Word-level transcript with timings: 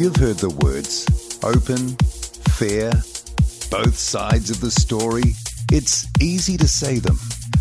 You've 0.00 0.16
heard 0.16 0.38
the 0.38 0.48
words 0.48 1.04
open, 1.44 1.94
fair, 2.56 2.90
both 3.70 3.98
sides 3.98 4.48
of 4.48 4.58
the 4.62 4.70
story. 4.70 5.34
It's 5.70 6.06
easy 6.22 6.56
to 6.56 6.66
say 6.66 7.00
them, 7.00 7.18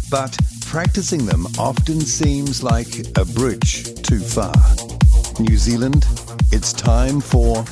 but 0.10 0.38
practicing 0.66 1.26
them 1.26 1.48
often 1.58 2.00
seems 2.00 2.64
like 2.64 2.88
a 3.18 3.26
bridge 3.26 3.94
too 4.04 4.22
far. 4.22 4.56
New 5.38 5.58
Zealand, 5.58 6.06
it's 6.54 6.71
time 6.71 7.20
for 7.20 7.66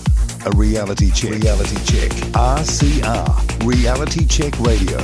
a 0.45 0.51
reality 0.57 1.11
check. 1.11 1.41
Reality 1.41 1.77
check. 1.86 2.11
RCR, 2.36 3.65
Reality 3.65 4.25
Check 4.25 4.59
Radio. 4.59 4.99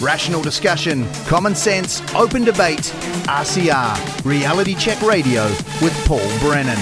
Rational 0.00 0.40
discussion, 0.42 1.08
common 1.26 1.54
sense, 1.56 2.00
open 2.14 2.44
debate. 2.44 2.92
RCR, 3.26 4.24
Reality 4.24 4.74
Check 4.74 5.02
Radio 5.02 5.44
with 5.82 5.92
Paul 6.06 6.20
Brennan. 6.38 6.78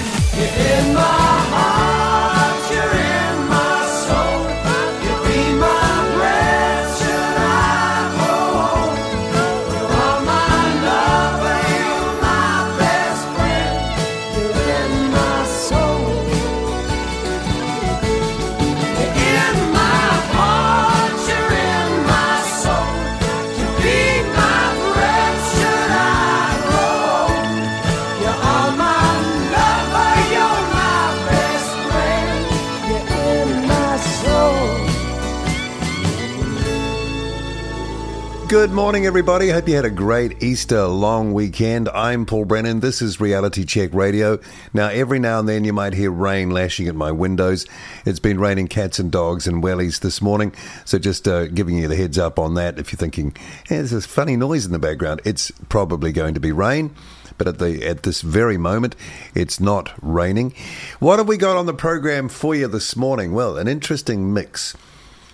Good 38.57 38.73
morning, 38.73 39.05
everybody. 39.05 39.51
Hope 39.51 39.69
you 39.69 39.77
had 39.77 39.85
a 39.85 39.91
great 39.91 40.43
Easter 40.43 40.87
long 40.87 41.35
weekend. 41.35 41.91
I'm 41.91 42.25
Paul 42.25 42.47
Brennan. 42.47 42.81
This 42.81 43.03
is 43.03 43.21
Reality 43.21 43.67
Check 43.67 43.93
Radio. 43.93 44.41
Now, 44.73 44.89
every 44.89 45.19
now 45.19 45.39
and 45.41 45.47
then 45.47 45.65
you 45.65 45.75
might 45.75 45.93
hear 45.93 46.11
rain 46.11 46.49
lashing 46.49 46.89
at 46.89 46.95
my 46.95 47.13
windows. 47.13 47.67
It's 48.07 48.19
been 48.19 48.41
raining 48.41 48.69
cats 48.69 48.99
and 48.99 49.13
dogs 49.13 49.47
and 49.47 49.63
wellies 49.63 50.01
this 50.01 50.23
morning. 50.23 50.55
So, 50.87 50.99
just 50.99 51.29
uh, 51.29 51.49
giving 51.49 51.77
you 51.77 51.87
the 51.87 51.97
heads 51.97 52.17
up 52.17 52.39
on 52.39 52.55
that. 52.55 52.79
If 52.79 52.91
you're 52.93 52.97
thinking, 52.97 53.37
hey, 53.69 53.77
there's 53.77 53.91
this 53.91 54.07
funny 54.07 54.37
noise 54.37 54.65
in 54.65 54.73
the 54.73 54.79
background, 54.79 55.21
it's 55.27 55.51
probably 55.69 56.11
going 56.11 56.33
to 56.33 56.41
be 56.41 56.51
rain. 56.51 56.97
But 57.37 57.49
at 57.49 57.59
the 57.59 57.87
at 57.87 58.05
this 58.05 58.23
very 58.23 58.57
moment, 58.57 58.97
it's 59.35 59.61
not 59.61 59.93
raining. 60.01 60.55
What 60.99 61.19
have 61.19 61.29
we 61.29 61.37
got 61.37 61.59
on 61.59 61.67
the 61.67 61.75
program 61.75 62.31
for 62.31 62.55
you 62.55 62.69
this 62.69 62.97
morning? 62.97 63.35
Well, 63.35 63.59
an 63.59 63.69
interesting 63.69 64.33
mix. 64.33 64.75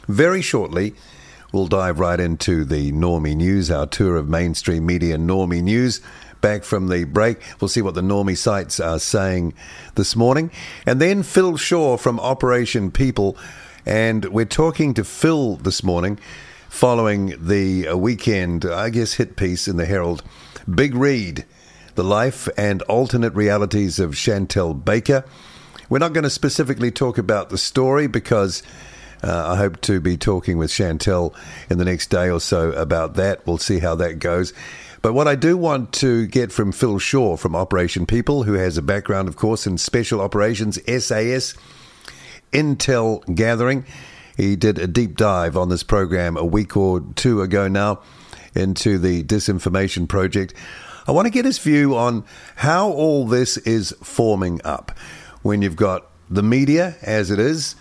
Very 0.08 0.42
shortly, 0.42 0.94
We'll 1.52 1.66
dive 1.66 2.00
right 2.00 2.18
into 2.18 2.64
the 2.64 2.92
Normie 2.92 3.36
News, 3.36 3.70
our 3.70 3.86
tour 3.86 4.16
of 4.16 4.26
mainstream 4.26 4.86
media 4.86 5.18
Normie 5.18 5.62
News. 5.62 6.00
Back 6.40 6.64
from 6.64 6.88
the 6.88 7.04
break, 7.04 7.42
we'll 7.60 7.68
see 7.68 7.82
what 7.82 7.94
the 7.94 8.00
Normie 8.00 8.38
sites 8.38 8.80
are 8.80 8.98
saying 8.98 9.52
this 9.94 10.16
morning. 10.16 10.50
And 10.86 10.98
then 10.98 11.22
Phil 11.22 11.58
Shaw 11.58 11.98
from 11.98 12.18
Operation 12.20 12.90
People. 12.90 13.36
And 13.84 14.24
we're 14.24 14.46
talking 14.46 14.94
to 14.94 15.04
Phil 15.04 15.56
this 15.56 15.84
morning 15.84 16.18
following 16.70 17.34
the 17.38 17.92
weekend, 17.96 18.64
I 18.64 18.88
guess, 18.88 19.12
hit 19.14 19.36
piece 19.36 19.68
in 19.68 19.76
the 19.76 19.84
Herald 19.84 20.22
Big 20.74 20.94
Read, 20.94 21.44
The 21.96 22.04
Life 22.04 22.48
and 22.56 22.80
Alternate 22.82 23.34
Realities 23.34 23.98
of 23.98 24.16
Chantelle 24.16 24.72
Baker. 24.72 25.22
We're 25.90 25.98
not 25.98 26.14
going 26.14 26.24
to 26.24 26.30
specifically 26.30 26.90
talk 26.90 27.18
about 27.18 27.50
the 27.50 27.58
story 27.58 28.06
because 28.06 28.62
uh, 29.22 29.52
I 29.52 29.56
hope 29.56 29.80
to 29.82 30.00
be 30.00 30.16
talking 30.16 30.58
with 30.58 30.70
Chantelle 30.70 31.34
in 31.70 31.78
the 31.78 31.84
next 31.84 32.08
day 32.08 32.30
or 32.30 32.40
so 32.40 32.72
about 32.72 33.14
that. 33.14 33.46
We'll 33.46 33.58
see 33.58 33.78
how 33.78 33.94
that 33.96 34.18
goes. 34.18 34.52
But 35.02 35.14
what 35.14 35.26
I 35.26 35.34
do 35.34 35.56
want 35.56 35.92
to 35.94 36.26
get 36.26 36.52
from 36.52 36.70
Phil 36.70 36.98
Shaw 36.98 37.36
from 37.36 37.56
Operation 37.56 38.06
People, 38.06 38.44
who 38.44 38.54
has 38.54 38.78
a 38.78 38.82
background, 38.82 39.28
of 39.28 39.36
course, 39.36 39.66
in 39.66 39.78
special 39.78 40.20
operations, 40.20 40.78
SAS, 40.86 41.54
intel 42.52 43.34
gathering. 43.34 43.84
He 44.36 44.56
did 44.56 44.78
a 44.78 44.86
deep 44.86 45.16
dive 45.16 45.56
on 45.56 45.68
this 45.68 45.82
program 45.82 46.36
a 46.36 46.44
week 46.44 46.76
or 46.76 47.00
two 47.16 47.42
ago 47.42 47.68
now 47.68 48.00
into 48.54 48.98
the 48.98 49.24
disinformation 49.24 50.08
project. 50.08 50.54
I 51.06 51.12
want 51.12 51.26
to 51.26 51.30
get 51.30 51.44
his 51.44 51.58
view 51.58 51.96
on 51.96 52.24
how 52.54 52.88
all 52.90 53.26
this 53.26 53.56
is 53.58 53.92
forming 54.02 54.60
up 54.64 54.96
when 55.42 55.62
you've 55.62 55.76
got 55.76 56.06
the 56.30 56.42
media 56.42 56.96
as 57.02 57.30
it 57.30 57.38
is, 57.38 57.74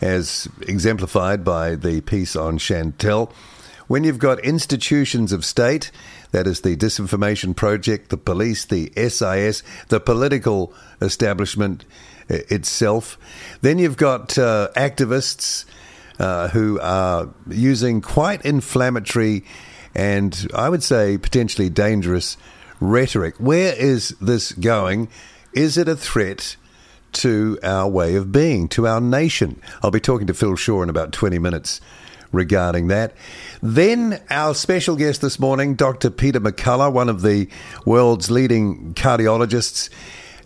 as 0.00 0.48
exemplified 0.62 1.44
by 1.44 1.74
the 1.74 2.00
piece 2.02 2.36
on 2.36 2.58
Chantelle. 2.58 3.32
When 3.86 4.04
you've 4.04 4.18
got 4.18 4.40
institutions 4.40 5.32
of 5.32 5.44
state, 5.44 5.90
that 6.32 6.46
is 6.46 6.62
the 6.62 6.76
Disinformation 6.76 7.54
Project, 7.54 8.10
the 8.10 8.16
police, 8.16 8.64
the 8.64 8.90
SIS, 8.96 9.62
the 9.88 10.00
political 10.00 10.72
establishment 11.00 11.84
itself, 12.28 13.18
then 13.60 13.78
you've 13.78 13.96
got 13.96 14.38
uh, 14.38 14.68
activists 14.76 15.64
uh, 16.18 16.48
who 16.48 16.80
are 16.80 17.28
using 17.48 18.00
quite 18.00 18.44
inflammatory 18.44 19.44
and 19.94 20.48
I 20.54 20.68
would 20.68 20.82
say 20.82 21.18
potentially 21.18 21.70
dangerous 21.70 22.36
rhetoric. 22.80 23.36
Where 23.38 23.74
is 23.74 24.10
this 24.20 24.52
going? 24.52 25.08
Is 25.52 25.78
it 25.78 25.88
a 25.88 25.96
threat 25.96 26.56
to 27.14 27.58
our 27.62 27.88
way 27.88 28.14
of 28.16 28.32
being, 28.32 28.68
to 28.68 28.86
our 28.86 29.00
nation. 29.00 29.60
I'll 29.82 29.90
be 29.90 30.00
talking 30.00 30.26
to 30.26 30.34
Phil 30.34 30.56
Shaw 30.56 30.82
in 30.82 30.88
about 30.88 31.12
20 31.12 31.38
minutes 31.38 31.80
regarding 32.32 32.88
that. 32.88 33.14
Then 33.62 34.20
our 34.30 34.54
special 34.54 34.96
guest 34.96 35.20
this 35.20 35.38
morning, 35.38 35.74
Dr. 35.74 36.10
Peter 36.10 36.40
McCullough, 36.40 36.92
one 36.92 37.08
of 37.08 37.22
the 37.22 37.48
world's 37.86 38.30
leading 38.30 38.94
cardiologists 38.94 39.88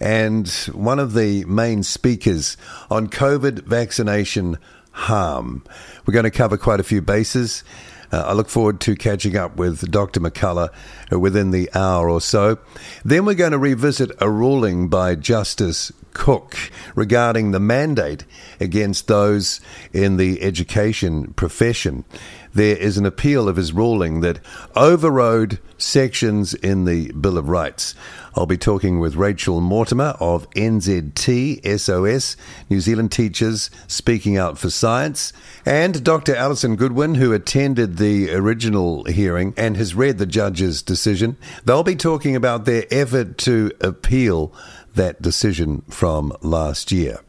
and 0.01 0.49
one 0.73 0.99
of 0.99 1.15
the 1.15 1.45
main 1.47 1.83
speakers 1.83 2.57
on 2.91 3.09
COVID 3.09 3.65
vaccination 3.65 4.59
harm. 4.93 5.65
We're 6.07 6.15
going 6.15 6.25
to 6.25 6.31
cover 6.31 6.57
quite 6.57 6.81
a 6.81 6.85
few 6.85 7.03
bases. 7.03 7.65
Uh, 8.11 8.25
I 8.27 8.33
look 8.33 8.49
forward 8.49 8.81
to 8.81 8.97
catching 8.97 9.37
up 9.37 9.57
with 9.57 9.91
Dr. 9.91 10.21
McCullough 10.21 10.71
uh, 11.13 11.19
within 11.19 11.51
the 11.51 11.71
hour 11.75 12.09
or 12.09 12.21
so. 12.21 12.59
Then 13.05 13.25
we're 13.25 13.35
going 13.35 13.53
to 13.53 13.59
revisit 13.59 14.11
a 14.21 14.31
ruling 14.31 14.89
by 14.89 15.15
Justice 15.15 15.93
Cooke 16.19 16.57
regarding 16.97 17.53
the 17.53 17.61
mandate 17.61 18.25
against 18.61 19.07
those 19.07 19.61
in 19.93 20.17
the 20.17 20.43
education 20.43 21.33
profession. 21.35 22.05
There 22.53 22.77
is 22.77 22.99
an 22.99 23.07
appeal 23.07 23.49
of 23.49 23.57
his 23.57 23.73
ruling 23.73 24.21
that 24.23 24.41
overrode 24.75 25.61
sections 25.79 26.55
in 26.55 26.87
the 26.87 27.13
Bill 27.13 27.39
of 27.39 27.49
Rights. 27.49 27.95
I'll 28.35 28.47
be 28.47 28.59
talking 28.59 28.99
with 28.99 29.17
Rachel 29.17 29.61
Mortimer 29.61 30.17
of 30.19 30.51
NZT 30.51 31.79
SOS, 31.79 32.37
New 32.69 32.81
Zealand 32.81 33.13
Teachers 33.13 33.71
Speaking 33.87 34.37
Out 34.37 34.59
for 34.59 34.71
Science, 34.71 35.33
and 35.65 36.03
Dr. 36.03 36.35
Alison 36.35 36.77
Goodwin, 36.77 37.15
who 37.17 37.33
attended 37.33 37.97
the 37.97 38.33
original 38.33 39.05
hearing 39.05 39.55
and 39.57 39.77
has 39.77 39.95
read 39.95 40.19
the 40.19 40.27
judge's 40.27 40.83
decision. 40.83 41.37
They'll 41.65 41.85
be 41.85 41.97
talking 41.97 42.35
about 42.35 42.65
their 42.65 42.87
effort 42.91 43.39
to 43.39 43.71
appeal 43.81 44.53
that 44.99 45.23
decision 45.23 45.83
from 45.89 46.37
last 46.43 46.93
year. 46.93 47.21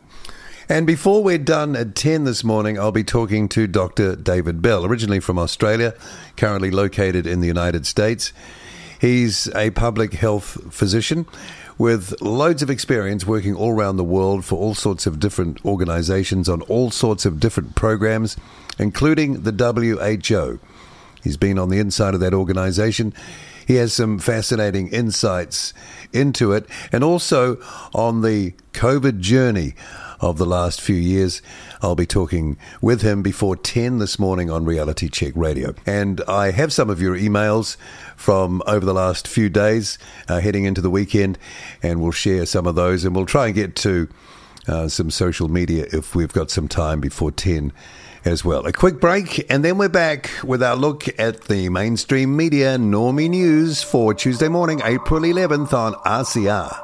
And 0.68 0.86
before 0.86 1.24
we're 1.24 1.40
done 1.40 1.76
at 1.76 1.96
10 1.96 2.26
this 2.26 2.44
morning, 2.44 2.78
I'll 2.78 2.92
be 2.92 3.04
talking 3.04 3.48
to 3.50 3.66
Dr. 3.66 4.16
David 4.16 4.62
Bell, 4.62 4.86
originally 4.86 5.20
from 5.20 5.40
Australia, 5.40 5.96
currently 6.38 6.70
located 6.70 7.26
in 7.26 7.40
the 7.42 7.48
United 7.48 7.88
States. 7.88 8.34
He's 9.00 9.48
a 9.56 9.72
public 9.72 10.14
health 10.14 10.74
physician 10.74 11.26
with 11.80 12.22
loads 12.22 12.62
of 12.62 12.70
experience 12.70 13.26
working 13.26 13.56
all 13.56 13.72
around 13.72 13.98
the 13.98 14.04
world 14.04 14.46
for 14.46 14.60
all 14.60 14.76
sorts 14.76 15.08
of 15.08 15.20
different 15.20 15.64
organizations 15.66 16.50
on 16.50 16.62
all 16.64 16.92
sorts 16.92 17.26
of 17.26 17.40
different 17.40 17.74
programs, 17.76 18.36
including 18.78 19.44
the 19.44 19.52
WHO. 19.52 20.60
He's 21.24 21.38
been 21.38 21.58
on 21.58 21.70
the 21.70 21.80
inside 21.80 22.14
of 22.14 22.20
that 22.20 22.34
organization. 22.34 23.14
He 23.66 23.76
has 23.76 23.94
some 23.94 24.20
fascinating 24.20 24.88
insights 24.90 25.74
into 26.14 26.52
it 26.52 26.66
and 26.92 27.04
also 27.04 27.58
on 27.94 28.22
the 28.22 28.54
COVID 28.74 29.20
journey 29.20 29.74
of 30.20 30.38
the 30.38 30.46
last 30.46 30.82
few 30.82 30.96
years. 30.96 31.42
I'll 31.82 31.96
be 31.96 32.06
talking 32.06 32.58
with 32.82 33.02
him 33.02 33.22
before 33.22 33.56
10 33.56 34.00
this 34.00 34.20
morning 34.20 34.50
on 34.50 34.66
Reality 34.66 35.08
Check 35.08 35.34
Radio. 35.36 35.74
And 35.86 36.22
I 36.28 36.52
have 36.52 36.74
some 36.74 36.90
of 36.90 37.02
your 37.02 37.16
emails 37.16 37.78
from 38.18 38.62
over 38.68 38.86
the 38.86 38.94
last 38.94 39.28
few 39.28 39.50
days 39.50 39.98
uh, 40.28 40.40
heading 40.40 40.66
into 40.66 40.82
the 40.82 40.90
weekend, 40.90 41.38
and 41.82 42.02
we'll 42.02 42.12
share 42.12 42.46
some 42.46 42.68
of 42.68 42.76
those 42.76 43.06
and 43.06 43.16
we'll 43.16 43.26
try 43.26 43.48
and 43.48 43.56
get 43.56 43.76
to 43.78 44.10
uh, 44.68 44.88
some 44.88 45.10
social 45.10 45.48
media 45.48 45.88
if 45.94 46.16
we've 46.16 46.34
got 46.34 46.52
some 46.52 46.68
time 46.68 47.00
before 47.00 47.32
10 47.32 47.72
as 48.26 48.44
well. 48.44 48.66
A 48.66 48.72
quick 48.72 49.00
break, 49.00 49.50
and 49.52 49.64
then 49.64 49.78
we're 49.78 49.90
back 49.90 50.30
with 50.44 50.62
our 50.62 50.76
look 50.76 51.08
at 51.20 51.44
the 51.44 51.70
mainstream 51.70 52.36
media 52.36 52.78
normie 52.78 53.30
news 53.30 53.82
for 53.82 54.14
Tuesday 54.14 54.48
morning, 54.48 54.82
April 54.84 55.22
11th 55.22 55.74
on 55.74 55.94
RCR. 56.06 56.84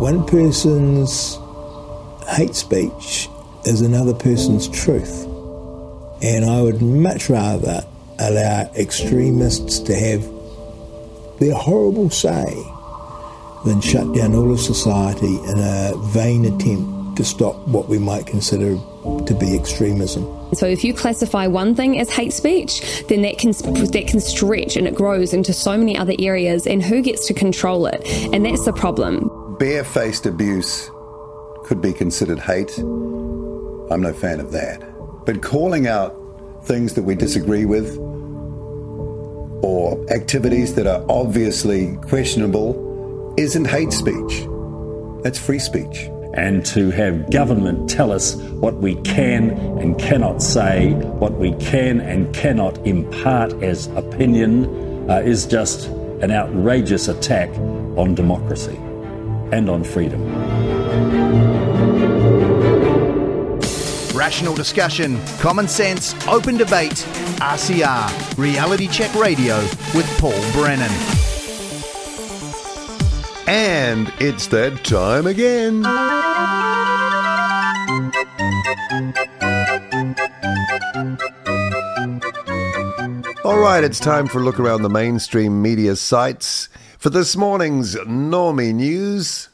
One 0.00 0.26
person's 0.26 1.38
hate 2.28 2.54
speech 2.54 3.28
is 3.64 3.80
another 3.80 4.14
person's 4.14 4.68
truth. 4.68 5.24
And 6.22 6.44
I 6.44 6.62
would 6.62 6.82
much 6.82 7.28
rather 7.28 7.84
allow 8.18 8.70
extremists 8.76 9.78
to 9.80 9.94
have 9.94 10.22
their 11.38 11.54
horrible 11.54 12.10
say 12.10 12.46
than 13.64 13.80
shut 13.80 14.14
down 14.14 14.34
all 14.34 14.52
of 14.52 14.60
society 14.60 15.36
in 15.36 15.58
a 15.58 15.92
vain 16.12 16.44
attempt 16.44 17.16
to 17.16 17.24
stop 17.24 17.56
what 17.68 17.88
we 17.88 17.98
might 17.98 18.26
consider 18.26 18.76
to 19.26 19.36
be 19.38 19.58
extremism. 19.58 20.39
So 20.52 20.66
if 20.66 20.84
you 20.84 20.92
classify 20.92 21.46
one 21.46 21.74
thing 21.74 21.98
as 21.98 22.10
hate 22.10 22.32
speech, 22.32 23.04
then 23.08 23.22
that 23.22 23.38
can 23.38 23.52
that 23.52 24.04
can 24.06 24.20
stretch 24.20 24.76
and 24.76 24.86
it 24.86 24.94
grows 24.94 25.32
into 25.32 25.52
so 25.52 25.76
many 25.76 25.96
other 25.96 26.14
areas 26.18 26.66
and 26.66 26.82
who 26.82 27.02
gets 27.02 27.26
to 27.28 27.34
control 27.34 27.86
it? 27.86 28.06
And 28.32 28.44
that's 28.44 28.64
the 28.64 28.72
problem. 28.72 29.56
Barefaced 29.58 30.26
abuse 30.26 30.90
could 31.64 31.80
be 31.80 31.92
considered 31.92 32.38
hate. 32.38 32.76
I'm 32.78 34.00
no 34.00 34.12
fan 34.12 34.40
of 34.40 34.52
that. 34.52 34.82
But 35.24 35.42
calling 35.42 35.86
out 35.86 36.16
things 36.64 36.94
that 36.94 37.02
we 37.02 37.14
disagree 37.14 37.64
with 37.64 37.96
or 39.62 40.04
activities 40.10 40.74
that 40.74 40.86
are 40.86 41.04
obviously 41.08 41.96
questionable 42.08 43.34
isn't 43.36 43.66
hate 43.66 43.92
speech. 43.92 44.46
That's 45.22 45.38
free 45.38 45.58
speech. 45.58 46.10
And 46.34 46.64
to 46.66 46.90
have 46.90 47.30
government 47.30 47.90
tell 47.90 48.12
us 48.12 48.36
what 48.36 48.76
we 48.76 48.94
can 49.02 49.50
and 49.78 49.98
cannot 49.98 50.42
say, 50.42 50.92
what 50.92 51.32
we 51.32 51.52
can 51.54 52.00
and 52.00 52.32
cannot 52.34 52.78
impart 52.86 53.52
as 53.62 53.88
opinion, 53.88 55.10
uh, 55.10 55.16
is 55.18 55.46
just 55.46 55.88
an 56.22 56.30
outrageous 56.30 57.08
attack 57.08 57.48
on 57.96 58.14
democracy 58.14 58.76
and 59.52 59.68
on 59.68 59.82
freedom. 59.82 60.20
Rational 64.14 64.54
discussion, 64.54 65.18
common 65.38 65.66
sense, 65.66 66.14
open 66.26 66.56
debate. 66.56 67.06
RCR, 67.40 68.36
Reality 68.36 68.86
Check 68.86 69.14
Radio 69.14 69.58
with 69.94 70.06
Paul 70.18 70.38
Brennan. 70.52 70.90
And 73.52 74.12
it's 74.20 74.46
that 74.46 74.84
time 74.84 75.26
again. 75.26 75.84
All 83.44 83.58
right, 83.58 83.82
it's 83.82 83.98
time 83.98 84.28
for 84.28 84.38
a 84.38 84.44
look 84.44 84.60
around 84.60 84.82
the 84.82 84.88
mainstream 84.88 85.60
media 85.60 85.96
sites 85.96 86.68
for 86.96 87.10
this 87.10 87.34
morning's 87.34 87.96
Normie 87.96 88.72
News. 88.72 89.48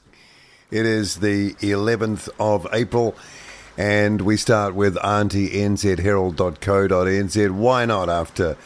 It 0.71 0.85
is 0.85 1.21
the 1.21 1.55
11th 1.55 2.29
of 2.39 2.67
April, 2.75 3.17
and 3.79 4.21
we 4.21 4.37
start 4.37 4.75
with 4.75 4.97
AuntyNZHerald.co.nz. 4.97 7.51
Why 7.51 7.87
not 7.87 8.11
after 8.11 8.59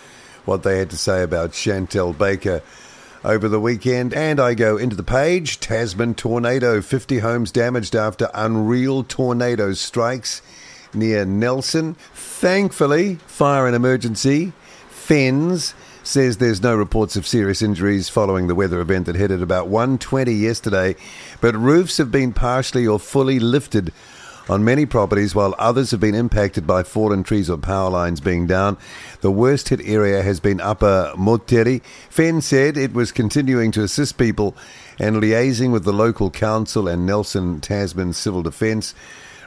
what 0.45 0.65
they 0.65 0.79
had 0.79 0.91
to 0.91 0.97
say 0.97 1.23
about 1.23 1.55
Chantelle 1.55 2.15
Baker 2.15 2.63
over 3.25 3.49
the 3.49 3.61
weekend? 3.61 4.15
And 4.15 4.41
I 4.41 4.55
go 4.55 4.77
into 4.77 4.97
the 4.97 5.03
page 5.03 5.61
Tasman 5.61 6.15
tornado, 6.15 6.81
50 6.81 7.19
homes 7.19 7.51
damaged 7.51 7.95
after 7.95 8.31
unreal 8.35 9.05
tornado 9.05 9.73
strikes 9.73 10.43
near 10.95 11.25
Nelson. 11.25 11.95
Thankfully, 12.15 13.17
fire 13.27 13.67
and 13.67 13.77
emergency, 13.77 14.53
FENZ 14.91 15.75
says 16.03 16.39
there's 16.39 16.63
no 16.63 16.75
reports 16.75 17.15
of 17.17 17.27
serious 17.27 17.63
injuries 17.63 18.09
following 18.09 18.47
the 18.47 18.55
weather 18.55 18.81
event 18.81 19.07
that 19.07 19.17
hit 19.17 19.31
at 19.31 19.43
about 19.43 19.69
1:20 19.69 20.33
yesterday, 20.41 20.97
but 21.41 21.55
roofs 21.55 21.99
have 21.99 22.11
been 22.11 22.33
partially 22.33 22.87
or 22.87 22.99
fully 22.99 23.39
lifted 23.39 23.93
on 24.51 24.65
many 24.65 24.85
properties 24.85 25.33
while 25.33 25.55
others 25.61 25.93
have 25.93 26.01
been 26.01 26.15
impacted 26.15 26.67
by 26.67 26.83
fallen 26.83 27.23
trees 27.23 27.49
or 27.49 27.57
power 27.57 27.89
lines 27.89 28.21
being 28.21 28.49
down. 28.49 28.77
The 29.21 29.31
worst 29.31 29.69
hit 29.69 29.81
area 29.85 30.23
has 30.25 30.41
been 30.41 30.61
Upper 30.61 31.13
Moutere. 31.17 31.81
FEN 32.11 32.41
said 32.41 32.77
it 32.77 32.93
was 32.93 33.13
continuing 33.13 33.71
to 33.71 33.85
assist 33.85 34.19
people 34.19 34.57
and 34.99 35.23
liaising 35.23 35.71
with 35.71 35.85
the 35.85 35.93
local 35.93 36.33
council 36.33 36.89
and 36.89 37.07
Nelson 37.07 37.61
Tasman 37.61 38.13
Civil 38.13 38.43
Defence. 38.43 38.93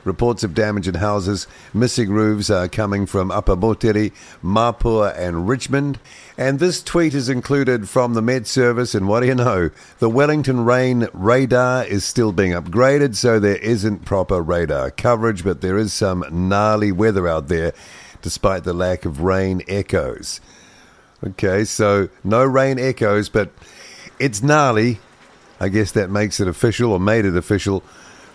Reports 0.04 0.44
of 0.44 0.54
damage 0.54 0.88
in 0.88 0.96
houses, 0.96 1.48
missing 1.74 2.10
roofs 2.10 2.50
are 2.50 2.68
coming 2.68 3.06
from 3.06 3.32
Upper 3.32 3.56
Moutere, 3.56 4.12
Mapua, 4.44 5.18
and 5.18 5.48
Richmond. 5.48 6.00
And 6.38 6.60
this 6.60 6.84
tweet 6.84 7.14
is 7.14 7.30
included 7.30 7.88
from 7.88 8.14
the 8.14 8.22
Met 8.22 8.46
Service. 8.46 8.94
And 8.94 9.08
what 9.08 9.22
do 9.22 9.28
you 9.28 9.36
know? 9.36 9.70
The 10.00 10.10
Wellington 10.10 10.66
rain 10.66 11.08
radar 11.14 11.86
is 11.86 12.04
still 12.04 12.34
being 12.34 12.52
upgraded, 12.52 13.16
so 13.16 13.40
there 13.40 13.58
isn't 13.58 14.04
proper 14.04 14.42
radar 14.42 14.92
coverage, 14.92 15.44
but 15.44 15.62
there 15.62 15.78
is 15.78 15.94
some 15.94 16.26
gnarly 16.30 16.92
weather 16.92 17.28
out 17.28 17.48
there 17.48 17.74
despite 18.22 18.64
the 18.64 18.74
lack 18.74 19.06
of 19.06 19.22
rain 19.22 19.62
echoes. 19.68 20.42
Okay, 21.26 21.64
so 21.64 22.10
no 22.24 22.44
rain 22.44 22.80
echoes, 22.80 23.30
but 23.30 23.52
it's 24.20 24.42
gnarly. 24.42 25.00
I 25.60 25.70
guess 25.70 25.92
that 25.94 26.10
makes 26.10 26.40
it 26.40 26.48
official 26.48 26.92
or 26.92 27.00
made 27.00 27.24
it 27.24 27.38
official 27.38 27.82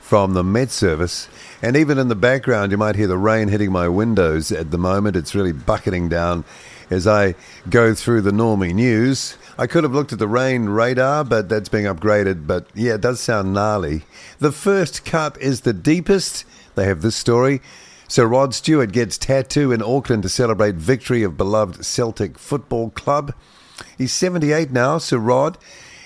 from 0.01 0.33
the 0.33 0.43
Met 0.43 0.71
Service. 0.71 1.29
And 1.61 1.77
even 1.77 1.99
in 1.99 2.09
the 2.09 2.15
background, 2.15 2.71
you 2.71 2.79
might 2.79 2.95
hear 2.95 3.09
the 3.09 3.19
rain 3.19 3.49
hitting 3.49 3.73
my 3.73 3.89
windows 3.89 4.53
at 4.53 4.71
the 4.71 4.79
moment. 4.79 5.17
It's 5.17 5.35
really 5.35 5.53
bucketing 5.53 6.09
down 6.09 6.45
as 6.89 7.07
I 7.07 7.35
go 7.69 7.95
through 7.95 8.23
the 8.23 8.31
normie 8.31 8.73
news. 8.73 9.37
I 9.59 9.67
could 9.67 9.83
have 9.83 9.93
looked 9.93 10.13
at 10.13 10.21
the 10.21 10.29
rain 10.29 10.67
radar, 10.67 11.25
but 11.25 11.49
that's 11.49 11.69
being 11.69 11.87
upgraded. 11.87 12.47
But 12.47 12.69
yeah, 12.75 12.95
it 12.95 13.01
does 13.01 13.19
sound 13.19 13.53
gnarly. 13.53 14.05
The 14.39 14.53
first 14.53 15.05
cut 15.05 15.41
is 15.41 15.63
the 15.63 15.73
deepest. 15.73 16.45
They 16.77 16.87
have 16.87 17.03
this 17.03 17.17
story. 17.17 17.61
Sir 18.07 18.27
Rod 18.27 18.55
Stewart 18.55 18.93
gets 18.93 19.19
tattoo 19.19 19.73
in 19.73 19.83
Auckland 19.83 20.23
to 20.23 20.29
celebrate 20.29 20.77
victory 20.77 21.25
of 21.25 21.37
beloved 21.37 21.85
Celtic 21.85 22.39
Football 22.39 22.91
Club. 22.91 23.35
He's 23.99 24.13
78 24.13 24.71
now, 24.71 24.99
Sir 24.99 25.19
Rod. 25.19 25.59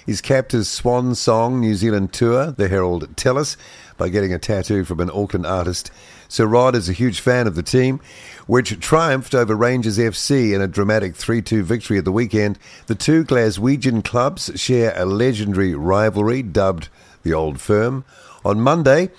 He's 0.05 0.21
capped 0.21 0.53
his 0.53 0.69
swan 0.69 1.15
song 1.15 1.61
New 1.61 1.77
Zealand 1.77 2.13
tour, 2.13 2.51
the 2.51 2.69
Herald 2.69 3.17
tell 3.17 3.39
us, 3.39 3.57
by 4.03 4.09
getting 4.09 4.35
a 4.35 4.39
tattoo 4.39 4.83
from 4.83 4.99
an 4.99 5.13
Auckland 5.15 5.47
artist. 5.47 5.93
Sir 6.27 6.45
Rod 6.45 6.75
is 6.75 6.89
a 6.89 6.93
huge 6.93 7.21
fan 7.21 7.47
of 7.47 7.55
the 7.55 7.63
team, 7.63 8.01
which 8.49 8.81
triumphed 8.81 9.33
over 9.33 9.55
Rangers 9.55 9.97
FC 9.97 10.53
in 10.53 10.61
a 10.61 10.67
dramatic 10.67 11.15
3 11.15 11.41
2 11.41 11.63
victory 11.63 11.99
at 11.99 12.05
the 12.05 12.11
weekend. 12.11 12.59
The 12.89 12.97
two 12.97 13.23
Glaswegian 13.23 14.03
clubs 14.03 14.51
share 14.57 14.93
a 14.97 15.05
legendary 15.05 15.73
rivalry 15.77 16.43
dubbed 16.43 16.89
the 17.23 17.33
Old 17.33 17.61
Firm. 17.61 18.05
On 18.45 18.61
Monday, 18.61 19.11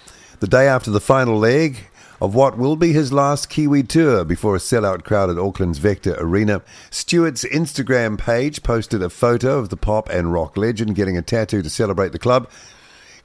the 0.42 0.48
day 0.48 0.68
after 0.68 0.92
the 0.92 1.00
final 1.00 1.38
leg, 1.38 1.88
of 2.20 2.36
what 2.36 2.58
will 2.58 2.76
be 2.76 2.92
his 2.92 3.14
last 3.14 3.50
Kiwi 3.50 3.84
tour 3.84 4.26
before 4.26 4.56
a 4.58 4.60
sellout 4.60 5.06
crowd 5.06 5.30
at 5.30 5.38
Auckland's 5.38 5.78
Vector 5.78 6.16
Arena. 6.20 6.62
Stewart's 6.90 7.46
Instagram 7.46 8.18
page 8.18 8.64
posted 8.64 9.02
a 9.02 9.10
photo 9.10 9.60
of 9.60 9.70
the 9.70 9.78
pop 9.78 10.10
and 10.10 10.34
rock 10.34 10.58
legend 10.58 10.96
getting 10.96 11.18
a 11.18 11.22
tattoo 11.22 11.62
to 11.62 11.70
celebrate 11.70 12.12
the 12.12 12.20
club. 12.20 12.50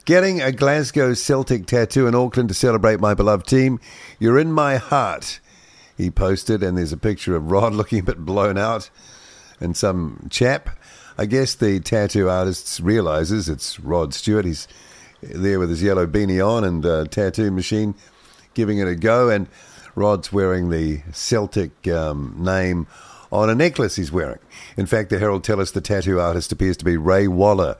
Getting 0.05 0.41
a 0.41 0.51
Glasgow 0.51 1.13
Celtic 1.13 1.67
tattoo 1.67 2.07
in 2.07 2.15
Auckland 2.15 2.49
to 2.49 2.55
celebrate 2.55 2.99
my 2.99 3.13
beloved 3.13 3.45
team. 3.45 3.79
You're 4.17 4.39
in 4.39 4.51
my 4.51 4.77
heart, 4.77 5.39
he 5.97 6.09
posted, 6.09 6.63
and 6.63 6.77
there's 6.77 6.93
a 6.93 6.97
picture 6.97 7.35
of 7.35 7.51
Rod 7.51 7.73
looking 7.75 7.99
a 7.99 8.03
bit 8.03 8.25
blown 8.25 8.57
out 8.57 8.89
and 9.59 9.77
some 9.77 10.27
chap. 10.29 10.69
I 11.17 11.25
guess 11.25 11.53
the 11.53 11.79
tattoo 11.79 12.29
artist 12.29 12.79
realizes 12.79 13.49
it's 13.49 13.79
Rod 13.79 14.13
Stewart. 14.13 14.45
He's 14.45 14.67
there 15.21 15.59
with 15.59 15.69
his 15.69 15.83
yellow 15.83 16.07
beanie 16.07 16.45
on 16.45 16.63
and 16.63 16.83
a 16.85 17.05
tattoo 17.05 17.51
machine 17.51 17.93
giving 18.53 18.79
it 18.79 18.87
a 18.87 18.95
go. 18.95 19.29
And 19.29 19.47
Rod's 19.95 20.31
wearing 20.31 20.69
the 20.69 21.01
Celtic 21.11 21.87
um, 21.87 22.35
name 22.37 22.87
on 23.31 23.49
a 23.49 23.55
necklace 23.55 23.95
he's 23.95 24.11
wearing. 24.11 24.39
In 24.77 24.85
fact, 24.85 25.09
the 25.09 25.19
Herald 25.19 25.43
tell 25.43 25.59
us 25.59 25.71
the 25.71 25.81
tattoo 25.81 26.19
artist 26.19 26.51
appears 26.51 26.77
to 26.77 26.85
be 26.85 26.97
Ray 26.97 27.27
Waller, 27.27 27.77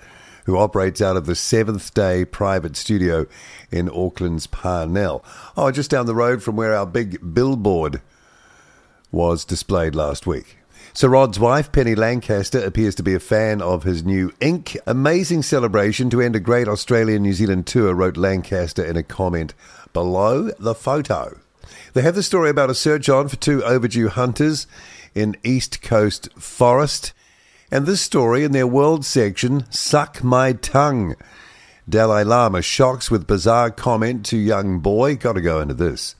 who 0.50 0.58
operates 0.58 1.00
out 1.00 1.15
of 1.15 1.27
the 1.27 1.36
Seventh 1.36 1.94
Day 1.94 2.25
private 2.25 2.75
studio 2.75 3.27
in 3.70 3.88
Auckland's 3.88 4.48
Parnell. 4.48 5.24
Oh, 5.56 5.70
just 5.70 5.91
down 5.91 6.08
the 6.08 6.15
road 6.15 6.41
from 6.41 6.56
where 6.56 6.74
our 6.74 6.88
big 6.88 7.36
billboard 7.36 8.01
was 9.12 9.46
displayed 9.46 9.94
last 9.94 10.25
week. 10.25 10.58
So 10.91 11.08
Rod's 11.08 11.39
wife, 11.39 11.72
Penny 11.72 11.94
Lancaster, 11.94 12.58
appears 12.65 12.96
to 12.96 13.03
be 13.03 13.13
a 13.13 13.20
fan 13.20 13.62
of 13.62 13.84
his 13.84 14.03
new 14.03 14.34
ink. 14.41 14.75
Amazing 14.88 15.44
celebration 15.44 16.10
to 16.10 16.20
end 16.20 16.36
a 16.36 16.39
great 16.39 16.68
Australian 16.68 17.22
New 17.22 17.34
Zealand 17.34 17.68
tour, 17.68 17.94
wrote 17.94 18.18
Lancaster 18.18 18.84
in 18.84 18.98
a 18.98 19.03
comment 19.03 19.53
below 19.94 20.50
the 20.58 20.74
photo. 20.74 21.38
They 21.94 22.01
have 22.01 22.15
the 22.15 22.24
story 22.24 22.50
about 22.50 22.72
a 22.72 22.75
search 22.75 23.08
on 23.08 23.27
for 23.27 23.36
two 23.36 23.63
overdue 23.63 24.10
hunters 24.10 24.65
in 25.13 25.38
East 25.44 25.84
Coast 25.84 26.34
Forest. 26.34 27.13
And 27.72 27.86
this 27.86 28.02
story 28.02 28.44
in 28.44 28.52
their 28.52 28.66
world 28.66 29.06
section, 29.06 29.72
Suck 29.72 30.24
My 30.24 30.54
Tongue. 30.54 31.16
Dalai 31.88 32.24
Lama 32.24 32.64
shocks 32.64 33.12
with 33.12 33.28
bizarre 33.28 33.70
comment 33.70 34.26
to 34.28 34.38
young 34.38 34.80
boy. 34.80 35.16
Got 35.16 35.34
to 35.34 35.42
go 35.42 35.62
into 35.62 35.76
this. 35.76 36.16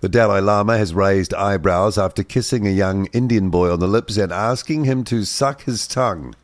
The 0.00 0.08
Dalai 0.08 0.40
Lama 0.40 0.76
has 0.76 0.92
raised 0.92 1.32
eyebrows 1.32 1.96
after 1.96 2.22
kissing 2.22 2.66
a 2.66 2.70
young 2.70 3.06
Indian 3.06 3.48
boy 3.48 3.72
on 3.72 3.80
the 3.80 3.88
lips 3.88 4.18
and 4.18 4.30
asking 4.30 4.84
him 4.84 5.02
to 5.04 5.24
suck 5.24 5.62
his 5.62 5.86
tongue. 5.86 6.34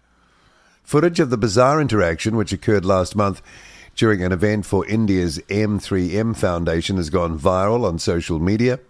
Footage 0.83 1.21
of 1.21 1.29
the 1.29 1.37
bizarre 1.37 1.79
interaction, 1.79 2.37
which 2.37 2.55
occurred 2.55 2.87
last 2.87 3.15
month 3.15 3.43
during 3.95 4.23
an 4.23 4.33
event 4.33 4.65
for 4.65 4.87
India's 4.87 5.39
M3M 5.49 6.35
Foundation, 6.37 6.97
has 6.97 7.11
gone 7.11 7.39
viral 7.39 7.87
on 7.87 7.99
social 7.99 8.39
media. 8.39 8.81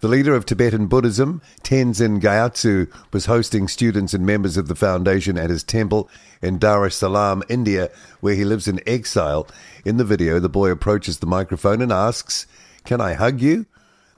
The 0.00 0.08
leader 0.08 0.34
of 0.34 0.44
Tibetan 0.44 0.88
Buddhism, 0.88 1.40
Tenzin 1.62 2.20
Gyatso, 2.20 2.86
was 3.14 3.26
hosting 3.26 3.66
students 3.66 4.12
and 4.12 4.26
members 4.26 4.58
of 4.58 4.68
the 4.68 4.74
foundation 4.74 5.38
at 5.38 5.48
his 5.48 5.64
temple 5.64 6.10
in 6.42 6.58
Dharamshala, 6.58 7.42
India, 7.48 7.90
where 8.20 8.34
he 8.34 8.44
lives 8.44 8.68
in 8.68 8.86
exile. 8.86 9.48
In 9.86 9.96
the 9.96 10.04
video, 10.04 10.38
the 10.38 10.50
boy 10.50 10.70
approaches 10.70 11.18
the 11.18 11.26
microphone 11.26 11.80
and 11.80 11.90
asks, 11.90 12.46
Can 12.84 13.00
I 13.00 13.14
hug 13.14 13.40
you? 13.40 13.64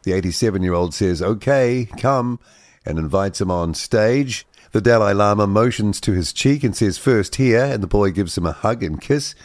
The 0.02 0.14
87 0.14 0.64
year 0.64 0.75
old 0.75 0.94
says, 0.94 1.23
Okay, 1.23 1.87
come, 1.97 2.40
and 2.85 2.99
invites 2.99 3.40
him 3.40 3.50
on 3.50 3.75
stage. 3.75 4.47
The 4.73 4.80
Dalai 4.80 5.14
Lama 5.14 5.47
motions 5.47 6.00
to 6.00 6.12
his 6.12 6.32
cheek 6.32 6.64
and 6.64 6.76
says, 6.76 6.99
First 6.99 7.37
here, 7.37 7.64
and 7.64 7.85
the 7.85 7.87
boy 7.87 8.11
gives 8.11 8.37
him 8.37 8.47
a 8.47 8.52
hug 8.52 8.82
and 8.82 9.00
kiss. 9.00 9.37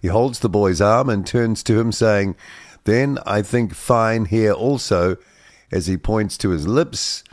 He 0.00 0.06
holds 0.06 0.38
the 0.38 0.48
boy's 0.48 0.80
arm 0.80 1.08
and 1.08 1.26
turns 1.26 1.64
to 1.64 1.80
him, 1.80 1.90
saying, 1.90 2.36
Then 2.84 3.18
I 3.26 3.42
think 3.42 3.74
fine 3.74 4.26
here 4.26 4.52
also 4.52 5.16
as 5.70 5.86
he 5.86 5.96
points 5.96 6.36
to 6.38 6.50
his 6.50 6.66
lips. 6.66 7.24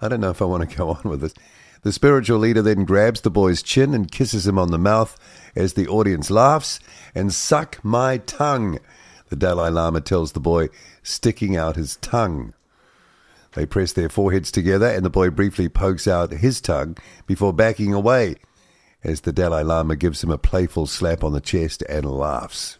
I 0.00 0.08
don't 0.08 0.20
know 0.20 0.30
if 0.30 0.42
I 0.42 0.46
want 0.46 0.68
to 0.68 0.76
go 0.76 0.90
on 0.90 1.02
with 1.04 1.20
this. 1.20 1.34
The 1.82 1.92
spiritual 1.92 2.38
leader 2.38 2.62
then 2.62 2.84
grabs 2.84 3.22
the 3.22 3.30
boy's 3.30 3.62
chin 3.62 3.92
and 3.92 4.10
kisses 4.10 4.46
him 4.46 4.58
on 4.58 4.70
the 4.70 4.78
mouth 4.78 5.18
as 5.56 5.72
the 5.72 5.88
audience 5.88 6.30
laughs 6.30 6.78
and 7.14 7.34
suck 7.34 7.84
my 7.84 8.18
tongue, 8.18 8.78
the 9.30 9.36
Dalai 9.36 9.70
Lama 9.70 10.00
tells 10.00 10.32
the 10.32 10.40
boy, 10.40 10.68
sticking 11.02 11.56
out 11.56 11.76
his 11.76 11.96
tongue. 11.96 12.54
They 13.54 13.66
press 13.66 13.92
their 13.92 14.08
foreheads 14.08 14.52
together 14.52 14.86
and 14.86 15.04
the 15.04 15.10
boy 15.10 15.30
briefly 15.30 15.68
pokes 15.68 16.06
out 16.06 16.30
his 16.30 16.60
tongue 16.60 16.96
before 17.26 17.52
backing 17.52 17.92
away 17.92 18.36
as 19.04 19.22
the 19.22 19.32
Dalai 19.32 19.62
Lama 19.62 19.96
gives 19.96 20.22
him 20.22 20.30
a 20.30 20.38
playful 20.38 20.86
slap 20.86 21.24
on 21.24 21.32
the 21.32 21.40
chest 21.40 21.82
and 21.88 22.04
laughs. 22.04 22.78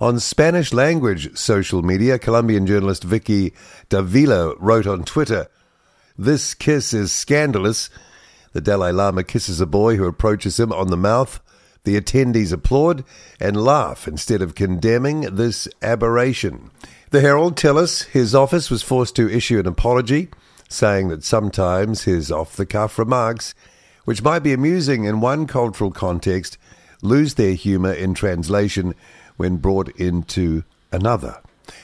On 0.00 0.18
Spanish 0.18 0.72
language 0.72 1.36
social 1.38 1.82
media, 1.82 2.18
Colombian 2.18 2.66
journalist 2.66 3.04
Vicky 3.04 3.54
Davila 3.88 4.56
wrote 4.58 4.88
on 4.88 5.04
Twitter, 5.04 5.46
This 6.18 6.52
kiss 6.52 6.92
is 6.92 7.12
scandalous. 7.12 7.90
The 8.52 8.60
Dalai 8.60 8.90
Lama 8.90 9.22
kisses 9.22 9.60
a 9.60 9.66
boy 9.66 9.94
who 9.94 10.06
approaches 10.06 10.58
him 10.58 10.72
on 10.72 10.88
the 10.88 10.96
mouth. 10.96 11.40
The 11.84 12.00
attendees 12.00 12.52
applaud 12.52 13.04
and 13.38 13.62
laugh 13.62 14.08
instead 14.08 14.42
of 14.42 14.56
condemning 14.56 15.20
this 15.36 15.68
aberration. 15.80 16.72
The 17.10 17.20
Herald 17.20 17.56
tell 17.56 17.78
us 17.78 18.02
his 18.02 18.34
office 18.34 18.70
was 18.70 18.82
forced 18.82 19.14
to 19.16 19.30
issue 19.30 19.60
an 19.60 19.66
apology, 19.66 20.28
saying 20.68 21.08
that 21.08 21.22
sometimes 21.22 22.02
his 22.02 22.32
off 22.32 22.56
the 22.56 22.66
cuff 22.66 22.98
remarks, 22.98 23.54
which 24.06 24.22
might 24.22 24.40
be 24.40 24.52
amusing 24.52 25.04
in 25.04 25.20
one 25.20 25.46
cultural 25.46 25.92
context, 25.92 26.58
lose 27.00 27.34
their 27.34 27.54
humour 27.54 27.92
in 27.92 28.14
translation 28.14 28.94
when 29.36 29.56
brought 29.56 29.88
into 29.96 30.64
another. 30.92 31.40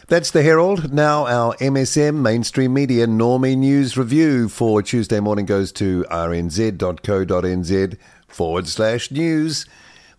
That's 0.08 0.30
the 0.30 0.42
Herald. 0.42 0.92
Now 0.92 1.26
our 1.26 1.54
MSM 1.56 2.16
mainstream 2.16 2.74
media 2.74 3.06
normie 3.06 3.56
news 3.56 3.96
review 3.96 4.48
for 4.48 4.82
Tuesday 4.82 5.20
morning 5.20 5.46
goes 5.46 5.72
to 5.72 6.04
rnz.co.nz 6.10 7.96
forward 8.28 8.68
slash 8.68 9.10
news. 9.10 9.66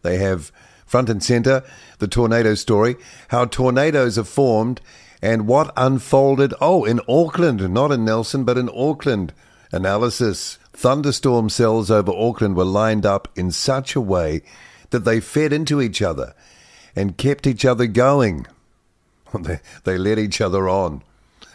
They 0.01 0.17
have 0.17 0.51
front 0.85 1.09
and 1.09 1.23
centre 1.23 1.63
the 1.99 2.07
tornado 2.07 2.55
story, 2.55 2.95
how 3.29 3.45
tornadoes 3.45 4.17
are 4.17 4.23
formed, 4.23 4.81
and 5.21 5.47
what 5.47 5.71
unfolded. 5.77 6.53
Oh, 6.59 6.83
in 6.83 6.99
Auckland, 7.07 7.69
not 7.71 7.91
in 7.91 8.03
Nelson, 8.03 8.43
but 8.43 8.57
in 8.57 8.69
Auckland. 8.73 9.33
Analysis. 9.71 10.57
Thunderstorm 10.73 11.49
cells 11.49 11.91
over 11.91 12.11
Auckland 12.11 12.55
were 12.55 12.65
lined 12.65 13.05
up 13.05 13.27
in 13.35 13.51
such 13.51 13.95
a 13.95 14.01
way 14.01 14.41
that 14.89 15.05
they 15.05 15.19
fed 15.19 15.53
into 15.53 15.81
each 15.81 16.01
other 16.01 16.33
and 16.95 17.17
kept 17.17 17.47
each 17.47 17.65
other 17.65 17.87
going. 17.87 18.47
They, 19.39 19.61
they 19.85 19.97
led 19.97 20.19
each 20.19 20.41
other 20.41 20.67
on, 20.67 21.03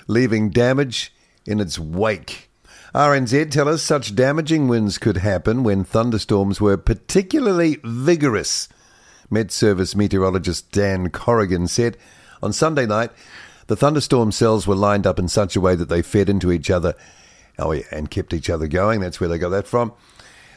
leaving 0.09 0.49
damage 0.49 1.12
in 1.45 1.61
its 1.61 1.78
wake. 1.78 2.49
RNZ 2.95 3.50
tell 3.50 3.69
us 3.69 3.83
such 3.83 4.14
damaging 4.14 4.66
winds 4.66 4.97
could 4.97 5.19
happen 5.19 5.62
when 5.62 5.85
thunderstorms 5.85 6.59
were 6.59 6.78
particularly 6.78 7.78
vigorous. 7.85 8.71
Met 9.28 9.52
Service 9.52 9.95
meteorologist 9.95 10.73
Dan 10.73 11.11
Corrigan 11.11 11.69
said 11.69 11.99
on 12.43 12.55
Sunday 12.55 12.87
night 12.87 13.11
the 13.66 13.76
thunderstorm 13.76 14.33
cells 14.33 14.66
were 14.66 14.75
lined 14.75 15.07
up 15.07 15.19
in 15.19 15.28
such 15.28 15.55
a 15.55 15.61
way 15.61 15.75
that 15.75 15.90
they 15.90 16.00
fed 16.00 16.31
into 16.31 16.50
each 16.50 16.71
other 16.71 16.95
oh 17.59 17.73
yeah, 17.73 17.85
and 17.90 18.11
kept 18.11 18.33
each 18.33 18.50
other 18.50 18.66
going. 18.66 19.00
That's 19.00 19.21
where 19.21 19.28
they 19.28 19.38
got 19.38 19.50
that 19.50 19.66
from. 19.66 19.93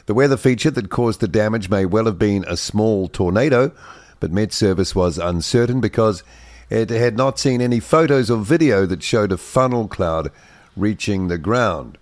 The 0.06 0.14
weather 0.14 0.36
feature 0.36 0.70
that 0.70 0.90
caused 0.90 1.20
the 1.20 1.28
damage 1.28 1.70
may 1.70 1.84
well 1.84 2.06
have 2.06 2.18
been 2.18 2.44
a 2.48 2.56
small 2.56 3.08
tornado, 3.08 3.72
but 4.20 4.30
Met 4.30 4.52
Service 4.52 4.94
was 4.94 5.18
uncertain 5.18 5.80
because 5.80 6.22
it 6.68 6.90
had 6.90 7.16
not 7.16 7.38
seen 7.38 7.60
any 7.60 7.80
photos 7.80 8.30
or 8.30 8.38
video 8.38 8.86
that 8.86 9.02
showed 9.02 9.32
a 9.32 9.36
funnel 9.36 9.88
cloud 9.88 10.30
reaching 10.76 11.26
the 11.26 11.38
ground. 11.38 11.98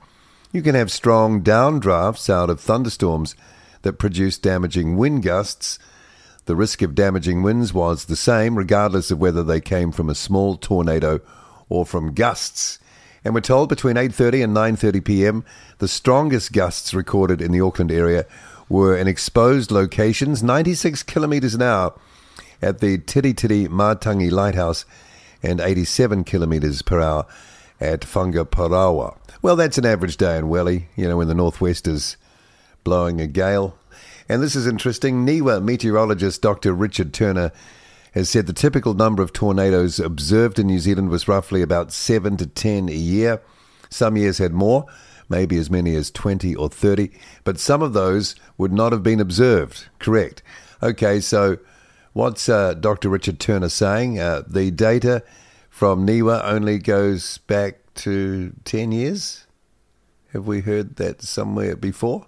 You 0.53 0.61
can 0.61 0.75
have 0.75 0.91
strong 0.91 1.43
downdrafts 1.43 2.29
out 2.29 2.51
of 2.51 2.61
thunderstorms 2.61 3.35
that 3.83 3.99
produce 3.99 4.37
damaging 4.37 4.97
wind 4.97 5.23
gusts. 5.23 5.79
The 6.47 6.57
risk 6.57 6.83
of 6.83 6.95
damaging 6.95 7.43
winds 7.43 7.73
was 7.73 8.07
the 8.07 8.17
same, 8.17 8.57
regardless 8.57 9.11
of 9.11 9.19
whether 9.19 9.43
they 9.43 9.61
came 9.61 9.93
from 9.93 10.11
a 10.11 10.15
small 10.15 10.57
tornado 10.57 11.21
or 11.69 11.87
from 11.87 12.15
gusts. 12.15 12.79
And 13.25 13.35
we're 13.35 13.41
told 13.41 13.69
between 13.69 13.97
8:30 13.97 14.45
and 14.45 14.57
9:30 14.57 15.05
p.m. 15.05 15.45
the 15.79 15.89
strongest 15.89 16.53
gusts 16.53 16.95
recorded 16.95 17.41
in 17.41 17.53
the 17.53 17.61
Auckland 17.61 17.93
area 17.93 18.27
were 18.69 18.97
in 18.97 19.09
exposed 19.09 19.71
locations, 19.71 20.43
96 20.43 21.03
kilometres 21.05 21.55
an 21.55 21.63
hour 21.63 21.95
at 22.61 22.81
the 22.81 22.99
Tiri 22.99 23.35
Tiri 23.35 23.69
Matangi 23.69 24.31
Lighthouse 24.31 24.85
and 25.43 25.61
87 25.61 26.25
kilometres 26.25 26.83
per 26.83 27.01
hour 27.01 27.27
at 27.81 28.01
Whangaparaoa. 28.01 29.17
Well, 29.41 29.57
that's 29.57 29.79
an 29.79 29.87
average 29.87 30.17
day 30.17 30.37
in 30.37 30.49
Welly, 30.49 30.89
you 30.97 31.09
know, 31.09 31.17
when 31.17 31.29
the 31.29 31.35
northwest 31.35 31.87
is 31.87 32.17
blowing 32.83 33.21
a 33.21 33.27
gale. 33.27 33.79
And 34.29 34.43
this 34.43 34.57
is 34.57 34.67
interesting. 34.67 35.25
NIWA 35.25 35.63
meteorologist 35.63 36.43
Dr. 36.43 36.73
Richard 36.73 37.15
Turner 37.15 37.53
has 38.13 38.29
said 38.29 38.47
the 38.47 38.53
typical 38.53 38.95
number 38.95 39.23
of 39.23 39.33
tornadoes 39.33 40.01
observed 40.01 40.59
in 40.59 40.67
New 40.67 40.79
Zealand 40.79 41.11
was 41.11 41.29
roughly 41.29 41.63
about 41.63 41.93
7 41.93 42.37
to 42.39 42.47
10 42.47 42.89
a 42.89 42.93
year. 42.93 43.41
Some 43.91 44.17
years 44.17 44.39
had 44.39 44.53
more, 44.53 44.87
maybe 45.29 45.57
as 45.57 45.71
many 45.71 45.95
as 45.95 46.11
20 46.11 46.55
or 46.57 46.69
30, 46.69 47.11
but 47.45 47.61
some 47.61 47.83
of 47.83 47.93
those 47.93 48.35
would 48.57 48.73
not 48.73 48.93
have 48.93 49.03
been 49.03 49.21
observed. 49.21 49.87
Correct. 49.99 50.43
Okay, 50.83 51.21
so 51.21 51.59
What's 52.19 52.49
uh, 52.49 52.75
Dr. 52.75 53.11
Richard 53.11 53.39
Turner 53.39 53.69
saying? 53.69 54.19
Uh, 54.19 54.43
the 54.45 54.73
data 54.73 55.23
from 55.71 56.05
NIWA 56.05 56.43
only 56.43 56.79
goes 56.79 57.39
back 57.39 57.77
to 57.95 58.53
10 58.65 58.91
years? 58.91 59.47
Have 60.33 60.45
we 60.45 60.63
heard 60.63 60.97
that 60.97 61.23
somewhere 61.23 61.77
before? 61.77 62.27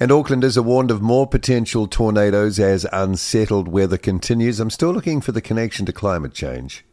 And 0.00 0.10
Aucklanders 0.10 0.56
are 0.56 0.62
warned 0.62 0.90
of 0.90 1.02
more 1.02 1.24
potential 1.24 1.86
tornadoes 1.86 2.58
as 2.58 2.84
unsettled 2.92 3.68
weather 3.68 3.96
continues. 3.96 4.58
I'm 4.58 4.70
still 4.70 4.90
looking 4.90 5.20
for 5.20 5.30
the 5.30 5.40
connection 5.40 5.86
to 5.86 5.92
climate 5.92 6.34
change. 6.34 6.84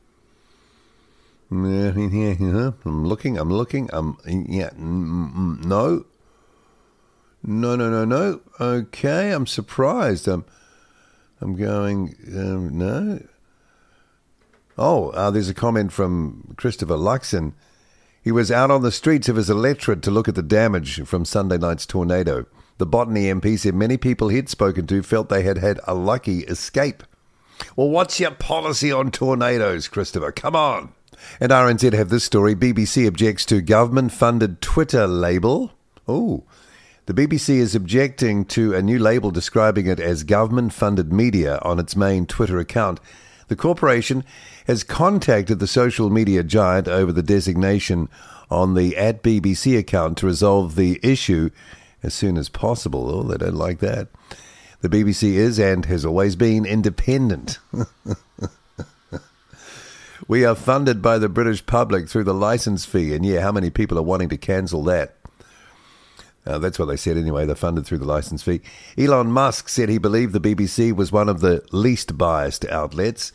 I'm 1.49 2.75
looking, 2.85 3.39
I'm 3.39 3.51
looking, 3.51 3.89
I'm, 3.91 4.19
yeah, 4.27 4.69
no. 4.77 6.05
No, 7.41 7.75
no, 7.75 7.89
no, 7.89 8.05
no. 8.05 8.41
Okay, 8.61 9.31
I'm 9.31 9.47
surprised. 9.47 10.27
I'm, 10.27 10.45
I'm 11.45 11.55
going, 11.55 12.15
um, 12.35 12.75
no. 12.75 13.23
Oh, 14.79 15.09
uh, 15.09 15.29
there's 15.29 15.47
a 15.47 15.53
comment 15.53 15.93
from 15.93 16.55
Christopher 16.57 16.95
Luxon. 16.95 17.53
He 18.23 18.31
was 18.31 18.51
out 18.51 18.71
on 18.71 18.81
the 18.81 18.91
streets 18.91 19.29
of 19.29 19.35
his 19.35 19.47
electorate 19.47 20.01
to 20.01 20.09
look 20.09 20.27
at 20.27 20.33
the 20.33 20.41
damage 20.41 21.03
from 21.03 21.23
Sunday 21.23 21.59
night's 21.59 21.85
tornado. 21.85 22.47
The 22.79 22.87
Botany 22.87 23.25
MP 23.25 23.59
said 23.59 23.75
many 23.75 23.95
people 23.95 24.29
he'd 24.29 24.49
spoken 24.49 24.87
to 24.87 25.03
felt 25.03 25.29
they 25.29 25.43
had 25.43 25.59
had 25.59 25.79
a 25.85 25.93
lucky 25.93 26.39
escape. 26.45 27.03
Well, 27.75 27.91
what's 27.91 28.19
your 28.19 28.31
policy 28.31 28.91
on 28.91 29.11
tornadoes, 29.11 29.87
Christopher? 29.87 30.31
Come 30.31 30.55
on. 30.55 30.93
And 31.39 31.51
RNZ 31.51 31.93
have 31.93 32.09
this 32.09 32.23
story. 32.23 32.55
BBC 32.55 33.07
objects 33.07 33.45
to 33.45 33.61
government 33.61 34.13
funded 34.13 34.61
Twitter 34.61 35.05
label. 35.05 35.73
Oh, 36.07 36.43
the 37.05 37.13
BBC 37.13 37.57
is 37.57 37.75
objecting 37.75 38.45
to 38.45 38.73
a 38.73 38.81
new 38.81 38.97
label 38.97 39.29
describing 39.29 39.85
it 39.85 39.99
as 39.99 40.23
government 40.23 40.73
funded 40.73 41.13
media 41.13 41.59
on 41.61 41.79
its 41.79 41.95
main 41.95 42.25
Twitter 42.25 42.57
account. 42.57 42.99
The 43.47 43.55
corporation 43.55 44.23
has 44.65 44.83
contacted 44.83 45.59
the 45.59 45.67
social 45.67 46.09
media 46.09 46.43
giant 46.43 46.87
over 46.87 47.11
the 47.11 47.21
designation 47.21 48.09
on 48.49 48.73
the 48.73 48.97
at 48.97 49.21
BBC 49.21 49.77
account 49.77 50.17
to 50.19 50.25
resolve 50.25 50.75
the 50.75 50.99
issue 51.03 51.51
as 52.01 52.15
soon 52.15 52.37
as 52.37 52.49
possible. 52.49 53.09
Oh, 53.09 53.23
they 53.23 53.37
don't 53.37 53.55
like 53.55 53.79
that. 53.79 54.07
The 54.81 54.89
BBC 54.89 55.33
is 55.33 55.59
and 55.59 55.85
has 55.85 56.05
always 56.05 56.35
been 56.35 56.65
independent. 56.65 57.59
we 60.27 60.43
are 60.43 60.55
funded 60.55 61.01
by 61.01 61.19
the 61.19 61.29
British 61.29 61.65
public 61.65 62.09
through 62.09 62.23
the 62.23 62.33
license 62.33 62.85
fee, 62.85 63.13
and 63.13 63.25
yeah, 63.25 63.41
how 63.41 63.51
many 63.51 63.69
people 63.69 63.97
are 63.97 64.03
wanting 64.03 64.29
to 64.29 64.37
cancel 64.37 64.83
that? 64.83 65.14
Uh, 66.45 66.59
that's 66.59 66.77
what 66.77 66.85
they 66.85 66.97
said 66.97 67.17
anyway. 67.17 67.45
They're 67.45 67.55
funded 67.55 67.85
through 67.85 67.97
the 67.97 68.05
license 68.05 68.43
fee. 68.43 68.61
Elon 68.97 69.31
Musk 69.31 69.67
said 69.67 69.89
he 69.89 69.97
believed 69.97 70.33
the 70.33 70.39
BBC 70.39 70.95
was 70.95 71.11
one 71.11 71.27
of 71.27 71.41
the 71.41 71.63
least 71.71 72.17
biased 72.17 72.65
outlets. 72.65 73.31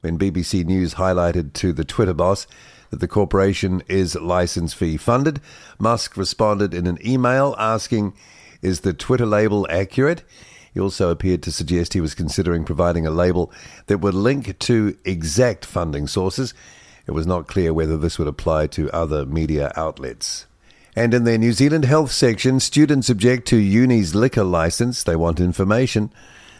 When 0.00 0.18
BBC 0.18 0.64
News 0.64 0.94
highlighted 0.94 1.52
to 1.54 1.72
the 1.72 1.84
Twitter 1.84 2.14
boss 2.14 2.48
that 2.90 2.98
the 2.98 3.06
corporation 3.06 3.82
is 3.88 4.16
license 4.16 4.74
fee 4.74 4.96
funded, 4.96 5.40
Musk 5.78 6.16
responded 6.16 6.74
in 6.74 6.88
an 6.88 6.98
email 7.06 7.54
asking, 7.58 8.12
Is 8.60 8.80
the 8.80 8.92
Twitter 8.92 9.26
label 9.26 9.66
accurate? 9.70 10.24
He 10.74 10.80
also 10.80 11.10
appeared 11.10 11.42
to 11.44 11.52
suggest 11.52 11.92
he 11.92 12.00
was 12.00 12.14
considering 12.14 12.64
providing 12.64 13.06
a 13.06 13.10
label 13.10 13.52
that 13.86 13.98
would 13.98 14.14
link 14.14 14.58
to 14.58 14.96
exact 15.04 15.64
funding 15.64 16.08
sources. 16.08 16.54
It 17.06 17.12
was 17.12 17.26
not 17.26 17.46
clear 17.46 17.72
whether 17.72 17.96
this 17.96 18.18
would 18.18 18.28
apply 18.28 18.68
to 18.68 18.90
other 18.90 19.26
media 19.26 19.72
outlets. 19.76 20.46
And 20.94 21.14
in 21.14 21.24
their 21.24 21.38
New 21.38 21.52
Zealand 21.52 21.86
Health 21.86 22.12
section, 22.12 22.60
students 22.60 23.08
object 23.08 23.46
to 23.48 23.56
uni's 23.56 24.14
liquor 24.14 24.44
license. 24.44 25.02
They 25.02 25.16
want 25.16 25.40
information. 25.40 26.12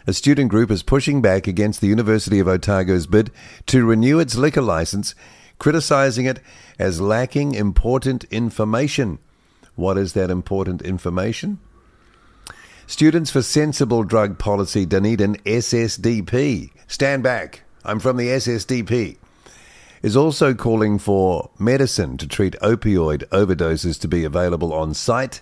A 0.07 0.13
student 0.13 0.49
group 0.49 0.71
is 0.71 0.81
pushing 0.81 1.21
back 1.21 1.45
against 1.45 1.81
the 1.81 1.87
University 1.87 2.39
of 2.39 2.47
Otago's 2.47 3.05
bid 3.05 3.31
to 3.67 3.85
renew 3.85 4.19
its 4.19 4.35
liquor 4.35 4.61
license, 4.61 5.13
criticizing 5.59 6.25
it 6.25 6.39
as 6.79 6.99
lacking 6.99 7.53
important 7.53 8.23
information. 8.25 9.19
What 9.75 9.97
is 9.97 10.13
that 10.13 10.31
important 10.31 10.81
information? 10.81 11.59
Students 12.87 13.29
for 13.29 13.43
Sensible 13.43 14.03
Drug 14.03 14.39
Policy 14.39 14.85
Dunedin 14.85 15.35
SSDP. 15.45 16.71
Stand 16.87 17.21
back. 17.23 17.63
I'm 17.85 17.99
from 17.99 18.17
the 18.17 18.27
SSDP 18.27 19.17
is 20.03 20.17
also 20.17 20.53
calling 20.53 20.99
for 20.99 21.49
medicine 21.57 22.17
to 22.17 22.27
treat 22.27 22.59
opioid 22.61 23.25
overdoses 23.29 23.99
to 24.01 24.07
be 24.07 24.25
available 24.25 24.73
on 24.73 24.93
site 24.93 25.41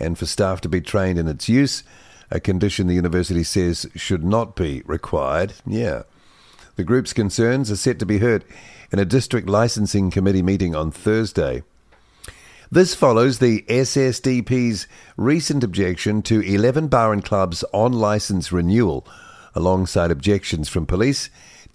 and 0.00 0.18
for 0.18 0.24
staff 0.26 0.62
to 0.62 0.68
be 0.68 0.80
trained 0.80 1.18
in 1.18 1.28
its 1.28 1.48
use, 1.48 1.84
a 2.30 2.40
condition 2.40 2.86
the 2.86 2.94
university 2.94 3.44
says 3.44 3.86
should 3.94 4.24
not 4.24 4.56
be 4.56 4.82
required. 4.86 5.52
Yeah. 5.66 6.02
The 6.76 6.84
group's 6.84 7.12
concerns 7.12 7.70
are 7.70 7.76
set 7.76 7.98
to 7.98 8.06
be 8.06 8.18
heard 8.18 8.46
in 8.90 8.98
a 8.98 9.04
district 9.04 9.48
licensing 9.48 10.10
committee 10.10 10.42
meeting 10.42 10.74
on 10.74 10.90
Thursday. 10.90 11.62
This 12.70 12.94
follows 12.94 13.38
the 13.38 13.60
SSDP's 13.68 14.86
recent 15.18 15.62
objection 15.62 16.22
to 16.22 16.40
11 16.40 16.88
bar 16.88 17.12
and 17.12 17.22
clubs 17.22 17.62
on 17.74 17.92
license 17.92 18.50
renewal, 18.50 19.06
alongside 19.54 20.10
objections 20.10 20.70
from 20.70 20.86
police 20.86 21.28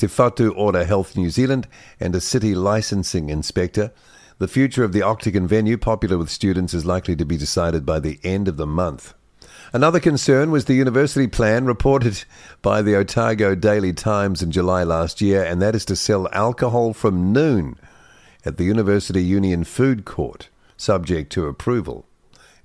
Whatu 0.06 0.56
Ora 0.56 0.86
Health 0.86 1.18
New 1.18 1.32
Zealand 1.32 1.68
and 2.00 2.14
a 2.14 2.22
city 2.22 2.54
licensing 2.54 3.30
inspector. 3.30 3.92
The 4.38 4.48
future 4.48 4.84
of 4.84 4.94
the 4.94 5.02
Octagon 5.02 5.48
venue, 5.48 5.78
popular 5.78 6.20
with 6.20 6.30
students, 6.30 6.76
is 6.76 6.86
likely 6.86 7.16
to 7.16 7.26
be 7.26 7.38
decided 7.38 7.86
by 7.86 8.00
the 8.00 8.20
end 8.24 8.48
of 8.48 8.58
the 8.58 8.68
month. 8.68 9.16
Another 9.74 10.00
concern 10.00 10.52
was 10.52 10.66
the 10.66 10.76
university 10.76 11.28
plan 11.28 11.66
reported 11.66 12.24
by 12.62 12.84
the 12.84 12.96
Otago 12.96 13.56
Daily 13.56 13.92
Times 13.92 14.44
in 14.44 14.52
July 14.52 14.84
last 14.84 15.20
year, 15.20 15.44
and 15.44 15.62
that 15.62 15.76
is 15.76 15.84
to 15.86 15.96
sell 15.96 16.30
alcohol 16.32 16.94
from 16.94 17.34
noon 17.34 17.76
at 18.46 18.58
the 18.58 18.64
University 18.64 19.24
Union 19.24 19.64
Food 19.64 20.06
Court, 20.06 20.50
subject 20.78 21.32
to 21.34 21.48
approval. 21.48 22.06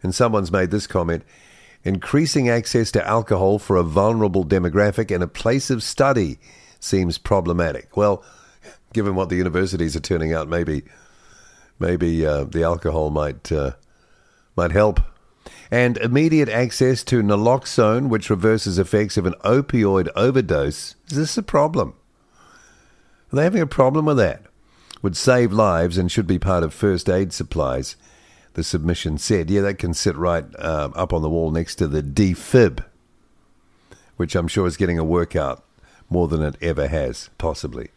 And 0.02 0.14
someone's 0.14 0.52
made 0.52 0.70
this 0.70 0.86
comment 0.86 1.24
increasing 1.84 2.48
access 2.48 2.92
to 2.92 3.06
alcohol 3.06 3.58
for 3.58 3.76
a 3.76 3.82
vulnerable 3.82 4.44
demographic 4.44 5.12
and 5.12 5.24
a 5.24 5.28
place 5.28 5.70
of 5.70 5.82
study 5.82 6.38
seems 6.82 7.18
problematic. 7.18 7.96
Well, 7.96 8.24
given 8.92 9.14
what 9.14 9.28
the 9.28 9.36
universities 9.36 9.96
are 9.96 10.00
turning 10.00 10.32
out, 10.32 10.48
maybe 10.48 10.82
maybe 11.78 12.26
uh, 12.26 12.44
the 12.44 12.62
alcohol 12.62 13.10
might 13.10 13.50
uh, 13.50 13.72
might 14.56 14.72
help. 14.72 15.00
And 15.70 15.96
immediate 15.96 16.50
access 16.50 17.02
to 17.04 17.22
naloxone, 17.22 18.08
which 18.08 18.28
reverses 18.28 18.78
effects 18.78 19.16
of 19.16 19.24
an 19.24 19.34
opioid 19.42 20.08
overdose, 20.14 20.96
is 21.08 21.16
this 21.16 21.38
a 21.38 21.42
problem? 21.42 21.94
Are 23.32 23.36
they 23.36 23.44
having 23.44 23.62
a 23.62 23.66
problem 23.66 24.04
with 24.04 24.18
that? 24.18 24.42
Would 25.00 25.16
save 25.16 25.50
lives 25.50 25.96
and 25.96 26.12
should 26.12 26.26
be 26.26 26.38
part 26.38 26.62
of 26.62 26.74
first 26.74 27.08
aid 27.08 27.32
supplies. 27.32 27.96
The 28.52 28.62
submission 28.62 29.16
said, 29.16 29.50
yeah, 29.50 29.62
that 29.62 29.78
can 29.78 29.94
sit 29.94 30.14
right 30.14 30.44
uh, 30.58 30.90
up 30.94 31.14
on 31.14 31.22
the 31.22 31.30
wall 31.30 31.50
next 31.50 31.76
to 31.76 31.88
the 31.88 32.02
defib, 32.02 32.84
which 34.18 34.36
I'm 34.36 34.48
sure 34.48 34.66
is 34.66 34.76
getting 34.76 34.98
a 34.98 35.04
workout 35.04 35.64
more 36.12 36.28
than 36.28 36.42
it 36.42 36.56
ever 36.60 36.86
has, 36.88 37.30
possibly. 37.38 37.90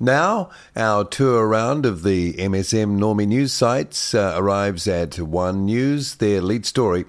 Now, 0.00 0.50
our 0.76 1.04
tour 1.04 1.44
around 1.44 1.84
of 1.84 2.04
the 2.04 2.34
MSM 2.34 2.98
Normie 2.98 3.26
news 3.26 3.52
sites 3.52 4.14
uh, 4.14 4.34
arrives 4.36 4.86
at 4.86 5.18
One 5.18 5.66
News. 5.66 6.14
Their 6.14 6.40
lead 6.40 6.64
story 6.64 7.04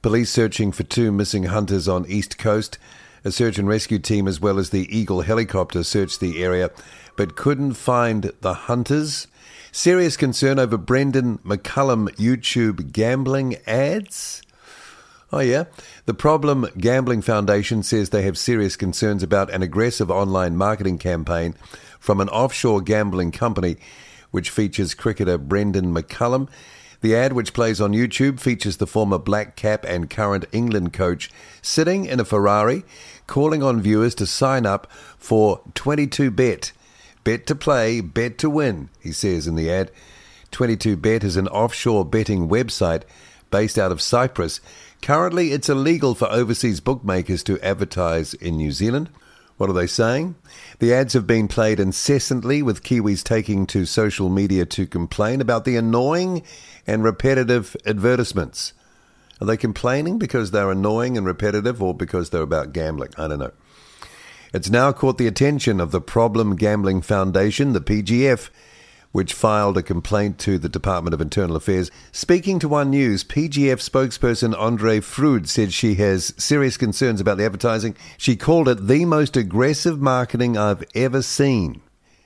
Police 0.00 0.30
searching 0.30 0.70
for 0.70 0.84
two 0.84 1.10
missing 1.10 1.44
hunters 1.44 1.88
on 1.88 2.06
East 2.06 2.38
Coast. 2.38 2.78
A 3.24 3.32
search 3.32 3.58
and 3.58 3.66
rescue 3.66 3.98
team, 3.98 4.28
as 4.28 4.40
well 4.40 4.56
as 4.56 4.70
the 4.70 4.86
Eagle 4.96 5.22
helicopter, 5.22 5.82
searched 5.82 6.20
the 6.20 6.40
area 6.42 6.70
but 7.16 7.34
couldn't 7.34 7.74
find 7.74 8.32
the 8.40 8.54
hunters. 8.54 9.26
Serious 9.72 10.16
concern 10.16 10.60
over 10.60 10.78
Brendon 10.78 11.38
McCullum 11.38 12.10
YouTube 12.10 12.92
gambling 12.92 13.56
ads. 13.66 14.40
Oh, 15.30 15.40
yeah. 15.40 15.64
The 16.06 16.14
Problem 16.14 16.66
Gambling 16.78 17.20
Foundation 17.20 17.82
says 17.82 18.10
they 18.10 18.22
have 18.22 18.38
serious 18.38 18.76
concerns 18.76 19.22
about 19.22 19.50
an 19.50 19.62
aggressive 19.62 20.10
online 20.10 20.56
marketing 20.56 20.98
campaign 20.98 21.54
from 22.00 22.20
an 22.20 22.30
offshore 22.30 22.80
gambling 22.80 23.32
company 23.32 23.76
which 24.30 24.50
features 24.50 24.94
cricketer 24.94 25.38
Brendon 25.38 25.94
McCullum. 25.94 26.48
The 27.00 27.14
ad, 27.14 27.32
which 27.32 27.52
plays 27.52 27.80
on 27.80 27.92
YouTube, 27.92 28.40
features 28.40 28.78
the 28.78 28.86
former 28.86 29.18
black 29.18 29.54
cap 29.54 29.84
and 29.86 30.10
current 30.10 30.46
England 30.50 30.92
coach 30.92 31.30
sitting 31.62 32.06
in 32.06 32.18
a 32.18 32.24
Ferrari, 32.24 32.84
calling 33.26 33.62
on 33.62 33.80
viewers 33.80 34.14
to 34.16 34.26
sign 34.26 34.66
up 34.66 34.90
for 35.16 35.60
22bet. 35.74 36.72
Bet 37.22 37.46
to 37.46 37.54
play, 37.54 38.00
bet 38.00 38.38
to 38.38 38.50
win, 38.50 38.88
he 39.00 39.12
says 39.12 39.46
in 39.46 39.54
the 39.54 39.70
ad. 39.70 39.90
22bet 40.50 41.22
is 41.22 41.36
an 41.36 41.48
offshore 41.48 42.04
betting 42.04 42.48
website 42.48 43.02
based 43.50 43.78
out 43.78 43.92
of 43.92 44.02
Cyprus 44.02 44.60
Currently, 45.02 45.52
it's 45.52 45.68
illegal 45.68 46.14
for 46.14 46.30
overseas 46.30 46.80
bookmakers 46.80 47.42
to 47.44 47.60
advertise 47.60 48.34
in 48.34 48.56
New 48.56 48.72
Zealand. 48.72 49.08
What 49.56 49.70
are 49.70 49.74
they 49.74 49.86
saying? 49.86 50.36
The 50.78 50.94
ads 50.94 51.14
have 51.14 51.26
been 51.26 51.48
played 51.48 51.80
incessantly, 51.80 52.62
with 52.62 52.82
Kiwis 52.82 53.24
taking 53.24 53.66
to 53.68 53.86
social 53.86 54.28
media 54.28 54.64
to 54.66 54.86
complain 54.86 55.40
about 55.40 55.64
the 55.64 55.76
annoying 55.76 56.42
and 56.86 57.02
repetitive 57.02 57.76
advertisements. 57.84 58.72
Are 59.40 59.46
they 59.46 59.56
complaining 59.56 60.18
because 60.18 60.50
they're 60.50 60.70
annoying 60.70 61.16
and 61.16 61.26
repetitive 61.26 61.82
or 61.82 61.94
because 61.94 62.30
they're 62.30 62.42
about 62.42 62.72
gambling? 62.72 63.10
I 63.16 63.28
don't 63.28 63.38
know. 63.38 63.52
It's 64.54 64.70
now 64.70 64.92
caught 64.92 65.18
the 65.18 65.26
attention 65.26 65.80
of 65.80 65.90
the 65.90 66.00
Problem 66.00 66.56
Gambling 66.56 67.02
Foundation, 67.02 67.72
the 67.72 67.80
PGF, 67.80 68.48
which 69.12 69.32
filed 69.32 69.76
a 69.76 69.82
complaint 69.82 70.38
to 70.38 70.58
the 70.58 70.68
Department 70.68 71.14
of 71.14 71.20
Internal 71.20 71.56
Affairs. 71.56 71.90
Speaking 72.12 72.58
to 72.58 72.68
One 72.68 72.90
News, 72.90 73.24
PGF 73.24 73.78
spokesperson 73.78 74.54
Andree 74.54 75.00
Froude 75.00 75.48
said 75.48 75.72
she 75.72 75.94
has 75.96 76.34
serious 76.36 76.76
concerns 76.76 77.20
about 77.20 77.38
the 77.38 77.44
advertising. 77.44 77.96
She 78.16 78.36
called 78.36 78.68
it 78.68 78.86
the 78.86 79.04
most 79.04 79.36
aggressive 79.36 80.00
marketing 80.00 80.56
I've 80.56 80.84
ever 80.94 81.22
seen. 81.22 81.80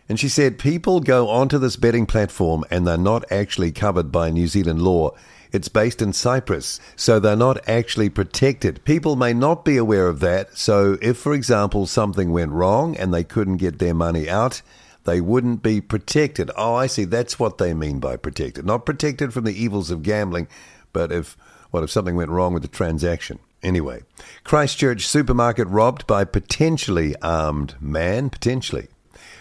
And 0.08 0.18
she 0.18 0.28
said 0.28 0.58
people 0.58 1.00
go 1.00 1.28
onto 1.28 1.58
this 1.58 1.76
betting 1.76 2.06
platform 2.06 2.64
and 2.70 2.86
they're 2.86 2.98
not 2.98 3.24
actually 3.30 3.72
covered 3.72 4.10
by 4.10 4.30
New 4.30 4.46
Zealand 4.46 4.82
law 4.82 5.12
It's 5.52 5.68
based 5.68 6.00
in 6.00 6.14
Cyprus, 6.14 6.80
so 6.96 7.20
they're 7.20 7.36
not 7.36 7.68
actually 7.68 8.08
protected. 8.08 8.82
People 8.84 9.16
may 9.16 9.34
not 9.34 9.66
be 9.66 9.76
aware 9.76 10.08
of 10.08 10.20
that, 10.20 10.56
so 10.56 10.96
if, 11.02 11.18
for 11.18 11.34
example, 11.34 11.86
something 11.86 12.32
went 12.32 12.52
wrong 12.52 12.96
and 12.96 13.12
they 13.12 13.22
couldn't 13.22 13.58
get 13.58 13.78
their 13.78 13.92
money 13.92 14.30
out, 14.30 14.62
they 15.04 15.20
wouldn't 15.20 15.62
be 15.62 15.80
protected. 15.80 16.50
Oh, 16.56 16.74
I 16.74 16.86
see. 16.86 17.04
That's 17.04 17.38
what 17.38 17.58
they 17.58 17.74
mean 17.74 17.98
by 17.98 18.16
protected. 18.16 18.64
Not 18.64 18.86
protected 18.86 19.32
from 19.32 19.44
the 19.44 19.60
evils 19.60 19.90
of 19.90 20.02
gambling, 20.02 20.48
but 20.92 21.10
if 21.10 21.36
what 21.70 21.82
if 21.82 21.90
something 21.90 22.16
went 22.16 22.30
wrong 22.30 22.52
with 22.52 22.62
the 22.62 22.68
transaction? 22.68 23.38
Anyway, 23.62 24.02
Christchurch 24.44 25.06
supermarket 25.06 25.68
robbed 25.68 26.06
by 26.06 26.24
potentially 26.24 27.14
armed 27.22 27.76
man, 27.80 28.28
potentially. 28.28 28.88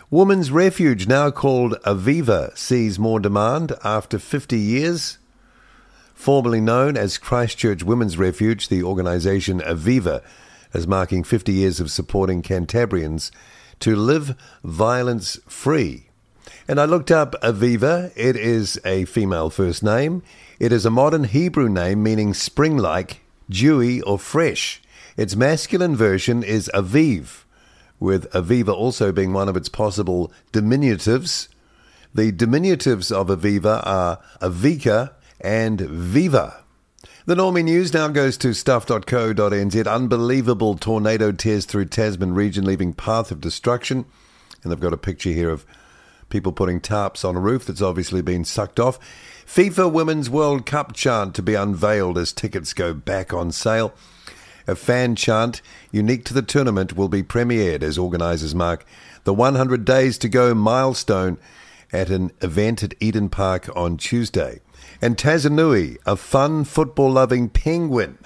Woman's 0.09 0.51
Refuge, 0.51 1.07
now 1.07 1.31
called 1.31 1.73
Aviva, 1.85 2.55
sees 2.57 2.99
more 2.99 3.19
demand 3.19 3.73
after 3.83 4.19
50 4.19 4.57
years. 4.57 5.17
Formerly 6.13 6.61
known 6.61 6.97
as 6.97 7.17
Christchurch 7.17 7.83
Women's 7.83 8.17
Refuge, 8.17 8.67
the 8.67 8.83
organisation 8.83 9.59
Aviva 9.61 10.21
is 10.73 10.85
marking 10.85 11.23
50 11.23 11.51
years 11.51 11.79
of 11.79 11.89
supporting 11.89 12.41
Cantabrians 12.41 13.31
to 13.81 13.95
live 13.95 14.35
violence 14.63 15.39
free. 15.47 16.07
And 16.67 16.79
I 16.79 16.85
looked 16.85 17.11
up 17.11 17.35
Aviva. 17.41 18.11
It 18.15 18.35
is 18.35 18.79
a 18.85 19.05
female 19.05 19.49
first 19.49 19.83
name. 19.83 20.23
It 20.59 20.71
is 20.71 20.85
a 20.85 20.91
modern 20.91 21.25
Hebrew 21.25 21.69
name 21.69 22.01
meaning 22.03 22.33
spring 22.33 22.77
like, 22.77 23.21
dewy, 23.49 24.01
or 24.01 24.17
fresh. 24.17 24.81
Its 25.17 25.35
masculine 25.35 25.95
version 25.95 26.43
is 26.43 26.69
Aviv, 26.73 27.43
with 27.99 28.31
Aviva 28.31 28.73
also 28.73 29.11
being 29.11 29.33
one 29.33 29.49
of 29.49 29.57
its 29.57 29.69
possible 29.69 30.31
diminutives. 30.53 31.47
The 32.13 32.31
diminutives 32.31 33.11
of 33.11 33.27
Aviva 33.27 33.85
are 33.85 34.19
Avika 34.41 35.13
and 35.39 35.81
Viva. 35.81 36.60
The 37.27 37.35
Normie 37.35 37.63
News 37.63 37.93
now 37.93 38.07
goes 38.07 38.35
to 38.37 38.51
stuff.co.nz. 38.51 39.87
Unbelievable 39.87 40.75
tornado 40.75 41.31
tears 41.31 41.65
through 41.65 41.85
Tasman 41.85 42.33
region, 42.33 42.65
leaving 42.65 42.93
path 42.93 43.29
of 43.29 43.39
destruction. 43.39 44.05
And 44.63 44.71
they've 44.71 44.79
got 44.79 44.91
a 44.91 44.97
picture 44.97 45.29
here 45.29 45.51
of 45.51 45.63
people 46.29 46.51
putting 46.51 46.81
tarps 46.81 47.23
on 47.23 47.35
a 47.35 47.39
roof 47.39 47.63
that's 47.63 47.81
obviously 47.81 48.23
been 48.23 48.43
sucked 48.43 48.79
off. 48.79 48.97
FIFA 49.45 49.91
Women's 49.91 50.31
World 50.31 50.65
Cup 50.65 50.93
chant 50.93 51.35
to 51.35 51.43
be 51.43 51.53
unveiled 51.53 52.17
as 52.17 52.33
tickets 52.33 52.73
go 52.73 52.91
back 52.91 53.31
on 53.31 53.51
sale. 53.51 53.93
A 54.65 54.73
fan 54.73 55.15
chant 55.15 55.61
unique 55.91 56.25
to 56.25 56.33
the 56.33 56.41
tournament 56.41 56.97
will 56.97 57.07
be 57.07 57.21
premiered 57.21 57.83
as 57.83 57.99
organisers 57.99 58.55
mark 58.55 58.83
the 59.25 59.33
100 59.33 59.85
days 59.85 60.17
to 60.17 60.27
go 60.27 60.55
milestone 60.55 61.37
at 61.93 62.09
an 62.09 62.31
event 62.41 62.81
at 62.81 62.95
Eden 62.99 63.29
Park 63.29 63.69
on 63.75 63.95
Tuesday. 63.95 64.59
And 65.03 65.17
Tazuni, 65.17 65.97
a 66.05 66.15
fun 66.15 66.63
football 66.63 67.11
loving 67.11 67.49
penguin, 67.49 68.19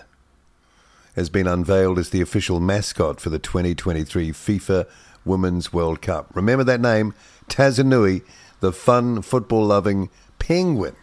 has 1.16 1.30
been 1.30 1.48
unveiled 1.48 1.98
as 1.98 2.10
the 2.10 2.20
official 2.20 2.60
mascot 2.60 3.22
for 3.22 3.30
the 3.30 3.40
2023 3.40 4.32
FIFA 4.32 4.86
Women's 5.24 5.72
World 5.72 6.02
Cup. 6.02 6.36
Remember 6.36 6.66
that 6.66 6.82
name, 6.82 7.14
Tazuni, 7.48 8.24
the 8.60 8.74
fun 8.74 9.22
football 9.22 9.66
loving 9.66 10.10
penguin. 10.38 10.98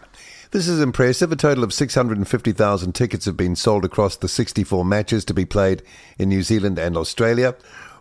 This 0.50 0.68
is 0.68 0.78
impressive. 0.78 1.32
A 1.32 1.36
total 1.36 1.64
of 1.64 1.72
650,000 1.72 2.92
tickets 2.92 3.24
have 3.24 3.38
been 3.38 3.56
sold 3.56 3.86
across 3.86 4.14
the 4.16 4.28
64 4.28 4.84
matches 4.84 5.24
to 5.24 5.32
be 5.32 5.46
played 5.46 5.82
in 6.18 6.28
New 6.28 6.42
Zealand 6.42 6.78
and 6.78 6.98
Australia, 6.98 7.54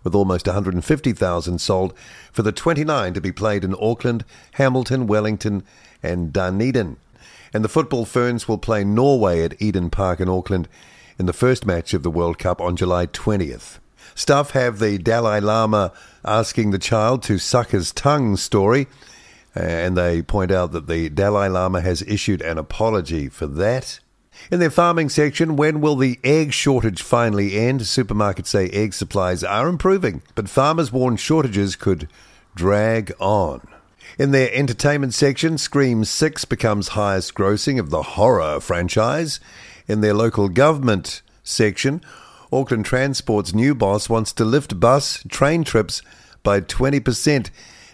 with 0.03 0.13
almost 0.13 0.45
150,000 0.45 1.61
sold 1.61 1.93
for 2.33 2.41
the 2.41 2.51
29 2.51 3.13
to 3.13 3.21
be 3.21 3.31
played 3.31 3.63
in 3.63 3.75
Auckland, 3.79 4.25
Hamilton, 4.55 5.07
Wellington, 5.07 5.63
and 6.03 6.33
Dunedin 6.33 6.97
and 7.53 7.63
the 7.63 7.69
Football 7.69 8.05
Ferns 8.05 8.47
will 8.47 8.57
play 8.57 8.83
Norway 8.83 9.43
at 9.43 9.61
Eden 9.61 9.89
Park 9.89 10.19
in 10.19 10.29
Auckland 10.29 10.67
in 11.17 11.25
the 11.25 11.33
first 11.33 11.65
match 11.65 11.93
of 11.93 12.03
the 12.03 12.11
World 12.11 12.39
Cup 12.39 12.61
on 12.61 12.75
July 12.75 13.07
20th. 13.07 13.79
Stuff 14.15 14.51
have 14.51 14.79
the 14.79 14.97
Dalai 14.97 15.39
Lama 15.39 15.93
asking 16.25 16.71
the 16.71 16.79
child 16.79 17.23
to 17.23 17.37
suck 17.37 17.69
his 17.69 17.91
tongue 17.91 18.37
story, 18.37 18.87
uh, 19.55 19.59
and 19.59 19.97
they 19.97 20.21
point 20.21 20.51
out 20.51 20.71
that 20.71 20.87
the 20.87 21.09
Dalai 21.09 21.47
Lama 21.49 21.81
has 21.81 22.01
issued 22.03 22.41
an 22.41 22.57
apology 22.57 23.29
for 23.29 23.47
that. 23.47 23.99
In 24.49 24.59
their 24.59 24.71
farming 24.71 25.09
section, 25.09 25.55
when 25.55 25.81
will 25.81 25.95
the 25.95 26.19
egg 26.23 26.53
shortage 26.53 27.01
finally 27.01 27.57
end? 27.57 27.81
Supermarkets 27.81 28.47
say 28.47 28.69
egg 28.69 28.93
supplies 28.93 29.43
are 29.43 29.67
improving, 29.67 30.21
but 30.35 30.49
farmers 30.49 30.91
warn 30.91 31.17
shortages 31.17 31.75
could 31.75 32.07
drag 32.55 33.13
on. 33.19 33.67
In 34.17 34.31
their 34.31 34.53
entertainment 34.53 35.13
section, 35.13 35.57
Scream 35.57 36.03
6 36.03 36.45
becomes 36.45 36.89
highest 36.89 37.33
grossing 37.33 37.79
of 37.79 37.89
the 37.89 38.03
horror 38.03 38.59
franchise. 38.59 39.39
In 39.87 40.01
their 40.01 40.13
local 40.13 40.49
government 40.49 41.21
section, 41.43 42.01
Auckland 42.51 42.85
Transport's 42.85 43.53
new 43.53 43.73
boss 43.73 44.09
wants 44.09 44.33
to 44.33 44.45
lift 44.45 44.79
bus 44.79 45.23
train 45.29 45.63
trips 45.63 46.01
by 46.43 46.59
20%. 46.59 47.49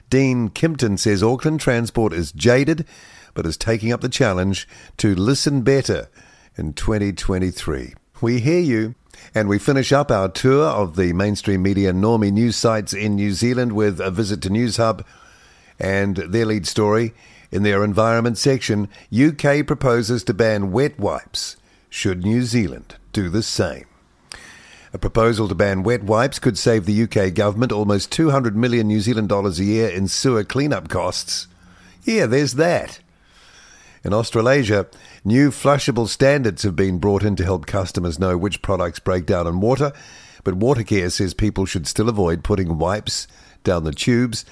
Dean 0.09 0.49
Kimpton 0.49 0.97
says 0.97 1.21
Auckland 1.21 1.59
Transport 1.59 2.13
is 2.13 2.31
jaded 2.31 2.85
but 3.33 3.45
is 3.45 3.55
taking 3.55 3.91
up 3.91 4.01
the 4.01 4.09
challenge 4.09 4.67
to 4.97 5.13
listen 5.13 5.61
better 5.61 6.09
in 6.57 6.73
2023. 6.73 7.93
We 8.19 8.39
hear 8.39 8.59
you. 8.59 8.95
And 9.33 9.49
we 9.49 9.59
finish 9.59 9.91
up 9.91 10.11
our 10.11 10.29
tour 10.29 10.65
of 10.65 10.95
the 10.95 11.11
mainstream 11.13 11.63
media 11.63 11.91
normie 11.91 12.31
news 12.31 12.55
sites 12.55 12.93
in 12.93 13.15
New 13.15 13.31
Zealand 13.31 13.73
with 13.73 13.99
a 13.99 14.11
visit 14.11 14.41
to 14.43 14.49
Newshub 14.49 15.03
and 15.79 16.17
their 16.17 16.45
lead 16.45 16.67
story 16.67 17.13
in 17.51 17.63
their 17.63 17.83
environment 17.83 18.37
section 18.37 18.89
UK 19.13 19.65
proposes 19.65 20.23
to 20.23 20.33
ban 20.33 20.71
wet 20.71 20.99
wipes. 20.99 21.55
Should 21.89 22.23
New 22.23 22.43
Zealand 22.43 22.95
do 23.13 23.29
the 23.29 23.43
same? 23.43 23.85
A 24.93 24.97
proposal 24.97 25.47
to 25.47 25.55
ban 25.55 25.83
wet 25.83 26.03
wipes 26.03 26.39
could 26.39 26.57
save 26.57 26.85
the 26.85 27.03
UK 27.03 27.33
government 27.33 27.71
almost 27.71 28.11
200 28.11 28.55
million 28.55 28.87
New 28.87 29.01
Zealand 29.01 29.29
dollars 29.29 29.59
a 29.59 29.63
year 29.63 29.89
in 29.89 30.07
sewer 30.07 30.43
cleanup 30.43 30.89
costs. 30.89 31.47
Yeah, 32.03 32.25
there's 32.25 32.53
that. 32.53 32.99
In 34.03 34.13
Australasia, 34.13 34.87
new 35.25 35.51
flushable 35.51 36.07
standards 36.07 36.63
have 36.63 36.75
been 36.75 36.99
brought 36.99 37.23
in 37.23 37.35
to 37.35 37.43
help 37.43 37.65
customers 37.65 38.19
know 38.19 38.37
which 38.37 38.61
products 38.61 38.99
break 38.99 39.25
down 39.25 39.47
in 39.47 39.59
water, 39.59 39.91
but 40.43 40.59
Watercare 40.59 41.11
says 41.11 41.33
people 41.33 41.65
should 41.65 41.87
still 41.87 42.07
avoid 42.07 42.43
putting 42.43 42.77
wipes 42.77 43.27
down 43.63 43.83
the 43.83 43.91
tubes 43.91 44.45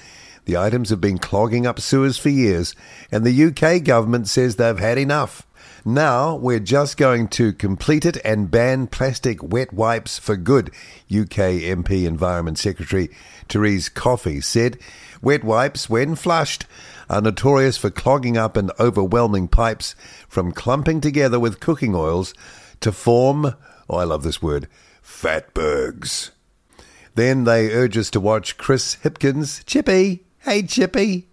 the 0.46 0.56
items 0.56 0.90
have 0.90 1.00
been 1.00 1.18
clogging 1.18 1.66
up 1.66 1.78
sewers 1.78 2.16
for 2.16 2.30
years, 2.30 2.74
and 3.12 3.24
the 3.24 3.44
UK 3.44 3.84
government 3.84 4.28
says 4.28 4.56
they've 4.56 4.78
had 4.78 4.96
enough. 4.96 5.46
Now 5.84 6.34
we're 6.34 6.58
just 6.58 6.96
going 6.96 7.28
to 7.28 7.52
complete 7.52 8.04
it 8.04 8.16
and 8.24 8.50
ban 8.50 8.86
plastic 8.86 9.40
wet 9.42 9.72
wipes 9.72 10.18
for 10.18 10.36
good, 10.36 10.68
UK 11.08 11.62
MP 11.62 12.04
Environment 12.06 12.58
Secretary 12.58 13.10
Therese 13.48 13.88
Coffey 13.88 14.40
said. 14.40 14.78
Wet 15.22 15.44
wipes, 15.44 15.88
when 15.88 16.14
flushed, 16.14 16.66
are 17.08 17.20
notorious 17.20 17.76
for 17.76 17.90
clogging 17.90 18.36
up 18.36 18.56
and 18.56 18.72
overwhelming 18.80 19.48
pipes 19.48 19.94
from 20.28 20.52
clumping 20.52 21.00
together 21.00 21.38
with 21.38 21.60
cooking 21.60 21.94
oils 21.94 22.34
to 22.80 22.92
form, 22.92 23.54
oh, 23.88 23.96
I 23.96 24.04
love 24.04 24.22
this 24.22 24.42
word, 24.42 24.68
fatbergs. 25.04 26.30
Then 27.14 27.44
they 27.44 27.72
urge 27.72 27.96
us 27.96 28.10
to 28.10 28.20
watch 28.20 28.58
Chris 28.58 28.96
Hipkins, 29.02 29.64
Chippy, 29.64 30.25
Hey, 30.46 30.62
Chippy. 30.62 31.26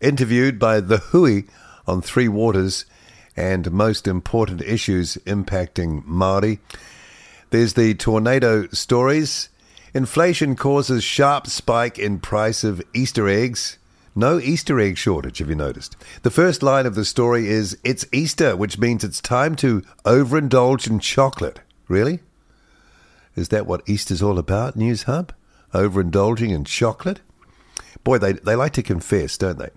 Interviewed 0.00 0.56
by 0.60 0.78
The 0.78 0.98
Hui 0.98 1.42
on 1.88 2.00
Three 2.00 2.28
Waters 2.28 2.84
and 3.36 3.72
most 3.72 4.06
important 4.06 4.62
issues 4.62 5.16
impacting 5.26 6.04
Māori. 6.04 6.60
There's 7.50 7.74
the 7.74 7.94
tornado 7.94 8.68
stories. 8.68 9.48
Inflation 9.92 10.54
causes 10.54 11.02
sharp 11.02 11.48
spike 11.48 11.98
in 11.98 12.20
price 12.20 12.62
of 12.62 12.80
Easter 12.94 13.28
eggs. 13.28 13.76
No 14.14 14.38
Easter 14.38 14.78
egg 14.78 14.98
shortage, 14.98 15.38
have 15.38 15.48
you 15.48 15.56
noticed? 15.56 15.96
The 16.22 16.30
first 16.30 16.62
line 16.62 16.86
of 16.86 16.94
the 16.94 17.04
story 17.04 17.48
is 17.48 17.76
It's 17.82 18.06
Easter, 18.12 18.54
which 18.54 18.78
means 18.78 19.02
it's 19.02 19.20
time 19.20 19.56
to 19.56 19.82
overindulge 20.04 20.88
in 20.88 21.00
chocolate. 21.00 21.58
Really? 21.88 22.20
Is 23.34 23.48
that 23.48 23.66
what 23.66 23.82
Easter's 23.88 24.22
all 24.22 24.38
about, 24.38 24.76
News 24.76 25.02
Hub? 25.02 25.32
Overindulging 25.74 26.50
in 26.50 26.64
chocolate? 26.64 27.20
Boy, 28.04 28.18
they, 28.18 28.32
they 28.32 28.56
like 28.56 28.72
to 28.72 28.82
confess, 28.82 29.38
don't 29.38 29.58
they? 29.58 29.70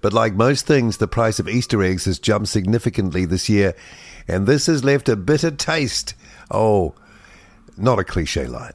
But 0.00 0.12
like 0.12 0.34
most 0.34 0.66
things, 0.66 0.98
the 0.98 1.08
price 1.08 1.38
of 1.38 1.48
Easter 1.48 1.82
eggs 1.82 2.04
has 2.04 2.18
jumped 2.18 2.48
significantly 2.48 3.24
this 3.24 3.48
year, 3.48 3.74
and 4.28 4.46
this 4.46 4.66
has 4.66 4.84
left 4.84 5.08
a 5.08 5.16
bitter 5.16 5.50
taste. 5.50 6.14
Oh, 6.50 6.94
not 7.76 7.98
a 7.98 8.04
cliche 8.04 8.46
line. 8.46 8.74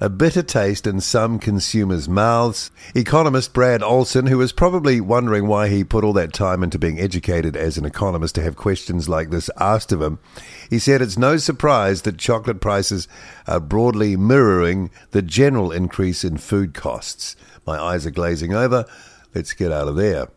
A 0.00 0.08
bitter 0.08 0.42
taste 0.42 0.86
in 0.86 1.00
some 1.00 1.38
consumers' 1.38 2.08
mouths. 2.08 2.70
Economist 2.96 3.52
Brad 3.52 3.82
Olson, 3.82 4.26
who 4.26 4.38
was 4.38 4.52
probably 4.52 5.00
wondering 5.00 5.46
why 5.46 5.68
he 5.68 5.84
put 5.84 6.02
all 6.02 6.12
that 6.14 6.32
time 6.32 6.64
into 6.64 6.80
being 6.80 6.98
educated 6.98 7.56
as 7.56 7.78
an 7.78 7.84
economist 7.84 8.34
to 8.34 8.42
have 8.42 8.56
questions 8.56 9.08
like 9.08 9.30
this 9.30 9.48
asked 9.58 9.92
of 9.92 10.02
him, 10.02 10.18
he 10.68 10.80
said 10.80 11.00
it's 11.00 11.16
no 11.16 11.36
surprise 11.36 12.02
that 12.02 12.18
chocolate 12.18 12.60
prices 12.60 13.06
are 13.46 13.60
broadly 13.60 14.16
mirroring 14.16 14.90
the 15.12 15.22
general 15.22 15.70
increase 15.70 16.24
in 16.24 16.38
food 16.38 16.74
costs. 16.74 17.36
My 17.66 17.78
eyes 17.78 18.06
are 18.06 18.10
glazing 18.10 18.54
over. 18.54 18.84
Let's 19.34 19.52
get 19.52 19.72
out 19.72 19.88
of 19.88 19.96
there. 19.96 20.28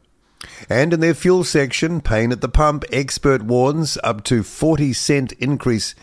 And 0.69 0.93
in 0.93 0.99
their 0.99 1.13
fuel 1.13 1.43
section, 1.43 2.01
pain 2.01 2.31
at 2.31 2.41
the 2.41 2.49
pump, 2.49 2.83
expert 2.91 3.41
warns 3.41 3.97
up 4.03 4.23
to 4.25 4.43
40 4.43 4.93
cent 4.93 5.31
increase 5.33 5.95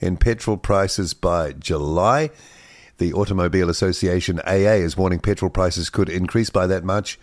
in 0.00 0.16
petrol 0.16 0.56
prices 0.56 1.14
by 1.14 1.52
July. 1.52 2.30
The 2.98 3.12
Automobile 3.12 3.68
Association 3.68 4.40
AA 4.40 4.80
is 4.80 4.96
warning 4.96 5.20
petrol 5.20 5.50
prices 5.50 5.90
could 5.90 6.08
increase 6.08 6.50
by 6.50 6.66
that 6.66 6.84
much. 6.84 7.18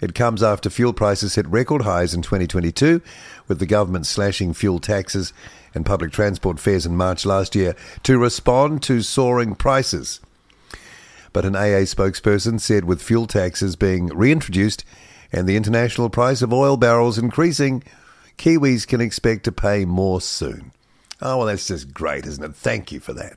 It 0.00 0.14
comes 0.14 0.42
after 0.42 0.68
fuel 0.68 0.92
prices 0.92 1.36
hit 1.36 1.46
record 1.46 1.82
highs 1.82 2.14
in 2.14 2.22
2022, 2.22 3.00
with 3.46 3.58
the 3.58 3.66
government 3.66 4.06
slashing 4.06 4.52
fuel 4.52 4.80
taxes 4.80 5.32
and 5.74 5.86
public 5.86 6.12
transport 6.12 6.58
fares 6.58 6.84
in 6.84 6.96
March 6.96 7.24
last 7.24 7.54
year 7.54 7.74
to 8.02 8.18
respond 8.18 8.82
to 8.82 9.02
soaring 9.02 9.54
prices. 9.54 10.20
But 11.34 11.44
an 11.44 11.56
AA 11.56 11.82
spokesperson 11.82 12.60
said 12.60 12.84
with 12.84 13.02
fuel 13.02 13.26
taxes 13.26 13.74
being 13.74 14.06
reintroduced 14.06 14.84
and 15.32 15.48
the 15.48 15.56
international 15.56 16.08
price 16.08 16.42
of 16.42 16.52
oil 16.52 16.76
barrels 16.76 17.18
increasing, 17.18 17.82
Kiwis 18.38 18.86
can 18.86 19.00
expect 19.00 19.42
to 19.44 19.52
pay 19.52 19.84
more 19.84 20.20
soon. 20.20 20.70
Oh, 21.20 21.38
well, 21.38 21.46
that's 21.48 21.66
just 21.66 21.92
great, 21.92 22.24
isn't 22.24 22.44
it? 22.44 22.54
Thank 22.54 22.92
you 22.92 23.00
for 23.00 23.12
that. 23.14 23.36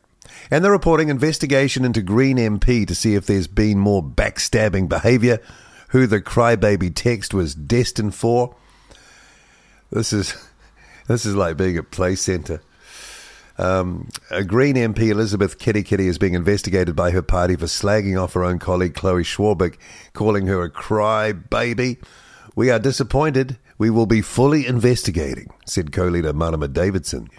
And 0.52 0.64
they're 0.64 0.72
reporting 0.72 1.10
investigation 1.10 1.84
into 1.84 2.04
Green 2.04 2.38
MP 2.38 2.88
to 2.88 2.94
see 2.94 3.16
if 3.16 3.26
there's 3.26 3.48
been 3.48 3.80
more 3.80 4.04
backstabbing 4.04 4.88
behaviour, 4.88 5.42
who 5.90 6.06
the 6.06 6.22
crybaby 6.22 6.94
text 6.94 7.34
was 7.34 7.56
destined 7.56 8.14
for. 8.14 8.56
This 9.90 10.14
is 10.14 10.36
this 11.08 11.26
is 11.26 11.36
like 11.36 11.58
being 11.58 11.78
at 11.78 11.90
play 11.90 12.14
centre. 12.14 12.62
Um, 13.58 14.10
a 14.30 14.44
Green 14.44 14.76
MP, 14.76 15.10
Elizabeth 15.10 15.58
Kerekere, 15.58 16.08
is 16.08 16.18
being 16.18 16.36
investigated 16.36 16.96
by 16.96 17.12
her 17.12 17.22
party 17.22 17.56
for 17.56 17.66
slagging 17.66 18.22
off 18.22 18.34
her 18.34 18.44
own 18.44 18.60
colleague 18.60 18.94
Chloe 18.94 19.24
Swarbrick, 19.24 19.78
calling 20.14 20.48
her 20.48 20.62
a 20.62 20.70
cry 20.70 21.32
baby. 21.32 21.98
We 22.56 22.70
are 22.70 22.80
disappointed. 22.80 23.58
We 23.78 23.90
will 23.90 24.06
be 24.06 24.22
fully 24.22 24.66
investigating, 24.66 25.48
said 25.66 25.92
co-leader 25.92 26.34
Marama 26.34 26.68
Davidson. 26.68 27.30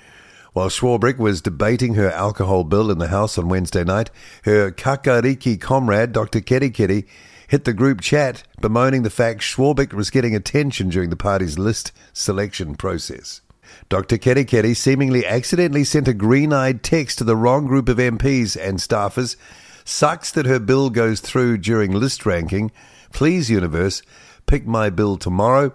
While 0.52 0.70
Swarbrick 0.70 1.18
was 1.18 1.40
debating 1.40 1.94
her 1.94 2.11
alcohol 2.11 2.64
bill 2.64 2.90
in 2.90 2.98
the 2.98 3.09
House 3.09 3.38
on 3.38 3.48
Wednesday 3.48 3.85
night, 3.85 4.11
her 4.42 4.72
Kakariki 4.72 5.61
comrade, 5.61 6.12
Dr. 6.12 6.40
Kerekere, 6.40 7.07
hit 7.48 7.64
the 7.64 7.72
group 7.72 8.00
chat 8.00 8.42
bemoaning 8.61 9.02
the 9.02 9.11
fact 9.11 9.40
Swarbrick 9.40 9.92
was 9.92 10.11
getting 10.11 10.35
attention 10.35 10.88
during 10.88 11.11
the 11.11 11.16
party's 11.16 11.59
list 11.59 11.92
selection 12.12 12.74
process. 12.74 13.40
Dr. 13.88 14.18
Kerekere 14.18 14.76
seemingly 14.76 15.24
accidentally 15.26 15.85
sent 15.85 16.09
a 16.09 16.14
green 16.14 16.52
eyed 16.52 16.83
text 16.83 17.18
to 17.18 17.24
the 17.24 17.37
wrong 17.37 17.66
group 17.66 17.88
of 17.88 17.98
MPs 17.98 18.57
and 18.57 18.78
staffers. 18.78 19.37
Sucks 19.85 20.31
that 20.33 20.46
her 20.46 20.59
bill 20.59 20.90
goes 20.90 21.20
through 21.20 21.59
during 21.59 21.92
list 21.92 22.26
ranking. 22.26 22.70
Please, 23.12 23.50
universe, 23.50 24.02
pick 24.46 24.66
my 24.66 24.90
bill 24.90 25.16
tomorrow. 25.16 25.72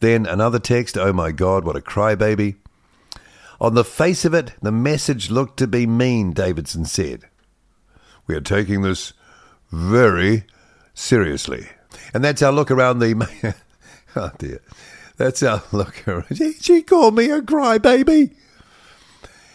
Then 0.00 0.26
another 0.26 0.58
text, 0.58 0.98
oh 0.98 1.12
my 1.12 1.32
god, 1.32 1.64
what 1.64 1.76
a 1.76 1.80
crybaby. 1.80 2.56
On 3.60 3.74
the 3.74 3.84
face 3.84 4.24
of 4.24 4.34
it, 4.34 4.52
the 4.60 4.72
message 4.72 5.30
looked 5.30 5.58
to 5.58 5.66
be 5.66 5.86
mean, 5.86 6.32
Davidson 6.32 6.84
said. 6.84 7.24
We 8.26 8.34
are 8.34 8.40
taking 8.40 8.82
this 8.82 9.12
very 9.70 10.44
seriously. 10.94 11.68
And 12.12 12.24
that's 12.24 12.42
our 12.42 12.52
look 12.52 12.70
around 12.70 12.98
the. 12.98 13.54
oh 14.16 14.32
dear. 14.38 14.60
That's 15.16 15.42
our 15.42 15.62
look 15.72 16.04
she 16.60 16.82
called 16.82 17.14
me 17.14 17.30
a 17.30 17.40
crybaby. 17.40 18.34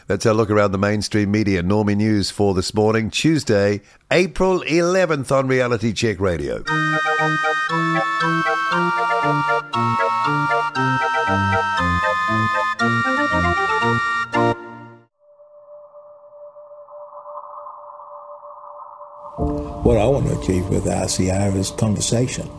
That's 0.08 0.26
our 0.26 0.34
look 0.34 0.50
around 0.50 0.72
the 0.72 0.78
mainstream 0.78 1.32
media. 1.32 1.64
Normie 1.64 1.96
News 1.96 2.30
for 2.30 2.54
this 2.54 2.74
morning, 2.74 3.10
Tuesday, 3.10 3.82
April 4.12 4.60
11th 4.62 5.32
on 5.32 5.48
Reality 5.48 5.94
Check 5.94 6.20
Radio. 6.20 6.64
What 19.84 19.98
I 19.98 20.06
want 20.08 20.28
to 20.28 20.40
achieve 20.40 20.68
with 20.68 20.86
RCR 20.86 21.56
is 21.56 21.72
conversation. 21.72 22.50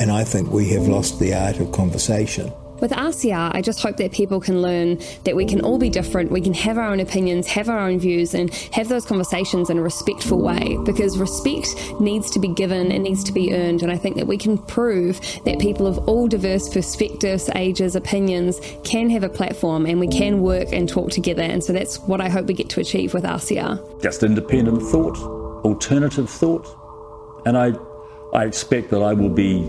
And 0.00 0.12
I 0.12 0.24
think 0.24 0.50
we 0.50 0.68
have 0.70 0.86
lost 0.86 1.18
the 1.18 1.34
art 1.34 1.58
of 1.58 1.72
conversation. 1.72 2.52
With 2.80 2.92
RCR, 2.92 3.52
I 3.52 3.60
just 3.60 3.82
hope 3.82 3.96
that 3.96 4.12
people 4.12 4.40
can 4.40 4.62
learn 4.62 5.00
that 5.24 5.34
we 5.34 5.44
can 5.44 5.60
all 5.62 5.78
be 5.78 5.90
different, 5.90 6.30
we 6.30 6.40
can 6.40 6.54
have 6.54 6.78
our 6.78 6.88
own 6.88 7.00
opinions, 7.00 7.48
have 7.48 7.68
our 7.68 7.80
own 7.80 7.98
views, 7.98 8.34
and 8.34 8.54
have 8.72 8.88
those 8.88 9.04
conversations 9.04 9.68
in 9.68 9.78
a 9.78 9.82
respectful 9.82 10.40
way 10.40 10.78
because 10.84 11.18
respect 11.18 11.68
needs 12.00 12.30
to 12.30 12.38
be 12.38 12.46
given, 12.46 12.92
it 12.92 13.00
needs 13.00 13.24
to 13.24 13.32
be 13.32 13.52
earned. 13.52 13.82
And 13.82 13.90
I 13.90 13.96
think 13.96 14.16
that 14.16 14.28
we 14.28 14.38
can 14.38 14.58
prove 14.58 15.20
that 15.44 15.58
people 15.58 15.88
of 15.88 15.98
all 16.08 16.28
diverse 16.28 16.68
perspectives, 16.68 17.50
ages, 17.56 17.96
opinions 17.96 18.60
can 18.84 19.10
have 19.10 19.24
a 19.24 19.28
platform 19.28 19.84
and 19.84 19.98
we 19.98 20.06
can 20.06 20.40
work 20.40 20.68
and 20.72 20.88
talk 20.88 21.10
together. 21.10 21.42
And 21.42 21.64
so 21.64 21.72
that's 21.72 21.98
what 22.00 22.20
I 22.20 22.28
hope 22.28 22.46
we 22.46 22.54
get 22.54 22.70
to 22.70 22.80
achieve 22.80 23.12
with 23.12 23.24
RCR. 23.24 24.00
Just 24.02 24.22
independent 24.22 24.82
thought, 24.82 25.18
alternative 25.64 26.30
thought, 26.30 27.42
and 27.44 27.58
I, 27.58 27.72
I 28.32 28.44
expect 28.44 28.90
that 28.90 29.02
I 29.02 29.14
will 29.14 29.30
be 29.30 29.68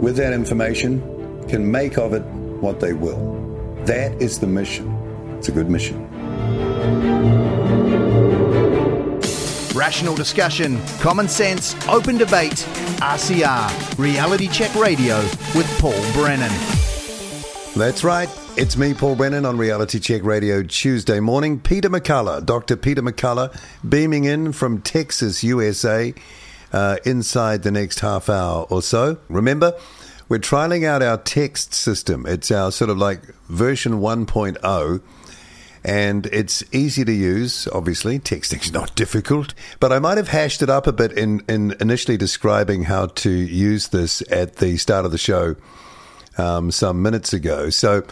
with 0.00 0.16
that 0.16 0.32
information, 0.32 1.00
can 1.48 1.70
make 1.70 1.98
of 1.98 2.12
it 2.12 2.22
what 2.60 2.80
they 2.80 2.92
will. 2.92 3.34
That 3.84 4.12
is 4.20 4.38
the 4.38 4.46
mission. 4.46 4.90
It's 5.38 5.48
a 5.48 5.52
good 5.52 5.68
mission. 5.68 6.08
Rational 9.74 10.14
discussion, 10.14 10.80
common 11.00 11.28
sense, 11.28 11.74
open 11.88 12.16
debate. 12.16 12.66
RCR, 13.00 13.98
Reality 13.98 14.48
Check 14.48 14.74
Radio 14.74 15.18
with 15.54 15.66
Paul 15.80 16.00
Brennan. 16.12 16.52
That's 17.76 18.04
right. 18.04 18.28
It's 18.56 18.76
me, 18.76 18.94
Paul 18.94 19.16
Brennan, 19.16 19.44
on 19.44 19.58
Reality 19.58 19.98
Check 19.98 20.22
Radio 20.22 20.62
Tuesday 20.62 21.18
morning. 21.18 21.58
Peter 21.58 21.90
McCullough, 21.90 22.46
Dr. 22.46 22.76
Peter 22.76 23.02
McCullough, 23.02 23.52
beaming 23.86 24.24
in 24.24 24.52
from 24.52 24.80
Texas, 24.80 25.42
USA, 25.42 26.14
uh, 26.74 26.96
inside 27.04 27.62
the 27.62 27.70
next 27.70 28.00
half 28.00 28.28
hour 28.28 28.66
or 28.68 28.82
so. 28.82 29.16
Remember, 29.28 29.78
we're 30.28 30.40
trialing 30.40 30.84
out 30.84 31.02
our 31.02 31.16
text 31.16 31.72
system. 31.72 32.26
It's 32.26 32.50
our 32.50 32.72
sort 32.72 32.90
of 32.90 32.98
like 32.98 33.22
version 33.48 34.00
1.0 34.00 35.00
and 35.84 36.26
it's 36.26 36.64
easy 36.74 37.04
to 37.04 37.12
use. 37.12 37.68
Obviously, 37.68 38.18
texting's 38.18 38.72
not 38.72 38.96
difficult, 38.96 39.54
but 39.78 39.92
I 39.92 40.00
might 40.00 40.16
have 40.16 40.28
hashed 40.28 40.62
it 40.62 40.70
up 40.70 40.88
a 40.88 40.92
bit 40.92 41.12
in, 41.12 41.44
in 41.48 41.76
initially 41.78 42.16
describing 42.16 42.84
how 42.84 43.06
to 43.06 43.30
use 43.30 43.88
this 43.88 44.20
at 44.28 44.56
the 44.56 44.76
start 44.76 45.04
of 45.04 45.12
the 45.12 45.18
show 45.18 45.54
um, 46.36 46.72
some 46.72 47.02
minutes 47.02 47.32
ago. 47.32 47.70
So 47.70 48.02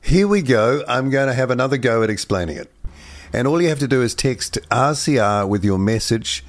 here 0.00 0.26
we 0.26 0.40
go. 0.40 0.82
I'm 0.88 1.10
going 1.10 1.28
to 1.28 1.34
have 1.34 1.50
another 1.50 1.76
go 1.76 2.02
at 2.02 2.08
explaining 2.08 2.56
it, 2.56 2.72
and 3.34 3.46
all 3.46 3.60
you 3.60 3.68
have 3.68 3.80
to 3.80 3.88
do 3.88 4.00
is 4.00 4.14
text 4.14 4.56
RCR 4.70 5.46
with 5.46 5.62
your 5.62 5.78
message 5.78 6.42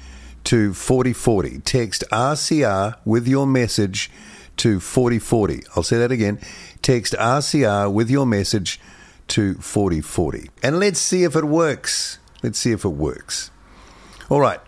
to 0.48 0.72
4040. 0.72 1.58
Text 1.58 2.04
RCR 2.10 2.96
with 3.04 3.28
your 3.28 3.46
message 3.46 4.10
to 4.56 4.80
4040. 4.80 5.64
I'll 5.76 5.82
say 5.82 5.98
that 5.98 6.10
again. 6.10 6.40
Text 6.80 7.12
RCR 7.12 7.92
with 7.92 8.08
your 8.08 8.24
message 8.24 8.80
to 9.26 9.56
4040. 9.56 10.48
And 10.62 10.80
let's 10.80 11.00
see 11.00 11.24
if 11.24 11.36
it 11.36 11.44
works. 11.44 12.18
Let's 12.42 12.58
see 12.58 12.72
if 12.72 12.86
it 12.86 12.88
works. 12.88 13.50
All 14.30 14.40
right, 14.40 14.60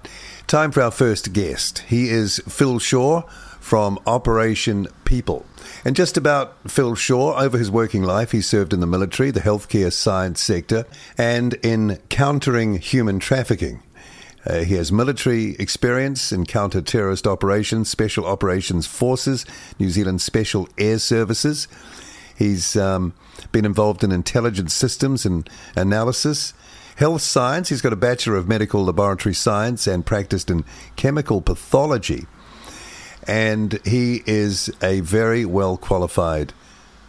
time 0.46 0.70
for 0.70 0.82
our 0.82 0.90
first 0.90 1.32
guest. 1.32 1.78
He 1.88 2.10
is 2.10 2.42
Phil 2.46 2.78
Shaw 2.78 3.22
from 3.58 3.98
Operation 4.06 4.86
People. 5.06 5.46
And 5.82 5.96
just 5.96 6.18
about 6.18 6.70
Phil 6.70 6.94
Shaw, 6.94 7.40
over 7.40 7.56
his 7.56 7.70
working 7.70 8.02
life, 8.02 8.32
he 8.32 8.42
served 8.42 8.74
in 8.74 8.80
the 8.80 8.86
military, 8.86 9.30
the 9.30 9.40
healthcare 9.40 9.90
science 9.90 10.42
sector, 10.42 10.84
and 11.16 11.54
in 11.62 11.98
countering 12.10 12.76
human 12.76 13.18
trafficking. 13.18 13.82
Uh, 14.46 14.60
he 14.60 14.74
has 14.74 14.90
military 14.90 15.54
experience 15.58 16.32
in 16.32 16.46
counter 16.46 16.80
terrorist 16.80 17.26
operations, 17.26 17.90
special 17.90 18.24
operations 18.24 18.86
forces, 18.86 19.44
New 19.78 19.90
Zealand 19.90 20.22
Special 20.22 20.68
Air 20.78 20.98
Services. 20.98 21.68
He's 22.36 22.74
um, 22.74 23.12
been 23.52 23.66
involved 23.66 24.02
in 24.02 24.12
intelligence 24.12 24.72
systems 24.72 25.26
and 25.26 25.48
analysis, 25.76 26.54
health 26.96 27.20
science. 27.20 27.68
He's 27.68 27.82
got 27.82 27.92
a 27.92 27.96
Bachelor 27.96 28.36
of 28.36 28.48
Medical 28.48 28.82
Laboratory 28.84 29.34
Science 29.34 29.86
and 29.86 30.06
practiced 30.06 30.50
in 30.50 30.64
chemical 30.96 31.42
pathology. 31.42 32.26
and 33.26 33.78
he 33.84 34.22
is 34.26 34.70
a 34.82 35.00
very 35.00 35.44
well 35.44 35.76
qualified 35.76 36.52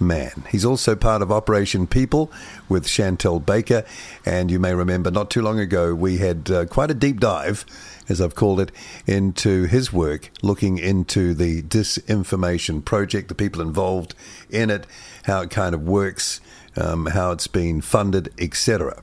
man. 0.02 0.44
He's 0.50 0.66
also 0.66 0.96
part 0.96 1.22
of 1.22 1.32
Operation 1.32 1.88
People 1.88 2.32
with 2.68 2.88
Chantelle 2.88 3.40
Baker, 3.40 3.86
and 4.26 4.52
you 4.52 4.60
may 4.60 4.74
remember 4.74 5.12
not 5.12 5.30
too 5.30 5.42
long 5.42 5.60
ago 5.60 5.94
we 5.94 6.18
had 6.18 6.50
uh, 6.52 6.66
quite 6.66 6.92
a 6.92 6.96
deep 6.96 7.20
dive, 7.20 7.66
as 8.10 8.20
I've 8.20 8.36
called 8.36 8.60
it, 8.60 8.72
into 9.06 9.66
his 9.66 9.94
work, 9.94 10.32
looking 10.42 10.78
into 10.78 11.34
the 11.34 11.62
disinformation 11.62 12.84
project, 12.84 13.30
the 13.30 13.36
people 13.36 13.62
involved 13.62 14.16
in 14.50 14.70
it, 14.70 14.86
how 15.24 15.42
it 15.42 15.50
kind 15.50 15.76
of 15.76 15.84
works, 15.84 16.42
um, 16.76 17.06
how 17.06 17.32
it's 17.32 17.48
been 17.48 17.82
funded, 17.82 18.34
etc. 18.38 19.02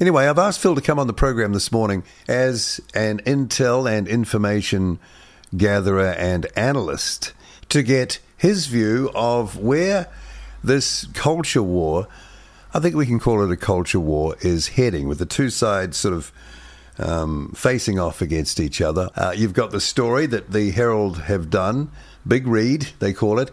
Anyway, 0.00 0.26
I've 0.26 0.38
asked 0.38 0.60
Phil 0.60 0.74
to 0.74 0.80
come 0.80 0.98
on 0.98 1.06
the 1.06 1.12
program 1.12 1.52
this 1.52 1.70
morning 1.70 2.04
as 2.26 2.80
an 2.94 3.18
intel 3.20 3.90
and 3.90 4.08
information 4.08 4.98
gatherer 5.56 6.12
and 6.12 6.46
analyst 6.56 7.32
to 7.68 7.82
get 7.82 8.18
his 8.40 8.68
view 8.68 9.10
of 9.14 9.58
where 9.58 10.08
this 10.64 11.06
culture 11.12 11.62
war, 11.62 12.08
I 12.72 12.80
think 12.80 12.94
we 12.94 13.04
can 13.04 13.20
call 13.20 13.44
it 13.44 13.52
a 13.52 13.56
culture 13.56 14.00
war, 14.00 14.34
is 14.40 14.68
heading 14.68 15.08
with 15.08 15.18
the 15.18 15.26
two 15.26 15.50
sides 15.50 15.98
sort 15.98 16.14
of 16.14 16.32
um, 16.98 17.52
facing 17.54 17.98
off 17.98 18.22
against 18.22 18.58
each 18.58 18.80
other. 18.80 19.10
Uh, 19.14 19.34
you've 19.36 19.52
got 19.52 19.72
the 19.72 19.80
story 19.80 20.24
that 20.24 20.52
the 20.52 20.70
Herald 20.70 21.18
have 21.22 21.50
done, 21.50 21.90
Big 22.26 22.46
Read, 22.46 22.88
they 22.98 23.12
call 23.12 23.38
it, 23.38 23.50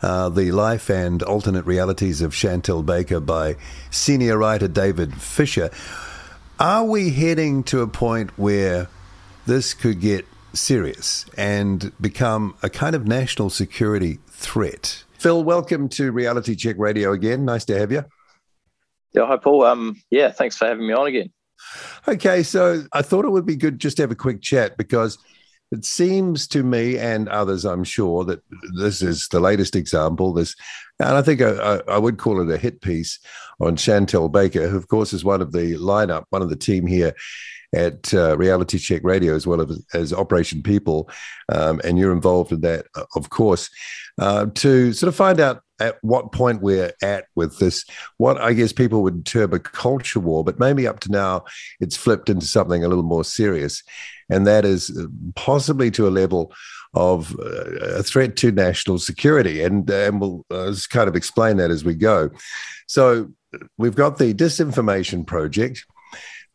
uh, 0.00 0.30
the 0.30 0.52
life 0.52 0.88
and 0.88 1.22
alternate 1.22 1.66
realities 1.66 2.22
of 2.22 2.34
Chantelle 2.34 2.82
Baker 2.82 3.20
by 3.20 3.56
senior 3.90 4.38
writer 4.38 4.68
David 4.68 5.20
Fisher. 5.20 5.70
Are 6.58 6.84
we 6.84 7.10
heading 7.10 7.62
to 7.64 7.82
a 7.82 7.86
point 7.86 8.30
where 8.38 8.88
this 9.44 9.74
could 9.74 10.00
get 10.00 10.24
serious 10.52 11.26
and 11.36 11.92
become 12.00 12.54
a 12.62 12.70
kind 12.70 12.94
of 12.96 13.06
national 13.06 13.50
security 13.50 14.18
threat? 14.40 15.04
Phil, 15.18 15.44
welcome 15.44 15.88
to 15.90 16.10
Reality 16.12 16.56
Check 16.56 16.76
Radio 16.78 17.12
again. 17.12 17.44
Nice 17.44 17.66
to 17.66 17.78
have 17.78 17.92
you. 17.92 18.04
Yeah, 19.12 19.26
hi, 19.26 19.36
Paul. 19.36 19.64
Um, 19.64 20.00
yeah, 20.10 20.30
thanks 20.30 20.56
for 20.56 20.66
having 20.66 20.86
me 20.86 20.94
on 20.94 21.06
again. 21.06 21.30
Okay, 22.08 22.42
so 22.42 22.84
I 22.92 23.02
thought 23.02 23.26
it 23.26 23.30
would 23.30 23.44
be 23.44 23.56
good 23.56 23.78
just 23.78 23.98
to 23.98 24.02
have 24.02 24.10
a 24.10 24.16
quick 24.16 24.40
chat 24.40 24.78
because 24.78 25.18
it 25.70 25.84
seems 25.84 26.48
to 26.48 26.62
me 26.62 26.98
and 26.98 27.28
others, 27.28 27.64
I'm 27.64 27.84
sure, 27.84 28.24
that 28.24 28.42
this 28.76 29.02
is 29.02 29.28
the 29.28 29.40
latest 29.40 29.76
example. 29.76 30.32
This, 30.32 30.56
and 30.98 31.10
I 31.10 31.22
think 31.22 31.42
I, 31.42 31.82
I, 31.86 31.98
would 31.98 32.18
call 32.18 32.40
it 32.40 32.52
a 32.52 32.58
hit 32.58 32.80
piece 32.80 33.20
on 33.60 33.76
Chantelle 33.76 34.28
Baker, 34.28 34.68
who, 34.68 34.76
of 34.76 34.88
course, 34.88 35.12
is 35.12 35.24
one 35.24 35.42
of 35.42 35.52
the 35.52 35.74
lineup, 35.74 36.24
one 36.30 36.42
of 36.42 36.48
the 36.48 36.56
team 36.56 36.86
here 36.86 37.14
at 37.74 38.12
uh, 38.14 38.36
Reality 38.36 38.78
Check 38.78 39.02
Radio, 39.04 39.34
as 39.34 39.46
well 39.46 39.60
as, 39.60 39.84
as 39.94 40.12
Operation 40.12 40.62
People, 40.62 41.10
um, 41.52 41.80
and 41.84 41.98
you're 41.98 42.12
involved 42.12 42.52
in 42.52 42.60
that, 42.62 42.86
of 43.14 43.30
course, 43.30 43.70
uh, 44.18 44.46
to 44.54 44.92
sort 44.92 45.08
of 45.08 45.14
find 45.14 45.40
out 45.40 45.62
at 45.78 45.96
what 46.02 46.32
point 46.32 46.60
we're 46.60 46.92
at 47.02 47.24
with 47.34 47.58
this, 47.58 47.84
what 48.18 48.38
I 48.38 48.52
guess 48.52 48.72
people 48.72 49.02
would 49.02 49.24
term 49.24 49.54
a 49.54 49.58
culture 49.58 50.20
war, 50.20 50.44
but 50.44 50.58
maybe 50.58 50.86
up 50.86 51.00
to 51.00 51.10
now 51.10 51.44
it's 51.80 51.96
flipped 51.96 52.28
into 52.28 52.44
something 52.44 52.84
a 52.84 52.88
little 52.88 53.04
more 53.04 53.24
serious 53.24 53.82
and 54.30 54.46
that 54.46 54.64
is 54.64 54.96
uh, 54.96 55.06
possibly 55.34 55.90
to 55.90 56.08
a 56.08 56.10
level 56.10 56.52
of 56.94 57.36
uh, 57.38 57.98
a 57.98 58.02
threat 58.02 58.36
to 58.36 58.50
national 58.50 58.98
security. 58.98 59.62
And, 59.62 59.88
and 59.90 60.20
we'll 60.20 60.46
uh, 60.50 60.74
kind 60.88 61.08
of 61.08 61.16
explain 61.16 61.56
that 61.58 61.70
as 61.70 61.84
we 61.84 61.94
go. 61.94 62.30
So 62.86 63.30
we've 63.76 63.94
got 63.94 64.18
the 64.18 64.32
disinformation 64.32 65.26
project. 65.26 65.84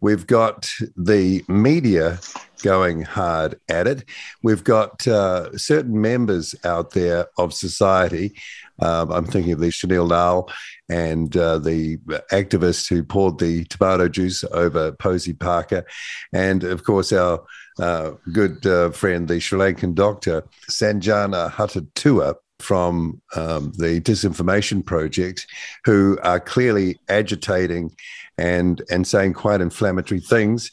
We've 0.02 0.28
got 0.28 0.70
the 0.96 1.44
media 1.48 2.20
going 2.62 3.02
hard 3.04 3.60
at 3.70 3.88
it. 3.88 4.06
We've 4.44 4.64
got 4.64 5.08
uh, 5.08 5.58
certain 5.58 6.02
members 6.02 6.56
out 6.64 6.92
there 6.92 7.28
of 7.38 7.54
society. 7.54 8.36
Um, 8.80 9.12
I'm 9.12 9.26
thinking 9.26 9.54
of 9.54 9.60
the 9.60 9.68
Shaneel 9.68 10.10
Lal 10.10 10.50
and 10.90 11.36
uh, 11.38 11.60
the 11.60 11.98
activist 12.32 12.90
who 12.90 13.04
poured 13.04 13.40
the 13.40 13.66
tomato 13.66 14.10
juice 14.10 14.44
over 14.52 14.92
Posie 14.92 15.34
Parker. 15.34 15.86
And 16.34 16.64
of 16.64 16.84
course, 16.84 17.14
our 17.14 17.44
uh, 17.80 18.12
good 18.32 18.66
uh, 18.66 18.92
friend, 18.92 19.28
the 19.28 19.40
Sri 19.40 19.60
Lankan 19.60 19.96
doctor, 19.96 20.44
Sanjana 20.70 21.52
Hattotuwa, 21.52 22.36
from 22.60 23.22
um, 23.36 23.74
the 23.78 24.00
Disinformation 24.00 24.86
Project, 24.86 25.46
who 25.84 26.18
are 26.24 26.40
clearly 26.40 26.98
agitating 27.10 27.92
and, 28.38 28.82
and 28.90 29.08
saying 29.08 29.34
quite 29.34 29.62
inflammatory 29.62 30.20
things. 30.20 30.72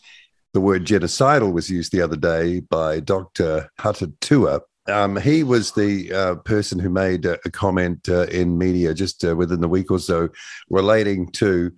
The 0.53 0.61
word 0.61 0.85
genocidal 0.85 1.53
was 1.53 1.70
used 1.70 1.92
the 1.92 2.03
other 2.03 2.16
day 2.16 2.61
by 2.61 3.01
Dr. 3.01 3.70
Hattotuwa. 3.79 4.61
Um, 4.88 5.16
he 5.16 5.44
was 5.44 5.72
the 5.72 6.12
uh, 6.12 6.35
person 6.37 6.79
who 6.79 6.90
made 6.90 7.25
a, 7.25 7.38
a 7.44 7.51
comment 7.51 8.09
uh, 8.09 8.27
in 8.27 8.59
media 8.59 8.94
just 8.94 9.25
uh, 9.25 9.37
within 9.37 9.61
the 9.61 9.68
week 9.68 9.90
or 9.90 10.01
so 10.01 10.29
relating 10.68 11.31
to 11.33 11.72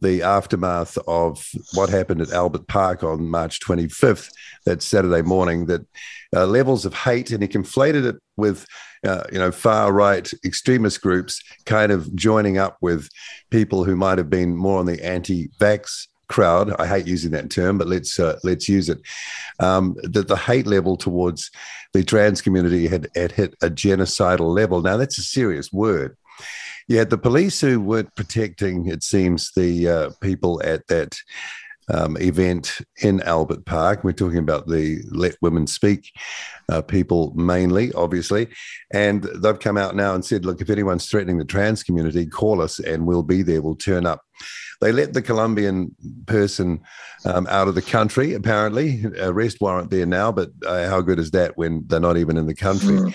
the 0.00 0.22
aftermath 0.22 0.96
of 1.06 1.46
what 1.74 1.90
happened 1.90 2.20
at 2.20 2.32
Albert 2.32 2.66
Park 2.66 3.02
on 3.02 3.28
March 3.28 3.60
25th, 3.60 4.30
that 4.64 4.82
Saturday 4.82 5.22
morning, 5.22 5.66
that 5.66 5.86
uh, 6.34 6.46
levels 6.46 6.86
of 6.86 6.94
hate, 6.94 7.30
and 7.30 7.42
he 7.42 7.48
conflated 7.48 8.06
it 8.06 8.16
with, 8.36 8.66
uh, 9.04 9.24
you 9.32 9.38
know, 9.38 9.50
far 9.50 9.92
right 9.92 10.30
extremist 10.44 11.00
groups 11.00 11.42
kind 11.66 11.92
of 11.92 12.14
joining 12.14 12.58
up 12.58 12.76
with 12.80 13.08
people 13.50 13.84
who 13.84 13.96
might 13.96 14.18
have 14.18 14.30
been 14.30 14.56
more 14.56 14.78
on 14.78 14.86
the 14.86 15.04
anti-vax 15.04 16.08
crowd. 16.28 16.74
I 16.78 16.86
hate 16.86 17.06
using 17.06 17.32
that 17.32 17.50
term, 17.50 17.78
but 17.78 17.88
let's 17.88 18.18
uh, 18.18 18.38
let's 18.44 18.68
use 18.68 18.88
it. 18.88 19.00
Um, 19.58 19.96
that 20.02 20.28
the 20.28 20.36
hate 20.36 20.66
level 20.66 20.96
towards 20.96 21.50
the 21.92 22.04
trans 22.04 22.40
community 22.40 22.86
had, 22.86 23.08
had 23.14 23.32
hit 23.32 23.54
a 23.62 23.68
genocidal 23.68 24.54
level. 24.54 24.80
Now 24.80 24.96
that's 24.96 25.18
a 25.18 25.22
serious 25.22 25.72
word. 25.72 26.16
Yeah, 26.88 27.04
the 27.04 27.18
police 27.18 27.60
who 27.60 27.80
weren't 27.80 28.14
protecting, 28.16 28.86
it 28.86 29.02
seems, 29.02 29.52
the 29.54 29.88
uh, 29.88 30.10
people 30.20 30.60
at 30.64 30.86
that 30.88 31.16
um, 31.92 32.16
event 32.18 32.78
in 33.02 33.20
Albert 33.22 33.64
Park. 33.64 34.04
We're 34.04 34.12
talking 34.12 34.38
about 34.38 34.66
the 34.66 35.02
Let 35.10 35.36
Women 35.42 35.66
Speak 35.66 36.10
uh, 36.70 36.82
people 36.82 37.32
mainly, 37.34 37.92
obviously. 37.92 38.48
And 38.92 39.24
they've 39.42 39.58
come 39.58 39.76
out 39.76 39.96
now 39.96 40.14
and 40.14 40.24
said, 40.24 40.44
look, 40.44 40.60
if 40.60 40.70
anyone's 40.70 41.06
threatening 41.06 41.38
the 41.38 41.44
trans 41.44 41.82
community, 41.82 42.26
call 42.26 42.60
us 42.60 42.78
and 42.78 43.06
we'll 43.06 43.22
be 43.22 43.42
there, 43.42 43.62
we'll 43.62 43.74
turn 43.74 44.06
up. 44.06 44.22
They 44.80 44.92
let 44.92 45.12
the 45.12 45.20
Colombian 45.20 45.94
person 46.26 46.80
um, 47.26 47.46
out 47.50 47.68
of 47.68 47.74
the 47.74 47.82
country, 47.82 48.32
apparently. 48.32 49.04
Arrest 49.18 49.58
warrant 49.60 49.90
there 49.90 50.06
now, 50.06 50.32
but 50.32 50.50
uh, 50.66 50.88
how 50.88 51.02
good 51.02 51.18
is 51.18 51.32
that 51.32 51.58
when 51.58 51.84
they're 51.86 52.00
not 52.00 52.16
even 52.16 52.38
in 52.38 52.46
the 52.46 52.54
country? 52.54 52.96
Mm. 52.96 53.14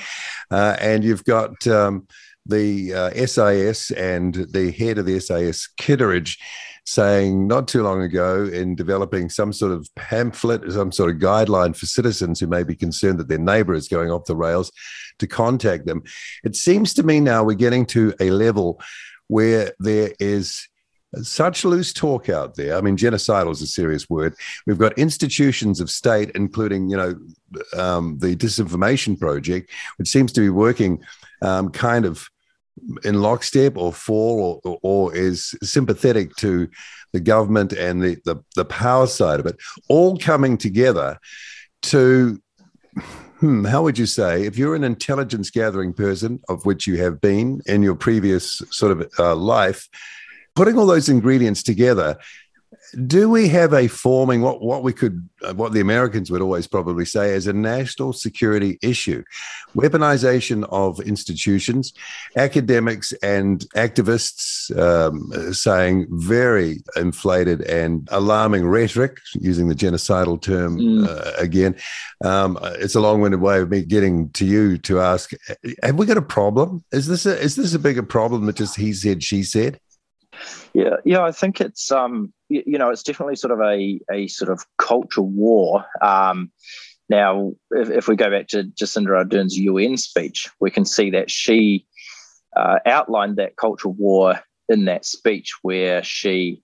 Uh, 0.52 0.76
and 0.80 1.04
you've 1.04 1.24
got. 1.24 1.66
Um, 1.68 2.08
the 2.48 2.94
uh, 2.94 3.26
SIS 3.26 3.90
and 3.90 4.36
the 4.52 4.70
head 4.70 5.00
of 5.00 5.08
the 5.08 5.20
SIS, 5.20 5.68
Kitteridge, 5.78 6.38
saying 6.86 7.48
not 7.48 7.68
too 7.68 7.82
long 7.82 8.02
ago 8.02 8.46
in 8.46 8.76
developing 8.76 9.30
some 9.30 9.52
sort 9.52 9.72
of 9.72 9.90
pamphlet, 9.96 10.72
some 10.72 10.92
sort 10.92 11.10
of 11.10 11.18
guideline 11.18 11.76
for 11.76 11.86
citizens 11.88 12.40
who 12.40 12.48
may 12.48 12.64
be 12.64 12.76
concerned 12.76 13.20
that 13.20 13.28
their 13.28 13.40
neighbor 13.40 13.74
is 13.74 13.88
going 13.88 14.12
off 14.12 14.26
the 14.26 14.36
rails 14.36 14.72
to 15.20 15.28
contact 15.28 15.86
them. 15.86 16.04
It 16.44 16.56
seems 16.56 16.94
to 16.96 17.04
me 17.04 17.20
now 17.20 17.44
we're 17.44 17.56
getting 17.56 17.86
to 17.88 18.14
a 18.20 18.30
level 18.30 18.80
where 19.28 19.74
there 19.80 20.12
is 20.20 20.68
such 21.24 21.66
loose 21.66 21.94
talk 21.94 22.30
out 22.30 22.56
there. 22.56 22.78
I 22.78 22.82
mean, 22.82 22.98
genocidal 22.98 23.52
is 23.52 23.62
a 23.62 23.68
serious 23.68 24.10
word. 24.10 24.36
We've 24.68 24.78
got 24.78 24.98
institutions 25.00 25.80
of 25.80 25.90
state, 25.90 26.32
including, 26.36 26.90
you 26.90 26.98
know, 26.98 27.16
um, 27.78 28.18
the 28.20 28.36
Disinformation 28.36 29.20
Project, 29.20 29.72
which 29.98 30.10
seems 30.10 30.32
to 30.34 30.42
be 30.42 30.50
working 30.50 31.02
um, 31.42 31.70
kind 31.70 32.06
of 32.06 32.30
in 33.04 33.22
lockstep 33.22 33.78
or 33.78 33.94
for 33.94 34.60
or, 34.64 34.80
or 34.82 35.16
is 35.16 35.56
sympathetic 35.64 36.36
to 36.38 36.70
the 37.14 37.20
government 37.20 37.72
and 37.72 38.02
the, 38.02 38.18
the, 38.26 38.36
the 38.56 38.66
power 38.66 39.08
side 39.08 39.40
of 39.40 39.46
it, 39.46 39.58
all 39.88 40.18
coming 40.18 40.58
together 40.58 41.18
to 41.82 42.42
hmm, 43.40 43.66
how 43.66 43.84
would 43.84 43.98
you 43.98 44.06
say, 44.06 44.46
if 44.46 44.58
you're 44.58 44.76
an 44.76 44.84
intelligence 44.84 45.50
gathering 45.50 45.94
person, 45.94 46.40
of 46.50 46.66
which 46.66 46.88
you 46.88 46.98
have 46.98 47.22
been 47.22 47.62
in 47.66 47.84
your 47.84 47.96
previous 47.96 48.62
sort 48.72 48.92
of 48.92 49.10
uh, 49.20 49.36
life, 49.36 49.88
putting 50.56 50.78
all 50.78 50.86
those 50.86 51.10
ingredients 51.10 51.64
together 51.64 52.18
do 53.08 53.30
we 53.30 53.48
have 53.50 53.74
a 53.74 53.88
forming 53.88 54.42
what 54.42 54.62
what 54.62 54.84
we 54.84 54.94
could 54.94 55.28
uh, 55.42 55.54
what 55.54 55.74
the 55.74 55.80
Americans 55.80 56.32
would 56.32 56.42
always 56.42 56.68
probably 56.68 57.06
say 57.06 57.34
as 57.34 57.48
a 57.48 57.54
national 57.54 58.14
security 58.14 58.78
issue, 58.82 59.24
weaponization 59.76 60.68
of 60.72 61.00
institutions, 61.02 61.94
academics 62.36 63.12
and 63.24 63.66
activists 63.76 64.76
um, 64.78 65.54
saying 65.54 66.08
very 66.10 66.84
inflated 66.96 67.62
and 67.62 68.08
alarming 68.12 68.66
rhetoric, 68.66 69.18
using 69.34 69.68
the 69.68 69.76
genocidal 69.76 70.42
term 70.42 70.78
mm. 70.78 71.08
uh, 71.08 71.32
again. 71.38 71.76
Um, 72.24 72.58
it's 72.64 72.96
a 72.96 73.02
long-winded 73.02 73.42
way 73.42 73.60
of 73.60 73.70
me 73.70 73.84
getting 73.84 74.30
to 74.32 74.46
you 74.46 74.78
to 74.80 75.02
ask: 75.02 75.32
Have 75.84 75.96
we 75.96 76.06
got 76.06 76.18
a 76.18 76.22
problem? 76.22 76.84
Is 76.92 77.08
this 77.08 77.26
a, 77.26 77.38
is 77.40 77.56
this 77.56 77.74
a 77.74 77.80
bigger 77.80 78.04
problem 78.04 78.46
than 78.46 78.56
just 78.56 78.76
he 78.76 78.94
said, 78.94 79.24
she 79.24 79.44
said? 79.44 79.80
Yeah, 80.76 80.98
yeah, 81.06 81.22
I 81.22 81.32
think 81.32 81.62
it's 81.62 81.90
um, 81.90 82.34
you, 82.50 82.78
know, 82.78 82.90
it's 82.90 83.02
definitely 83.02 83.38
sort 83.38 83.54
of 83.54 83.62
a 83.62 83.98
a 84.12 84.28
sort 84.28 84.52
of 84.52 84.66
cultural 84.78 85.30
war. 85.30 85.86
Um, 86.02 86.52
Now, 87.08 87.54
if, 87.72 87.90
if, 87.90 88.08
we 88.10 88.18
go 88.18 88.30
back 88.30 88.48
to 88.48 88.64
Jacinda 88.64 89.16
Ardern's 89.16 89.58
UN 89.58 89.96
speech, 89.96 90.50
we 90.60 90.70
can 90.70 90.84
see 90.84 91.12
that 91.12 91.32
she 91.32 91.86
uh, 92.58 92.80
outlined 92.86 93.38
that 93.38 93.56
cultural 93.56 93.94
war 93.94 94.42
in 94.68 94.84
that 94.86 95.06
speech 95.06 95.54
where 95.62 96.04
she, 96.04 96.62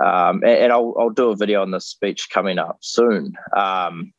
um, 0.00 0.42
and, 0.44 0.58
and 0.64 0.72
I'll, 0.72 0.94
I'll, 0.96 1.10
do 1.10 1.30
a 1.30 1.36
video 1.36 1.62
on 1.62 1.72
this 1.72 1.86
speech 1.86 2.28
coming 2.30 2.58
up 2.58 2.78
soon, 2.82 3.32
um, 3.56 4.12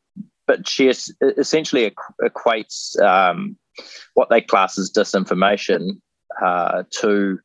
but 0.46 0.68
she 0.68 0.88
essentially 0.88 1.94
equates 2.20 3.00
um, 3.00 3.56
what 4.12 4.28
they 4.28 4.40
class 4.42 4.76
as 4.78 4.90
disinformation 4.90 6.00
uh, 6.44 6.82
to 7.00 7.38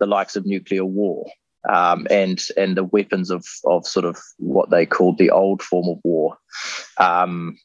the 0.00 0.06
likes 0.06 0.34
of 0.34 0.46
nuclear 0.46 0.84
war 0.84 1.26
um, 1.68 2.06
and 2.10 2.42
and 2.56 2.76
the 2.76 2.84
weapons 2.84 3.30
of 3.30 3.44
of 3.64 3.86
sort 3.86 4.04
of 4.04 4.18
what 4.38 4.70
they 4.70 4.86
called 4.86 5.18
the 5.18 5.30
old 5.30 5.62
form 5.62 5.88
of 5.88 5.98
war. 6.02 6.38
Um, 6.98 7.58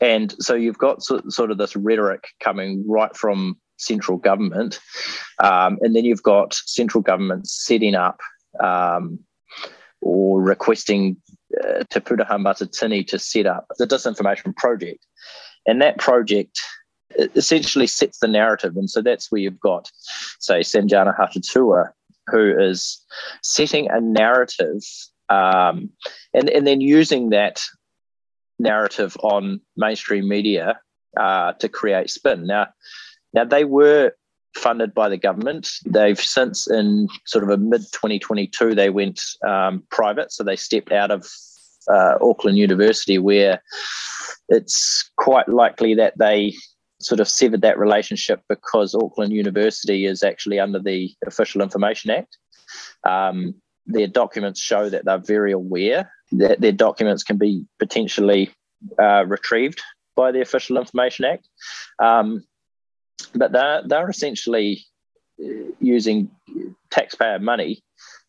and 0.00 0.34
so 0.40 0.54
you've 0.54 0.78
got 0.78 1.02
so, 1.02 1.22
sort 1.28 1.50
of 1.50 1.58
this 1.58 1.76
rhetoric 1.76 2.24
coming 2.40 2.84
right 2.86 3.16
from 3.16 3.56
central 3.76 4.18
government, 4.18 4.80
um, 5.42 5.78
and 5.82 5.94
then 5.94 6.04
you've 6.04 6.22
got 6.22 6.54
central 6.54 7.02
government 7.02 7.46
setting 7.46 7.94
up 7.94 8.20
um, 8.60 9.20
or 10.00 10.42
requesting 10.42 11.16
uh, 11.62 11.84
Te 11.90 12.00
Pūnaha 12.00 12.38
Matatini 12.38 13.06
to 13.06 13.18
set 13.18 13.46
up 13.46 13.66
the 13.78 13.86
disinformation 13.86 14.54
project, 14.56 15.06
and 15.66 15.80
that 15.80 15.98
project 15.98 16.60
essentially 17.34 17.86
sets 17.86 18.18
the 18.18 18.28
narrative. 18.28 18.76
And 18.76 18.88
so 18.88 19.02
that's 19.02 19.30
where 19.30 19.40
you've 19.40 19.60
got, 19.60 19.90
say, 20.40 20.60
Sanjana 20.60 21.16
Hattotuwa, 21.16 21.90
who 22.28 22.58
is 22.58 23.02
setting 23.42 23.90
a 23.90 24.00
narrative 24.00 24.82
um, 25.28 25.90
and, 26.32 26.48
and 26.50 26.66
then 26.66 26.80
using 26.80 27.30
that 27.30 27.60
narrative 28.58 29.16
on 29.22 29.60
mainstream 29.76 30.28
media 30.28 30.80
uh, 31.16 31.52
to 31.54 31.68
create 31.68 32.10
spin. 32.10 32.46
Now, 32.46 32.68
now 33.32 33.44
they 33.44 33.64
were 33.64 34.12
funded 34.56 34.94
by 34.94 35.08
the 35.08 35.16
government. 35.16 35.68
They've 35.84 36.18
since, 36.18 36.70
in 36.70 37.08
sort 37.26 37.44
of 37.44 37.50
a 37.50 37.56
mid 37.56 37.82
2022, 37.92 38.74
they 38.74 38.90
went 38.90 39.20
um, 39.46 39.82
private, 39.90 40.32
so 40.32 40.44
they 40.44 40.56
stepped 40.56 40.92
out 40.92 41.10
of 41.10 41.26
uh, 41.92 42.14
Auckland 42.20 42.58
University, 42.58 43.18
where 43.18 43.62
it's 44.48 45.10
quite 45.16 45.48
likely 45.48 45.94
that 45.94 46.16
they 46.18 46.54
sort 47.04 47.20
of 47.20 47.28
severed 47.28 47.62
that 47.62 47.78
relationship 47.78 48.40
because 48.48 48.94
Auckland 48.94 49.32
University 49.32 50.06
is 50.06 50.22
actually 50.22 50.58
under 50.58 50.78
the 50.78 51.14
Official 51.26 51.62
Information 51.62 52.10
Act. 52.10 52.38
Um, 53.04 53.54
their 53.86 54.06
documents 54.06 54.60
show 54.60 54.88
that 54.88 55.04
they're 55.04 55.18
very 55.18 55.52
aware 55.52 56.10
that 56.32 56.60
their 56.60 56.72
documents 56.72 57.22
can 57.22 57.36
be 57.36 57.66
potentially 57.78 58.50
uh, 58.98 59.24
retrieved 59.26 59.82
by 60.16 60.32
the 60.32 60.40
Official 60.40 60.78
Information 60.78 61.24
Act. 61.24 61.48
Um, 61.98 62.44
but 63.34 63.52
they're, 63.52 63.82
they're 63.86 64.10
essentially 64.10 64.84
uh, 65.42 65.72
using 65.80 66.30
taxpayer 66.90 67.38
money 67.38 67.82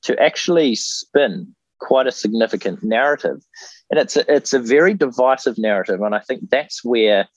to 0.04 0.20
actually 0.22 0.76
spin 0.76 1.56
quite 1.80 2.08
a 2.08 2.12
significant 2.12 2.84
narrative. 2.84 3.42
And 3.90 4.00
it's 4.00 4.18
a, 4.18 4.34
it's 4.34 4.54
a 4.54 4.60
very 4.60 4.94
divisive 4.94 5.58
narrative. 5.58 6.02
And 6.02 6.16
I 6.16 6.20
think 6.20 6.50
that's 6.50 6.84
where 6.84 7.28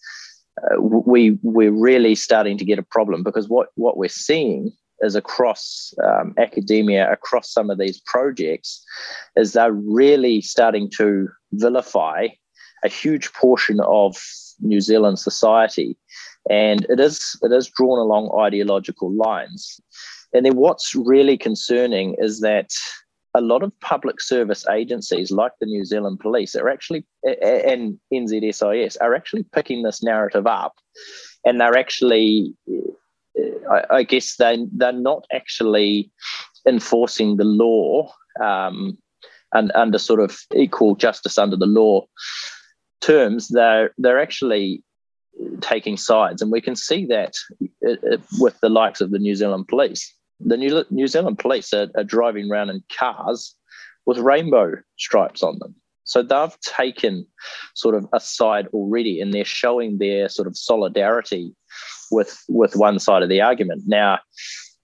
uh, 0.70 0.80
we 0.80 1.38
we're 1.42 1.72
really 1.72 2.14
starting 2.14 2.58
to 2.58 2.64
get 2.64 2.78
a 2.78 2.82
problem 2.82 3.22
because 3.22 3.48
what 3.48 3.68
what 3.76 3.96
we're 3.96 4.08
seeing 4.08 4.72
is 5.00 5.14
across 5.14 5.94
um, 6.04 6.34
academia, 6.38 7.10
across 7.10 7.52
some 7.52 7.70
of 7.70 7.78
these 7.78 8.00
projects, 8.06 8.84
is 9.36 9.52
they're 9.52 9.72
really 9.72 10.40
starting 10.40 10.90
to 10.96 11.28
vilify 11.52 12.28
a 12.84 12.88
huge 12.88 13.32
portion 13.32 13.80
of 13.80 14.16
New 14.60 14.80
Zealand 14.80 15.18
society, 15.18 15.96
and 16.50 16.86
it 16.88 17.00
is 17.00 17.38
it 17.42 17.52
is 17.52 17.68
drawn 17.68 17.98
along 17.98 18.30
ideological 18.38 19.12
lines. 19.12 19.80
And 20.32 20.44
then 20.44 20.56
what's 20.56 20.94
really 20.94 21.38
concerning 21.38 22.14
is 22.18 22.40
that 22.40 22.70
a 23.38 23.40
lot 23.40 23.62
of 23.62 23.78
public 23.80 24.20
service 24.20 24.66
agencies 24.68 25.30
like 25.30 25.52
the 25.60 25.66
New 25.66 25.84
Zealand 25.84 26.18
Police 26.18 26.56
are 26.56 26.68
actually 26.68 27.06
and 27.22 27.98
NZSIS 28.12 28.96
are 29.00 29.14
actually 29.14 29.44
picking 29.44 29.82
this 29.82 30.02
narrative 30.02 30.46
up, 30.46 30.74
and 31.46 31.60
they're 31.60 31.78
actually, 31.78 32.54
uh, 32.68 33.70
I, 33.70 33.98
I 33.98 34.02
guess 34.02 34.36
they 34.36 34.66
they're 34.72 34.92
not 34.92 35.24
actually 35.32 36.10
enforcing 36.66 37.36
the 37.36 37.44
law 37.44 38.12
um, 38.42 38.98
and 39.54 39.70
under 39.76 39.98
sort 39.98 40.20
of 40.20 40.36
equal 40.54 40.96
justice 40.96 41.38
under 41.38 41.56
the 41.56 41.66
law 41.66 42.06
terms. 43.00 43.48
They're 43.48 43.94
they're 43.98 44.20
actually 44.20 44.82
taking 45.60 45.96
sides, 45.96 46.42
and 46.42 46.50
we 46.50 46.60
can 46.60 46.74
see 46.74 47.06
that 47.06 47.34
uh, 47.86 48.14
uh, 48.14 48.16
with 48.40 48.58
the 48.58 48.68
likes 48.68 49.00
of 49.00 49.12
the 49.12 49.20
New 49.20 49.36
Zealand 49.36 49.68
Police 49.68 50.12
the 50.40 50.56
New, 50.56 50.84
New 50.90 51.06
Zealand 51.06 51.38
police 51.38 51.72
are, 51.72 51.88
are 51.96 52.04
driving 52.04 52.50
around 52.50 52.70
in 52.70 52.82
cars 52.96 53.54
with 54.06 54.18
rainbow 54.18 54.74
stripes 54.96 55.42
on 55.42 55.58
them. 55.58 55.74
So 56.04 56.22
they've 56.22 56.60
taken 56.60 57.26
sort 57.74 57.94
of 57.94 58.06
a 58.14 58.20
side 58.20 58.68
already 58.68 59.20
and 59.20 59.32
they're 59.32 59.44
showing 59.44 59.98
their 59.98 60.28
sort 60.30 60.48
of 60.48 60.56
solidarity 60.56 61.54
with 62.10 62.42
with 62.48 62.76
one 62.76 62.98
side 62.98 63.22
of 63.22 63.28
the 63.28 63.42
argument. 63.42 63.82
Now, 63.86 64.20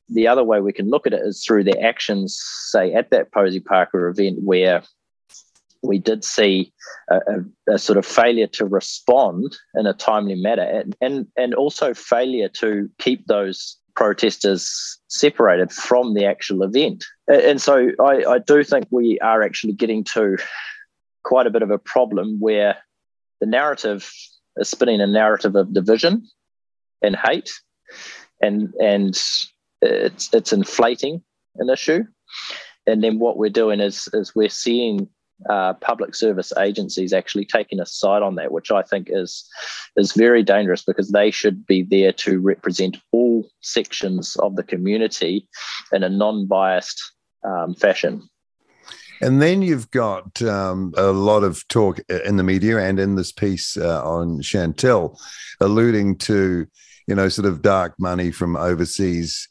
the 0.08 0.28
other 0.28 0.44
way 0.44 0.60
we 0.60 0.72
can 0.72 0.90
look 0.90 1.06
at 1.06 1.14
it 1.14 1.22
is 1.24 1.42
through 1.42 1.64
their 1.64 1.82
actions, 1.82 2.38
say 2.70 2.92
at 2.92 3.10
that 3.10 3.32
Posie 3.32 3.60
Parker 3.60 4.08
event 4.08 4.40
where 4.42 4.82
we 5.82 5.98
did 5.98 6.24
see 6.24 6.72
a, 7.10 7.16
a, 7.16 7.74
a, 7.74 7.78
sort 7.78 7.98
of 7.98 8.06
failure 8.06 8.46
to 8.46 8.64
respond 8.64 9.56
in 9.74 9.86
a 9.86 9.92
timely 9.92 10.34
manner 10.34 10.62
and, 10.62 10.96
and, 11.00 11.26
and 11.36 11.54
also 11.54 11.92
failure 11.92 12.48
to 12.48 12.88
keep 12.98 13.26
those 13.26 13.76
protesters 13.94 14.98
separated 15.08 15.72
from 15.72 16.14
the 16.14 16.24
actual 16.24 16.62
event. 16.62 17.04
And 17.28 17.60
so 17.60 17.90
I, 18.00 18.24
I 18.24 18.38
do 18.38 18.64
think 18.64 18.86
we 18.90 19.18
are 19.20 19.42
actually 19.42 19.72
getting 19.72 20.04
to 20.14 20.36
quite 21.22 21.46
a 21.46 21.50
bit 21.50 21.62
of 21.62 21.70
a 21.70 21.78
problem 21.78 22.38
where 22.40 22.76
the 23.40 23.46
narrative 23.46 24.10
is 24.56 24.68
spinning 24.68 25.00
a 25.00 25.06
narrative 25.06 25.56
of 25.56 25.72
division 25.72 26.26
and 27.02 27.16
hate 27.16 27.50
and 28.40 28.72
and 28.80 29.20
it's 29.82 30.32
it's 30.32 30.52
inflating 30.52 31.22
an 31.56 31.68
issue 31.68 32.04
and 32.86 33.02
then 33.02 33.18
what 33.18 33.36
we're 33.36 33.50
doing 33.50 33.80
is 33.80 34.08
is 34.12 34.34
we're 34.34 34.48
seeing 34.48 35.08
uh, 35.48 35.74
public 35.74 36.14
service 36.14 36.52
agencies 36.58 37.12
actually 37.12 37.44
taking 37.44 37.80
a 37.80 37.86
side 37.86 38.22
on 38.22 38.34
that, 38.36 38.52
which 38.52 38.70
I 38.70 38.82
think 38.82 39.08
is 39.10 39.48
is 39.96 40.12
very 40.12 40.42
dangerous 40.42 40.82
because 40.82 41.10
they 41.10 41.30
should 41.30 41.66
be 41.66 41.82
there 41.82 42.12
to 42.12 42.40
represent 42.40 42.96
all 43.12 43.48
sections 43.60 44.36
of 44.36 44.56
the 44.56 44.62
community 44.62 45.48
in 45.92 46.02
a 46.02 46.08
non-biased 46.08 47.00
um, 47.44 47.74
fashion. 47.74 48.28
And 49.20 49.40
then 49.40 49.62
you've 49.62 49.90
got 49.90 50.42
um, 50.42 50.92
a 50.96 51.12
lot 51.12 51.44
of 51.44 51.66
talk 51.68 52.00
in 52.08 52.36
the 52.36 52.42
media 52.42 52.78
and 52.78 52.98
in 52.98 53.14
this 53.14 53.32
piece 53.32 53.76
uh, 53.76 54.04
on 54.04 54.42
Chantelle, 54.42 55.18
alluding 55.60 56.18
to, 56.18 56.66
you 57.06 57.14
know, 57.14 57.28
sort 57.28 57.46
of 57.46 57.62
dark 57.62 57.94
money 57.98 58.30
from 58.32 58.56
overseas 58.56 59.48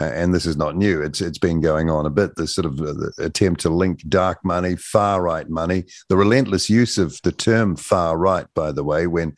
uh, 0.00 0.04
and 0.04 0.34
this 0.34 0.46
is 0.46 0.56
not 0.56 0.76
new. 0.76 1.00
It's 1.00 1.20
it's 1.20 1.38
been 1.38 1.60
going 1.60 1.88
on 1.88 2.06
a 2.06 2.10
bit. 2.10 2.36
This 2.36 2.54
sort 2.54 2.66
of 2.66 2.80
uh, 2.80 3.10
attempt 3.18 3.62
to 3.62 3.70
link 3.70 4.02
dark 4.08 4.44
money, 4.44 4.76
far 4.76 5.22
right 5.22 5.48
money, 5.48 5.84
the 6.08 6.16
relentless 6.16 6.68
use 6.68 6.98
of 6.98 7.20
the 7.22 7.32
term 7.32 7.76
far 7.76 8.18
right, 8.18 8.46
by 8.54 8.72
the 8.72 8.84
way, 8.84 9.06
when 9.06 9.36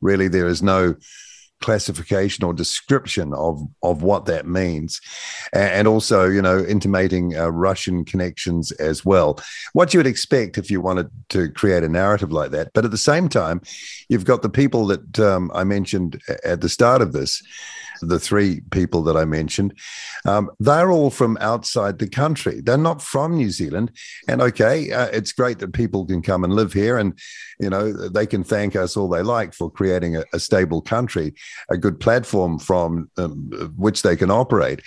really 0.00 0.28
there 0.28 0.46
is 0.46 0.62
no 0.62 0.94
classification 1.60 2.44
or 2.44 2.54
description 2.54 3.34
of 3.34 3.60
of 3.82 4.02
what 4.02 4.26
that 4.26 4.46
means, 4.46 5.00
and 5.52 5.88
also 5.88 6.28
you 6.28 6.40
know 6.40 6.64
intimating 6.64 7.36
uh, 7.36 7.48
Russian 7.48 8.04
connections 8.04 8.70
as 8.72 9.04
well. 9.04 9.40
What 9.72 9.92
you 9.92 9.98
would 9.98 10.06
expect 10.06 10.58
if 10.58 10.70
you 10.70 10.80
wanted 10.80 11.10
to 11.30 11.50
create 11.50 11.82
a 11.82 11.88
narrative 11.88 12.30
like 12.30 12.52
that, 12.52 12.70
but 12.72 12.84
at 12.84 12.92
the 12.92 12.98
same 12.98 13.28
time, 13.28 13.62
you've 14.08 14.24
got 14.24 14.42
the 14.42 14.48
people 14.48 14.86
that 14.86 15.18
um, 15.18 15.50
I 15.52 15.64
mentioned 15.64 16.22
at 16.44 16.60
the 16.60 16.68
start 16.68 17.02
of 17.02 17.12
this 17.12 17.42
the 18.00 18.18
three 18.18 18.60
people 18.70 19.02
that 19.04 19.16
I 19.16 19.24
mentioned, 19.24 19.78
um, 20.24 20.50
they're 20.60 20.90
all 20.90 21.10
from 21.10 21.38
outside 21.40 21.98
the 21.98 22.08
country. 22.08 22.60
They're 22.60 22.76
not 22.76 23.02
from 23.02 23.36
New 23.36 23.50
Zealand. 23.50 23.92
And 24.28 24.40
okay, 24.42 24.92
uh, 24.92 25.06
it's 25.06 25.32
great 25.32 25.58
that 25.58 25.72
people 25.72 26.06
can 26.06 26.22
come 26.22 26.44
and 26.44 26.54
live 26.54 26.72
here 26.72 26.98
and, 26.98 27.18
you 27.60 27.70
know, 27.70 27.92
they 27.92 28.26
can 28.26 28.44
thank 28.44 28.76
us 28.76 28.96
all 28.96 29.08
they 29.08 29.22
like 29.22 29.54
for 29.54 29.70
creating 29.70 30.16
a, 30.16 30.24
a 30.32 30.40
stable 30.40 30.80
country, 30.80 31.34
a 31.70 31.76
good 31.76 32.00
platform 32.00 32.58
from 32.58 33.10
um, 33.16 33.72
which 33.76 34.02
they 34.02 34.16
can 34.16 34.30
operate. 34.30 34.80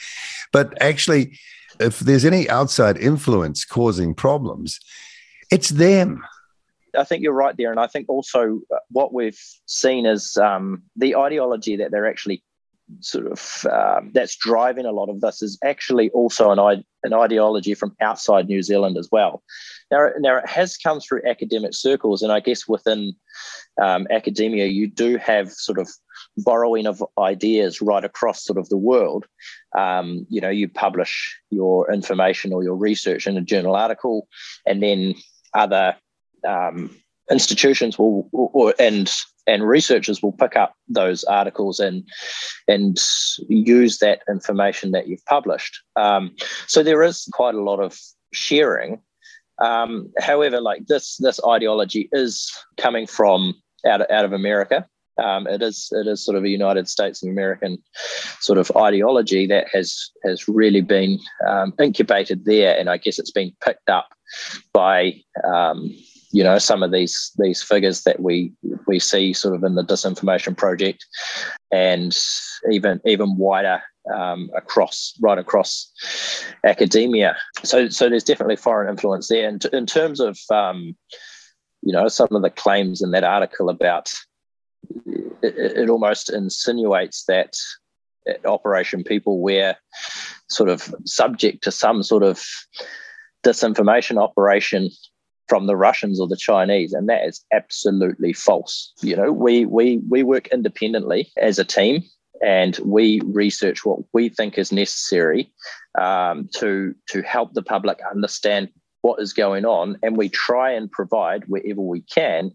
But 0.52 0.80
actually, 0.82 1.38
if 1.80 2.00
there's 2.00 2.26
any 2.26 2.50
outside 2.50 2.98
influence 2.98 3.66
causing 3.66 4.14
problems, 4.14 4.80
it's 5.52 5.70
them. 5.70 6.24
I 6.98 7.04
think 7.04 7.24
you're 7.24 7.34
right 7.34 7.56
there, 7.56 7.72
and 7.72 7.80
I 7.80 7.88
think 7.88 8.10
also 8.10 8.60
uh, 8.74 8.78
what 8.90 9.14
we've 9.14 9.40
seen 9.66 10.06
is 10.06 10.38
um, 10.38 10.84
the 10.96 11.16
ideology 11.16 11.78
that 11.78 11.92
they're 11.92 12.10
actually 12.10 12.44
sort 13.00 13.28
of 13.28 13.66
um, 13.72 14.12
that's 14.14 14.36
driving 14.36 14.86
a 14.86 14.92
lot 14.92 15.10
of 15.10 15.22
this 15.22 15.42
is 15.42 15.58
actually 15.64 16.10
also 16.12 16.52
an, 16.52 16.84
an 17.04 17.14
ideology 17.14 17.74
from 17.74 17.96
outside 18.02 18.48
New 18.48 18.62
Zealand 18.62 18.98
as 18.98 19.10
well. 19.12 19.44
Now, 19.90 20.10
now 20.20 20.38
it 20.38 20.48
has 20.48 20.78
come 20.78 21.00
through 21.00 21.22
academic 21.28 21.74
circles, 21.74 22.22
and 22.22 22.32
I 22.32 22.40
guess 22.40 22.68
within 22.68 23.14
um, 23.82 24.08
academia, 24.12 24.66
you 24.66 24.88
do 24.88 25.18
have 25.18 25.52
sort 25.52 25.80
of 25.80 25.90
borrowing 26.38 26.88
of 26.88 27.04
ideas 27.18 27.82
right 27.82 28.04
across 28.04 28.44
sort 28.44 28.58
of 28.58 28.70
the 28.70 28.78
world. 28.78 29.26
Um, 29.78 30.26
you 30.30 30.42
know, 30.42 30.50
you 30.50 30.68
publish 30.68 31.40
your 31.50 31.92
information 31.92 32.54
or 32.54 32.64
your 32.64 32.76
research 32.76 33.28
in 33.28 33.38
a 33.38 33.42
journal 33.42 33.76
article, 33.76 34.28
and 34.66 34.82
then 34.82 35.16
other 35.54 35.96
um, 36.48 36.96
institutions 37.32 37.98
will 37.98 38.30
or, 38.34 38.74
and 38.80 39.12
and 39.48 39.68
researchers 39.68 40.22
will 40.22 40.34
pick 40.34 40.56
up 40.56 40.76
those 40.88 41.24
articles 41.26 41.80
and 41.80 42.04
and 42.68 42.98
use 43.50 43.98
that 44.00 44.22
information 44.30 44.92
that 44.92 45.08
you've 45.08 45.26
published. 45.26 45.82
Um, 45.96 46.36
so 46.68 46.84
there 46.84 47.04
is 47.04 47.28
quite 47.34 47.56
a 47.56 47.64
lot 47.64 47.80
of 47.80 47.98
sharing. 48.34 49.02
Um, 49.62 50.12
however, 50.20 50.60
like 50.62 50.88
this 50.88 51.18
this 51.18 51.40
ideology 51.48 52.10
is 52.12 52.52
coming 52.78 53.08
from 53.08 53.56
out 53.86 54.02
of, 54.02 54.08
out 54.12 54.26
of 54.26 54.34
America. 54.34 54.88
Um, 55.18 55.46
it 55.46 55.62
is 55.62 55.90
it 55.92 56.08
is 56.08 56.24
sort 56.24 56.38
of 56.38 56.44
a 56.44 56.50
United 56.50 56.88
States 56.88 57.22
of 57.22 57.30
American 57.30 57.78
sort 58.40 58.58
of 58.58 58.72
ideology 58.76 59.46
that 59.48 59.68
has 59.74 60.10
has 60.24 60.48
really 60.48 60.82
been 60.82 61.20
um, 61.48 61.74
incubated 61.80 62.46
there, 62.46 62.78
and 62.78 62.90
I 62.90 62.98
guess 62.98 63.20
it's 63.20 63.32
been 63.32 63.52
picked 63.64 63.90
up 63.90 64.08
by 64.74 65.14
um, 65.44 65.92
you 66.32 66.44
know 66.44 66.58
some 66.58 66.84
of 66.84 66.92
these 66.92 67.32
these 67.38 67.62
figures 67.62 68.04
that 68.04 68.20
we 68.20 68.54
we 68.88 69.00
see 69.00 69.34
sort 69.34 69.56
of 69.56 69.64
in 69.64 69.76
the 69.76 69.84
disinformation 69.84 70.56
project 70.56 71.06
and 71.72 72.16
even 72.72 73.02
even 73.06 73.38
wider 73.38 73.82
um, 74.14 74.50
across 74.56 75.14
right 75.22 75.38
across 75.38 75.92
academia. 76.66 77.38
So 77.64 77.90
so 77.90 78.10
there's 78.10 78.24
definitely 78.24 78.56
foreign 78.56 78.90
influence 78.90 79.28
there. 79.28 79.48
And 79.48 79.64
in 79.66 79.86
terms 79.86 80.20
of 80.20 80.38
um, 80.50 80.96
you 81.82 81.94
know 81.94 82.08
some 82.08 82.30
of 82.32 82.42
the 82.42 82.50
claims 82.50 83.02
in 83.02 83.12
that 83.12 83.24
article 83.24 83.70
about 83.70 84.12
it, 85.42 85.78
it 85.78 85.90
almost 85.90 86.32
insinuates 86.32 87.26
that 87.26 87.56
operation 88.46 89.04
people 89.04 89.42
were 89.42 89.76
sort 90.48 90.70
of 90.70 90.94
subject 91.06 91.64
to 91.64 91.72
some 91.72 92.04
sort 92.04 92.24
of 92.24 92.44
disinformation 93.44 94.22
operation 94.22 94.90
from 95.48 95.68
the 95.68 95.76
Russians 95.76 96.20
or 96.20 96.28
the 96.28 96.38
Chinese, 96.38 96.94
and 96.94 97.10
that 97.10 97.26
is 97.26 97.44
absolutely 97.52 98.34
false. 98.34 98.94
You 99.02 99.16
know, 99.16 99.32
we 99.32 99.66
we 99.66 99.98
we 100.10 100.24
work 100.24 100.48
independently 100.48 101.32
as 101.38 101.60
a 101.60 101.66
team, 101.66 102.04
and 102.42 102.80
we 102.84 103.22
research 103.26 103.86
what 103.86 104.00
we 104.14 104.30
think 104.30 104.58
is 104.58 104.72
necessary 104.72 105.52
um, 106.00 106.50
to 106.56 106.96
to 107.10 107.22
help 107.22 107.54
the 107.54 107.64
public 107.64 108.00
understand 108.10 108.70
what 109.02 109.22
is 109.22 109.34
going 109.34 109.66
on, 109.66 109.98
and 110.04 110.16
we 110.16 110.30
try 110.30 110.72
and 110.72 110.92
provide 110.92 111.44
wherever 111.48 111.82
we 111.82 112.02
can 112.02 112.52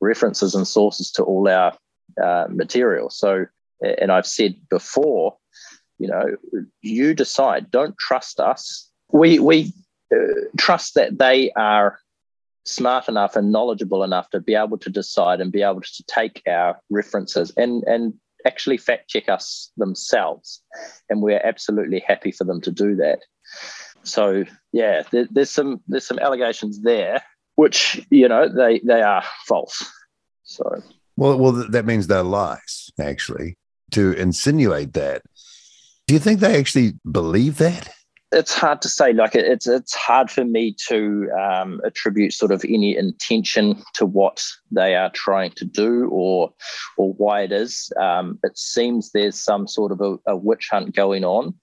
references 0.00 0.54
and 0.54 0.66
sources 0.66 1.10
to 1.12 1.24
all 1.24 1.48
our 1.48 1.76
uh, 2.22 2.46
material. 2.48 3.10
So, 3.10 3.46
and 3.82 4.10
I've 4.12 4.26
said 4.26 4.54
before, 4.70 5.36
you 5.98 6.08
know, 6.08 6.36
you 6.82 7.14
decide. 7.14 7.70
Don't 7.70 7.96
trust 7.98 8.40
us. 8.40 8.90
We 9.12 9.38
we 9.38 9.72
uh, 10.14 10.48
trust 10.56 10.94
that 10.94 11.18
they 11.18 11.50
are 11.52 11.98
smart 12.68 13.08
enough 13.08 13.36
and 13.36 13.50
knowledgeable 13.50 14.04
enough 14.04 14.30
to 14.30 14.40
be 14.40 14.54
able 14.54 14.78
to 14.78 14.90
decide 14.90 15.40
and 15.40 15.52
be 15.52 15.62
able 15.62 15.80
to 15.80 16.04
take 16.06 16.42
our 16.46 16.80
references 16.90 17.52
and 17.56 17.82
and 17.84 18.14
actually 18.46 18.76
fact 18.76 19.08
check 19.08 19.28
us 19.28 19.70
themselves. 19.76 20.62
And 21.08 21.22
we're 21.22 21.40
absolutely 21.42 22.00
happy 22.06 22.30
for 22.30 22.44
them 22.44 22.60
to 22.62 22.70
do 22.70 22.96
that. 22.96 23.20
So 24.02 24.44
yeah 24.72 25.02
there, 25.10 25.26
there's 25.30 25.50
some 25.50 25.80
there's 25.88 26.06
some 26.06 26.18
allegations 26.18 26.82
there 26.82 27.22
which 27.56 28.00
you 28.10 28.28
know 28.28 28.48
they 28.48 28.80
they 28.80 29.02
are 29.02 29.24
false. 29.46 29.84
So. 30.44 30.82
Well 31.16 31.38
well 31.38 31.52
that 31.52 31.86
means 31.86 32.06
they're 32.06 32.22
lies 32.22 32.90
actually 33.00 33.56
to 33.92 34.12
insinuate 34.12 34.92
that. 34.92 35.22
Do 36.06 36.14
you 36.14 36.20
think 36.20 36.40
they 36.40 36.58
actually 36.58 36.94
believe 37.10 37.58
that 37.58 37.92
it's 38.30 38.52
hard 38.52 38.82
to 38.82 38.88
say. 38.88 39.12
Like 39.12 39.34
it's 39.34 39.66
it's 39.66 39.94
hard 39.94 40.30
for 40.30 40.44
me 40.44 40.74
to 40.88 41.30
um, 41.30 41.80
attribute 41.84 42.32
sort 42.32 42.52
of 42.52 42.64
any 42.64 42.96
intention 42.96 43.82
to 43.94 44.06
what 44.06 44.44
they 44.70 44.94
are 44.94 45.10
trying 45.10 45.52
to 45.52 45.64
do 45.64 46.08
or 46.10 46.52
or 46.96 47.12
why 47.14 47.42
it 47.42 47.52
is. 47.52 47.90
Um, 47.98 48.38
it 48.42 48.58
seems 48.58 49.10
there's 49.10 49.36
some 49.36 49.66
sort 49.66 49.92
of 49.92 50.00
a, 50.00 50.16
a 50.30 50.36
witch 50.36 50.68
hunt 50.70 50.94
going 50.94 51.24
on. 51.24 51.54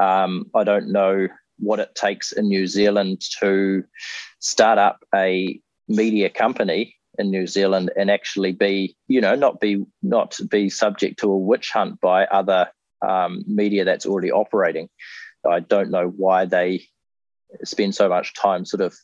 Um, 0.00 0.50
I 0.54 0.64
don't 0.64 0.90
know 0.90 1.28
what 1.58 1.80
it 1.80 1.94
takes 1.94 2.32
in 2.32 2.48
New 2.48 2.66
Zealand 2.66 3.22
to 3.40 3.84
start 4.40 4.78
up 4.78 5.04
a 5.14 5.60
media 5.88 6.30
company 6.30 6.96
in 7.18 7.30
New 7.30 7.46
Zealand 7.46 7.92
and 7.96 8.10
actually 8.10 8.52
be, 8.52 8.96
you 9.08 9.20
know, 9.20 9.34
not 9.34 9.60
be 9.60 9.84
not 10.02 10.38
be 10.48 10.70
subject 10.70 11.20
to 11.20 11.30
a 11.30 11.38
witch 11.38 11.70
hunt 11.70 12.00
by 12.00 12.24
other 12.26 12.70
um, 13.06 13.44
media 13.46 13.84
that's 13.84 14.06
already 14.06 14.32
operating. 14.32 14.88
I 15.50 15.60
don't 15.60 15.90
know 15.90 16.08
why 16.08 16.44
they 16.44 16.84
spend 17.62 17.94
so 17.94 18.08
much 18.08 18.34
time 18.34 18.64
sort 18.64 18.80
of 18.80 18.94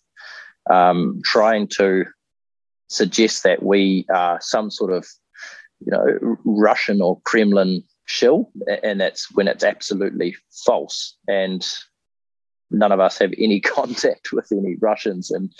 um, 0.70 1.20
trying 1.24 1.68
to 1.68 2.04
suggest 2.88 3.44
that 3.44 3.62
we 3.62 4.06
are 4.12 4.40
some 4.40 4.70
sort 4.70 4.92
of, 4.92 5.06
you 5.80 5.92
know, 5.92 6.36
Russian 6.44 7.00
or 7.00 7.20
Kremlin 7.22 7.84
shill, 8.06 8.50
and 8.82 9.00
that's 9.00 9.32
when 9.34 9.48
it's 9.48 9.64
absolutely 9.64 10.36
false. 10.64 11.16
And 11.28 11.66
none 12.70 12.92
of 12.92 13.00
us 13.00 13.18
have 13.18 13.32
any 13.38 13.60
contact 13.76 14.32
with 14.32 14.50
any 14.52 14.76
Russians, 14.80 15.30
and 15.30 15.52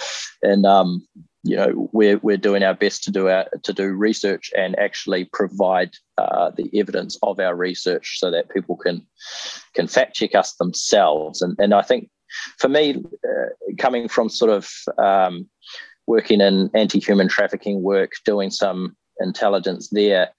and 0.43 0.67
um, 0.67 1.07
you 1.43 1.57
know 1.57 1.89
we're 1.93 2.19
we're 2.19 2.37
doing 2.37 2.63
our 2.63 2.75
best 2.75 3.05
to 3.05 3.11
do 3.11 3.29
our 3.29 3.47
to 3.63 3.73
do 3.73 3.89
research 3.89 4.51
and 4.57 4.79
actually 4.79 5.25
provide 5.27 5.91
uh, 6.19 6.51
the 6.51 6.71
evidence 6.79 7.19
of 7.23 7.41
our 7.41 7.55
research 7.55 8.19
so 8.19 8.31
that 8.31 8.51
people 8.51 8.77
can 8.77 9.07
can 9.75 9.87
fact 9.87 10.15
check 10.15 10.35
us 10.35 10.55
themselves. 10.55 11.43
And 11.43 11.57
and 11.59 11.75
I 11.75 11.83
think 11.83 12.11
for 12.59 12.69
me 12.69 13.03
uh, 13.25 13.75
coming 13.79 14.09
from 14.09 14.29
sort 14.29 14.51
of 14.51 14.71
um, 14.99 15.49
working 16.07 16.41
in 16.41 16.71
anti-human 16.75 17.29
trafficking 17.29 17.83
work 17.83 18.13
doing 18.25 18.51
some 18.51 18.97
intelligence 19.21 19.89
there 19.91 20.31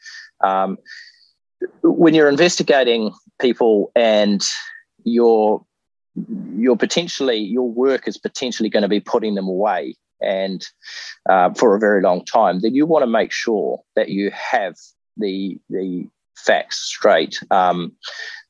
um, 0.44 0.78
when 1.84 2.14
you're 2.14 2.30
investigating 2.30 3.12
people 3.40 3.92
and 3.96 4.44
you're 5.04 5.64
you're 6.56 6.78
potentially 6.78 7.38
your 7.38 7.70
work 7.70 8.08
is 8.08 8.18
potentially 8.18 8.70
going 8.70 8.84
to 8.84 8.90
be 8.90 9.00
putting 9.00 9.36
them 9.36 9.48
away 9.48 9.96
and 10.22 10.66
uh, 11.30 11.54
for 11.54 11.76
a 11.76 11.80
very 11.80 12.02
long 12.02 12.24
time, 12.26 12.60
then 12.60 12.76
you 12.76 12.86
want 12.86 13.04
to 13.04 13.08
make 13.08 13.32
sure 13.32 13.82
that 13.96 14.10
you 14.10 14.32
have 14.32 14.76
the 15.18 15.60
the 15.70 16.08
facts 16.36 16.80
straight, 16.80 17.40
um, 17.52 17.92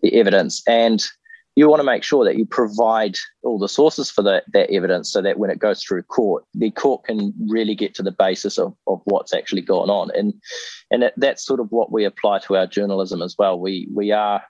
the 0.01 0.13
evidence, 0.19 0.61
and 0.67 1.03
you 1.55 1.67
want 1.67 1.81
to 1.81 1.85
make 1.85 2.03
sure 2.03 2.23
that 2.23 2.37
you 2.37 2.45
provide 2.45 3.15
all 3.43 3.59
the 3.59 3.67
sources 3.67 4.09
for 4.09 4.21
that, 4.21 4.45
that 4.53 4.69
evidence 4.71 5.11
so 5.11 5.21
that 5.21 5.37
when 5.37 5.49
it 5.49 5.59
goes 5.59 5.83
through 5.83 6.01
court, 6.03 6.45
the 6.53 6.71
court 6.71 7.03
can 7.03 7.33
really 7.49 7.75
get 7.75 7.93
to 7.93 8.03
the 8.03 8.11
basis 8.11 8.57
of, 8.57 8.73
of 8.87 9.01
what's 9.03 9.33
actually 9.33 9.61
going 9.61 9.89
on. 9.89 10.09
And 10.15 10.33
and 10.91 11.03
that, 11.03 11.13
that's 11.17 11.45
sort 11.45 11.59
of 11.59 11.67
what 11.71 11.91
we 11.91 12.05
apply 12.05 12.39
to 12.39 12.55
our 12.55 12.67
journalism 12.67 13.21
as 13.21 13.35
well. 13.37 13.59
We 13.59 13.87
we 13.93 14.11
are 14.11 14.43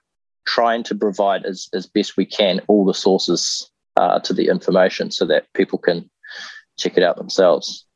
trying 0.46 0.82
to 0.84 0.94
provide 0.94 1.44
as, 1.44 1.68
as 1.72 1.86
best 1.86 2.16
we 2.16 2.26
can 2.26 2.60
all 2.68 2.84
the 2.84 2.94
sources 2.94 3.70
uh, 3.96 4.18
to 4.20 4.32
the 4.32 4.48
information 4.48 5.10
so 5.10 5.24
that 5.26 5.46
people 5.54 5.78
can 5.78 6.08
check 6.78 6.96
it 6.96 7.02
out 7.02 7.16
themselves. 7.16 7.86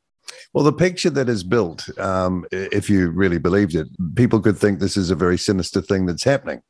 Well, 0.53 0.63
the 0.63 0.73
picture 0.73 1.09
that 1.11 1.29
is 1.29 1.43
built, 1.43 1.87
um, 1.99 2.45
if 2.51 2.89
you 2.89 3.09
really 3.09 3.37
believed 3.37 3.75
it, 3.75 3.87
people 4.15 4.39
could 4.39 4.57
think 4.57 4.79
this 4.79 4.97
is 4.97 5.09
a 5.09 5.15
very 5.15 5.37
sinister 5.37 5.81
thing 5.81 6.05
that's 6.05 6.23
happening. 6.23 6.61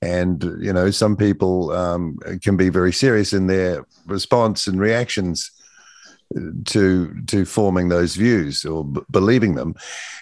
And, 0.00 0.42
you 0.60 0.72
know, 0.72 0.90
some 0.90 1.16
people 1.16 1.72
um, 1.72 2.18
can 2.42 2.56
be 2.56 2.68
very 2.68 2.92
serious 2.92 3.32
in 3.32 3.48
their 3.48 3.84
response 4.06 4.66
and 4.68 4.78
reactions 4.80 5.50
to 6.66 7.22
to 7.26 7.44
forming 7.44 7.88
those 7.88 8.14
views 8.14 8.64
or 8.64 8.84
b- 8.84 9.00
believing 9.10 9.54
them 9.54 9.74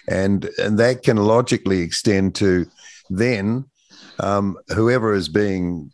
and 0.07 0.49
and 0.57 0.79
that 0.79 1.03
can 1.03 1.17
logically 1.17 1.81
extend 1.81 2.33
to 2.33 2.65
then 3.09 3.65
um, 4.19 4.57
whoever 4.69 5.13
is 5.13 5.29
being 5.29 5.91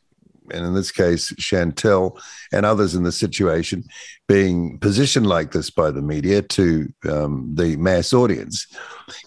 and 0.51 0.65
in 0.65 0.73
this 0.73 0.91
case, 0.91 1.33
Chantelle 1.37 2.19
and 2.51 2.65
others 2.65 2.95
in 2.95 3.03
the 3.03 3.11
situation, 3.11 3.83
being 4.27 4.77
positioned 4.79 5.27
like 5.27 5.51
this 5.51 5.69
by 5.69 5.91
the 5.91 6.01
media 6.01 6.41
to 6.41 6.91
um, 7.09 7.51
the 7.55 7.75
mass 7.77 8.13
audience, 8.13 8.67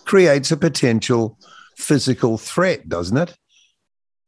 creates 0.05 0.51
a 0.53 0.57
potential 0.57 1.39
physical 1.77 2.39
threat, 2.39 2.89
doesn't 2.89 3.17
it, 3.17 3.37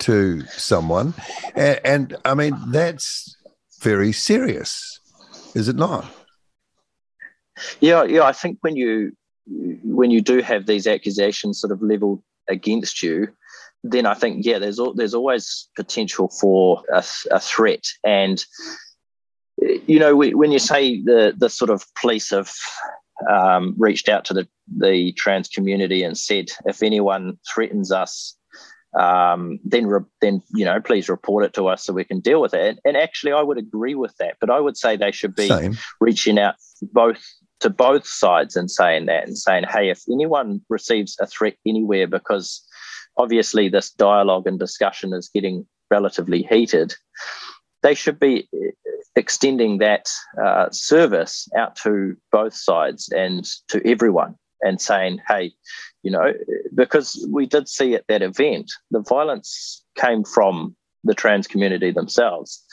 to 0.00 0.42
someone? 0.46 1.14
And, 1.54 1.80
and 1.84 2.16
I 2.24 2.34
mean, 2.34 2.56
that's 2.68 3.36
very 3.80 4.12
serious, 4.12 5.00
is 5.54 5.68
it 5.68 5.76
not? 5.76 6.06
Yeah, 7.80 8.04
yeah. 8.04 8.22
I 8.22 8.32
think 8.32 8.58
when 8.60 8.76
you 8.76 9.12
when 9.82 10.10
you 10.10 10.20
do 10.20 10.42
have 10.42 10.66
these 10.66 10.86
accusations 10.86 11.58
sort 11.58 11.72
of 11.72 11.80
leveled 11.80 12.22
against 12.48 13.02
you, 13.02 13.28
then 13.84 14.06
I 14.06 14.14
think 14.14 14.44
yeah, 14.44 14.58
there's 14.58 14.80
there's 14.94 15.14
always 15.14 15.68
potential 15.76 16.28
for 16.28 16.82
a, 16.92 17.04
a 17.30 17.40
threat. 17.40 17.84
And 18.04 18.44
you 19.56 19.98
know, 19.98 20.16
when 20.16 20.52
you 20.52 20.58
say 20.58 21.02
the 21.02 21.34
the 21.36 21.48
sort 21.48 21.70
of 21.70 21.84
police 22.00 22.30
have 22.30 22.52
um, 23.28 23.74
reached 23.78 24.08
out 24.08 24.24
to 24.26 24.34
the 24.34 24.48
the 24.76 25.12
trans 25.12 25.48
community 25.48 26.02
and 26.02 26.16
said, 26.16 26.50
if 26.66 26.82
anyone 26.82 27.38
threatens 27.52 27.90
us, 27.90 28.36
um, 28.98 29.58
then 29.64 29.86
re- 29.86 30.00
then 30.20 30.42
you 30.54 30.64
know 30.64 30.80
please 30.80 31.08
report 31.08 31.44
it 31.44 31.54
to 31.54 31.68
us 31.68 31.84
so 31.84 31.92
we 31.92 32.04
can 32.04 32.20
deal 32.20 32.40
with 32.40 32.54
it. 32.54 32.60
And, 32.66 32.80
and 32.84 32.96
actually, 32.96 33.32
I 33.32 33.42
would 33.42 33.58
agree 33.58 33.94
with 33.94 34.16
that, 34.18 34.36
but 34.40 34.50
I 34.50 34.60
would 34.60 34.76
say 34.76 34.96
they 34.96 35.12
should 35.12 35.34
be 35.34 35.48
Same. 35.48 35.76
reaching 36.00 36.38
out 36.38 36.54
both 36.82 37.22
to 37.60 37.70
both 37.70 38.06
sides 38.06 38.56
and 38.56 38.70
saying 38.70 39.06
that 39.06 39.26
and 39.26 39.36
saying, 39.36 39.64
hey, 39.64 39.90
if 39.90 40.02
anyone 40.10 40.60
receives 40.68 41.16
a 41.20 41.26
threat 41.26 41.56
anywhere, 41.66 42.06
because 42.06 42.64
obviously 43.18 43.68
this 43.68 43.90
dialogue 43.90 44.46
and 44.46 44.58
discussion 44.58 45.12
is 45.12 45.28
getting 45.28 45.66
relatively 45.90 46.42
heated, 46.42 46.94
they 47.82 47.94
should 47.94 48.18
be 48.18 48.48
extending 49.16 49.78
that 49.78 50.08
uh, 50.42 50.68
service 50.70 51.48
out 51.56 51.76
to 51.76 52.16
both 52.32 52.54
sides 52.54 53.08
and 53.10 53.44
to 53.68 53.86
everyone 53.86 54.34
and 54.62 54.80
saying, 54.80 55.20
hey, 55.28 55.52
you 56.02 56.10
know, 56.10 56.32
because 56.74 57.26
we 57.30 57.46
did 57.46 57.68
see 57.68 57.94
at 57.94 58.06
that 58.08 58.22
event, 58.22 58.72
the 58.90 59.00
violence 59.00 59.84
came 59.96 60.24
from 60.24 60.74
the 61.04 61.14
trans 61.14 61.46
community 61.46 61.90
themselves. 61.90 62.64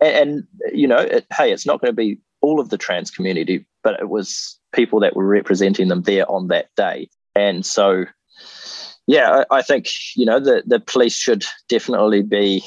And, 0.00 0.16
and 0.30 0.44
you 0.72 0.86
know, 0.86 0.98
it, 0.98 1.26
hey, 1.32 1.52
it's 1.52 1.66
not 1.66 1.80
going 1.80 1.92
to 1.92 1.96
be 1.96 2.20
all 2.40 2.60
of 2.60 2.70
the 2.70 2.78
trans 2.78 3.10
community, 3.10 3.66
but 3.82 4.00
it 4.00 4.08
was 4.08 4.58
people 4.72 5.00
that 5.00 5.16
were 5.16 5.26
representing 5.26 5.88
them 5.88 6.02
there 6.02 6.30
on 6.30 6.48
that 6.48 6.68
day. 6.76 7.08
And 7.34 7.64
so, 7.64 8.04
yeah, 9.08 9.44
I, 9.50 9.58
I 9.58 9.62
think, 9.62 9.88
you 10.14 10.26
know, 10.26 10.38
the, 10.38 10.62
the 10.66 10.78
police 10.78 11.16
should 11.16 11.44
definitely 11.68 12.22
be 12.22 12.62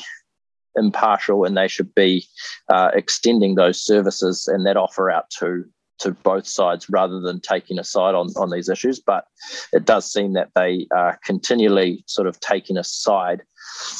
impartial 0.75 1.45
and 1.45 1.55
they 1.55 1.67
should 1.67 1.93
be 1.93 2.25
uh, 2.67 2.89
extending 2.95 3.55
those 3.55 3.81
services 3.81 4.47
and 4.47 4.65
that 4.65 4.75
offer 4.75 5.09
out 5.09 5.29
to 5.39 5.63
to 5.99 6.09
both 6.23 6.47
sides 6.47 6.89
rather 6.89 7.19
than 7.19 7.39
taking 7.39 7.77
a 7.77 7.83
side 7.83 8.15
on, 8.15 8.29
on 8.35 8.49
these 8.49 8.69
issues. 8.69 8.99
But 8.99 9.25
it 9.71 9.85
does 9.85 10.11
seem 10.11 10.33
that 10.33 10.49
they 10.55 10.87
are 10.95 11.19
continually 11.23 12.03
sort 12.07 12.27
of 12.27 12.39
taking 12.39 12.75
a 12.75 12.83
side 12.83 13.43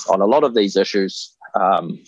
on 0.10 0.20
a 0.20 0.26
lot 0.26 0.44
of 0.44 0.56
these 0.56 0.76
issues, 0.76 1.38
um, 1.54 2.00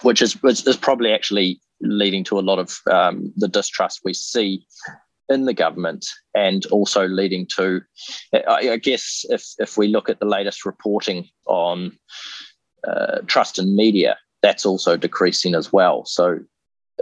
which 0.00 0.22
is 0.22 0.42
which 0.42 0.66
is 0.66 0.78
probably 0.78 1.12
actually 1.12 1.60
leading 1.82 2.24
to 2.24 2.38
a 2.38 2.40
lot 2.40 2.58
of 2.58 2.78
um, 2.90 3.30
the 3.36 3.48
distrust 3.48 4.00
we 4.04 4.14
see 4.14 4.66
in 5.28 5.44
the 5.44 5.54
government 5.54 6.06
and 6.34 6.66
also 6.66 7.06
leading 7.06 7.46
to, 7.56 7.80
I, 8.34 8.70
I 8.70 8.76
guess, 8.76 9.24
if, 9.28 9.44
if 9.58 9.76
we 9.76 9.88
look 9.88 10.08
at 10.08 10.20
the 10.20 10.26
latest 10.26 10.66
reporting 10.66 11.28
on 11.46 11.98
uh, 12.86 13.20
trust 13.26 13.58
in 13.58 13.74
media, 13.74 14.18
that's 14.42 14.66
also 14.66 14.96
decreasing 14.96 15.54
as 15.54 15.72
well. 15.72 16.04
So 16.04 16.40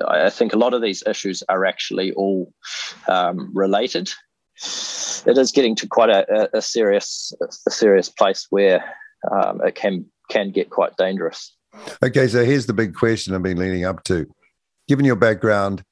I 0.07 0.31
think 0.31 0.53
a 0.53 0.59
lot 0.59 0.75
of 0.75 0.83
these 0.83 1.03
issues 1.07 1.43
are 1.49 1.65
actually 1.65 2.13
all 2.13 2.53
um, 3.09 3.51
related. 3.53 4.11
It 5.27 5.39
is 5.39 5.53
getting 5.53 5.75
to 5.77 5.89
quite 5.89 6.11
a, 6.11 6.57
a 6.57 6.63
serious 6.63 7.33
a 7.67 7.71
serious 7.71 8.09
place 8.09 8.47
where 8.51 8.85
um, 9.31 9.61
it 9.65 9.75
can 9.75 10.07
can 10.31 10.51
get 10.51 10.71
quite 10.71 10.97
dangerous. 10.97 11.57
Okay, 12.03 12.29
so 12.29 12.45
here's 12.45 12.67
the 12.67 12.73
big 12.73 12.95
question 12.95 13.35
I've 13.35 13.43
been 13.43 13.59
leading 13.59 13.85
up 13.85 14.05
to. 14.05 14.27
Given 14.89 15.05
your 15.05 15.17
background, 15.17 15.83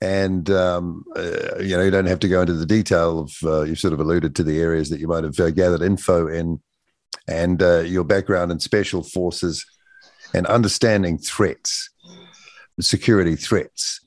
and 0.00 0.50
um, 0.50 1.04
uh, 1.16 1.58
you 1.58 1.76
know 1.76 1.82
you 1.82 1.90
don't 1.90 2.06
have 2.06 2.20
to 2.20 2.28
go 2.28 2.42
into 2.42 2.52
the 2.52 2.66
detail 2.66 3.20
of 3.20 3.32
uh, 3.44 3.62
you've 3.62 3.78
sort 3.78 3.94
of 3.94 4.00
alluded 4.00 4.34
to 4.36 4.42
the 4.42 4.60
areas 4.60 4.90
that 4.90 5.00
you 5.00 5.08
might 5.08 5.24
have 5.24 5.38
uh, 5.40 5.50
gathered 5.50 5.82
info 5.82 6.28
in, 6.28 6.60
and 7.28 7.62
uh, 7.62 7.80
your 7.80 8.04
background 8.04 8.52
in 8.52 8.60
special 8.60 9.02
forces 9.02 9.64
and 10.34 10.46
understanding 10.46 11.18
threats 11.18 11.90
security 12.80 13.36
threats. 13.36 14.00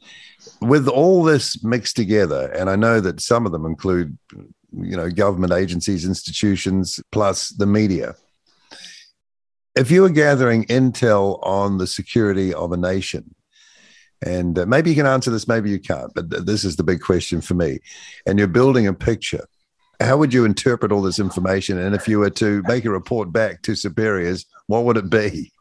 With 0.61 0.87
all 0.87 1.23
this 1.23 1.63
mixed 1.63 1.95
together, 1.95 2.51
and 2.51 2.69
I 2.69 2.75
know 2.75 2.99
that 2.99 3.21
some 3.21 3.45
of 3.45 3.51
them 3.51 3.65
include, 3.65 4.17
you 4.71 4.97
know, 4.97 5.09
government 5.09 5.53
agencies, 5.53 6.05
institutions, 6.05 6.99
plus 7.11 7.49
the 7.49 7.65
media. 7.65 8.15
If 9.75 9.91
you 9.91 10.03
are 10.03 10.09
gathering 10.09 10.65
intel 10.65 11.39
on 11.43 11.77
the 11.77 11.87
security 11.87 12.53
of 12.53 12.71
a 12.71 12.77
nation, 12.77 13.33
and 14.25 14.59
uh, 14.59 14.65
maybe 14.65 14.89
you 14.89 14.95
can 14.95 15.05
answer 15.05 15.31
this, 15.31 15.47
maybe 15.47 15.69
you 15.69 15.79
can't, 15.79 16.13
but 16.13 16.45
this 16.45 16.63
is 16.63 16.75
the 16.75 16.83
big 16.83 17.01
question 17.01 17.41
for 17.41 17.53
me. 17.53 17.79
And 18.25 18.37
you're 18.37 18.47
building 18.47 18.87
a 18.87 18.93
picture. 18.93 19.45
How 20.01 20.17
would 20.17 20.33
you 20.33 20.45
interpret 20.45 20.91
all 20.91 21.01
this 21.01 21.19
information? 21.19 21.77
And 21.77 21.93
if 21.95 22.07
you 22.07 22.19
were 22.19 22.29
to 22.31 22.63
make 22.67 22.85
a 22.85 22.89
report 22.89 23.31
back 23.31 23.61
to 23.63 23.75
superiors, 23.75 24.45
what 24.67 24.85
would 24.85 24.97
it 24.97 25.09
be? 25.09 25.51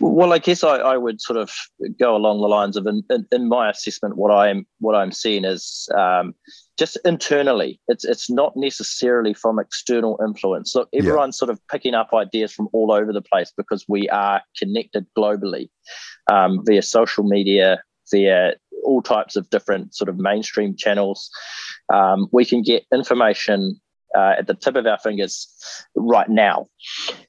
Well, 0.00 0.32
I 0.32 0.38
guess 0.38 0.64
I, 0.64 0.76
I, 0.76 0.96
would 0.96 1.20
sort 1.20 1.38
of 1.38 1.52
go 1.98 2.16
along 2.16 2.40
the 2.40 2.48
lines 2.48 2.76
of 2.76 2.86
in, 2.86 3.02
in, 3.10 3.26
in 3.30 3.48
my 3.48 3.70
assessment, 3.70 4.16
what 4.16 4.30
I'm 4.30 4.66
what 4.78 4.94
I'm 4.94 5.12
seeing 5.12 5.44
is 5.44 5.88
um, 5.96 6.34
just 6.78 6.96
internally. 7.04 7.78
It's 7.86 8.04
it's 8.04 8.30
not 8.30 8.54
necessarily 8.56 9.34
from 9.34 9.58
external 9.58 10.18
influence. 10.26 10.74
Look, 10.74 10.88
everyone's 10.94 11.36
yeah. 11.36 11.40
sort 11.40 11.50
of 11.50 11.60
picking 11.68 11.94
up 11.94 12.10
ideas 12.14 12.52
from 12.52 12.68
all 12.72 12.90
over 12.90 13.12
the 13.12 13.22
place 13.22 13.52
because 13.56 13.84
we 13.86 14.08
are 14.08 14.42
connected 14.58 15.06
globally 15.16 15.68
um, 16.32 16.64
via 16.64 16.82
social 16.82 17.24
media, 17.24 17.82
via 18.10 18.54
all 18.82 19.02
types 19.02 19.36
of 19.36 19.48
different 19.50 19.94
sort 19.94 20.08
of 20.08 20.18
mainstream 20.18 20.74
channels. 20.74 21.30
Um, 21.92 22.28
we 22.32 22.46
can 22.46 22.62
get 22.62 22.84
information 22.92 23.78
uh, 24.16 24.34
at 24.38 24.46
the 24.46 24.54
tip 24.54 24.76
of 24.76 24.86
our 24.86 24.98
fingers 24.98 25.48
right 25.94 26.28
now, 26.28 26.68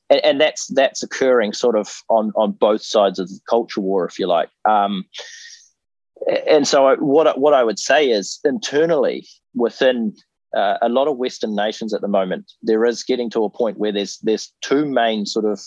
and, 0.09 0.23
and, 0.23 0.41
that's 0.41 0.67
that's 0.67 1.03
occurring 1.03 1.53
sort 1.53 1.77
of 1.77 2.01
on 2.09 2.31
on 2.35 2.51
both 2.51 2.81
sides 2.81 3.19
of 3.19 3.29
the 3.29 3.39
culture 3.49 3.81
war, 3.81 4.05
if 4.05 4.17
you 4.17 4.27
like. 4.27 4.49
Um, 4.65 5.05
and 6.47 6.67
so, 6.67 6.95
what 6.97 7.39
what 7.39 7.53
I 7.53 7.63
would 7.63 7.79
say 7.79 8.09
is 8.09 8.39
internally 8.43 9.27
within 9.53 10.13
uh, 10.55 10.77
a 10.81 10.89
lot 10.89 11.07
of 11.07 11.17
Western 11.17 11.55
nations 11.55 11.93
at 11.93 12.01
the 12.01 12.07
moment, 12.07 12.51
there 12.61 12.85
is 12.85 13.03
getting 13.03 13.29
to 13.31 13.43
a 13.43 13.49
point 13.49 13.77
where 13.77 13.91
there's 13.91 14.17
there's 14.19 14.51
two 14.61 14.85
main 14.85 15.25
sort 15.25 15.45
of 15.45 15.61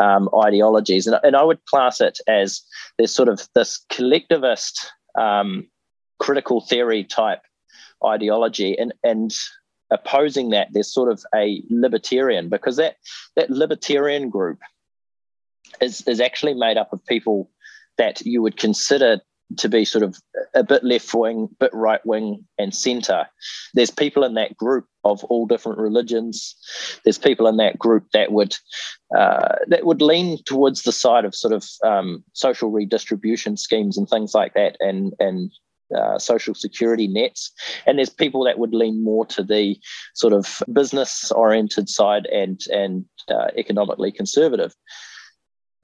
um, 0.00 0.28
ideologies, 0.44 1.06
and, 1.06 1.18
and 1.22 1.36
I 1.36 1.42
would 1.42 1.64
class 1.66 2.00
it 2.00 2.18
as 2.26 2.62
there's 2.96 3.14
sort 3.14 3.28
of 3.28 3.48
this 3.54 3.84
collectivist 3.90 4.90
um, 5.16 5.68
critical 6.18 6.60
theory 6.60 7.04
type 7.04 7.42
ideology, 8.04 8.76
and 8.76 8.92
and 9.04 9.32
opposing 9.90 10.50
that, 10.50 10.68
there's 10.72 10.92
sort 10.92 11.10
of 11.10 11.24
a 11.34 11.62
libertarian 11.70 12.48
because 12.48 12.76
that 12.76 12.96
that 13.36 13.50
libertarian 13.50 14.30
group 14.30 14.58
is 15.80 16.02
is 16.02 16.20
actually 16.20 16.54
made 16.54 16.76
up 16.76 16.92
of 16.92 17.04
people 17.06 17.50
that 17.96 18.24
you 18.24 18.42
would 18.42 18.56
consider 18.56 19.20
to 19.56 19.68
be 19.68 19.84
sort 19.84 20.04
of 20.04 20.18
a 20.54 20.62
bit 20.62 20.84
left 20.84 21.12
wing, 21.14 21.48
bit 21.58 21.72
right 21.72 22.04
wing, 22.04 22.44
and 22.58 22.74
centre. 22.74 23.26
There's 23.72 23.90
people 23.90 24.24
in 24.24 24.34
that 24.34 24.56
group 24.56 24.86
of 25.04 25.24
all 25.24 25.46
different 25.46 25.78
religions. 25.78 26.54
There's 27.02 27.18
people 27.18 27.46
in 27.46 27.56
that 27.56 27.78
group 27.78 28.04
that 28.12 28.30
would 28.30 28.56
uh, 29.16 29.56
that 29.68 29.86
would 29.86 30.02
lean 30.02 30.38
towards 30.44 30.82
the 30.82 30.92
side 30.92 31.24
of 31.24 31.34
sort 31.34 31.54
of 31.54 31.66
um, 31.82 32.24
social 32.34 32.70
redistribution 32.70 33.56
schemes 33.56 33.96
and 33.96 34.08
things 34.08 34.34
like 34.34 34.54
that, 34.54 34.76
and 34.80 35.14
and 35.18 35.50
uh, 35.96 36.18
social 36.18 36.54
security 36.54 37.06
nets. 37.08 37.52
And 37.86 37.98
there's 37.98 38.10
people 38.10 38.44
that 38.44 38.58
would 38.58 38.74
lean 38.74 39.02
more 39.02 39.26
to 39.26 39.42
the 39.42 39.78
sort 40.14 40.32
of 40.32 40.62
business 40.72 41.30
oriented 41.32 41.88
side 41.88 42.26
and 42.26 42.60
and 42.72 43.04
uh, 43.28 43.48
economically 43.56 44.12
conservative. 44.12 44.74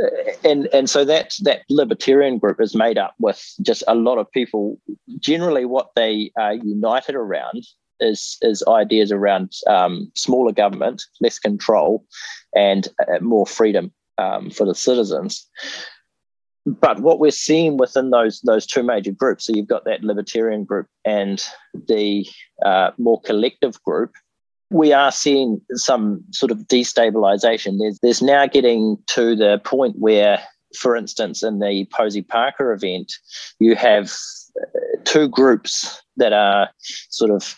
Uh, 0.03 0.09
and 0.43 0.67
and 0.73 0.91
so 0.91 1.05
that 1.05 1.35
that 1.43 1.63
libertarian 1.71 2.39
group 2.39 2.61
is 2.61 2.75
made 2.75 2.99
up 2.99 3.15
with 3.19 3.43
just 3.63 3.85
a 3.89 3.95
lot 3.95 4.19
of 4.19 4.31
people. 4.33 4.81
Generally, 5.21 5.67
what 5.67 5.91
they 5.95 6.33
are 6.37 6.55
united 6.55 7.15
around 7.15 7.65
is 8.01 8.37
is 8.43 8.65
ideas 8.67 9.13
around 9.13 9.53
um, 9.67 10.11
smaller 10.15 10.53
government, 10.53 11.05
less 11.21 11.39
control, 11.39 12.05
and 12.55 12.89
uh, 13.09 13.21
more 13.21 13.47
freedom 13.47 13.93
um, 14.19 14.51
for 14.51 14.67
the 14.67 14.75
citizens 14.75 15.49
but 16.67 17.01
what 17.01 17.19
we're 17.19 17.31
seeing 17.31 17.77
within 17.77 18.11
those 18.11 18.41
those 18.41 18.67
two 18.67 18.83
major 18.83 19.13
groups, 19.13 19.45
so 19.45 19.53
you've 19.55 19.69
got 19.69 19.85
that 19.85 20.03
libertarian 20.03 20.65
group 20.65 20.87
and 21.05 21.45
the 21.89 22.27
uh, 22.65 22.91
more 22.99 23.21
collective 23.21 23.83
group, 23.83 24.15
we 24.71 24.93
are 24.93 25.13
seeing 25.13 25.61
some 25.73 26.25
sort 26.31 26.51
of 26.51 26.59
destabilization. 26.61 27.79
There's 27.79 27.99
there's 28.03 28.23
now 28.23 28.47
getting 28.47 28.97
to 29.09 29.37
the 29.37 29.61
point 29.65 29.97
where, 29.99 30.41
for 30.79 30.97
instance, 30.97 31.43
in 31.43 31.59
the 31.59 31.87
Posie 31.93 32.23
Parker 32.23 32.73
event, 32.73 33.13
you 33.59 33.77
have 33.77 34.11
uh, 34.61 34.97
two 35.05 35.29
groups 35.29 36.03
that 36.17 36.33
are 36.33 36.71
sort 37.11 37.31
of 37.31 37.57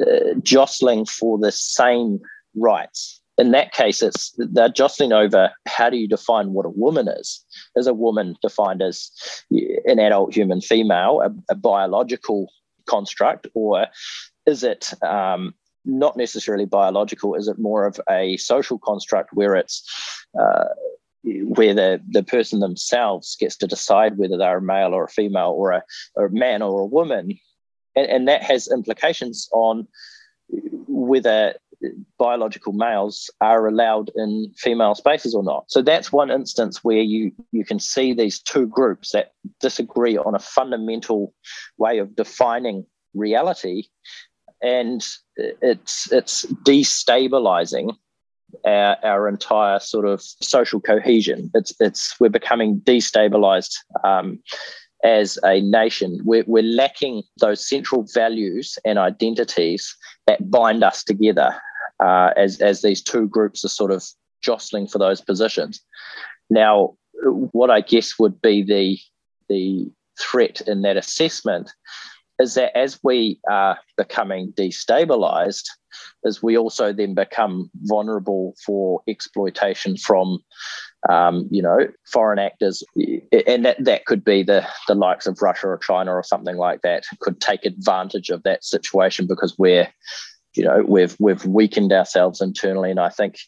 uh, 0.00 0.34
jostling 0.42 1.04
for 1.04 1.38
the 1.38 1.52
same 1.52 2.20
rights 2.54 3.20
in 3.38 3.50
that 3.50 3.72
case, 3.72 4.02
it's 4.02 4.34
they're 4.38 4.68
jostling 4.68 5.12
over 5.12 5.50
how 5.66 5.90
do 5.90 5.96
you 5.96 6.08
define 6.08 6.52
what 6.52 6.66
a 6.66 6.70
woman 6.70 7.08
is? 7.08 7.44
Is 7.76 7.86
a 7.86 7.94
woman 7.94 8.36
defined 8.40 8.82
as 8.82 9.10
an 9.50 9.98
adult 9.98 10.34
human 10.34 10.60
female, 10.60 11.20
a, 11.20 11.52
a 11.52 11.54
biological 11.54 12.50
construct, 12.86 13.46
or 13.54 13.86
is 14.46 14.62
it 14.62 14.92
um, 15.02 15.54
not 15.84 16.16
necessarily 16.16 16.64
biological? 16.64 17.34
Is 17.34 17.48
it 17.48 17.58
more 17.58 17.84
of 17.84 18.00
a 18.08 18.36
social 18.38 18.78
construct 18.78 19.30
where 19.34 19.54
it's 19.54 19.84
uh, 20.38 20.64
where 21.22 21.74
the, 21.74 22.00
the 22.08 22.22
person 22.22 22.60
themselves 22.60 23.36
gets 23.38 23.56
to 23.56 23.66
decide 23.66 24.16
whether 24.16 24.38
they're 24.38 24.58
a 24.58 24.62
male 24.62 24.94
or 24.94 25.04
a 25.04 25.08
female 25.08 25.52
or 25.56 25.72
a, 25.72 25.82
or 26.14 26.26
a 26.26 26.30
man 26.30 26.62
or 26.62 26.80
a 26.80 26.86
woman? 26.86 27.38
And, 27.96 28.06
and 28.06 28.28
that 28.28 28.42
has 28.44 28.68
implications 28.68 29.48
on 29.52 29.88
whether 30.48 31.54
biological 32.18 32.72
males 32.72 33.30
are 33.40 33.66
allowed 33.66 34.10
in 34.16 34.52
female 34.56 34.94
spaces 34.94 35.34
or 35.34 35.42
not. 35.42 35.64
So 35.68 35.82
that's 35.82 36.12
one 36.12 36.30
instance 36.30 36.82
where 36.82 37.00
you 37.00 37.32
you 37.52 37.64
can 37.64 37.80
see 37.80 38.12
these 38.12 38.40
two 38.40 38.66
groups 38.66 39.12
that 39.12 39.32
disagree 39.60 40.16
on 40.16 40.34
a 40.34 40.38
fundamental 40.38 41.34
way 41.78 41.98
of 41.98 42.16
defining 42.16 42.86
reality, 43.14 43.84
and 44.62 45.06
it's 45.36 46.12
it's 46.12 46.46
destabilizing 46.64 47.96
our, 48.64 48.96
our 49.02 49.28
entire 49.28 49.78
sort 49.80 50.06
of 50.06 50.22
social 50.22 50.80
cohesion. 50.80 51.50
It's 51.54 51.74
it's 51.80 52.18
we're 52.20 52.30
becoming 52.30 52.80
destabilized. 52.80 53.74
Um, 54.04 54.40
as 55.04 55.38
a 55.44 55.60
nation, 55.60 56.20
we're, 56.24 56.44
we're 56.46 56.62
lacking 56.62 57.22
those 57.38 57.68
central 57.68 58.06
values 58.14 58.78
and 58.84 58.98
identities 58.98 59.94
that 60.26 60.50
bind 60.50 60.82
us 60.82 61.04
together 61.04 61.54
uh, 62.02 62.30
as, 62.36 62.60
as 62.60 62.82
these 62.82 63.02
two 63.02 63.28
groups 63.28 63.64
are 63.64 63.68
sort 63.68 63.90
of 63.90 64.04
jostling 64.42 64.86
for 64.86 64.98
those 64.98 65.20
positions. 65.20 65.80
Now, 66.50 66.96
what 67.22 67.70
I 67.70 67.80
guess 67.80 68.18
would 68.18 68.40
be 68.40 68.62
the, 68.62 68.98
the 69.48 69.90
threat 70.20 70.60
in 70.62 70.82
that 70.82 70.96
assessment 70.96 71.70
is 72.38 72.54
that 72.54 72.76
as 72.76 73.00
we 73.02 73.40
are 73.48 73.78
becoming 73.96 74.52
destabilized, 74.52 75.64
is 76.24 76.42
we 76.42 76.58
also 76.58 76.92
then 76.92 77.14
become 77.14 77.70
vulnerable 77.82 78.54
for 78.64 79.00
exploitation 79.08 79.96
from, 79.96 80.40
um, 81.08 81.48
you 81.50 81.62
know, 81.62 81.88
foreign 82.12 82.38
actors, 82.38 82.82
and 83.48 83.64
that, 83.64 83.82
that 83.82 84.04
could 84.04 84.24
be 84.24 84.42
the 84.42 84.66
the 84.88 84.94
likes 84.94 85.26
of 85.26 85.40
Russia 85.40 85.68
or 85.68 85.78
China 85.78 86.12
or 86.12 86.22
something 86.22 86.56
like 86.56 86.82
that 86.82 87.04
could 87.20 87.40
take 87.40 87.64
advantage 87.64 88.28
of 88.28 88.42
that 88.42 88.64
situation 88.64 89.26
because 89.26 89.56
we're 89.56 89.88
you 90.56 90.64
know 90.64 90.84
we've 90.86 91.16
we've 91.18 91.44
weakened 91.44 91.92
ourselves 91.92 92.40
internally, 92.40 92.90
and 92.90 93.00
I 93.00 93.10
think 93.10 93.38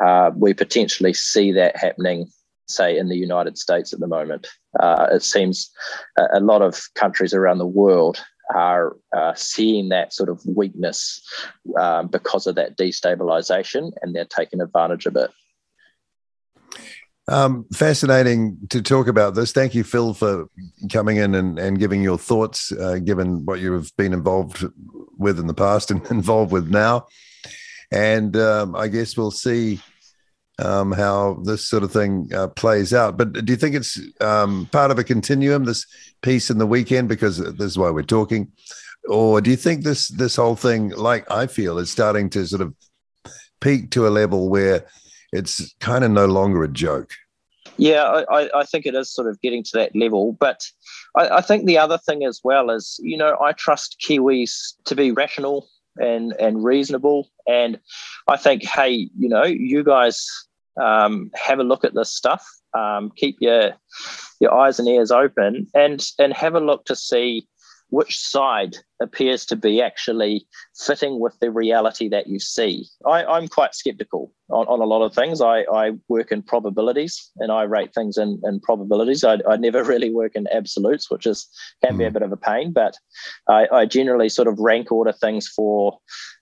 uh, 0.00 0.30
we 0.34 0.54
potentially 0.54 1.12
see 1.12 1.52
that 1.52 1.76
happening, 1.76 2.28
say 2.66 2.96
in 2.96 3.08
the 3.08 3.16
United 3.16 3.58
States 3.58 3.92
at 3.92 4.00
the 4.00 4.06
moment. 4.06 4.48
Uh, 4.80 5.08
it 5.12 5.22
seems 5.22 5.70
a, 6.18 6.38
a, 6.38 6.40
lot 6.40 6.62
of 6.62 6.82
countries 6.94 7.32
around 7.32 7.58
the 7.58 7.66
world 7.66 8.22
are 8.54 8.96
uh, 9.16 9.34
seeing 9.34 9.88
that 9.88 10.12
sort 10.12 10.28
of 10.28 10.40
weakness 10.46 11.22
um, 11.80 12.08
because 12.08 12.46
of 12.46 12.54
that 12.54 12.76
destabilization, 12.76 13.92
and 14.02 14.14
they're 14.14 14.24
taking 14.24 14.60
advantage 14.60 15.06
of 15.06 15.16
it. 15.16 15.30
Um, 17.28 17.66
fascinating 17.72 18.56
to 18.70 18.80
talk 18.80 19.08
about 19.08 19.34
this. 19.34 19.52
Thank 19.52 19.74
you, 19.74 19.82
Phil, 19.82 20.14
for 20.14 20.46
coming 20.92 21.16
in 21.16 21.34
and, 21.34 21.58
and 21.58 21.78
giving 21.78 22.02
your 22.02 22.18
thoughts, 22.18 22.70
uh, 22.72 22.98
given 22.98 23.44
what 23.44 23.58
you 23.58 23.72
have 23.72 23.90
been 23.96 24.12
involved 24.12 24.64
with 25.18 25.40
in 25.40 25.48
the 25.48 25.54
past 25.54 25.90
and 25.90 26.04
involved 26.10 26.52
with 26.52 26.68
now. 26.68 27.06
And 27.90 28.36
um, 28.36 28.76
I 28.76 28.88
guess 28.88 29.16
we'll 29.16 29.32
see 29.32 29.80
um, 30.58 30.92
how 30.92 31.40
this 31.44 31.68
sort 31.68 31.82
of 31.82 31.92
thing 31.92 32.30
uh, 32.34 32.48
plays 32.48 32.94
out. 32.94 33.16
But 33.16 33.32
do 33.32 33.52
you 33.52 33.56
think 33.56 33.74
it's 33.74 34.00
um, 34.20 34.68
part 34.70 34.90
of 34.90 34.98
a 34.98 35.04
continuum, 35.04 35.64
this 35.64 35.84
piece 36.22 36.50
in 36.50 36.58
the 36.58 36.66
weekend, 36.66 37.08
because 37.08 37.38
this 37.38 37.60
is 37.60 37.78
why 37.78 37.90
we're 37.90 38.02
talking? 38.02 38.52
Or 39.08 39.40
do 39.40 39.50
you 39.50 39.56
think 39.56 39.84
this 39.84 40.08
this 40.08 40.36
whole 40.36 40.56
thing, 40.56 40.90
like 40.90 41.30
I 41.30 41.46
feel, 41.46 41.78
is 41.78 41.90
starting 41.90 42.30
to 42.30 42.46
sort 42.46 42.62
of 42.62 42.74
peak 43.60 43.90
to 43.92 44.06
a 44.06 44.10
level 44.10 44.48
where 44.48 44.86
it's 45.32 45.74
kind 45.80 46.04
of 46.04 46.10
no 46.10 46.26
longer 46.26 46.62
a 46.62 46.68
joke. 46.68 47.12
Yeah, 47.78 48.22
I, 48.30 48.48
I 48.54 48.64
think 48.64 48.86
it 48.86 48.94
is 48.94 49.12
sort 49.12 49.28
of 49.28 49.40
getting 49.42 49.62
to 49.64 49.70
that 49.74 49.94
level. 49.94 50.32
But 50.32 50.62
I, 51.16 51.28
I 51.28 51.40
think 51.40 51.66
the 51.66 51.78
other 51.78 51.98
thing 51.98 52.24
as 52.24 52.40
well 52.42 52.70
is, 52.70 52.98
you 53.02 53.16
know, 53.16 53.36
I 53.40 53.52
trust 53.52 54.02
Kiwis 54.06 54.74
to 54.84 54.94
be 54.94 55.10
rational 55.12 55.68
and 55.98 56.32
and 56.38 56.64
reasonable. 56.64 57.28
And 57.46 57.78
I 58.28 58.36
think, 58.36 58.64
hey, 58.64 59.10
you 59.18 59.28
know, 59.28 59.44
you 59.44 59.84
guys 59.84 60.26
um, 60.80 61.30
have 61.34 61.58
a 61.58 61.64
look 61.64 61.84
at 61.84 61.94
this 61.94 62.14
stuff. 62.14 62.46
Um, 62.74 63.12
keep 63.16 63.36
your 63.40 63.74
your 64.40 64.54
eyes 64.54 64.78
and 64.78 64.88
ears 64.88 65.10
open, 65.10 65.66
and 65.74 66.06
and 66.18 66.32
have 66.32 66.54
a 66.54 66.60
look 66.60 66.84
to 66.86 66.96
see 66.96 67.46
which 67.90 68.18
side 68.18 68.76
appears 69.00 69.44
to 69.46 69.56
be 69.56 69.80
actually 69.80 70.46
fitting 70.76 71.20
with 71.20 71.38
the 71.40 71.50
reality 71.50 72.08
that 72.08 72.26
you 72.26 72.40
see. 72.40 72.86
I, 73.06 73.36
am 73.36 73.46
quite 73.46 73.74
skeptical 73.74 74.32
on, 74.50 74.66
on, 74.66 74.80
a 74.80 74.84
lot 74.84 75.04
of 75.04 75.14
things. 75.14 75.40
I, 75.40 75.64
I, 75.72 75.92
work 76.08 76.32
in 76.32 76.42
probabilities 76.42 77.30
and 77.36 77.52
I 77.52 77.62
rate 77.62 77.94
things 77.94 78.18
in, 78.18 78.40
in 78.44 78.60
probabilities. 78.60 79.22
I, 79.22 79.38
I, 79.48 79.56
never 79.56 79.84
really 79.92 80.10
work 80.10 80.34
in 80.34 80.48
absolutes, 80.52 81.10
which 81.10 81.26
is 81.26 81.48
can 81.84 81.96
be 81.96 82.04
a 82.04 82.08
hmm. 82.08 82.14
bit 82.14 82.22
of 82.22 82.32
a 82.32 82.36
pain, 82.36 82.72
but 82.72 82.96
I, 83.48 83.68
I 83.72 83.86
generally 83.86 84.28
sort 84.28 84.48
of 84.48 84.58
rank 84.58 84.90
order 84.90 85.12
things 85.12 85.46
for 85.46 85.98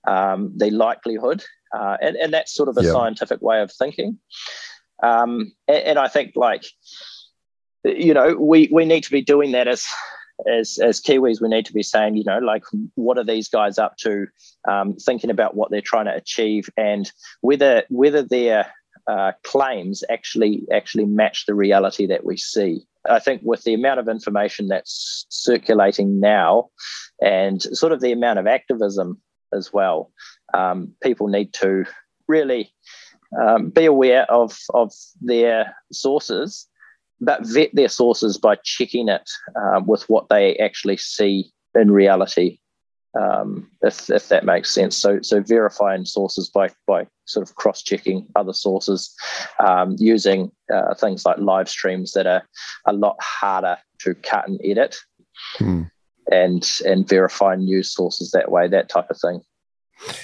um, 0.07 0.53
the 0.57 0.71
likelihood. 0.71 1.45
Uh, 1.77 1.97
and, 2.01 2.17
and 2.17 2.33
that's 2.33 2.55
sort 2.55 2.69
of 2.69 2.77
a 2.77 2.85
scientific 2.85 3.43
way 3.43 3.61
of 3.61 3.73
thinking. 3.73 4.19
Um, 5.03 5.53
and, 5.67 5.83
and 5.85 5.99
I 5.99 6.07
think 6.07 6.33
like, 6.37 6.65
you 7.85 8.15
know, 8.15 8.37
we, 8.37 8.71
we 8.73 8.85
need 8.85 9.03
to 9.05 9.11
be 9.11 9.23
doing 9.23 9.53
that 9.53 9.67
as 9.67 9.85
as 10.47 10.79
as 10.79 11.01
Kiwis, 11.01 11.41
we 11.41 11.49
need 11.49 11.67
to 11.67 11.73
be 11.73 11.83
saying, 11.83 12.17
you 12.17 12.25
know, 12.25 12.39
like 12.39 12.65
what 12.95 13.19
are 13.19 13.25
these 13.25 13.49
guys 13.49 13.79
up 13.79 13.97
to? 13.99 14.27
Um, 14.69 14.95
thinking 14.97 15.31
about 15.31 15.55
what 15.55 15.71
they're 15.71 15.81
trying 15.81 16.07
to 16.07 16.15
achieve 16.15 16.69
and 16.77 17.11
whether 17.41 17.85
whether 17.89 18.23
their 18.23 18.73
uh, 19.07 19.33
claims 19.43 20.03
actually 20.11 20.65
actually 20.73 21.05
match 21.05 21.47
the 21.47 21.55
reality 21.55 22.07
that 22.07 22.25
we 22.25 22.37
see. 22.37 22.87
I 23.09 23.19
think 23.19 23.43
with 23.45 23.63
the 23.65 23.75
amount 23.75 24.01
of 24.01 24.09
information 24.09 24.69
that's 24.69 25.27
circulating 25.29 26.21
now, 26.21 26.71
and 27.23 27.63
sort 27.63 27.93
of 27.93 28.01
the 28.01 28.13
amount 28.13 28.39
of 28.39 28.47
activism 28.47 29.21
as 29.53 29.73
well, 29.73 30.11
um, 30.55 30.95
people 31.03 31.29
need 31.29 31.53
to 31.55 31.85
really 32.27 32.73
um, 33.41 33.71
be 33.71 33.85
aware 33.85 34.31
of 34.31 34.57
of 34.73 34.93
their 35.21 35.77
sources 35.93 36.67
but 37.21 37.47
vet 37.47 37.71
their 37.75 37.89
sources 37.89 38.39
by 38.39 38.57
checking 38.65 39.09
it 39.09 39.29
uh, 39.57 39.81
with 39.87 40.09
what 40.09 40.29
they 40.29 40.57
actually 40.57 40.97
see 40.97 41.53
in 41.75 41.91
reality, 41.91 42.59
um, 43.19 43.71
if, 43.83 44.11
if 44.11 44.29
that 44.29 44.45
makes 44.45 44.73
sense. 44.73 44.97
So, 44.97 45.21
so 45.23 45.41
verifying 45.41 46.05
sources 46.05 46.49
by, 46.51 46.71
by 46.87 47.07
sort 47.27 47.49
of 47.49 47.55
cross 47.55 47.83
checking 47.83 48.27
other 48.37 48.53
sources, 48.53 49.15
um, 49.59 49.97
using 49.99 50.51
uh, 50.73 50.95
things 50.95 51.25
like 51.25 51.39
live 51.39 51.69
streams 51.69 52.13
that 52.13 52.27
are 52.27 52.43
a 52.87 52.93
lot 52.93 53.17
harder 53.21 53.79
to 54.01 54.15
cut 54.15 54.49
and 54.49 54.61
edit, 54.65 54.97
hmm. 55.57 55.83
and 56.31 56.69
and 56.85 57.09
verifying 57.09 57.61
news 57.61 57.93
sources 57.93 58.31
that 58.33 58.51
way, 58.51 58.69
that 58.69 58.89
type 58.89 59.11
of 59.11 59.19
thing. 59.21 59.41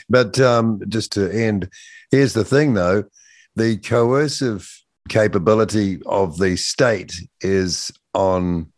But 0.08 0.40
um, 0.40 0.82
just 0.88 1.12
to 1.12 1.30
end, 1.30 1.70
here's 2.10 2.32
the 2.32 2.44
thing 2.44 2.74
though 2.74 3.04
the 3.56 3.76
coercive 3.78 4.70
capability 5.08 6.00
of 6.06 6.38
the 6.38 6.56
state 6.56 7.14
is 7.40 7.90
on 8.14 8.72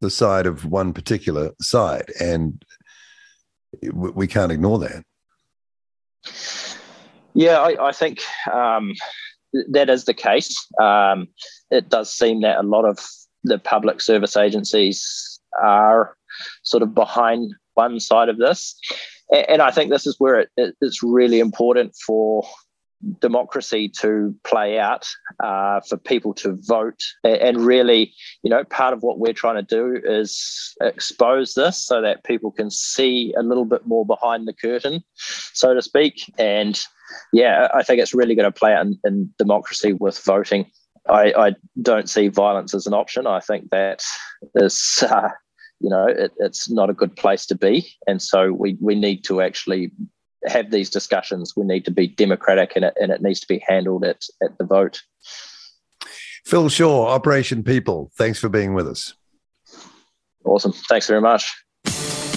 the 0.00 0.10
side 0.10 0.46
of 0.46 0.64
one 0.64 0.92
particular 0.92 1.50
side, 1.60 2.10
and 2.20 2.62
we 3.92 4.26
can't 4.26 4.52
ignore 4.52 4.78
that. 4.78 5.04
Yeah, 7.34 7.58
I, 7.58 7.88
I 7.88 7.92
think 7.92 8.20
um, 8.52 8.94
that 9.70 9.88
is 9.90 10.04
the 10.04 10.14
case. 10.14 10.56
Um, 10.80 11.28
it 11.70 11.88
does 11.88 12.14
seem 12.14 12.42
that 12.42 12.58
a 12.58 12.62
lot 12.62 12.84
of 12.84 12.98
the 13.42 13.58
public 13.58 14.00
service 14.00 14.36
agencies 14.36 15.40
are 15.62 16.16
sort 16.62 16.82
of 16.82 16.94
behind 16.94 17.54
one 17.74 18.00
side 18.00 18.28
of 18.28 18.38
this. 18.38 18.78
And 19.48 19.62
I 19.62 19.70
think 19.70 19.90
this 19.90 20.06
is 20.06 20.16
where 20.18 20.40
it, 20.56 20.74
it's 20.80 21.02
really 21.02 21.40
important 21.40 21.94
for 22.06 22.44
democracy 23.20 23.88
to 24.00 24.34
play 24.44 24.78
out, 24.78 25.06
uh, 25.42 25.80
for 25.88 25.96
people 25.96 26.34
to 26.34 26.58
vote. 26.62 27.02
And 27.22 27.60
really, 27.60 28.12
you 28.42 28.50
know, 28.50 28.64
part 28.64 28.94
of 28.94 29.02
what 29.02 29.18
we're 29.18 29.32
trying 29.32 29.56
to 29.56 29.62
do 29.62 30.00
is 30.04 30.74
expose 30.80 31.54
this 31.54 31.84
so 31.84 32.00
that 32.00 32.24
people 32.24 32.50
can 32.50 32.70
see 32.70 33.34
a 33.36 33.42
little 33.42 33.64
bit 33.64 33.86
more 33.86 34.06
behind 34.06 34.46
the 34.46 34.52
curtain, 34.52 35.02
so 35.16 35.74
to 35.74 35.82
speak. 35.82 36.32
And 36.38 36.80
yeah, 37.32 37.68
I 37.74 37.82
think 37.82 38.00
it's 38.00 38.14
really 38.14 38.34
going 38.34 38.50
to 38.50 38.58
play 38.58 38.72
out 38.72 38.86
in, 38.86 38.98
in 39.04 39.30
democracy 39.38 39.92
with 39.92 40.18
voting. 40.18 40.70
I, 41.08 41.32
I, 41.36 41.54
don't 41.82 42.08
see 42.08 42.28
violence 42.28 42.74
as 42.74 42.86
an 42.86 42.94
option. 42.94 43.26
I 43.26 43.40
think 43.40 43.68
that 43.70 44.02
is, 44.54 45.04
uh, 45.08 45.28
you 45.80 45.90
know, 45.90 46.06
it, 46.06 46.32
it's 46.38 46.70
not 46.70 46.88
a 46.88 46.94
good 46.94 47.14
place 47.14 47.44
to 47.46 47.54
be. 47.54 47.86
And 48.06 48.22
so 48.22 48.52
we, 48.52 48.78
we 48.80 48.94
need 48.94 49.22
to 49.24 49.42
actually 49.42 49.92
have 50.46 50.70
these 50.70 50.90
discussions, 50.90 51.54
we 51.56 51.64
need 51.64 51.84
to 51.84 51.90
be 51.90 52.06
democratic 52.06 52.72
and 52.76 52.84
it, 52.84 52.94
and 53.00 53.10
it 53.10 53.22
needs 53.22 53.40
to 53.40 53.46
be 53.46 53.62
handled 53.66 54.04
at, 54.04 54.24
at 54.42 54.56
the 54.58 54.64
vote. 54.64 55.02
Phil 56.44 56.68
Shaw, 56.68 57.06
Operation 57.08 57.62
People, 57.62 58.10
thanks 58.16 58.38
for 58.38 58.48
being 58.48 58.74
with 58.74 58.86
us. 58.86 59.14
Awesome. 60.44 60.72
Thanks 60.72 61.06
very 61.06 61.22
much. 61.22 61.52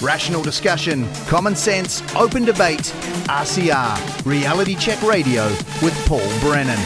Rational 0.00 0.42
discussion, 0.42 1.08
common 1.26 1.56
sense, 1.56 2.02
open 2.14 2.44
debate. 2.44 2.94
RCR, 3.28 4.24
Reality 4.24 4.76
Check 4.76 5.02
Radio 5.02 5.48
with 5.82 5.94
Paul 6.06 6.40
Brennan. 6.40 6.78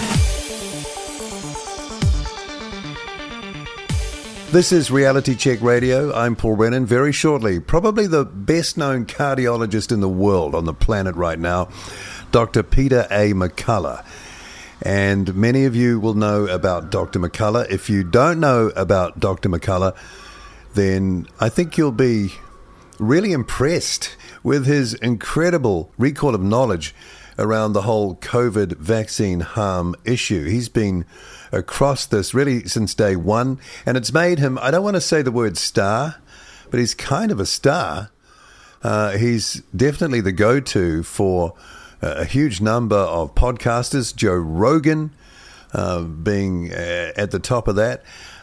This 4.52 4.70
is 4.70 4.90
Reality 4.90 5.34
Check 5.34 5.62
Radio. 5.62 6.12
I'm 6.12 6.36
Paul 6.36 6.56
Brennan. 6.56 6.84
Very 6.84 7.10
shortly, 7.10 7.58
probably 7.58 8.06
the 8.06 8.26
best 8.26 8.76
known 8.76 9.06
cardiologist 9.06 9.90
in 9.90 10.00
the 10.00 10.10
world 10.10 10.54
on 10.54 10.66
the 10.66 10.74
planet 10.74 11.14
right 11.14 11.38
now, 11.38 11.70
Dr. 12.32 12.62
Peter 12.62 13.06
A. 13.10 13.32
McCullough. 13.32 14.04
And 14.82 15.34
many 15.34 15.64
of 15.64 15.74
you 15.74 15.98
will 15.98 16.12
know 16.12 16.44
about 16.48 16.90
Dr. 16.90 17.18
McCullough. 17.18 17.70
If 17.70 17.88
you 17.88 18.04
don't 18.04 18.40
know 18.40 18.70
about 18.76 19.18
Dr. 19.18 19.48
McCullough, 19.48 19.96
then 20.74 21.26
I 21.40 21.48
think 21.48 21.78
you'll 21.78 21.90
be 21.90 22.34
really 22.98 23.32
impressed 23.32 24.18
with 24.42 24.66
his 24.66 24.92
incredible 24.92 25.90
recall 25.96 26.34
of 26.34 26.42
knowledge 26.42 26.94
around 27.38 27.72
the 27.72 27.82
whole 27.82 28.16
COVID 28.16 28.76
vaccine 28.76 29.40
harm 29.40 29.94
issue. 30.04 30.44
He's 30.44 30.68
been 30.68 31.06
across 31.52 32.06
this 32.06 32.34
really 32.34 32.64
since 32.64 32.94
day 32.94 33.14
one, 33.14 33.58
and 33.86 33.96
it's 33.96 34.12
made 34.12 34.38
him, 34.38 34.58
I 34.60 34.70
don't 34.70 34.82
want 34.82 34.96
to 34.96 35.00
say 35.00 35.22
the 35.22 35.30
word 35.30 35.56
star, 35.56 36.16
but 36.70 36.80
he's 36.80 36.94
kind 36.94 37.30
of 37.30 37.38
a 37.38 37.46
star. 37.46 38.10
Uh, 38.82 39.12
he's 39.12 39.62
definitely 39.76 40.20
the 40.20 40.32
go 40.32 40.58
to 40.58 41.02
for 41.02 41.54
a 42.00 42.24
huge 42.24 42.60
number 42.60 42.96
of 42.96 43.34
podcasters, 43.34 44.14
Joe 44.14 44.34
Rogan 44.34 45.12
uh, 45.72 46.02
being 46.02 46.72
uh, 46.72 47.12
at 47.16 47.30
the 47.30 47.38
top 47.38 47.68
of 47.68 47.76
that. 47.76 48.02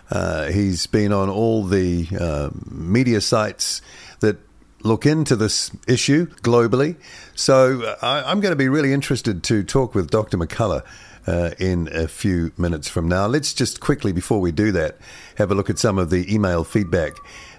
Uh, 0.10 0.46
he's 0.48 0.88
been 0.88 1.12
on 1.12 1.30
all 1.30 1.64
the 1.64 2.08
uh, 2.20 2.50
media 2.72 3.22
sites 3.22 3.82
that 4.22 4.38
look 4.82 5.06
into 5.06 5.36
this 5.36 5.72
issue 5.88 6.26
globally. 6.38 6.96
So 7.36 7.84
uh, 7.84 7.96
I, 8.02 8.32
am 8.32 8.40
going 8.40 8.52
to 8.52 8.56
be 8.56 8.70
really 8.70 8.94
interested 8.94 9.44
to 9.44 9.64
talk 9.64 9.94
with 9.94 10.10
Dr. 10.10 10.38
McCullough 10.38 10.84
uh, 11.30 11.52
in 11.60 11.88
a 11.94 12.08
few 12.08 12.52
minutes 12.58 12.90
from 12.90 13.08
now. 13.08 13.28
Let's 13.28 13.54
just 13.54 13.80
quickly, 13.80 14.12
before 14.12 14.42
we 14.42 14.52
do 14.52 14.72
that, 14.72 14.98
have 15.38 15.52
a 15.52 15.56
look 15.56 15.70
at 15.70 15.78
some 15.78 16.00
of 16.00 16.10
the 16.10 16.34
email 16.34 16.64
feedback 16.64 17.14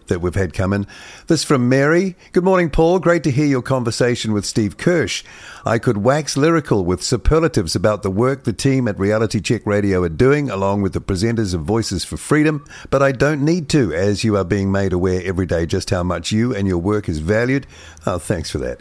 that 0.09 0.21
we've 0.21 0.35
had 0.35 0.53
come 0.53 0.73
in. 0.73 0.89
This 1.29 1.45
from 1.45 1.69
Mary. 1.69 2.17
Good 2.33 2.43
morning, 2.43 2.69
Paul. 2.69 2.99
Great 2.99 3.23
to 3.23 3.31
hear 3.31 3.47
your 3.47 3.63
conversation 3.63 4.33
with 4.33 4.45
Steve 4.45 4.77
Kirsch. 4.77 5.23
I 5.65 5.79
could 5.79 5.99
wax 5.99 6.37
lyrical 6.37 6.85
with 6.85 7.01
superlatives 7.01 7.77
about 7.77 8.03
the 8.03 8.11
work 8.11 8.43
the 8.43 8.53
team 8.53 8.89
at 8.89 8.99
Reality 8.99 9.41
Check 9.41 9.65
Radio 9.65 10.03
are 10.03 10.09
doing, 10.09 10.51
along 10.51 10.83
with 10.83 10.93
the 10.93 11.01
presenters 11.01 11.55
of 11.55 11.61
Voices 11.61 12.05
for 12.05 12.17
Freedom, 12.17 12.67
but 12.91 13.03
I 13.03 13.13
don't 13.13 13.45
need 13.45 13.69
to, 13.69 13.95
as 13.95 14.25
you 14.25 14.37
are 14.37 14.43
being 14.43 14.73
made 14.73 14.93
aware 14.93 15.23
every 15.25 15.47
day 15.47 15.65
just 15.65 15.91
how 15.91 16.03
much 16.03 16.33
you 16.33 16.53
and 16.53 16.67
your 16.67 16.79
work 16.79 17.09
is 17.09 17.21
valued. 17.21 17.69
Oh, 18.05 18.19
thanks 18.19 18.51
for 18.51 18.59
that. 18.59 18.81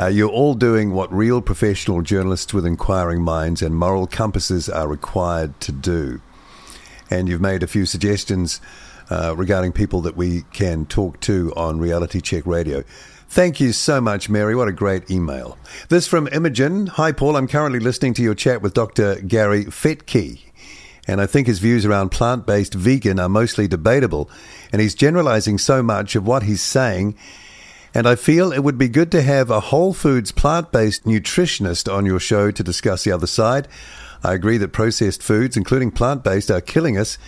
Uh, 0.00 0.06
you're 0.06 0.30
all 0.30 0.54
doing 0.54 0.92
what 0.92 1.12
real 1.12 1.42
professional 1.42 2.02
journalists 2.02 2.54
with 2.54 2.64
inquiring 2.64 3.20
minds 3.20 3.62
and 3.62 3.74
moral 3.74 4.06
compasses 4.06 4.68
are 4.68 4.86
required 4.86 5.58
to 5.60 5.72
do. 5.72 6.20
And 7.10 7.28
you've 7.28 7.40
made 7.40 7.64
a 7.64 7.66
few 7.66 7.84
suggestions 7.84 8.60
uh, 9.10 9.34
regarding 9.36 9.72
people 9.72 10.00
that 10.02 10.16
we 10.16 10.42
can 10.52 10.86
talk 10.86 11.18
to 11.20 11.52
on 11.56 11.80
Reality 11.80 12.20
Check 12.20 12.46
Radio. 12.46 12.84
Thank 13.28 13.58
you 13.58 13.72
so 13.72 14.00
much, 14.00 14.28
Mary. 14.28 14.54
What 14.54 14.68
a 14.68 14.72
great 14.72 15.10
email. 15.10 15.58
This 15.88 16.06
from 16.06 16.28
Imogen. 16.28 16.86
Hi, 16.86 17.10
Paul. 17.10 17.36
I'm 17.36 17.48
currently 17.48 17.80
listening 17.80 18.14
to 18.14 18.22
your 18.22 18.36
chat 18.36 18.62
with 18.62 18.74
Dr. 18.74 19.16
Gary 19.16 19.64
Fettke. 19.64 20.40
And 21.08 21.20
I 21.20 21.26
think 21.26 21.48
his 21.48 21.58
views 21.58 21.84
around 21.84 22.10
plant 22.10 22.46
based 22.46 22.74
vegan 22.74 23.18
are 23.18 23.28
mostly 23.28 23.66
debatable. 23.66 24.30
And 24.70 24.80
he's 24.80 24.94
generalizing 24.94 25.58
so 25.58 25.82
much 25.82 26.14
of 26.14 26.24
what 26.24 26.44
he's 26.44 26.62
saying. 26.62 27.16
And 27.94 28.06
I 28.06 28.14
feel 28.14 28.52
it 28.52 28.62
would 28.62 28.78
be 28.78 28.88
good 28.88 29.10
to 29.12 29.22
have 29.22 29.50
a 29.50 29.60
whole 29.60 29.92
foods 29.92 30.32
plant 30.32 30.70
based 30.72 31.04
nutritionist 31.04 31.92
on 31.92 32.06
your 32.06 32.20
show 32.20 32.50
to 32.50 32.62
discuss 32.62 33.04
the 33.04 33.12
other 33.12 33.26
side. 33.26 33.68
I 34.22 34.34
agree 34.34 34.58
that 34.58 34.72
processed 34.72 35.22
foods, 35.22 35.56
including 35.56 35.90
plant 35.92 36.24
based, 36.24 36.50
are 36.50 36.60
killing 36.60 36.98
us. 36.98 37.18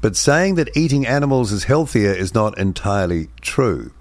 But 0.00 0.16
saying 0.16 0.54
that 0.56 0.76
eating 0.76 1.06
animals 1.06 1.52
is 1.52 1.64
healthier 1.64 2.12
is 2.12 2.34
not 2.34 2.56
entirely 2.58 3.28
true. 3.40 3.92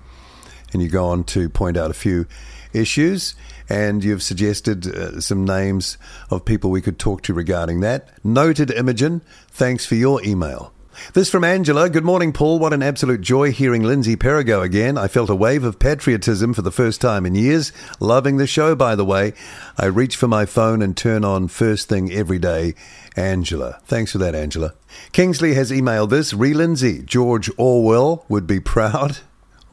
And 0.73 0.81
you 0.81 0.89
go 0.89 1.07
on 1.07 1.23
to 1.25 1.49
point 1.49 1.77
out 1.77 1.91
a 1.91 1.95
few 1.95 2.27
issues, 2.73 3.35
and 3.69 4.03
you've 4.03 4.23
suggested 4.23 4.87
uh, 4.87 5.19
some 5.21 5.45
names 5.45 5.97
of 6.29 6.45
people 6.45 6.69
we 6.69 6.81
could 6.81 6.99
talk 6.99 7.21
to 7.23 7.33
regarding 7.33 7.79
that. 7.81 8.09
Noted, 8.23 8.71
Imogen, 8.71 9.21
thanks 9.49 9.85
for 9.85 9.95
your 9.95 10.23
email. 10.23 10.73
This 11.13 11.29
from 11.29 11.43
Angela. 11.43 11.89
Good 11.89 12.03
morning, 12.03 12.33
Paul. 12.33 12.59
What 12.59 12.73
an 12.73 12.83
absolute 12.83 13.21
joy 13.21 13.51
hearing 13.51 13.83
Lindsay 13.83 14.15
Perigo 14.15 14.61
again. 14.61 14.97
I 14.97 15.07
felt 15.07 15.29
a 15.29 15.35
wave 15.35 15.63
of 15.63 15.79
patriotism 15.79 16.53
for 16.53 16.61
the 16.61 16.71
first 16.71 17.01
time 17.01 17.25
in 17.25 17.35
years. 17.35 17.71
Loving 17.99 18.37
the 18.37 18.47
show, 18.47 18.75
by 18.75 18.95
the 18.95 19.05
way. 19.05 19.33
I 19.77 19.85
reach 19.85 20.15
for 20.15 20.27
my 20.27 20.45
phone 20.45 20.81
and 20.81 20.95
turn 20.95 21.23
on 21.23 21.47
first 21.47 21.89
thing 21.89 22.11
every 22.11 22.39
day. 22.39 22.73
Angela. 23.15 23.79
Thanks 23.85 24.11
for 24.11 24.17
that, 24.19 24.35
Angela. 24.35 24.73
Kingsley 25.11 25.53
has 25.53 25.71
emailed 25.71 26.09
this. 26.09 26.33
Re 26.33 26.53
Lindsay. 26.53 27.03
George 27.03 27.49
Orwell 27.57 28.25
would 28.27 28.47
be 28.47 28.59
proud. 28.59 29.19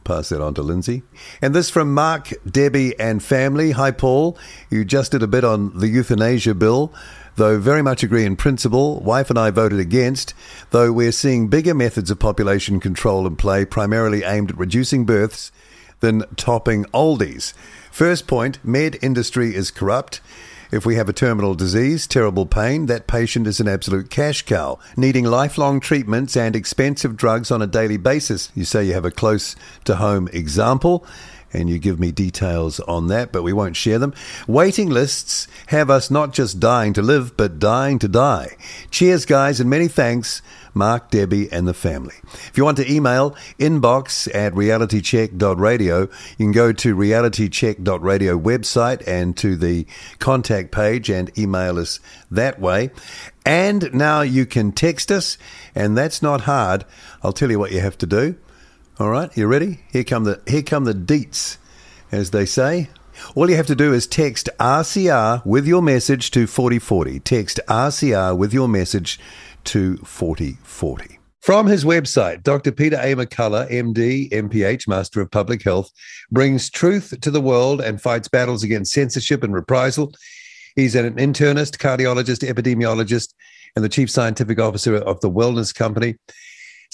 Pass 0.03 0.29
that 0.29 0.39
on 0.39 0.53
to 0.53 0.61
Lindsay. 0.61 1.01
And 1.41 1.55
this 1.55 1.71
from 1.71 1.91
Mark, 1.91 2.31
Debbie, 2.49 2.97
and 2.99 3.23
family. 3.23 3.71
Hi, 3.71 3.89
Paul. 3.89 4.37
You 4.69 4.85
just 4.85 5.11
did 5.11 5.23
a 5.23 5.27
bit 5.27 5.43
on 5.43 5.79
the 5.79 5.87
euthanasia 5.87 6.53
bill. 6.53 6.93
Though 7.35 7.59
very 7.59 7.81
much 7.81 8.01
agree 8.01 8.25
in 8.25 8.37
principle, 8.37 8.99
wife 9.01 9.29
and 9.29 9.37
I 9.37 9.51
voted 9.51 9.79
against, 9.79 10.33
though 10.71 10.91
we're 10.91 11.11
seeing 11.11 11.47
bigger 11.47 11.73
methods 11.73 12.09
of 12.09 12.19
population 12.19 12.79
control 12.79 13.27
in 13.27 13.35
play, 13.35 13.65
primarily 13.65 14.23
aimed 14.23 14.51
at 14.51 14.57
reducing 14.57 15.05
births 15.05 15.51
than 15.99 16.23
topping 16.37 16.85
oldies. 16.85 17.53
First 17.91 18.27
point 18.27 18.59
med 18.63 18.97
industry 19.01 19.53
is 19.53 19.71
corrupt. 19.71 20.21
If 20.71 20.85
we 20.85 20.95
have 20.95 21.07
a 21.07 21.13
terminal 21.13 21.55
disease, 21.55 22.07
terrible 22.07 22.45
pain, 22.45 22.87
that 22.87 23.07
patient 23.07 23.47
is 23.47 23.59
an 23.59 23.67
absolute 23.67 24.09
cash 24.09 24.41
cow, 24.41 24.79
needing 24.97 25.25
lifelong 25.25 25.79
treatments 25.79 26.35
and 26.35 26.55
expensive 26.55 27.15
drugs 27.15 27.51
on 27.51 27.61
a 27.61 27.67
daily 27.67 27.97
basis. 27.97 28.51
You 28.55 28.65
say 28.65 28.85
you 28.85 28.93
have 28.93 29.05
a 29.05 29.11
close 29.11 29.55
to 29.83 29.97
home 29.97 30.27
example 30.33 31.05
and 31.55 31.69
you 31.69 31.79
give 31.79 31.99
me 31.99 32.11
details 32.11 32.79
on 32.81 33.07
that, 33.07 33.31
but 33.31 33.43
we 33.43 33.53
won't 33.53 33.75
share 33.75 33.97
them. 33.97 34.13
Waiting 34.47 34.89
lists 34.89 35.47
have 35.67 35.89
us 35.89 36.11
not 36.11 36.33
just 36.33 36.59
dying 36.59 36.93
to 36.93 37.01
live, 37.01 37.35
but 37.37 37.59
dying 37.59 37.97
to 37.99 38.07
die. 38.07 38.55
Cheers, 38.91 39.25
guys, 39.25 39.59
and 39.59 39.69
many 39.69 39.87
thanks, 39.87 40.41
Mark, 40.73 41.09
Debbie, 41.09 41.51
and 41.51 41.67
the 41.67 41.73
family. 41.73 42.15
If 42.33 42.57
you 42.57 42.65
want 42.65 42.77
to 42.77 42.91
email 42.91 43.35
inbox 43.57 44.33
at 44.35 44.53
realitycheck.radio, 44.53 46.01
you 46.01 46.07
can 46.37 46.51
go 46.51 46.73
to 46.73 46.95
realitycheck.radio 46.95 48.39
website 48.39 49.07
and 49.07 49.35
to 49.37 49.55
the 49.55 49.87
contact 50.19 50.71
page 50.71 51.09
and 51.09 51.35
email 51.37 51.79
us 51.79 51.99
that 52.29 52.59
way. 52.59 52.91
And 53.45 53.93
now 53.93 54.21
you 54.21 54.45
can 54.45 54.71
text 54.71 55.11
us, 55.11 55.37
and 55.73 55.97
that's 55.97 56.21
not 56.21 56.41
hard. 56.41 56.83
I'll 57.23 57.33
tell 57.33 57.49
you 57.49 57.59
what 57.59 57.71
you 57.71 57.79
have 57.79 57.97
to 57.99 58.05
do. 58.05 58.35
All 58.97 59.09
right, 59.09 59.35
you 59.35 59.45
ready? 59.45 59.79
Here 59.91 60.05
come 60.05 60.23
the 60.23 60.41
here 60.47 60.63
come 60.63 60.85
the 60.85 60.93
deets, 60.93 61.57
as 62.13 62.31
they 62.31 62.45
say. 62.45 62.87
All 63.35 63.49
you 63.49 63.57
have 63.57 63.67
to 63.67 63.75
do 63.75 63.91
is 63.91 64.07
text 64.07 64.47
RCR 64.57 65.45
with 65.45 65.67
your 65.67 65.81
message 65.81 66.31
to 66.31 66.47
4040. 66.47 67.19
Text 67.19 67.59
RCR 67.67 68.37
with 68.37 68.53
your 68.53 68.69
message 68.69 69.19
to 69.65 69.97
4040. 69.97 71.19
From 71.41 71.67
his 71.67 71.83
website, 71.83 72.41
Dr. 72.41 72.71
Peter 72.71 72.95
A. 72.95 73.15
McCullough, 73.15 73.69
MD, 73.69 74.31
MPH, 74.31 74.87
Master 74.87 75.19
of 75.19 75.29
Public 75.29 75.61
Health, 75.63 75.91
brings 76.31 76.69
truth 76.69 77.13
to 77.19 77.29
the 77.29 77.41
world 77.41 77.81
and 77.81 78.01
fights 78.01 78.29
battles 78.29 78.63
against 78.63 78.93
censorship 78.93 79.43
and 79.43 79.53
reprisal. 79.53 80.13
He's 80.77 80.95
an 80.95 81.15
internist, 81.15 81.79
cardiologist, 81.79 82.49
epidemiologist, 82.49 83.33
and 83.75 83.83
the 83.83 83.89
chief 83.89 84.09
scientific 84.09 84.57
officer 84.57 84.95
of 84.95 85.19
the 85.19 85.29
Wellness 85.29 85.75
Company. 85.75 86.15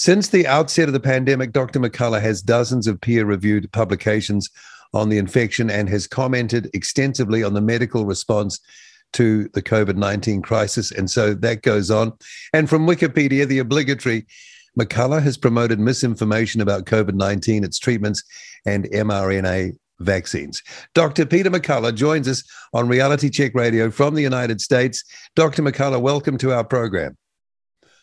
Since 0.02 0.30
the 0.30 0.48
outset 0.48 0.88
of 0.88 0.94
the 0.94 0.98
pandemic, 0.98 1.52
Dr. 1.52 1.78
McCullough 1.78 2.20
has 2.20 2.42
dozens 2.42 2.88
of 2.88 3.00
peer 3.00 3.24
reviewed 3.24 3.70
publications 3.70 4.50
on 4.92 5.10
the 5.10 5.16
infection 5.16 5.70
and 5.70 5.88
has 5.88 6.08
commented 6.08 6.68
extensively 6.74 7.44
on 7.44 7.54
the 7.54 7.60
medical 7.60 8.04
response 8.04 8.58
to 9.12 9.48
the 9.54 9.62
COVID 9.62 9.94
19 9.94 10.42
crisis. 10.42 10.90
And 10.90 11.08
so 11.08 11.34
that 11.34 11.62
goes 11.62 11.88
on. 11.92 12.14
And 12.52 12.68
from 12.68 12.84
Wikipedia, 12.84 13.46
the 13.46 13.60
obligatory 13.60 14.26
McCullough 14.76 15.22
has 15.22 15.36
promoted 15.36 15.78
misinformation 15.78 16.60
about 16.60 16.86
COVID 16.86 17.14
19, 17.14 17.62
its 17.62 17.78
treatments, 17.78 18.24
and 18.66 18.86
mRNA 18.86 19.76
vaccines. 20.00 20.64
Dr. 20.96 21.26
Peter 21.26 21.48
McCullough 21.48 21.94
joins 21.94 22.26
us 22.26 22.42
on 22.74 22.88
Reality 22.88 23.30
Check 23.30 23.54
Radio 23.54 23.88
from 23.88 24.16
the 24.16 24.22
United 24.22 24.60
States. 24.60 25.04
Dr. 25.36 25.62
McCullough, 25.62 26.00
welcome 26.00 26.38
to 26.38 26.52
our 26.52 26.64
program. 26.64 27.16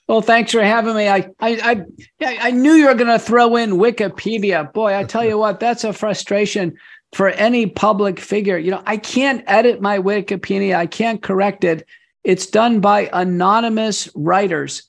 Well, 0.09 0.23
thanks 0.23 0.51
for 0.51 0.63
having 0.63 0.95
me. 0.95 1.07
I 1.07 1.29
I 1.39 1.85
I, 2.19 2.37
I 2.41 2.51
knew 2.51 2.73
you 2.73 2.87
were 2.87 2.95
going 2.95 3.11
to 3.11 3.19
throw 3.19 3.55
in 3.55 3.73
Wikipedia. 3.73 4.73
Boy, 4.73 4.97
I 4.97 5.03
tell 5.03 5.23
you 5.23 5.37
what, 5.37 5.59
that's 5.59 5.83
a 5.83 5.93
frustration 5.93 6.75
for 7.13 7.29
any 7.29 7.67
public 7.67 8.19
figure. 8.19 8.57
You 8.57 8.71
know, 8.71 8.81
I 8.87 8.97
can't 8.97 9.43
edit 9.45 9.81
my 9.81 9.99
Wikipedia. 9.99 10.75
I 10.75 10.87
can't 10.87 11.21
correct 11.21 11.63
it. 11.63 11.87
It's 12.23 12.47
done 12.47 12.79
by 12.79 13.07
anonymous 13.13 14.09
writers 14.15 14.81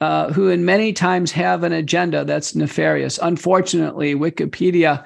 uh, 0.00 0.32
who, 0.32 0.48
in 0.48 0.64
many 0.64 0.94
times, 0.94 1.32
have 1.32 1.64
an 1.64 1.72
agenda 1.72 2.24
that's 2.24 2.54
nefarious. 2.54 3.18
Unfortunately, 3.20 4.14
Wikipedia 4.14 5.04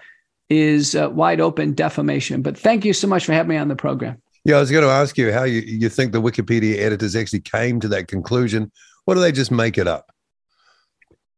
is 0.48 0.94
uh, 0.94 1.10
wide 1.10 1.40
open 1.40 1.74
defamation. 1.74 2.40
But 2.40 2.56
thank 2.56 2.84
you 2.84 2.92
so 2.92 3.08
much 3.08 3.26
for 3.26 3.32
having 3.32 3.50
me 3.50 3.56
on 3.56 3.66
the 3.66 3.74
program. 3.74 4.22
Yeah, 4.44 4.58
I 4.58 4.60
was 4.60 4.70
going 4.70 4.84
to 4.84 4.90
ask 4.90 5.18
you 5.18 5.32
how 5.32 5.42
you, 5.42 5.60
you 5.62 5.88
think 5.88 6.12
the 6.12 6.22
Wikipedia 6.22 6.78
editors 6.78 7.16
actually 7.16 7.40
came 7.40 7.80
to 7.80 7.88
that 7.88 8.06
conclusion. 8.06 8.70
Or 9.06 9.14
do 9.14 9.20
they 9.20 9.32
just 9.32 9.50
make 9.50 9.78
it 9.78 9.86
up? 9.86 10.12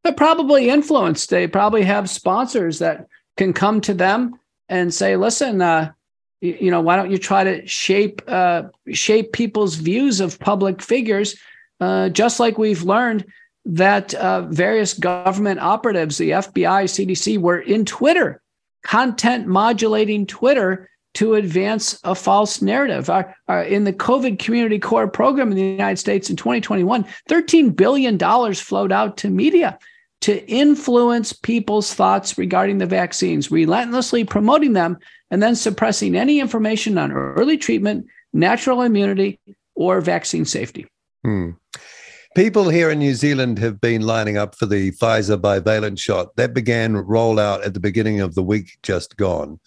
They're 0.02 0.12
probably 0.12 0.70
influenced. 0.70 1.30
They 1.30 1.46
probably 1.46 1.82
have 1.82 2.08
sponsors 2.08 2.78
that 2.78 3.06
can 3.36 3.52
come 3.52 3.80
to 3.82 3.94
them 3.94 4.38
and 4.68 4.92
say, 4.92 5.16
listen, 5.16 5.60
uh, 5.60 5.92
you, 6.40 6.56
you, 6.60 6.70
know, 6.70 6.80
why 6.80 6.96
don't 6.96 7.10
you 7.10 7.18
try 7.18 7.44
to 7.44 7.66
shape 7.66 8.22
uh, 8.28 8.64
shape 8.92 9.32
people's 9.32 9.74
views 9.74 10.20
of 10.20 10.38
public 10.38 10.80
figures, 10.80 11.36
uh, 11.80 12.08
just 12.10 12.40
like 12.40 12.58
we've 12.58 12.82
learned 12.82 13.26
that 13.64 14.14
uh, 14.14 14.42
various 14.42 14.94
government 14.94 15.60
operatives, 15.60 16.16
the 16.16 16.30
FBI, 16.30 16.84
CDC, 16.84 17.38
were 17.38 17.58
in 17.58 17.84
Twitter, 17.84 18.40
content 18.82 19.46
modulating 19.46 20.26
Twitter 20.26 20.88
to 21.18 21.34
advance 21.34 21.98
a 22.04 22.14
false 22.14 22.62
narrative. 22.62 23.10
Our, 23.10 23.34
our, 23.48 23.64
in 23.64 23.82
the 23.82 23.92
COVID 23.92 24.38
Community 24.38 24.78
Corps 24.78 25.08
program 25.08 25.50
in 25.50 25.56
the 25.56 25.64
United 25.64 25.96
States 25.96 26.30
in 26.30 26.36
2021, 26.36 27.04
$13 27.28 27.74
billion 27.74 28.54
flowed 28.54 28.92
out 28.92 29.16
to 29.16 29.28
media 29.28 29.76
to 30.20 30.48
influence 30.48 31.32
people's 31.32 31.92
thoughts 31.92 32.38
regarding 32.38 32.78
the 32.78 32.86
vaccines, 32.86 33.50
relentlessly 33.50 34.22
promoting 34.22 34.74
them 34.74 34.96
and 35.32 35.42
then 35.42 35.56
suppressing 35.56 36.14
any 36.14 36.38
information 36.38 36.96
on 36.98 37.10
early 37.10 37.58
treatment, 37.58 38.06
natural 38.32 38.82
immunity, 38.82 39.40
or 39.74 40.00
vaccine 40.00 40.44
safety. 40.44 40.86
Hmm. 41.24 41.50
People 42.36 42.68
here 42.68 42.90
in 42.90 43.00
New 43.00 43.14
Zealand 43.14 43.58
have 43.58 43.80
been 43.80 44.02
lining 44.02 44.36
up 44.36 44.54
for 44.54 44.66
the 44.66 44.92
Pfizer 44.92 45.36
bivalent 45.36 45.98
shot. 45.98 46.36
That 46.36 46.54
began 46.54 46.94
rollout 46.94 47.66
at 47.66 47.74
the 47.74 47.80
beginning 47.80 48.20
of 48.20 48.36
the 48.36 48.42
week 48.44 48.78
just 48.84 49.16
gone. 49.16 49.58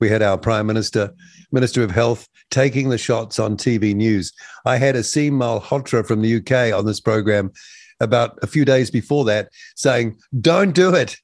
We 0.00 0.08
had 0.08 0.22
our 0.22 0.38
Prime 0.38 0.66
Minister, 0.66 1.12
Minister 1.52 1.82
of 1.82 1.90
Health, 1.90 2.28
taking 2.50 2.88
the 2.88 2.98
shots 2.98 3.38
on 3.38 3.56
TV 3.56 3.94
news. 3.94 4.32
I 4.64 4.76
had 4.76 4.94
Aseem 4.94 5.32
Malhotra 5.32 6.06
from 6.06 6.22
the 6.22 6.36
UK 6.36 6.76
on 6.76 6.86
this 6.86 7.00
program 7.00 7.52
about 8.00 8.38
a 8.42 8.46
few 8.46 8.64
days 8.64 8.90
before 8.90 9.24
that 9.26 9.48
saying, 9.76 10.16
Don't 10.40 10.74
do 10.74 10.94
it. 10.94 11.16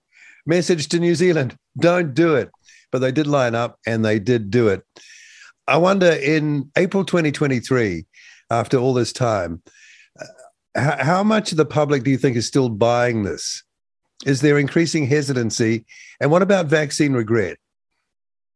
Message 0.47 0.89
to 0.89 0.99
New 0.99 1.15
Zealand, 1.15 1.57
don't 1.79 2.15
do 2.15 2.35
it. 2.35 2.51
But 2.91 3.01
they 3.01 3.13
did 3.13 3.27
line 3.27 3.55
up 3.55 3.79
and 3.87 4.05
they 4.05 4.19
did 4.19 4.51
do 4.51 4.69
it. 4.69 4.83
I 5.69 5.77
wonder 5.77 6.11
in 6.11 6.71
April 6.77 7.05
2023, 7.05 8.05
after 8.51 8.79
all 8.79 8.95
this 8.95 9.13
time, 9.13 9.63
uh, 10.19 10.97
how 11.05 11.23
much 11.23 11.53
of 11.53 11.59
the 11.59 11.65
public 11.65 12.03
do 12.03 12.11
you 12.11 12.19
think 12.19 12.37
is 12.37 12.47
still 12.47 12.69
buying 12.69 13.23
this? 13.23 13.63
Is 14.27 14.41
there 14.41 14.59
increasing 14.59 15.07
hesitancy? 15.07 15.85
And 16.21 16.31
what 16.31 16.43
about 16.43 16.67
vaccine 16.67 17.13
regret? 17.13 17.59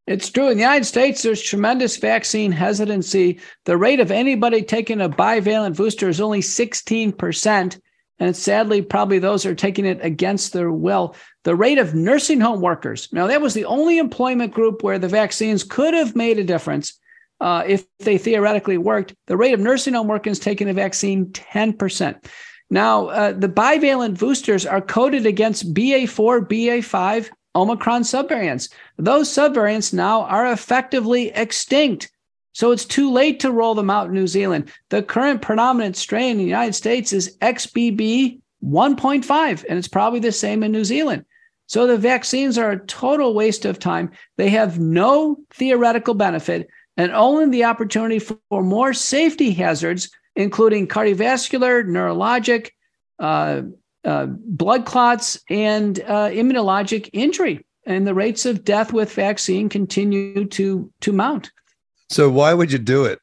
It's 0.07 0.31
true. 0.31 0.49
In 0.49 0.57
the 0.57 0.63
United 0.63 0.85
States, 0.85 1.23
there's 1.23 1.41
tremendous 1.41 1.97
vaccine 1.97 2.53
hesitancy. 2.53 3.41
The 3.65 3.79
rate 3.79 4.01
of 4.01 4.11
anybody 4.11 4.63
taking 4.63 5.01
a 5.01 5.09
bivalent 5.09 5.77
booster 5.77 6.09
is 6.09 6.21
only 6.21 6.41
16%. 6.41 7.81
And 8.19 8.37
sadly, 8.37 8.83
probably 8.83 9.19
those 9.19 9.47
are 9.47 9.55
taking 9.55 9.87
it 9.87 9.99
against 10.03 10.53
their 10.53 10.71
will. 10.71 11.17
The 11.45 11.57
rate 11.57 11.79
of 11.79 11.95
nursing 11.95 12.41
home 12.41 12.61
workers, 12.61 13.09
now 13.13 13.27
that 13.27 13.41
was 13.41 13.55
the 13.55 13.65
only 13.65 13.99
employment 13.99 14.53
group 14.53 14.83
where 14.83 14.99
the 14.99 15.09
vaccines 15.09 15.65
could 15.65 15.95
have 15.95 16.15
made 16.15 16.39
a 16.39 16.45
difference 16.45 17.01
uh, 17.41 17.65
if 17.67 17.87
they 17.99 18.19
theoretically 18.19 18.79
worked. 18.79 19.15
The 19.27 19.37
rate 19.37 19.55
of 19.55 19.61
nursing 19.61 19.95
home 19.95 20.07
workers 20.07 20.39
taking 20.39 20.67
the 20.67 20.75
vaccine, 20.75 21.27
10%. 21.27 22.25
Now, 22.71 23.07
uh, 23.09 23.33
the 23.33 23.49
bivalent 23.49 24.19
boosters 24.19 24.65
are 24.65 24.81
coded 24.81 25.27
against 25.27 25.75
BA4, 25.75 26.47
BA5, 26.49 27.31
Omicron 27.57 28.03
subvariants. 28.03 28.69
Those 28.99 29.29
subvariants 29.29 29.93
now 29.93 30.23
are 30.23 30.53
effectively 30.53 31.31
extinct. 31.31 32.11
So 32.53 32.71
it's 32.71 32.85
too 32.85 33.11
late 33.11 33.41
to 33.41 33.51
roll 33.51 33.75
them 33.75 33.91
out 33.91 34.09
in 34.09 34.15
New 34.15 34.27
Zealand. 34.27 34.73
The 34.91 35.03
current 35.03 35.43
predominant 35.43 35.97
strain 35.97 36.33
in 36.33 36.39
the 36.39 36.45
United 36.45 36.75
States 36.75 37.13
is 37.13 37.37
XBB 37.39 38.41
1.5, 38.65 39.65
and 39.69 39.79
it's 39.79 39.89
probably 39.89 40.21
the 40.21 40.33
same 40.33 40.63
in 40.63 40.73
New 40.73 40.85
Zealand. 40.85 41.25
So 41.67 41.87
the 41.87 41.99
vaccines 41.99 42.59
are 42.59 42.73
a 42.73 42.87
total 42.87 43.35
waste 43.35 43.65
of 43.65 43.79
time. 43.79 44.11
They 44.37 44.51
have 44.51 44.79
no 44.79 45.39
theoretical 45.51 46.15
benefit 46.15 46.69
and 46.97 47.11
only 47.13 47.51
the 47.51 47.65
opportunity 47.65 48.19
for 48.19 48.63
more 48.63 48.93
safety 48.93 49.53
hazards, 49.53 50.11
including 50.37 50.87
cardiovascular, 50.87 51.85
neurologic, 51.85 52.71
uh, 53.19 53.63
uh, 54.05 54.27
blood 54.27 54.85
clots, 54.85 55.39
and 55.49 56.01
uh, 56.01 56.29
immunologic 56.29 57.11
injury. 57.13 57.65
And 57.87 58.07
the 58.07 58.15
rates 58.15 58.47
of 58.47 58.65
death 58.65 58.93
with 58.93 59.13
vaccine 59.13 59.69
continue 59.69 60.47
to, 60.47 60.91
to 61.01 61.13
mount. 61.13 61.51
So, 62.11 62.31
why 62.31 62.55
would 62.55 62.73
you 62.73 62.79
do 62.79 63.05
it? 63.05 63.19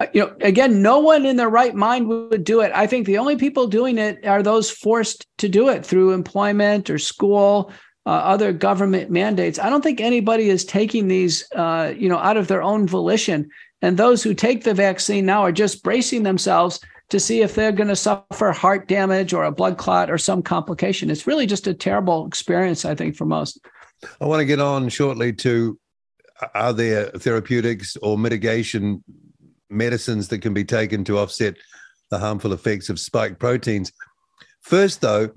Uh, 0.00 0.06
you 0.12 0.20
know, 0.20 0.32
again, 0.42 0.80
no 0.80 1.00
one 1.00 1.26
in 1.26 1.36
their 1.36 1.48
right 1.48 1.74
mind 1.74 2.06
would 2.06 2.44
do 2.44 2.60
it. 2.60 2.70
I 2.72 2.86
think 2.86 3.06
the 3.06 3.18
only 3.18 3.36
people 3.36 3.66
doing 3.66 3.98
it 3.98 4.24
are 4.24 4.44
those 4.44 4.70
forced 4.70 5.26
to 5.38 5.48
do 5.48 5.68
it 5.68 5.84
through 5.84 6.12
employment 6.12 6.88
or 6.88 6.98
school 6.98 7.72
uh, 8.06 8.10
other 8.10 8.52
government 8.54 9.10
mandates. 9.10 9.58
I 9.58 9.68
don't 9.68 9.82
think 9.82 10.00
anybody 10.00 10.48
is 10.48 10.64
taking 10.64 11.08
these, 11.08 11.46
uh, 11.54 11.92
you 11.94 12.08
know, 12.08 12.16
out 12.16 12.38
of 12.38 12.48
their 12.48 12.62
own 12.62 12.86
volition. 12.86 13.50
And 13.82 13.96
those 13.96 14.22
who 14.22 14.32
take 14.32 14.64
the 14.64 14.72
vaccine 14.72 15.26
now 15.26 15.42
are 15.42 15.52
just 15.52 15.82
bracing 15.82 16.22
themselves 16.22 16.80
to 17.10 17.18
see 17.18 17.40
if 17.42 17.54
they're 17.54 17.72
going 17.72 17.88
to 17.88 17.96
suffer 17.96 18.52
heart 18.52 18.86
damage 18.86 19.32
or 19.32 19.44
a 19.44 19.52
blood 19.52 19.78
clot 19.78 20.10
or 20.10 20.18
some 20.18 20.42
complication. 20.42 21.10
It's 21.10 21.26
really 21.26 21.46
just 21.46 21.66
a 21.66 21.74
terrible 21.74 22.26
experience, 22.26 22.84
I 22.84 22.94
think, 22.94 23.16
for 23.16 23.24
most. 23.24 23.60
I 24.20 24.26
want 24.26 24.40
to 24.40 24.44
get 24.46 24.60
on 24.60 24.88
shortly 24.88 25.32
to 25.34 25.78
are 26.54 26.72
there 26.72 27.06
therapeutics 27.06 27.96
or 27.96 28.16
mitigation 28.16 29.02
medicines 29.70 30.28
that 30.28 30.40
can 30.40 30.54
be 30.54 30.64
taken 30.64 31.04
to 31.04 31.18
offset 31.18 31.56
the 32.10 32.18
harmful 32.18 32.52
effects 32.52 32.88
of 32.88 33.00
spike 33.00 33.38
proteins? 33.38 33.92
First, 34.60 35.00
though, 35.00 35.30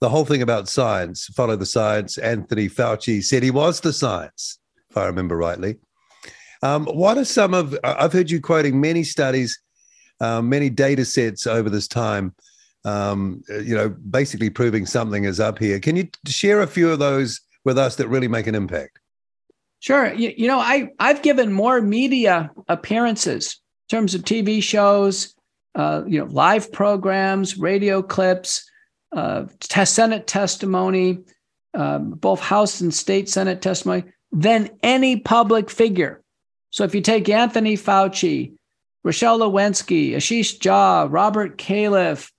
the 0.00 0.08
whole 0.08 0.24
thing 0.24 0.42
about 0.42 0.68
science, 0.68 1.26
follow 1.26 1.56
the 1.56 1.66
science. 1.66 2.18
Anthony 2.18 2.68
Fauci 2.68 3.22
said 3.22 3.42
he 3.42 3.50
was 3.50 3.80
the 3.80 3.92
science, 3.92 4.58
if 4.90 4.96
I 4.96 5.06
remember 5.06 5.36
rightly. 5.36 5.76
Um, 6.62 6.86
what 6.86 7.18
are 7.18 7.24
some 7.24 7.54
of, 7.54 7.76
I've 7.82 8.12
heard 8.12 8.30
you 8.30 8.40
quoting 8.40 8.80
many 8.80 9.04
studies, 9.04 9.60
um, 10.20 10.48
many 10.48 10.70
data 10.70 11.04
sets 11.04 11.46
over 11.46 11.70
this 11.70 11.88
time, 11.88 12.34
um, 12.84 13.42
you 13.48 13.74
know, 13.74 13.88
basically 13.88 14.50
proving 14.50 14.86
something 14.86 15.24
is 15.24 15.40
up 15.40 15.58
here. 15.58 15.78
Can 15.80 15.96
you 15.96 16.08
share 16.26 16.60
a 16.60 16.66
few 16.66 16.90
of 16.90 16.98
those 16.98 17.40
with 17.64 17.78
us 17.78 17.96
that 17.96 18.08
really 18.08 18.28
make 18.28 18.46
an 18.46 18.54
impact? 18.54 18.98
Sure. 19.80 20.12
You, 20.12 20.32
you 20.36 20.48
know, 20.48 20.58
I, 20.58 20.90
I've 20.98 21.22
given 21.22 21.52
more 21.52 21.80
media 21.80 22.50
appearances 22.68 23.60
in 23.88 23.96
terms 23.96 24.14
of 24.14 24.22
TV 24.22 24.62
shows, 24.62 25.34
uh, 25.74 26.02
you 26.06 26.18
know, 26.18 26.26
live 26.26 26.72
programs, 26.72 27.58
radio 27.58 28.02
clips, 28.02 28.68
uh, 29.12 29.46
Senate 29.60 30.26
testimony, 30.26 31.20
um, 31.74 32.10
both 32.10 32.40
House 32.40 32.80
and 32.80 32.92
state 32.92 33.28
Senate 33.28 33.62
testimony, 33.62 34.04
than 34.32 34.70
any 34.82 35.20
public 35.20 35.70
figure. 35.70 36.22
So 36.70 36.84
if 36.84 36.94
you 36.94 37.00
take 37.00 37.28
Anthony 37.28 37.76
Fauci, 37.76 38.57
Rochelle 39.04 39.38
Walensky, 39.40 40.12
Ashish 40.12 40.58
Jha, 40.58 41.08
Robert 41.10 41.56
Califf, 41.58 42.30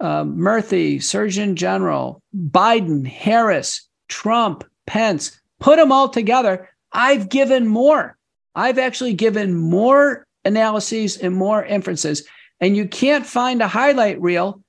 uh, 0.00 0.24
Murthy, 0.24 1.02
Surgeon 1.02 1.56
General, 1.56 2.20
Biden, 2.34 3.06
Harris, 3.06 3.88
Trump, 4.08 4.64
Pence, 4.86 5.40
put 5.60 5.76
them 5.76 5.92
all 5.92 6.08
together. 6.08 6.68
I've 6.92 7.28
given 7.28 7.66
more. 7.66 8.16
I've 8.54 8.78
actually 8.78 9.14
given 9.14 9.54
more 9.54 10.26
analyses 10.44 11.16
and 11.16 11.34
more 11.34 11.64
inferences. 11.64 12.26
And 12.60 12.76
you 12.76 12.86
can't 12.86 13.26
find 13.26 13.60
a 13.60 13.68
highlight 13.68 14.20
reel 14.20 14.62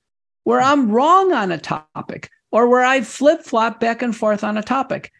where 0.44 0.60
I'm 0.60 0.90
wrong 0.90 1.32
on 1.32 1.52
a 1.52 1.58
topic 1.58 2.30
or 2.50 2.68
where 2.68 2.84
I 2.84 3.02
flip 3.02 3.42
flop 3.42 3.80
back 3.80 4.02
and 4.02 4.16
forth 4.16 4.42
on 4.42 4.56
a 4.56 4.62
topic. 4.62 5.12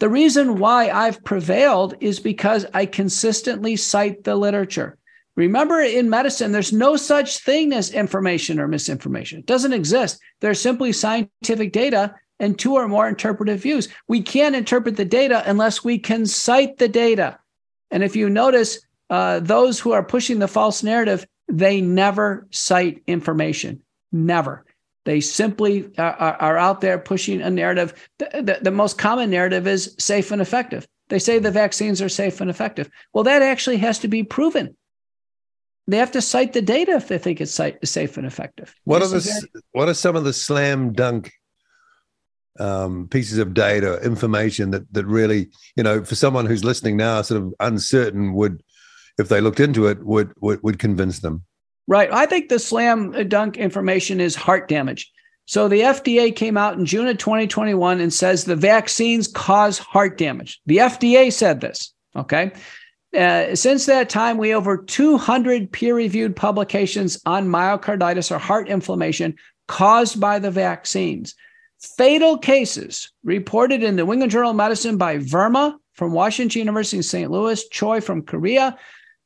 The 0.00 0.08
reason 0.08 0.58
why 0.58 0.90
I've 0.90 1.22
prevailed 1.24 1.94
is 2.00 2.20
because 2.20 2.66
I 2.74 2.86
consistently 2.86 3.76
cite 3.76 4.24
the 4.24 4.36
literature. 4.36 4.98
Remember, 5.36 5.80
in 5.80 6.08
medicine, 6.08 6.52
there's 6.52 6.72
no 6.72 6.96
such 6.96 7.38
thing 7.38 7.72
as 7.72 7.92
information 7.92 8.60
or 8.60 8.68
misinformation. 8.68 9.40
It 9.40 9.46
doesn't 9.46 9.72
exist. 9.72 10.20
There's 10.40 10.60
simply 10.60 10.92
scientific 10.92 11.72
data 11.72 12.14
and 12.38 12.58
two 12.58 12.74
or 12.74 12.88
more 12.88 13.08
interpretive 13.08 13.60
views. 13.60 13.88
We 14.06 14.22
can't 14.22 14.54
interpret 14.54 14.96
the 14.96 15.04
data 15.04 15.42
unless 15.46 15.82
we 15.82 15.98
can 15.98 16.26
cite 16.26 16.78
the 16.78 16.88
data. 16.88 17.38
And 17.90 18.04
if 18.04 18.14
you 18.14 18.30
notice, 18.30 18.80
uh, 19.10 19.40
those 19.40 19.78
who 19.78 19.92
are 19.92 20.02
pushing 20.02 20.38
the 20.38 20.48
false 20.48 20.82
narrative, 20.82 21.26
they 21.48 21.80
never 21.80 22.46
cite 22.50 23.02
information. 23.06 23.82
Never. 24.12 24.64
They 25.04 25.20
simply 25.20 25.90
are, 25.98 26.14
are 26.16 26.56
out 26.56 26.80
there 26.80 26.98
pushing 26.98 27.42
a 27.42 27.50
narrative. 27.50 28.08
The, 28.18 28.30
the, 28.32 28.58
the, 28.62 28.70
most 28.70 28.96
common 28.96 29.30
narrative 29.30 29.66
is 29.66 29.94
safe 29.98 30.30
and 30.30 30.40
effective. 30.40 30.86
They 31.08 31.18
say 31.18 31.38
the 31.38 31.50
vaccines 31.50 32.00
are 32.00 32.08
safe 32.08 32.40
and 32.40 32.48
effective. 32.48 32.88
Well, 33.12 33.24
that 33.24 33.42
actually 33.42 33.76
has 33.78 33.98
to 34.00 34.08
be 34.08 34.22
proven. 34.22 34.74
They 35.86 35.98
have 35.98 36.12
to 36.12 36.22
cite 36.22 36.54
the 36.54 36.62
data 36.62 36.92
if 36.92 37.08
they 37.08 37.18
think 37.18 37.40
it's 37.40 37.52
safe 37.52 38.16
and 38.16 38.26
effective. 38.26 38.74
What 38.84 39.02
are 39.02 39.08
the 39.08 39.62
What 39.72 39.88
are 39.88 39.94
some 39.94 40.16
of 40.16 40.24
the 40.24 40.32
slam 40.32 40.92
dunk 40.92 41.30
um, 42.58 43.08
pieces 43.08 43.38
of 43.38 43.52
data, 43.52 44.00
information 44.02 44.70
that 44.70 44.90
that 44.94 45.06
really, 45.06 45.50
you 45.76 45.82
know, 45.82 46.04
for 46.04 46.14
someone 46.14 46.46
who's 46.46 46.64
listening 46.64 46.96
now, 46.96 47.20
sort 47.22 47.42
of 47.42 47.54
uncertain, 47.60 48.32
would 48.34 48.62
if 49.18 49.28
they 49.28 49.40
looked 49.40 49.60
into 49.60 49.86
it, 49.86 50.04
would 50.04 50.32
would, 50.40 50.62
would 50.62 50.78
convince 50.78 51.20
them. 51.20 51.44
Right. 51.86 52.10
I 52.12 52.26
think 52.26 52.48
the 52.48 52.58
slam 52.58 53.28
dunk 53.28 53.56
information 53.56 54.20
is 54.20 54.34
heart 54.34 54.68
damage. 54.68 55.12
So 55.46 55.68
the 55.68 55.80
FDA 55.80 56.34
came 56.34 56.56
out 56.56 56.78
in 56.78 56.86
June 56.86 57.06
of 57.06 57.18
2021 57.18 58.00
and 58.00 58.12
says 58.12 58.44
the 58.44 58.56
vaccines 58.56 59.28
cause 59.28 59.78
heart 59.78 60.16
damage. 60.16 60.60
The 60.64 60.78
FDA 60.78 61.30
said 61.30 61.60
this. 61.60 61.92
Okay. 62.16 62.52
Uh, 63.14 63.54
since 63.54 63.86
that 63.86 64.08
time, 64.08 64.38
we 64.38 64.52
over 64.52 64.76
200 64.76 65.70
peer 65.70 65.94
reviewed 65.94 66.34
publications 66.34 67.20
on 67.26 67.46
myocarditis 67.46 68.34
or 68.34 68.38
heart 68.38 68.68
inflammation 68.68 69.36
caused 69.68 70.20
by 70.20 70.38
the 70.38 70.50
vaccines. 70.50 71.34
Fatal 71.96 72.38
cases 72.38 73.12
reported 73.22 73.82
in 73.82 73.96
the 73.96 74.04
New 74.04 74.26
Journal 74.26 74.50
of 74.50 74.56
Medicine 74.56 74.96
by 74.96 75.18
Verma 75.18 75.76
from 75.92 76.12
Washington 76.12 76.58
University 76.58 76.96
in 76.96 77.02
St. 77.02 77.30
Louis, 77.30 77.68
Choi 77.68 78.00
from 78.00 78.22
Korea, 78.22 78.76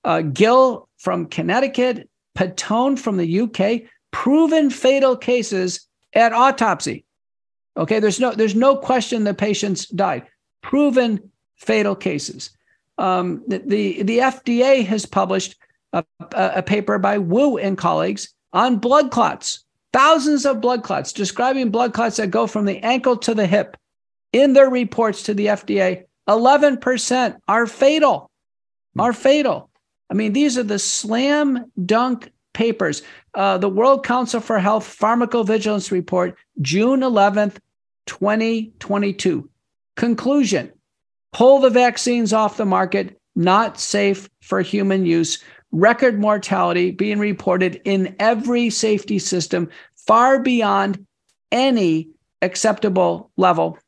uh, 0.05 0.21
Gill 0.21 0.89
from 0.99 1.27
Connecticut, 1.27 2.09
Patone 2.37 2.99
from 2.99 3.17
the 3.17 3.41
UK, 3.41 3.89
proven 4.11 4.71
fatal 4.71 5.17
cases 5.17 5.87
at 6.13 6.33
autopsy. 6.33 7.05
Okay, 7.77 8.01
there's 8.01 8.21
no 8.21 8.33
there's 8.33 8.55
no 8.55 8.77
question 8.77 9.25
the 9.25 9.35
patients 9.35 9.87
died. 9.87 10.27
Proven 10.63 11.31
fatal 11.57 11.95
cases. 11.95 12.51
Um, 12.99 13.43
the, 13.47 14.03
the, 14.03 14.19
FDA 14.19 14.85
has 14.87 15.07
published 15.07 15.57
a, 15.93 16.05
a 16.33 16.63
paper 16.63 16.99
by 16.99 17.19
Wu 17.19 17.57
and 17.57 17.79
colleagues 17.79 18.35
on 18.53 18.79
blood 18.79 19.11
clots, 19.11 19.65
thousands 19.93 20.45
of 20.45 20.61
blood 20.61 20.83
clots, 20.83 21.13
describing 21.13 21.71
blood 21.71 21.95
clots 21.95 22.17
that 22.17 22.31
go 22.31 22.47
from 22.47 22.65
the 22.65 22.79
ankle 22.79 23.17
to 23.19 23.35
the 23.35 23.47
hip. 23.47 23.77
In 24.33 24.53
their 24.53 24.69
reports 24.69 25.23
to 25.25 25.35
the 25.35 25.47
FDA, 25.47 26.05
11% 26.29 27.39
are 27.49 27.67
fatal, 27.67 28.31
are 28.99 29.13
fatal. 29.13 29.71
I 30.11 30.15
mean, 30.15 30.33
these 30.33 30.59
are 30.59 30.63
the 30.63 30.79
slam 30.79 31.71
dunk 31.87 32.31
papers. 32.53 33.03
Uh, 33.35 33.57
the 33.59 33.69
World 33.69 34.05
Council 34.05 34.41
for 34.41 34.59
Health 34.59 34.99
Pharmacovigilance 34.99 35.91
Report, 35.91 36.37
June 36.61 37.01
11th, 37.01 37.59
2022. 38.07 39.49
Conclusion 39.97 40.73
pull 41.33 41.61
the 41.61 41.71
vaccines 41.71 42.33
off 42.33 42.57
the 42.57 42.65
market, 42.65 43.19
not 43.37 43.79
safe 43.79 44.29
for 44.43 44.61
human 44.61 45.07
use. 45.07 45.43
Record 45.71 46.19
mortality 46.19 46.91
being 46.91 47.19
reported 47.19 47.81
in 47.85 48.17
every 48.19 48.71
safety 48.71 49.19
system, 49.19 49.69
far 50.07 50.41
beyond 50.41 51.07
any 51.53 52.09
acceptable 52.43 53.31
level. 53.37 53.79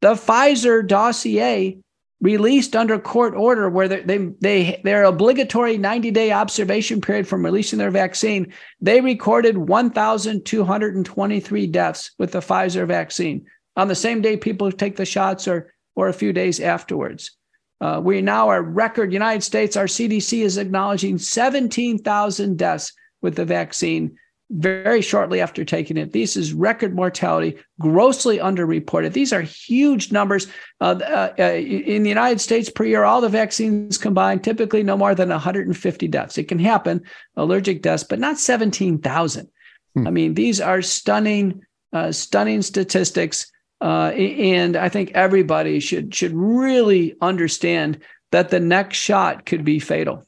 The 0.00 0.14
Pfizer 0.14 0.86
dossier 0.86 1.78
released 2.20 2.76
under 2.76 2.98
court 2.98 3.34
order 3.34 3.70
where 3.70 3.88
they, 3.88 4.02
they, 4.02 4.18
they 4.40 4.80
their 4.84 5.04
obligatory 5.04 5.78
90 5.78 6.10
day 6.10 6.32
observation 6.32 7.00
period 7.00 7.26
from 7.26 7.42
releasing 7.44 7.78
their 7.78 7.90
vaccine 7.90 8.52
they 8.80 9.00
recorded 9.00 9.56
1223 9.56 11.66
deaths 11.66 12.10
with 12.18 12.32
the 12.32 12.40
pfizer 12.40 12.86
vaccine 12.86 13.46
on 13.76 13.88
the 13.88 13.94
same 13.94 14.20
day 14.20 14.36
people 14.36 14.70
take 14.70 14.96
the 14.96 15.06
shots 15.06 15.48
or 15.48 15.72
or 16.00 16.08
a 16.08 16.14
few 16.14 16.32
days 16.32 16.60
afterwards 16.60 17.32
uh, 17.80 18.00
we 18.02 18.20
now 18.20 18.48
are 18.48 18.62
record 18.62 19.12
united 19.12 19.42
states 19.42 19.76
our 19.76 19.86
cdc 19.86 20.42
is 20.42 20.58
acknowledging 20.58 21.18
17000 21.18 22.56
deaths 22.56 22.92
with 23.22 23.36
the 23.36 23.44
vaccine 23.44 24.16
very 24.50 25.00
shortly 25.00 25.40
after 25.40 25.64
taking 25.64 25.96
it. 25.96 26.12
This 26.12 26.36
is 26.36 26.52
record 26.52 26.94
mortality, 26.94 27.56
grossly 27.78 28.38
underreported. 28.38 29.12
These 29.12 29.32
are 29.32 29.42
huge 29.42 30.10
numbers. 30.10 30.48
Uh, 30.80 30.98
uh, 31.00 31.32
uh, 31.38 31.52
in 31.52 32.02
the 32.02 32.08
United 32.08 32.40
States 32.40 32.68
per 32.68 32.84
year, 32.84 33.04
all 33.04 33.20
the 33.20 33.28
vaccines 33.28 33.96
combined, 33.96 34.42
typically 34.42 34.82
no 34.82 34.96
more 34.96 35.14
than 35.14 35.28
150 35.28 36.08
deaths. 36.08 36.36
It 36.36 36.48
can 36.48 36.58
happen, 36.58 37.02
allergic 37.36 37.82
deaths, 37.82 38.02
but 38.02 38.18
not 38.18 38.38
17,000. 38.38 39.48
Hmm. 39.94 40.06
I 40.06 40.10
mean, 40.10 40.34
these 40.34 40.60
are 40.60 40.82
stunning, 40.82 41.62
uh, 41.92 42.10
stunning 42.10 42.62
statistics. 42.62 43.50
Uh, 43.80 44.12
and 44.14 44.76
I 44.76 44.88
think 44.88 45.12
everybody 45.12 45.80
should 45.80 46.14
should 46.14 46.32
really 46.34 47.16
understand 47.20 48.00
that 48.30 48.50
the 48.50 48.60
next 48.60 48.98
shot 48.98 49.46
could 49.46 49.64
be 49.64 49.78
fatal. 49.78 50.26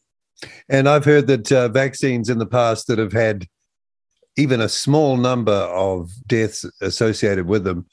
And 0.68 0.88
I've 0.88 1.04
heard 1.04 1.26
that 1.28 1.52
uh, 1.52 1.68
vaccines 1.68 2.28
in 2.28 2.38
the 2.38 2.46
past 2.46 2.86
that 2.86 2.98
have 2.98 3.12
had 3.12 3.46
even 4.36 4.60
a 4.60 4.68
small 4.68 5.16
number 5.16 5.52
of 5.52 6.10
deaths 6.26 6.64
associated 6.80 7.46
with 7.46 7.64
them, 7.64 7.86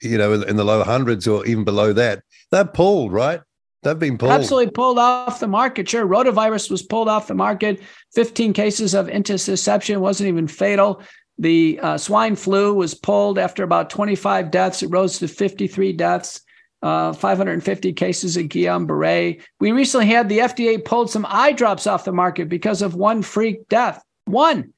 you 0.00 0.16
know, 0.16 0.32
in, 0.32 0.48
in 0.48 0.56
the 0.56 0.64
low 0.64 0.84
hundreds 0.84 1.26
or 1.26 1.44
even 1.46 1.64
below 1.64 1.92
that, 1.92 2.22
they're 2.50 2.64
pulled, 2.64 3.12
right? 3.12 3.40
They've 3.82 3.98
been 3.98 4.18
pulled. 4.18 4.32
Absolutely 4.32 4.72
pulled 4.72 4.98
off 4.98 5.40
the 5.40 5.48
market. 5.48 5.88
Sure. 5.88 6.06
Rotavirus 6.06 6.70
was 6.70 6.82
pulled 6.82 7.08
off 7.08 7.28
the 7.28 7.34
market. 7.34 7.80
15 8.14 8.52
cases 8.52 8.94
of 8.94 9.06
intussusception 9.06 9.98
wasn't 9.98 10.28
even 10.28 10.46
fatal. 10.46 11.02
The 11.40 11.80
uh, 11.82 11.96
swine 11.96 12.36
flu 12.36 12.74
was 12.74 12.94
pulled 12.94 13.38
after 13.38 13.64
about 13.64 13.88
25 13.88 14.50
deaths. 14.50 14.82
It 14.82 14.88
rose 14.88 15.18
to 15.18 15.26
53 15.26 15.94
deaths, 15.94 16.42
uh, 16.82 17.14
550 17.14 17.94
cases 17.94 18.36
of 18.36 18.44
Guillain 18.44 18.86
Barre. 18.86 19.40
We 19.58 19.72
recently 19.72 20.06
had 20.06 20.28
the 20.28 20.40
FDA 20.40 20.84
pulled 20.84 21.10
some 21.10 21.24
eye 21.26 21.52
drops 21.52 21.86
off 21.86 22.04
the 22.04 22.12
market 22.12 22.50
because 22.50 22.82
of 22.82 22.94
one 22.94 23.22
freak 23.22 23.66
death. 23.68 24.04
One. 24.26 24.74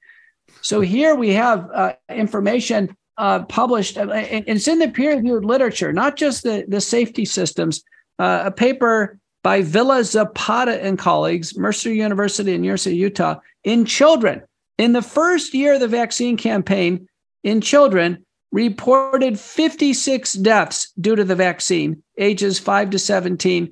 So 0.61 0.81
here 0.81 1.17
we 1.17 1.31
have 1.31 1.69
uh, 1.75 1.95
information 2.09 2.97
uh, 3.19 3.43
published, 3.43 3.99
uh, 3.99 4.09
and 4.11 4.45
it's 4.47 4.69
in 4.69 4.79
the 4.79 4.89
peer-reviewed 4.89 5.45
literature, 5.45 5.93
not 5.93 6.17
just 6.17 6.45
the, 6.45 6.65
the 6.69 6.81
safety 6.81 7.25
systems. 7.25 7.83
Uh, 8.21 8.45
a 8.47 8.51
paper 8.53 9.19
by 9.43 9.63
Villa 9.63 10.05
Zapata 10.05 10.81
and 10.81 10.97
colleagues, 10.97 11.59
Mercer 11.59 11.93
University 11.93 12.55
and 12.55 12.65
University 12.65 12.95
of 12.95 13.01
Utah, 13.01 13.41
in 13.65 13.85
children. 13.85 14.43
In 14.79 14.93
the 14.93 15.03
first 15.03 15.55
year 15.55 15.75
of 15.75 15.81
the 15.81 15.89
vaccine 15.89 16.37
campaign, 16.37 17.09
in 17.43 17.61
children, 17.61 18.25
reported 18.53 19.39
56 19.39 20.35
deaths 20.35 20.93
due 21.01 21.17
to 21.17 21.25
the 21.25 21.35
vaccine, 21.35 22.03
ages 22.19 22.59
5 22.59 22.91
to 22.91 22.99
17. 22.99 23.71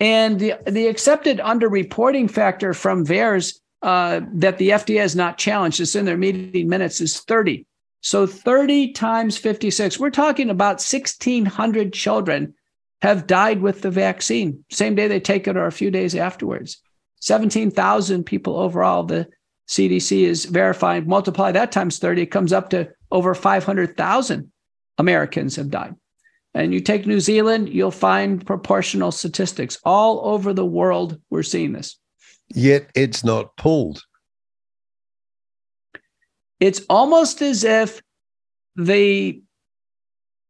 And 0.00 0.38
the, 0.38 0.54
the 0.66 0.88
accepted 0.88 1.38
underreporting 1.38 2.30
factor 2.30 2.74
from 2.74 3.06
VAERS 3.06 3.60
uh, 3.82 4.20
that 4.34 4.58
the 4.58 4.70
FDA 4.70 5.00
has 5.00 5.14
not 5.14 5.38
challenged, 5.38 5.80
it's 5.80 5.94
in 5.94 6.04
their 6.04 6.16
meeting 6.16 6.68
minutes, 6.68 7.00
is 7.00 7.20
30. 7.20 7.66
So 8.00 8.26
30 8.26 8.92
times 8.92 9.36
56, 9.36 9.98
we're 9.98 10.10
talking 10.10 10.50
about 10.50 10.82
1,600 10.82 11.92
children 11.92 12.54
have 13.02 13.26
died 13.26 13.60
with 13.60 13.82
the 13.82 13.90
vaccine, 13.90 14.64
same 14.70 14.94
day 14.94 15.06
they 15.06 15.20
take 15.20 15.46
it 15.46 15.56
or 15.56 15.66
a 15.66 15.72
few 15.72 15.90
days 15.90 16.14
afterwards. 16.14 16.80
17,000 17.20 18.24
people 18.24 18.56
overall, 18.56 19.04
the 19.04 19.28
CDC 19.68 20.22
is 20.22 20.44
verifying. 20.44 21.06
Multiply 21.08 21.52
that 21.52 21.72
times 21.72 21.98
30, 21.98 22.22
it 22.22 22.26
comes 22.26 22.52
up 22.52 22.70
to 22.70 22.88
over 23.10 23.34
500,000 23.34 24.52
Americans 24.98 25.56
have 25.56 25.70
died. 25.70 25.94
And 26.54 26.72
you 26.72 26.80
take 26.80 27.06
New 27.06 27.20
Zealand, 27.20 27.68
you'll 27.68 27.90
find 27.90 28.44
proportional 28.46 29.12
statistics. 29.12 29.78
All 29.84 30.26
over 30.26 30.54
the 30.54 30.64
world, 30.64 31.20
we're 31.30 31.42
seeing 31.42 31.72
this 31.72 31.98
yet 32.54 32.90
it's 32.94 33.24
not 33.24 33.56
pulled. 33.56 34.02
It's 36.60 36.80
almost 36.88 37.42
as 37.42 37.64
if 37.64 38.00
the 38.76 39.42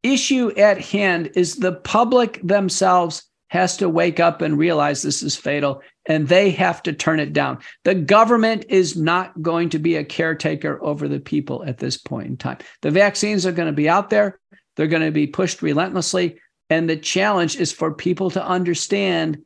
issue 0.02 0.52
at 0.56 0.80
hand 0.80 1.32
is 1.34 1.56
the 1.56 1.72
public 1.72 2.40
themselves 2.42 3.24
has 3.48 3.76
to 3.78 3.88
wake 3.88 4.20
up 4.20 4.42
and 4.42 4.58
realize 4.58 5.02
this 5.02 5.22
is 5.22 5.36
fatal 5.36 5.80
and 6.06 6.28
they 6.28 6.50
have 6.50 6.82
to 6.84 6.92
turn 6.92 7.20
it 7.20 7.32
down. 7.32 7.58
The 7.84 7.94
government 7.94 8.66
is 8.68 8.96
not 8.96 9.40
going 9.42 9.70
to 9.70 9.78
be 9.78 9.96
a 9.96 10.04
caretaker 10.04 10.82
over 10.82 11.08
the 11.08 11.20
people 11.20 11.64
at 11.64 11.78
this 11.78 11.96
point 11.96 12.26
in 12.26 12.36
time. 12.36 12.58
The 12.82 12.90
vaccines 12.90 13.44
are 13.44 13.52
going 13.52 13.66
to 13.66 13.72
be 13.72 13.88
out 13.88 14.10
there, 14.10 14.38
they're 14.76 14.86
going 14.86 15.02
to 15.02 15.10
be 15.10 15.26
pushed 15.26 15.62
relentlessly. 15.62 16.38
And 16.68 16.90
the 16.90 16.96
challenge 16.96 17.56
is 17.56 17.70
for 17.70 17.94
people 17.94 18.30
to 18.30 18.44
understand 18.44 19.38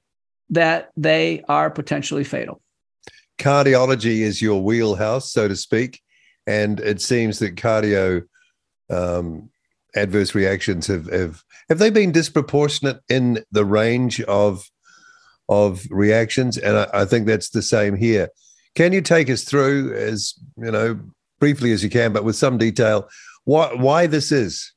that 0.51 0.91
they 0.97 1.43
are 1.49 1.71
potentially 1.71 2.25
fatal. 2.25 2.63
Cardiology 3.39 4.21
is 4.21 4.41
your 4.41 4.63
wheelhouse, 4.63 5.33
so 5.33 5.47
to 5.47 5.55
speak. 5.57 6.01
And 6.47 6.81
it 6.81 7.01
seems 7.01 7.39
that 7.39 7.57
cardio 7.57 8.23
um, 8.89 9.51
adverse 9.95 10.35
reactions 10.35 10.87
have, 10.87 11.07
have 11.07 11.43
have 11.69 11.79
they 11.79 11.91
been 11.91 12.11
disproportionate 12.11 13.01
in 13.09 13.45
the 13.53 13.65
range 13.65 14.21
of 14.23 14.69
of 15.51 15.85
reactions? 15.91 16.57
And 16.57 16.79
I, 16.79 16.87
I 16.95 17.05
think 17.05 17.27
that's 17.27 17.51
the 17.51 17.61
same 17.61 17.95
here. 17.95 18.31
Can 18.75 18.93
you 18.93 19.03
take 19.03 19.29
us 19.29 19.45
through 19.45 19.93
as 19.95 20.35
you 20.57 20.71
know 20.71 20.99
briefly 21.41 21.73
as 21.73 21.83
you 21.83 21.91
can, 21.91 22.13
but 22.13 22.25
with 22.25 22.37
some 22.37 22.57
detail, 22.57 23.09
why 23.45 23.75
why 23.75 24.07
this 24.07 24.33
is? 24.33 24.73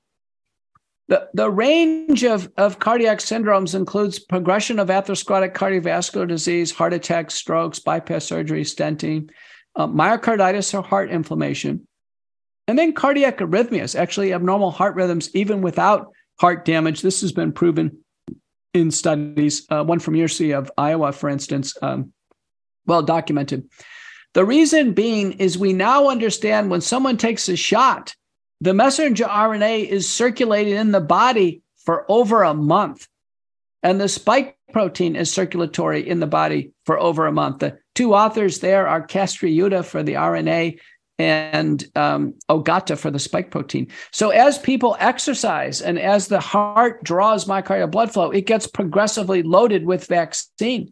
The, 1.10 1.30
the 1.34 1.52
range 1.52 2.24
of, 2.24 2.50
of 2.58 2.80
cardiac 2.80 3.20
syndromes 3.20 3.76
includes 3.76 4.20
progression 4.20 4.80
of 4.80 4.88
atherosclerotic 4.88 5.54
cardiovascular 5.54 6.28
disease, 6.28 6.72
heart 6.72 6.94
attacks, 6.94 7.36
strokes, 7.36 7.78
bypass 7.78 8.24
surgery, 8.24 8.64
stenting, 8.64 9.30
uh, 9.76 9.86
myocarditis 9.86 10.74
or 10.74 10.82
heart 10.82 11.12
inflammation, 11.12 11.86
and 12.68 12.80
then 12.80 12.94
cardiac 12.94 13.40
arrhythmias, 13.40 14.00
actually 14.00 14.34
abnormal 14.34 14.72
heart 14.72 14.96
rhythms, 14.96 15.30
even 15.36 15.62
without 15.62 16.08
heart 16.40 16.64
damage. 16.64 17.02
This 17.02 17.20
has 17.22 17.34
been 17.34 17.52
proven 17.52 18.03
in 18.74 18.92
studies, 18.92 19.66
uh, 19.70 19.84
one 19.84 20.00
from 20.00 20.16
University 20.16 20.52
of 20.52 20.72
Iowa, 20.78 21.12
for 21.12 21.30
instance, 21.30 21.78
um, 21.82 22.12
well 22.86 23.04
documented. 23.04 23.70
The 24.34 24.46
reason 24.46 24.94
being 24.94 25.34
is 25.34 25.58
we 25.58 25.74
now 25.74 26.10
understand 26.10 26.70
when 26.70 26.82
someone 26.82 27.18
takes 27.18 27.48
a 27.50 27.56
shot, 27.56 28.16
the 28.62 28.74
messenger 28.74 29.26
RNA 29.26 29.88
is 29.88 30.10
circulating 30.10 30.76
in 30.76 30.92
the 30.92 31.02
body 31.02 31.62
for 31.78 32.10
over 32.10 32.44
a 32.44 32.54
month. 32.54 33.08
And 33.84 34.00
the 34.00 34.08
spike 34.08 34.58
protein 34.72 35.16
is 35.16 35.32
circulatory 35.32 36.08
in 36.08 36.20
the 36.20 36.28
body 36.28 36.72
for 36.86 37.00
over 37.00 37.28
a 37.28 37.32
month. 37.32 37.60
The 37.60 37.78
two 37.94 38.16
authors 38.16 38.60
there 38.60 38.88
are 38.88 39.06
Castruita 39.06 39.86
for 39.86 40.02
the 40.02 40.14
RNA 40.14 40.80
and 41.20 41.86
um, 41.96 42.34
Ogata 42.50 42.98
for 42.98 43.12
the 43.12 43.20
spike 43.20 43.52
protein. 43.52 43.88
So 44.12 44.30
as 44.30 44.58
people 44.58 44.98
exercise 45.00 45.82
and 45.82 46.00
as 46.00 46.28
the 46.28 46.40
heart 46.40 47.04
draws 47.04 47.46
myocardial 47.46 47.92
blood 47.92 48.12
flow, 48.12 48.32
it 48.32 48.48
gets 48.48 48.68
progressively 48.68 49.44
loaded 49.44 49.86
with 49.86 50.08
vaccine. 50.08 50.92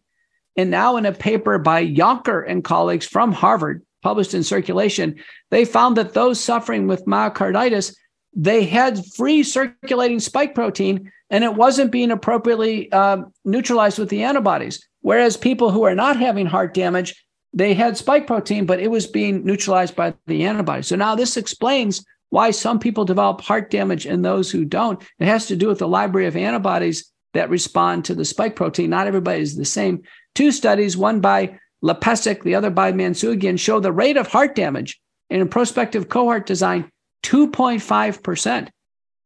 And 0.56 0.70
now, 0.70 0.96
in 0.96 1.06
a 1.06 1.12
paper 1.12 1.58
by 1.58 1.86
Yonker 1.86 2.44
and 2.46 2.62
colleagues 2.62 3.06
from 3.06 3.32
Harvard, 3.32 3.84
published 4.02 4.34
in 4.34 4.42
Circulation, 4.42 5.16
they 5.50 5.64
found 5.64 5.96
that 5.96 6.12
those 6.12 6.38
suffering 6.38 6.86
with 6.86 7.06
myocarditis 7.06 7.94
they 8.34 8.64
had 8.64 9.04
free 9.14 9.42
circulating 9.42 10.20
spike 10.20 10.54
protein 10.54 11.12
and 11.30 11.44
it 11.44 11.54
wasn't 11.54 11.92
being 11.92 12.10
appropriately 12.10 12.90
uh, 12.92 13.18
neutralized 13.44 13.98
with 13.98 14.08
the 14.08 14.22
antibodies. 14.22 14.86
Whereas 15.00 15.36
people 15.36 15.70
who 15.70 15.82
are 15.84 15.94
not 15.94 16.16
having 16.18 16.46
heart 16.46 16.74
damage, 16.74 17.14
they 17.52 17.74
had 17.74 17.96
spike 17.96 18.26
protein, 18.26 18.66
but 18.66 18.80
it 18.80 18.90
was 18.90 19.06
being 19.06 19.44
neutralized 19.44 19.94
by 19.94 20.14
the 20.26 20.44
antibodies. 20.44 20.88
So 20.88 20.96
now 20.96 21.14
this 21.14 21.36
explains 21.36 22.04
why 22.30 22.50
some 22.50 22.78
people 22.78 23.04
develop 23.04 23.42
heart 23.42 23.70
damage 23.70 24.06
and 24.06 24.24
those 24.24 24.50
who 24.50 24.64
don't. 24.64 25.02
It 25.18 25.26
has 25.26 25.46
to 25.46 25.56
do 25.56 25.68
with 25.68 25.78
the 25.78 25.88
library 25.88 26.26
of 26.26 26.36
antibodies 26.36 27.12
that 27.34 27.50
respond 27.50 28.06
to 28.06 28.14
the 28.14 28.24
spike 28.24 28.56
protein. 28.56 28.90
Not 28.90 29.06
everybody 29.06 29.42
is 29.42 29.56
the 29.56 29.64
same. 29.64 30.02
Two 30.34 30.50
studies, 30.50 30.96
one 30.96 31.20
by 31.20 31.58
Lepesic, 31.84 32.42
the 32.42 32.54
other 32.54 32.70
by 32.70 32.92
Mansourian, 32.92 33.58
show 33.58 33.80
the 33.80 33.92
rate 33.92 34.16
of 34.16 34.28
heart 34.28 34.54
damage 34.54 35.00
in 35.28 35.42
a 35.42 35.46
prospective 35.46 36.08
cohort 36.08 36.46
design 36.46 36.90
2.5%. 37.24 38.68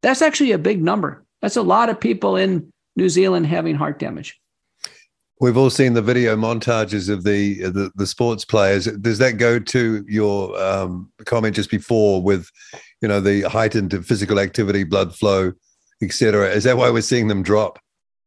That's 0.03 0.23
actually 0.23 0.53
a 0.53 0.59
big 0.59 0.82
number. 0.82 1.24
That's 1.43 1.57
a 1.57 1.62
lot 1.62 1.89
of 1.89 2.01
people 2.01 2.36
in 2.36 2.73
New 2.97 3.09
Zealand 3.09 3.47
having 3.47 3.77
heart 3.77 3.98
damage. 3.98 4.40
We've 5.38 5.56
all 5.56 5.68
seen 5.68 5.92
the 5.92 6.02
video 6.02 6.34
montages 6.34 7.10
of 7.10 7.24
the 7.24 7.62
the, 7.62 7.90
the 7.94 8.06
sports 8.06 8.44
players. 8.44 8.86
Does 8.86 9.18
that 9.18 9.32
go 9.32 9.58
to 9.58 10.04
your 10.08 10.58
um, 10.60 11.10
comment 11.26 11.54
just 11.54 11.70
before 11.70 12.22
with, 12.22 12.50
you 13.02 13.08
know, 13.08 13.20
the 13.20 13.42
heightened 13.42 14.06
physical 14.06 14.40
activity, 14.40 14.84
blood 14.84 15.14
flow, 15.14 15.52
etc.? 16.02 16.50
Is 16.50 16.64
that 16.64 16.78
why 16.78 16.90
we're 16.90 17.02
seeing 17.02 17.28
them 17.28 17.42
drop? 17.42 17.78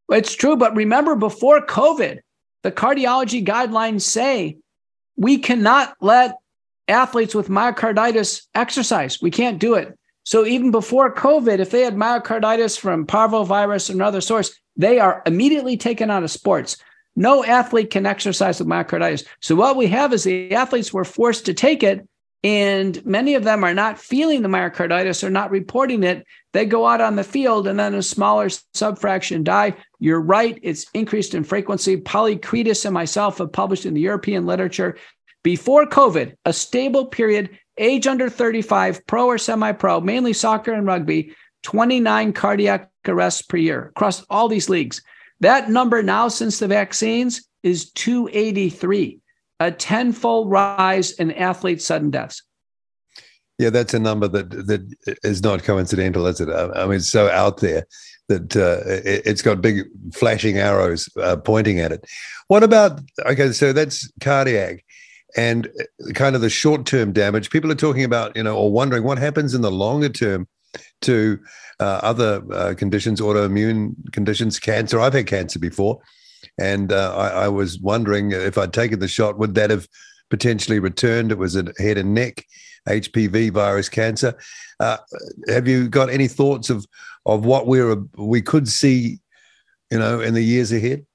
It's 0.09 0.35
true, 0.35 0.55
but 0.55 0.75
remember, 0.75 1.15
before 1.15 1.65
COVID, 1.65 2.19
the 2.63 2.71
cardiology 2.71 3.45
guidelines 3.45 4.01
say 4.01 4.57
we 5.15 5.37
cannot 5.37 5.95
let 6.01 6.35
athletes 6.87 7.35
with 7.35 7.47
myocarditis 7.47 8.43
exercise. 8.55 9.21
We 9.21 9.31
can't 9.31 9.59
do 9.59 9.75
it. 9.75 9.97
So 10.23 10.45
even 10.45 10.71
before 10.71 11.13
COVID, 11.13 11.59
if 11.59 11.71
they 11.71 11.81
had 11.81 11.95
myocarditis 11.95 12.79
from 12.79 13.07
parvovirus 13.07 13.89
or 13.89 13.93
another 13.93 14.21
source, 14.21 14.55
they 14.75 14.99
are 14.99 15.23
immediately 15.25 15.75
taken 15.75 16.09
out 16.09 16.23
of 16.23 16.31
sports. 16.31 16.77
No 17.15 17.43
athlete 17.43 17.89
can 17.89 18.05
exercise 18.05 18.59
with 18.59 18.67
myocarditis. 18.67 19.25
So 19.41 19.55
what 19.55 19.75
we 19.75 19.87
have 19.87 20.13
is 20.13 20.23
the 20.23 20.53
athletes 20.53 20.93
were 20.93 21.05
forced 21.05 21.45
to 21.45 21.53
take 21.53 21.83
it, 21.83 22.07
and 22.43 23.05
many 23.05 23.35
of 23.35 23.43
them 23.43 23.63
are 23.63 23.73
not 23.73 23.99
feeling 23.99 24.41
the 24.41 24.47
myocarditis 24.47 25.23
or 25.23 25.29
not 25.29 25.51
reporting 25.51 26.03
it. 26.03 26.25
They 26.53 26.65
go 26.65 26.85
out 26.85 27.01
on 27.01 27.17
the 27.17 27.23
field 27.23 27.67
and 27.67 27.77
then 27.77 27.93
a 27.93 28.01
smaller 28.01 28.47
subfraction 28.47 29.43
die. 29.43 29.75
You're 29.99 30.21
right, 30.21 30.57
it's 30.61 30.85
increased 30.93 31.33
in 31.33 31.43
frequency. 31.43 31.97
Polykretis 31.97 32.85
and 32.85 32.93
myself 32.93 33.39
have 33.39 33.51
published 33.51 33.85
in 33.85 33.93
the 33.93 34.01
European 34.01 34.45
literature 34.45 34.95
before 35.43 35.85
COVID, 35.85 36.35
a 36.45 36.53
stable 36.53 37.05
period, 37.05 37.57
age 37.77 38.07
under 38.07 38.29
35, 38.29 39.05
pro 39.07 39.25
or 39.25 39.37
semi 39.37 39.71
pro, 39.71 39.99
mainly 40.01 40.33
soccer 40.33 40.73
and 40.73 40.85
rugby, 40.85 41.33
29 41.63 42.33
cardiac 42.33 42.89
arrests 43.07 43.41
per 43.41 43.57
year 43.57 43.87
across 43.89 44.23
all 44.29 44.47
these 44.47 44.69
leagues. 44.69 45.01
That 45.41 45.69
number 45.69 46.03
now, 46.03 46.27
since 46.27 46.59
the 46.59 46.67
vaccines, 46.67 47.47
is 47.63 47.91
283, 47.91 49.19
a 49.59 49.71
tenfold 49.71 50.49
rise 50.49 51.11
in 51.11 51.31
athlete 51.31 51.81
sudden 51.81 52.11
deaths. 52.11 52.43
Yeah, 53.57 53.69
that's 53.69 53.93
a 53.93 53.99
number 53.99 54.29
that 54.29 54.49
that 54.49 55.17
is 55.23 55.43
not 55.43 55.63
coincidental, 55.63 56.25
is 56.27 56.39
it? 56.39 56.49
I 56.49 56.85
mean, 56.85 56.95
it's 56.95 57.09
so 57.09 57.29
out 57.29 57.57
there 57.57 57.85
that 58.29 58.55
uh, 58.55 58.79
it, 58.85 59.25
has 59.25 59.41
got 59.41 59.61
big 59.61 59.85
flashing 60.13 60.57
arrows 60.57 61.09
uh, 61.21 61.35
pointing 61.35 61.79
at 61.79 61.91
it. 61.91 62.05
What 62.47 62.63
about 62.63 63.01
okay? 63.25 63.51
So 63.51 63.73
that's 63.73 64.09
cardiac 64.21 64.85
and 65.35 65.67
uh, 65.67 66.13
kind 66.13 66.35
of 66.35 66.41
the 66.41 66.49
short 66.49 66.85
term 66.85 67.11
damage. 67.11 67.49
People 67.49 67.69
are 67.69 67.75
talking 67.75 68.05
about, 68.05 68.33
you 68.37 68.43
know, 68.43 68.55
or 68.55 68.71
wondering 68.71 69.03
what 69.03 69.19
happens 69.19 69.53
in 69.53 69.61
the 69.61 69.71
longer 69.71 70.09
term 70.09 70.47
to 71.01 71.39
uh, 71.79 71.99
other 72.03 72.43
uh, 72.51 72.73
conditions, 72.77 73.21
autoimmune 73.21 73.95
conditions, 74.11 74.59
cancer. 74.59 74.99
I've 74.99 75.13
had 75.13 75.27
cancer 75.27 75.59
before, 75.59 75.99
and 76.59 76.91
uh, 76.91 77.15
I, 77.15 77.45
I, 77.45 77.47
was 77.47 77.79
wondering 77.79 78.31
if 78.31 78.57
I'd 78.57 78.73
taken 78.73 78.99
the 78.99 79.07
shot, 79.07 79.37
would 79.37 79.55
that 79.55 79.69
have 79.69 79.87
potentially 80.29 80.79
returned? 80.79 81.31
It 81.31 81.37
was 81.37 81.55
a 81.55 81.71
head 81.77 81.97
and 81.97 82.13
neck 82.13 82.45
HPV 82.87 83.51
virus 83.51 83.89
cancer. 83.89 84.35
Uh, 84.79 84.97
have 85.47 85.67
you 85.67 85.87
got 85.87 86.09
any 86.09 86.27
thoughts 86.27 86.69
of 86.69 86.85
of 87.25 87.45
what 87.45 87.67
we're 87.67 87.95
we 88.17 88.41
could 88.41 88.67
see, 88.67 89.19
you 89.91 89.99
know, 89.99 90.21
in 90.21 90.33
the 90.33 90.41
years 90.41 90.71
ahead? 90.71 91.05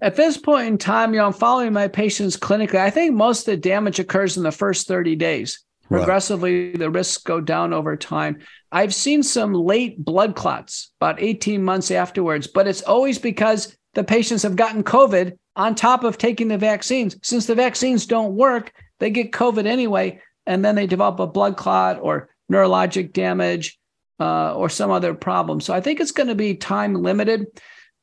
At 0.00 0.16
this 0.16 0.36
point 0.36 0.66
in 0.66 0.78
time, 0.78 1.14
you 1.14 1.20
know, 1.20 1.26
I'm 1.26 1.32
following 1.32 1.72
my 1.72 1.88
patients 1.88 2.36
clinically. 2.36 2.74
I 2.74 2.90
think 2.90 3.14
most 3.14 3.40
of 3.40 3.46
the 3.46 3.56
damage 3.56 3.98
occurs 3.98 4.36
in 4.36 4.42
the 4.42 4.52
first 4.52 4.86
30 4.86 5.16
days. 5.16 5.63
Right. 5.88 5.98
Progressively, 5.98 6.72
the 6.72 6.90
risks 6.90 7.22
go 7.22 7.40
down 7.40 7.72
over 7.72 7.96
time. 7.96 8.38
I've 8.72 8.94
seen 8.94 9.22
some 9.22 9.52
late 9.52 10.02
blood 10.02 10.34
clots 10.34 10.92
about 11.00 11.22
18 11.22 11.62
months 11.62 11.90
afterwards, 11.90 12.46
but 12.46 12.66
it's 12.66 12.82
always 12.82 13.18
because 13.18 13.76
the 13.92 14.04
patients 14.04 14.42
have 14.42 14.56
gotten 14.56 14.82
COVID 14.82 15.36
on 15.56 15.74
top 15.74 16.02
of 16.04 16.18
taking 16.18 16.48
the 16.48 16.58
vaccines. 16.58 17.16
Since 17.22 17.46
the 17.46 17.54
vaccines 17.54 18.06
don't 18.06 18.34
work, 18.34 18.72
they 18.98 19.10
get 19.10 19.32
COVID 19.32 19.66
anyway, 19.66 20.20
and 20.46 20.64
then 20.64 20.74
they 20.74 20.86
develop 20.86 21.20
a 21.20 21.26
blood 21.26 21.56
clot 21.56 21.98
or 22.00 22.30
neurologic 22.50 23.12
damage 23.12 23.78
uh, 24.20 24.54
or 24.54 24.68
some 24.68 24.90
other 24.90 25.14
problem. 25.14 25.60
So 25.60 25.74
I 25.74 25.80
think 25.80 26.00
it's 26.00 26.12
going 26.12 26.28
to 26.28 26.34
be 26.34 26.54
time 26.54 26.94
limited 26.94 27.46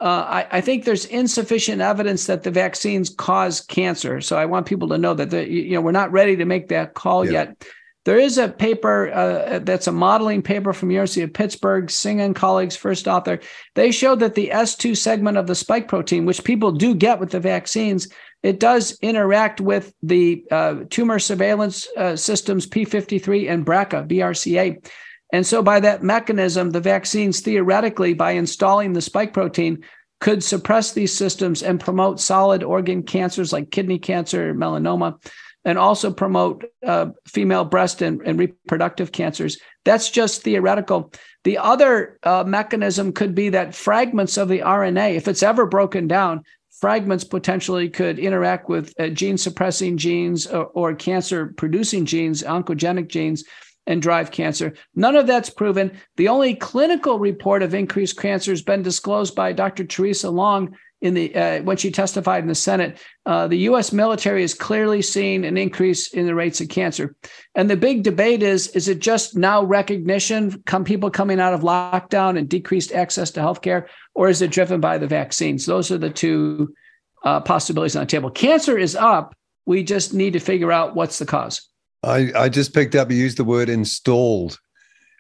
uh, 0.02 0.26
I, 0.28 0.58
I, 0.58 0.62
think 0.62 0.84
there's 0.84 1.06
insufficient 1.06 1.80
evidence 1.80 2.26
that 2.26 2.42
the 2.42 2.50
vaccines 2.50 3.10
cause 3.10 3.62
cancer. 3.62 4.20
So 4.20 4.36
I 4.36 4.46
want 4.46 4.66
people 4.66 4.88
to 4.90 4.98
know 4.98 5.14
that 5.14 5.30
the, 5.30 5.48
you 5.48 5.76
know 5.76 5.82
we're 5.82 5.92
not 5.92 6.12
ready 6.12 6.36
to 6.38 6.46
make 6.46 6.70
that 6.70 6.96
call 6.96 7.24
yeah. 7.24 7.32
yet. 7.32 7.68
There 8.04 8.18
is 8.18 8.40
a 8.40 8.50
paper 8.50 9.12
uh, 9.14 9.60
that's 9.60 9.86
a 9.86 9.92
modeling 9.92 10.42
paper 10.42 10.74
from 10.74 10.90
University 10.90 11.22
of 11.22 11.34
Pittsburgh, 11.34 11.92
Singh 11.92 12.20
and 12.20 12.36
colleagues, 12.36 12.76
first 12.76 13.08
author. 13.08 13.40
They 13.76 13.92
showed 13.92 14.22
that 14.22 14.34
the 14.34 14.50
S2 14.52 14.98
segment 14.98 15.38
of 15.38 15.46
the 15.46 15.54
spike 15.54 15.88
protein, 15.88 16.26
which 16.26 16.44
people 16.44 16.72
do 16.72 16.96
get 16.96 17.20
with 17.20 17.30
the 17.30 17.40
vaccines, 17.40 18.08
it 18.42 18.60
does 18.60 18.98
interact 19.02 19.62
with 19.62 19.94
the 20.02 20.44
uh, 20.50 20.78
tumor 20.90 21.20
surveillance 21.20 21.88
uh, 21.96 22.16
systems 22.16 22.66
P53 22.66 23.48
and 23.52 23.64
BRCA, 23.64 24.08
BRCA. 24.08 24.84
And 25.32 25.46
so, 25.46 25.62
by 25.64 25.80
that 25.80 26.04
mechanism, 26.04 26.72
the 26.72 26.82
vaccines 26.82 27.40
theoretically, 27.40 28.14
by 28.14 28.32
installing 28.32 28.94
the 28.94 29.02
spike 29.02 29.34
protein, 29.34 29.84
could 30.20 30.44
suppress 30.44 30.94
these 30.94 31.16
systems 31.16 31.64
and 31.64 31.80
promote 31.80 32.20
solid 32.20 32.64
organ 32.64 33.04
cancers 33.04 33.52
like 33.52 33.72
kidney 33.72 33.98
cancer, 33.98 34.54
melanoma, 34.54 35.20
and 35.66 35.78
also 35.78 36.12
promote 36.12 36.66
uh, 36.86 37.08
female 37.28 37.66
breast 37.66 38.02
and, 38.02 38.22
and, 38.26 38.40
reproductive 38.40 39.12
cancers. 39.12 39.60
That's 39.86 40.10
just 40.10 40.42
theoretical. 40.42 41.12
The 41.44 41.58
other 41.58 42.20
uh, 42.24 42.44
mechanism 42.46 43.14
could 43.14 43.36
be 43.36 43.50
that 43.50 43.76
fragments 43.76 44.38
of 44.38 44.48
the 44.48 44.60
RNA, 44.60 45.16
if 45.16 45.28
it's 45.28 45.44
ever 45.44 45.66
broken 45.66 46.08
down, 46.08 46.44
fragments 46.72 47.24
potentially 47.24 47.90
could 47.90 48.18
interact 48.18 48.70
with 48.70 48.94
uh, 49.00 49.10
gene 49.10 49.38
suppressing 49.38 49.98
genes 49.98 50.48
or, 50.48 50.66
or 50.66 50.96
cancer 50.96 51.54
producing 51.58 52.06
genes, 52.06 52.44
oncogenic 52.44 53.08
genes 53.08 53.44
and 53.88 54.02
drive 54.02 54.32
cancer. 54.32 54.74
None 54.96 55.16
of 55.16 55.28
that's 55.28 55.50
proven. 55.50 55.98
The 56.18 56.28
only 56.28 56.56
clinical 56.56 57.20
report 57.20 57.64
of 57.64 57.74
increased 57.74 58.20
cancer 58.20 58.52
has 58.52 58.62
been 58.62 58.84
disclosed 58.84 59.36
by 59.36 59.54
Dr. 59.54 59.84
Theresa 59.84 60.30
Long 60.30 60.76
in 61.02 61.16
the 61.16 61.36
uh, 61.36 61.64
when 61.64 61.78
she 61.78 61.92
testified 61.92 62.44
in 62.44 62.48
the 62.48 62.56
Senate. 62.56 63.02
Uh, 63.26 63.48
the 63.48 63.58
U.S. 63.58 63.92
military 63.92 64.44
is 64.44 64.54
clearly 64.54 65.02
seeing 65.02 65.44
an 65.46 65.58
increase 65.58 66.14
in 66.14 66.28
the 66.28 66.36
rates 66.36 66.62
of 66.62 66.70
cancer, 66.70 67.16
and 67.56 67.70
the 67.70 67.76
big 67.76 68.04
debate 68.04 68.44
is: 68.44 68.68
is 68.70 68.88
it 68.88 69.00
just 69.00 69.36
now 69.36 69.64
recognition, 69.64 70.62
come 70.66 70.84
people 70.84 71.10
coming 71.10 71.40
out 71.40 71.54
of 71.54 71.62
lockdown 71.62 72.38
and 72.38 72.48
decreased 72.48 72.92
access 72.92 73.32
to 73.32 73.40
healthcare, 73.40 73.88
or 74.14 74.30
is 74.30 74.42
it 74.42 74.52
driven 74.52 74.80
by 74.80 74.98
the 74.98 75.08
vaccines? 75.08 75.66
Those 75.66 75.92
are 75.92 75.98
the 75.98 76.10
two 76.10 76.74
uh, 77.24 77.42
possibilities 77.42 77.96
on 77.96 78.04
the 78.04 78.08
table. 78.08 78.30
Cancer 78.30 78.78
is 78.78 78.96
up. 78.96 79.36
We 79.66 79.84
just 79.84 80.14
need 80.14 80.34
to 80.34 80.40
figure 80.40 80.72
out 80.72 80.96
what's 80.96 81.20
the 81.20 81.26
cause. 81.26 81.68
I, 82.04 82.32
I 82.36 82.50
just 82.50 82.74
picked 82.74 82.96
up, 82.96 83.12
you 83.12 83.18
used 83.18 83.38
the 83.38 83.44
word 83.44 83.70
installed 83.70 84.60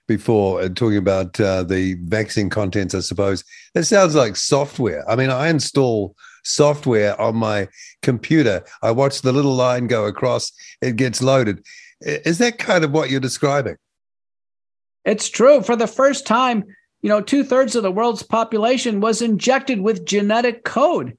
before, 0.07 0.61
uh, 0.61 0.69
talking 0.69 0.97
about 0.97 1.39
uh, 1.39 1.63
the 1.63 1.95
vaccine 2.05 2.49
contents, 2.49 2.95
I 2.95 2.99
suppose. 3.01 3.43
That 3.73 3.85
sounds 3.85 4.15
like 4.15 4.35
software. 4.35 5.09
I 5.09 5.15
mean, 5.15 5.29
I 5.29 5.49
install 5.49 6.15
software 6.43 7.19
on 7.21 7.35
my 7.35 7.67
computer. 8.01 8.63
I 8.81 8.91
watch 8.91 9.21
the 9.21 9.31
little 9.31 9.53
line 9.53 9.87
go 9.87 10.05
across, 10.05 10.51
it 10.81 10.95
gets 10.95 11.21
loaded. 11.21 11.63
Is 12.01 12.39
that 12.39 12.57
kind 12.57 12.83
of 12.83 12.91
what 12.91 13.11
you're 13.11 13.19
describing? 13.19 13.77
It's 15.05 15.29
true. 15.29 15.61
For 15.61 15.75
the 15.75 15.87
first 15.87 16.25
time, 16.25 16.63
you 17.01 17.09
know, 17.09 17.21
two 17.21 17.43
thirds 17.43 17.75
of 17.75 17.83
the 17.83 17.91
world's 17.91 18.23
population 18.23 19.01
was 19.01 19.21
injected 19.21 19.81
with 19.81 20.05
genetic 20.05 20.63
code. 20.63 21.17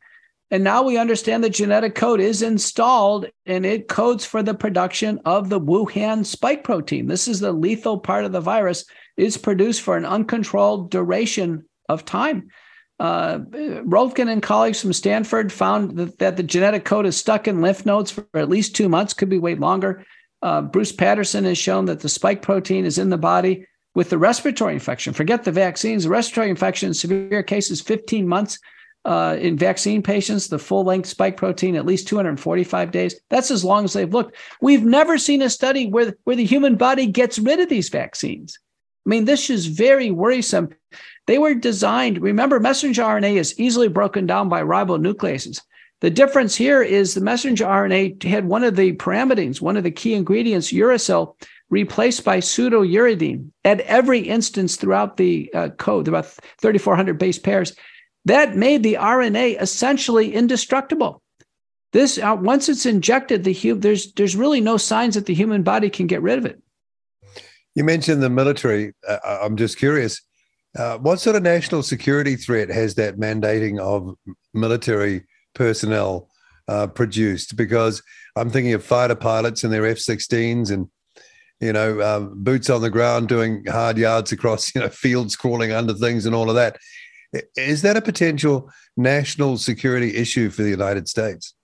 And 0.53 0.63
now 0.63 0.83
we 0.83 0.99
understand 0.99 1.43
the 1.43 1.49
genetic 1.49 1.95
code 1.95 2.21
is 2.21 2.43
installed 2.43 3.27
and 3.47 3.65
it 3.65 3.89
codes 3.89 4.27
for 4.27 4.43
the 4.43 4.53
production 4.53 5.19
of 5.25 5.49
the 5.49 5.59
Wuhan 5.59 6.27
spike 6.27 6.63
protein. 6.63 7.07
This 7.07 7.27
is 7.27 7.41
the 7.41 7.53
lethal 7.53 7.99
part 7.99 8.27
of 8.27 8.33
the 8.33 8.41
virus. 8.43 8.85
It's 9.17 9.39
produced 9.39 9.81
for 9.81 9.97
an 9.97 10.05
uncontrolled 10.05 10.91
duration 10.91 11.65
of 11.89 12.05
time. 12.05 12.49
Uh, 13.01 13.39
Röltgen 13.39 14.31
and 14.31 14.43
colleagues 14.43 14.83
from 14.83 14.93
Stanford 14.93 15.51
found 15.51 15.97
that, 15.97 16.19
that, 16.19 16.37
the 16.37 16.43
genetic 16.43 16.85
code 16.85 17.07
is 17.07 17.17
stuck 17.17 17.49
in 17.49 17.63
lymph 17.63 17.87
nodes 17.87 18.11
for 18.11 18.27
at 18.35 18.51
least 18.51 18.77
two 18.77 18.91
months, 18.91 19.15
could 19.15 19.31
be 19.31 19.39
way 19.39 19.55
longer. 19.55 20.05
Uh, 20.43 20.61
Bruce 20.61 20.93
Patterson 20.93 21.45
has 21.45 21.57
shown 21.57 21.87
that 21.87 22.01
the 22.01 22.11
spike 22.11 22.43
protein 22.43 22.85
is 22.85 22.99
in 22.99 23.09
the 23.09 23.17
body 23.17 23.67
with 23.95 24.11
the 24.11 24.19
respiratory 24.19 24.75
infection. 24.75 25.15
Forget 25.15 25.45
the 25.45 25.51
vaccines. 25.51 26.05
The 26.05 26.11
respiratory 26.11 26.51
infection 26.51 26.89
in 26.89 26.95
severe 26.95 27.43
cases, 27.43 27.81
15 27.81 28.29
months 28.29 28.59
uh, 29.05 29.37
in 29.41 29.57
vaccine 29.57 30.03
patients, 30.03 30.49
the 30.49 30.59
full 30.59 30.85
length 30.85 31.09
spike 31.09 31.37
protein, 31.37 31.75
at 31.75 31.87
least 31.87 32.09
245 32.09 32.91
days. 32.91 33.21
That's 33.31 33.51
as 33.51 33.65
long 33.65 33.85
as 33.85 33.93
they've 33.93 34.13
looked. 34.13 34.37
We've 34.61 34.85
never 34.85 35.19
seen 35.19 35.43
a 35.43 35.51
study 35.51 35.87
where, 35.87 36.15
where 36.25 36.37
the 36.37 36.45
human 36.45 36.77
body 36.77 37.07
gets 37.07 37.39
rid 37.39 37.61
of 37.61 37.69
these 37.69 37.89
vaccines. 37.89 38.59
I 39.05 39.11
mean, 39.11 39.25
this 39.25 39.51
is 39.51 39.67
very 39.67 40.11
worrisome. 40.11 40.71
They 41.27 41.39
were 41.39 41.55
designed, 41.55 42.23
remember, 42.23 42.61
messenger 42.61 43.03
RNA 43.03 43.37
is 43.37 43.59
easily 43.59 43.89
broken 43.89 44.27
down 44.27 44.49
by 44.49 44.63
ribonucleases. 44.63 45.61
The 46.01 46.11
difference 46.11 46.57
here 46.57 46.83
is 46.83 47.15
the 47.15 47.21
messenger 47.21 47.65
RNA 47.65 48.23
had 48.25 48.47
one 48.47 48.65
of 48.65 48.77
the 48.77 48.93
pyrimidines, 48.95 49.61
one 49.61 49.77
of 49.77 49.85
the 49.85 49.91
key 49.91 50.15
ingredients, 50.15 50.73
uracil, 50.73 51.37
replaced 51.71 52.25
by 52.25 52.39
pseudouridine 52.39 53.51
at 53.65 53.81
every 53.81 54.21
instance 54.21 54.77
throughout 54.77 55.17
the 55.17 55.51
uh, 55.55 55.69
code, 55.71 56.09
about 56.09 56.27
3,400 56.61 57.19
base 57.19 57.39
pairs. 57.39 57.75
That 58.25 58.57
made 58.57 58.83
the 58.83 58.95
RNA 58.95 59.61
essentially 59.61 60.33
indestructible. 60.33 61.23
This 61.93 62.19
uh, 62.19 62.37
once 62.41 62.69
it's 62.69 62.87
injected, 62.87 63.45
the 63.45 63.73
there's 63.73 64.13
there's 64.15 64.37
really 64.37 64.61
no 64.61 64.77
signs 64.77 65.15
that 65.15 65.27
the 65.27 65.35
human 65.35 65.63
body 65.63 65.91
can 65.91 66.07
get 66.07 66.23
rid 66.23 66.39
of 66.39 66.47
it. 66.47 66.61
You 67.75 67.85
mentioned 67.85 68.23
the 68.23 68.31
military. 68.31 68.95
Uh 69.07 69.19
I'm 69.43 69.57
just 69.57 69.77
curious, 69.77 70.23
uh, 70.79 70.99
what 70.99 71.21
sort 71.21 71.37
of 71.37 71.43
national 71.43 71.83
security 71.83 72.37
threat 72.37 72.71
has 72.71 72.95
that 72.95 73.19
mandating 73.19 73.79
of 73.79 74.17
military 74.55 75.25
personnel 75.55 76.29
uh, 76.67 76.87
produced? 76.87 77.57
Because 77.57 78.03
I'm 78.37 78.49
thinking 78.49 78.73
of 78.73 78.85
fighter 78.85 79.15
pilots 79.15 79.65
and 79.65 79.73
their 79.73 79.87
F-16s 79.87 80.71
and 80.71 80.89
you 81.61 81.73
know 81.73 82.01
um, 82.01 82.43
boots 82.43 82.71
on 82.71 82.81
the 82.81 82.91
ground 82.91 83.29
doing 83.29 83.65
hard 83.67 83.99
yards 83.99 84.33
across 84.33 84.75
you 84.75 84.81
know 84.81 84.89
fields, 84.89 85.37
crawling 85.37 85.73
under 85.73 85.93
things 85.95 86.25
and 86.25 86.35
all 86.35 86.49
of 86.49 86.57
that. 86.57 86.79
Is 87.57 87.83
that 87.83 87.97
a 87.97 88.03
potential 88.03 88.71
national 88.97 89.57
security 89.57 90.17
issue 90.17 90.51
for 90.51 90.63
the 90.63 90.71
United 90.71 91.09
States? 91.09 91.55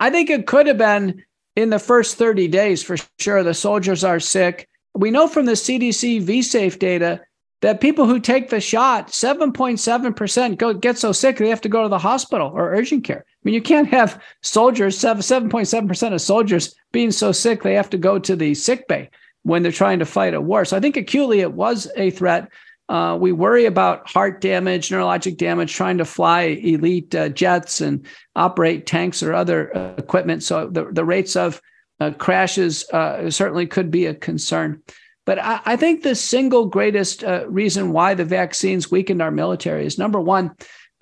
I 0.00 0.10
think 0.10 0.30
it 0.30 0.46
could 0.46 0.66
have 0.66 0.78
been 0.78 1.24
in 1.56 1.70
the 1.70 1.78
first 1.78 2.16
30 2.16 2.48
days 2.48 2.82
for 2.82 2.96
sure. 3.18 3.42
The 3.42 3.54
soldiers 3.54 4.04
are 4.04 4.20
sick. 4.20 4.68
We 4.94 5.10
know 5.10 5.26
from 5.26 5.46
the 5.46 5.52
CDC 5.52 6.24
VSafe 6.24 6.78
data 6.78 7.20
that 7.60 7.80
people 7.80 8.06
who 8.06 8.20
take 8.20 8.50
the 8.50 8.60
shot, 8.60 9.08
7.7% 9.08 10.58
go 10.58 10.72
get 10.72 10.96
so 10.96 11.10
sick 11.10 11.36
they 11.36 11.48
have 11.48 11.60
to 11.62 11.68
go 11.68 11.82
to 11.82 11.88
the 11.88 11.98
hospital 11.98 12.52
or 12.54 12.72
urgent 12.72 13.02
care. 13.04 13.24
I 13.26 13.40
mean, 13.42 13.54
you 13.54 13.62
can't 13.62 13.88
have 13.88 14.22
soldiers, 14.42 14.96
7, 14.96 15.22
7.7% 15.22 16.12
of 16.12 16.20
soldiers 16.20 16.74
being 16.92 17.10
so 17.10 17.32
sick 17.32 17.62
they 17.62 17.74
have 17.74 17.90
to 17.90 17.98
go 17.98 18.18
to 18.18 18.36
the 18.36 18.54
sick 18.54 18.86
bay 18.86 19.10
when 19.42 19.62
they're 19.62 19.72
trying 19.72 19.98
to 19.98 20.04
fight 20.04 20.34
a 20.34 20.40
war. 20.40 20.64
So 20.64 20.76
I 20.76 20.80
think 20.80 20.96
acutely 20.96 21.40
it 21.40 21.52
was 21.52 21.90
a 21.96 22.10
threat. 22.10 22.48
Uh, 22.88 23.18
we 23.20 23.32
worry 23.32 23.66
about 23.66 24.08
heart 24.08 24.40
damage, 24.40 24.88
neurologic 24.88 25.36
damage, 25.36 25.74
trying 25.74 25.98
to 25.98 26.04
fly 26.04 26.42
elite 26.42 27.14
uh, 27.14 27.28
jets 27.28 27.82
and 27.82 28.06
operate 28.34 28.86
tanks 28.86 29.22
or 29.22 29.34
other 29.34 29.76
uh, 29.76 29.94
equipment. 29.98 30.42
So 30.42 30.68
the, 30.68 30.86
the 30.90 31.04
rates 31.04 31.36
of 31.36 31.60
uh, 32.00 32.12
crashes 32.12 32.88
uh, 32.90 33.30
certainly 33.30 33.66
could 33.66 33.90
be 33.90 34.06
a 34.06 34.14
concern. 34.14 34.82
But 35.26 35.38
I, 35.38 35.60
I 35.66 35.76
think 35.76 36.02
the 36.02 36.14
single 36.14 36.66
greatest 36.66 37.22
uh, 37.22 37.46
reason 37.50 37.92
why 37.92 38.14
the 38.14 38.24
vaccines 38.24 38.90
weakened 38.90 39.20
our 39.20 39.30
military 39.30 39.84
is 39.84 39.98
number 39.98 40.20
one, 40.20 40.52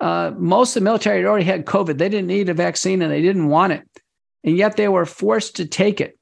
most 0.01 0.75
of 0.75 0.81
the 0.81 0.83
military 0.83 1.21
had 1.21 1.25
already 1.25 1.45
had 1.45 1.65
COVID. 1.65 1.97
They 1.97 2.09
didn't 2.09 2.27
need 2.27 2.49
a 2.49 2.53
vaccine 2.53 3.01
and 3.01 3.11
they 3.11 3.21
didn't 3.21 3.47
want 3.47 3.73
it. 3.73 3.87
And 4.43 4.57
yet 4.57 4.75
they 4.75 4.89
were 4.89 5.05
forced 5.05 5.55
to 5.55 5.65
take 5.65 6.01
it. 6.01 6.17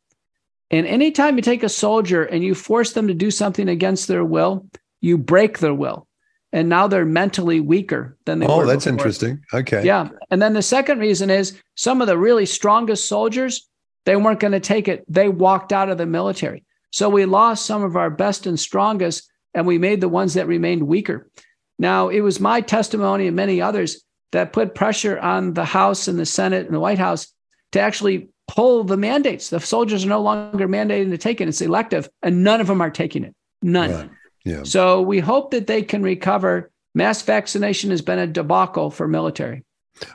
And 0.70 0.86
anytime 0.86 1.36
you 1.36 1.42
take 1.42 1.64
a 1.64 1.70
soldier 1.70 2.24
and 2.24 2.44
you 2.44 2.56
force 2.56 2.94
them 2.94 3.08
to 3.08 3.14
do 3.14 3.32
something 3.32 3.68
against 3.70 4.08
their 4.08 4.24
will, 4.24 4.68
you 5.06 5.18
break 5.18 5.60
their 5.60 5.74
will 5.74 6.08
and 6.56 6.70
now 6.70 6.88
they're 6.88 7.04
mentally 7.06 7.60
weaker 7.60 8.18
than 8.26 8.40
they 8.40 8.48
oh, 8.48 8.60
were. 8.60 8.64
Oh, 8.64 8.68
that's 8.68 8.86
before. 8.86 8.98
interesting. 8.98 9.44
Okay. 9.54 9.86
Yeah. 9.86 10.08
And 10.32 10.42
then 10.42 10.54
the 10.54 10.62
second 10.62 11.00
reason 11.00 11.30
is 11.30 11.62
some 11.76 12.00
of 12.00 12.08
the 12.08 12.18
really 12.18 12.46
strongest 12.46 13.10
soldiers, 13.10 13.68
they 14.06 14.16
weren't 14.16 14.40
going 14.40 14.54
to 14.54 14.62
take 14.62 14.88
it. 14.88 15.04
They 15.10 15.28
walked 15.28 15.74
out 15.74 15.90
of 15.90 15.98
the 15.98 16.06
military. 16.06 16.64
So 16.92 17.10
we 17.10 17.26
lost 17.26 17.66
some 17.66 17.84
of 17.84 17.98
our 17.98 18.10
best 18.10 18.46
and 18.48 18.58
strongest, 18.58 19.30
and 19.54 19.68
we 19.68 19.78
made 19.78 20.00
the 20.00 20.08
ones 20.08 20.36
that 20.36 20.48
remained 20.48 20.84
weaker. 20.84 21.30
Now, 21.78 22.08
it 22.08 22.22
was 22.22 22.40
my 22.40 22.62
testimony 22.62 23.28
and 23.28 23.36
many 23.36 23.62
others 23.62 24.02
that 24.32 24.54
put 24.54 24.76
pressure 24.76 25.20
on 25.20 25.56
the 25.56 25.66
House 25.66 26.08
and 26.08 26.18
the 26.18 26.26
Senate 26.26 26.68
and 26.68 26.74
the 26.74 26.80
White 26.80 27.00
House 27.00 27.28
to 27.74 27.82
actually 27.82 28.30
pull 28.48 28.86
the 28.86 28.96
mandates. 28.96 29.50
The 29.50 29.60
soldiers 29.60 30.06
are 30.06 30.10
no 30.10 30.22
longer 30.22 30.70
mandated 30.70 31.10
to 31.10 31.18
take 31.18 31.42
it. 31.42 31.50
It's 31.50 31.60
elective, 31.60 32.08
and 32.24 32.46
none 32.46 32.62
of 32.62 32.68
them 32.68 32.80
are 32.80 32.92
taking 32.92 33.26
it. 33.26 33.36
None. 33.62 33.92
Right. 33.92 34.10
Yeah. 34.46 34.64
So 34.64 35.02
we 35.02 35.20
hope 35.20 35.52
that 35.52 35.68
they 35.68 35.82
can 35.82 36.04
recover. 36.04 36.72
Mass 36.94 37.22
vaccination 37.22 37.90
has 37.90 38.02
been 38.02 38.20
a 38.20 38.28
debacle 38.28 38.92
for 38.92 39.08
military. 39.08 39.64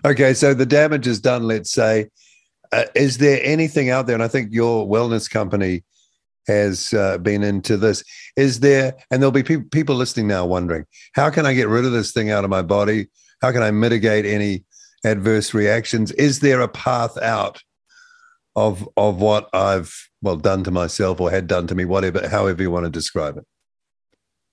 Okay, 0.05 0.35
so 0.35 0.55
the 0.55 0.67
damage 0.67 1.07
is 1.07 1.21
done. 1.21 1.43
Let's 1.43 1.71
say, 1.71 2.09
uh, 2.73 2.85
is 2.95 3.19
there 3.19 3.41
anything 3.43 3.91
out 3.91 4.07
there? 4.07 4.15
And 4.15 4.23
I 4.23 4.29
think 4.29 4.53
your 4.53 4.87
wellness 4.87 5.29
company 5.29 5.85
has 6.47 6.95
uh, 6.95 7.19
been 7.19 7.43
into 7.43 7.77
this. 7.77 8.05
Is 8.37 8.61
there? 8.61 8.95
And 9.11 9.21
there'll 9.21 9.33
be 9.33 9.43
pe- 9.43 9.59
people 9.59 9.97
listening 9.97 10.29
now 10.29 10.47
wondering, 10.47 10.87
how 11.15 11.29
can 11.31 11.45
I 11.45 11.55
get 11.55 11.69
rid 11.69 11.85
of 11.85 11.93
this 11.93 12.13
thing 12.13 12.31
out 12.31 12.45
of 12.45 12.51
my 12.51 12.63
body? 12.63 13.09
How 13.43 13.53
can 13.53 13.63
I 13.63 13.71
mitigate 13.71 14.25
any 14.27 14.65
adverse 15.05 15.55
reactions? 15.55 16.13
Is 16.13 16.41
there 16.41 16.61
a 16.61 16.69
path 16.69 17.17
out 17.19 17.63
of 18.57 18.89
of 18.97 19.21
what 19.21 19.49
I've 19.53 19.95
well 20.23 20.37
done 20.37 20.65
to 20.65 20.71
myself 20.71 21.21
or 21.21 21.31
had 21.31 21.47
done 21.47 21.67
to 21.69 21.75
me, 21.75 21.85
whatever, 21.85 22.29
however 22.29 22.63
you 22.63 22.71
want 22.71 22.85
to 22.85 22.91
describe 22.91 23.37
it? 23.39 23.47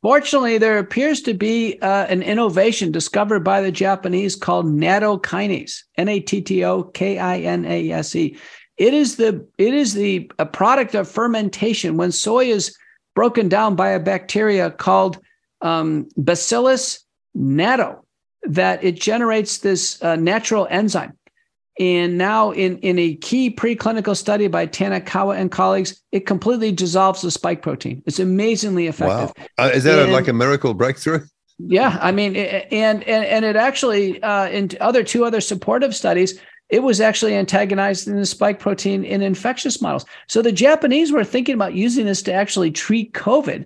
Fortunately, 0.02 0.58
there 0.58 0.78
appears 0.78 1.22
to 1.22 1.34
be 1.34 1.80
uh, 1.82 2.06
an 2.06 2.22
innovation 2.22 2.92
discovered 2.92 3.40
by 3.40 3.62
the 3.62 3.72
Japanese 3.72 4.36
called 4.36 4.68
nattokinase, 4.68 5.84
N 5.98 6.08
A 6.08 6.20
T 6.20 6.42
T 6.42 6.64
O 6.64 6.84
K 6.84 7.18
I 7.18 7.40
N 7.40 7.66
A 7.66 7.92
S 7.92 8.16
E. 8.16 8.38
It 8.78 8.94
is 8.94 9.16
the 9.16 9.48
it 9.58 9.74
is 9.74 9.96
the 9.96 10.32
a 10.38 10.46
product 10.46 10.94
of 10.94 11.10
fermentation 11.10 11.98
when 11.98 12.12
soy 12.12 12.46
is 12.46 12.78
broken 13.16 13.50
down 13.50 13.76
by 13.76 13.90
a 13.90 14.00
bacteria 14.00 14.70
called 14.70 15.20
um, 15.62 16.08
Bacillus 16.16 17.04
natto 17.36 18.02
that 18.44 18.84
it 18.84 19.02
generates 19.02 19.58
this 19.58 20.02
uh, 20.04 20.16
natural 20.16 20.68
enzyme. 20.70 21.17
And 21.80 22.18
now, 22.18 22.52
in, 22.52 22.80
in 22.80 22.98
a 22.98 23.16
key 23.16 23.52
preclinical 23.52 24.16
study 24.16 24.48
by 24.48 24.66
Tanikawa 24.66 25.38
and 25.38 25.52
colleagues, 25.52 26.02
it 26.12 26.26
completely 26.26 26.72
dissolves 26.72 27.22
the 27.22 27.30
spike 27.30 27.62
protein. 27.62 28.02
It's 28.08 28.20
amazingly 28.20 28.88
effective. 28.88 29.32
Wow. 29.38 29.66
Uh, 29.66 29.72
is 29.74 29.84
that 29.84 30.00
and, 30.00 30.10
a, 30.10 30.14
like 30.14 30.28
a 30.28 30.34
miracle 30.34 30.74
breakthrough? 30.74 31.26
Yeah. 31.60 31.98
I 32.04 32.12
mean, 32.12 32.36
and, 32.36 33.04
and, 33.06 33.26
and 33.26 33.44
it 33.44 33.56
actually, 33.56 34.22
uh, 34.22 34.48
in 34.48 34.70
other 34.80 35.04
two 35.04 35.26
other 35.26 35.42
supportive 35.42 35.96
studies, 35.96 36.40
it 36.70 36.84
was 36.84 37.02
actually 37.02 37.34
antagonizing 37.34 38.16
the 38.16 38.28
spike 38.28 38.60
protein 38.60 39.04
in 39.04 39.24
infectious 39.24 39.82
models. 39.82 40.06
So 40.28 40.44
the 40.44 40.52
Japanese 40.52 41.12
were 41.12 41.24
thinking 41.24 41.56
about 41.56 41.74
using 41.74 42.06
this 42.06 42.22
to 42.22 42.32
actually 42.32 42.70
treat 42.70 43.14
COVID 43.14 43.66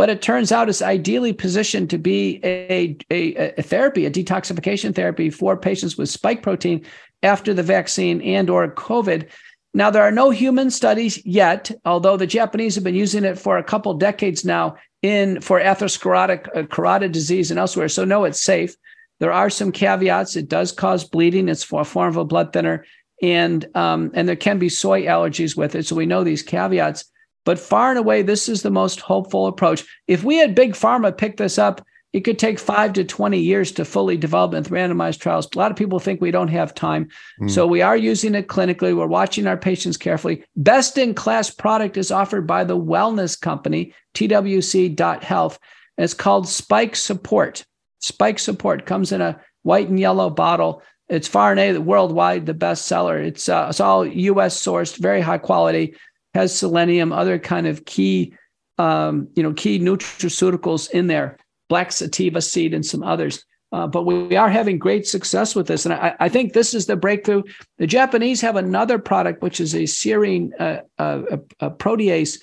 but 0.00 0.08
it 0.08 0.22
turns 0.22 0.50
out 0.50 0.70
it's 0.70 0.80
ideally 0.80 1.34
positioned 1.34 1.90
to 1.90 1.98
be 1.98 2.40
a, 2.42 2.96
a, 3.10 3.52
a, 3.58 3.62
therapy, 3.62 4.06
a 4.06 4.10
detoxification 4.10 4.94
therapy 4.94 5.28
for 5.28 5.58
patients 5.58 5.98
with 5.98 6.08
spike 6.08 6.42
protein 6.42 6.82
after 7.22 7.54
the 7.54 7.62
vaccine 7.62 8.20
and 8.22 8.48
or 8.50 8.72
COVID. 8.72 9.28
Now 9.72 9.90
there 9.90 10.02
are 10.02 10.10
no 10.10 10.30
human 10.30 10.70
studies 10.70 11.24
yet, 11.24 11.70
although 11.84 12.16
the 12.16 12.26
Japanese 12.26 12.74
have 12.74 12.84
been 12.84 12.94
using 12.94 13.24
it 13.24 13.38
for 13.38 13.58
a 13.58 13.64
couple 13.64 13.94
decades 13.94 14.44
now 14.44 14.76
in 15.02 15.40
for 15.40 15.60
atherosclerotic 15.60 16.48
uh, 16.56 16.66
carotid 16.66 17.12
disease 17.12 17.50
and 17.50 17.60
elsewhere. 17.60 17.88
So 17.88 18.04
no, 18.04 18.24
it's 18.24 18.42
safe. 18.42 18.74
There 19.20 19.32
are 19.32 19.50
some 19.50 19.70
caveats. 19.70 20.34
It 20.36 20.48
does 20.48 20.72
cause 20.72 21.04
bleeding. 21.04 21.48
It's 21.48 21.62
for 21.62 21.82
a 21.82 21.84
form 21.84 22.08
of 22.08 22.16
a 22.16 22.24
blood 22.24 22.52
thinner, 22.52 22.84
and 23.22 23.64
um, 23.76 24.10
and 24.14 24.28
there 24.28 24.36
can 24.36 24.58
be 24.58 24.68
soy 24.68 25.02
allergies 25.02 25.56
with 25.56 25.74
it. 25.74 25.86
So 25.86 25.94
we 25.94 26.06
know 26.06 26.24
these 26.24 26.42
caveats. 26.42 27.04
But 27.44 27.58
far 27.58 27.90
and 27.90 27.98
away, 27.98 28.22
this 28.22 28.48
is 28.48 28.62
the 28.62 28.70
most 28.70 29.00
hopeful 29.00 29.46
approach. 29.46 29.84
If 30.06 30.24
we 30.24 30.36
had 30.36 30.54
big 30.54 30.72
pharma 30.72 31.16
pick 31.16 31.36
this 31.36 31.58
up, 31.58 31.86
it 32.12 32.20
could 32.20 32.38
take 32.38 32.58
five 32.58 32.92
to 32.94 33.04
20 33.04 33.38
years 33.38 33.70
to 33.72 33.84
fully 33.84 34.16
develop 34.16 34.52
and 34.52 34.66
randomized 34.66 35.20
trials. 35.20 35.48
A 35.54 35.58
lot 35.58 35.70
of 35.70 35.76
people 35.76 36.00
think 36.00 36.20
we 36.20 36.32
don't 36.32 36.48
have 36.48 36.74
time. 36.74 37.08
Mm. 37.40 37.50
So 37.50 37.66
we 37.66 37.82
are 37.82 37.96
using 37.96 38.34
it 38.34 38.48
clinically. 38.48 38.96
We're 38.96 39.06
watching 39.06 39.46
our 39.46 39.56
patients 39.56 39.96
carefully. 39.96 40.44
Best 40.56 40.98
in 40.98 41.14
class 41.14 41.50
product 41.50 41.96
is 41.96 42.10
offered 42.10 42.46
by 42.46 42.64
the 42.64 42.76
wellness 42.76 43.40
company, 43.40 43.94
twc.health. 44.14 45.58
And 45.96 46.04
it's 46.04 46.14
called 46.14 46.48
Spike 46.48 46.96
Support. 46.96 47.64
Spike 48.00 48.40
Support 48.40 48.86
comes 48.86 49.12
in 49.12 49.20
a 49.20 49.40
white 49.62 49.88
and 49.88 50.00
yellow 50.00 50.30
bottle. 50.30 50.82
It's 51.08 51.28
far 51.28 51.52
and 51.52 51.60
away 51.60 51.78
worldwide 51.78 52.46
the 52.46 52.54
best 52.54 52.86
seller. 52.86 53.18
It's, 53.20 53.48
uh, 53.48 53.68
it's 53.70 53.80
all 53.80 54.04
US 54.04 54.60
sourced, 54.60 54.96
very 54.96 55.20
high 55.20 55.38
quality, 55.38 55.94
has 56.34 56.56
selenium, 56.56 57.12
other 57.12 57.38
kind 57.38 57.68
of 57.68 57.84
key, 57.84 58.34
um, 58.78 59.28
you 59.34 59.42
know, 59.44 59.52
key 59.52 59.78
nutraceuticals 59.78 60.90
in 60.90 61.06
there 61.06 61.36
black 61.70 61.92
sativa 61.92 62.42
seed, 62.42 62.74
and 62.74 62.84
some 62.84 63.02
others. 63.02 63.42
Uh, 63.72 63.86
but 63.86 64.04
we, 64.04 64.24
we, 64.24 64.36
are 64.36 64.50
having 64.50 64.78
great 64.78 65.06
success 65.06 65.54
with 65.54 65.68
this. 65.68 65.86
And 65.86 65.94
I, 65.94 66.14
I, 66.18 66.28
think 66.28 66.52
this 66.52 66.74
is 66.74 66.86
the 66.86 66.96
breakthrough. 66.96 67.44
The 67.78 67.86
Japanese 67.86 68.40
have 68.40 68.56
another 68.56 68.98
product, 68.98 69.42
which 69.42 69.60
is 69.60 69.74
a 69.74 69.84
serine 69.84 70.50
uh, 70.58 70.80
uh, 70.98 71.22
a, 71.30 71.66
a 71.66 71.70
protease 71.70 72.42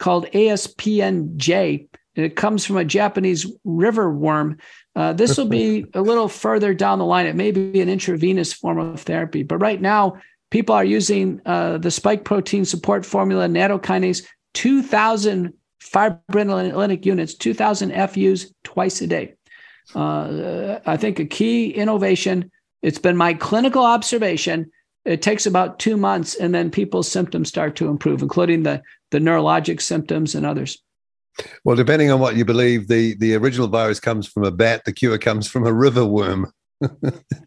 called 0.00 0.26
ASPNJ. 0.32 1.88
And 2.16 2.26
it 2.26 2.34
comes 2.34 2.66
from 2.66 2.76
a 2.76 2.84
Japanese 2.84 3.46
river 3.64 4.12
worm. 4.12 4.58
Uh, 4.96 5.12
this 5.12 5.36
will 5.36 5.46
be 5.46 5.86
a 5.94 6.00
little 6.00 6.28
further 6.28 6.74
down 6.74 6.98
the 6.98 7.04
line. 7.04 7.26
It 7.26 7.36
may 7.36 7.52
be 7.52 7.80
an 7.80 7.88
intravenous 7.88 8.52
form 8.52 8.78
of 8.78 9.00
therapy. 9.00 9.44
But 9.44 9.58
right 9.58 9.80
now, 9.80 10.20
people 10.50 10.74
are 10.74 10.84
using 10.84 11.40
uh, 11.46 11.78
the 11.78 11.90
spike 11.90 12.24
protein 12.24 12.64
support 12.64 13.06
formula, 13.06 13.46
nattokinase, 13.46 14.24
2,000 14.54 15.52
fibrinolytic 15.84 17.04
units, 17.04 17.34
2,000 17.34 17.92
FUs 18.08 18.52
twice 18.64 19.00
a 19.00 19.06
day. 19.06 19.34
Uh, 19.94 20.78
I 20.86 20.96
think 20.96 21.18
a 21.18 21.24
key 21.24 21.70
innovation, 21.70 22.50
it's 22.82 22.98
been 22.98 23.16
my 23.16 23.34
clinical 23.34 23.84
observation. 23.84 24.70
It 25.04 25.20
takes 25.20 25.44
about 25.46 25.78
two 25.78 25.96
months, 25.96 26.34
and 26.34 26.54
then 26.54 26.70
people's 26.70 27.10
symptoms 27.10 27.48
start 27.48 27.76
to 27.76 27.88
improve, 27.88 28.22
including 28.22 28.62
the, 28.62 28.82
the 29.10 29.18
neurologic 29.18 29.80
symptoms 29.82 30.34
and 30.34 30.46
others. 30.46 30.82
Well, 31.64 31.76
depending 31.76 32.10
on 32.10 32.20
what 32.20 32.36
you 32.36 32.44
believe, 32.44 32.88
the, 32.88 33.14
the 33.16 33.34
original 33.34 33.68
virus 33.68 34.00
comes 34.00 34.26
from 34.26 34.44
a 34.44 34.50
bat, 34.50 34.84
the 34.84 34.92
cure 34.92 35.18
comes 35.18 35.48
from 35.48 35.66
a 35.66 35.72
river 35.72 36.04
worm. 36.04 36.50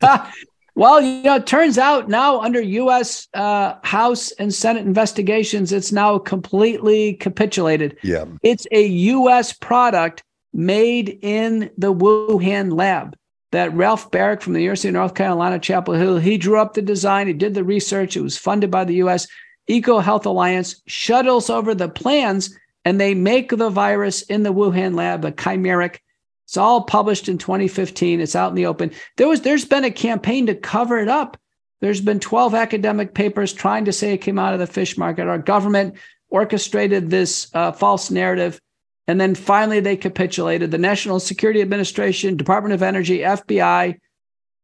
Well, 0.78 1.02
you 1.02 1.24
know, 1.24 1.38
it 1.38 1.48
turns 1.48 1.80
out 1.80 2.08
now 2.08 2.40
under 2.40 2.62
U.S. 2.62 3.28
Uh, 3.34 3.74
House 3.84 4.30
and 4.34 4.54
Senate 4.54 4.86
investigations, 4.86 5.72
it's 5.72 5.92
now 5.92 6.20
completely 6.20 7.16
capitulated. 7.16 7.98
Yeah. 8.04 8.26
It's 8.44 8.68
a 8.72 8.86
U.S. 8.86 9.54
product 9.54 10.24
made 10.54 11.18
in 11.24 11.72
the 11.80 11.92
Wuhan 11.92 12.78
lab 12.78 13.18
that 13.52 13.74
Ralph 13.74 14.12
Baric 14.12 14.44
from 14.44 14.54
the 14.54 14.62
University 14.62 14.90
of 14.90 14.94
North 14.94 15.16
Carolina, 15.16 15.58
Chapel 15.58 15.96
Hill, 15.96 16.20
he 16.20 16.38
drew 16.38 16.60
up 16.60 16.76
the 16.76 16.84
design, 16.84 17.26
he 17.26 17.34
did 17.34 17.56
the 17.56 17.64
research, 17.64 18.16
it 18.16 18.22
was 18.22 18.38
funded 18.38 18.70
by 18.70 18.84
the 18.84 18.96
U.S. 18.96 19.28
Eco 19.66 19.98
Health 19.98 20.28
Alliance, 20.28 20.80
shuttles 20.86 21.50
over 21.50 21.74
the 21.74 21.90
plans, 21.90 22.56
and 22.86 23.02
they 23.02 23.16
make 23.16 23.50
the 23.50 23.72
virus 23.72 24.22
in 24.22 24.44
the 24.44 24.54
Wuhan 24.54 24.94
lab, 24.94 25.26
a 25.26 25.32
chimeric 25.32 26.02
it's 26.48 26.56
all 26.56 26.82
published 26.82 27.28
in 27.28 27.38
2015. 27.38 28.22
It's 28.22 28.36
out 28.36 28.50
in 28.50 28.56
the 28.56 28.68
open. 28.68 28.92
There 29.18 29.28
was 29.28 29.42
there's 29.42 29.66
been 29.66 29.84
a 29.84 29.92
campaign 29.92 30.46
to 30.46 30.56
cover 30.56 30.98
it 30.98 31.10
up. 31.10 31.38
There's 31.82 32.00
been 32.00 32.22
12 32.22 32.56
academic 32.56 33.14
papers 33.14 33.52
trying 33.52 33.84
to 33.84 33.92
say 33.92 34.14
it 34.14 34.20
came 34.20 34.40
out 34.40 34.54
of 34.54 34.60
the 34.60 34.66
fish 34.66 34.98
market. 34.98 35.28
Our 35.28 35.40
government 35.40 35.96
orchestrated 36.30 37.10
this 37.10 37.52
uh, 37.54 37.74
false 37.74 38.10
narrative. 38.10 38.62
And 39.10 39.20
then 39.20 39.36
finally, 39.36 39.82
they 39.82 39.98
capitulated. 39.98 40.72
The 40.72 40.78
National 40.78 41.20
Security 41.20 41.62
Administration, 41.62 42.38
Department 42.38 42.74
of 42.74 42.82
Energy, 42.82 43.20
FBI, 43.20 44.00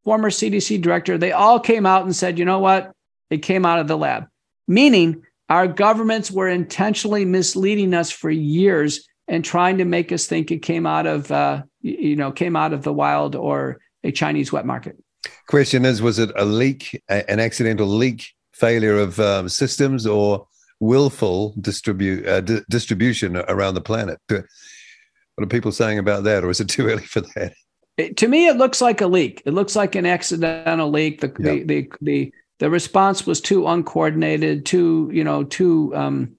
former 0.06 0.30
CDC 0.30 0.82
director, 0.82 1.18
they 1.18 1.34
all 1.34 1.60
came 1.60 1.86
out 1.86 2.06
and 2.06 2.16
said, 2.16 2.40
you 2.40 2.46
know 2.46 2.60
what? 2.60 2.94
It 3.30 3.40
came 3.40 3.66
out 3.66 3.80
of 3.80 3.90
the 3.90 3.98
lab. 3.98 4.28
Meaning, 4.70 5.24
our 5.50 5.68
governments 5.68 6.32
were 6.32 6.48
intentionally 6.48 7.26
misleading 7.26 7.94
us 7.94 8.10
for 8.10 8.30
years 8.30 9.06
and 9.28 9.44
trying 9.44 9.78
to 9.78 9.86
make 9.86 10.12
us 10.12 10.26
think 10.26 10.52
it 10.52 10.62
came 10.62 10.86
out 10.86 11.08
of 11.08 11.32
uh, 11.32 11.64
you 11.82 12.16
know 12.16 12.32
came 12.32 12.56
out 12.56 12.74
of 12.74 12.84
the 12.84 12.94
wild 12.94 13.36
or 13.36 13.80
a 14.04 14.12
Chinese 14.12 14.52
wet 14.52 14.66
market. 14.66 14.98
Question 15.48 15.86
is, 15.86 16.02
was 16.02 16.20
it 16.20 16.32
a 16.36 16.46
leak, 16.46 17.02
an 17.10 17.40
accidental 17.40 17.88
leak, 17.88 18.28
failure 18.54 18.98
of 18.98 19.20
um, 19.20 19.50
systems, 19.50 20.06
or 20.06 20.48
willful 20.80 21.54
distribute 21.60 22.28
uh, 22.28 22.42
di- 22.42 22.62
distribution 22.70 23.38
around 23.38 23.74
the 23.74 23.82
planet? 23.82 24.20
What 24.28 24.46
are 25.40 25.48
people 25.48 25.72
saying 25.72 26.00
about 26.00 26.24
that, 26.26 26.44
or 26.44 26.50
is 26.50 26.60
it 26.60 26.70
too 26.70 26.88
early 26.88 27.04
for 27.04 27.22
that? 27.22 27.54
It, 27.98 28.18
to 28.18 28.28
me, 28.28 28.48
it 28.48 28.58
looks 28.58 28.82
like 28.82 29.02
a 29.02 29.08
leak. 29.08 29.42
It 29.46 29.54
looks 29.54 29.76
like 29.76 29.96
an 29.96 30.06
accidental 30.06 30.90
leak. 30.90 31.22
The 31.22 31.28
the, 31.28 31.64
the 31.64 31.92
the 32.02 32.34
the 32.60 32.70
response 32.70 33.26
was 33.26 33.42
too 33.42 33.68
uncoordinated, 33.68 34.66
too 34.66 35.10
you 35.14 35.24
know, 35.24 35.44
too 35.44 35.94
um, 35.96 36.36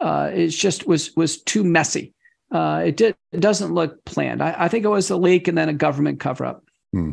uh, 0.00 0.30
it 0.32 0.48
just 0.48 0.86
was 0.86 1.14
was 1.16 1.42
too 1.42 1.64
messy 1.64 2.14
uh, 2.52 2.82
it, 2.84 2.96
did, 2.96 3.16
it 3.32 3.40
doesn't 3.40 3.72
look 3.72 4.04
planned. 4.04 4.42
I, 4.42 4.54
I, 4.58 4.68
think 4.68 4.84
it 4.84 4.88
was 4.88 5.10
a 5.10 5.16
leak 5.16 5.48
and 5.48 5.56
then 5.56 5.68
a 5.68 5.74
government 5.74 6.20
cover 6.20 6.44
up. 6.44 6.64
Hmm. 6.92 7.12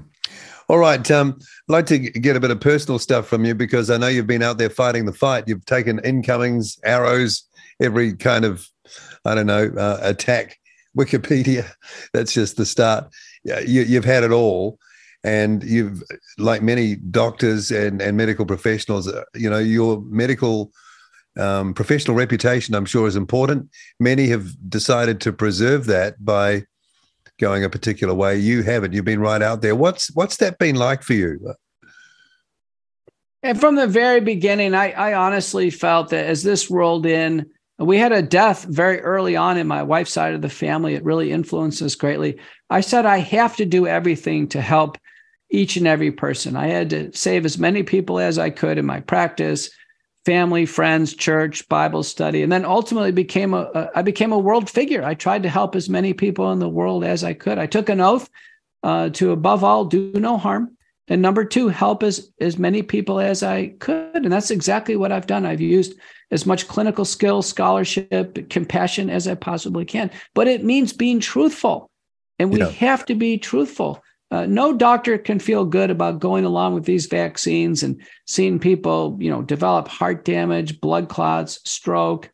All 0.68 0.78
right. 0.78 1.10
Um, 1.10 1.40
I'd 1.40 1.74
like 1.74 1.86
to 1.88 1.98
get 1.98 2.36
a 2.36 2.40
bit 2.40 2.52
of 2.52 2.60
personal 2.60 2.99
stuff 2.99 3.28
from 3.28 3.45
you 3.45 3.56
because 3.56 3.90
I 3.90 3.98
know 3.98 4.07
you've 4.07 4.28
been 4.28 4.44
out 4.44 4.57
there 4.57 4.70
fighting 4.70 5.06
the 5.06 5.14
fight. 5.14 5.48
You've 5.48 5.66
taken 5.66 5.99
incomings, 5.99 6.78
arrows, 6.84 7.44
every 7.82 8.14
kind 8.14 8.45
of, 8.45 8.68
I 9.26 9.34
don't 9.34 9.48
know, 9.48 9.72
uh, 9.78 9.99
attack. 10.02 10.57
Wikipedia, 10.98 11.66
that's 12.14 12.34
just 12.34 12.57
the 12.57 12.66
start. 12.66 13.10
You, 13.44 13.82
you've 13.82 14.06
had 14.06 14.24
it 14.24 14.32
all. 14.32 14.78
And 15.24 15.64
you've, 15.64 16.03
like 16.38 16.61
many 16.61 16.95
doctors 16.95 17.72
and, 17.72 18.02
and 18.02 18.16
medical 18.16 18.45
professionals, 18.45 19.07
uh, 19.07 19.24
you 19.36 19.49
know, 19.49 19.57
your 19.57 20.02
medical 20.02 20.72
um, 21.38 21.73
professional 21.73 22.15
reputation, 22.15 22.76
I'm 22.76 22.85
sure, 22.85 23.07
is 23.07 23.15
important. 23.15 23.69
Many 23.99 24.27
have 24.27 24.51
decided 24.69 25.22
to 25.22 25.34
preserve 25.34 25.85
that 25.85 26.23
by 26.23 26.65
going 27.39 27.64
a 27.64 27.69
particular 27.69 28.14
way. 28.14 28.38
You 28.38 28.64
haven't. 28.64 28.93
You've 28.93 29.06
been 29.06 29.22
right 29.22 29.41
out 29.41 29.61
there. 29.61 29.76
What's 29.76 30.14
what's 30.15 30.38
that 30.38 30.57
been 30.57 30.76
like 30.76 31.03
for 31.03 31.14
you? 31.14 31.53
And 33.41 33.60
from 33.60 33.76
the 33.76 33.88
very 33.88 34.19
beginning, 34.19 34.73
I, 34.73 34.91
I 34.91 35.14
honestly 35.14 35.69
felt 35.69 36.10
that 36.10 36.26
as 36.26 36.43
this 36.43 36.69
rolled 36.69 37.06
in, 37.06 37.49
we 37.77 37.97
had 37.97 38.11
a 38.11 38.22
death 38.22 38.65
very 38.65 38.99
early 38.99 39.38
on 39.38 39.57
in 39.57 39.65
my 39.65 39.81
wife's 39.81 40.11
side 40.11 40.34
of 40.34 40.41
the 40.41 40.49
family. 40.49 40.95
It 40.95 41.06
really 41.06 41.31
influenced 41.31 41.81
us 41.81 41.95
greatly. 41.95 42.38
I 42.69 42.81
said, 42.81 43.06
I 43.06 43.19
have 43.19 43.56
to 43.56 43.65
do 43.65 43.88
everything 43.88 44.49
to 44.49 44.61
help 44.61 44.97
each 45.49 45.77
and 45.77 45.88
every 45.88 46.11
person. 46.11 46.57
I 46.57 46.68
had 46.68 46.89
to 46.89 47.14
save 47.14 47.45
as 47.45 47.57
many 47.57 47.84
people 47.84 48.19
as 48.19 48.38
I 48.38 48.49
could 48.49 48.77
in 48.77 48.85
my 48.85 48.99
practice 48.99 49.69
family, 50.25 50.65
friends, 50.65 51.13
church, 51.13 51.67
Bible 51.69 52.03
study, 52.03 52.43
and 52.43 52.51
then 52.51 52.65
ultimately 52.65 53.11
became 53.11 53.53
a, 53.53 53.69
a 53.73 53.89
I 53.95 54.01
became 54.01 54.31
a 54.31 54.39
world 54.39 54.69
figure. 54.69 55.03
I 55.03 55.13
tried 55.13 55.43
to 55.43 55.49
help 55.49 55.75
as 55.75 55.89
many 55.89 56.13
people 56.13 56.51
in 56.51 56.59
the 56.59 56.69
world 56.69 57.03
as 57.03 57.23
I 57.23 57.33
could. 57.33 57.57
I 57.57 57.65
took 57.65 57.89
an 57.89 58.01
oath 58.01 58.29
uh, 58.83 59.09
to 59.09 59.31
above 59.31 59.63
all 59.63 59.85
do 59.85 60.11
no 60.13 60.37
harm, 60.37 60.77
and 61.07 61.21
number 61.21 61.45
two, 61.45 61.69
help 61.69 62.03
as 62.03 62.31
as 62.39 62.59
many 62.59 62.81
people 62.81 63.19
as 63.19 63.43
I 63.43 63.69
could, 63.79 64.15
and 64.15 64.31
that's 64.31 64.51
exactly 64.51 64.95
what 64.95 65.11
I've 65.11 65.27
done. 65.27 65.45
I've 65.45 65.61
used 65.61 65.93
as 66.31 66.45
much 66.45 66.67
clinical 66.67 67.05
skill, 67.05 67.41
scholarship, 67.41 68.49
compassion 68.49 69.09
as 69.09 69.27
I 69.27 69.35
possibly 69.35 69.85
can, 69.85 70.11
but 70.35 70.47
it 70.47 70.63
means 70.63 70.93
being 70.93 71.19
truthful, 71.19 71.89
and 72.37 72.51
we 72.51 72.59
yeah. 72.59 72.69
have 72.69 73.05
to 73.05 73.15
be 73.15 73.37
truthful. 73.37 74.03
Uh, 74.31 74.45
no 74.45 74.73
doctor 74.73 75.18
can 75.18 75.39
feel 75.39 75.65
good 75.65 75.89
about 75.89 76.19
going 76.19 76.45
along 76.45 76.76
with 76.76 76.85
these 76.85 77.07
vaccines 77.07 77.81
and 77.81 78.01
seeing 78.26 78.60
people, 78.60 79.18
you 79.19 79.30
know, 79.30 79.41
develop 79.41 79.88
heart 79.88 80.23
damage, 80.23 80.80
blood 80.80 81.10
clots, 81.10 81.60
stroke, 81.65 82.30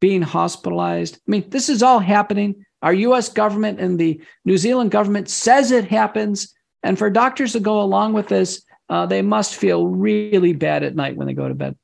being 0.00 0.22
hospitalized. 0.22 1.16
I 1.16 1.30
mean, 1.30 1.50
this 1.50 1.68
is 1.68 1.82
all 1.82 1.98
happening. 1.98 2.64
Our 2.82 2.94
US 2.94 3.28
government 3.28 3.80
and 3.80 3.98
the 3.98 4.20
New 4.44 4.56
Zealand 4.56 4.90
government 4.92 5.28
says 5.28 5.70
it 5.72 5.86
happens. 5.86 6.54
And 6.82 6.98
for 6.98 7.10
doctors 7.10 7.52
to 7.52 7.60
go 7.60 7.80
along 7.80 8.12
with 8.12 8.28
this, 8.28 8.64
uh, 8.88 9.06
they 9.06 9.22
must 9.22 9.54
feel 9.54 9.86
really 9.86 10.52
bad 10.52 10.82
at 10.82 10.94
night 10.94 11.16
when 11.16 11.26
they 11.26 11.34
go 11.34 11.48
to 11.48 11.54
bed. 11.54 11.76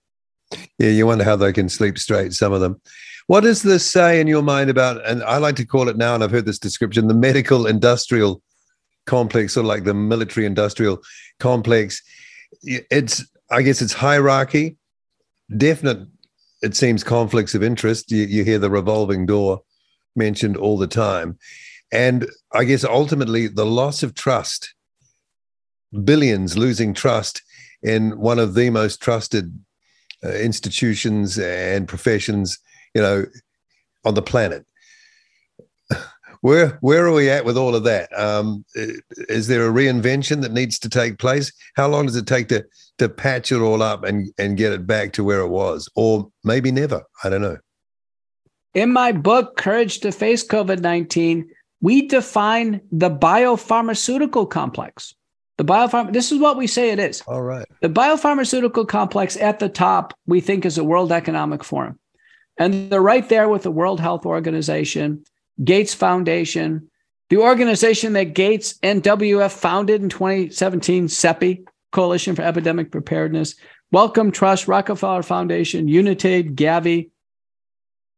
Yeah, 0.78 0.90
you 0.90 1.06
wonder 1.06 1.24
how 1.24 1.36
they 1.36 1.52
can 1.52 1.68
sleep 1.68 1.98
straight, 1.98 2.32
some 2.32 2.52
of 2.52 2.60
them. 2.60 2.80
What 3.26 3.42
does 3.42 3.62
this 3.62 3.84
say 3.84 4.20
in 4.20 4.26
your 4.26 4.42
mind 4.42 4.70
about, 4.70 5.04
and 5.06 5.22
I 5.22 5.36
like 5.36 5.56
to 5.56 5.66
call 5.66 5.88
it 5.88 5.96
now, 5.96 6.14
and 6.14 6.24
I've 6.24 6.30
heard 6.30 6.46
this 6.46 6.58
description, 6.58 7.08
the 7.08 7.14
medical 7.14 7.66
industrial 7.66 8.42
complex, 9.08 9.54
sort 9.54 9.64
of 9.64 9.68
like 9.68 9.84
the 9.84 9.94
military 9.94 10.46
industrial 10.46 11.00
complex. 11.40 12.00
It's, 12.62 13.24
I 13.50 13.62
guess, 13.62 13.82
it's 13.82 13.92
hierarchy, 13.92 14.76
definite, 15.56 16.06
it 16.62 16.76
seems, 16.76 17.02
conflicts 17.02 17.54
of 17.54 17.62
interest. 17.62 18.12
You, 18.12 18.24
you 18.24 18.44
hear 18.44 18.60
the 18.60 18.70
revolving 18.70 19.26
door 19.26 19.62
mentioned 20.14 20.56
all 20.56 20.78
the 20.78 20.86
time. 20.86 21.38
And 21.90 22.28
I 22.52 22.64
guess 22.64 22.84
ultimately 22.84 23.48
the 23.48 23.66
loss 23.66 24.02
of 24.02 24.14
trust, 24.14 24.74
billions 26.04 26.56
losing 26.56 26.94
trust 26.94 27.42
in 27.82 28.18
one 28.18 28.38
of 28.38 28.54
the 28.54 28.70
most 28.70 29.00
trusted 29.00 29.58
uh, 30.24 30.32
institutions 30.32 31.38
and 31.38 31.88
professions, 31.88 32.58
you 32.94 33.00
know, 33.00 33.24
on 34.04 34.14
the 34.14 34.22
planet. 34.22 34.66
Where 36.40 36.78
where 36.80 37.06
are 37.06 37.12
we 37.12 37.28
at 37.30 37.44
with 37.44 37.56
all 37.56 37.74
of 37.74 37.84
that? 37.84 38.16
Um, 38.18 38.64
is 38.74 39.48
there 39.48 39.66
a 39.66 39.72
reinvention 39.72 40.42
that 40.42 40.52
needs 40.52 40.78
to 40.80 40.88
take 40.88 41.18
place? 41.18 41.52
How 41.74 41.88
long 41.88 42.06
does 42.06 42.16
it 42.16 42.26
take 42.26 42.48
to 42.48 42.64
to 42.98 43.08
patch 43.08 43.50
it 43.52 43.60
all 43.60 43.82
up 43.82 44.04
and 44.04 44.32
and 44.38 44.56
get 44.56 44.72
it 44.72 44.86
back 44.86 45.12
to 45.14 45.24
where 45.24 45.40
it 45.40 45.48
was, 45.48 45.88
or 45.96 46.30
maybe 46.44 46.70
never? 46.70 47.02
I 47.24 47.28
don't 47.28 47.42
know. 47.42 47.58
In 48.74 48.92
my 48.92 49.12
book, 49.12 49.56
Courage 49.56 50.00
to 50.00 50.12
Face 50.12 50.46
COVID 50.46 50.80
nineteen, 50.80 51.48
we 51.80 52.06
define 52.06 52.80
the 52.92 53.10
biopharmaceutical 53.10 54.48
complex. 54.48 55.14
The 55.56 55.64
biopharm. 55.64 56.12
This 56.12 56.30
is 56.30 56.38
what 56.38 56.56
we 56.56 56.68
say 56.68 56.90
it 56.90 57.00
is. 57.00 57.20
All 57.22 57.42
right. 57.42 57.66
The 57.82 57.88
biopharmaceutical 57.88 58.86
complex 58.86 59.36
at 59.36 59.58
the 59.58 59.68
top, 59.68 60.14
we 60.26 60.40
think, 60.40 60.64
is 60.64 60.78
a 60.78 60.84
World 60.84 61.10
Economic 61.10 61.64
Forum, 61.64 61.98
and 62.58 62.90
they're 62.90 63.02
right 63.02 63.28
there 63.28 63.48
with 63.48 63.64
the 63.64 63.72
World 63.72 63.98
Health 63.98 64.24
Organization 64.24 65.24
Gates 65.62 65.94
Foundation, 65.94 66.88
the 67.30 67.38
organization 67.38 68.12
that 68.14 68.34
Gates 68.34 68.78
and 68.82 69.02
WF 69.02 69.52
founded 69.52 70.02
in 70.02 70.08
2017, 70.08 71.08
CEPI, 71.08 71.64
Coalition 71.90 72.34
for 72.34 72.42
Epidemic 72.42 72.90
Preparedness, 72.90 73.54
Wellcome 73.92 74.30
Trust, 74.30 74.68
Rockefeller 74.68 75.22
Foundation, 75.22 75.88
Unitaid, 75.88 76.56
Gavi, 76.56 77.10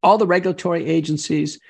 all 0.02 0.18
the 0.18 0.26
regulatory 0.26 0.86
agencies, 0.86 1.60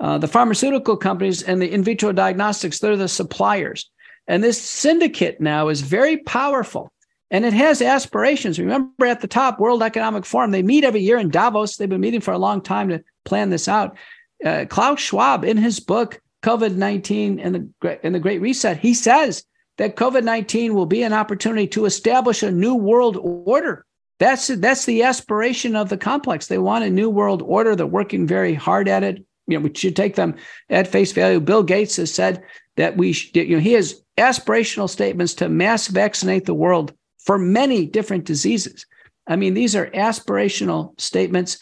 uh, 0.00 0.18
the 0.18 0.28
pharmaceutical 0.28 0.96
companies, 0.96 1.42
and 1.42 1.60
the 1.62 1.70
in 1.70 1.84
vitro 1.84 2.12
diagnostics, 2.12 2.78
they're 2.78 2.96
the 2.96 3.08
suppliers. 3.08 3.90
And 4.26 4.42
this 4.42 4.60
syndicate 4.60 5.40
now 5.40 5.68
is 5.68 5.80
very 5.82 6.18
powerful 6.18 6.92
and 7.30 7.44
it 7.44 7.52
has 7.52 7.82
aspirations. 7.82 8.58
Remember 8.58 9.06
at 9.06 9.20
the 9.20 9.28
top, 9.28 9.58
World 9.58 9.82
Economic 9.82 10.24
Forum, 10.24 10.50
they 10.50 10.62
meet 10.62 10.84
every 10.84 11.00
year 11.00 11.18
in 11.18 11.28
Davos. 11.28 11.76
They've 11.76 11.88
been 11.88 12.00
meeting 12.00 12.20
for 12.20 12.32
a 12.32 12.38
long 12.38 12.60
time 12.60 12.88
to 12.88 13.02
plan 13.24 13.50
this 13.50 13.68
out 13.68 13.96
uh, 14.44 14.66
Klaus 14.68 15.00
Schwab, 15.00 15.44
in 15.44 15.56
his 15.56 15.80
book 15.80 16.20
COVID 16.42 16.76
nineteen 16.76 17.40
and 17.40 17.54
the 17.80 17.98
and 18.04 18.14
the 18.14 18.20
Great 18.20 18.40
Reset, 18.40 18.78
he 18.78 18.94
says 18.94 19.44
that 19.78 19.96
COVID 19.96 20.24
nineteen 20.24 20.74
will 20.74 20.86
be 20.86 21.02
an 21.02 21.12
opportunity 21.12 21.66
to 21.68 21.84
establish 21.84 22.42
a 22.42 22.50
new 22.50 22.74
world 22.74 23.16
order. 23.16 23.84
That's 24.18 24.46
that's 24.48 24.84
the 24.84 25.02
aspiration 25.02 25.76
of 25.76 25.88
the 25.88 25.98
complex. 25.98 26.46
They 26.46 26.58
want 26.58 26.84
a 26.84 26.90
new 26.90 27.10
world 27.10 27.42
order. 27.42 27.74
They're 27.74 27.86
working 27.86 28.26
very 28.26 28.54
hard 28.54 28.88
at 28.88 29.02
it. 29.02 29.24
You 29.46 29.58
know, 29.58 29.64
we 29.64 29.74
should 29.74 29.94
take 29.94 30.16
them 30.16 30.34
at 30.70 30.88
face 30.88 31.12
value. 31.12 31.40
Bill 31.40 31.62
Gates 31.62 31.96
has 31.96 32.12
said 32.12 32.42
that 32.76 32.96
we, 32.96 33.12
should, 33.12 33.36
you 33.36 33.56
know, 33.56 33.62
he 33.62 33.74
has 33.74 34.02
aspirational 34.18 34.88
statements 34.88 35.34
to 35.34 35.48
mass 35.48 35.86
vaccinate 35.86 36.46
the 36.46 36.54
world 36.54 36.92
for 37.18 37.38
many 37.38 37.86
different 37.86 38.24
diseases. 38.24 38.86
I 39.26 39.36
mean, 39.36 39.54
these 39.54 39.76
are 39.76 39.90
aspirational 39.90 40.98
statements. 41.00 41.58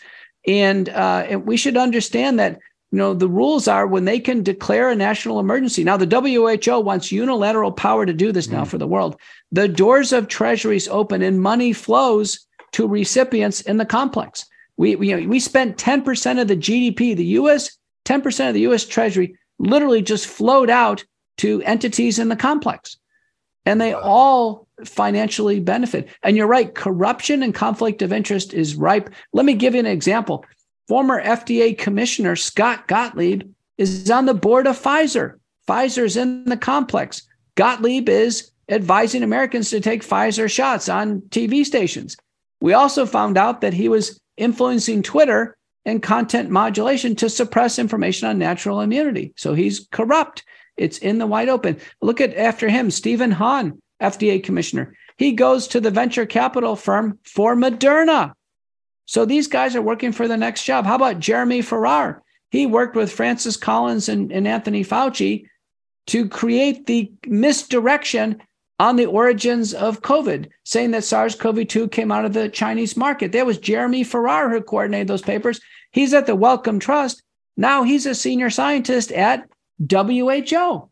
And, 0.47 0.89
uh, 0.89 1.27
and 1.29 1.47
we 1.47 1.57
should 1.57 1.77
understand 1.77 2.39
that 2.39 2.59
you 2.91 2.99
know 2.99 3.13
the 3.13 3.29
rules 3.29 3.67
are 3.67 3.89
when 3.89 4.05
they 4.05 4.21
can 4.21 4.45
declare 4.45 4.89
a 4.89 4.95
national 4.95 5.41
emergency. 5.41 5.83
Now 5.83 5.97
the 5.97 6.07
WHO 6.07 6.79
wants 6.79 7.11
unilateral 7.11 7.73
power 7.73 8.07
to 8.07 8.13
do 8.13 8.31
this 8.31 8.49
now 8.49 8.63
mm. 8.63 8.69
for 8.69 8.79
the 8.79 8.87
world. 8.87 9.17
The 9.51 9.67
doors 9.67 10.13
of 10.13 10.29
treasuries 10.29 10.87
open 10.87 11.21
and 11.21 11.43
money 11.43 11.73
flows 11.73 12.47
to 12.71 12.87
recipients 12.87 13.63
in 13.63 13.79
the 13.79 13.85
complex. 13.85 14.47
We 14.77 14.95
we, 14.95 15.09
you 15.09 15.21
know, 15.21 15.29
we 15.29 15.41
spent 15.41 15.77
10% 15.77 16.41
of 16.41 16.47
the 16.47 16.57
GDP, 16.57 17.17
the 17.17 17.25
US 17.41 17.77
10% 18.05 18.49
of 18.49 18.55
the 18.55 18.61
US 18.69 18.87
treasury 18.87 19.37
literally 19.59 20.03
just 20.03 20.27
flowed 20.27 20.71
out 20.71 21.05
to 21.39 21.63
entities 21.63 22.19
in 22.19 22.29
the 22.29 22.37
complex. 22.37 22.97
And 23.67 23.81
they 23.81 23.93
all 23.93 24.64
financially 24.85 25.61
benefit. 25.61 26.09
And 26.23 26.37
you're 26.37 26.47
right, 26.47 26.75
corruption 26.75 27.43
and 27.43 27.55
conflict 27.55 28.03
of 28.03 28.13
interest 28.13 28.55
is 28.55 28.75
ripe. 28.77 29.11
Let 29.33 29.45
me 29.45 29.55
give 29.55 29.75
you 29.75 29.81
an 29.81 29.87
example. 29.87 30.45
Former 30.89 31.23
FDA 31.23 31.77
Commissioner 31.77 32.37
Scott 32.37 32.89
Gottlieb 32.89 33.51
is 33.79 34.11
on 34.11 34.27
the 34.27 34.35
board 34.35 34.67
of 34.67 34.81
Pfizer. 34.81 35.39
Pfizer 35.69 36.05
is 36.05 36.17
in 36.17 36.45
the 36.45 36.57
complex. 36.57 37.23
Gottlieb 37.55 38.09
is 38.09 38.51
advising 38.69 39.23
Americans 39.23 39.71
to 39.71 39.81
take 39.81 40.03
Pfizer 40.03 40.51
shots 40.51 40.89
on 40.89 41.21
TV 41.31 41.65
stations. 41.65 42.17
We 42.61 42.73
also 42.73 43.07
found 43.07 43.39
out 43.39 43.61
that 43.61 43.75
he 43.75 43.89
was 43.89 44.21
influencing 44.37 45.03
Twitter 45.03 45.57
and 45.85 46.03
content 46.03 46.51
modulation 46.51 47.15
to 47.17 47.29
suppress 47.29 47.79
information 47.79 48.29
on 48.29 48.39
natural 48.39 48.81
immunity. 48.81 49.33
So 49.37 49.55
he's 49.55 49.87
corrupt. 49.93 50.45
It's 50.77 50.99
in 50.99 51.19
the 51.19 51.27
wide 51.27 51.49
open. 51.49 51.79
Look 52.01 52.21
at 52.21 52.37
after 52.37 52.69
him, 52.69 52.91
Stephen 52.91 53.31
Hahn, 53.31 53.81
FDA 54.05 54.43
commissioner. 54.43 54.97
He 55.17 55.33
goes 55.33 55.69
to 55.69 55.81
the 55.81 55.91
venture 55.91 56.27
capital 56.27 56.77
firm 56.77 57.19
for 57.23 57.55
Moderna. 57.55 58.33
So 59.07 59.25
these 59.25 59.47
guys 59.49 59.77
are 59.77 59.83
working 59.83 60.13
for 60.13 60.27
the 60.27 60.37
next 60.37 60.65
job. 60.65 60.87
How 60.87 60.97
about 60.97 61.21
Jeremy 61.21 61.63
Farrar? 61.63 62.23
He 62.51 62.67
worked 62.67 62.97
with 62.97 63.13
Francis 63.13 63.57
Collins 63.57 64.09
and, 64.09 64.33
and 64.33 64.49
Anthony 64.49 64.85
Fauci 64.85 65.47
to 66.07 66.29
create 66.29 66.87
the 66.87 67.13
misdirection 67.27 68.41
on 68.81 68.97
the 68.97 69.07
origins 69.07 69.73
of 69.73 70.03
COVID, 70.03 70.49
saying 70.65 70.91
that 70.93 71.05
SARS 71.05 71.35
CoV 71.35 71.67
2 71.67 71.89
came 71.89 72.11
out 72.11 72.25
of 72.25 72.33
the 72.33 72.49
Chinese 72.49 72.97
market. 72.97 73.33
That 73.33 73.47
was 73.47 73.59
Jeremy 73.59 74.05
Farrar 74.05 74.51
who 74.51 74.61
coordinated 74.61 75.09
those 75.09 75.23
papers. 75.23 75.61
He's 75.93 76.13
at 76.13 76.27
the 76.27 76.35
Wellcome 76.35 76.81
Trust. 76.81 77.23
Now 77.57 77.85
he's 77.85 78.07
a 78.07 78.15
senior 78.15 78.51
scientist 78.51 79.13
at 79.13 79.49
WHO. 79.89 80.89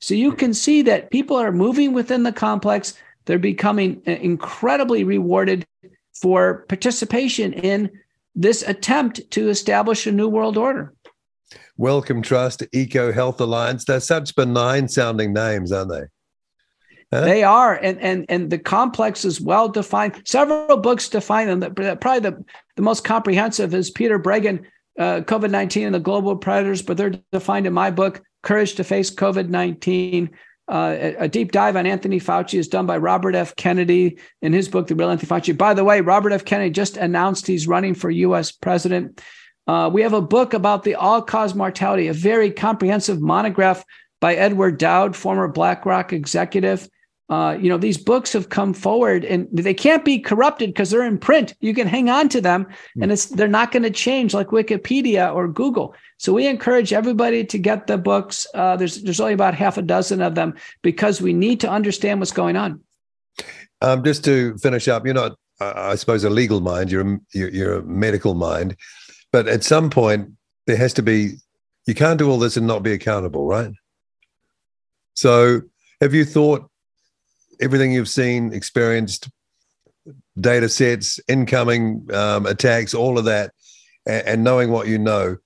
So 0.00 0.14
you 0.14 0.32
can 0.32 0.54
see 0.54 0.82
that 0.82 1.10
people 1.10 1.36
are 1.36 1.52
moving 1.52 1.92
within 1.92 2.22
the 2.22 2.32
complex. 2.32 2.94
They're 3.24 3.38
becoming 3.38 4.02
uh, 4.06 4.12
incredibly 4.12 5.04
rewarded 5.04 5.66
for 6.14 6.64
participation 6.68 7.52
in 7.52 7.90
this 8.34 8.62
attempt 8.62 9.30
to 9.32 9.48
establish 9.48 10.06
a 10.06 10.12
new 10.12 10.28
world 10.28 10.56
order. 10.56 10.94
Wellcome 11.76 12.22
Trust, 12.22 12.62
Eco 12.72 13.12
Health 13.12 13.40
Alliance. 13.40 13.84
They're 13.84 14.00
such 14.00 14.34
benign 14.34 14.88
sounding 14.88 15.32
names, 15.32 15.72
aren't 15.72 15.90
they? 15.90 16.04
Huh? 17.12 17.24
They 17.24 17.42
are, 17.42 17.74
and 17.74 17.98
and 18.00 18.26
and 18.28 18.50
the 18.50 18.58
complex 18.58 19.24
is 19.24 19.40
well 19.40 19.68
defined. 19.68 20.20
Several 20.24 20.76
books 20.76 21.08
define 21.08 21.58
them. 21.60 21.74
Probably 21.74 22.20
the, 22.20 22.44
the 22.76 22.82
most 22.82 23.02
comprehensive 23.02 23.72
is 23.74 23.90
Peter 23.90 24.18
Breggin, 24.18 24.64
uh, 24.98 25.20
COVID 25.20 25.50
nineteen 25.50 25.86
and 25.86 25.94
the 25.94 26.00
Global 26.00 26.36
Predators, 26.36 26.82
but 26.82 26.96
they're 26.96 27.14
defined 27.32 27.66
in 27.66 27.72
my 27.72 27.90
book, 27.90 28.22
Courage 28.48 28.76
to 28.76 28.84
Face 28.84 29.10
COVID 29.14 29.50
nineteen. 29.50 30.30
Uh, 30.66 31.12
a, 31.18 31.28
deep 31.28 31.52
dive 31.52 31.76
on 31.76 31.84
Anthony 31.84 32.18
Fauci 32.18 32.58
is 32.58 32.66
done 32.66 32.86
by 32.86 32.96
Robert 32.96 33.34
F. 33.34 33.54
Kennedy 33.56 34.18
in 34.40 34.54
his 34.54 34.70
book, 34.70 34.86
The 34.86 34.94
Real 34.94 35.10
Anthony 35.10 35.28
Fauci. 35.28 35.56
By 35.56 35.74
the 35.74 35.84
way, 35.84 36.00
Robert 36.00 36.32
F. 36.32 36.46
Kennedy 36.46 36.70
just 36.70 36.96
announced 36.96 37.46
he's 37.46 37.68
running 37.68 37.92
for 37.92 38.08
U.S. 38.10 38.50
president. 38.50 39.20
Uh, 39.66 39.90
we 39.92 40.00
have 40.00 40.14
a 40.14 40.22
book 40.22 40.54
about 40.54 40.82
the 40.82 40.94
all 40.94 41.20
cause 41.20 41.54
mortality, 41.54 42.08
a 42.08 42.14
very 42.14 42.50
comprehensive 42.50 43.20
monograph 43.20 43.84
by 44.18 44.34
Edward 44.34 44.78
Dowd, 44.78 45.14
former 45.14 45.48
BlackRock 45.48 46.14
executive. 46.14 46.88
Uh, 47.30 47.58
you 47.60 47.68
know, 47.68 47.76
these 47.76 47.98
books 47.98 48.32
have 48.32 48.48
come 48.48 48.72
forward 48.72 49.22
and 49.22 49.46
they 49.52 49.74
can't 49.74 50.02
be 50.02 50.18
corrupted 50.18 50.70
because 50.70 50.90
they're 50.90 51.04
in 51.04 51.18
print. 51.18 51.54
You 51.60 51.74
can 51.74 51.86
hang 51.86 52.08
on 52.08 52.30
to 52.30 52.40
them 52.40 52.66
hmm. 52.94 53.02
and 53.02 53.12
it's 53.12 53.26
they're 53.26 53.46
not 53.46 53.70
going 53.70 53.82
to 53.82 53.90
change 53.90 54.32
like 54.32 54.48
Wikipedia 54.48 55.34
or 55.34 55.46
Google. 55.46 55.94
So 56.16 56.32
we 56.32 56.46
encourage 56.46 56.92
everybody 56.92 57.44
to 57.44 57.58
get 57.58 57.86
the 57.86 57.98
books. 57.98 58.46
Uh, 58.54 58.76
there's 58.76 59.02
there's 59.02 59.20
only 59.20 59.34
about 59.34 59.54
half 59.54 59.76
a 59.76 59.82
dozen 59.82 60.22
of 60.22 60.34
them 60.34 60.54
because 60.80 61.20
we 61.20 61.34
need 61.34 61.60
to 61.60 61.70
understand 61.70 62.20
what's 62.20 62.32
going 62.32 62.56
on. 62.56 62.80
Um, 63.82 64.02
just 64.02 64.24
to 64.24 64.56
finish 64.58 64.88
up, 64.88 65.04
you're 65.04 65.14
not, 65.14 65.32
uh, 65.60 65.72
I 65.76 65.94
suppose, 65.96 66.24
a 66.24 66.30
legal 66.30 66.60
mind. 66.60 66.90
You're 66.90 67.06
a, 67.06 67.18
you're, 67.32 67.50
you're 67.50 67.74
a 67.76 67.82
medical 67.82 68.34
mind, 68.34 68.74
but 69.32 69.46
at 69.46 69.62
some 69.62 69.90
point 69.90 70.30
there 70.66 70.76
has 70.76 70.94
to 70.94 71.02
be. 71.02 71.34
You 71.86 71.94
can't 71.94 72.18
do 72.18 72.30
all 72.30 72.38
this 72.38 72.56
and 72.56 72.66
not 72.66 72.82
be 72.82 72.92
accountable, 72.92 73.46
right? 73.46 73.72
So, 75.14 75.62
have 76.02 76.12
you 76.12 76.24
thought 76.24 76.68
everything 77.60 77.92
you've 77.92 78.08
seen, 78.08 78.52
experienced, 78.52 79.28
data 80.40 80.68
sets, 80.68 81.20
incoming 81.28 82.08
um, 82.12 82.46
attacks, 82.46 82.94
all 82.94 83.18
of 83.18 83.24
that, 83.26 83.52
and, 84.06 84.26
and 84.26 84.44
knowing 84.44 84.70
what 84.70 84.88
you 84.88 84.98
know? 84.98 85.36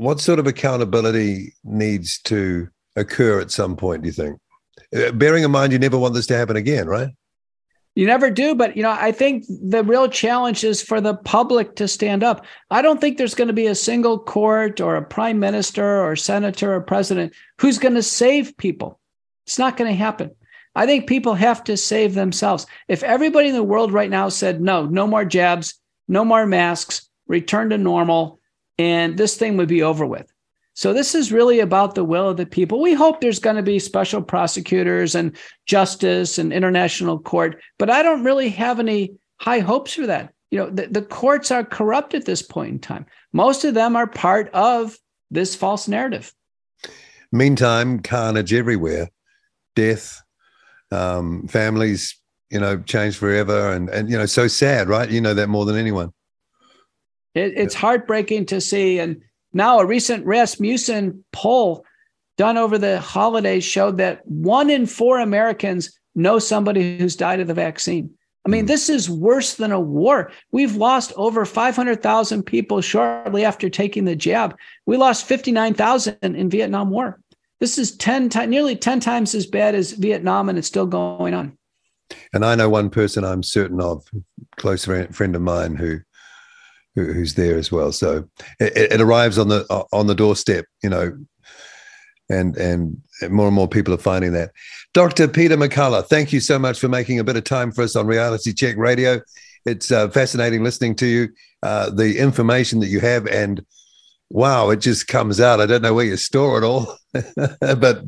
what 0.00 0.18
sort 0.18 0.38
of 0.38 0.46
accountability 0.46 1.52
needs 1.62 2.18
to 2.22 2.66
occur 2.96 3.38
at 3.38 3.50
some 3.50 3.76
point, 3.76 4.02
do 4.02 4.06
you 4.06 4.12
think? 4.14 4.40
Uh, 4.96 5.12
bearing 5.12 5.44
in 5.44 5.50
mind, 5.50 5.74
you 5.74 5.78
never 5.78 5.98
want 5.98 6.14
this 6.14 6.26
to 6.26 6.34
happen 6.34 6.56
again, 6.56 6.86
right? 6.86 7.10
You 7.96 8.06
never 8.06 8.30
do, 8.30 8.54
but 8.54 8.78
you 8.78 8.82
know, 8.82 8.96
I 8.98 9.12
think 9.12 9.44
the 9.46 9.84
real 9.84 10.08
challenge 10.08 10.64
is 10.64 10.80
for 10.80 11.02
the 11.02 11.16
public 11.16 11.76
to 11.76 11.86
stand 11.86 12.24
up. 12.24 12.46
I 12.70 12.80
don't 12.80 12.98
think 12.98 13.18
there's 13.18 13.34
going 13.34 13.48
to 13.48 13.54
be 13.54 13.66
a 13.66 13.74
single 13.74 14.18
court 14.18 14.80
or 14.80 14.96
a 14.96 15.04
prime 15.04 15.38
minister 15.38 16.02
or 16.02 16.16
senator 16.16 16.74
or 16.74 16.80
president 16.80 17.34
who's 17.58 17.78
going 17.78 17.94
to 17.94 18.02
save 18.02 18.56
people. 18.56 18.98
It's 19.46 19.58
not 19.58 19.76
going 19.76 19.90
to 19.90 19.96
happen. 19.96 20.30
I 20.74 20.86
think 20.86 21.08
people 21.08 21.34
have 21.34 21.64
to 21.64 21.76
save 21.76 22.14
themselves. 22.14 22.66
If 22.88 23.02
everybody 23.02 23.48
in 23.48 23.54
the 23.54 23.62
world 23.62 23.92
right 23.92 24.10
now 24.10 24.28
said, 24.28 24.60
no, 24.60 24.86
no 24.86 25.06
more 25.06 25.24
jabs, 25.24 25.74
no 26.08 26.24
more 26.24 26.46
masks, 26.46 27.08
return 27.26 27.70
to 27.70 27.78
normal, 27.78 28.38
and 28.78 29.16
this 29.16 29.36
thing 29.36 29.56
would 29.56 29.68
be 29.68 29.82
over 29.82 30.06
with. 30.06 30.32
So 30.74 30.92
this 30.92 31.14
is 31.14 31.32
really 31.32 31.60
about 31.60 31.94
the 31.94 32.04
will 32.04 32.30
of 32.30 32.36
the 32.36 32.46
people. 32.46 32.80
We 32.80 32.94
hope 32.94 33.20
there's 33.20 33.40
going 33.40 33.56
to 33.56 33.62
be 33.62 33.78
special 33.78 34.22
prosecutors 34.22 35.14
and 35.14 35.36
justice 35.66 36.38
and 36.38 36.52
international 36.52 37.18
court, 37.18 37.60
but 37.78 37.90
I 37.90 38.02
don't 38.02 38.24
really 38.24 38.48
have 38.50 38.78
any 38.78 39.14
high 39.38 39.58
hopes 39.58 39.94
for 39.94 40.06
that. 40.06 40.32
you 40.50 40.58
know, 40.58 40.70
the, 40.70 40.86
the 40.86 41.02
courts 41.02 41.50
are 41.50 41.64
corrupt 41.64 42.14
at 42.14 42.24
this 42.24 42.42
point 42.42 42.70
in 42.70 42.78
time. 42.78 43.06
Most 43.32 43.64
of 43.64 43.74
them 43.74 43.96
are 43.96 44.06
part 44.06 44.50
of 44.52 44.96
this 45.30 45.54
false 45.54 45.86
narrative. 45.88 46.32
Meantime, 47.32 48.00
carnage 48.00 48.52
everywhere, 48.52 49.10
death, 49.76 50.22
um, 50.90 51.46
families, 51.48 52.16
you 52.50 52.60
know, 52.60 52.78
changed 52.78 53.18
forever, 53.18 53.72
and 53.72 53.88
and 53.90 54.10
you 54.10 54.18
know, 54.18 54.26
so 54.26 54.48
sad, 54.48 54.88
right? 54.88 55.10
You 55.10 55.20
know 55.20 55.34
that 55.34 55.48
more 55.48 55.64
than 55.64 55.76
anyone. 55.76 56.12
It, 57.34 57.52
it's 57.56 57.74
heartbreaking 57.74 58.46
to 58.46 58.60
see, 58.60 58.98
and 58.98 59.22
now 59.52 59.78
a 59.78 59.86
recent 59.86 60.26
Rasmussen 60.26 61.24
poll 61.32 61.84
done 62.36 62.56
over 62.56 62.78
the 62.78 63.00
holidays 63.00 63.64
showed 63.64 63.98
that 63.98 64.26
one 64.26 64.70
in 64.70 64.86
four 64.86 65.18
Americans 65.18 65.98
know 66.14 66.38
somebody 66.38 66.98
who's 66.98 67.16
died 67.16 67.40
of 67.40 67.46
the 67.46 67.54
vaccine. 67.54 68.10
I 68.46 68.48
mean, 68.48 68.64
mm. 68.64 68.68
this 68.68 68.88
is 68.88 69.10
worse 69.10 69.54
than 69.54 69.72
a 69.72 69.80
war. 69.80 70.32
We've 70.50 70.76
lost 70.76 71.12
over 71.16 71.44
500,000 71.44 72.42
people 72.42 72.80
shortly 72.80 73.44
after 73.44 73.68
taking 73.68 74.04
the 74.06 74.16
jab. 74.16 74.56
We 74.86 74.96
lost 74.96 75.26
59,000 75.26 76.16
in 76.22 76.48
Vietnam 76.48 76.90
War. 76.90 77.20
This 77.60 77.76
is 77.76 77.96
10 77.96 78.30
times, 78.30 78.48
nearly 78.48 78.74
10 78.74 79.00
times 79.00 79.34
as 79.34 79.46
bad 79.46 79.74
as 79.74 79.92
Vietnam, 79.92 80.48
and 80.48 80.58
it's 80.58 80.66
still 80.66 80.86
going 80.86 81.34
on. 81.34 81.56
And 82.32 82.44
I 82.44 82.54
know 82.54 82.68
one 82.68 82.90
person 82.90 83.24
I'm 83.24 83.42
certain 83.42 83.80
of, 83.80 84.04
close 84.56 84.84
friend 84.84 85.36
of 85.36 85.42
mine 85.42 85.76
who, 85.76 85.98
who 86.94 87.12
who's 87.12 87.34
there 87.34 87.56
as 87.56 87.70
well. 87.70 87.92
So 87.92 88.28
it, 88.58 88.92
it 88.92 89.00
arrives 89.00 89.38
on 89.38 89.48
the 89.48 89.64
on 89.92 90.06
the 90.06 90.14
doorstep, 90.14 90.64
you 90.82 90.90
know, 90.90 91.16
and 92.28 92.56
and 92.56 92.96
more 93.28 93.46
and 93.46 93.54
more 93.54 93.68
people 93.68 93.94
are 93.94 93.98
finding 93.98 94.32
that. 94.32 94.50
Dr. 94.94 95.28
Peter 95.28 95.56
McCullough, 95.56 96.06
thank 96.06 96.32
you 96.32 96.40
so 96.40 96.58
much 96.58 96.80
for 96.80 96.88
making 96.88 97.20
a 97.20 97.24
bit 97.24 97.36
of 97.36 97.44
time 97.44 97.70
for 97.70 97.82
us 97.82 97.94
on 97.94 98.06
Reality 98.06 98.52
Check 98.52 98.76
Radio. 98.76 99.20
It's 99.66 99.92
uh, 99.92 100.08
fascinating 100.08 100.64
listening 100.64 100.96
to 100.96 101.06
you, 101.06 101.28
uh, 101.62 101.90
the 101.90 102.18
information 102.18 102.80
that 102.80 102.88
you 102.88 103.00
have, 103.00 103.26
and 103.26 103.64
wow, 104.30 104.70
it 104.70 104.80
just 104.80 105.08
comes 105.08 105.40
out. 105.40 105.60
I 105.60 105.66
don't 105.66 105.82
know 105.82 105.94
where 105.94 106.04
you 106.04 106.16
store 106.16 106.58
it 106.58 106.64
all, 106.64 106.96
but 107.12 108.04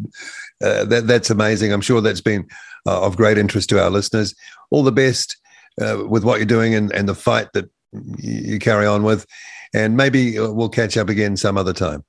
uh, 0.62 0.84
that, 0.84 1.04
that's 1.06 1.30
amazing. 1.30 1.72
I'm 1.72 1.80
sure 1.80 2.00
that's 2.00 2.20
been 2.20 2.46
uh, 2.86 3.02
of 3.02 3.16
great 3.16 3.38
interest 3.38 3.68
to 3.70 3.82
our 3.82 3.90
listeners. 3.90 4.34
All 4.70 4.82
the 4.82 4.92
best 4.92 5.36
uh, 5.80 6.04
with 6.08 6.24
what 6.24 6.38
you're 6.38 6.46
doing 6.46 6.74
and, 6.74 6.92
and 6.92 7.08
the 7.08 7.14
fight 7.14 7.52
that 7.54 7.70
you 8.18 8.58
carry 8.58 8.86
on 8.86 9.02
with. 9.02 9.26
And 9.74 9.96
maybe 9.96 10.38
uh, 10.38 10.50
we'll 10.50 10.68
catch 10.68 10.96
up 10.96 11.08
again 11.08 11.36
some 11.36 11.58
other 11.58 11.72
time. 11.72 12.04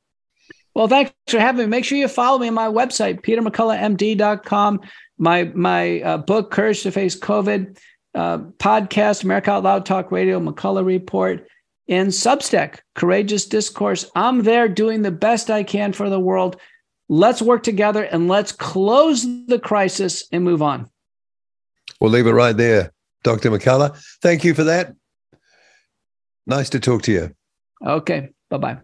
Well, 0.75 0.87
thanks 0.87 1.13
for 1.27 1.39
having 1.39 1.65
me. 1.65 1.69
Make 1.69 1.85
sure 1.85 1.97
you 1.97 2.07
follow 2.07 2.39
me 2.39 2.47
on 2.47 2.53
my 2.53 2.67
website, 2.67 3.21
petermcculloughmd.com. 3.21 4.81
My 5.19 5.43
my 5.53 6.01
uh, 6.01 6.17
book, 6.17 6.49
Courage 6.49 6.81
to 6.83 6.91
Face 6.91 7.17
COVID, 7.17 7.77
uh, 8.15 8.39
podcast, 8.57 9.23
America 9.23 9.51
Out 9.51 9.63
Loud 9.63 9.85
Talk 9.85 10.11
Radio, 10.11 10.39
McCullough 10.39 10.83
Report, 10.83 11.47
and 11.87 12.09
Substack, 12.09 12.79
Courageous 12.95 13.45
Discourse. 13.45 14.09
I'm 14.15 14.43
there 14.43 14.67
doing 14.67 15.01
the 15.01 15.11
best 15.11 15.49
I 15.49 15.63
can 15.63 15.93
for 15.93 16.09
the 16.09 16.19
world. 16.19 16.57
Let's 17.09 17.41
work 17.41 17.63
together 17.63 18.03
and 18.03 18.27
let's 18.27 18.51
close 18.51 19.23
the 19.47 19.59
crisis 19.59 20.25
and 20.31 20.43
move 20.43 20.61
on. 20.61 20.89
We'll 21.99 22.11
leave 22.11 22.27
it 22.27 22.31
right 22.31 22.55
there. 22.55 22.91
Dr. 23.23 23.51
McCullough, 23.51 23.97
thank 24.21 24.43
you 24.43 24.53
for 24.53 24.65
that. 24.65 24.95
Nice 26.45 26.69
to 26.71 26.79
talk 26.79 27.03
to 27.03 27.11
you. 27.11 27.35
Okay. 27.85 28.29
Bye 28.49 28.57
bye. 28.57 28.77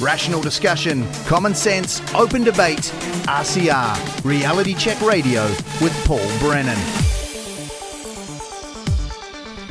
Rational 0.00 0.42
discussion, 0.42 1.06
common 1.26 1.54
sense, 1.54 2.00
open 2.14 2.42
debate. 2.42 2.92
RCR, 3.26 4.24
Reality 4.24 4.74
Check 4.74 5.00
Radio 5.00 5.44
with 5.80 5.94
Paul 6.04 6.26
Brennan. 6.40 6.78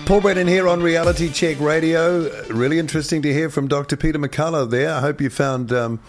Paul 0.05 0.19
Brennan 0.19 0.47
here 0.47 0.67
on 0.67 0.81
Reality 0.81 1.31
Check 1.31 1.61
Radio. 1.61 2.29
Really 2.49 2.77
interesting 2.77 3.21
to 3.21 3.31
hear 3.31 3.49
from 3.49 3.69
Dr. 3.69 3.95
Peter 3.95 4.19
McCullough 4.19 4.69
there. 4.69 4.93
I 4.93 4.99
hope 4.99 5.21
you 5.21 5.29
found 5.29 5.71
um, 5.71 6.01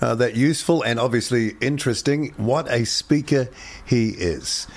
uh, 0.00 0.14
that 0.14 0.36
useful 0.36 0.82
and 0.82 1.00
obviously 1.00 1.56
interesting. 1.60 2.32
What 2.36 2.70
a 2.70 2.84
speaker 2.84 3.48
he 3.84 4.10
is. 4.10 4.68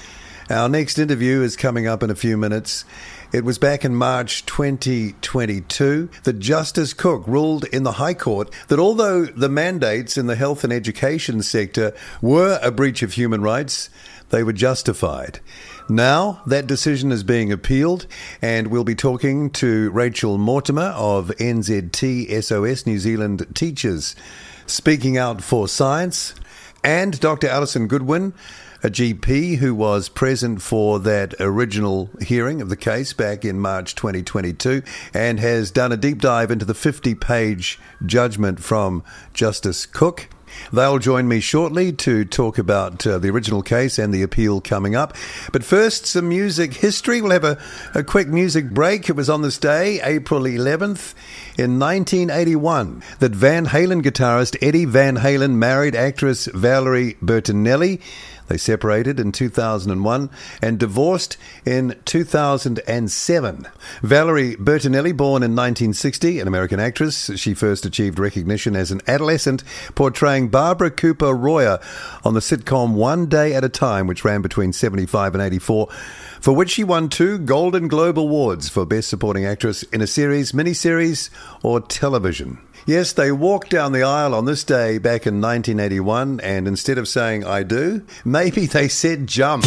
Our 0.49 0.69
next 0.69 0.97
interview 0.97 1.43
is 1.43 1.55
coming 1.55 1.85
up 1.85 2.01
in 2.01 2.09
a 2.09 2.15
few 2.15 2.35
minutes. 2.35 2.83
It 3.31 3.43
was 3.43 3.59
back 3.59 3.85
in 3.85 3.93
March 3.93 4.43
2022 4.47 6.09
that 6.23 6.39
Justice 6.39 6.93
Cooke 6.93 7.27
ruled 7.27 7.65
in 7.65 7.83
the 7.83 7.93
High 7.93 8.15
Court 8.15 8.49
that 8.69 8.79
although 8.79 9.25
the 9.25 9.49
mandates 9.49 10.17
in 10.17 10.25
the 10.25 10.35
health 10.35 10.63
and 10.63 10.73
education 10.73 11.43
sector 11.43 11.93
were 12.23 12.59
a 12.63 12.71
breach 12.71 13.03
of 13.03 13.13
human 13.13 13.41
rights, 13.41 13.89
they 14.29 14.43
were 14.43 14.53
justified. 14.53 15.41
Now 15.89 16.41
that 16.45 16.67
decision 16.67 17.13
is 17.13 17.23
being 17.23 17.51
appealed, 17.51 18.07
and 18.41 18.67
we'll 18.67 18.83
be 18.83 18.95
talking 18.95 19.49
to 19.51 19.89
Rachel 19.91 20.37
Mortimer 20.37 20.93
of 20.95 21.27
NZT 21.39 22.43
SOS 22.43 22.85
New 22.85 22.99
Zealand 22.99 23.47
Teachers, 23.53 24.13
speaking 24.65 25.17
out 25.17 25.41
for 25.41 25.67
science, 25.67 26.35
and 26.83 27.17
Dr. 27.19 27.47
Alison 27.47 27.87
Goodwin 27.87 28.33
a 28.83 28.89
GP 28.89 29.57
who 29.57 29.73
was 29.73 30.07
present 30.07 30.61
for 30.61 30.99
that 30.99 31.33
original 31.39 32.09
hearing 32.21 32.61
of 32.61 32.69
the 32.69 32.75
case 32.75 33.11
back 33.11 33.43
in 33.43 33.59
March 33.59 33.95
2022 33.95 34.83
and 35.13 35.39
has 35.39 35.71
done 35.71 35.91
a 35.91 35.97
deep 35.97 36.19
dive 36.19 36.51
into 36.51 36.65
the 36.65 36.75
50 36.75 37.15
page 37.15 37.79
judgment 38.05 38.59
from 38.59 39.03
Justice 39.33 39.85
Cooke. 39.85 40.29
They'll 40.71 40.99
join 40.99 41.27
me 41.27 41.39
shortly 41.39 41.91
to 41.93 42.25
talk 42.25 42.57
about 42.57 43.05
uh, 43.05 43.19
the 43.19 43.29
original 43.29 43.61
case 43.61 43.97
and 43.97 44.13
the 44.13 44.23
appeal 44.23 44.61
coming 44.61 44.95
up. 44.95 45.15
But 45.51 45.63
first, 45.63 46.05
some 46.05 46.29
music 46.29 46.73
history. 46.73 47.21
We'll 47.21 47.31
have 47.31 47.43
a, 47.43 47.57
a 47.93 48.03
quick 48.03 48.27
music 48.27 48.69
break. 48.69 49.09
It 49.09 49.15
was 49.15 49.29
on 49.29 49.41
this 49.41 49.57
day, 49.57 50.01
April 50.01 50.43
11th, 50.43 51.13
in 51.57 51.79
1981, 51.79 53.03
that 53.19 53.31
Van 53.31 53.67
Halen 53.67 54.01
guitarist 54.01 54.57
Eddie 54.61 54.85
Van 54.85 55.17
Halen 55.17 55.53
married 55.53 55.95
actress 55.95 56.47
Valerie 56.47 57.15
Bertinelli. 57.21 58.01
They 58.47 58.57
separated 58.57 59.19
in 59.19 59.31
2001 59.31 60.29
and 60.61 60.79
divorced 60.79 61.37
in 61.65 61.95
2007. 62.05 63.67
Valerie 64.01 64.55
Bertinelli, 64.55 65.15
born 65.15 65.43
in 65.43 65.55
1960, 65.55 66.39
an 66.39 66.47
American 66.47 66.79
actress, 66.79 67.31
she 67.35 67.53
first 67.53 67.85
achieved 67.85 68.19
recognition 68.19 68.75
as 68.75 68.91
an 68.91 69.01
adolescent 69.07 69.63
portraying 69.95 70.49
Barbara 70.49 70.91
Cooper 70.91 71.33
Royer 71.33 71.79
on 72.23 72.33
the 72.33 72.39
sitcom 72.39 72.93
One 72.93 73.27
Day 73.27 73.53
at 73.53 73.63
a 73.63 73.69
Time, 73.69 74.07
which 74.07 74.23
ran 74.23 74.41
between 74.41 74.73
75 74.73 75.35
and 75.35 75.41
84 75.41 75.89
for 76.41 76.53
which 76.53 76.71
she 76.71 76.83
won 76.83 77.09
two 77.09 77.37
Golden 77.37 77.87
Globe 77.87 78.19
Awards 78.19 78.69
for 78.69 78.85
Best 78.85 79.09
Supporting 79.09 79.45
Actress 79.45 79.83
in 79.83 80.01
a 80.01 80.07
series, 80.07 80.51
miniseries, 80.51 81.29
or 81.63 81.79
television. 81.81 82.59
Yes, 82.85 83.11
they 83.11 83.31
walked 83.33 83.69
down 83.69 83.91
the 83.91 84.03
aisle 84.03 84.33
on 84.33 84.45
this 84.45 84.63
day 84.63 84.97
back 84.97 85.27
in 85.27 85.41
1981, 85.41 86.39
and 86.39 86.67
instead 86.67 86.97
of 86.97 87.07
saying 87.07 87.43
I 87.43 87.63
do, 87.63 88.03
maybe 88.23 88.65
they 88.65 88.87
said 88.87 89.27
jump. 89.27 89.65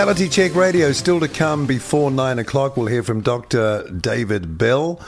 Reality 0.00 0.30
Check 0.30 0.54
Radio 0.54 0.92
still 0.92 1.20
to 1.20 1.28
come 1.28 1.66
before 1.66 2.10
nine 2.10 2.38
o'clock. 2.38 2.74
We'll 2.74 2.86
hear 2.86 3.02
from 3.02 3.20
Dr. 3.20 3.86
David 3.90 4.56
Bell, 4.56 4.98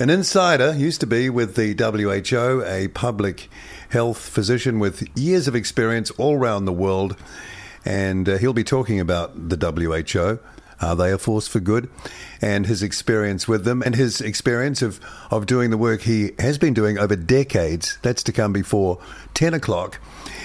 an 0.00 0.10
insider, 0.10 0.74
used 0.74 0.98
to 1.02 1.06
be 1.06 1.30
with 1.30 1.54
the 1.54 1.76
WHO, 1.78 2.64
a 2.66 2.88
public 2.88 3.48
health 3.90 4.18
physician 4.18 4.80
with 4.80 5.08
years 5.16 5.46
of 5.46 5.54
experience 5.54 6.10
all 6.18 6.34
around 6.34 6.64
the 6.64 6.72
world. 6.72 7.16
And 7.84 8.28
uh, 8.28 8.38
he'll 8.38 8.52
be 8.52 8.64
talking 8.64 8.98
about 8.98 9.48
the 9.48 9.56
WHO. 9.56 10.40
Uh, 10.82 10.88
are 10.88 10.96
they 10.96 11.12
a 11.12 11.18
force 11.18 11.46
for 11.46 11.60
good? 11.60 11.88
And 12.40 12.66
his 12.66 12.82
experience 12.82 13.46
with 13.46 13.64
them 13.64 13.82
and 13.82 13.94
his 13.94 14.20
experience 14.20 14.82
of, 14.82 15.00
of 15.30 15.46
doing 15.46 15.70
the 15.70 15.78
work 15.78 16.02
he 16.02 16.32
has 16.38 16.58
been 16.58 16.74
doing 16.74 16.98
over 16.98 17.16
decades. 17.16 17.98
That's 18.02 18.22
to 18.24 18.32
come 18.32 18.52
before 18.52 18.98
10 19.34 19.54
o'clock. 19.54 19.98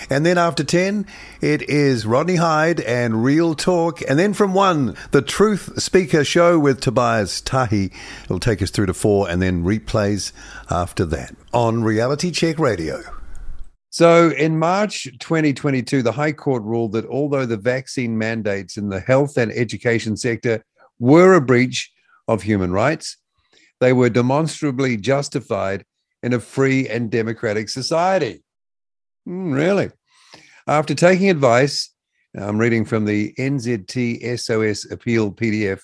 And 0.10 0.26
then 0.26 0.38
after 0.38 0.64
10, 0.64 1.06
it 1.42 1.64
is 1.64 2.06
Rodney 2.06 2.36
Hide 2.36 2.80
and 2.82 3.24
Real 3.24 3.56
Talk. 3.56 4.02
And 4.08 4.18
then 4.18 4.34
from 4.34 4.54
1, 4.54 4.96
the 5.12 5.22
Truth 5.22 5.82
Speaker 5.82 6.24
Show 6.24 6.60
with 6.60 6.80
Tobias 6.80 7.42
Tahi. 7.42 7.92
It'll 8.26 8.40
take 8.40 8.62
us 8.62 8.70
through 8.70 8.86
to 8.86 8.94
4 8.94 9.30
and 9.30 9.42
then 9.42 9.64
replays 9.64 10.32
after 10.70 11.06
that 11.06 11.36
on 11.54 11.84
Reality 11.84 12.32
Check 12.32 12.60
Radio. 12.60 13.17
So, 13.90 14.32
in 14.32 14.60
March 14.60 15.08
2022, 15.20 16.02
the 16.02 16.12
High 16.12 16.34
Court 16.34 16.62
ruled 16.64 16.92
that 16.92 17.06
although 17.06 17.46
the 17.46 17.58
vaccine 17.58 18.18
mandates 18.18 18.78
in 18.78 18.90
the 18.90 19.00
health 19.00 19.38
and 19.38 19.52
education 19.52 20.18
sector 20.18 20.64
were 21.00 21.36
a 21.36 21.42
breach 21.42 21.92
of 22.28 22.44
human 22.44 22.72
rights, 22.72 23.18
they 23.80 23.94
were 23.94 24.10
demonstrably 24.10 24.98
justified 24.98 25.86
in 26.22 26.34
a 26.34 26.40
free 26.40 26.88
and 26.90 27.10
democratic 27.10 27.70
society. 27.70 28.44
Mm, 29.28 29.54
really? 29.56 29.92
After 30.68 30.94
taking 30.94 31.30
advice, 31.30 31.94
I'm 32.36 32.58
reading 32.58 32.86
from 32.86 33.06
the 33.06 33.34
NZT 33.40 34.38
SOS 34.38 34.92
Appeal 34.92 35.32
PDF. 35.32 35.82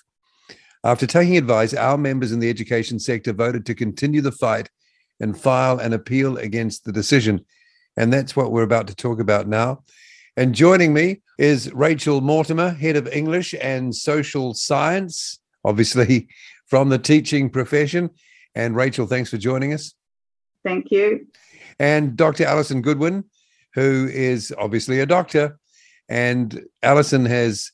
After 0.83 1.07
taking 1.07 1.37
advice, 1.37 1.73
our 1.73 1.97
members 1.97 2.33
in 2.33 2.39
the 2.39 2.49
education 2.49 2.99
sector 2.99 3.31
voted 3.31 3.65
to 3.67 3.75
continue 3.75 4.21
the 4.21 4.33
fight 4.33 4.69
and 5.21 5.39
file 5.39 5.79
an 5.79 5.93
appeal 5.93 6.37
against 6.37 6.83
the 6.83 6.91
decision. 6.91 7.45
And 7.97 8.11
that's 8.11 8.35
what 8.35 8.51
we're 8.51 8.63
about 8.63 8.87
to 8.87 8.95
talk 8.95 9.19
about 9.19 9.47
now. 9.47 9.83
And 10.35 10.55
joining 10.55 10.93
me 10.93 11.21
is 11.37 11.71
Rachel 11.73 12.21
Mortimer, 12.21 12.69
Head 12.69 12.95
of 12.95 13.07
English 13.07 13.53
and 13.61 13.93
Social 13.93 14.53
Science, 14.53 15.39
obviously 15.63 16.27
from 16.67 16.89
the 16.89 16.97
teaching 16.97 17.49
profession. 17.49 18.09
And 18.55 18.75
Rachel, 18.75 19.05
thanks 19.05 19.29
for 19.29 19.37
joining 19.37 19.73
us. 19.73 19.93
Thank 20.63 20.91
you. 20.91 21.27
And 21.79 22.15
Dr. 22.15 22.45
Alison 22.45 22.81
Goodwin, 22.81 23.25
who 23.73 24.09
is 24.11 24.53
obviously 24.57 24.99
a 24.99 25.05
doctor. 25.05 25.59
And 26.09 26.63
Alison 26.81 27.25
has 27.25 27.71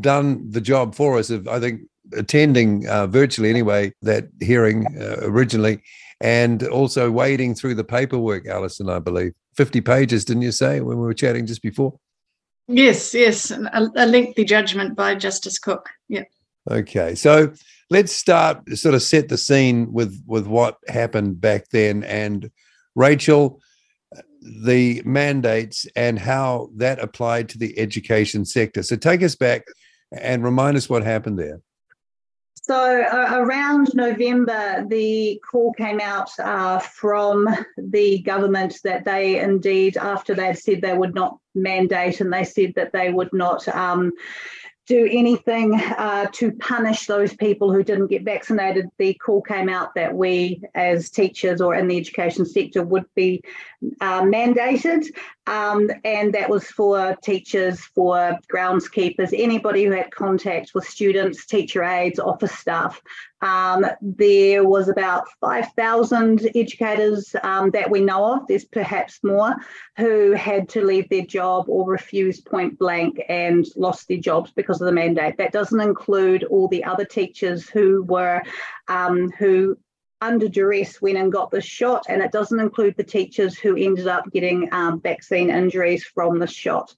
done 0.00 0.50
the 0.50 0.60
job 0.60 0.94
for 0.94 1.18
us 1.18 1.30
of, 1.30 1.48
I 1.48 1.60
think, 1.60 1.82
attending 2.16 2.88
uh, 2.88 3.06
virtually 3.06 3.50
anyway 3.50 3.92
that 4.02 4.28
hearing 4.40 4.86
uh, 5.00 5.16
originally 5.22 5.82
and 6.20 6.62
also 6.64 7.10
wading 7.10 7.54
through 7.54 7.74
the 7.74 7.84
paperwork, 7.84 8.46
Alison, 8.46 8.90
I 8.90 8.98
believe. 8.98 9.32
50 9.60 9.82
pages, 9.82 10.24
didn't 10.24 10.40
you 10.40 10.52
say, 10.52 10.80
when 10.80 10.96
we 10.96 11.02
were 11.02 11.12
chatting 11.12 11.44
just 11.44 11.60
before? 11.60 11.92
Yes, 12.66 13.12
yes. 13.12 13.50
A, 13.50 13.90
a 13.94 14.06
lengthy 14.06 14.42
judgment 14.42 14.96
by 14.96 15.14
Justice 15.14 15.58
Cooke. 15.58 15.90
Yeah. 16.08 16.22
Okay. 16.70 17.14
So 17.14 17.52
let's 17.90 18.10
start, 18.10 18.66
sort 18.78 18.94
of 18.94 19.02
set 19.02 19.28
the 19.28 19.36
scene 19.36 19.92
with, 19.92 20.18
with 20.26 20.46
what 20.46 20.78
happened 20.88 21.42
back 21.42 21.68
then. 21.72 22.04
And 22.04 22.50
Rachel, 22.94 23.60
the 24.40 25.02
mandates 25.04 25.86
and 25.94 26.18
how 26.18 26.70
that 26.76 26.98
applied 26.98 27.50
to 27.50 27.58
the 27.58 27.78
education 27.78 28.46
sector. 28.46 28.82
So 28.82 28.96
take 28.96 29.22
us 29.22 29.34
back 29.34 29.66
and 30.10 30.42
remind 30.42 30.78
us 30.78 30.88
what 30.88 31.04
happened 31.04 31.38
there. 31.38 31.60
So 32.70 33.02
uh, 33.02 33.30
around 33.32 33.88
November, 33.94 34.86
the 34.86 35.42
call 35.50 35.72
came 35.72 35.98
out 36.00 36.30
uh, 36.38 36.78
from 36.78 37.48
the 37.76 38.20
government 38.20 38.76
that 38.84 39.04
they 39.04 39.40
indeed, 39.40 39.96
after 39.96 40.36
they'd 40.36 40.56
said 40.56 40.80
they 40.80 40.96
would 40.96 41.12
not 41.12 41.36
mandate 41.56 42.20
and 42.20 42.32
they 42.32 42.44
said 42.44 42.74
that 42.76 42.92
they 42.92 43.10
would 43.10 43.32
not 43.32 43.66
um, 43.66 44.12
do 44.90 45.08
anything 45.08 45.80
uh, 45.98 46.26
to 46.32 46.50
punish 46.50 47.06
those 47.06 47.32
people 47.36 47.72
who 47.72 47.84
didn't 47.84 48.08
get 48.08 48.24
vaccinated, 48.24 48.86
the 48.98 49.14
call 49.14 49.40
came 49.40 49.68
out 49.68 49.94
that 49.94 50.12
we, 50.12 50.60
as 50.74 51.10
teachers 51.10 51.60
or 51.60 51.76
in 51.76 51.86
the 51.86 51.96
education 51.96 52.44
sector, 52.44 52.82
would 52.82 53.06
be 53.14 53.40
uh, 54.00 54.22
mandated. 54.22 55.06
Um, 55.46 55.92
and 56.04 56.34
that 56.34 56.50
was 56.50 56.64
for 56.64 57.16
teachers, 57.22 57.78
for 57.94 58.36
groundskeepers, 58.52 59.32
anybody 59.32 59.84
who 59.84 59.92
had 59.92 60.10
contact 60.10 60.72
with 60.74 60.84
students, 60.84 61.46
teacher 61.46 61.84
aides, 61.84 62.18
office 62.18 62.58
staff. 62.58 63.00
Um, 63.42 63.86
there 64.02 64.64
was 64.64 64.88
about 64.88 65.28
5,000 65.40 66.50
educators 66.54 67.34
um, 67.42 67.70
that 67.70 67.90
we 67.90 68.00
know 68.00 68.34
of, 68.34 68.46
there's 68.46 68.64
perhaps 68.64 69.20
more, 69.22 69.54
who 69.96 70.32
had 70.32 70.68
to 70.70 70.84
leave 70.84 71.08
their 71.08 71.24
job 71.24 71.68
or 71.68 71.88
refuse 71.88 72.40
point 72.40 72.78
blank 72.78 73.20
and 73.28 73.66
lost 73.76 74.08
their 74.08 74.18
jobs 74.18 74.52
because 74.54 74.80
of 74.80 74.86
the 74.86 74.92
mandate. 74.92 75.38
That 75.38 75.52
doesn't 75.52 75.80
include 75.80 76.44
all 76.44 76.68
the 76.68 76.84
other 76.84 77.04
teachers 77.04 77.68
who 77.68 78.02
were, 78.02 78.42
um, 78.88 79.30
who 79.30 79.78
under 80.20 80.48
duress 80.48 81.00
went 81.00 81.16
and 81.16 81.32
got 81.32 81.50
the 81.50 81.60
shot, 81.60 82.04
and 82.08 82.20
it 82.20 82.32
doesn't 82.32 82.60
include 82.60 82.96
the 82.96 83.04
teachers 83.04 83.58
who 83.58 83.76
ended 83.76 84.06
up 84.06 84.30
getting 84.32 84.68
um, 84.72 85.00
vaccine 85.00 85.50
injuries 85.50 86.04
from 86.04 86.38
the 86.38 86.46
shot. 86.46 86.94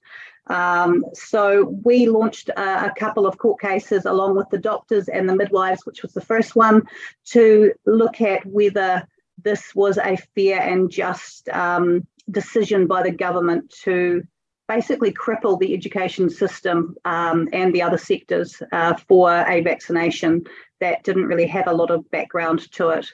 Um, 0.47 1.05
so 1.13 1.73
we 1.83 2.07
launched 2.07 2.49
a, 2.49 2.87
a, 2.87 2.93
couple 2.97 3.25
of 3.25 3.37
court 3.37 3.61
cases 3.61 4.03
along 4.03 4.35
with 4.35 4.49
the 4.49 4.57
doctors 4.57 5.07
and 5.07 5.27
the 5.27 5.35
midwives, 5.35 5.85
which 5.85 6.01
was 6.01 6.11
the 6.13 6.21
first 6.21 6.53
one, 6.55 6.83
to 7.27 7.71
look 7.85 8.19
at 8.19 8.45
whether 8.45 9.07
this 9.41 9.73
was 9.73 9.97
a 9.97 10.17
fair 10.35 10.61
and 10.61 10.91
just 10.91 11.47
um, 11.49 12.05
decision 12.29 12.87
by 12.87 13.03
the 13.03 13.11
government 13.11 13.73
to 13.83 14.23
basically 14.67 15.13
cripple 15.13 15.59
the 15.59 15.73
education 15.73 16.29
system 16.29 16.95
um, 17.05 17.47
and 17.53 17.73
the 17.73 17.81
other 17.81 17.97
sectors 17.97 18.61
uh, 18.71 18.95
for 19.07 19.31
a 19.31 19.61
vaccination 19.61 20.43
that 20.79 21.03
didn't 21.03 21.25
really 21.25 21.47
have 21.47 21.67
a 21.67 21.73
lot 21.73 21.91
of 21.91 22.09
background 22.11 22.71
to 22.71 22.89
it. 22.89 23.07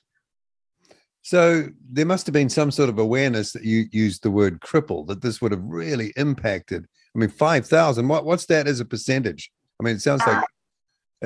So 1.22 1.68
there 1.91 2.06
must 2.06 2.26
have 2.27 2.34
been 2.34 2.49
some 2.49 2.72
sort 2.72 2.89
of 2.89 2.97
awareness 2.97 3.51
that 3.53 3.64
you 3.64 3.85
used 3.91 4.23
the 4.23 4.31
word 4.31 4.61
cripple, 4.61 5.06
that 5.07 5.22
this 5.22 5.41
would 5.41 5.51
have 5.51 5.64
really 5.64 6.14
impacted. 6.15 6.88
I 7.15 7.19
mean, 7.19 7.30
5,000, 7.30 8.07
what, 8.07 8.26
what's 8.26 8.45
that 8.45 8.68
as 8.68 8.80
a 8.80 8.86
percentage? 8.86 9.52
I 9.80 9.84
mean, 9.84 9.95
it 9.95 10.02
sounds 10.02 10.22
like 10.26 10.44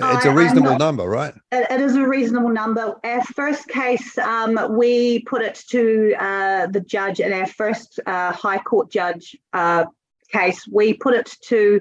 uh, 0.01 0.15
it's 0.15 0.25
a 0.25 0.31
reasonable 0.31 0.71
not, 0.71 0.79
number, 0.79 1.07
right? 1.07 1.33
It, 1.51 1.67
it 1.69 1.81
is 1.81 1.95
a 1.95 2.07
reasonable 2.07 2.49
number. 2.49 2.95
Our 3.03 3.23
first 3.23 3.67
case, 3.67 4.17
um, 4.17 4.75
we 4.75 5.19
put 5.19 5.41
it 5.41 5.63
to 5.69 6.15
uh, 6.19 6.67
the 6.67 6.81
judge, 6.81 7.19
and 7.19 7.33
our 7.33 7.45
first 7.45 7.99
uh, 8.05 8.31
High 8.31 8.57
Court 8.57 8.91
judge 8.91 9.35
uh, 9.53 9.85
case, 10.33 10.67
we 10.67 10.93
put 10.93 11.13
it 11.13 11.35
to 11.43 11.79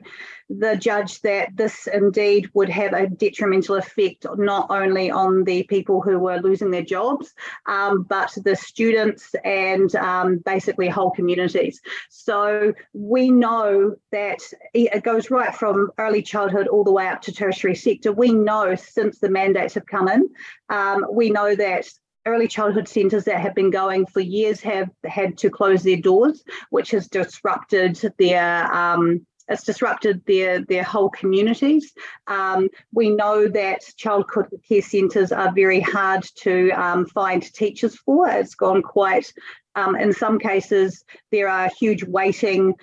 the 0.59 0.77
judge 0.77 1.21
that 1.23 1.49
this 1.57 1.87
indeed 1.87 2.51
would 2.53 2.69
have 2.69 2.93
a 2.93 3.07
detrimental 3.07 3.77
effect 3.77 4.27
not 4.37 4.67
only 4.71 5.11
on 5.11 5.45
the 5.45 5.63
people 5.63 6.03
who 6.03 6.19
were 6.19 6.39
losing 6.39 6.71
their 6.71 6.83
jobs, 6.83 7.33
um, 7.67 8.03
but 8.03 8.33
the 8.45 8.55
students 8.55 9.35
and 9.45 9.95
um, 9.97 10.39
basically 10.39 10.89
whole 10.89 11.11
communities. 11.11 11.81
So 12.11 12.75
we 12.93 13.31
know 13.31 13.97
that 14.11 14.41
it 14.75 15.03
goes 15.03 15.31
right 15.31 15.55
from 15.55 15.91
early 15.99 16.23
childhood 16.23 16.69
all 16.69 16.85
the 16.85 16.93
way 16.93 17.07
up 17.07 17.23
to 17.23 17.33
tertiary 17.33 17.75
sector. 17.75 18.13
We 18.13 18.33
know 18.33 18.75
since 18.75 19.19
the 19.19 19.31
mandates 19.31 19.75
have 19.75 19.87
come 19.87 20.09
in, 20.09 20.29
um, 20.69 21.07
we 21.11 21.31
know 21.31 21.55
that 21.55 21.89
early 22.27 22.49
childhood 22.49 22.89
centres 22.89 23.25
that 23.25 23.41
have 23.41 23.55
been 23.55 23.71
going 23.71 24.07
for 24.07 24.21
years 24.21 24.61
have 24.61 24.91
had 25.05 25.39
to 25.39 25.51
close 25.51 25.83
their 25.83 25.97
doors, 25.97 26.43
which 26.71 26.91
has 26.91 27.09
disrupted 27.09 28.01
their 28.19 28.73
um, 28.73 29.27
it's 29.49 29.65
disrupted 29.65 30.23
their 30.27 30.65
their 30.65 30.83
whole 30.83 31.11
communities. 31.11 31.93
Um, 32.27 32.69
we 32.93 33.11
know 33.11 33.49
that 33.49 33.81
childcare 33.99 34.49
care 34.67 34.83
centres 34.83 35.33
are 35.33 35.53
very 35.53 35.81
hard 35.81 36.25
to 36.37 36.71
um, 36.71 37.07
find 37.07 37.43
teachers 37.43 37.97
for. 37.97 38.29
It's 38.29 38.55
gone 38.55 38.83
quite. 38.83 39.33
Um, 39.75 39.97
in 39.97 40.13
some 40.13 40.39
cases, 40.39 41.03
there 41.31 41.49
are 41.49 41.71
huge 41.79 42.05
waiting 42.05 42.75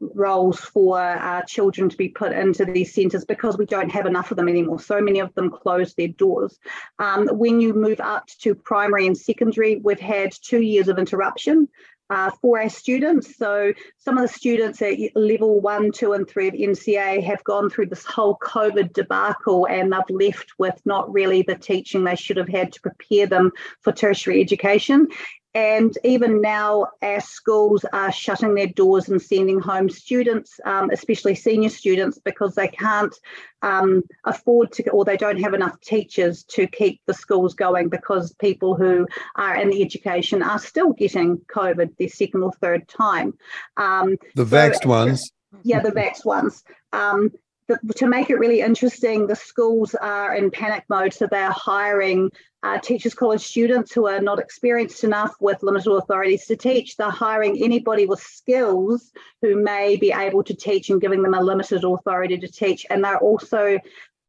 roles 0.00 0.60
for 0.60 0.98
uh, 0.98 1.42
children 1.42 1.88
to 1.88 1.96
be 1.96 2.08
put 2.08 2.32
into 2.32 2.64
these 2.64 2.94
centres 2.94 3.24
because 3.24 3.58
we 3.58 3.66
don't 3.66 3.90
have 3.90 4.06
enough 4.06 4.30
of 4.30 4.36
them 4.36 4.48
anymore. 4.48 4.80
So 4.80 5.00
many 5.00 5.20
of 5.20 5.34
them 5.34 5.50
close 5.50 5.94
their 5.94 6.08
doors. 6.08 6.58
Um, 6.98 7.28
when 7.28 7.60
you 7.60 7.74
move 7.74 8.00
up 8.00 8.26
to 8.40 8.54
primary 8.54 9.06
and 9.06 9.16
secondary, 9.16 9.76
we've 9.76 10.00
had 10.00 10.32
two 10.32 10.60
years 10.60 10.88
of 10.88 10.98
interruption. 10.98 11.68
Uh, 12.10 12.30
for 12.42 12.60
our 12.60 12.68
students. 12.68 13.34
So, 13.38 13.72
some 13.96 14.18
of 14.18 14.22
the 14.22 14.28
students 14.28 14.82
at 14.82 14.98
level 15.14 15.58
one, 15.62 15.90
two, 15.90 16.12
and 16.12 16.28
three 16.28 16.48
of 16.48 16.52
NCEA 16.52 17.24
have 17.24 17.42
gone 17.44 17.70
through 17.70 17.86
this 17.86 18.04
whole 18.04 18.36
COVID 18.42 18.92
debacle 18.92 19.66
and 19.66 19.90
they've 19.90 20.16
left 20.16 20.52
with 20.58 20.78
not 20.84 21.10
really 21.10 21.40
the 21.40 21.54
teaching 21.54 22.04
they 22.04 22.14
should 22.14 22.36
have 22.36 22.48
had 22.48 22.74
to 22.74 22.80
prepare 22.82 23.26
them 23.26 23.52
for 23.80 23.90
tertiary 23.90 24.42
education. 24.42 25.08
And 25.54 25.96
even 26.02 26.40
now, 26.40 26.88
our 27.00 27.20
schools 27.20 27.84
are 27.92 28.10
shutting 28.10 28.54
their 28.54 28.66
doors 28.66 29.08
and 29.08 29.22
sending 29.22 29.60
home 29.60 29.88
students, 29.88 30.58
um, 30.64 30.90
especially 30.90 31.36
senior 31.36 31.68
students, 31.68 32.18
because 32.18 32.56
they 32.56 32.66
can't 32.66 33.14
um, 33.62 34.02
afford 34.24 34.72
to, 34.72 34.90
or 34.90 35.04
they 35.04 35.16
don't 35.16 35.40
have 35.40 35.54
enough 35.54 35.80
teachers 35.80 36.42
to 36.50 36.66
keep 36.66 37.00
the 37.06 37.14
schools 37.14 37.54
going 37.54 37.88
because 37.88 38.34
people 38.34 38.74
who 38.74 39.06
are 39.36 39.54
in 39.54 39.70
the 39.70 39.82
education 39.82 40.42
are 40.42 40.58
still 40.58 40.92
getting 40.92 41.38
COVID 41.54 41.96
their 41.98 42.08
second 42.08 42.42
or 42.42 42.52
third 42.52 42.88
time. 42.88 43.34
Um, 43.76 44.16
the 44.34 44.44
vaxxed 44.44 44.82
so, 44.82 44.88
ones. 44.88 45.30
Yeah, 45.62 45.80
the 45.80 45.92
vaxxed 45.92 46.24
ones. 46.24 46.64
Um, 46.92 47.30
the, 47.68 47.78
to 47.96 48.06
make 48.06 48.30
it 48.30 48.38
really 48.38 48.60
interesting, 48.60 49.26
the 49.26 49.36
schools 49.36 49.94
are 49.94 50.34
in 50.34 50.50
panic 50.50 50.84
mode, 50.88 51.14
so 51.14 51.26
they're 51.26 51.50
hiring 51.50 52.30
uh, 52.62 52.78
Teachers 52.78 53.14
College 53.14 53.42
students 53.42 53.92
who 53.92 54.06
are 54.06 54.20
not 54.20 54.38
experienced 54.38 55.04
enough 55.04 55.34
with 55.40 55.62
limited 55.62 55.92
authorities 55.92 56.46
to 56.46 56.56
teach. 56.56 56.96
They're 56.96 57.10
hiring 57.10 57.62
anybody 57.62 58.06
with 58.06 58.20
skills 58.20 59.12
who 59.42 59.62
may 59.62 59.96
be 59.96 60.12
able 60.12 60.42
to 60.44 60.54
teach 60.54 60.88
and 60.88 61.00
giving 61.00 61.22
them 61.22 61.34
a 61.34 61.42
limited 61.42 61.84
authority 61.84 62.38
to 62.38 62.48
teach. 62.48 62.86
And 62.88 63.04
they're 63.04 63.18
also 63.18 63.78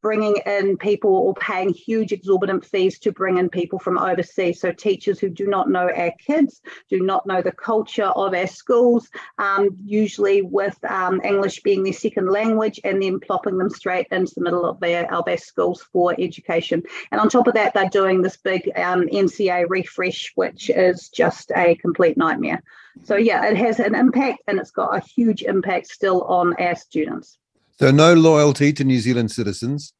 bringing 0.01 0.35
in 0.45 0.77
people 0.77 1.11
or 1.11 1.33
paying 1.33 1.69
huge 1.69 2.11
exorbitant 2.11 2.65
fees 2.65 2.99
to 2.99 3.11
bring 3.11 3.37
in 3.37 3.49
people 3.49 3.79
from 3.79 3.97
overseas. 3.97 4.61
So 4.61 4.71
teachers 4.71 5.19
who 5.19 5.29
do 5.29 5.47
not 5.47 5.69
know 5.69 5.89
our 5.89 6.11
kids, 6.19 6.61
do 6.89 7.01
not 7.01 7.25
know 7.25 7.41
the 7.41 7.51
culture 7.51 8.05
of 8.05 8.33
our 8.33 8.47
schools, 8.47 9.09
um, 9.37 9.69
usually 9.85 10.41
with 10.41 10.77
um, 10.85 11.21
English 11.23 11.61
being 11.63 11.83
their 11.83 11.93
second 11.93 12.29
language, 12.29 12.79
and 12.83 13.01
then 13.01 13.19
plopping 13.19 13.57
them 13.57 13.69
straight 13.69 14.07
into 14.11 14.33
the 14.35 14.41
middle 14.41 14.65
of 14.65 14.79
their, 14.79 15.11
of 15.13 15.25
schools 15.39 15.81
for 15.91 16.15
education. 16.19 16.83
And 17.11 17.19
on 17.19 17.29
top 17.29 17.47
of 17.47 17.55
that, 17.55 17.73
they're 17.73 17.89
doing 17.89 18.21
this 18.21 18.37
big 18.37 18.69
um, 18.75 19.07
NCEA 19.07 19.65
refresh, 19.69 20.31
which 20.35 20.69
is 20.69 21.09
just 21.09 21.51
a 21.55 21.75
complete 21.75 22.17
nightmare. 22.17 22.61
So 23.03 23.15
yeah, 23.15 23.45
it 23.47 23.57
has 23.57 23.79
an 23.79 23.95
impact, 23.95 24.43
and 24.47 24.59
it's 24.59 24.71
got 24.71 24.95
a 24.95 24.99
huge 24.99 25.41
impact 25.41 25.87
still 25.87 26.21
on 26.23 26.53
our 26.59 26.75
students. 26.75 27.37
So 27.79 27.91
no 27.91 28.13
loyalty 28.13 28.71
to 28.73 28.83
New 28.83 28.99
Zealand 28.99 29.31
citizens. 29.31 29.93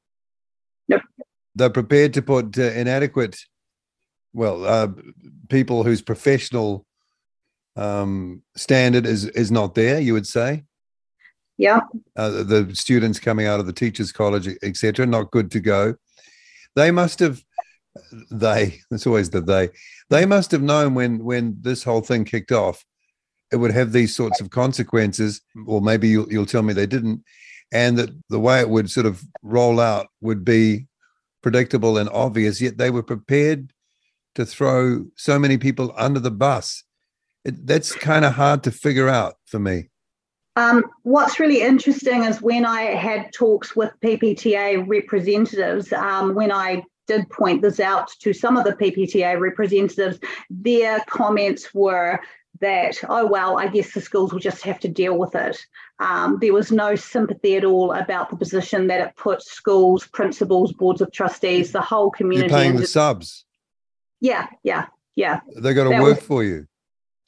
Nope. 0.87 1.01
They're 1.55 1.69
prepared 1.69 2.13
to 2.13 2.21
put 2.21 2.57
uh, 2.57 2.63
inadequate, 2.63 3.37
well, 4.33 4.65
uh, 4.65 4.87
people 5.49 5.83
whose 5.83 6.01
professional 6.01 6.85
um, 7.75 8.41
standard 8.55 9.05
is 9.05 9.25
is 9.25 9.51
not 9.51 9.75
there. 9.75 9.99
You 9.99 10.13
would 10.13 10.27
say. 10.27 10.63
Yeah. 11.57 11.81
Uh, 12.15 12.43
the 12.43 12.71
students 12.73 13.19
coming 13.19 13.47
out 13.47 13.59
of 13.59 13.65
the 13.65 13.73
teachers' 13.73 14.11
college, 14.11 14.49
etc., 14.61 15.05
not 15.05 15.31
good 15.31 15.51
to 15.51 15.59
go. 15.59 15.95
They 16.75 16.91
must 16.91 17.19
have. 17.19 17.41
They. 18.31 18.81
It's 18.91 19.07
always 19.07 19.29
the 19.29 19.41
they. 19.41 19.69
They 20.09 20.25
must 20.25 20.51
have 20.51 20.61
known 20.61 20.93
when 20.95 21.23
when 21.23 21.57
this 21.61 21.83
whole 21.83 22.01
thing 22.01 22.25
kicked 22.25 22.51
off, 22.51 22.85
it 23.51 23.57
would 23.57 23.71
have 23.71 23.91
these 23.91 24.15
sorts 24.15 24.39
of 24.41 24.49
consequences. 24.49 25.41
Or 25.65 25.81
maybe 25.81 26.09
you'll, 26.09 26.31
you'll 26.31 26.45
tell 26.45 26.63
me 26.63 26.73
they 26.73 26.85
didn't 26.85 27.23
and 27.71 27.97
that 27.97 28.09
the 28.29 28.39
way 28.39 28.59
it 28.59 28.69
would 28.69 28.89
sort 28.89 29.05
of 29.05 29.23
roll 29.41 29.79
out 29.79 30.07
would 30.21 30.45
be 30.45 30.87
predictable 31.41 31.97
and 31.97 32.09
obvious, 32.09 32.61
yet 32.61 32.77
they 32.77 32.89
were 32.89 33.03
prepared 33.03 33.71
to 34.35 34.45
throw 34.45 35.05
so 35.15 35.39
many 35.39 35.57
people 35.57 35.93
under 35.97 36.19
the 36.19 36.31
bus. 36.31 36.83
It, 37.43 37.67
that's 37.67 37.93
kind 37.93 38.25
of 38.25 38.33
hard 38.33 38.63
to 38.63 38.71
figure 38.71 39.07
out 39.07 39.35
for 39.45 39.59
me. 39.59 39.89
Um, 40.57 40.85
what's 41.03 41.39
really 41.39 41.61
interesting 41.61 42.23
is 42.23 42.41
when 42.41 42.65
I 42.65 42.81
had 42.83 43.33
talks 43.33 43.75
with 43.75 43.91
PPTA 44.01 44.87
representatives, 44.87 45.91
um, 45.91 46.33
when 46.33 46.51
I 46.51 46.81
did 47.07 47.29
point 47.29 47.61
this 47.61 47.79
out 47.79 48.09
to 48.21 48.33
some 48.33 48.57
of 48.57 48.63
the 48.63 48.73
PPTA 48.73 49.39
representatives, 49.39 50.19
their 50.49 51.01
comments 51.07 51.73
were 51.73 52.19
that, 52.61 52.97
oh, 53.09 53.25
well, 53.27 53.59
I 53.59 53.67
guess 53.67 53.93
the 53.93 54.01
schools 54.01 54.31
will 54.31 54.39
just 54.39 54.63
have 54.63 54.79
to 54.79 54.87
deal 54.87 55.17
with 55.17 55.35
it. 55.35 55.59
Um, 55.99 56.39
there 56.41 56.53
was 56.53 56.71
no 56.71 56.95
sympathy 56.95 57.55
at 57.55 57.63
all 57.63 57.93
about 57.93 58.29
the 58.29 58.35
position 58.35 58.87
that 58.87 58.99
it 58.99 59.15
put 59.15 59.41
schools, 59.41 60.05
principals, 60.07 60.73
boards 60.73 60.99
of 60.99 61.11
trustees, 61.11 61.71
the 61.71 61.81
whole 61.81 62.11
community. 62.11 62.49
You're 62.49 62.59
paying 62.59 62.75
the 62.75 62.87
subs. 62.87 63.45
Yeah, 64.19 64.47
yeah, 64.63 64.87
yeah. 65.15 65.39
They 65.55 65.73
got 65.73 65.85
to 65.85 65.91
that 65.91 66.01
work 66.01 66.17
was, 66.17 66.25
for 66.25 66.43
you. 66.43 66.67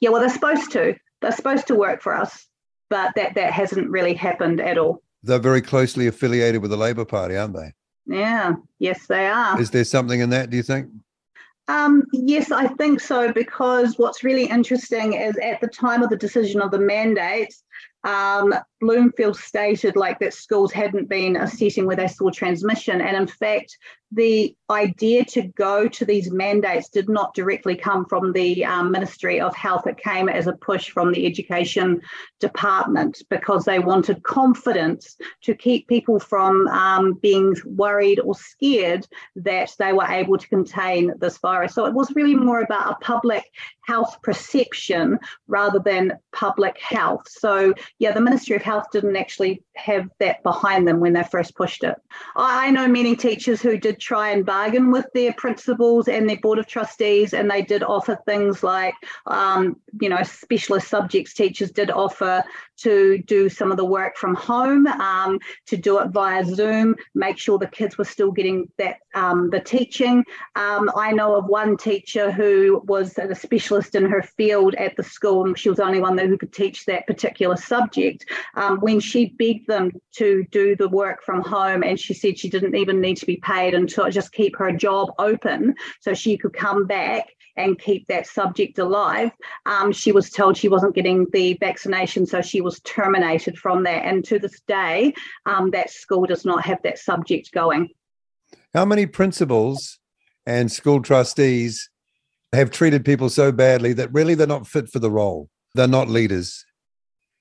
Yeah, 0.00 0.10
well, 0.10 0.20
they're 0.20 0.28
supposed 0.28 0.70
to. 0.72 0.94
They're 1.20 1.32
supposed 1.32 1.66
to 1.68 1.74
work 1.74 2.02
for 2.02 2.14
us, 2.14 2.46
but 2.90 3.14
that 3.16 3.34
that 3.36 3.52
hasn't 3.52 3.88
really 3.88 4.14
happened 4.14 4.60
at 4.60 4.76
all. 4.76 5.02
They're 5.22 5.38
very 5.38 5.62
closely 5.62 6.06
affiliated 6.06 6.60
with 6.60 6.70
the 6.70 6.76
Labor 6.76 7.04
Party, 7.04 7.36
aren't 7.36 7.54
they? 7.54 7.72
Yeah, 8.06 8.54
yes, 8.78 9.06
they 9.06 9.26
are. 9.26 9.60
Is 9.60 9.70
there 9.70 9.84
something 9.84 10.20
in 10.20 10.30
that? 10.30 10.50
Do 10.50 10.56
you 10.56 10.62
think? 10.62 10.88
Um, 11.68 12.04
yes, 12.12 12.50
I 12.50 12.66
think 12.66 13.00
so, 13.00 13.30
because 13.32 13.98
what's 13.98 14.24
really 14.24 14.46
interesting 14.46 15.12
is 15.12 15.36
at 15.36 15.60
the 15.60 15.68
time 15.68 16.02
of 16.02 16.08
the 16.08 16.16
decision 16.16 16.62
of 16.62 16.70
the 16.70 16.78
mandates, 16.78 17.62
um, 18.04 18.54
Bloomfield 18.80 19.36
stated 19.36 19.96
like 19.96 20.18
that 20.20 20.34
schools 20.34 20.72
hadn't 20.72 21.08
been 21.08 21.36
assessing 21.36 21.86
where 21.86 21.96
they 21.96 22.08
saw 22.08 22.30
transmission. 22.30 23.00
And 23.00 23.16
in 23.16 23.26
fact, 23.26 23.76
the 24.12 24.56
idea 24.70 25.24
to 25.24 25.42
go 25.42 25.86
to 25.86 26.04
these 26.04 26.30
mandates 26.30 26.88
did 26.88 27.08
not 27.08 27.34
directly 27.34 27.76
come 27.76 28.06
from 28.06 28.32
the 28.32 28.64
um, 28.64 28.90
Ministry 28.90 29.40
of 29.40 29.54
Health. 29.54 29.86
It 29.86 29.98
came 29.98 30.28
as 30.28 30.46
a 30.46 30.54
push 30.54 30.90
from 30.90 31.12
the 31.12 31.26
Education 31.26 32.00
Department 32.40 33.22
because 33.28 33.64
they 33.64 33.78
wanted 33.78 34.22
confidence 34.22 35.16
to 35.42 35.54
keep 35.54 35.88
people 35.88 36.18
from 36.18 36.68
um, 36.68 37.14
being 37.14 37.54
worried 37.66 38.20
or 38.20 38.34
scared 38.34 39.06
that 39.36 39.74
they 39.78 39.92
were 39.92 40.06
able 40.06 40.38
to 40.38 40.48
contain 40.48 41.12
this 41.18 41.38
virus. 41.38 41.74
So 41.74 41.84
it 41.84 41.94
was 41.94 42.14
really 42.14 42.34
more 42.34 42.60
about 42.60 42.92
a 42.92 43.04
public 43.04 43.44
health 43.86 44.18
perception 44.22 45.18
rather 45.48 45.78
than 45.78 46.12
public 46.32 46.78
health. 46.78 47.26
So, 47.28 47.74
yeah, 47.98 48.12
the 48.12 48.20
Ministry 48.20 48.56
of 48.56 48.62
Health 48.68 48.90
didn't 48.92 49.16
actually 49.16 49.62
have 49.76 50.08
that 50.18 50.42
behind 50.42 50.86
them 50.86 51.00
when 51.00 51.14
they 51.14 51.22
first 51.22 51.56
pushed 51.56 51.82
it. 51.84 51.96
I 52.36 52.70
know 52.70 52.86
many 52.86 53.16
teachers 53.16 53.62
who 53.62 53.78
did 53.78 53.98
try 53.98 54.30
and 54.30 54.44
bargain 54.44 54.90
with 54.90 55.06
their 55.14 55.32
principals 55.32 56.06
and 56.06 56.28
their 56.28 56.36
board 56.36 56.58
of 56.58 56.66
trustees, 56.66 57.32
and 57.32 57.50
they 57.50 57.62
did 57.62 57.82
offer 57.82 58.18
things 58.26 58.62
like, 58.62 58.94
um, 59.26 59.80
you 60.02 60.10
know, 60.10 60.22
specialist 60.22 60.88
subjects 60.88 61.32
teachers 61.32 61.70
did 61.70 61.90
offer 61.90 62.44
to 62.78 63.18
do 63.26 63.48
some 63.48 63.70
of 63.70 63.76
the 63.76 63.84
work 63.84 64.16
from 64.16 64.34
home, 64.34 64.86
um, 64.86 65.38
to 65.66 65.76
do 65.76 65.98
it 65.98 66.08
via 66.10 66.44
Zoom, 66.44 66.94
make 67.14 67.38
sure 67.38 67.58
the 67.58 67.66
kids 67.66 67.98
were 67.98 68.04
still 68.04 68.30
getting 68.30 68.70
that 68.78 68.98
um, 69.14 69.50
the 69.50 69.60
teaching. 69.60 70.24
Um, 70.56 70.90
I 70.94 71.12
know 71.12 71.36
of 71.36 71.46
one 71.46 71.76
teacher 71.76 72.30
who 72.30 72.82
was 72.86 73.18
a 73.18 73.34
specialist 73.34 73.94
in 73.94 74.04
her 74.04 74.22
field 74.22 74.74
at 74.74 74.96
the 74.96 75.02
school, 75.02 75.46
and 75.46 75.58
she 75.58 75.70
was 75.70 75.78
the 75.78 75.84
only 75.84 76.00
one 76.00 76.18
who 76.18 76.38
could 76.38 76.52
teach 76.52 76.84
that 76.84 77.06
particular 77.06 77.56
subject. 77.56 78.26
Um, 78.58 78.78
when 78.80 78.98
she 78.98 79.26
begged 79.38 79.68
them 79.68 79.92
to 80.16 80.44
do 80.50 80.74
the 80.74 80.88
work 80.88 81.22
from 81.22 81.42
home, 81.42 81.84
and 81.84 81.98
she 81.98 82.12
said 82.12 82.36
she 82.36 82.50
didn't 82.50 82.74
even 82.74 83.00
need 83.00 83.16
to 83.18 83.26
be 83.26 83.36
paid 83.36 83.72
until 83.72 84.10
just 84.10 84.32
keep 84.32 84.56
her 84.56 84.72
job 84.72 85.12
open 85.20 85.76
so 86.00 86.12
she 86.12 86.36
could 86.36 86.54
come 86.54 86.84
back 86.84 87.28
and 87.56 87.78
keep 87.78 88.08
that 88.08 88.26
subject 88.26 88.80
alive. 88.80 89.30
Um, 89.64 89.92
she 89.92 90.10
was 90.10 90.30
told 90.30 90.56
she 90.56 90.68
wasn't 90.68 90.96
getting 90.96 91.26
the 91.32 91.56
vaccination, 91.60 92.26
so 92.26 92.42
she 92.42 92.60
was 92.60 92.80
terminated 92.80 93.56
from 93.56 93.84
that. 93.84 94.04
And 94.04 94.24
to 94.24 94.40
this 94.40 94.60
day, 94.66 95.14
um, 95.46 95.70
that 95.70 95.90
school 95.90 96.26
does 96.26 96.44
not 96.44 96.64
have 96.64 96.78
that 96.82 96.98
subject 96.98 97.52
going. 97.52 97.88
How 98.74 98.84
many 98.84 99.06
principals 99.06 100.00
and 100.46 100.70
school 100.72 101.00
trustees 101.00 101.90
have 102.52 102.72
treated 102.72 103.04
people 103.04 103.28
so 103.28 103.52
badly 103.52 103.92
that 103.92 104.12
really 104.12 104.34
they're 104.34 104.48
not 104.48 104.66
fit 104.66 104.88
for 104.88 104.98
the 104.98 105.12
role? 105.12 105.48
They're 105.76 105.86
not 105.86 106.08
leaders. 106.08 106.64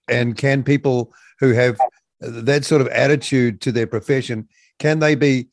And 0.07 0.37
can 0.37 0.63
people 0.63 1.13
who 1.39 1.53
have 1.53 1.77
that 2.19 2.65
sort 2.65 2.81
of 2.81 2.87
attitude 2.87 3.61
to 3.61 3.71
their 3.71 3.87
profession, 3.87 4.47
can 4.79 4.99
they 4.99 5.15
be 5.15 5.47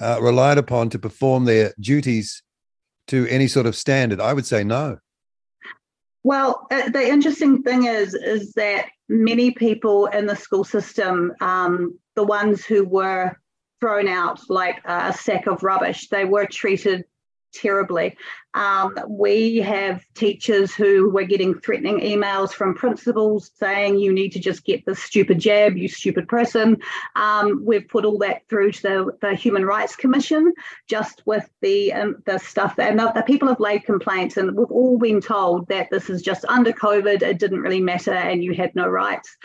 uh, 0.00 0.18
relied 0.20 0.58
upon 0.58 0.90
to 0.90 0.98
perform 0.98 1.44
their 1.44 1.72
duties 1.80 2.42
to 3.08 3.26
any 3.28 3.48
sort 3.48 3.66
of 3.66 3.76
standard? 3.76 4.20
I 4.20 4.32
would 4.32 4.46
say 4.46 4.64
no. 4.64 4.98
Well, 6.24 6.66
uh, 6.70 6.90
the 6.90 7.06
interesting 7.06 7.62
thing 7.62 7.84
is 7.84 8.14
is 8.14 8.52
that 8.54 8.88
many 9.08 9.52
people 9.52 10.06
in 10.06 10.26
the 10.26 10.36
school 10.36 10.64
system, 10.64 11.32
um, 11.40 11.98
the 12.16 12.24
ones 12.24 12.64
who 12.64 12.84
were 12.84 13.38
thrown 13.80 14.08
out 14.08 14.40
like 14.48 14.80
a 14.84 15.12
sack 15.12 15.46
of 15.46 15.62
rubbish, 15.62 16.08
they 16.08 16.24
were 16.24 16.46
treated 16.46 17.04
terribly. 17.52 18.16
Um, 18.54 18.98
we 19.08 19.58
have 19.58 20.04
teachers 20.14 20.74
who 20.74 21.10
were 21.10 21.24
getting 21.24 21.58
threatening 21.60 22.00
emails 22.00 22.52
from 22.52 22.74
principals 22.74 23.50
saying, 23.54 23.98
you 23.98 24.12
need 24.12 24.32
to 24.32 24.40
just 24.40 24.64
get 24.64 24.84
this 24.84 25.02
stupid 25.02 25.38
jab, 25.38 25.76
you 25.76 25.86
stupid 25.88 26.28
person. 26.28 26.78
Um, 27.14 27.62
we've 27.64 27.86
put 27.86 28.04
all 28.04 28.18
that 28.18 28.48
through 28.48 28.72
to 28.72 28.82
the, 28.82 29.18
the 29.20 29.34
Human 29.34 29.64
Rights 29.64 29.94
Commission 29.94 30.52
just 30.88 31.22
with 31.26 31.48
the, 31.60 31.92
um, 31.92 32.16
the 32.26 32.38
stuff. 32.38 32.78
And 32.78 32.98
the, 32.98 33.12
the, 33.12 33.22
people 33.22 33.48
have 33.48 33.60
laid 33.60 33.84
complaints, 33.84 34.36
and 34.36 34.56
we've 34.56 34.70
all 34.70 34.98
been 34.98 35.20
told 35.20 35.68
that 35.68 35.90
this 35.90 36.10
is 36.10 36.22
just 36.22 36.44
under 36.46 36.72
COVID, 36.72 37.22
it 37.22 37.38
didn't 37.38 37.60
really 37.60 37.80
matter, 37.80 38.14
and 38.14 38.42
you 38.42 38.54
had 38.54 38.74
no 38.74 38.88
rights. 38.88 39.36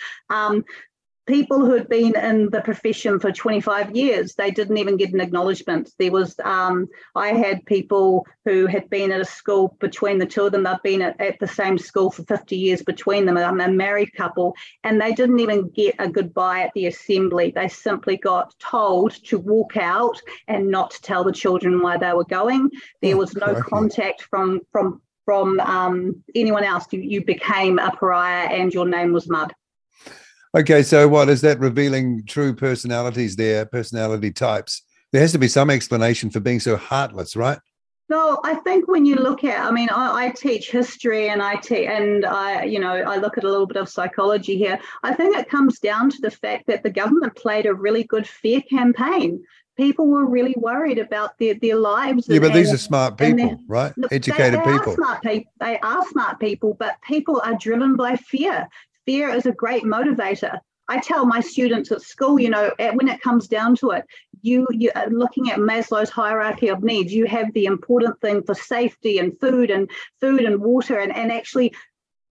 People 1.26 1.60
who 1.60 1.72
had 1.72 1.88
been 1.88 2.18
in 2.18 2.50
the 2.50 2.60
profession 2.60 3.18
for 3.18 3.32
25 3.32 3.96
years 3.96 4.36
they 4.36 4.52
didn't 4.52 4.78
even 4.78 4.98
get 4.98 5.14
an 5.14 5.22
acknowledgement. 5.22 5.90
There 5.98 6.12
was 6.12 6.38
um, 6.44 6.88
i 7.16 7.30
had 7.30 7.66
people 7.66 8.26
who 8.44 8.68
had 8.68 8.90
been 8.90 9.10
at 9.12 9.22
a 9.22 9.26
school 9.26 9.78
between 9.80 10.18
the 10.18 10.26
two 10.26 10.46
of 10.46 10.52
them. 10.52 10.64
They've 10.64 10.84
been 10.84 11.02
at, 11.02 11.20
at 11.22 11.40
the 11.40 11.48
same 11.48 11.78
school 11.78 12.12
for 12.12 12.24
50 12.24 12.58
years 12.58 12.82
between 12.82 13.26
them. 13.26 13.38
I'm 13.38 13.62
a 13.62 13.70
married 13.70 14.14
couple 14.16 14.54
and 14.84 15.00
they 15.00 15.14
didn't 15.14 15.40
even 15.40 15.70
get 15.70 15.96
a 15.98 16.10
goodbye 16.10 16.64
at 16.64 16.74
the 16.76 16.88
assembly. 16.88 17.54
They 17.56 17.70
simply 17.70 18.18
got 18.18 18.54
told 18.60 19.12
to 19.26 19.40
walk 19.40 19.78
out 19.78 20.22
and 20.50 20.70
not 20.70 20.92
tell 21.02 21.24
the 21.24 21.32
children 21.32 21.82
why 21.82 21.98
they 21.98 22.12
were 22.12 22.26
going. 22.26 22.70
There 23.02 23.16
oh, 23.16 23.20
was 23.20 23.34
no 23.36 23.62
contact 23.62 24.24
from 24.24 24.60
from 24.74 25.02
from 25.24 25.58
um, 25.62 26.22
anyone 26.36 26.66
else. 26.66 26.86
You, 26.92 27.00
you 27.00 27.24
became 27.24 27.80
a 27.80 27.92
pariah 27.92 28.50
and 28.50 28.74
your 28.74 28.86
name 28.86 29.14
was 29.14 29.30
mud 29.30 29.54
Okay, 30.56 30.84
so 30.84 31.08
what 31.08 31.30
is 31.30 31.42
that 31.42 31.60
revealing 31.60 32.24
true 32.28 32.54
personalities 32.54 33.36
there, 33.36 33.66
personality 33.66 34.32
types? 34.32 34.84
There 35.12 35.22
has 35.22 35.32
to 35.32 35.40
be 35.40 35.48
some 35.48 35.70
explanation 35.70 36.30
for 36.30 36.40
being 36.40 36.60
so 36.60 36.76
heartless, 36.78 37.36
right? 37.36 37.58
No, 38.10 38.40
I 38.44 38.56
think 38.56 38.88
when 38.88 39.06
you 39.06 39.16
look 39.16 39.44
at, 39.44 39.66
I 39.66 39.72
mean, 39.72 39.90
I, 39.90 40.26
I 40.26 40.30
teach 40.30 40.70
history 40.70 41.30
and 41.30 41.42
I 41.42 41.56
teach, 41.56 41.88
and 41.88 42.26
I, 42.26 42.64
you 42.66 42.80
know, 42.80 42.92
I 42.92 43.18
look 43.18 43.38
at 43.38 43.44
a 43.44 43.50
little 43.50 43.66
bit 43.66 43.78
of 43.78 43.90
psychology 43.90 44.58
here. 44.58 44.80
I 45.02 45.14
think 45.16 45.36
it 45.36 45.50
comes 45.50 45.80
down 45.80 46.12
to 46.12 46.18
the 46.22 46.30
fact 46.30 46.68
that 46.68 46.84
the 46.84 46.92
government 46.92 47.36
played 47.36 47.66
a 47.66 47.74
really 47.74 48.04
good 48.04 48.28
fear 48.28 48.62
campaign 48.62 49.44
people 49.76 50.08
were 50.08 50.26
really 50.26 50.54
worried 50.58 51.00
about 51.00 51.38
their, 51.40 51.56
their 51.56 51.76
lives. 51.76 52.28
Yeah, 52.28 52.36
and- 52.36 52.44
but 52.44 52.54
these 52.54 52.72
are 52.72 52.78
smart 52.78 53.18
people, 53.18 53.60
right? 53.68 53.94
Look, 53.98 54.12
Educated 54.12 54.60
they, 54.60 54.72
they 54.72 54.78
people. 54.78 54.94
Are 54.94 54.96
smart 54.96 55.24
people. 55.24 55.52
They 55.60 55.80
are 55.80 56.06
smart 56.10 56.40
people, 56.40 56.74
but 56.76 56.98
people 57.02 57.42
are 57.44 57.56
driven 57.56 57.96
by 57.96 58.16
fear. 58.18 58.68
Fear 59.06 59.30
is 59.30 59.46
a 59.46 59.52
great 59.52 59.84
motivator. 59.84 60.60
I 60.88 61.00
tell 61.00 61.26
my 61.26 61.40
students 61.40 61.92
at 61.92 62.02
school, 62.02 62.40
you 62.40 62.50
know, 62.50 62.72
eh, 62.78 62.92
when 62.92 63.08
it 63.08 63.22
comes 63.22 63.48
down 63.48 63.76
to 63.78 63.92
it, 63.92 64.06
you 64.42 64.68
you 64.72 64.92
are 64.96 65.10
looking 65.10 65.50
at 65.50 65.60
Maslow's 65.60 66.10
hierarchy 66.10 66.68
of 66.68 66.84
needs. 66.84 67.14
You 67.14 67.26
have 67.26 67.54
the 67.54 67.66
important 67.66 68.20
thing 68.20 68.44
for 68.44 68.54
safety 68.54 69.18
and 69.18 69.40
food 69.40 69.72
and 69.72 69.90
food 70.20 70.42
and 70.42 70.60
water, 70.60 71.00
and 71.00 71.16
and 71.16 71.32
actually 71.32 71.74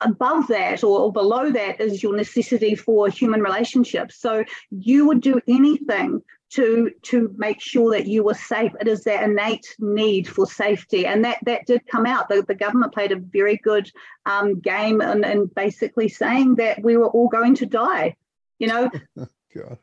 above 0.03 0.49
that 0.49 0.83
or, 0.85 1.01
or 1.01 1.13
below 1.13 1.51
that 1.51 1.81
is 1.81 2.03
your 2.03 2.17
necessity 2.17 2.75
for 2.75 3.09
human 3.09 3.41
relationships. 3.41 4.21
So 4.21 4.45
you 4.71 5.07
would 5.07 5.21
do 5.21 5.41
anything 5.49 6.23
to 6.55 6.91
to 7.03 7.35
make 7.37 7.61
sure 7.61 7.93
that 7.93 8.07
you 8.07 8.23
were 8.23 8.35
safe. 8.35 8.73
It 8.81 8.89
is 8.89 9.05
that 9.05 9.23
innate 9.23 9.75
need 9.79 10.29
for 10.29 10.47
safety, 10.47 11.07
and 11.07 11.25
that 11.25 11.39
that 11.45 11.67
did 11.67 11.87
come 11.87 12.07
out. 12.07 12.29
The, 12.29 12.43
the 12.43 12.55
government 12.55 12.93
played 12.93 13.13
a 13.13 13.17
very 13.17 13.57
good 13.57 13.91
um, 14.27 14.61
game 14.61 15.01
and 15.01 15.25
in, 15.25 15.31
in 15.31 15.47
basically 15.47 16.09
saying 16.09 16.57
that 16.57 16.83
we 16.83 16.97
were 16.97 17.09
all 17.09 17.29
going 17.29 17.55
to 17.57 17.67
die. 17.67 18.17
You 18.59 18.69
know, 18.69 18.91
God. 19.55 19.79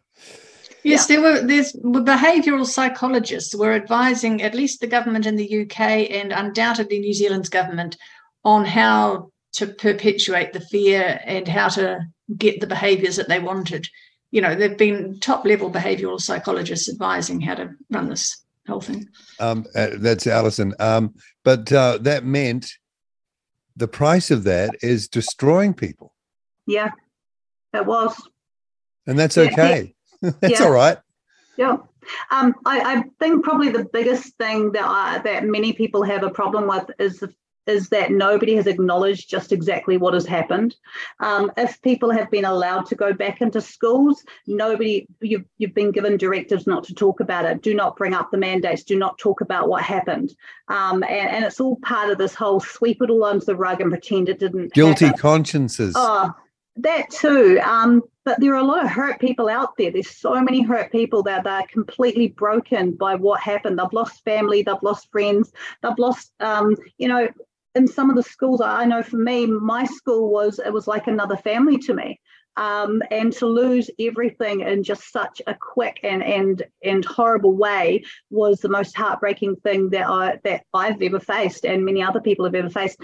Yes, 0.83 1.07
there 1.07 1.21
were 1.21 1.41
there's 1.41 1.75
were 1.81 2.01
behavioural 2.01 2.65
psychologists 2.65 3.55
were 3.55 3.73
advising 3.73 4.41
at 4.41 4.55
least 4.55 4.79
the 4.79 4.87
government 4.87 5.25
in 5.25 5.35
the 5.35 5.61
UK 5.61 5.79
and 6.11 6.31
undoubtedly 6.31 6.99
New 6.99 7.13
Zealand's 7.13 7.49
government 7.49 7.97
on 8.45 8.63
how 8.63 9.31
to 9.53 9.67
perpetuate 9.67 10.53
the 10.53 10.61
fear 10.61 11.19
and 11.25 11.47
how 11.47 11.67
to 11.69 11.99
get 12.37 12.61
the 12.61 12.67
behaviours 12.67 13.15
that 13.15 13.27
they 13.27 13.39
wanted. 13.39 13.87
You 14.31 14.41
know, 14.41 14.55
there've 14.55 14.77
been 14.77 15.19
top 15.19 15.45
level 15.45 15.71
behavioural 15.71 16.19
psychologists 16.21 16.87
advising 16.89 17.41
how 17.41 17.55
to 17.55 17.71
run 17.89 18.09
this 18.09 18.43
whole 18.67 18.81
thing. 18.81 19.07
Um, 19.39 19.65
uh, 19.75 19.87
that's 19.95 20.27
Alison. 20.27 20.73
Um, 20.79 21.15
but 21.43 21.71
uh, 21.71 21.97
that 22.01 22.23
meant 22.25 22.71
the 23.75 23.87
price 23.87 24.29
of 24.29 24.43
that 24.43 24.71
is 24.81 25.07
destroying 25.07 25.73
people, 25.73 26.13
yeah, 26.67 26.89
it 27.73 27.85
was. 27.85 28.15
and 29.07 29.17
that's 29.17 29.37
Yeah, 29.37 29.43
yeah. 29.43 29.51
okay. 29.53 29.95
that's 30.21 30.59
Yeah. 30.59 30.63
all 30.65 30.71
right. 30.71 30.97
Yeah. 31.57 31.77
Um, 32.31 32.55
I, 32.65 32.79
I 32.97 33.03
think 33.19 33.43
probably 33.43 33.69
the 33.69 33.85
biggest 33.91 34.35
thing 34.37 34.71
that 34.73 34.83
I, 34.85 35.19
that 35.19 35.45
many 35.45 35.73
people 35.73 36.03
have 36.03 36.23
a 36.23 36.29
problem 36.29 36.67
with 36.67 36.89
is 36.99 37.19
the, 37.19 37.33
is 37.69 37.89
that 37.89 38.11
nobody 38.11 38.55
has 38.55 38.67
acknowledged 38.67 39.29
just 39.29 39.51
exactly 39.51 39.97
what 39.97 40.13
has 40.13 40.25
happened. 40.25 40.75
Um, 41.19 41.51
if 41.57 41.81
people 41.81 42.11
have 42.11 42.29
been 42.31 42.45
allowed 42.45 42.85
to 42.87 42.95
go 42.95 43.13
back 43.13 43.41
into 43.41 43.61
schools, 43.61 44.23
nobody 44.47 45.07
you've 45.21 45.45
you've 45.57 45.73
been 45.73 45.91
given 45.91 46.17
directives 46.17 46.67
not 46.67 46.83
to 46.85 46.93
talk 46.93 47.19
about 47.19 47.45
it. 47.45 47.61
Do 47.61 47.73
not 47.73 47.95
bring 47.95 48.13
up 48.13 48.31
the 48.31 48.37
mandates. 48.37 48.83
Do 48.83 48.97
not 48.97 49.17
talk 49.17 49.41
about 49.41 49.69
what 49.69 49.83
happened. 49.83 50.33
Um, 50.67 51.03
and, 51.03 51.29
and 51.29 51.45
it's 51.45 51.59
all 51.59 51.77
part 51.77 52.09
of 52.09 52.17
this 52.17 52.35
whole 52.35 52.59
sweep 52.59 53.01
it 53.01 53.09
all 53.09 53.23
under 53.23 53.45
the 53.45 53.55
rug 53.55 53.81
and 53.81 53.91
pretend 53.91 54.29
it 54.29 54.39
didn't. 54.39 54.73
Guilty 54.73 55.05
happen. 55.05 55.19
consciences. 55.19 55.93
Oh, 55.95 56.33
that 56.77 57.09
too. 57.09 57.59
Um, 57.63 58.03
but 58.25 58.39
there 58.39 58.53
are 58.53 58.57
a 58.57 58.63
lot 58.63 58.83
of 58.83 58.91
hurt 58.91 59.19
people 59.19 59.49
out 59.49 59.75
there. 59.77 59.91
There's 59.91 60.15
so 60.15 60.39
many 60.41 60.61
hurt 60.61 60.91
people 60.91 61.23
that 61.23 61.47
are 61.47 61.65
completely 61.67 62.27
broken 62.27 62.91
by 62.91 63.15
what 63.15 63.41
happened. 63.41 63.79
They've 63.79 63.91
lost 63.91 64.23
family, 64.23 64.61
they've 64.61 64.75
lost 64.83 65.11
friends, 65.11 65.51
they've 65.81 65.97
lost, 65.97 66.31
um, 66.39 66.75
you 66.97 67.07
know, 67.07 67.27
in 67.75 67.87
some 67.87 68.09
of 68.09 68.15
the 68.15 68.23
schools 68.23 68.61
I 68.61 68.85
know 68.85 69.03
for 69.03 69.17
me, 69.17 69.45
my 69.45 69.85
school 69.85 70.31
was 70.31 70.59
it 70.59 70.73
was 70.73 70.87
like 70.87 71.07
another 71.07 71.37
family 71.37 71.77
to 71.79 71.93
me. 71.93 72.19
Um, 72.57 73.01
and 73.09 73.31
to 73.33 73.45
lose 73.45 73.89
everything 73.99 74.61
in 74.61 74.83
just 74.83 75.13
such 75.13 75.41
a 75.47 75.55
quick 75.55 75.99
and 76.03 76.21
and 76.21 76.61
and 76.83 77.05
horrible 77.05 77.55
way 77.55 78.03
was 78.31 78.59
the 78.59 78.67
most 78.67 78.97
heartbreaking 78.97 79.55
thing 79.57 79.91
that 79.91 80.07
I 80.07 80.39
that 80.43 80.63
I've 80.73 81.01
ever 81.01 81.21
faced, 81.21 81.63
and 81.63 81.85
many 81.85 82.03
other 82.03 82.19
people 82.19 82.45
have 82.45 82.55
ever 82.55 82.69
faced. 82.69 82.99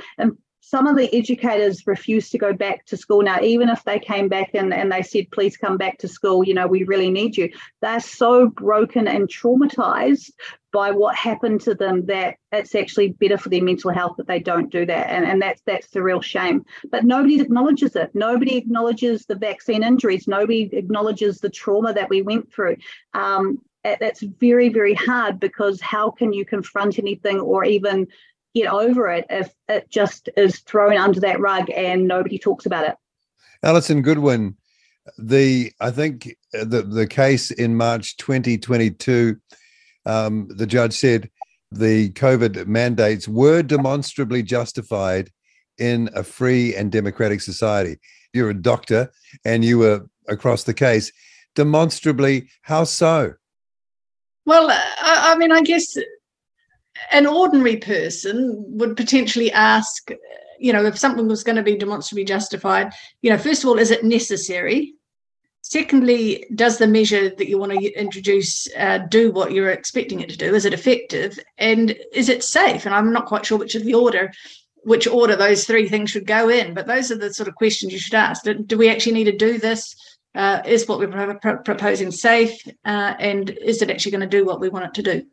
Some 0.67 0.87
of 0.87 0.97
the 0.97 1.15
educators 1.15 1.85
refused 1.85 2.31
to 2.31 2.39
go 2.39 2.51
back 2.51 2.87
to 2.87 2.97
school 2.97 3.21
now, 3.21 3.39
even 3.39 3.69
if 3.69 3.83
they 3.83 3.99
came 3.99 4.27
back 4.27 4.49
and, 4.55 4.73
and 4.73 4.91
they 4.91 5.03
said, 5.03 5.29
please 5.31 5.55
come 5.55 5.77
back 5.77 5.99
to 5.99 6.07
school, 6.07 6.43
you 6.43 6.55
know, 6.55 6.65
we 6.65 6.83
really 6.85 7.11
need 7.11 7.37
you. 7.37 7.51
They're 7.83 7.99
so 7.99 8.47
broken 8.47 9.07
and 9.07 9.27
traumatized 9.27 10.31
by 10.73 10.89
what 10.89 11.15
happened 11.15 11.61
to 11.61 11.75
them 11.75 12.07
that 12.07 12.37
it's 12.51 12.73
actually 12.73 13.09
better 13.09 13.37
for 13.37 13.49
their 13.49 13.63
mental 13.63 13.91
health 13.91 14.15
that 14.17 14.25
they 14.25 14.39
don't 14.39 14.71
do 14.71 14.87
that. 14.87 15.11
And, 15.11 15.23
and 15.23 15.39
that's 15.39 15.61
that's 15.67 15.91
the 15.91 16.01
real 16.01 16.19
shame. 16.19 16.65
But 16.89 17.05
nobody 17.05 17.39
acknowledges 17.39 17.95
it. 17.95 18.09
Nobody 18.15 18.57
acknowledges 18.57 19.27
the 19.27 19.35
vaccine 19.35 19.83
injuries. 19.83 20.27
Nobody 20.27 20.71
acknowledges 20.73 21.37
the 21.37 21.49
trauma 21.51 21.93
that 21.93 22.09
we 22.09 22.23
went 22.23 22.51
through. 22.51 22.77
Um, 23.13 23.61
that's 23.83 24.21
very, 24.21 24.69
very 24.69 24.95
hard 24.95 25.39
because 25.39 25.79
how 25.79 26.09
can 26.09 26.33
you 26.33 26.43
confront 26.43 26.97
anything 26.97 27.39
or 27.39 27.63
even 27.63 28.07
get 28.55 28.71
over 28.71 29.09
it 29.09 29.25
if 29.29 29.53
it 29.67 29.89
just 29.89 30.29
is 30.37 30.59
thrown 30.59 30.97
under 30.97 31.19
that 31.19 31.39
rug 31.39 31.69
and 31.69 32.07
nobody 32.07 32.39
talks 32.39 32.65
about 32.65 32.87
it? 32.87 32.95
Alison 33.61 34.01
Goodwin, 34.01 34.55
the 35.17 35.71
I 35.79 35.91
think 35.91 36.35
uh, 36.53 36.65
the 36.65 36.81
the 36.81 37.07
case 37.07 37.51
in 37.51 37.75
March 37.75 38.17
2022, 38.17 39.37
um, 40.05 40.47
the 40.49 40.65
judge 40.65 40.93
said 40.93 41.29
the 41.71 42.11
COVID 42.11 42.65
mandates 42.67 43.27
were 43.27 43.61
demonstrably 43.61 44.41
justified 44.41 45.29
in 45.77 46.09
a 46.15 46.23
free 46.23 46.73
and 46.75 46.91
democratic 46.91 47.41
society. 47.41 47.97
You're 48.33 48.49
a 48.49 48.53
doctor, 48.53 49.11
and 49.43 49.63
you 49.65 49.79
were 49.79 50.05
across 50.27 50.63
the 50.63 50.73
case. 50.73 51.11
Demonstrably, 51.55 52.49
how 52.61 52.83
so? 52.83 53.33
Well, 54.45 54.69
uh, 54.69 54.79
I, 55.01 55.33
I 55.33 55.37
mean, 55.37 55.51
I 55.51 55.61
guess 55.61 55.97
an 57.11 57.25
ordinary 57.25 57.77
person 57.77 58.63
would 58.77 58.97
potentially 58.97 59.51
ask, 59.51 60.09
you 60.59 60.73
know, 60.73 60.85
if 60.85 60.97
something 60.97 61.27
was 61.27 61.43
going 61.43 61.55
to 61.55 61.63
be 61.63 61.77
demonstrably 61.77 62.23
justified, 62.23 62.93
you 63.21 63.29
know, 63.29 63.37
first 63.37 63.63
of 63.63 63.69
all, 63.69 63.79
is 63.79 63.91
it 63.91 64.03
necessary? 64.03 64.95
Secondly, 65.61 66.45
does 66.53 66.77
the 66.77 66.85
measure 66.85 67.29
that 67.29 67.49
you 67.49 67.57
want 67.57 67.71
to 67.71 67.99
introduce 67.99 68.67
uh, 68.77 68.99
do 69.09 69.31
what 69.31 69.51
you're 69.51 69.71
expecting 69.71 70.19
it 70.19 70.29
to 70.29 70.37
do? 70.37 70.53
Is 70.53 70.65
it 70.65 70.73
effective? 70.73 71.39
And 71.57 71.97
is 72.13 72.29
it 72.29 72.43
safe? 72.43 72.85
And 72.85 72.93
I'm 72.93 73.11
not 73.11 73.25
quite 73.25 73.45
sure 73.45 73.57
which 73.57 73.73
of 73.73 73.83
the 73.83 73.95
order, 73.95 74.31
which 74.83 75.07
order 75.07 75.35
those 75.35 75.65
three 75.65 75.89
things 75.89 76.11
should 76.11 76.27
go 76.27 76.49
in. 76.49 76.75
But 76.75 76.85
those 76.85 77.11
are 77.11 77.17
the 77.17 77.33
sort 77.33 77.49
of 77.49 77.55
questions 77.55 77.91
you 77.91 77.97
should 77.97 78.13
ask. 78.13 78.43
Do, 78.43 78.77
we 78.77 78.89
actually 78.89 79.13
need 79.13 79.23
to 79.23 79.35
do 79.35 79.57
this? 79.57 79.95
Uh, 80.35 80.61
is 80.65 80.87
what 80.87 80.99
we're 80.99 81.35
pro- 81.39 81.57
proposing 81.57 82.11
safe? 82.11 82.61
Uh, 82.85 83.15
and 83.19 83.49
is 83.49 83.81
it 83.81 83.89
actually 83.89 84.11
going 84.11 84.21
to 84.21 84.27
do 84.27 84.45
what 84.45 84.59
we 84.59 84.69
want 84.69 84.85
it 84.85 84.93
to 84.93 85.01
do? 85.01 85.25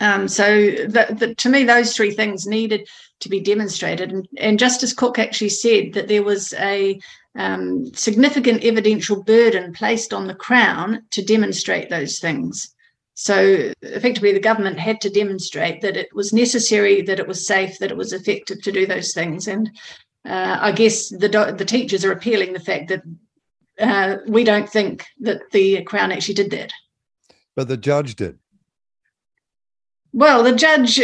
Um, 0.00 0.26
so 0.28 0.60
the, 0.70 1.14
the, 1.18 1.34
to 1.34 1.48
me, 1.48 1.64
those 1.64 1.94
three 1.94 2.12
things 2.12 2.46
needed 2.46 2.88
to 3.20 3.28
be 3.28 3.40
demonstrated. 3.40 4.10
And, 4.10 4.28
and 4.38 4.58
Justice 4.58 4.92
Cooke 4.92 5.18
actually 5.18 5.50
said 5.50 5.92
that 5.92 6.08
there 6.08 6.22
was 6.22 6.54
a 6.54 6.98
um, 7.34 7.92
significant 7.94 8.64
evidential 8.64 9.22
burden 9.22 9.72
placed 9.72 10.12
on 10.12 10.26
the 10.26 10.34
Crown 10.34 11.02
to 11.10 11.24
demonstrate 11.24 11.88
those 11.88 12.18
things. 12.18 12.74
So 13.14 13.72
effectively, 13.82 14.32
the 14.32 14.40
government 14.40 14.78
had 14.78 15.00
to 15.02 15.10
demonstrate 15.10 15.82
that 15.82 15.96
it 15.96 16.14
was 16.14 16.32
necessary, 16.32 17.02
that 17.02 17.20
it 17.20 17.28
was 17.28 17.46
safe, 17.46 17.78
that 17.78 17.90
it 17.90 17.96
was 17.96 18.12
effective 18.12 18.62
to 18.62 18.72
do 18.72 18.86
those 18.86 19.12
things. 19.12 19.48
And 19.48 19.70
uh, 20.26 20.58
I 20.60 20.72
guess 20.72 21.10
the 21.10 21.54
the 21.56 21.64
teachers 21.64 22.04
are 22.04 22.12
appealing 22.12 22.52
the 22.52 22.60
fact 22.60 22.88
that 22.88 23.02
uh, 23.78 24.18
we 24.26 24.44
don't 24.44 24.68
think 24.68 25.04
that 25.20 25.42
the 25.52 25.82
Crown 25.84 26.10
actually 26.10 26.34
did 26.34 26.50
that. 26.52 26.72
But 27.54 27.68
the 27.68 27.76
judge 27.76 28.16
did. 28.16 28.38
Well, 30.12 30.42
the 30.42 30.54
judge, 30.54 31.00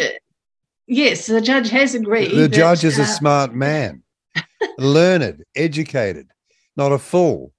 yes, 0.86 1.26
the 1.26 1.40
judge 1.40 1.70
has 1.70 1.94
agreed. 1.94 2.30
The 2.30 2.42
that, 2.42 2.52
judge 2.52 2.84
is 2.84 2.98
a 2.98 3.02
uh, 3.02 3.06
smart 3.06 3.54
man, 3.54 4.02
learned, 4.78 5.44
educated, 5.56 6.28
not 6.76 6.92
a 6.92 6.98
fool. 6.98 7.52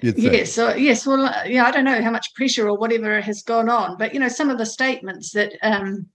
Yes, 0.00 0.52
so 0.52 0.74
yes, 0.74 1.06
well, 1.06 1.26
uh, 1.26 1.42
yeah, 1.44 1.64
I 1.64 1.72
don't 1.72 1.84
know 1.84 2.00
how 2.00 2.10
much 2.10 2.34
pressure 2.34 2.68
or 2.68 2.78
whatever 2.78 3.20
has 3.20 3.42
gone 3.42 3.68
on, 3.68 3.96
but 3.96 4.14
you 4.14 4.20
know, 4.20 4.28
some 4.28 4.48
of 4.48 4.58
the 4.58 4.66
statements 4.66 5.32
that 5.32 5.54
um, 5.62 6.06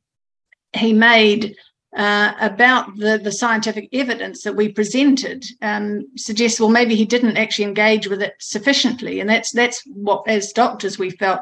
he 0.71 0.93
made 0.93 1.55
uh, 1.95 2.33
about 2.39 2.95
the 2.95 3.19
the 3.21 3.31
scientific 3.31 3.89
evidence 3.91 4.43
that 4.43 4.55
we 4.55 4.69
presented 4.69 5.45
um, 5.61 6.07
suggests, 6.15 6.59
well, 6.59 6.69
maybe 6.69 6.95
he 6.95 7.05
didn't 7.05 7.37
actually 7.37 7.65
engage 7.65 8.07
with 8.07 8.21
it 8.21 8.35
sufficiently, 8.39 9.19
and 9.19 9.29
that's 9.29 9.51
that's 9.51 9.81
what, 9.85 10.23
as 10.27 10.53
doctors, 10.53 10.97
we 10.97 11.09
felt 11.09 11.41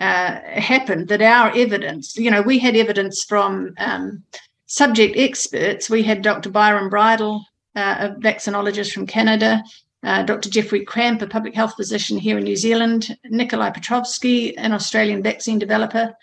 uh, 0.00 0.40
happened. 0.40 1.08
That 1.08 1.22
our 1.22 1.50
evidence, 1.56 2.16
you 2.16 2.30
know, 2.30 2.42
we 2.42 2.58
had 2.58 2.76
evidence 2.76 3.24
from 3.24 3.74
um, 3.78 4.22
subject 4.66 5.16
experts. 5.16 5.90
We 5.90 6.02
had 6.02 6.22
Dr. 6.22 6.50
Byron 6.50 6.88
Bridle, 6.88 7.44
uh, 7.74 8.10
a 8.10 8.20
vaccinologist 8.20 8.92
from 8.92 9.06
Canada 9.06 9.62
uh, 10.06 10.22
Dr. 10.22 10.48
Jeffrey 10.48 10.84
Cramp, 10.84 11.20
a 11.20 11.26
public 11.26 11.52
health 11.52 11.74
physician 11.74 12.16
here 12.16 12.38
in 12.38 12.44
New 12.44 12.56
Zealand, 12.56 13.18
Nikolai 13.24 13.70
Petrovsky, 13.70 14.56
an 14.56 14.72
Australian 14.72 15.20
vaccine 15.20 15.58
developer, 15.58 16.14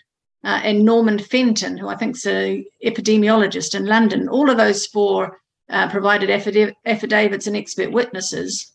uh, 0.42 0.60
and 0.64 0.84
Norman 0.84 1.18
Fenton, 1.18 1.76
who 1.76 1.88
I 1.88 1.96
think 1.96 2.16
is 2.16 2.24
an 2.24 2.64
epidemiologist 2.84 3.74
in 3.74 3.84
London. 3.84 4.28
All 4.28 4.48
of 4.48 4.56
those 4.56 4.86
four 4.86 5.38
uh, 5.68 5.90
provided 5.90 6.30
affidavit, 6.30 6.76
affidavits 6.86 7.46
and 7.46 7.56
expert 7.56 7.92
witnesses, 7.92 8.72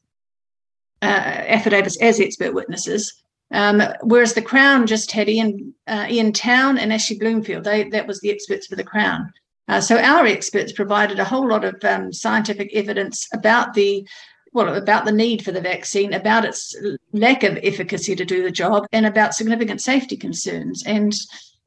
uh, 1.02 1.06
affidavits 1.06 2.00
as 2.02 2.20
expert 2.20 2.54
witnesses, 2.54 3.24
Um, 3.52 3.82
whereas 4.04 4.34
the 4.34 4.42
Crown 4.42 4.86
just 4.86 5.12
had 5.12 5.28
Ian 5.28 5.74
uh, 5.88 6.06
Ian 6.10 6.34
Town 6.34 6.78
and 6.78 6.94
Ashley 6.94 7.18
Bloomfield. 7.18 7.64
They 7.64 7.90
that 7.90 8.08
was 8.08 8.20
the 8.20 8.32
experts 8.32 8.68
for 8.68 8.76
the 8.76 8.84
Crown. 8.84 9.32
Uh, 9.68 9.82
so 9.82 9.98
our 9.98 10.26
experts 10.26 10.72
provided 10.72 11.20
a 11.20 11.24
whole 11.24 11.48
lot 11.48 11.64
of 11.64 11.84
um, 11.84 12.12
scientific 12.12 12.72
evidence 12.74 13.28
about 13.34 13.74
the 13.74 14.08
well 14.54 14.76
about 14.76 15.06
the 15.06 15.12
need 15.12 15.44
for 15.44 15.52
the 15.52 15.62
vaccine, 15.62 16.14
about 16.14 16.46
its 16.46 16.76
lack 17.14 17.44
of 17.44 17.58
efficacy 17.64 18.16
to 18.16 18.26
do 18.26 18.44
the 18.44 18.52
job, 18.52 18.86
and 18.92 19.06
about 19.06 19.36
significant 19.36 19.82
safety 19.82 20.18
concerns. 20.18 20.84
And 20.86 21.14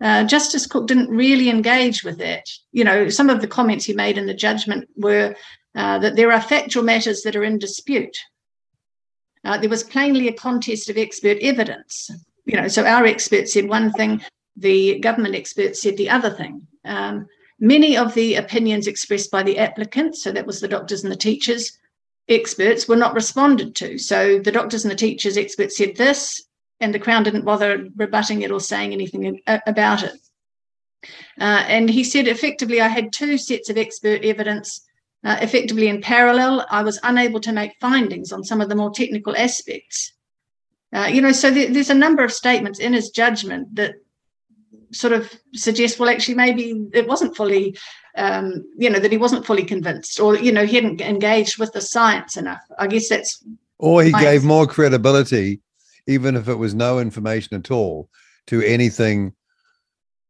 uh, 0.01 0.25
Justice 0.25 0.67
Cooke 0.67 0.89
didn't 0.89 1.11
really 1.11 1.49
engage 1.49 2.03
with 2.03 2.19
that. 2.19 2.45
You 2.73 2.85
know, 2.85 3.09
some 3.09 3.31
of 3.31 3.41
the 3.41 3.47
comments 3.47 3.85
he 3.85 3.93
made 3.93 4.19
in 4.19 4.27
the 4.27 4.35
judgment 4.35 4.89
were 4.97 5.35
uh, 5.77 5.99
that 6.01 6.17
there 6.17 6.33
are 6.33 6.41
factual 6.41 6.83
matters 6.83 7.23
that 7.23 7.37
are 7.37 7.45
in 7.45 7.59
dispute. 7.59 8.17
Uh, 9.45 9.59
there 9.59 9.71
was 9.71 9.83
plainly 9.83 10.29
a 10.29 10.33
contest 10.33 10.89
of 10.89 10.97
expert 10.97 11.39
evidence. 11.41 12.11
You 12.45 12.61
know, 12.61 12.69
so 12.69 12.85
our 12.85 13.07
experts 13.07 13.53
said 13.53 13.69
one 13.69 13.93
thing, 13.93 14.21
the 14.57 14.99
government 15.01 15.35
experts 15.35 15.83
said 15.83 15.97
the 15.97 16.11
other 16.11 16.31
thing. 16.31 16.67
Um, 16.85 17.27
many 17.59 17.97
of 17.97 18.15
the 18.15 18.37
opinions 18.37 18.87
expressed 18.87 19.31
by 19.31 19.43
the 19.43 19.59
applicants, 19.59 20.23
so 20.23 20.33
that 20.33 20.47
was 20.47 20.61
the 20.61 20.69
doctors 20.69 21.03
and 21.03 21.13
the 21.13 21.17
teachers, 21.17 21.79
experts, 22.29 22.87
were 22.87 22.97
not 22.97 23.15
responded 23.15 23.75
to. 23.77 23.99
So 23.99 24.39
the 24.39 24.53
doctors 24.53 24.85
and 24.85 24.91
the 24.91 24.97
teachers 24.97 25.37
experts 25.37 25.77
said 25.77 25.97
this, 25.97 26.43
and 26.81 26.93
the 26.93 26.99
Crown 26.99 27.23
didn't 27.23 27.45
bother 27.45 27.89
rebutting 27.97 28.43
it 28.43 28.51
or 28.51 28.61
saying 28.61 28.93
anything 28.93 29.41
about 29.47 30.03
it. 30.03 30.15
Uh, 31.41 31.65
and 31.67 31.89
he 31.89 32.05
said, 32.05 32.29
effectively, 32.29 32.81
I 32.81 32.89
had 32.89 33.13
two 33.13 33.39
sets 33.39 33.71
of 33.71 33.77
expert 33.77 34.25
evidence 34.25 34.83
uh, 35.25 35.39
effectively 35.41 35.89
in 35.89 36.01
parallel. 36.01 36.67
I 36.71 36.83
was 36.83 36.99
unable 37.03 37.41
to 37.41 37.53
make 37.53 37.73
findings 37.81 38.33
on 38.33 38.45
some 38.45 38.61
of 38.61 38.69
the 38.69 38.75
more 38.75 38.91
technical 38.91 39.37
aspects. 39.37 40.13
Uh, 40.93 41.09
you 41.11 41.23
know, 41.23 41.33
so 41.33 41.51
there's 41.51 41.91
a 41.91 41.95
number 41.95 42.23
of 42.23 42.33
statements 42.33 42.79
in 42.79 42.93
his 42.93 43.11
judgment 43.11 43.75
that 43.77 43.95
sort 44.93 45.13
of 45.13 45.33
suggest, 45.55 45.99
well, 45.99 46.11
actually, 46.11 46.35
maybe 46.35 46.87
it 46.93 47.09
wasn't 47.09 47.35
fully, 47.35 47.77
um, 48.17 48.65
you 48.77 48.91
know, 48.91 48.99
that 48.99 49.11
he 49.11 49.17
wasn't 49.17 49.47
fully 49.47 49.65
convinced, 49.65 50.21
or 50.21 50.37
you 50.37 50.53
know, 50.53 50.67
he 50.67 50.77
hadn't 50.77 51.01
engaged 51.01 51.59
with 51.59 51.73
the 51.73 51.81
science 51.81 52.37
enough. 52.37 52.61
I 52.79 52.87
guess 52.87 53.09
that's. 53.09 53.43
Or 53.79 54.05
he 54.05 54.13
gave 54.13 54.45
more 54.45 54.67
credibility, 54.67 55.61
even 56.07 56.37
if 56.37 56.49
it 56.49 56.55
was 56.55 56.75
no 56.75 56.99
information 56.99 57.57
at 57.57 57.71
all, 57.71 58.09
to 58.47 58.61
anything 58.61 59.33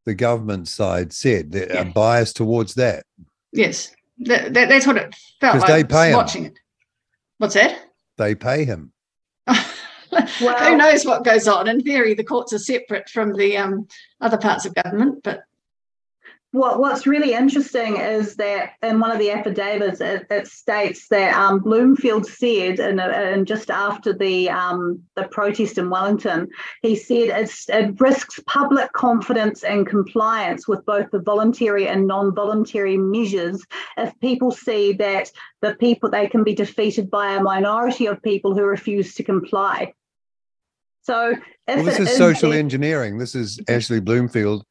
the 0.05 0.15
government 0.15 0.69
side 0.69 1.13
said. 1.13 1.51
Yeah. 1.53 1.81
A 1.81 1.85
bias 1.85 2.33
towards 2.33 2.75
that. 2.75 3.05
Yes. 3.53 3.95
That, 4.25 4.55
that, 4.55 4.69
that's 4.69 4.87
what 4.87 4.97
it 4.97 5.15
felt 5.41 5.61
like 5.61 5.69
they 5.69 5.85
pay 5.85 6.15
watching 6.15 6.45
him. 6.45 6.53
it. 6.53 6.59
What's 7.39 7.55
that? 7.55 7.79
They 8.19 8.35
pay 8.35 8.65
him. 8.65 8.93
well, 9.47 9.57
Who 10.59 10.77
knows 10.77 11.05
what 11.05 11.25
goes 11.25 11.49
on? 11.49 11.69
In 11.69 11.81
theory, 11.81 12.15
the 12.15 12.25
courts 12.25 12.53
are 12.53 12.59
separate 12.59 13.09
from 13.09 13.33
the 13.33 13.57
um, 13.57 13.89
other 14.21 14.39
parts 14.39 14.67
of 14.67 14.75
government, 14.75 15.23
but 15.25 15.43
what, 16.53 16.81
what's 16.81 17.07
really 17.07 17.33
interesting 17.33 17.97
is 17.97 18.37
that 18.37 18.75
in 18.83 19.01
one 19.01 19.11
of 19.11 19.19
the 19.19 19.31
affidavits, 19.31 20.03
it, 20.03 20.27
it 20.31 20.47
states 20.47 21.09
that 21.09 21.35
um, 21.35 21.61
Bloomfield 21.61 22.27
said, 22.27 22.79
and, 22.79 23.01
and 23.01 23.47
just 23.47 23.71
after 23.71 24.13
the 24.13 24.51
um, 24.51 25.03
the 25.17 25.25
protest 25.25 25.79
in 25.79 25.89
Wellington, 25.89 26.49
he 26.83 26.95
said 26.95 27.49
it 27.69 28.01
risks 28.01 28.39
public 28.47 28.93
confidence 28.93 29.65
and 29.65 29.87
compliance 29.87 30.69
with 30.69 30.85
both 30.85 31.11
the 31.11 31.21
voluntary 31.21 31.89
and 31.89 32.07
non-voluntary 32.07 32.99
measures 32.99 33.65
if 33.97 34.13
people 34.21 34.51
see 34.51 34.93
that 34.93 35.31
the 35.63 35.75
people 35.77 36.11
they 36.11 36.27
can 36.27 36.45
be 36.45 36.55
defeated 36.55 37.11
by 37.11 37.33
a 37.33 37.43
minority 37.43 38.05
of 38.05 38.23
people 38.23 38.55
who 38.55 38.63
refuse 38.63 39.15
to 39.15 39.23
comply. 39.23 39.95
So, 41.05 41.35
well, 41.67 41.85
this 41.85 41.99
is, 41.99 42.11
is 42.11 42.17
social 42.19 42.53
engineering. 42.53 43.17
This 43.17 43.35
is 43.35 43.59
Ashley 43.69 44.01
Bloomfield 44.01 44.67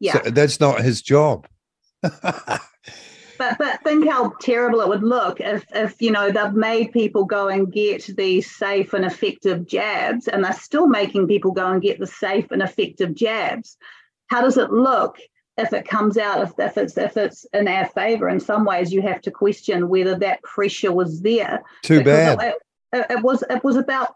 yeah. 0.00 0.22
So 0.22 0.30
that's 0.30 0.60
not 0.60 0.80
his 0.82 1.02
job. 1.02 1.46
but 2.02 3.58
but 3.58 3.82
think 3.84 4.08
how 4.08 4.32
terrible 4.40 4.80
it 4.80 4.88
would 4.88 5.02
look 5.02 5.40
if 5.40 5.64
if 5.74 6.00
you 6.00 6.10
know 6.10 6.30
they've 6.30 6.52
made 6.52 6.92
people 6.92 7.24
go 7.24 7.48
and 7.48 7.72
get 7.72 8.04
these 8.16 8.50
safe 8.56 8.92
and 8.92 9.04
effective 9.04 9.66
jabs 9.66 10.28
and 10.28 10.44
they're 10.44 10.52
still 10.52 10.86
making 10.86 11.26
people 11.26 11.52
go 11.52 11.66
and 11.66 11.82
get 11.82 11.98
the 11.98 12.06
safe 12.06 12.50
and 12.50 12.62
effective 12.62 13.14
jabs. 13.14 13.76
How 14.28 14.40
does 14.40 14.56
it 14.56 14.70
look 14.70 15.18
if 15.56 15.72
it 15.72 15.88
comes 15.88 16.18
out 16.18 16.42
if, 16.42 16.52
if 16.58 16.76
it's 16.76 16.96
if 16.98 17.16
it's 17.16 17.46
in 17.52 17.68
our 17.68 17.86
favor? 17.86 18.28
In 18.28 18.40
some 18.40 18.64
ways 18.64 18.92
you 18.92 19.02
have 19.02 19.20
to 19.22 19.30
question 19.30 19.88
whether 19.88 20.18
that 20.18 20.42
pressure 20.42 20.92
was 20.92 21.22
there. 21.22 21.62
Too 21.82 22.02
bad. 22.02 22.40
it, 22.42 22.54
it, 22.92 23.06
it 23.10 23.22
was 23.22 23.42
it 23.48 23.62
was 23.64 23.76
about 23.76 24.14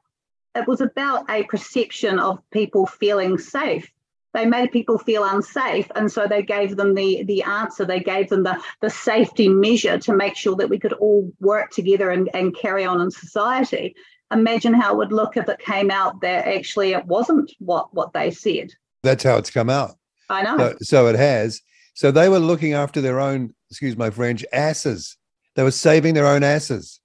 it 0.55 0.67
was 0.67 0.81
about 0.81 1.31
a 1.31 1.45
perception 1.45 2.19
of 2.19 2.39
people 2.51 2.87
feeling 2.87 3.39
safe 3.39 3.91
they 4.33 4.47
made 4.47 4.71
people 4.71 4.99
feel 4.99 5.25
unsafe 5.25 5.91
and 5.95 6.11
so 6.11 6.27
they 6.27 6.43
gave 6.43 6.77
them 6.77 6.95
the 6.95 7.25
the 7.25 7.43
answer. 7.43 7.85
They 7.85 8.01
gave 8.01 8.29
them 8.29 8.45
the 8.45 8.61
the 8.81 8.91
safety 8.91 9.49
measure 9.49 9.99
to 9.99 10.15
make 10.15 10.37
sure 10.37 10.57
that 10.57 10.69
we 10.69 10.79
could 10.79 10.93
all 10.95 11.33
work 11.41 11.71
together 11.71 12.11
and, 12.11 12.31
and 12.35 12.57
carry 12.57 12.85
on 12.85 13.01
in 13.01 13.11
society. 13.11 13.95
Imagine 14.33 14.75
how 14.75 14.93
it 14.93 14.97
would 14.99 15.13
look 15.13 15.37
if 15.37 15.49
it 15.49 15.59
came 15.59 15.91
out 15.91 16.21
that 16.21 16.47
actually 16.47 16.93
it 16.93 17.07
wasn't 17.07 17.51
what 17.59 17.93
what 17.93 18.13
they 18.13 18.31
said. 18.31 18.73
That's 19.03 19.25
how 19.25 19.37
it's 19.37 19.51
come 19.51 19.71
out. 19.71 19.97
I 20.29 20.43
know. 20.43 20.57
So, 20.59 20.77
so 20.83 21.07
it 21.09 21.17
has. 21.17 21.61
So 21.95 22.11
they 22.11 22.29
were 22.29 22.39
looking 22.39 22.73
after 22.73 23.01
their 23.01 23.19
own 23.19 23.55
excuse 23.71 23.97
my 23.97 24.11
french 24.11 24.45
asses. 24.53 25.17
They 25.57 25.65
were 25.65 25.73
saving 25.73 26.15
their 26.15 26.27
own 26.27 26.45
asses 26.45 27.01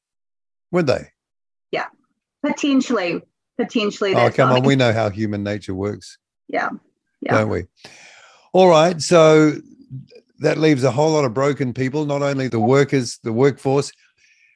weren't 0.72 0.88
they? 0.88 1.08
Yeah. 1.72 1.86
Potentially. 2.44 3.22
Potentially 3.58 4.14
oh 4.14 4.30
come 4.30 4.52
on. 4.52 4.64
we 4.64 4.76
know 4.76 4.92
how 4.92 5.10
human 5.10 5.42
nature 5.42 5.74
works. 5.74 6.18
Yeah 6.50 6.70
yeah. 7.26 7.40
don't 7.40 7.50
we? 7.50 7.66
All 8.54 8.70
right. 8.70 9.02
So 9.02 9.54
that 10.40 10.58
leaves 10.58 10.84
a 10.84 10.92
whole 10.92 11.12
lot 11.12 11.26
of 11.26 11.34
broken 11.34 11.74
people, 11.74 12.06
not 12.06 12.22
only 12.22 12.48
the 12.48 12.60
workers, 12.60 13.20
the 13.24 13.34
workforce, 13.34 13.92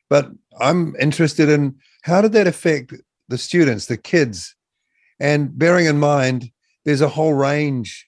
but 0.10 0.30
I'm 0.60 0.96
interested 1.00 1.50
in 1.50 1.76
how 2.04 2.22
did 2.22 2.34
that 2.34 2.48
affect 2.48 2.94
the 3.28 3.38
students, 3.38 3.86
the 3.86 3.98
kids? 3.98 4.56
And 5.20 5.58
bearing 5.58 5.86
in 5.86 6.00
mind, 6.00 6.52
there's 6.86 7.02
a 7.02 7.10
whole 7.10 7.34
range 7.34 8.08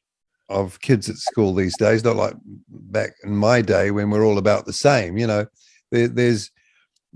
of 0.49 0.81
kids 0.81 1.09
at 1.09 1.17
school 1.17 1.53
these 1.53 1.77
days, 1.77 2.03
not 2.03 2.15
like 2.15 2.33
back 2.67 3.11
in 3.23 3.35
my 3.35 3.61
day 3.61 3.91
when 3.91 4.09
we're 4.09 4.25
all 4.25 4.37
about 4.37 4.65
the 4.65 4.73
same. 4.73 5.17
You 5.17 5.27
know, 5.27 5.45
there, 5.91 6.07
there's 6.07 6.51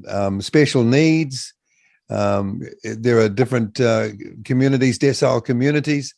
um, 0.07 0.41
special 0.41 0.83
needs. 0.83 1.53
Um, 2.09 2.61
there 2.83 3.19
are 3.19 3.29
different 3.29 3.79
uh, 3.81 4.09
communities, 4.43 4.99
decile 4.99 5.43
communities 5.43 6.13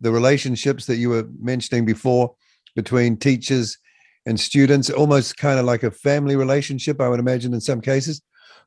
the 0.00 0.12
relationships 0.12 0.86
that 0.86 0.96
you 0.96 1.10
were 1.10 1.28
mentioning 1.40 1.84
before 1.84 2.34
between 2.74 3.16
teachers 3.16 3.78
and 4.26 4.38
students, 4.38 4.90
almost 4.90 5.36
kind 5.36 5.58
of 5.58 5.64
like 5.64 5.82
a 5.82 5.90
family 5.90 6.36
relationship, 6.36 7.00
I 7.00 7.08
would 7.08 7.20
imagine 7.20 7.54
in 7.54 7.60
some 7.60 7.80
cases. 7.80 8.22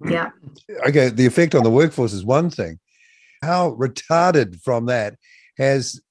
Yeah. 0.05 0.29
Okay, 0.87 1.09
the 1.09 1.25
effect 1.25 1.55
on 1.55 1.63
the 1.63 1.69
workforce 1.69 2.13
is 2.13 2.25
one 2.25 2.49
thing. 2.49 2.79
How 3.41 3.71
retarded 3.71 4.61
from 4.61 4.87
that 4.87 5.15
has 5.57 6.01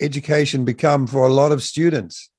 education 0.00 0.64
become 0.64 1.06
for 1.06 1.26
a 1.26 1.32
lot 1.32 1.52
of 1.52 1.62
students? 1.62 2.30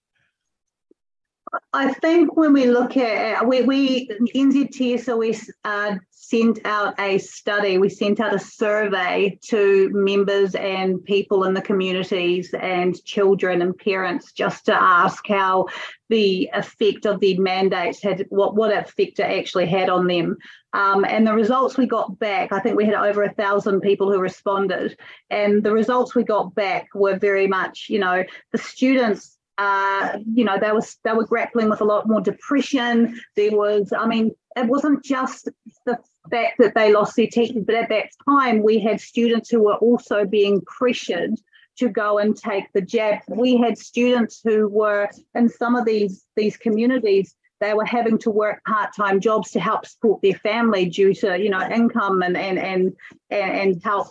I 1.71 1.93
think 1.93 2.35
when 2.35 2.53
we 2.53 2.65
look 2.65 2.97
at 2.97 3.47
we, 3.47 3.61
we 3.61 4.07
NZTSOS 4.35 5.49
uh, 5.63 5.95
sent 6.33 6.65
out 6.65 6.99
a 6.99 7.19
study, 7.19 7.77
we 7.77 7.89
sent 7.89 8.19
out 8.19 8.33
a 8.33 8.39
survey 8.39 9.37
to 9.39 9.87
members 9.93 10.55
and 10.55 11.03
people 11.05 11.43
in 11.43 11.53
the 11.53 11.61
communities 11.61 12.55
and 12.59 13.03
children 13.05 13.61
and 13.61 13.77
parents 13.77 14.31
just 14.31 14.65
to 14.65 14.73
ask 14.73 15.27
how 15.27 15.67
the 16.09 16.49
effect 16.53 17.05
of 17.05 17.19
the 17.19 17.37
mandates 17.37 18.01
had, 18.01 18.25
what, 18.29 18.55
what 18.55 18.75
effect 18.75 19.19
it 19.19 19.23
actually 19.23 19.67
had 19.67 19.89
on 19.89 20.07
them. 20.07 20.35
Um, 20.73 21.05
and 21.05 21.27
the 21.27 21.33
results 21.33 21.77
we 21.77 21.85
got 21.85 22.17
back, 22.17 22.51
I 22.51 22.59
think 22.59 22.75
we 22.75 22.85
had 22.85 22.95
over 22.95 23.21
a 23.21 23.33
thousand 23.35 23.81
people 23.81 24.11
who 24.11 24.19
responded. 24.19 24.97
And 25.29 25.61
the 25.61 25.71
results 25.71 26.15
we 26.15 26.23
got 26.23 26.55
back 26.55 26.87
were 26.95 27.19
very 27.19 27.45
much, 27.45 27.85
you 27.89 27.99
know, 27.99 28.23
the 28.51 28.57
students 28.57 29.37
uh, 29.59 30.17
you 30.33 30.43
know, 30.43 30.57
they 30.59 30.71
was 30.71 30.97
they 31.03 31.13
were 31.13 31.27
grappling 31.27 31.69
with 31.69 31.79
a 31.79 31.85
lot 31.85 32.07
more 32.07 32.21
depression. 32.21 33.19
There 33.35 33.51
was, 33.51 33.93
I 33.95 34.07
mean, 34.07 34.31
it 34.55 34.65
wasn't 34.65 35.03
just 35.03 35.47
the 35.85 35.99
fact 36.29 36.57
that 36.59 36.75
they 36.75 36.93
lost 36.93 37.15
their 37.15 37.27
teachers, 37.27 37.63
but 37.65 37.75
at 37.75 37.89
that 37.89 38.09
time 38.25 38.63
we 38.63 38.79
had 38.79 38.99
students 38.99 39.49
who 39.49 39.63
were 39.63 39.75
also 39.75 40.25
being 40.25 40.61
pressured 40.61 41.35
to 41.77 41.89
go 41.89 42.19
and 42.19 42.35
take 42.35 42.65
the 42.73 42.81
jab. 42.81 43.19
We 43.27 43.57
had 43.57 43.77
students 43.77 44.41
who 44.43 44.67
were 44.67 45.09
in 45.35 45.49
some 45.49 45.75
of 45.75 45.85
these 45.85 46.25
these 46.35 46.57
communities. 46.57 47.35
They 47.59 47.73
were 47.73 47.85
having 47.85 48.17
to 48.19 48.29
work 48.29 48.63
part-time 48.65 49.21
jobs 49.21 49.51
to 49.51 49.59
help 49.59 49.85
support 49.85 50.21
their 50.21 50.33
family 50.33 50.85
due 50.85 51.13
to 51.15 51.39
you 51.39 51.49
know 51.49 51.61
income 51.61 52.21
and 52.21 52.37
and 52.37 52.59
and 52.59 52.93
and, 53.29 53.51
and 53.51 53.83
help 53.83 54.07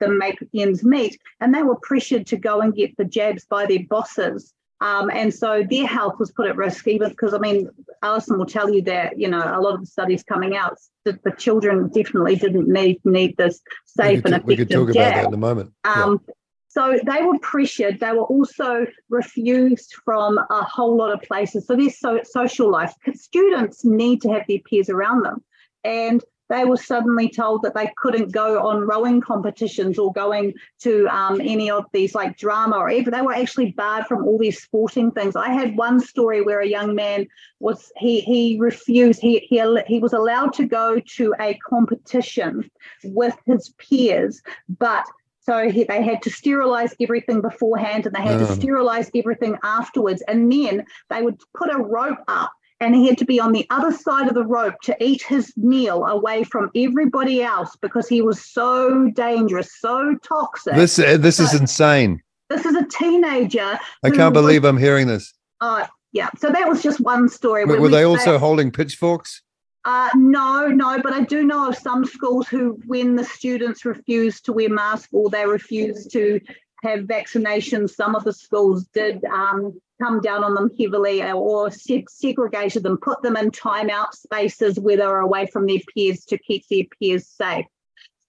them 0.00 0.18
make 0.18 0.38
ends 0.54 0.84
meet. 0.84 1.18
And 1.40 1.54
they 1.54 1.62
were 1.62 1.78
pressured 1.82 2.26
to 2.28 2.36
go 2.36 2.60
and 2.60 2.74
get 2.74 2.96
the 2.96 3.04
jabs 3.04 3.44
by 3.44 3.66
their 3.66 3.84
bosses 3.88 4.54
um, 4.82 5.10
and 5.10 5.32
so 5.32 5.64
their 5.68 5.86
health 5.86 6.16
was 6.18 6.30
put 6.32 6.46
at 6.46 6.56
risk, 6.56 6.86
even 6.88 7.08
because, 7.10 7.32
I 7.34 7.38
mean, 7.38 7.68
Alison 8.02 8.36
will 8.38 8.46
tell 8.46 8.68
you 8.74 8.82
that 8.82 9.18
you 9.18 9.28
know 9.28 9.42
a 9.42 9.60
lot 9.60 9.74
of 9.74 9.80
the 9.80 9.86
studies 9.86 10.22
coming 10.22 10.56
out 10.56 10.76
that 11.04 11.22
the 11.22 11.32
children 11.44 11.88
definitely 11.88 12.36
didn't 12.36 12.68
need 12.68 12.98
need 13.04 13.36
this 13.36 13.60
safe 13.86 14.24
and 14.24 14.34
could, 14.34 14.44
we 14.44 14.56
could 14.56 14.70
effective 14.70 14.86
talk 14.86 14.94
jab. 14.94 15.12
about 15.12 15.22
that 15.22 15.28
in 15.28 15.34
a 15.34 15.44
moment. 15.48 15.72
Um, 15.84 16.20
So 16.68 16.98
they 17.04 17.22
were 17.22 17.38
pressured. 17.40 18.00
They 18.00 18.12
were 18.12 18.30
also 18.36 18.86
refused 19.10 19.90
from 20.06 20.38
a 20.38 20.64
whole 20.64 20.96
lot 20.96 21.12
of 21.12 21.20
places. 21.20 21.66
So 21.66 21.76
there's 21.76 21.98
so 21.98 22.20
social 22.24 22.70
life, 22.70 22.94
Students 23.14 23.84
need 23.84 24.22
to 24.22 24.30
have 24.30 24.44
their 24.48 24.62
peers 24.68 24.88
around 24.88 25.22
them, 25.26 25.44
and 25.84 26.24
they 26.48 26.64
were 26.64 26.76
suddenly 26.76 27.28
told 27.28 27.62
that 27.62 27.74
they 27.74 27.90
couldn't 27.96 28.32
go 28.32 28.66
on 28.66 28.80
rowing 28.86 29.20
competitions 29.20 29.98
or 29.98 30.12
going 30.12 30.52
to 30.80 31.06
um, 31.08 31.40
any 31.40 31.70
of 31.70 31.86
these 31.92 32.14
like 32.14 32.36
drama 32.36 32.76
or 32.76 32.90
even 32.90 33.12
they 33.12 33.22
were 33.22 33.34
actually 33.34 33.72
barred 33.72 34.06
from 34.06 34.24
all 34.24 34.38
these 34.38 34.62
sporting 34.62 35.10
things. 35.10 35.34
I 35.36 35.50
had 35.50 35.76
one 35.76 35.98
story 36.00 36.42
where 36.42 36.60
a 36.60 36.66
young 36.66 36.94
man 36.94 37.26
was 37.60 37.90
he 37.96 38.20
he 38.20 38.58
refused 38.60 39.20
he 39.20 39.38
he 39.40 39.62
he 39.86 39.98
was 39.98 40.12
allowed 40.12 40.52
to 40.54 40.66
go 40.66 41.00
to 41.16 41.34
a 41.40 41.58
competition 41.68 42.70
with 43.04 43.36
his 43.46 43.70
peers, 43.78 44.42
but 44.78 45.04
so 45.40 45.68
he, 45.68 45.82
they 45.84 46.02
had 46.04 46.22
to 46.22 46.30
sterilize 46.30 46.94
everything 47.00 47.40
beforehand 47.40 48.06
and 48.06 48.14
they 48.14 48.20
had 48.22 48.40
Oh. 48.40 48.46
to 48.46 48.52
sterilize 48.52 49.10
everything 49.14 49.58
afterwards. 49.64 50.22
And 50.28 50.52
then 50.52 50.84
they 51.10 51.20
would 51.22 51.40
put 51.52 51.72
a 51.74 51.78
rope 51.78 52.18
up 52.28 52.52
and 52.82 52.96
he 52.96 53.06
had 53.06 53.16
to 53.18 53.24
be 53.24 53.38
on 53.38 53.52
the 53.52 53.64
other 53.70 53.92
side 53.92 54.26
of 54.28 54.34
the 54.34 54.44
rope 54.44 54.74
to 54.82 54.96
eat 55.02 55.22
his 55.22 55.52
meal 55.56 56.04
away 56.04 56.42
from 56.42 56.68
everybody 56.74 57.42
else 57.42 57.76
because 57.80 58.08
he 58.08 58.20
was 58.20 58.44
so 58.44 59.08
dangerous, 59.14 59.78
so 59.78 60.16
toxic. 60.22 60.74
This 60.74 60.98
uh, 60.98 61.16
this 61.16 61.38
is 61.38 61.54
insane. 61.54 62.20
this 62.50 62.66
is 62.66 62.74
a 62.74 62.84
teenager. 62.86 63.78
I 64.02 64.10
can't 64.10 64.34
was- 64.34 64.42
believe 64.42 64.64
I'm 64.64 64.78
hearing 64.78 65.06
this. 65.06 65.32
Uh, 65.60 65.86
yeah, 66.12 66.28
so 66.36 66.50
that 66.50 66.68
was 66.68 66.82
just 66.82 67.00
one 67.00 67.28
story. 67.28 67.64
Were, 67.64 67.74
where 67.74 67.80
were 67.82 67.86
we 67.86 67.92
they 67.92 68.02
also 68.02 68.34
say- 68.34 68.38
holding 68.38 68.70
pitchforks? 68.72 69.42
uh, 69.84 70.10
no, 70.14 70.66
no, 70.68 71.00
but 71.02 71.12
I 71.12 71.22
do 71.22 71.44
know 71.44 71.68
of 71.68 71.76
some 71.76 72.04
schools 72.04 72.46
who, 72.48 72.78
when 72.86 73.16
the 73.16 73.24
students 73.24 73.84
refuse 73.84 74.40
to 74.42 74.52
wear 74.52 74.68
masks 74.68 75.08
or 75.12 75.28
they 75.30 75.46
refuse 75.46 76.06
to 76.08 76.40
have 76.82 77.00
vaccinations, 77.00 77.90
some 77.90 78.14
of 78.14 78.24
the 78.24 78.32
schools 78.32 78.84
did 78.92 79.24
um, 79.26 79.80
come 80.02 80.20
down 80.20 80.42
on 80.42 80.54
them 80.54 80.70
heavily 80.78 81.22
or 81.22 81.68
seg- 81.68 82.10
segregated 82.10 82.82
them, 82.82 82.98
put 82.98 83.22
them 83.22 83.36
in 83.36 83.50
timeout 83.50 84.12
spaces 84.14 84.78
where 84.80 84.96
they 84.96 85.06
were 85.06 85.20
away 85.20 85.46
from 85.46 85.66
their 85.66 85.78
peers 85.94 86.24
to 86.24 86.38
keep 86.38 86.66
their 86.68 86.84
peers 86.98 87.28
safe. 87.28 87.66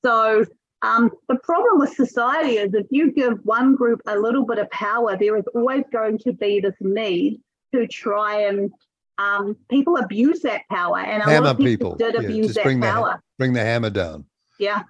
So 0.06 0.46
um, 0.84 1.10
the 1.30 1.40
problem 1.44 1.80
with 1.80 1.94
society 1.94 2.58
is 2.58 2.74
if 2.74 2.86
you 2.92 3.12
give 3.12 3.40
one 3.44 3.76
group 3.76 4.02
a 4.06 4.18
little 4.18 4.46
bit 4.46 4.60
of 4.60 4.70
power, 4.70 5.18
there 5.18 5.38
is 5.38 5.46
always 5.56 5.84
going 5.92 6.20
to 6.20 6.34
be 6.34 6.60
this 6.60 6.76
need 6.80 7.42
to 7.74 7.88
try 7.88 8.42
and 8.42 8.72
um, 9.18 9.56
people 9.70 9.98
abuse 9.98 10.42
that 10.42 10.62
power, 10.70 10.98
and 10.98 11.22
a 11.24 11.40
lot 11.42 11.52
of 11.52 11.58
people, 11.58 11.94
people. 11.94 11.96
did 11.96 12.16
Yeah, 12.16 12.22
abuse 12.22 12.54
that 12.56 12.64
bring 12.64 12.80
the, 12.80 12.88
power. 12.88 13.22
bring 13.38 13.54
the 13.54 13.62
hammer 13.62 13.92
down. 13.92 14.26
Yeah. 14.60 14.84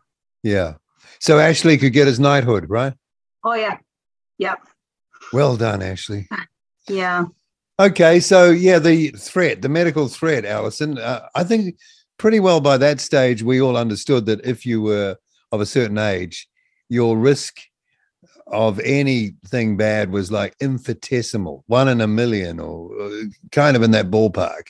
Yeah. 0.43 0.75
So 1.19 1.39
Ashley 1.39 1.77
could 1.77 1.93
get 1.93 2.07
his 2.07 2.19
knighthood, 2.19 2.69
right? 2.69 2.93
Oh 3.43 3.53
yeah. 3.53 3.77
Yep. 4.37 4.59
Well 5.31 5.57
done, 5.57 5.81
Ashley. 5.81 6.27
Yeah. 6.87 7.25
Okay, 7.79 8.19
so 8.19 8.51
yeah, 8.51 8.79
the 8.79 9.09
threat, 9.11 9.61
the 9.61 9.69
medical 9.69 10.07
threat, 10.07 10.45
Alison. 10.45 10.97
Uh, 10.97 11.27
I 11.33 11.43
think 11.43 11.77
pretty 12.17 12.39
well 12.39 12.61
by 12.61 12.77
that 12.77 13.01
stage 13.01 13.41
we 13.41 13.61
all 13.61 13.75
understood 13.75 14.25
that 14.27 14.45
if 14.45 14.65
you 14.65 14.81
were 14.81 15.17
of 15.51 15.61
a 15.61 15.65
certain 15.65 15.97
age, 15.97 16.47
your 16.89 17.17
risk 17.17 17.59
of 18.47 18.79
anything 18.81 19.77
bad 19.77 20.11
was 20.11 20.31
like 20.31 20.55
infinitesimal, 20.59 21.63
one 21.67 21.87
in 21.87 22.01
a 22.01 22.07
million, 22.07 22.59
or 22.59 22.91
uh, 23.01 23.23
kind 23.51 23.75
of 23.75 23.83
in 23.83 23.91
that 23.91 24.11
ballpark. 24.11 24.67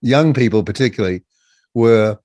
Young 0.00 0.32
people, 0.32 0.62
particularly, 0.62 1.22
were, 1.74 2.18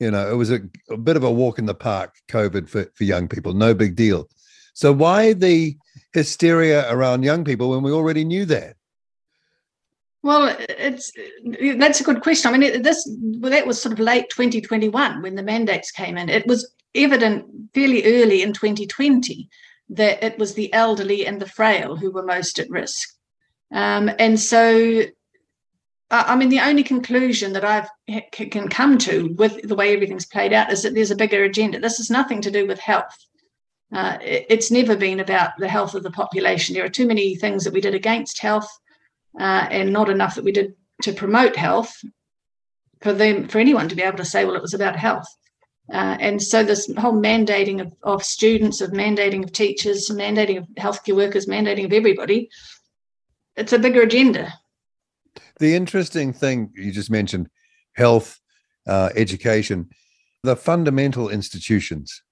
you 0.00 0.10
know, 0.10 0.30
it 0.30 0.34
was 0.36 0.50
a, 0.50 0.60
a 0.90 0.96
bit 0.96 1.16
of 1.16 1.24
a 1.24 1.30
walk 1.30 1.58
in 1.58 1.66
the 1.66 1.74
park. 1.74 2.14
COVID 2.28 2.68
for 2.68 2.86
for 2.94 3.04
young 3.04 3.28
people, 3.28 3.52
no 3.52 3.74
big 3.74 3.96
deal. 3.96 4.28
So 4.76 4.92
why 4.92 5.32
the 5.32 5.74
hysteria 6.12 6.84
around 6.92 7.22
young 7.22 7.44
people 7.44 7.70
when 7.70 7.82
we 7.82 7.92
already 7.92 8.26
knew 8.26 8.44
that? 8.44 8.76
Well, 10.22 10.54
it's 10.58 11.10
that's 11.78 12.02
a 12.02 12.04
good 12.04 12.20
question. 12.20 12.52
I 12.52 12.58
mean, 12.58 12.82
this 12.82 13.08
well, 13.38 13.50
that 13.50 13.66
was 13.66 13.80
sort 13.80 13.94
of 13.94 13.98
late 13.98 14.28
2021 14.28 15.22
when 15.22 15.34
the 15.34 15.42
mandates 15.42 15.90
came 15.90 16.18
in. 16.18 16.28
It 16.28 16.46
was 16.46 16.70
evident 16.94 17.46
fairly 17.72 18.20
early 18.20 18.42
in 18.42 18.52
2020 18.52 19.48
that 19.88 20.22
it 20.22 20.38
was 20.38 20.52
the 20.52 20.70
elderly 20.74 21.26
and 21.26 21.40
the 21.40 21.48
frail 21.48 21.96
who 21.96 22.10
were 22.10 22.22
most 22.22 22.58
at 22.58 22.68
risk. 22.68 23.08
Um, 23.72 24.10
and 24.18 24.38
so, 24.38 25.04
I 26.10 26.34
I 26.34 26.36
mean, 26.36 26.50
the 26.50 26.60
only 26.60 26.82
conclusion 26.82 27.54
that 27.54 27.64
I've 27.64 27.88
can 28.30 28.68
come 28.68 28.98
to 28.98 29.34
with 29.38 29.66
the 29.66 29.74
way 29.74 29.94
everything's 29.94 30.26
played 30.26 30.52
out 30.52 30.70
is 30.70 30.82
that 30.82 30.92
there's 30.92 31.10
a 31.10 31.16
bigger 31.16 31.44
agenda. 31.44 31.80
This 31.80 31.96
has 31.96 32.10
nothing 32.10 32.42
to 32.42 32.50
do 32.50 32.66
with 32.66 32.78
health. 32.78 33.16
Uh, 33.94 34.18
it- 34.20 34.46
it's 34.48 34.70
never 34.70 34.96
been 34.96 35.20
about 35.20 35.50
the 35.58 35.68
health 35.68 35.94
of 35.94 36.02
the 36.02 36.10
population. 36.10 36.74
There 36.74 36.84
are 36.84 36.88
too 36.88 37.06
many 37.06 37.36
things 37.36 37.64
that 37.64 37.72
we 37.72 37.80
did 37.80 37.94
against 37.94 38.40
health 38.40 38.68
uh, 39.38 39.68
and 39.70 39.92
not 39.92 40.08
enough 40.10 40.34
that 40.34 40.44
we 40.44 40.52
did 40.52 40.74
to 41.02 41.12
promote 41.12 41.56
health 41.56 41.94
for 43.02 43.12
them 43.12 43.46
for 43.48 43.58
anyone 43.58 43.88
to 43.88 43.94
be 43.94 44.02
able 44.02 44.16
to 44.16 44.24
say 44.24 44.44
well 44.44 44.54
it 44.56 44.62
was 44.62 44.72
about 44.74 44.96
health 44.96 45.26
uh, 45.92 46.16
and 46.18 46.42
so 46.42 46.64
this 46.64 46.90
whole 46.96 47.12
mandating 47.12 47.80
of, 47.80 47.92
of 48.02 48.24
students 48.24 48.80
of 48.80 48.90
mandating 48.92 49.44
of 49.44 49.52
teachers 49.52 50.08
mandating 50.10 50.56
of 50.56 50.66
healthcare 50.78 51.14
workers 51.14 51.44
mandating 51.46 51.84
of 51.84 51.92
everybody 51.92 52.48
it's 53.56 53.74
a 53.74 53.78
bigger 53.78 54.02
agenda 54.02 54.52
The 55.60 55.74
interesting 55.74 56.32
thing 56.32 56.70
you 56.74 56.90
just 56.92 57.10
mentioned 57.10 57.48
health, 57.94 58.40
uh, 58.86 59.10
education, 59.14 59.88
the 60.42 60.56
fundamental 60.56 61.28
institutions 61.28 62.22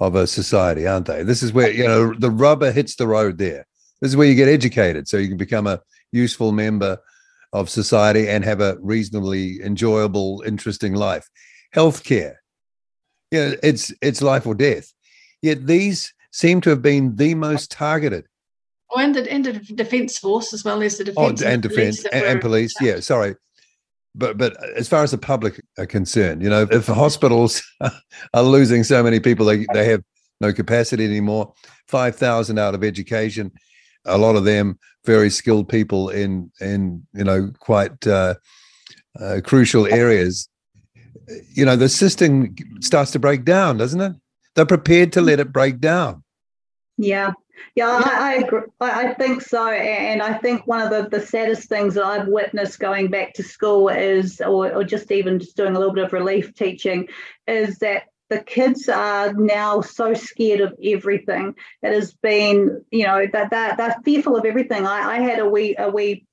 of 0.00 0.14
a 0.14 0.26
society, 0.26 0.86
aren't 0.86 1.06
they? 1.06 1.22
This 1.22 1.42
is 1.42 1.52
where, 1.52 1.70
you 1.70 1.86
know, 1.86 2.14
the 2.14 2.30
rubber 2.30 2.72
hits 2.72 2.96
the 2.96 3.06
road 3.06 3.38
there. 3.38 3.66
This 4.00 4.10
is 4.10 4.16
where 4.16 4.26
you 4.26 4.34
get 4.34 4.48
educated 4.48 5.06
so 5.06 5.18
you 5.18 5.28
can 5.28 5.36
become 5.36 5.66
a 5.66 5.80
useful 6.10 6.52
member 6.52 6.98
of 7.52 7.68
society 7.68 8.28
and 8.28 8.44
have 8.44 8.60
a 8.60 8.78
reasonably 8.80 9.60
enjoyable, 9.62 10.42
interesting 10.46 10.94
life. 10.94 11.28
Healthcare, 11.74 12.36
you 13.30 13.38
know, 13.40 13.54
it's 13.62 13.92
it's 14.00 14.22
life 14.22 14.46
or 14.46 14.54
death. 14.54 14.92
Yet 15.42 15.66
these 15.66 16.12
seem 16.32 16.60
to 16.62 16.70
have 16.70 16.82
been 16.82 17.16
the 17.16 17.34
most 17.34 17.70
targeted. 17.70 18.24
oh, 18.92 19.00
and 19.00 19.14
the, 19.14 19.30
and 19.30 19.44
the 19.44 19.52
defence 19.74 20.18
force 20.18 20.52
as 20.52 20.64
well 20.64 20.82
as 20.82 20.98
the 20.98 21.12
Oh, 21.16 21.30
defence 21.30 21.42
and 21.42 21.62
defense 21.62 22.02
that 22.04 22.14
and, 22.14 22.24
and 22.24 22.40
police. 22.40 22.74
Yeah, 22.80 23.00
sorry. 23.00 23.36
But 24.14 24.38
but 24.38 24.56
as 24.76 24.88
far 24.88 25.02
as 25.02 25.12
the 25.12 25.18
public 25.18 25.60
are 25.78 25.86
concerned, 25.86 26.42
you 26.42 26.50
know, 26.50 26.66
if 26.70 26.86
hospitals 26.86 27.62
are 28.34 28.42
losing 28.42 28.82
so 28.84 29.02
many 29.02 29.20
people, 29.20 29.46
they 29.46 29.66
they 29.72 29.86
have 29.86 30.02
no 30.40 30.52
capacity 30.52 31.04
anymore. 31.04 31.52
Five 31.86 32.16
thousand 32.16 32.58
out 32.58 32.74
of 32.74 32.82
education, 32.82 33.52
a 34.04 34.18
lot 34.18 34.36
of 34.36 34.44
them 34.44 34.78
very 35.04 35.30
skilled 35.30 35.68
people 35.68 36.08
in 36.08 36.50
in 36.60 37.06
you 37.14 37.24
know 37.24 37.52
quite 37.58 38.06
uh, 38.06 38.34
uh, 39.18 39.40
crucial 39.44 39.86
areas. 39.86 40.48
You 41.52 41.64
know, 41.64 41.76
the 41.76 41.88
system 41.88 42.54
starts 42.80 43.12
to 43.12 43.18
break 43.18 43.44
down, 43.44 43.76
doesn't 43.76 44.00
it? 44.00 44.14
They're 44.54 44.66
prepared 44.66 45.12
to 45.12 45.20
let 45.20 45.38
it 45.38 45.52
break 45.52 45.78
down. 45.78 46.24
Yeah, 46.98 47.32
yeah, 47.74 48.02
I, 48.04 48.32
I 48.32 48.34
agree. 48.34 48.62
I, 48.80 49.14
think 49.14 49.42
so, 49.42 49.68
and 49.68 50.22
I 50.22 50.34
think 50.38 50.66
one 50.66 50.80
of 50.80 50.90
the, 50.90 51.08
the 51.08 51.24
saddest 51.24 51.68
things 51.68 51.94
that 51.94 52.04
I've 52.04 52.28
witnessed 52.28 52.78
going 52.78 53.08
back 53.08 53.34
to 53.34 53.42
school 53.42 53.88
is, 53.88 54.40
or, 54.40 54.72
or 54.72 54.84
just 54.84 55.10
even 55.12 55.38
just 55.38 55.56
doing 55.56 55.76
a 55.76 55.78
little 55.78 55.94
bit 55.94 56.04
of 56.04 56.12
relief 56.12 56.54
teaching, 56.54 57.08
is 57.46 57.78
that 57.78 58.04
the 58.28 58.42
kids 58.42 58.88
are 58.88 59.32
now 59.32 59.80
so 59.80 60.14
scared 60.14 60.60
of 60.60 60.74
everything. 60.82 61.54
It 61.82 61.92
has 61.92 62.12
been, 62.14 62.84
you 62.90 63.04
know, 63.04 63.26
that 63.32 63.50
they're, 63.50 63.76
they're 63.76 63.96
fearful 64.04 64.36
of 64.36 64.44
everything. 64.44 64.86
I, 64.86 65.16
I 65.16 65.20
had 65.20 65.40
a 65.40 65.48
wee 65.48 65.74
a 65.76 65.90
wee 65.90 66.26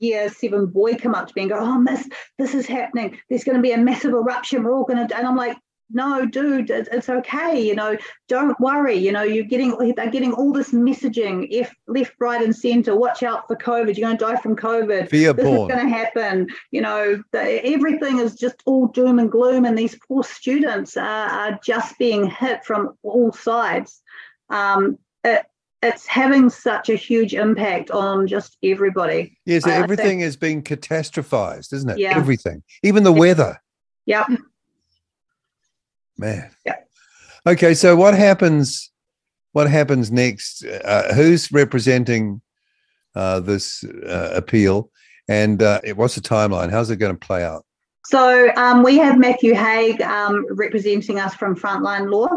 year 0.00 0.28
seven 0.28 0.66
boy 0.66 0.96
come 0.96 1.14
up 1.14 1.28
to 1.28 1.32
me 1.34 1.42
and 1.42 1.50
go, 1.50 1.58
"Oh, 1.58 1.78
Miss, 1.78 2.08
this 2.38 2.54
is 2.54 2.66
happening. 2.66 3.18
There's 3.28 3.44
going 3.44 3.56
to 3.56 3.62
be 3.62 3.72
a 3.72 3.78
massive 3.78 4.12
eruption. 4.12 4.64
We're 4.64 4.74
all 4.74 4.84
going 4.84 5.06
to," 5.06 5.16
and 5.16 5.26
I'm 5.26 5.36
like. 5.36 5.56
No, 5.90 6.26
dude, 6.26 6.70
it- 6.70 6.88
it's 6.92 7.08
okay. 7.08 7.60
You 7.60 7.74
know, 7.74 7.96
don't 8.28 8.58
worry. 8.60 8.94
You 8.94 9.12
know, 9.12 9.22
you're 9.22 9.44
getting 9.44 9.76
they're 9.96 10.10
getting 10.10 10.32
all 10.32 10.52
this 10.52 10.70
messaging, 10.72 11.46
if 11.50 11.74
left, 11.86 12.12
right, 12.18 12.42
and 12.42 12.54
center. 12.54 12.94
Watch 12.96 13.22
out 13.22 13.46
for 13.48 13.56
COVID. 13.56 13.96
You're 13.96 14.06
going 14.08 14.18
to 14.18 14.24
die 14.24 14.36
from 14.40 14.54
COVID. 14.56 15.08
Fear 15.08 15.32
this 15.32 15.44
porn. 15.46 15.70
is 15.70 15.74
going 15.76 15.88
to 15.88 15.96
happen. 15.96 16.48
You 16.70 16.82
know, 16.82 17.22
the, 17.32 17.64
everything 17.66 18.18
is 18.18 18.34
just 18.34 18.56
all 18.66 18.86
doom 18.88 19.18
and 19.18 19.30
gloom, 19.30 19.64
and 19.64 19.78
these 19.78 19.96
poor 20.06 20.22
students 20.24 20.96
are, 20.96 21.28
are 21.28 21.58
just 21.64 21.98
being 21.98 22.28
hit 22.28 22.64
from 22.64 22.96
all 23.02 23.32
sides. 23.32 24.02
Um, 24.50 24.98
it, 25.24 25.44
it's 25.82 26.06
having 26.06 26.50
such 26.50 26.88
a 26.90 26.96
huge 26.96 27.34
impact 27.34 27.90
on 27.92 28.26
just 28.26 28.56
everybody. 28.62 29.38
Yes, 29.46 29.64
I 29.64 29.70
think- 29.70 29.84
everything 29.84 30.20
is 30.20 30.36
being 30.36 30.62
catastrophized, 30.62 31.72
isn't 31.72 31.88
it? 31.90 31.98
Yeah. 31.98 32.16
Everything, 32.16 32.62
even 32.82 33.04
the 33.04 33.12
weather. 33.12 33.60
Yep. 34.06 34.26
Man. 36.18 36.50
Yeah. 36.66 36.76
Okay, 37.46 37.74
so 37.74 37.96
what 37.96 38.14
happens? 38.14 38.90
What 39.52 39.70
happens 39.70 40.10
next? 40.10 40.64
Uh, 40.64 41.14
who's 41.14 41.50
representing 41.50 42.42
uh, 43.14 43.40
this 43.40 43.84
uh, 43.84 44.30
appeal, 44.34 44.90
And 45.28 45.62
uh, 45.62 45.80
what's 45.96 46.14
the 46.14 46.20
timeline? 46.20 46.70
How's 46.70 46.90
it 46.90 46.96
going 46.96 47.12
to 47.12 47.26
play 47.26 47.44
out? 47.44 47.64
So 48.04 48.50
um, 48.56 48.82
we 48.82 48.96
have 48.98 49.18
Matthew 49.18 49.54
Haig 49.54 50.00
um, 50.00 50.46
representing 50.50 51.18
us 51.18 51.34
from 51.34 51.54
Frontline 51.54 52.10
Law. 52.10 52.28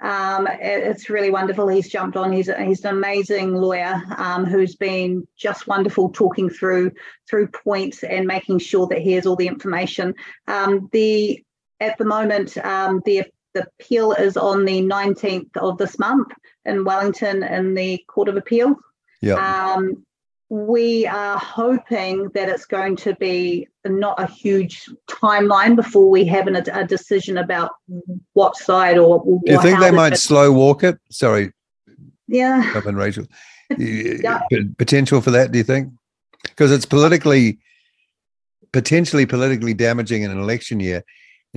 Um, 0.00 0.46
it, 0.46 0.84
it's 0.84 1.10
really 1.10 1.30
wonderful. 1.30 1.66
He's 1.66 1.88
jumped 1.88 2.16
on. 2.16 2.32
He's 2.32 2.48
he's 2.58 2.84
an 2.84 2.94
amazing 2.94 3.54
lawyer 3.54 4.00
um, 4.18 4.44
who's 4.44 4.76
been 4.76 5.26
just 5.36 5.66
wonderful 5.66 6.10
talking 6.10 6.48
through 6.48 6.92
through 7.28 7.48
points 7.48 8.04
and 8.04 8.24
making 8.24 8.60
sure 8.60 8.86
that 8.86 9.00
he 9.00 9.12
has 9.12 9.26
all 9.26 9.34
the 9.34 9.48
information. 9.48 10.14
Um, 10.46 10.88
the 10.92 11.42
at 11.80 11.96
the 11.98 12.04
moment 12.04 12.56
um, 12.58 13.02
the 13.04 13.24
the 13.54 13.66
appeal 13.80 14.12
is 14.12 14.36
on 14.36 14.66
the 14.66 14.82
19th 14.82 15.56
of 15.56 15.78
this 15.78 15.98
month 15.98 16.28
in 16.66 16.84
Wellington 16.84 17.42
in 17.42 17.72
the 17.72 18.04
Court 18.06 18.28
of 18.28 18.36
Appeal. 18.36 18.76
Yeah 19.22 19.78
we 20.48 21.06
are 21.06 21.38
hoping 21.38 22.28
that 22.34 22.48
it's 22.48 22.66
going 22.66 22.94
to 22.94 23.14
be 23.16 23.66
not 23.84 24.20
a 24.20 24.26
huge 24.26 24.88
timeline 25.08 25.74
before 25.74 26.08
we 26.08 26.24
have 26.24 26.46
an, 26.46 26.56
a 26.56 26.86
decision 26.86 27.38
about 27.38 27.72
what 28.34 28.56
side 28.56 28.96
or. 28.96 29.20
or 29.20 29.40
Do 29.44 29.52
you 29.52 29.60
think 29.60 29.80
they 29.80 29.90
might 29.90 30.16
slow 30.16 30.52
walk 30.52 30.84
it? 30.84 30.98
Sorry. 31.10 31.52
Yeah. 32.28 32.72
Up 32.76 32.86
in 32.86 32.94
Rachel. 32.94 33.26
yeah. 33.78 34.40
Potential 34.78 35.20
for 35.20 35.32
that, 35.32 35.50
do 35.50 35.58
you 35.58 35.64
think? 35.64 35.92
Because 36.42 36.70
it's 36.70 36.86
politically, 36.86 37.58
potentially 38.72 39.26
politically 39.26 39.74
damaging 39.74 40.22
in 40.22 40.30
an 40.30 40.38
election 40.38 40.78
year. 40.78 41.02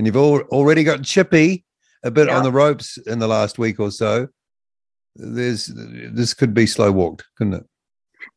And 0.00 0.06
you've 0.06 0.16
all, 0.16 0.40
already 0.48 0.82
got 0.82 1.02
Chippy 1.02 1.62
a 2.02 2.10
bit 2.10 2.28
yeah. 2.28 2.38
on 2.38 2.42
the 2.42 2.50
ropes 2.50 2.96
in 2.96 3.18
the 3.18 3.28
last 3.28 3.58
week 3.58 3.78
or 3.78 3.90
so. 3.90 4.28
There's 5.14 5.70
this 5.74 6.32
could 6.32 6.54
be 6.54 6.64
slow 6.64 6.90
walked, 6.90 7.26
couldn't 7.36 7.52
it? 7.52 7.66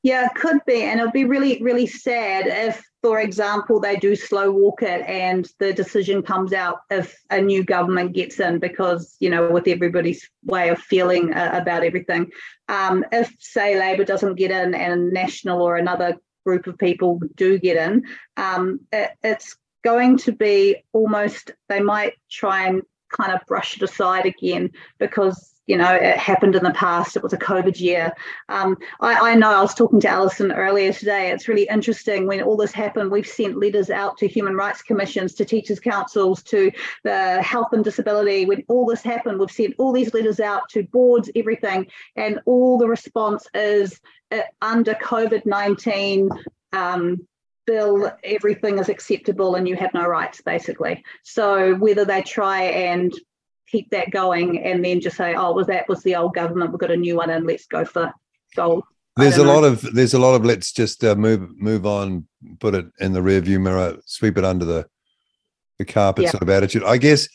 Yeah, 0.01 0.25
it 0.25 0.35
could 0.35 0.57
be. 0.67 0.81
And 0.81 0.99
it 0.99 1.03
would 1.03 1.13
be 1.13 1.23
really, 1.23 1.63
really 1.63 1.87
sad 1.87 2.47
if, 2.47 2.83
for 3.01 3.21
example, 3.21 3.79
they 3.79 3.95
do 3.95 4.13
slow 4.13 4.51
walk 4.51 4.81
it 4.81 5.07
and 5.07 5.47
the 5.59 5.71
decision 5.71 6.21
comes 6.21 6.51
out 6.51 6.79
if 6.91 7.17
a 7.29 7.39
new 7.39 7.63
government 7.63 8.11
gets 8.11 8.41
in, 8.41 8.59
because, 8.59 9.15
you 9.21 9.29
know, 9.29 9.49
with 9.49 9.65
everybody's 9.69 10.29
way 10.43 10.67
of 10.67 10.79
feeling 10.79 11.33
uh, 11.33 11.51
about 11.53 11.85
everything. 11.85 12.29
Um, 12.67 13.05
if, 13.13 13.33
say, 13.39 13.79
Labour 13.79 14.03
doesn't 14.03 14.35
get 14.35 14.51
in 14.51 14.75
and 14.75 15.13
National 15.13 15.61
or 15.61 15.77
another 15.77 16.17
group 16.45 16.67
of 16.67 16.77
people 16.77 17.21
do 17.35 17.57
get 17.57 17.77
in, 17.77 18.03
um, 18.35 18.81
it, 18.91 19.11
it's 19.23 19.55
going 19.83 20.17
to 20.17 20.31
be 20.31 20.83
almost, 20.93 21.51
they 21.69 21.79
might 21.79 22.13
try 22.29 22.67
and 22.67 22.81
kind 23.09 23.31
of 23.33 23.45
brush 23.47 23.77
it 23.77 23.83
aside 23.83 24.25
again 24.25 24.71
because 24.97 25.53
you 25.65 25.77
know, 25.77 25.93
it 25.93 26.17
happened 26.17 26.55
in 26.55 26.63
the 26.63 26.71
past. 26.71 27.15
It 27.15 27.23
was 27.23 27.31
a 27.31 27.37
COVID 27.37 27.79
year. 27.79 28.11
Um, 28.49 28.77
I, 28.99 29.31
I, 29.31 29.35
know 29.35 29.49
I 29.49 29.61
was 29.61 29.73
talking 29.73 30.01
to 30.01 30.09
Alison 30.09 30.51
earlier 30.51 30.91
today. 30.91 31.31
It's 31.31 31.47
really 31.47 31.67
interesting 31.69 32.27
when 32.27 32.41
all 32.41 32.57
this 32.57 32.73
happened. 32.73 33.11
We've 33.11 33.25
sent 33.25 33.57
letters 33.57 33.89
out 33.89 34.17
to 34.17 34.27
human 34.27 34.55
rights 34.55 34.81
commissions, 34.81 35.33
to 35.35 35.45
teachers' 35.45 35.79
councils, 35.79 36.43
to 36.43 36.69
the 37.03 37.41
health 37.41 37.71
and 37.71 37.83
disability. 37.83 38.45
When 38.45 38.63
all 38.67 38.85
this 38.85 39.03
happened, 39.03 39.39
we've 39.39 39.51
sent 39.51 39.75
all 39.77 39.93
these 39.93 40.13
letters 40.13 40.41
out 40.41 40.67
to 40.71 40.83
boards, 40.83 41.29
everything, 41.33 41.87
and 42.17 42.41
all 42.45 42.77
the 42.77 42.87
response 42.87 43.47
is 43.53 44.01
uh, 44.31 44.41
under 44.61 44.95
COVID 44.95 45.45
19. 45.45 46.29
Um, 46.73 47.25
bill 47.65 48.11
everything 48.23 48.77
is 48.77 48.89
acceptable 48.89 49.55
and 49.55 49.67
you 49.67 49.75
have 49.75 49.93
no 49.93 50.05
rights 50.05 50.41
basically 50.41 51.03
so 51.23 51.75
whether 51.75 52.05
they 52.05 52.21
try 52.21 52.63
and 52.63 53.13
keep 53.73 53.89
that 53.89 54.11
going 54.11 54.63
and 54.63 54.85
then 54.85 55.01
just 55.01 55.17
say, 55.17 55.33
oh, 55.33 55.51
well, 55.53 55.65
that 55.65 55.89
was 55.89 56.03
the 56.03 56.15
old 56.15 56.35
government. 56.35 56.71
We've 56.71 56.79
got 56.79 56.91
a 56.91 56.97
new 56.97 57.17
one 57.17 57.31
and 57.31 57.45
let's 57.45 57.65
go 57.65 57.83
for 57.83 58.13
gold. 58.55 58.83
There's 59.17 59.37
a 59.37 59.43
know. 59.43 59.53
lot 59.53 59.63
of 59.63 59.81
there's 59.93 60.13
a 60.15 60.19
lot 60.19 60.33
of 60.33 60.45
let's 60.45 60.71
just 60.71 61.03
uh, 61.03 61.15
move 61.15 61.49
move 61.59 61.85
on, 61.85 62.27
put 62.59 62.73
it 62.73 62.85
in 62.99 63.13
the 63.13 63.19
rearview 63.19 63.61
mirror, 63.61 63.97
sweep 64.05 64.37
it 64.37 64.45
under 64.45 64.65
the 64.65 64.87
the 65.77 65.85
carpet 65.85 66.23
yeah. 66.23 66.31
sort 66.31 66.41
of 66.41 66.49
attitude. 66.49 66.83
I 66.83 66.97
guess 66.97 67.27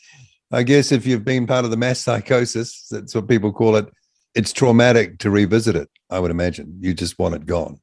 I 0.51 0.63
guess 0.63 0.91
if 0.91 1.05
you've 1.05 1.23
been 1.23 1.47
part 1.47 1.63
of 1.63 1.71
the 1.71 1.77
mass 1.77 1.99
psychosis, 1.99 2.87
that's 2.89 3.15
what 3.15 3.29
people 3.29 3.53
call 3.53 3.77
it. 3.77 3.87
It's 4.35 4.51
traumatic 4.51 5.19
to 5.19 5.29
revisit 5.29 5.77
it. 5.77 5.89
I 6.09 6.19
would 6.19 6.31
imagine 6.31 6.79
you 6.81 6.93
just 6.93 7.17
want 7.17 7.35
it 7.35 7.45
gone. 7.45 7.79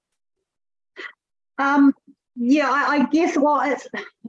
Um, 1.59 1.95
yeah, 2.37 2.71
I, 2.71 2.97
I, 2.97 3.07
guess. 3.07 3.37
Well, 3.37 3.61
it's. 3.65 3.89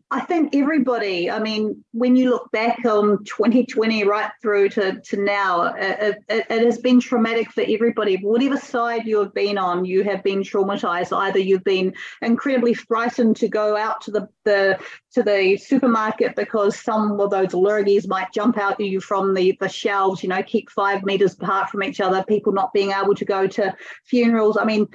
I 0.10 0.22
think 0.22 0.56
everybody. 0.56 1.30
I 1.30 1.40
mean, 1.40 1.84
when 1.92 2.16
you 2.16 2.30
look 2.30 2.50
back 2.52 2.78
on 2.86 3.26
2020 3.26 4.06
right 4.06 4.32
through 4.42 4.70
to 4.70 5.02
to 5.02 5.18
now, 5.22 5.74
it, 5.76 6.18
it, 6.30 6.46
it, 6.50 6.64
has 6.64 6.78
been 6.78 7.02
traumatic 7.02 7.52
for 7.52 7.66
everybody. 7.68 8.16
Whatever 8.16 8.56
side 8.56 9.06
you 9.06 9.20
have 9.20 9.34
been 9.34 9.58
on, 9.58 9.84
you 9.84 10.04
have 10.06 10.24
been 10.24 10.42
traumatized. 10.42 11.16
Either 11.16 11.40
you've 11.40 11.66
been 11.66 11.94
incredibly 12.22 12.74
frightened 12.74 13.36
to 13.38 13.50
go 13.50 13.76
out 13.76 14.00
to 14.02 14.12
the 14.12 14.30
the 14.46 14.80
to 15.12 15.24
the 15.24 15.58
supermarket 15.58 16.38
because 16.38 16.80
some 16.80 17.20
of 17.20 17.30
those 17.30 17.50
lurgies 17.50 18.08
might 18.08 18.32
jump 18.34 18.58
out 18.58 18.80
at 18.80 18.86
you 18.86 19.02
from 19.02 19.34
the 19.34 19.58
the 19.60 19.68
shelves. 19.68 20.24
You 20.24 20.30
know, 20.30 20.42
keep 20.44 20.70
five 20.70 21.04
meters 21.04 21.34
apart 21.34 21.70
from 21.70 21.84
each 21.84 22.00
other. 22.00 22.24
People 22.24 22.54
not 22.54 22.72
being 22.72 22.92
able 22.92 23.16
to 23.16 23.26
go 23.26 23.48
to 23.48 23.76
funerals. 24.06 24.58
I 24.58 24.64
mean 24.64 24.88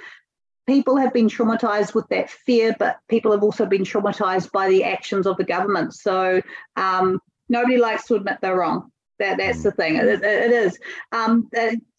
people 0.66 0.96
have 0.96 1.12
been 1.12 1.28
traumatized 1.28 1.94
with 1.94 2.08
that 2.08 2.30
fear, 2.30 2.74
but 2.78 2.98
people 3.08 3.32
have 3.32 3.42
also 3.42 3.66
been 3.66 3.82
traumatized 3.82 4.52
by 4.52 4.68
the 4.68 4.84
actions 4.84 5.26
of 5.26 5.36
the 5.36 5.44
government. 5.44 5.94
So 5.94 6.40
um, 6.76 7.20
nobody 7.48 7.78
likes 7.78 8.06
to 8.06 8.14
admit 8.14 8.38
they're 8.40 8.56
wrong. 8.56 8.90
That 9.18 9.38
that's 9.38 9.58
mm. 9.58 9.64
the 9.64 9.72
thing. 9.72 9.96
it, 9.96 10.22
it 10.22 10.50
is. 10.52 10.78
Um, 11.12 11.48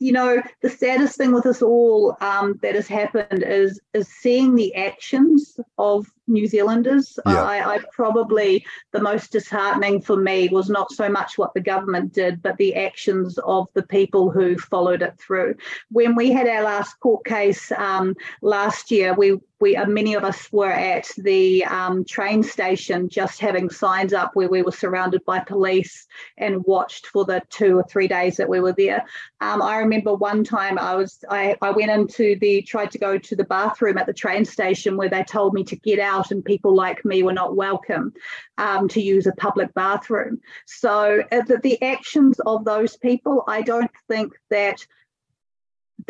you 0.03 0.11
know, 0.11 0.43
the 0.61 0.69
saddest 0.69 1.15
thing 1.15 1.31
with 1.31 1.45
us 1.45 1.61
all 1.61 2.17
um, 2.19 2.59
that 2.61 2.75
has 2.75 2.89
happened 2.89 3.41
is 3.41 3.79
is 3.93 4.09
seeing 4.09 4.53
the 4.53 4.75
actions 4.75 5.57
of 5.77 6.11
New 6.27 6.45
Zealanders. 6.45 7.17
Yeah. 7.25 7.41
I, 7.41 7.75
I, 7.75 7.79
probably 7.93 8.65
the 8.91 9.01
most 9.01 9.31
disheartening 9.31 10.01
for 10.01 10.17
me 10.17 10.49
was 10.49 10.69
not 10.69 10.91
so 10.91 11.07
much 11.07 11.37
what 11.37 11.53
the 11.53 11.61
government 11.61 12.13
did, 12.13 12.41
but 12.41 12.57
the 12.57 12.75
actions 12.75 13.37
of 13.45 13.67
the 13.75 13.83
people 13.83 14.29
who 14.29 14.57
followed 14.57 15.01
it 15.01 15.17
through. 15.19 15.55
When 15.89 16.15
we 16.15 16.31
had 16.31 16.47
our 16.47 16.63
last 16.63 16.99
court 16.99 17.25
case 17.25 17.71
um, 17.71 18.15
last 18.41 18.91
year, 18.91 19.13
we 19.13 19.37
we 19.59 19.77
uh, 19.77 19.85
many 19.85 20.13
of 20.13 20.25
us 20.25 20.51
were 20.51 20.71
at 20.71 21.09
the 21.17 21.63
um, 21.65 22.03
train 22.03 22.43
station 22.43 23.07
just 23.07 23.39
having 23.39 23.69
signs 23.69 24.11
up 24.11 24.31
where 24.33 24.49
we 24.49 24.61
were 24.61 24.73
surrounded 24.73 25.23
by 25.23 25.39
police 25.39 26.05
and 26.37 26.65
watched 26.65 27.07
for 27.07 27.23
the 27.23 27.41
two 27.49 27.77
or 27.77 27.83
three 27.83 28.09
days 28.09 28.35
that 28.37 28.49
we 28.49 28.59
were 28.59 28.73
there. 28.73 29.05
Um, 29.39 29.61
I 29.61 29.77
remember 29.77 29.92
one 30.01 30.43
time 30.43 30.77
I 30.77 30.95
was 30.95 31.23
I, 31.29 31.55
I 31.61 31.71
went 31.71 31.91
into 31.91 32.37
the 32.39 32.61
tried 32.61 32.91
to 32.91 32.97
go 32.97 33.17
to 33.17 33.35
the 33.35 33.43
bathroom 33.43 33.97
at 33.97 34.05
the 34.05 34.13
train 34.13 34.45
station 34.45 34.97
where 34.97 35.09
they 35.09 35.23
told 35.23 35.53
me 35.53 35.63
to 35.65 35.75
get 35.75 35.99
out 35.99 36.31
and 36.31 36.43
people 36.43 36.75
like 36.75 37.03
me 37.05 37.23
were 37.23 37.33
not 37.33 37.55
welcome 37.55 38.13
um, 38.57 38.87
to 38.89 39.01
use 39.01 39.27
a 39.27 39.33
public 39.33 39.73
bathroom. 39.73 40.39
So 40.65 41.23
uh, 41.31 41.41
the, 41.41 41.59
the 41.61 41.81
actions 41.81 42.39
of 42.45 42.65
those 42.65 42.97
people, 42.97 43.43
I 43.47 43.61
don't 43.61 43.91
think 44.07 44.33
that 44.49 44.85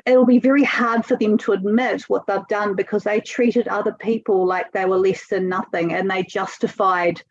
it'll 0.06 0.26
be 0.26 0.40
very 0.40 0.64
hard 0.64 1.06
for 1.06 1.18
them 1.18 1.38
to 1.40 1.52
admit 1.52 2.04
what 2.04 2.26
they've 2.26 2.48
done 2.48 2.76
because 2.76 3.04
they 3.04 3.20
treated 3.20 3.68
other 3.68 3.94
people 3.94 4.46
like 4.46 4.72
they 4.72 4.86
were 4.86 4.98
less 4.98 5.28
than 5.28 5.50
nothing 5.50 5.94
and 5.94 6.10
they 6.10 6.24
justified 6.24 7.22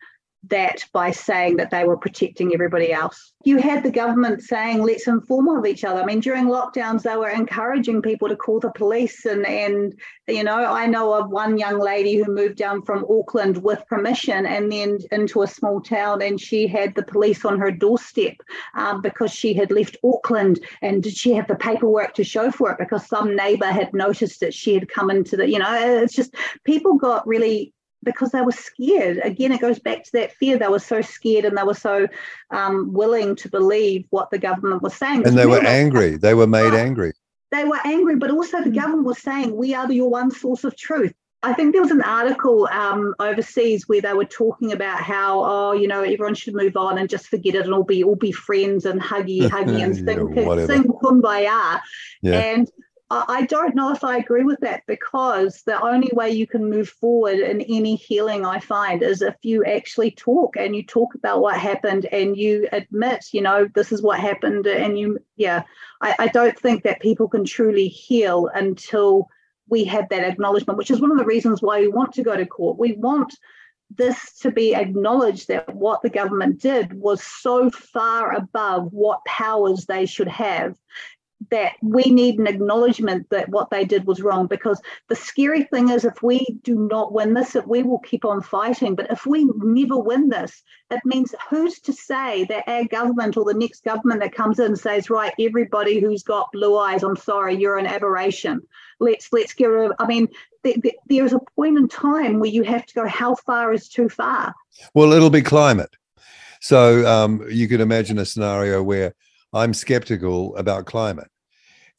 that 0.49 0.83
by 0.91 1.11
saying 1.11 1.55
that 1.55 1.71
they 1.71 1.85
were 1.85 1.97
protecting 1.97 2.53
everybody 2.53 2.91
else. 2.91 3.33
You 3.45 3.57
had 3.57 3.83
the 3.83 3.91
government 3.91 4.41
saying, 4.41 4.81
let's 4.81 5.07
inform 5.07 5.47
of 5.47 5.65
each 5.65 5.83
other. 5.83 6.01
I 6.01 6.05
mean, 6.05 6.19
during 6.19 6.45
lockdowns, 6.45 7.03
they 7.03 7.15
were 7.15 7.29
encouraging 7.29 8.01
people 8.01 8.27
to 8.27 8.35
call 8.35 8.59
the 8.59 8.71
police. 8.71 9.25
And, 9.25 9.45
and, 9.45 9.93
you 10.27 10.43
know, 10.43 10.57
I 10.57 10.85
know 10.85 11.13
of 11.13 11.29
one 11.29 11.57
young 11.57 11.79
lady 11.79 12.15
who 12.15 12.33
moved 12.33 12.57
down 12.57 12.81
from 12.81 13.05
Auckland 13.09 13.63
with 13.63 13.85
permission 13.87 14.45
and 14.45 14.71
then 14.71 14.99
into 15.11 15.43
a 15.43 15.47
small 15.47 15.79
town, 15.81 16.21
and 16.21 16.39
she 16.39 16.67
had 16.67 16.93
the 16.95 17.03
police 17.03 17.45
on 17.45 17.59
her 17.59 17.71
doorstep 17.71 18.35
um, 18.75 19.01
because 19.01 19.31
she 19.31 19.53
had 19.53 19.71
left 19.71 19.97
Auckland. 20.03 20.59
And 20.81 21.03
did 21.03 21.15
she 21.15 21.33
have 21.33 21.47
the 21.47 21.55
paperwork 21.55 22.13
to 22.15 22.23
show 22.23 22.51
for 22.51 22.71
it? 22.71 22.79
Because 22.79 23.07
some 23.07 23.35
neighbor 23.35 23.67
had 23.67 23.93
noticed 23.93 24.41
that 24.41 24.53
she 24.53 24.73
had 24.73 24.89
come 24.89 25.09
into 25.09 25.37
the, 25.37 25.49
you 25.49 25.59
know, 25.59 26.01
it's 26.01 26.15
just 26.15 26.35
people 26.65 26.95
got 26.95 27.25
really 27.25 27.73
because 28.03 28.31
they 28.31 28.41
were 28.41 28.51
scared. 28.51 29.19
Again, 29.23 29.51
it 29.51 29.61
goes 29.61 29.79
back 29.79 30.03
to 30.03 30.11
that 30.13 30.33
fear. 30.33 30.57
They 30.57 30.67
were 30.67 30.79
so 30.79 31.01
scared 31.01 31.45
and 31.45 31.57
they 31.57 31.63
were 31.63 31.73
so 31.73 32.07
um, 32.51 32.93
willing 32.93 33.35
to 33.37 33.49
believe 33.49 34.05
what 34.09 34.31
the 34.31 34.39
government 34.39 34.81
was 34.81 34.93
saying. 34.93 35.25
And 35.27 35.37
they 35.37 35.45
were 35.45 35.65
angry. 35.65 36.17
They 36.17 36.33
were 36.33 36.47
made 36.47 36.73
angry. 36.73 37.13
They 37.51 37.63
were 37.63 37.79
angry, 37.85 38.15
but 38.15 38.31
also 38.31 38.63
the 38.63 38.71
government 38.71 39.05
was 39.05 39.19
saying, 39.19 39.55
we 39.55 39.75
are 39.75 39.91
your 39.91 40.09
one 40.09 40.31
source 40.31 40.63
of 40.63 40.75
truth. 40.75 41.13
I 41.43 41.53
think 41.53 41.73
there 41.73 41.81
was 41.81 41.91
an 41.91 42.01
article 42.01 42.67
um, 42.71 43.13
overseas 43.19 43.87
where 43.87 43.99
they 43.99 44.13
were 44.13 44.25
talking 44.25 44.71
about 44.71 45.01
how, 45.01 45.43
oh, 45.43 45.71
you 45.73 45.89
know, 45.89 46.01
everyone 46.01 46.35
should 46.35 46.55
move 46.55 46.77
on 46.77 46.97
and 46.97 47.09
just 47.09 47.27
forget 47.27 47.55
it 47.55 47.65
and 47.65 47.73
all 47.73 47.83
be 47.83 48.01
all 48.03 48.15
be 48.15 48.31
friends 48.31 48.85
and 48.85 49.01
huggy, 49.01 49.41
huggy 49.41 49.83
and 49.83 49.95
sing, 50.07 50.35
yeah, 50.35 50.65
sing 50.65 50.83
kumbaya. 50.83 51.81
Yeah. 52.21 52.39
And 52.39 52.71
I 53.27 53.45
don't 53.45 53.75
know 53.75 53.91
if 53.91 54.03
I 54.03 54.17
agree 54.17 54.43
with 54.43 54.59
that 54.61 54.83
because 54.87 55.61
the 55.65 55.81
only 55.81 56.09
way 56.13 56.29
you 56.31 56.47
can 56.47 56.69
move 56.69 56.89
forward 56.89 57.39
in 57.39 57.61
any 57.61 57.95
healing 57.95 58.45
I 58.45 58.59
find 58.59 59.03
is 59.03 59.21
if 59.21 59.35
you 59.41 59.63
actually 59.65 60.11
talk 60.11 60.55
and 60.57 60.75
you 60.75 60.83
talk 60.83 61.13
about 61.15 61.41
what 61.41 61.57
happened 61.57 62.05
and 62.11 62.35
you 62.35 62.67
admit, 62.71 63.25
you 63.31 63.41
know, 63.41 63.67
this 63.75 63.91
is 63.91 64.01
what 64.01 64.19
happened. 64.19 64.67
And 64.67 64.97
you, 64.97 65.19
yeah, 65.35 65.63
I, 66.01 66.15
I 66.19 66.27
don't 66.27 66.57
think 66.57 66.83
that 66.83 67.01
people 67.01 67.27
can 67.27 67.45
truly 67.45 67.87
heal 67.87 68.49
until 68.53 69.27
we 69.69 69.83
have 69.85 70.09
that 70.09 70.23
acknowledgement, 70.23 70.77
which 70.77 70.91
is 70.91 71.01
one 71.01 71.11
of 71.11 71.17
the 71.17 71.25
reasons 71.25 71.61
why 71.61 71.81
we 71.81 71.87
want 71.87 72.13
to 72.13 72.23
go 72.23 72.35
to 72.35 72.45
court. 72.45 72.77
We 72.77 72.93
want 72.93 73.35
this 73.95 74.39
to 74.39 74.51
be 74.51 74.75
acknowledged 74.75 75.49
that 75.49 75.73
what 75.75 76.01
the 76.01 76.09
government 76.09 76.61
did 76.61 76.93
was 76.93 77.21
so 77.23 77.69
far 77.69 78.33
above 78.33 78.91
what 78.91 79.23
powers 79.25 79.85
they 79.85 80.05
should 80.05 80.27
have 80.27 80.75
that 81.51 81.73
we 81.81 82.03
need 82.03 82.39
an 82.39 82.47
acknowledgement 82.47 83.29
that 83.29 83.49
what 83.49 83.69
they 83.69 83.85
did 83.85 84.05
was 84.05 84.21
wrong 84.21 84.47
because 84.47 84.81
the 85.09 85.15
scary 85.15 85.63
thing 85.63 85.89
is 85.89 86.05
if 86.05 86.21
we 86.21 86.45
do 86.63 86.87
not 86.91 87.13
win 87.13 87.33
this 87.33 87.53
that 87.53 87.67
we 87.67 87.83
will 87.83 87.99
keep 87.99 88.25
on 88.25 88.41
fighting. 88.41 88.95
But 88.95 89.11
if 89.11 89.25
we 89.25 89.49
never 89.55 89.97
win 89.97 90.29
this 90.29 90.63
it 90.93 91.01
means 91.05 91.33
who's 91.49 91.79
to 91.79 91.93
say 91.93 92.45
that 92.45 92.63
our 92.67 92.85
government 92.85 93.35
or 93.37 93.45
the 93.45 93.53
next 93.53 93.83
government 93.83 94.21
that 94.21 94.33
comes 94.33 94.59
in 94.59 94.75
says 94.75 95.09
right 95.09 95.33
everybody 95.39 95.99
who's 95.99 96.23
got 96.23 96.51
blue 96.53 96.77
eyes 96.77 97.03
i'm 97.03 97.15
sorry 97.15 97.55
you're 97.55 97.77
an 97.77 97.87
aberration. 97.87 98.61
Let's 98.99 99.29
let's 99.31 99.53
get 99.53 99.65
rid 99.65 99.91
of 99.91 99.95
i 99.99 100.05
mean 100.05 100.27
th- 100.63 100.81
th- 100.81 100.95
there's 101.07 101.33
a 101.33 101.39
point 101.55 101.77
in 101.77 101.87
time 101.87 102.39
where 102.39 102.49
you 102.49 102.63
have 102.63 102.85
to 102.85 102.93
go 102.93 103.07
how 103.07 103.35
far 103.35 103.73
is 103.73 103.89
too 103.89 104.09
far? 104.09 104.53
Well 104.93 105.11
it'll 105.13 105.29
be 105.29 105.41
climate. 105.41 105.95
So 106.61 107.05
um, 107.05 107.45
you 107.49 107.67
could 107.67 107.81
imagine 107.81 108.19
a 108.19 108.25
scenario 108.25 108.81
where 108.83 109.15
i'm 109.53 109.73
skeptical 109.73 110.55
about 110.57 110.85
climate 110.85 111.29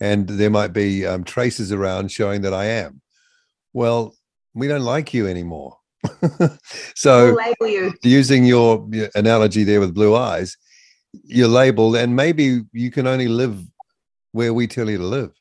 and 0.00 0.28
there 0.28 0.50
might 0.50 0.72
be 0.72 1.06
um, 1.06 1.24
traces 1.24 1.72
around 1.72 2.10
showing 2.10 2.42
that 2.42 2.54
I 2.54 2.66
am. 2.66 3.00
Well, 3.72 4.14
we 4.54 4.68
don't 4.68 4.82
like 4.82 5.14
you 5.14 5.26
anymore. 5.26 5.78
so, 6.94 7.36
you. 7.60 7.92
using 8.02 8.44
your 8.44 8.86
analogy 9.14 9.64
there 9.64 9.80
with 9.80 9.94
blue 9.94 10.14
eyes, 10.14 10.56
you're 11.24 11.48
labeled, 11.48 11.96
and 11.96 12.14
maybe 12.14 12.62
you 12.72 12.90
can 12.90 13.06
only 13.06 13.28
live 13.28 13.60
where 14.32 14.52
we 14.52 14.66
tell 14.66 14.90
you 14.90 14.98
to 14.98 15.04
live. 15.04 15.32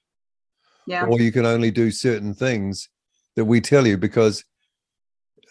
Yeah. 0.86 1.06
Or 1.06 1.20
you 1.20 1.32
can 1.32 1.46
only 1.46 1.72
do 1.72 1.92
certain 1.92 2.34
things 2.34 2.90
that 3.36 3.46
we 3.46 3.62
tell 3.62 3.88
you 3.88 3.98
because 3.98 4.44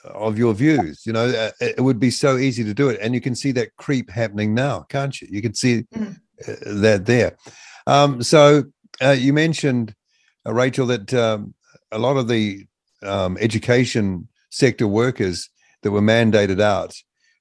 of 0.05 0.39
your 0.39 0.55
views. 0.55 1.03
You 1.07 1.13
know, 1.13 1.27
uh, 1.27 1.51
it 1.61 1.81
would 1.81 1.99
be 1.99 2.11
so 2.11 2.39
easy 2.39 2.65
to 2.65 2.75
do 2.75 2.89
it. 2.89 2.99
And 3.01 3.15
you 3.15 3.21
can 3.21 3.35
see 3.35 3.53
that 3.53 3.75
creep 3.77 4.11
happening 4.11 4.55
now, 4.55 4.81
can't 4.89 5.19
you? 5.21 5.29
You 5.31 5.43
can 5.43 5.55
see 5.55 5.85
mm. 5.95 6.17
that 6.83 7.07
there. 7.07 7.37
Um, 7.87 8.23
so, 8.23 8.65
uh, 9.03 9.11
you 9.11 9.33
mentioned, 9.33 9.95
uh, 10.47 10.53
Rachel, 10.53 10.87
that 10.87 11.13
um, 11.15 11.55
a 11.91 11.99
lot 11.99 12.17
of 12.17 12.29
the 12.29 12.67
um, 13.03 13.37
education 13.41 14.29
sector 14.51 14.87
workers 14.87 15.51
that 15.83 15.91
were 15.91 16.01
mandated 16.01 16.61
out, 16.61 16.95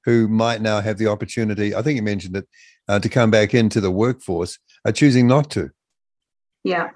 who 0.06 0.28
might 0.28 0.62
now 0.62 0.82
have 0.82 0.98
the 0.98 1.08
opportunity, 1.08 1.76
I 1.76 1.82
think 1.82 1.96
you 1.96 2.02
mentioned 2.04 2.36
it, 2.36 2.48
uh, 2.88 3.00
to 3.00 3.10
come 3.10 3.32
back 3.32 3.54
into 3.54 3.80
the 3.80 3.92
workforce, 3.92 4.58
are 4.86 4.92
choosing 4.92 5.28
not 5.28 5.52
to. 5.52 5.70
Yeah, 6.64 6.90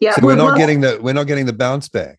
yeah. 0.00 0.14
So 0.14 0.26
we're 0.26 0.36
not 0.36 0.46
well, 0.46 0.56
getting 0.56 0.80
the 0.80 0.98
we're 1.00 1.12
not 1.12 1.26
getting 1.26 1.46
the 1.46 1.52
bounce 1.52 1.88
back. 1.88 2.18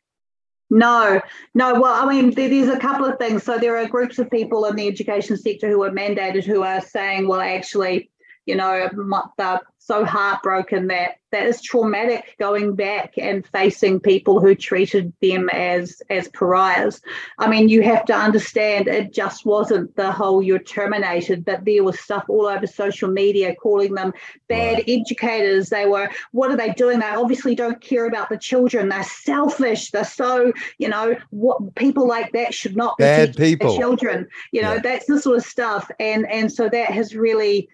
No, 0.70 1.20
no. 1.56 1.80
Well, 1.80 1.94
I 1.94 2.06
mean, 2.08 2.32
there's 2.32 2.70
a 2.70 2.80
couple 2.80 3.06
of 3.06 3.18
things. 3.18 3.44
So 3.44 3.58
there 3.58 3.78
are 3.78 3.88
groups 3.88 4.20
of 4.20 4.30
people 4.30 4.66
in 4.66 4.76
the 4.76 4.88
education 4.88 5.36
sector 5.36 5.68
who 5.70 5.84
are 5.84 5.90
mandated 5.90 6.44
who 6.44 6.64
are 6.64 6.82
saying, 6.82 7.28
well, 7.28 7.42
actually, 7.42 8.10
you 8.50 8.56
know, 8.56 8.90
the 9.38 9.62
so 9.90 10.06
heartbroken 10.06 10.86
that 10.88 11.16
that 11.32 11.46
is 11.46 11.62
traumatic 11.62 12.36
going 12.40 12.76
back 12.76 13.14
and 13.18 13.46
facing 13.48 14.00
people 14.00 14.40
who 14.40 14.54
treated 14.54 15.12
them 15.22 15.50
as 15.50 16.02
as 16.12 16.28
pariahs. 16.30 17.02
I 17.40 17.50
mean 17.50 17.70
you 17.70 17.82
have 17.82 18.06
to 18.06 18.14
understand 18.14 18.88
it 18.88 19.14
just 19.14 19.48
wasn't 19.48 19.96
the 19.96 20.12
whole 20.12 20.44
you're 20.44 20.60
terminated 20.60 21.44
but 21.44 21.66
there 21.66 21.84
was 21.84 22.00
stuff 22.00 22.26
all 22.30 22.46
over 22.46 22.68
social 22.68 23.10
media 23.10 23.56
calling 23.56 23.96
them 23.96 24.14
bad 24.48 24.84
educators. 24.88 25.70
They 25.70 25.88
were 25.88 26.10
what 26.34 26.52
are 26.52 26.58
they 26.58 26.74
doing? 26.74 27.00
They 27.00 27.08
obviously 27.08 27.56
don't 27.56 27.82
care 27.82 28.06
about 28.06 28.30
the 28.30 28.38
children. 28.38 28.90
They're 28.90 29.04
selfish. 29.04 29.90
They're 29.90 30.04
so 30.04 30.54
you 30.78 30.90
know 30.90 31.16
what 31.32 31.74
people 31.76 32.08
like 32.08 32.32
that 32.34 32.54
should 32.54 32.76
not 32.76 32.98
be 32.98 33.06
bad 33.06 33.36
people. 33.36 33.76
children. 33.76 34.28
You 34.52 34.62
know 34.62 34.74
yeah. 34.74 34.82
that's 34.82 35.08
the 35.08 35.20
sort 35.20 35.38
of 35.38 35.46
stuff. 35.46 35.90
And 36.00 36.30
and 36.30 36.52
so 36.52 36.70
that 36.70 36.92
has 36.92 37.16
really 37.16 37.70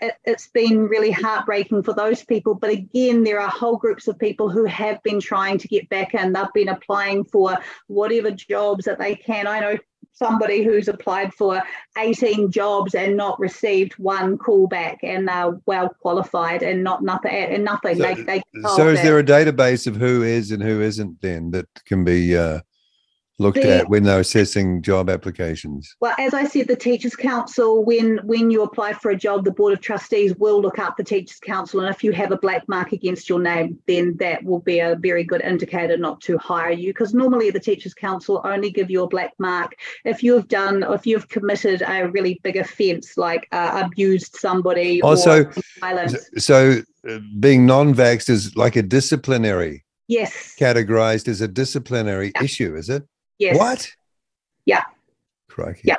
it, 0.00 0.14
has 0.26 0.48
been 0.52 0.88
really 0.88 1.10
heartbreaking 1.10 1.82
for 1.82 1.92
those 1.92 2.24
people. 2.24 2.54
But 2.54 2.70
again, 2.70 3.24
there 3.24 3.40
are 3.40 3.48
whole 3.48 3.76
groups 3.76 4.08
of 4.08 4.18
people 4.18 4.50
who 4.50 4.64
have 4.64 5.02
been 5.02 5.20
trying 5.20 5.58
to 5.58 5.68
get 5.68 5.88
back 5.88 6.14
and 6.14 6.34
they've 6.34 6.52
been 6.54 6.68
applying 6.68 7.24
for 7.24 7.56
whatever 7.86 8.30
jobs 8.30 8.84
that 8.84 8.98
they 8.98 9.14
can. 9.14 9.46
I 9.46 9.60
know 9.60 9.78
somebody 10.12 10.64
who's 10.64 10.88
applied 10.88 11.32
for 11.34 11.62
18 11.98 12.50
jobs 12.50 12.94
and 12.94 13.16
not 13.16 13.38
received 13.38 13.92
one 13.94 14.38
callback 14.38 14.96
and 15.02 15.28
they're 15.28 15.60
well 15.66 15.90
qualified 16.00 16.62
and 16.62 16.82
not 16.82 17.02
nothing 17.02 17.32
and 17.32 17.64
nothing. 17.64 17.96
So, 17.96 18.02
they, 18.02 18.22
they 18.22 18.42
so 18.62 18.88
is 18.88 19.02
there 19.02 19.18
a 19.18 19.24
database 19.24 19.86
of 19.86 19.96
who 19.96 20.22
is 20.22 20.50
and 20.50 20.62
who 20.62 20.80
isn't 20.80 21.20
then 21.20 21.50
that 21.50 21.68
can 21.84 22.02
be 22.02 22.36
uh, 22.36 22.60
looked 23.38 23.56
the, 23.56 23.80
at 23.80 23.88
when 23.88 24.02
they're 24.04 24.20
assessing 24.20 24.82
job 24.82 25.10
applications? 25.10 25.94
Well, 26.00 26.14
as 26.18 26.34
I 26.34 26.44
said, 26.44 26.68
the 26.68 26.76
Teachers 26.76 27.16
Council, 27.16 27.84
when 27.84 28.18
when 28.24 28.50
you 28.50 28.62
apply 28.62 28.94
for 28.94 29.10
a 29.10 29.16
job, 29.16 29.44
the 29.44 29.50
Board 29.50 29.72
of 29.72 29.80
Trustees 29.80 30.34
will 30.36 30.60
look 30.60 30.78
up 30.78 30.96
the 30.96 31.04
Teachers 31.04 31.38
Council, 31.38 31.80
and 31.80 31.94
if 31.94 32.02
you 32.02 32.12
have 32.12 32.32
a 32.32 32.38
black 32.38 32.68
mark 32.68 32.92
against 32.92 33.28
your 33.28 33.40
name, 33.40 33.78
then 33.86 34.16
that 34.18 34.42
will 34.44 34.60
be 34.60 34.80
a 34.80 34.96
very 34.96 35.24
good 35.24 35.42
indicator 35.42 35.96
not 35.96 36.20
to 36.22 36.38
hire 36.38 36.72
you. 36.72 36.90
Because 36.90 37.14
normally 37.14 37.50
the 37.50 37.60
Teachers 37.60 37.94
Council 37.94 38.40
only 38.44 38.70
give 38.70 38.90
you 38.90 39.02
a 39.02 39.08
black 39.08 39.32
mark 39.38 39.74
if 40.04 40.22
you 40.22 40.34
have 40.34 40.48
done, 40.48 40.82
if 40.82 41.06
you've 41.06 41.28
committed 41.28 41.82
a 41.86 42.08
really 42.08 42.40
big 42.42 42.56
offence 42.56 43.16
like 43.16 43.46
uh, 43.52 43.82
abused 43.84 44.36
somebody 44.36 45.02
also, 45.02 45.44
or 45.44 45.54
violence. 45.80 46.16
So, 46.38 46.82
uh, 47.08 47.18
being 47.38 47.66
non-vaxxed 47.66 48.30
is 48.30 48.56
like 48.56 48.76
a 48.76 48.82
disciplinary. 48.82 49.84
Yes. 50.08 50.54
Categorized 50.58 51.28
as 51.28 51.40
a 51.40 51.48
disciplinary 51.48 52.32
yeah. 52.34 52.44
issue, 52.44 52.76
is 52.76 52.88
it? 52.88 53.04
Yes. 53.38 53.58
What? 53.58 53.90
Yeah. 54.64 54.82
Crikey. 55.48 55.82
Yeah. 55.84 55.96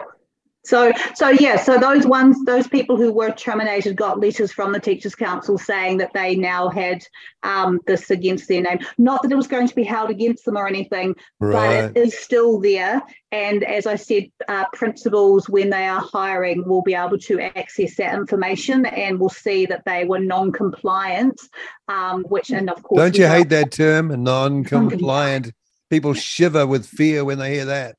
So, 0.67 0.91
so 1.15 1.29
yeah, 1.29 1.55
so 1.55 1.77
those 1.77 2.05
ones, 2.05 2.43
those 2.43 2.67
people 2.67 2.97
who 2.97 3.13
were 3.13 3.31
terminated 3.31 3.95
got 3.95 4.19
letters 4.19 4.51
from 4.51 4.73
the 4.73 4.81
Teachers 4.81 5.15
Council 5.15 5.57
saying 5.57 5.99
that 5.99 6.11
they 6.13 6.35
now 6.35 6.67
had 6.67 7.05
um, 7.43 7.79
this 7.87 8.11
against 8.11 8.49
their 8.49 8.61
name. 8.61 8.79
Not 8.97 9.23
that 9.23 9.31
it 9.31 9.35
was 9.35 9.47
going 9.47 9.69
to 9.69 9.75
be 9.75 9.85
held 9.85 10.09
against 10.09 10.43
them 10.43 10.57
or 10.57 10.67
anything, 10.67 11.15
right. 11.39 11.93
but 11.93 11.97
it 11.97 12.07
is 12.07 12.19
still 12.19 12.59
there. 12.59 13.01
And 13.31 13.63
as 13.63 13.87
I 13.87 13.95
said, 13.95 14.25
uh, 14.49 14.65
principals, 14.73 15.47
when 15.47 15.69
they 15.69 15.87
are 15.87 16.01
hiring, 16.01 16.67
will 16.67 16.81
be 16.81 16.95
able 16.95 17.17
to 17.19 17.39
access 17.39 17.95
that 17.95 18.15
information 18.15 18.85
and 18.87 19.21
will 19.21 19.29
see 19.29 19.67
that 19.67 19.85
they 19.85 20.03
were 20.03 20.19
non-compliant. 20.19 21.39
Um, 21.87 22.23
which, 22.23 22.49
and 22.49 22.69
of 22.69 22.83
course, 22.83 22.99
don't 22.99 23.17
you 23.17 23.27
hate 23.27 23.47
that 23.49 23.71
term, 23.71 24.21
non-compliant? 24.21 25.53
People 25.89 26.13
shiver 26.13 26.65
with 26.65 26.85
fear 26.85 27.23
when 27.23 27.39
they 27.39 27.53
hear 27.53 27.65
that. 27.65 27.95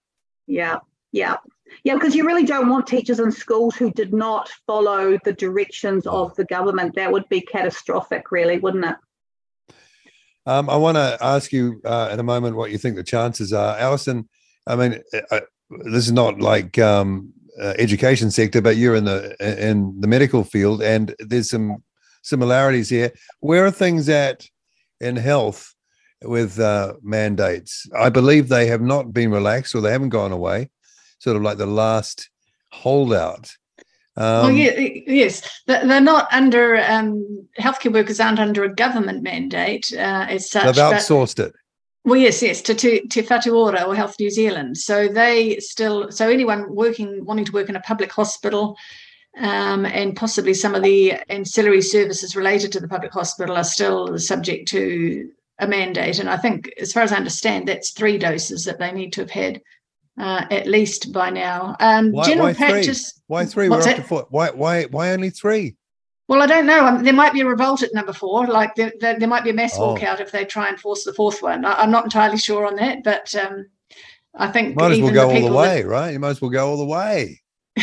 Yeah, 0.46 0.76
yeah. 1.12 1.36
Yeah, 1.84 1.94
because 1.94 2.14
you 2.14 2.26
really 2.26 2.44
don't 2.44 2.68
want 2.68 2.86
teachers 2.86 3.20
in 3.20 3.30
schools 3.30 3.76
who 3.76 3.90
did 3.92 4.12
not 4.12 4.50
follow 4.66 5.18
the 5.24 5.32
directions 5.32 6.06
of 6.06 6.34
the 6.36 6.44
government. 6.44 6.94
That 6.94 7.12
would 7.12 7.28
be 7.28 7.40
catastrophic, 7.40 8.32
really, 8.32 8.58
wouldn't 8.58 8.86
it? 8.86 8.96
Um, 10.46 10.70
I 10.70 10.76
want 10.76 10.96
to 10.96 11.18
ask 11.20 11.52
you 11.52 11.80
uh, 11.84 12.08
in 12.10 12.20
a 12.20 12.22
moment 12.22 12.56
what 12.56 12.70
you 12.70 12.78
think 12.78 12.96
the 12.96 13.04
chances 13.04 13.52
are, 13.52 13.76
Alison. 13.76 14.28
I 14.66 14.76
mean, 14.76 15.02
uh, 15.12 15.20
uh, 15.30 15.40
this 15.84 16.06
is 16.06 16.12
not 16.12 16.40
like 16.40 16.78
um, 16.78 17.34
uh, 17.60 17.74
education 17.78 18.30
sector, 18.30 18.62
but 18.62 18.76
you're 18.76 18.94
in 18.94 19.04
the 19.04 19.36
in 19.68 20.00
the 20.00 20.06
medical 20.08 20.44
field, 20.44 20.82
and 20.82 21.14
there's 21.18 21.50
some 21.50 21.82
similarities 22.22 22.88
here. 22.88 23.12
Where 23.40 23.66
are 23.66 23.70
things 23.70 24.08
at 24.08 24.46
in 25.00 25.16
health 25.16 25.74
with 26.22 26.58
uh, 26.58 26.94
mandates. 27.02 27.86
I 27.96 28.08
believe 28.08 28.48
they 28.48 28.66
have 28.66 28.82
not 28.82 29.12
been 29.12 29.30
relaxed 29.30 29.74
or 29.74 29.80
they 29.80 29.92
haven't 29.92 30.08
gone 30.10 30.32
away, 30.32 30.70
sort 31.18 31.36
of 31.36 31.42
like 31.42 31.58
the 31.58 31.66
last 31.66 32.30
holdout. 32.70 33.56
Um, 34.16 34.42
well, 34.42 34.50
yeah, 34.50 34.80
yes, 35.06 35.62
they're 35.66 36.00
not 36.00 36.26
under 36.32 36.76
um, 36.76 37.46
healthcare 37.58 37.92
workers 37.92 38.18
aren't 38.18 38.40
under 38.40 38.64
a 38.64 38.74
government 38.74 39.22
mandate 39.22 39.92
uh, 39.92 40.26
as 40.28 40.50
such. 40.50 40.64
They've 40.64 40.84
outsourced 40.84 41.36
but, 41.36 41.46
it. 41.46 41.52
Well, 42.04 42.16
yes, 42.16 42.42
yes, 42.42 42.60
to, 42.62 42.74
to 42.74 43.06
Te 43.06 43.22
Whatu 43.22 43.54
Ora 43.54 43.82
or 43.82 43.94
Health 43.94 44.16
New 44.18 44.30
Zealand. 44.30 44.78
So 44.78 45.08
they 45.08 45.58
still, 45.58 46.10
so 46.10 46.28
anyone 46.28 46.74
working, 46.74 47.24
wanting 47.24 47.44
to 47.44 47.52
work 47.52 47.68
in 47.68 47.76
a 47.76 47.80
public 47.80 48.10
hospital, 48.10 48.76
um, 49.38 49.86
and 49.86 50.16
possibly 50.16 50.54
some 50.54 50.74
of 50.74 50.82
the 50.82 51.12
ancillary 51.28 51.82
services 51.82 52.34
related 52.34 52.72
to 52.72 52.80
the 52.80 52.88
public 52.88 53.12
hospital 53.12 53.56
are 53.56 53.64
still 53.64 54.18
subject 54.18 54.68
to 54.68 55.30
a 55.58 55.66
mandate. 55.66 56.18
And 56.18 56.28
I 56.28 56.36
think, 56.36 56.70
as 56.80 56.92
far 56.92 57.02
as 57.02 57.12
I 57.12 57.16
understand, 57.16 57.68
that's 57.68 57.90
three 57.90 58.18
doses 58.18 58.64
that 58.64 58.78
they 58.78 58.92
need 58.92 59.12
to 59.14 59.22
have 59.22 59.30
had 59.30 59.60
uh, 60.18 60.44
at 60.50 60.66
least 60.66 61.12
by 61.12 61.30
now. 61.30 61.76
Um, 61.80 62.12
why, 62.12 62.24
general 62.24 62.48
why 62.48 62.54
practice. 62.54 63.12
Three? 63.12 63.22
Why 63.28 63.44
three? 63.44 63.68
We're 63.68 63.78
up 63.80 63.96
to 63.96 64.02
four. 64.02 64.26
Why, 64.30 64.50
why, 64.50 64.84
why 64.84 65.12
only 65.12 65.30
three? 65.30 65.76
Well, 66.26 66.42
I 66.42 66.46
don't 66.46 66.66
know. 66.66 66.84
Um, 66.84 67.04
there 67.04 67.14
might 67.14 67.32
be 67.32 67.40
a 67.40 67.46
revolt 67.46 67.82
at 67.82 67.94
number 67.94 68.12
four. 68.12 68.46
Like 68.46 68.74
there, 68.74 68.92
there, 69.00 69.18
there 69.18 69.28
might 69.28 69.44
be 69.44 69.50
a 69.50 69.54
mass 69.54 69.78
oh. 69.78 69.94
walkout 69.94 70.20
if 70.20 70.30
they 70.30 70.44
try 70.44 70.68
and 70.68 70.78
force 70.78 71.04
the 71.04 71.14
fourth 71.14 71.42
one. 71.42 71.64
I, 71.64 71.82
am 71.82 71.90
not 71.90 72.04
entirely 72.04 72.36
sure 72.36 72.66
on 72.66 72.76
that, 72.76 73.02
but 73.02 73.34
um, 73.34 73.66
I 74.34 74.48
think 74.48 74.76
might 74.76 74.92
as 74.92 75.00
well 75.00 75.12
go 75.12 75.28
the 75.28 75.40
all 75.40 75.48
the 75.48 75.56
way, 75.56 75.82
that, 75.82 75.88
right? 75.88 76.12
You 76.12 76.18
might 76.18 76.30
as 76.30 76.40
well 76.42 76.50
go 76.50 76.68
all 76.68 76.76
the 76.76 76.84
way. 76.84 77.40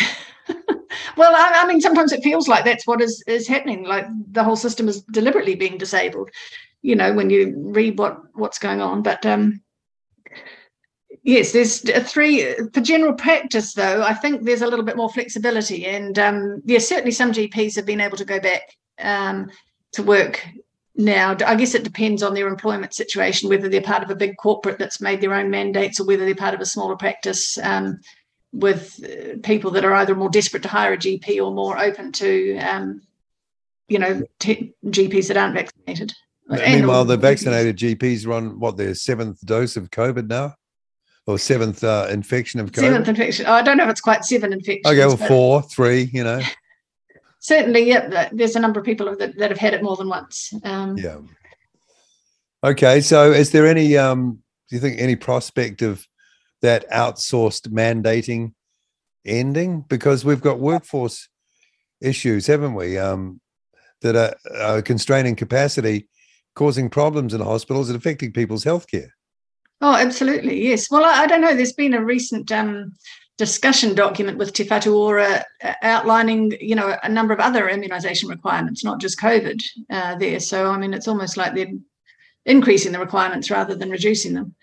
well, 1.18 1.36
I, 1.36 1.64
I, 1.64 1.68
mean, 1.68 1.82
sometimes 1.82 2.12
it 2.12 2.24
feels 2.24 2.48
like 2.48 2.66
that's 2.66 2.86
what 2.86 3.02
is 3.02 3.24
is 3.26 3.48
happening. 3.48 3.84
Like 3.84 4.06
the 4.32 4.44
whole 4.44 4.58
system 4.58 4.88
is 4.88 5.02
deliberately 5.04 5.56
being 5.56 5.78
disabled 5.80 6.30
you 6.86 6.96
know, 6.96 7.14
when 7.14 7.32
you 7.32 7.52
read 7.58 7.98
what 7.98 8.22
what's 8.36 8.60
going 8.60 8.80
on. 8.80 9.02
But 9.02 9.26
um, 9.26 9.62
yes, 11.24 11.52
there's 11.52 11.82
three 12.08 12.54
for 12.74 12.82
general 12.82 13.14
practice 13.14 13.74
though. 13.74 14.04
I 14.04 14.14
think 14.14 14.44
there's 14.44 14.62
a 14.62 14.68
little 14.68 14.86
bit 14.86 14.96
more 14.96 15.10
flexibility, 15.10 15.88
and 15.88 16.18
um, 16.20 16.62
yes, 16.64 16.88
certainly 16.88 17.12
some 17.12 17.32
GPs 17.32 17.76
have 17.76 17.88
been 17.88 18.02
able 18.02 18.18
to 18.18 18.26
go 18.26 18.40
back 18.40 18.78
um, 19.00 19.50
to 19.94 20.04
work 20.04 20.46
now. 20.96 21.36
I 21.44 21.56
guess 21.56 21.74
it 21.74 21.84
depends 21.84 22.22
on 22.22 22.36
their 22.36 22.48
employment 22.48 22.94
situation, 22.94 23.50
whether 23.50 23.68
they're 23.68 23.82
part 23.82 24.04
of 24.04 24.12
a 24.12 24.16
big 24.16 24.38
corporate 24.38 24.78
that's 24.78 25.02
made 25.02 25.22
their 25.22 25.34
own 25.34 25.50
mandates, 25.50 26.00
or 26.00 26.06
whether 26.06 26.24
they're 26.24 26.36
part 26.36 26.54
of 26.54 26.62
a 26.62 26.68
smaller 26.68 26.96
practice. 26.96 27.58
Um, 27.58 28.00
with 28.54 29.04
uh, 29.04 29.38
people 29.44 29.70
that 29.72 29.84
are 29.84 29.94
either 29.96 30.16
more 30.16 30.30
desperate 30.30 30.64
to 30.64 30.70
hire 30.70 30.94
a 30.94 30.98
GP 30.98 31.44
or 31.44 31.52
more 31.52 31.78
open 31.78 32.14
to, 32.14 32.58
um, 32.60 33.02
you 33.90 34.00
know, 34.00 34.24
t- 34.40 34.74
GPs 34.86 35.28
that 35.28 35.36
aren't 35.36 35.56
vaccinated. 35.56 36.14
Meanwhile, 36.48 37.06
the 37.06 37.18
vaccinated 37.18 37.78
GPs 37.78 38.26
are 38.28 38.34
on 38.34 38.60
what 38.60 38.78
their 38.78 38.94
seventh 38.94 39.44
dose 39.46 39.78
of 39.78 39.90
COVID 39.90 40.28
now, 40.28 40.56
or 41.26 41.40
seventh 41.40 41.84
uh, 41.84 42.08
infection 42.12 42.60
of 42.60 42.72
COVID. 42.72 42.82
Seventh 42.82 43.08
infection. 43.08 43.46
Oh, 43.48 43.54
I 43.54 43.62
don't 43.64 43.78
know 43.78 43.86
if 43.86 43.90
it's 43.90 44.02
quite 44.02 44.24
seven 44.26 44.54
infections. 44.54 44.86
Okay, 44.86 45.06
well, 45.06 45.18
four, 45.18 45.62
three. 45.64 46.10
You 46.14 46.24
know. 46.24 46.42
Certainly, 47.40 47.84
yeah. 47.84 48.30
There's 48.32 48.56
a 48.56 48.60
number 48.60 48.80
of 48.80 48.86
people 48.86 49.16
that, 49.16 49.38
that 49.38 49.52
have 49.52 49.60
had 49.60 49.74
it 49.74 49.84
more 49.84 49.96
than 49.96 50.10
once. 50.10 50.54
Um, 50.64 50.98
yeah. 50.98 51.18
Okay, 52.64 53.02
so 53.02 53.32
is 53.32 53.52
there 53.52 53.68
any? 53.68 53.98
Um, 53.98 54.40
do 54.70 54.76
you 54.76 54.80
think 54.80 55.00
any 55.00 55.16
prospect 55.16 55.82
of 55.82 56.06
that 56.62 56.90
outsourced 56.92 57.70
mandating 57.70 58.54
ending? 59.26 59.82
Because 59.88 60.24
we've 60.26 60.42
got 60.42 60.60
workforce 60.60 61.28
issues, 62.02 62.48
haven't 62.48 62.76
we? 62.76 63.00
Um, 63.00 63.42
that 64.02 64.16
are, 64.16 64.36
are 64.60 64.82
constraining 64.82 65.36
capacity 65.36 66.08
causing 66.56 66.90
problems 66.90 67.34
in 67.34 67.42
hospitals 67.42 67.90
and 67.90 67.98
affecting 67.98 68.32
people's 68.32 68.64
healthcare. 68.64 69.10
Oh, 69.82 69.96
absolutely, 69.96 70.64
yes. 70.64 70.90
Well, 70.90 71.04
I, 71.04 71.24
I 71.24 71.28
don't 71.28 71.42
know. 71.42 71.54
There's 71.54 71.74
been 71.74 71.94
a 71.94 72.04
recent 72.04 72.52
um, 72.52 72.94
discussion 73.38 73.94
document 73.94 74.38
with 74.38 74.54
Te 74.54 74.64
Whatu 74.64 74.96
Ora 74.96 75.46
uh, 75.64 75.74
outlining, 75.82 76.56
you 76.60 76.76
know, 76.76 76.98
a 77.04 77.10
number 77.10 77.34
of 77.34 77.40
other 77.40 77.70
immunisation 77.70 78.30
requirements, 78.30 78.84
not 78.84 79.00
just 79.00 79.20
COVID. 79.20 79.62
Uh, 79.90 80.16
there, 80.16 80.40
so 80.40 80.72
I 80.72 80.78
mean, 80.78 80.94
it's 80.94 81.08
almost 81.08 81.38
like 81.38 81.54
they're 81.54 81.74
increasing 82.46 82.94
the 82.94 83.00
requirements 83.00 83.52
rather 83.52 83.76
than 83.76 83.90
reducing 83.90 84.34
them. 84.34 84.56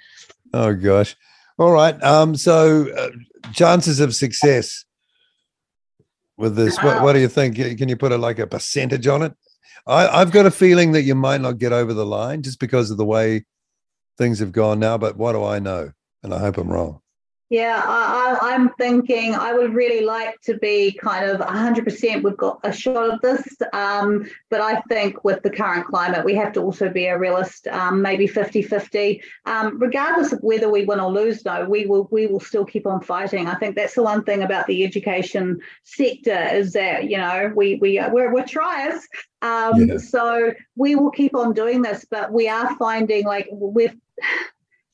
Oh 0.55 0.75
gosh! 0.75 1.15
All 1.59 1.73
right. 1.73 2.03
Um, 2.03 2.35
so, 2.35 2.91
uh, 2.97 3.11
chances 3.53 4.01
of 4.01 4.15
success 4.15 4.85
with 6.37 6.57
this. 6.57 6.79
What, 6.83 7.03
what 7.03 7.13
do 7.13 7.21
you 7.21 7.29
think? 7.29 7.57
Can 7.57 7.89
you 7.89 7.97
put 7.97 8.13
a 8.13 8.19
like 8.19 8.39
a 8.39 8.47
percentage 8.47 9.07
on 9.07 9.23
it? 9.23 9.35
I, 9.87 10.09
I've 10.09 10.31
got 10.31 10.47
a 10.47 10.51
feeling 10.51 10.93
that 10.93 11.03
you 11.03 11.15
might 11.15 11.41
not 11.41 11.59
get 11.59 11.73
over 11.73 11.93
the 11.93 12.07
line 12.07 12.43
just 12.43 12.61
because 12.61 12.91
of 12.91 12.97
the 12.97 13.05
way 13.05 13.45
things 14.17 14.39
have 14.39 14.53
gone 14.53 14.81
now. 14.81 14.97
But 14.99 15.17
what 15.17 15.33
do 15.33 15.45
I 15.45 15.59
know? 15.59 15.93
And 16.23 16.33
I 16.33 16.39
hope 16.39 16.59
I'm 16.59 16.71
wrong. 16.71 17.02
Yeah, 17.53 17.83
I, 17.85 18.55
am 18.55 18.71
thinking 18.79 19.35
I 19.35 19.53
would 19.53 19.75
really 19.75 20.03
like 20.07 20.41
to 20.45 20.57
be 20.57 20.91
kind 20.91 21.29
of 21.29 21.39
100%. 21.39 22.23
We've 22.23 22.35
got 22.35 22.61
a 22.65 22.73
shot 22.73 23.11
of 23.13 23.21
this, 23.21 23.47
um, 23.75 24.27
but 24.49 24.63
I 24.63 24.81
think 24.89 25.23
with 25.23 25.43
the 25.43 25.51
current 25.51 25.87
climate, 25.87 26.25
we 26.25 26.35
have 26.37 26.55
to 26.55 26.63
also 26.63 26.89
be 26.89 27.09
a 27.09 27.19
realist, 27.19 27.69
um, 27.69 28.01
maybe 28.01 28.27
50 28.27 28.63
50. 28.63 29.23
Um, 29.45 29.79
regardless 29.79 30.33
of 30.33 30.39
whether 30.41 30.71
we 30.71 30.87
win 30.87 30.99
or 30.99 31.13
lose, 31.13 31.43
though, 31.43 31.67
we 31.67 31.85
will 31.85 32.09
we 32.11 32.27
will 32.27 32.41
still 32.41 32.65
keep 32.65 32.87
on 32.87 33.03
fighting. 33.03 33.49
I 33.49 33.57
think 33.57 33.77
that's 33.77 33.97
the 33.97 34.03
one 34.03 34.25
thing 34.25 34.43
about 34.43 34.67
the 34.67 34.83
education 34.83 35.61
sector 35.83 36.49
is 36.55 36.73
that 36.73 37.11
you 37.11 37.19
know 37.19 37.53
we 37.55 37.75
we 37.75 38.03
we're, 38.11 38.33
we're 38.33 38.47
triers. 38.47 39.07
Um, 39.43 39.89
yeah. 39.89 39.99
So 39.99 40.55
we 40.75 40.97
will 40.97 41.11
keep 41.11 41.37
on 41.37 41.53
doing 41.53 41.83
this, 41.83 42.07
but 42.11 42.33
we 42.33 42.49
are 42.49 42.75
finding 42.77 43.27
like 43.27 43.47
we've 43.53 43.95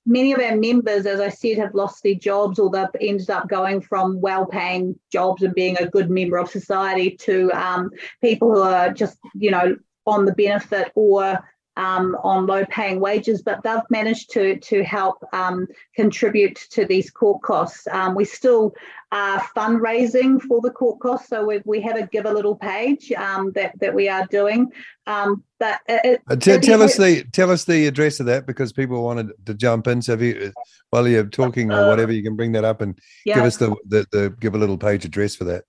many 0.09 0.33
of 0.33 0.41
our 0.41 0.57
members, 0.57 1.07
as 1.07 1.21
I 1.21 1.29
said, 1.29 1.59
have 1.59 1.75
lost 1.75 2.03
their 2.03 2.15
jobs 2.15 2.59
or 2.59 2.71
they've 2.71 3.09
ended 3.09 3.31
up 3.31 3.49
going 3.49 3.83
from 3.83 4.21
well 4.21 4.47
paying 4.47 4.99
jobs 5.13 5.43
and 5.43 5.55
being 5.55 5.77
a 5.79 5.89
good 5.89 6.11
member 6.11 6.39
of 6.39 6.51
society 6.51 7.11
to 7.19 7.53
um, 7.53 7.91
people 8.23 8.53
who 8.53 8.63
are 8.63 8.91
just, 8.91 9.19
you 9.35 9.51
know, 9.51 9.77
on 10.07 10.25
the 10.25 10.33
benefit 10.33 10.91
or 10.95 11.39
um, 11.79 12.17
on 12.25 12.47
low 12.47 12.67
paying 12.67 12.99
wages, 12.99 13.41
but 13.41 13.63
they've 13.63 13.89
managed 13.89 14.31
to, 14.33 14.59
to 14.59 14.83
help 14.83 15.25
um, 15.33 15.67
contribute 15.95 16.57
to 16.71 16.85
these 16.85 17.09
court 17.09 17.41
costs. 17.43 17.87
Um, 17.87 18.17
we 18.17 18.25
still 18.25 18.75
are 19.13 19.41
fundraising 19.57 20.43
for 20.43 20.61
the 20.61 20.71
court 20.71 20.99
costs, 20.99 21.29
so 21.29 21.47
we, 21.47 21.63
we 21.65 21.81
have 21.81 21.97
a 21.97 22.07
give 22.09 22.27
a 22.27 22.33
little 22.33 22.57
page 22.57 23.13
um, 23.13 23.53
that, 23.53 23.79
that 23.79 23.95
we 23.95 24.09
are 24.09 24.27
doing. 24.27 24.71
Um, 25.07 25.45
but 25.61 25.81
it, 25.89 26.21
uh, 26.29 26.37
t- 26.37 26.59
tell 26.59 26.83
us 26.83 26.97
the 26.97 27.25
tell 27.33 27.51
us 27.51 27.65
the 27.65 27.87
address 27.87 28.21
of 28.21 28.27
that 28.27 28.47
because 28.47 28.73
people 28.73 29.03
wanted 29.03 29.31
to 29.47 29.55
jump 29.55 29.87
in. 29.87 30.03
So 30.03 30.13
if 30.15 30.21
you 30.21 30.53
while 30.91 31.09
you're 31.09 31.25
talking 31.25 31.73
or 31.73 31.85
uh, 31.85 31.89
whatever, 31.89 32.13
you 32.13 32.23
can 32.23 32.37
bring 32.37 32.53
that 32.53 32.65
up 32.65 32.83
and 32.83 32.99
yeah. 33.25 33.37
give 33.37 33.45
us 33.45 33.57
the, 33.57 33.75
the 33.87 34.07
the 34.13 34.37
give 34.39 34.55
a 34.55 34.59
little 34.59 34.77
page 34.77 35.05
address 35.05 35.35
for 35.35 35.45
that. 35.45 35.65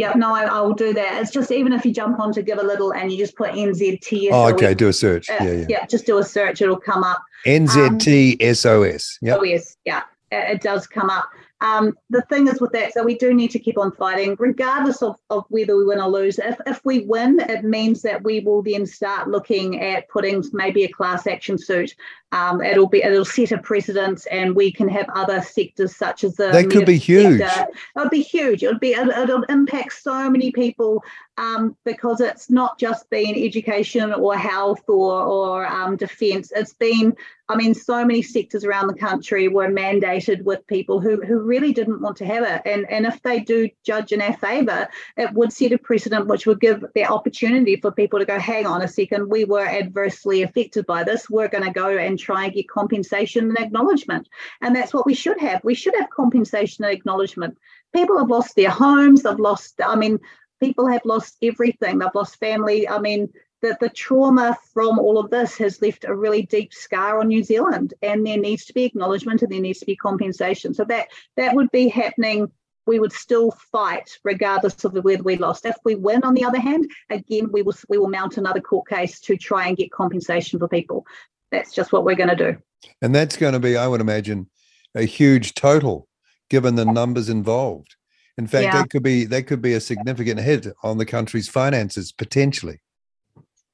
Yeah, 0.00 0.14
no, 0.14 0.34
I, 0.34 0.44
I, 0.44 0.60
will 0.62 0.72
do 0.72 0.94
that. 0.94 1.20
It's 1.20 1.30
just 1.30 1.52
even 1.52 1.74
if 1.74 1.84
you 1.84 1.92
jump 1.92 2.18
on 2.18 2.32
to 2.32 2.40
give 2.40 2.58
a 2.58 2.62
little 2.62 2.94
and 2.94 3.12
you 3.12 3.18
just 3.18 3.36
put 3.36 3.50
NZT. 3.50 4.30
Oh, 4.32 4.48
okay. 4.48 4.72
Do 4.72 4.88
a 4.88 4.94
search. 4.94 5.28
Uh, 5.28 5.36
yeah, 5.40 5.52
yeah. 5.52 5.66
Yeah, 5.68 5.86
just 5.86 6.06
do 6.06 6.16
a 6.16 6.24
search. 6.24 6.62
It'll 6.62 6.80
come 6.80 7.04
up. 7.04 7.22
NZTSOS. 7.44 9.18
Um, 9.22 9.28
yeah. 9.28 9.36
OS. 9.36 9.76
Yeah, 9.84 10.02
it 10.30 10.62
does 10.62 10.86
come 10.86 11.10
up. 11.10 11.28
Um, 11.62 11.94
the 12.08 12.22
thing 12.22 12.48
is 12.48 12.60
with 12.60 12.72
that, 12.72 12.94
so 12.94 13.04
we 13.04 13.16
do 13.16 13.34
need 13.34 13.50
to 13.50 13.58
keep 13.58 13.76
on 13.76 13.92
fighting, 13.92 14.34
regardless 14.38 15.02
of, 15.02 15.16
of 15.28 15.44
whether 15.48 15.76
we 15.76 15.84
win 15.84 16.00
or 16.00 16.08
lose. 16.08 16.38
If, 16.38 16.58
if 16.66 16.80
we 16.84 17.00
win, 17.00 17.38
it 17.40 17.64
means 17.64 18.00
that 18.02 18.24
we 18.24 18.40
will 18.40 18.62
then 18.62 18.86
start 18.86 19.28
looking 19.28 19.80
at 19.80 20.08
putting 20.08 20.42
maybe 20.52 20.84
a 20.84 20.88
class 20.88 21.26
action 21.26 21.58
suit. 21.58 21.94
Um, 22.32 22.62
it'll 22.62 22.88
be 22.88 23.02
it'll 23.02 23.24
set 23.24 23.52
a 23.52 23.58
precedent, 23.58 24.26
and 24.30 24.54
we 24.56 24.72
can 24.72 24.88
have 24.88 25.06
other 25.14 25.42
sectors 25.42 25.96
such 25.96 26.24
as 26.24 26.36
the 26.36 26.50
that 26.50 26.70
could 26.70 26.86
be 26.86 26.96
huge. 26.96 27.40
Sector. 27.40 27.72
It 27.72 27.98
would 27.98 28.10
be 28.10 28.22
huge. 28.22 28.62
It 28.62 28.68
would 28.68 28.80
be 28.80 28.92
it'll, 28.92 29.10
it'll 29.10 29.42
impact 29.44 29.92
so 29.94 30.30
many 30.30 30.52
people 30.52 31.02
um, 31.40 31.74
because 31.84 32.20
it's 32.20 32.50
not 32.50 32.78
just 32.78 33.08
been 33.08 33.34
education 33.34 34.12
or 34.12 34.36
health 34.36 34.82
or 34.88 35.22
or 35.22 35.66
um, 35.66 35.96
defence. 35.96 36.52
It's 36.54 36.74
been 36.74 37.16
I 37.50 37.56
mean, 37.56 37.74
so 37.74 38.04
many 38.04 38.22
sectors 38.22 38.64
around 38.64 38.86
the 38.86 38.94
country 38.94 39.48
were 39.48 39.66
mandated 39.66 40.44
with 40.44 40.64
people 40.68 41.00
who, 41.00 41.20
who 41.20 41.40
really 41.40 41.72
didn't 41.72 42.00
want 42.00 42.16
to 42.18 42.24
have 42.24 42.44
it. 42.44 42.62
And, 42.64 42.88
and 42.88 43.04
if 43.04 43.20
they 43.22 43.40
do 43.40 43.68
judge 43.84 44.12
in 44.12 44.22
our 44.22 44.36
favour, 44.36 44.88
it 45.16 45.32
would 45.32 45.52
set 45.52 45.72
a 45.72 45.78
precedent 45.78 46.28
which 46.28 46.46
would 46.46 46.60
give 46.60 46.84
the 46.94 47.06
opportunity 47.06 47.74
for 47.74 47.90
people 47.90 48.20
to 48.20 48.24
go, 48.24 48.38
hang 48.38 48.66
on 48.66 48.82
a 48.82 48.88
second, 48.88 49.28
we 49.28 49.44
were 49.44 49.66
adversely 49.66 50.42
affected 50.42 50.86
by 50.86 51.02
this. 51.02 51.28
We're 51.28 51.48
going 51.48 51.64
to 51.64 51.72
go 51.72 51.88
and 51.98 52.16
try 52.16 52.44
and 52.44 52.54
get 52.54 52.68
compensation 52.68 53.48
and 53.48 53.58
acknowledgement. 53.58 54.28
And 54.60 54.76
that's 54.76 54.94
what 54.94 55.04
we 55.04 55.14
should 55.14 55.40
have. 55.40 55.64
We 55.64 55.74
should 55.74 55.96
have 55.96 56.08
compensation 56.08 56.84
and 56.84 56.94
acknowledgement. 56.94 57.58
People 57.92 58.16
have 58.18 58.30
lost 58.30 58.54
their 58.54 58.70
homes, 58.70 59.24
they've 59.24 59.36
lost, 59.36 59.80
I 59.84 59.96
mean, 59.96 60.20
people 60.60 60.86
have 60.86 61.04
lost 61.04 61.36
everything. 61.42 61.98
They've 61.98 62.08
lost 62.14 62.38
family. 62.38 62.88
I 62.88 62.98
mean, 62.98 63.28
that 63.62 63.80
the 63.80 63.90
trauma 63.90 64.56
from 64.72 64.98
all 64.98 65.18
of 65.18 65.30
this 65.30 65.56
has 65.58 65.82
left 65.82 66.04
a 66.04 66.14
really 66.14 66.42
deep 66.42 66.72
scar 66.72 67.20
on 67.20 67.28
New 67.28 67.42
Zealand, 67.42 67.94
and 68.02 68.26
there 68.26 68.38
needs 68.38 68.64
to 68.66 68.72
be 68.72 68.84
acknowledgement 68.84 69.42
and 69.42 69.52
there 69.52 69.60
needs 69.60 69.80
to 69.80 69.86
be 69.86 69.96
compensation. 69.96 70.72
So 70.74 70.84
that 70.84 71.08
that 71.36 71.54
would 71.54 71.70
be 71.70 71.88
happening. 71.88 72.50
We 72.86 72.98
would 72.98 73.12
still 73.12 73.52
fight 73.70 74.18
regardless 74.24 74.84
of 74.84 74.92
whether 74.92 75.22
we 75.22 75.36
lost. 75.36 75.66
If 75.66 75.76
we 75.84 75.94
win, 75.94 76.24
on 76.24 76.34
the 76.34 76.44
other 76.44 76.60
hand, 76.60 76.90
again 77.10 77.50
we 77.52 77.62
will 77.62 77.74
we 77.88 77.98
will 77.98 78.08
mount 78.08 78.38
another 78.38 78.60
court 78.60 78.88
case 78.88 79.20
to 79.20 79.36
try 79.36 79.68
and 79.68 79.76
get 79.76 79.92
compensation 79.92 80.58
for 80.58 80.68
people. 80.68 81.06
That's 81.52 81.74
just 81.74 81.92
what 81.92 82.04
we're 82.04 82.16
going 82.16 82.30
to 82.30 82.36
do. 82.36 82.56
And 83.02 83.14
that's 83.14 83.36
going 83.36 83.52
to 83.52 83.60
be, 83.60 83.76
I 83.76 83.86
would 83.86 84.00
imagine, 84.00 84.48
a 84.94 85.02
huge 85.02 85.54
total 85.54 86.08
given 86.48 86.76
the 86.76 86.84
numbers 86.84 87.28
involved. 87.28 87.96
In 88.40 88.46
fact, 88.46 88.64
yeah. 88.64 88.80
that 88.80 88.88
could 88.88 89.02
be 89.02 89.26
that 89.26 89.46
could 89.46 89.60
be 89.60 89.74
a 89.74 89.80
significant 89.80 90.40
hit 90.40 90.66
on 90.82 90.96
the 90.96 91.04
country's 91.04 91.46
finances 91.46 92.10
potentially. 92.10 92.80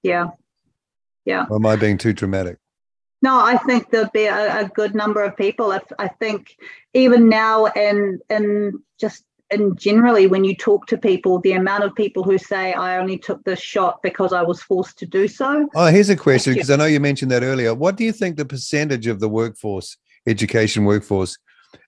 Yeah. 0.03 0.31
Yeah. 1.25 1.47
Or 1.49 1.59
am 1.59 1.67
I 1.67 1.77
being 1.77 1.99
too 1.99 2.13
dramatic? 2.13 2.59
No, 3.23 3.39
I 3.39 3.59
think 3.59 3.91
there'll 3.91 4.11
be 4.11 4.25
a, 4.25 4.63
a 4.63 4.69
good 4.69 4.97
number 4.97 5.23
of 5.23 5.37
people. 5.37 5.71
If 5.71 5.85
I 6.01 6.09
think 6.09 6.57
even 6.95 7.29
now 7.29 7.67
and 7.67 8.21
and 8.29 8.75
just 8.99 9.23
and 9.53 9.79
generally 9.79 10.27
when 10.27 10.43
you 10.43 10.57
talk 10.57 10.89
to 10.89 10.99
people, 10.99 11.39
the 11.39 11.53
amount 11.53 11.85
of 11.85 11.95
people 11.95 12.25
who 12.25 12.37
say 12.37 12.73
I 12.73 12.99
only 12.99 13.19
took 13.19 13.45
this 13.45 13.61
shot 13.61 14.03
because 14.03 14.33
I 14.33 14.43
was 14.43 14.61
forced 14.61 14.99
to 14.99 15.07
do 15.07 15.29
so. 15.29 15.69
Oh, 15.77 15.87
here's 15.87 16.11
a 16.11 16.17
question 16.17 16.55
because 16.55 16.73
I 16.73 16.77
know 16.77 16.87
you 16.87 16.99
mentioned 16.99 17.31
that 17.31 17.45
earlier. 17.45 17.73
What 17.73 17.95
do 17.95 18.03
you 18.03 18.11
think 18.11 18.37
the 18.37 18.45
percentage 18.45 19.07
of 19.07 19.21
the 19.21 19.29
workforce, 19.29 19.97
education 20.27 20.85
workforce, 20.85 21.39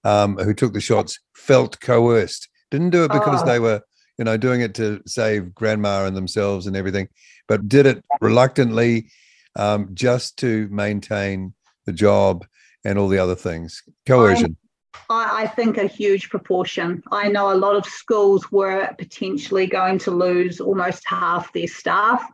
um, 0.05 0.37
who 0.37 0.55
took 0.55 0.75
the 0.75 0.81
shots 0.81 1.19
felt 1.35 1.81
coerced? 1.81 2.49
Didn't 2.71 2.91
do 2.91 3.05
it 3.05 3.13
because 3.13 3.43
oh. 3.43 3.47
they 3.47 3.59
were, 3.59 3.81
you 4.19 4.25
know, 4.25 4.37
doing 4.37 4.61
it 4.61 4.75
to 4.77 5.03
save 5.07 5.55
grandma 5.55 6.07
and 6.07 6.17
themselves 6.17 6.67
and 6.67 6.77
everything 6.77 7.09
but 7.49 7.69
did 7.69 7.87
it 7.87 8.05
reluctantly 8.21 9.09
um, 9.57 9.89
just 9.95 10.39
to 10.39 10.69
maintain 10.71 11.55
the 11.87 11.93
job 11.93 12.47
and 12.85 12.99
all 12.99 13.09
the 13.09 13.19
other 13.19 13.35
things. 13.35 13.83
Coercion. 14.07 14.57
I, 15.11 15.43
I 15.43 15.47
think 15.47 15.79
a 15.79 15.87
huge 15.87 16.29
proportion. 16.29 17.03
I 17.11 17.29
know 17.29 17.51
a 17.51 17.57
lot 17.57 17.75
of 17.75 17.87
schools 17.87 18.53
were 18.53 18.95
potentially 18.99 19.67
going 19.67 19.99
to 20.01 20.11
lose 20.11 20.61
almost 20.61 21.03
half 21.07 21.53
their 21.53 21.67
staff 21.67 22.25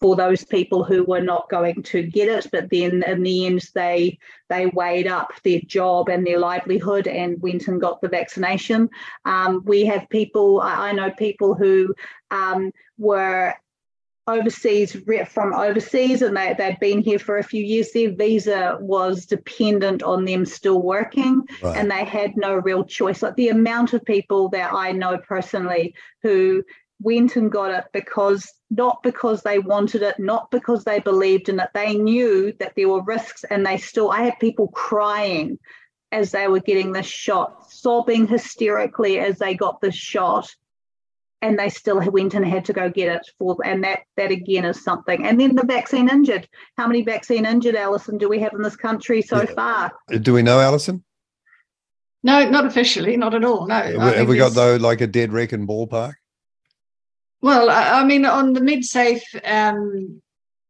for 0.00 0.16
those 0.16 0.44
people 0.44 0.84
who 0.84 1.04
were 1.04 1.20
not 1.20 1.48
going 1.50 1.82
to 1.82 2.02
get 2.02 2.28
it 2.28 2.46
but 2.52 2.70
then 2.70 3.02
in 3.04 3.22
the 3.22 3.46
end 3.46 3.64
they 3.74 4.18
they 4.48 4.66
weighed 4.66 5.06
up 5.06 5.32
their 5.44 5.60
job 5.66 6.08
and 6.08 6.26
their 6.26 6.38
livelihood 6.38 7.06
and 7.06 7.40
went 7.42 7.68
and 7.68 7.80
got 7.80 8.00
the 8.00 8.08
vaccination. 8.08 8.88
Um, 9.24 9.62
we 9.64 9.84
have 9.86 10.08
people 10.08 10.60
i 10.60 10.92
know 10.92 11.10
people 11.10 11.54
who 11.54 11.94
um, 12.30 12.72
were 12.96 13.54
overseas 14.28 14.94
from 15.28 15.54
overseas 15.54 16.20
and 16.22 16.36
they, 16.36 16.54
they'd 16.56 16.78
been 16.80 17.00
here 17.00 17.18
for 17.18 17.38
a 17.38 17.42
few 17.42 17.64
years. 17.64 17.92
Their 17.92 18.12
visa 18.12 18.76
was 18.78 19.24
dependent 19.24 20.02
on 20.02 20.26
them 20.26 20.44
still 20.44 20.82
working 20.82 21.42
right. 21.62 21.76
and 21.76 21.90
they 21.90 22.04
had 22.04 22.36
no 22.36 22.54
real 22.54 22.84
choice. 22.84 23.22
Like 23.22 23.36
the 23.36 23.48
amount 23.48 23.94
of 23.94 24.04
people 24.04 24.50
that 24.50 24.72
i 24.72 24.92
know 24.92 25.18
personally 25.18 25.94
who 26.22 26.62
went 27.00 27.36
and 27.36 27.50
got 27.50 27.70
it 27.70 27.84
because 27.92 28.52
not 28.70 29.02
because 29.02 29.42
they 29.42 29.58
wanted 29.58 30.02
it 30.02 30.18
not 30.18 30.50
because 30.50 30.84
they 30.84 31.00
believed 31.00 31.48
in 31.48 31.60
it. 31.60 31.70
They 31.74 31.94
knew 31.94 32.52
that 32.58 32.74
there 32.76 32.88
were 32.88 33.02
risks 33.02 33.44
and 33.44 33.64
they 33.64 33.78
still 33.78 34.10
i 34.10 34.22
had 34.22 34.38
people 34.40 34.68
crying 34.68 35.58
as 36.10 36.32
they 36.32 36.48
were 36.48 36.60
getting 36.60 36.92
this 36.92 37.06
shot 37.06 37.70
sobbing 37.70 38.26
hysterically 38.26 39.18
as 39.18 39.38
they 39.38 39.54
got 39.54 39.80
this 39.80 39.94
shot. 39.94 40.54
And 41.40 41.56
they 41.56 41.68
still 41.68 42.00
went 42.10 42.34
and 42.34 42.44
had 42.44 42.64
to 42.64 42.72
go 42.72 42.90
get 42.90 43.14
it 43.14 43.30
for 43.38 43.56
and 43.64 43.84
that 43.84 44.00
that 44.16 44.32
again 44.32 44.64
is 44.64 44.82
something. 44.82 45.24
And 45.24 45.40
then 45.40 45.54
the 45.54 45.64
vaccine 45.64 46.10
injured. 46.10 46.48
How 46.76 46.88
many 46.88 47.02
vaccine 47.02 47.46
injured 47.46 47.76
alison 47.76 48.18
do 48.18 48.28
we 48.28 48.40
have 48.40 48.54
in 48.54 48.62
this 48.62 48.74
country 48.74 49.22
so 49.22 49.42
yeah. 49.42 49.54
far? 49.54 49.92
Do 50.20 50.32
we 50.32 50.42
know 50.42 50.58
alison? 50.58 51.04
No 52.24 52.50
not 52.50 52.66
officially 52.66 53.16
not 53.16 53.34
at 53.34 53.44
all 53.44 53.68
no. 53.68 53.76
Have, 53.76 54.16
have 54.16 54.28
we 54.28 54.36
got 54.36 54.52
though 54.54 54.74
like 54.76 55.00
a 55.00 55.06
dead 55.06 55.32
reckon 55.32 55.64
ballpark 55.64 56.14
well 57.40 57.70
i, 57.70 58.00
I 58.00 58.04
mean 58.04 58.24
on 58.24 58.52
the 58.52 58.60
medsafe 58.60 59.22
um, 59.44 60.20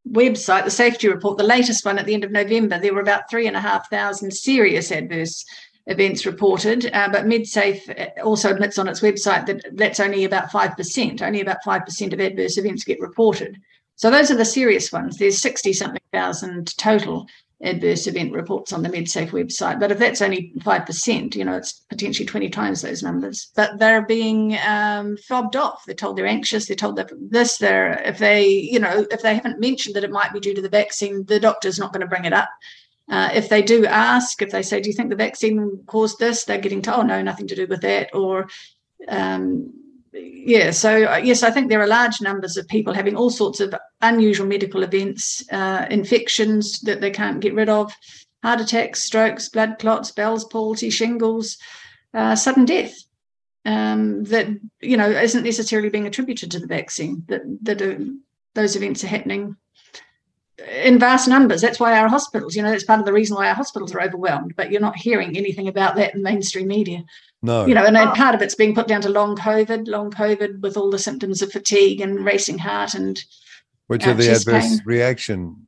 website 0.08 0.64
the 0.64 0.70
safety 0.70 1.08
report 1.08 1.38
the 1.38 1.44
latest 1.44 1.84
one 1.84 1.98
at 1.98 2.06
the 2.06 2.14
end 2.14 2.24
of 2.24 2.32
november 2.32 2.78
there 2.78 2.94
were 2.94 3.00
about 3.00 3.28
three 3.28 3.46
and 3.46 3.56
a 3.56 3.60
half 3.60 3.90
thousand 3.90 4.30
serious 4.32 4.90
adverse 4.90 5.44
events 5.88 6.26
reported, 6.26 6.90
uh, 6.92 7.08
but 7.10 7.24
MedSafe 7.24 8.20
also 8.22 8.52
admits 8.52 8.78
on 8.78 8.88
its 8.88 9.00
website 9.00 9.46
that 9.46 9.64
that's 9.72 10.00
only 10.00 10.24
about 10.24 10.50
5%, 10.50 11.22
only 11.22 11.40
about 11.40 11.64
5% 11.64 12.12
of 12.12 12.20
adverse 12.20 12.58
events 12.58 12.84
get 12.84 13.00
reported. 13.00 13.56
So 13.96 14.10
those 14.10 14.30
are 14.30 14.36
the 14.36 14.44
serious 14.44 14.92
ones. 14.92 15.16
There's 15.16 15.40
60 15.40 15.72
something 15.72 16.02
thousand 16.12 16.76
total 16.76 17.26
adverse 17.62 18.06
event 18.06 18.32
reports 18.32 18.72
on 18.72 18.82
the 18.82 18.88
MedSafe 18.88 19.30
website. 19.30 19.80
But 19.80 19.90
if 19.90 19.98
that's 19.98 20.22
only 20.22 20.52
5%, 20.58 21.34
you 21.34 21.44
know, 21.44 21.56
it's 21.56 21.72
potentially 21.88 22.26
20 22.26 22.50
times 22.50 22.82
those 22.82 23.02
numbers. 23.02 23.50
But 23.56 23.78
they're 23.78 24.06
being 24.06 24.56
um, 24.66 25.16
fobbed 25.16 25.56
off. 25.56 25.84
They're 25.84 25.94
told 25.94 26.16
they're 26.16 26.26
anxious. 26.26 26.66
They're 26.66 26.76
told 26.76 26.96
that 26.96 27.10
this, 27.20 27.58
they're, 27.58 28.00
if 28.02 28.18
they, 28.18 28.46
you 28.46 28.78
know, 28.78 29.06
if 29.10 29.22
they 29.22 29.34
haven't 29.34 29.60
mentioned 29.60 29.96
that 29.96 30.04
it 30.04 30.12
might 30.12 30.32
be 30.32 30.40
due 30.40 30.54
to 30.54 30.62
the 30.62 30.68
vaccine, 30.68 31.24
the 31.24 31.40
doctor's 31.40 31.78
not 31.78 31.92
going 31.92 32.02
to 32.02 32.06
bring 32.06 32.24
it 32.24 32.32
up. 32.32 32.50
Uh, 33.10 33.30
if 33.32 33.48
they 33.48 33.62
do 33.62 33.86
ask, 33.86 34.42
if 34.42 34.50
they 34.50 34.62
say, 34.62 34.80
"Do 34.80 34.90
you 34.90 34.94
think 34.94 35.08
the 35.08 35.16
vaccine 35.16 35.82
caused 35.86 36.18
this?" 36.18 36.44
They're 36.44 36.58
getting 36.58 36.82
told, 36.82 37.00
oh, 37.00 37.06
"No, 37.06 37.22
nothing 37.22 37.46
to 37.46 37.54
do 37.54 37.66
with 37.66 37.80
that." 37.80 38.14
Or, 38.14 38.48
um, 39.08 39.72
yeah. 40.20 40.70
So 40.70 41.04
uh, 41.04 41.16
yes, 41.16 41.42
I 41.42 41.50
think 41.50 41.68
there 41.68 41.82
are 41.82 41.86
large 41.86 42.20
numbers 42.20 42.56
of 42.56 42.68
people 42.68 42.92
having 42.92 43.16
all 43.16 43.30
sorts 43.30 43.60
of 43.60 43.74
unusual 44.00 44.46
medical 44.46 44.82
events, 44.82 45.42
uh, 45.52 45.86
infections 45.90 46.80
that 46.80 47.00
they 47.00 47.10
can't 47.10 47.40
get 47.40 47.54
rid 47.54 47.68
of, 47.68 47.92
heart 48.42 48.60
attacks, 48.60 49.02
strokes, 49.02 49.48
blood 49.48 49.78
clots, 49.78 50.12
Bell's 50.12 50.44
palsy, 50.44 50.90
shingles, 50.90 51.58
uh, 52.14 52.34
sudden 52.34 52.64
death. 52.64 52.94
Um, 53.64 54.24
that 54.24 54.46
you 54.80 54.96
know 54.96 55.10
isn't 55.10 55.44
necessarily 55.44 55.90
being 55.90 56.06
attributed 56.06 56.50
to 56.52 56.58
the 56.58 56.66
vaccine. 56.66 57.24
That 57.28 57.42
that 57.62 57.82
uh, 57.82 58.04
those 58.54 58.76
events 58.76 59.04
are 59.04 59.08
happening 59.08 59.56
in 60.66 60.98
vast 60.98 61.28
numbers. 61.28 61.60
That's 61.60 61.80
why 61.80 61.98
our 61.98 62.08
hospitals, 62.08 62.56
you 62.56 62.62
know, 62.62 62.70
that's 62.70 62.84
part 62.84 63.00
of 63.00 63.06
the 63.06 63.12
reason 63.12 63.36
why 63.36 63.48
our 63.48 63.54
hospitals 63.54 63.94
are 63.94 64.02
overwhelmed. 64.02 64.54
But 64.56 64.70
you're 64.70 64.80
not 64.80 64.96
hearing 64.96 65.36
anything 65.36 65.68
about 65.68 65.96
that 65.96 66.14
in 66.14 66.22
mainstream 66.22 66.68
media. 66.68 67.04
No. 67.42 67.66
You 67.66 67.74
know, 67.74 67.84
and 67.84 67.96
part 68.14 68.34
of 68.34 68.42
it's 68.42 68.54
being 68.54 68.74
put 68.74 68.88
down 68.88 69.00
to 69.02 69.08
long 69.08 69.36
COVID, 69.36 69.86
long 69.86 70.10
COVID 70.10 70.60
with 70.60 70.76
all 70.76 70.90
the 70.90 70.98
symptoms 70.98 71.40
of 71.40 71.52
fatigue 71.52 72.00
and 72.00 72.24
racing 72.24 72.58
heart 72.58 72.94
and 72.94 73.22
which 73.86 74.06
are 74.06 74.14
the 74.14 74.30
adverse 74.30 74.68
pain. 74.68 74.80
reaction. 74.84 75.66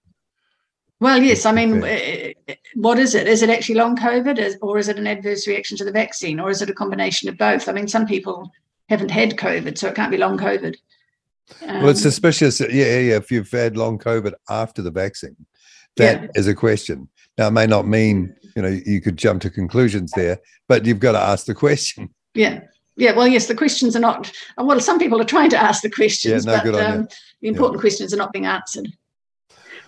Well, 1.01 1.23
yes. 1.23 1.47
I 1.47 1.53
mean, 1.53 1.83
eh, 1.83 2.35
eh, 2.47 2.55
what 2.75 2.99
is 2.99 3.15
it? 3.15 3.27
Is 3.27 3.43
it 3.43 3.49
actually 3.49 3.77
long 3.77 3.97
COVID, 3.97 4.59
or 4.61 4.79
is 4.79 4.89
it 4.89 4.99
an 4.99 5.07
adverse 5.07 5.47
reaction 5.47 5.77
to 5.79 5.85
the 5.85 5.93
vaccine, 5.93 6.39
or 6.39 6.51
is 6.51 6.61
it 6.61 6.69
a 6.69 6.75
combination 6.75 7.29
of 7.31 7.39
both? 7.39 7.69
I 7.69 7.73
mean, 7.73 7.89
some 7.89 8.07
people 8.07 8.51
haven't 8.91 9.11
had 9.11 9.37
COVID, 9.37 9.79
so 9.79 9.89
it 9.89 9.95
can't 9.95 10.11
be 10.11 10.19
long 10.19 10.37
COVID. 10.37 10.77
Um, 11.67 11.81
well, 11.81 11.89
it's 11.89 12.05
um, 12.05 12.11
suspicious. 12.11 12.61
Yeah, 12.61 12.67
yeah. 12.69 13.17
If 13.17 13.31
you've 13.31 13.51
had 13.51 13.79
long 13.79 13.99
COVID 13.99 14.35
after 14.51 14.83
the 14.83 14.91
vaccine, 14.91 15.37
that 15.97 16.23
yeah. 16.23 16.29
is 16.35 16.49
a 16.49 16.55
question. 16.55 17.09
Now, 17.39 17.49
it 17.49 17.53
may 17.53 17.67
not 17.67 17.87
mean 17.87 18.37
you 18.55 18.63
know 18.63 18.81
you 18.87 19.01
could 19.01 19.17
jump 19.17 19.43
to 19.43 19.51
conclusions 19.51 20.13
there, 20.13 20.39
but 20.69 20.85
you've 20.85 21.01
got 21.01 21.13
to 21.13 21.21
ask 21.21 21.47
the 21.47 21.55
question. 21.55 22.11
Yeah, 22.35 22.61
yeah. 22.97 23.13
Well, 23.13 23.29
yes, 23.29 23.47
the 23.47 23.55
questions 23.55 23.97
are 23.97 24.01
not. 24.01 24.33
Well, 24.57 24.81
some 24.81 24.99
people 24.99 25.21
are 25.21 25.25
trying 25.25 25.51
to 25.51 25.59
ask 25.59 25.83
the 25.83 25.91
questions, 25.91 26.47
yeah, 26.47 26.63
no, 26.63 26.73
but 26.73 26.83
um, 26.83 27.09
the 27.41 27.49
important 27.49 27.79
yeah. 27.79 27.83
questions 27.83 28.15
are 28.15 28.19
not 28.19 28.33
being 28.33 28.47
answered. 28.47 28.89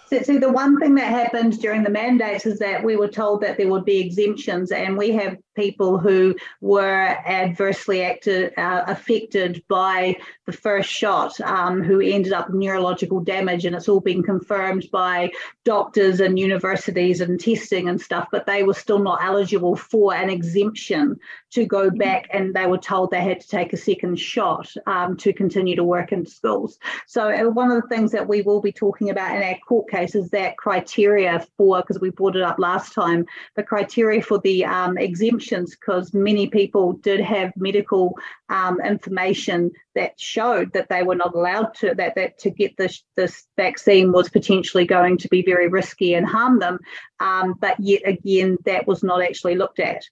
So, 0.09 0.21
so, 0.23 0.39
the 0.39 0.53
one 0.53 0.79
thing 0.79 0.95
that 0.97 1.09
happened 1.09 1.59
during 1.61 1.83
the 1.85 1.91
mandates 1.91 2.45
is 2.45 2.59
that 2.59 2.85
we 2.85 2.97
were 2.97 3.09
told 3.09 3.41
that 3.43 3.57
there 3.57 3.69
would 3.69 3.85
be 3.85 3.99
exemptions, 3.99 4.71
and 4.71 4.99
we 4.99 5.11
have 5.13 5.39
people 5.55 5.99
who 5.99 6.35
were 6.61 7.17
adversely 7.27 8.03
acted, 8.03 8.53
uh, 8.57 8.85
affected 8.87 9.63
by 9.69 10.17
the 10.47 10.53
first 10.53 10.89
shot, 10.89 11.39
um, 11.41 11.83
who 11.83 12.01
ended 12.01 12.33
up 12.33 12.49
with 12.49 12.57
neurological 12.57 13.21
damage, 13.21 13.65
and 13.65 13.77
it's 13.77 13.89
all 13.89 14.01
been 14.01 14.23
confirmed 14.23 14.89
by 14.91 15.31
doctors 15.65 16.21
and 16.21 16.39
universities 16.39 17.21
and 17.21 17.39
testing 17.41 17.89
and 17.89 18.01
stuff. 18.01 18.29
But 18.33 18.47
they 18.47 18.63
were 18.63 18.75
still 18.75 18.99
not 18.99 19.23
eligible 19.23 19.77
for 19.77 20.15
an 20.15 20.31
exemption 20.31 21.19
to 21.51 21.67
go 21.67 21.91
back, 21.91 22.29
and 22.33 22.55
they 22.55 22.67
were 22.67 22.79
told 22.79 23.11
they 23.11 23.21
had 23.21 23.41
to 23.41 23.49
take 23.49 23.73
a 23.73 23.77
second 23.77 24.19
shot 24.19 24.73
um, 24.87 25.17
to 25.19 25.33
continue 25.33 25.77
to 25.77 25.85
work 25.85 26.13
in 26.13 26.25
schools. 26.25 26.79
So 27.07 27.31
uh, 27.31 27.51
one 27.51 27.71
of 27.71 27.83
the 27.83 27.89
things 27.89 28.13
that 28.13 28.27
we 28.27 28.43
will 28.43 28.61
be 28.61 28.73
talking 28.73 29.11
about 29.11 29.37
in 29.37 29.43
our 29.43 29.59
court 29.69 29.91
case 29.91 30.15
is 30.15 30.31
that 30.31 30.57
criteria 30.57 31.47
for, 31.57 31.81
because 31.81 32.01
we 32.01 32.11
brought 32.11 32.37
it 32.37 32.43
up 32.43 32.59
last 32.59 32.95
time, 32.95 33.27
the 33.55 33.63
criteria 33.63 34.23
for 34.23 34.39
the 34.39 34.65
um, 34.65 34.97
exemption 34.97 35.42
because 35.51 36.13
many 36.15 36.47
people 36.47 36.95
did 36.95 37.21
have 37.21 37.53
medical 37.57 38.17
um, 38.49 38.81
information 38.81 39.71
that 39.95 40.19
showed 40.19 40.73
that 40.73 40.89
they 40.89 41.03
were 41.03 41.15
not 41.15 41.35
allowed 41.35 41.75
to 41.75 41.95
that 41.95 42.15
that 42.15 42.39
to 42.39 42.51
get 42.51 42.77
this 42.77 43.03
this 43.17 43.45
vaccine 43.57 44.13
was 44.13 44.29
potentially 44.29 44.87
going 44.87 45.19
to 45.19 45.29
be 45.29 45.43
very 45.43 45.69
risky 45.69 46.15
and 46.15 46.27
harm 46.27 46.59
them. 46.59 46.79
Um, 47.21 47.55
but 47.61 47.79
yet 47.79 48.03
again, 48.07 48.59
that 48.65 48.87
was 48.87 49.03
not 49.03 49.23
actually 49.23 49.57
looked 49.57 49.81
at. 49.81 50.05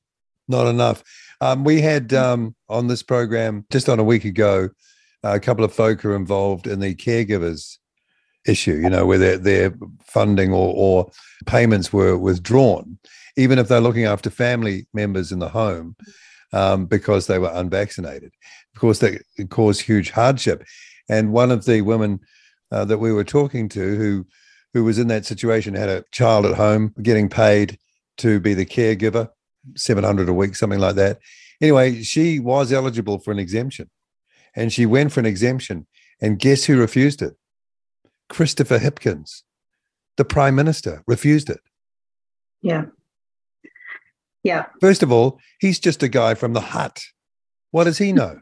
Not 0.49 0.67
enough. 0.67 1.05
Um, 1.41 1.65
we 1.65 1.81
had 1.81 2.13
um, 2.13 2.55
on 2.69 2.89
this 2.89 3.03
program 3.03 3.65
just 3.71 3.89
on 3.89 3.99
a 3.99 4.05
week 4.05 4.25
ago 4.25 4.71
a 5.23 5.41
couple 5.41 5.65
of 5.65 5.73
folk 5.73 6.01
who 6.01 6.11
are 6.11 6.17
involved 6.17 6.67
in 6.67 6.81
the 6.81 6.95
caregivers 6.95 7.79
issue, 8.47 8.77
you 8.77 8.91
know, 8.91 9.07
where 9.07 9.19
their, 9.19 9.39
their 9.39 9.75
funding 10.03 10.53
or, 10.53 10.73
or 10.75 11.11
payments 11.47 11.93
were 11.93 12.17
withdrawn 12.17 12.99
even 13.37 13.59
if 13.59 13.69
they're 13.69 13.81
looking 13.81 14.05
after 14.05 14.31
family 14.31 14.87
members 14.93 15.33
in 15.33 15.39
the 15.39 15.49
home 15.49 15.97
um, 16.53 16.87
because 16.87 17.27
they 17.27 17.39
were 17.39 17.51
unvaccinated. 17.55 18.33
Of 18.75 18.81
course, 18.81 18.99
that 19.01 19.23
caused 19.49 19.83
huge 19.83 20.11
hardship. 20.11 20.65
And 21.09 21.33
one 21.33 21.51
of 21.51 21.65
the 21.65 21.83
women 21.83 22.21
uh, 22.71 22.85
that 22.85 22.99
we 22.99 23.13
were 23.13 23.25
talking 23.25 23.69
to 23.71 23.97
who 23.97 24.27
who 24.73 24.85
was 24.85 25.01
in 25.01 25.09
that 25.09 25.27
situation 25.27 25.75
had 25.75 25.89
a 25.89 26.05
child 26.13 26.47
at 26.47 26.55
home 26.55 26.95
getting 27.03 27.29
paid 27.29 27.77
to 28.19 28.39
be 28.39 28.55
the 28.55 28.65
caregiver 28.65 29.29
700 29.75 30.29
a 30.29 30.33
week 30.33 30.55
something 30.55 30.79
like 30.79 30.95
that 30.95 31.19
anyway 31.61 32.01
she 32.03 32.39
was 32.39 32.73
eligible 32.73 33.19
for 33.19 33.33
an 33.33 33.41
exemption 33.41 33.91
and 34.55 34.73
she 34.73 34.87
went 34.87 35.11
for 35.11 35.19
an 35.19 35.27
exemption 35.27 35.89
and 36.21 36.39
guess 36.39 36.65
who 36.65 36.79
refused 36.79 37.21
it 37.21 37.35
christopher 38.31 38.79
hipkins 38.79 39.43
the 40.17 40.25
prime 40.25 40.55
minister 40.55 41.03
refused 41.07 41.51
it 41.51 41.61
yeah 42.63 42.85
yeah. 44.43 44.67
First 44.81 45.03
of 45.03 45.13
all, 45.13 45.39
he's 45.59 45.79
just 45.79 46.03
a 46.03 46.09
guy 46.09 46.35
from 46.35 46.53
the 46.53 46.61
Hutt. 46.61 47.03
What 47.71 47.85
does 47.85 47.99
he 47.99 48.13
know? 48.21 48.41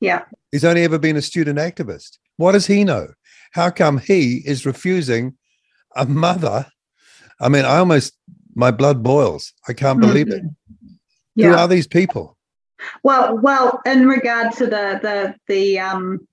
Yeah. 0.00 0.24
He's 0.52 0.64
only 0.64 0.84
ever 0.84 0.98
been 0.98 1.16
a 1.16 1.22
student 1.22 1.58
activist. 1.58 2.18
What 2.36 2.52
does 2.52 2.66
he 2.66 2.84
know? 2.84 3.08
How 3.52 3.70
come 3.70 3.98
he 3.98 4.42
is 4.44 4.66
refusing 4.66 5.36
a 5.96 6.04
mother? 6.04 6.66
I 7.40 7.48
mean, 7.48 7.64
I 7.64 7.78
almost, 7.78 8.12
my 8.54 8.70
blood 8.70 9.02
boils. 9.02 9.52
I 9.68 9.72
can't 9.72 10.00
believe 10.00 10.26
mm-hmm. 10.26 10.46
it. 10.46 10.52
Yeah. 11.36 11.48
Who 11.48 11.54
are 11.54 11.68
these 11.68 11.86
people? 11.86 12.36
Well, 13.02 13.38
well, 13.38 13.80
in 13.86 14.06
regard 14.06 14.52
to 14.54 14.66
the 14.66 14.98
the 15.00 15.34
the 15.48 15.78
um 15.78 16.26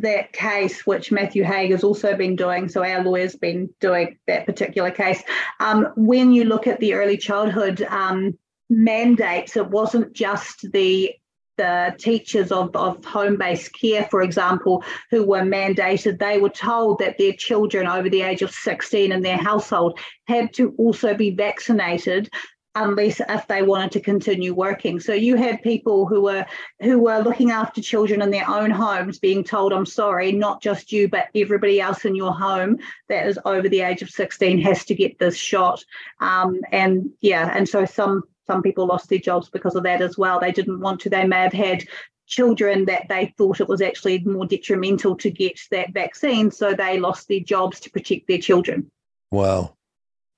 that 0.00 0.32
case, 0.32 0.86
which 0.86 1.12
Matthew 1.12 1.44
Hague 1.44 1.70
has 1.70 1.84
also 1.84 2.16
been 2.16 2.36
doing, 2.36 2.68
so 2.68 2.84
our 2.84 3.02
lawyer's 3.02 3.36
been 3.36 3.70
doing 3.80 4.18
that 4.26 4.46
particular 4.46 4.90
case. 4.90 5.22
Um, 5.60 5.88
when 5.96 6.32
you 6.32 6.44
look 6.44 6.66
at 6.66 6.80
the 6.80 6.94
early 6.94 7.16
childhood 7.16 7.82
um, 7.82 8.38
mandates, 8.68 9.56
it 9.56 9.68
wasn't 9.68 10.12
just 10.12 10.70
the 10.72 11.14
the 11.58 11.94
teachers 11.98 12.50
of, 12.50 12.74
of 12.74 13.04
home 13.04 13.36
based 13.36 13.72
care, 13.74 14.06
for 14.10 14.22
example, 14.22 14.82
who 15.10 15.24
were 15.24 15.42
mandated, 15.42 16.18
they 16.18 16.38
were 16.38 16.48
told 16.48 16.98
that 16.98 17.18
their 17.18 17.34
children 17.34 17.86
over 17.86 18.08
the 18.08 18.22
age 18.22 18.42
of 18.42 18.50
16 18.50 19.12
in 19.12 19.22
their 19.22 19.36
household 19.36 19.98
had 20.26 20.52
to 20.54 20.74
also 20.78 21.14
be 21.14 21.30
vaccinated 21.30 22.30
unless 22.74 23.20
if 23.28 23.46
they 23.48 23.62
wanted 23.62 23.92
to 23.92 24.00
continue 24.00 24.54
working. 24.54 24.98
So 24.98 25.12
you 25.12 25.36
had 25.36 25.62
people 25.62 26.06
who 26.06 26.22
were 26.22 26.46
who 26.80 26.98
were 26.98 27.18
looking 27.18 27.50
after 27.50 27.82
children 27.82 28.22
in 28.22 28.30
their 28.30 28.48
own 28.48 28.70
homes 28.70 29.18
being 29.18 29.44
told, 29.44 29.72
I'm 29.72 29.86
sorry, 29.86 30.32
not 30.32 30.62
just 30.62 30.92
you, 30.92 31.08
but 31.08 31.28
everybody 31.34 31.80
else 31.80 32.04
in 32.04 32.14
your 32.14 32.32
home 32.32 32.78
that 33.08 33.26
is 33.26 33.38
over 33.44 33.68
the 33.68 33.80
age 33.80 34.02
of 34.02 34.10
16 34.10 34.58
has 34.62 34.84
to 34.86 34.94
get 34.94 35.18
this 35.18 35.36
shot. 35.36 35.84
Um, 36.20 36.60
and 36.70 37.10
yeah, 37.20 37.52
and 37.54 37.68
so 37.68 37.84
some 37.84 38.24
some 38.46 38.62
people 38.62 38.86
lost 38.86 39.08
their 39.08 39.18
jobs 39.18 39.48
because 39.50 39.76
of 39.76 39.84
that 39.84 40.02
as 40.02 40.18
well. 40.18 40.40
They 40.40 40.52
didn't 40.52 40.80
want 40.80 41.00
to. 41.00 41.10
They 41.10 41.26
may 41.26 41.42
have 41.42 41.52
had 41.52 41.84
children 42.26 42.86
that 42.86 43.06
they 43.08 43.34
thought 43.36 43.60
it 43.60 43.68
was 43.68 43.82
actually 43.82 44.18
more 44.20 44.46
detrimental 44.46 45.16
to 45.16 45.30
get 45.30 45.60
that 45.70 45.92
vaccine, 45.92 46.50
so 46.50 46.72
they 46.72 46.98
lost 46.98 47.28
their 47.28 47.40
jobs 47.40 47.80
to 47.80 47.90
protect 47.90 48.26
their 48.28 48.38
children. 48.38 48.90
Wow. 49.30 49.76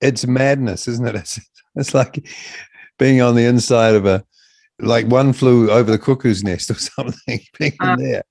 It's 0.04 0.26
madness, 0.26 0.86
isn't 0.88 1.06
it? 1.06 1.14
It's, 1.22 1.40
it's 1.76 1.94
like 1.94 2.24
being 2.98 3.20
on 3.20 3.34
the 3.34 3.44
inside 3.44 3.94
of 3.96 4.06
a, 4.06 4.24
like 4.78 5.06
one 5.06 5.32
flew 5.32 5.70
over 5.70 5.90
the 5.90 5.98
cuckoo's 5.98 6.44
nest 6.44 6.70
or 6.70 6.74
something, 6.78 7.40
being 7.58 7.72
in 7.80 7.88
Uh, 7.88 7.96
there. 7.96 8.22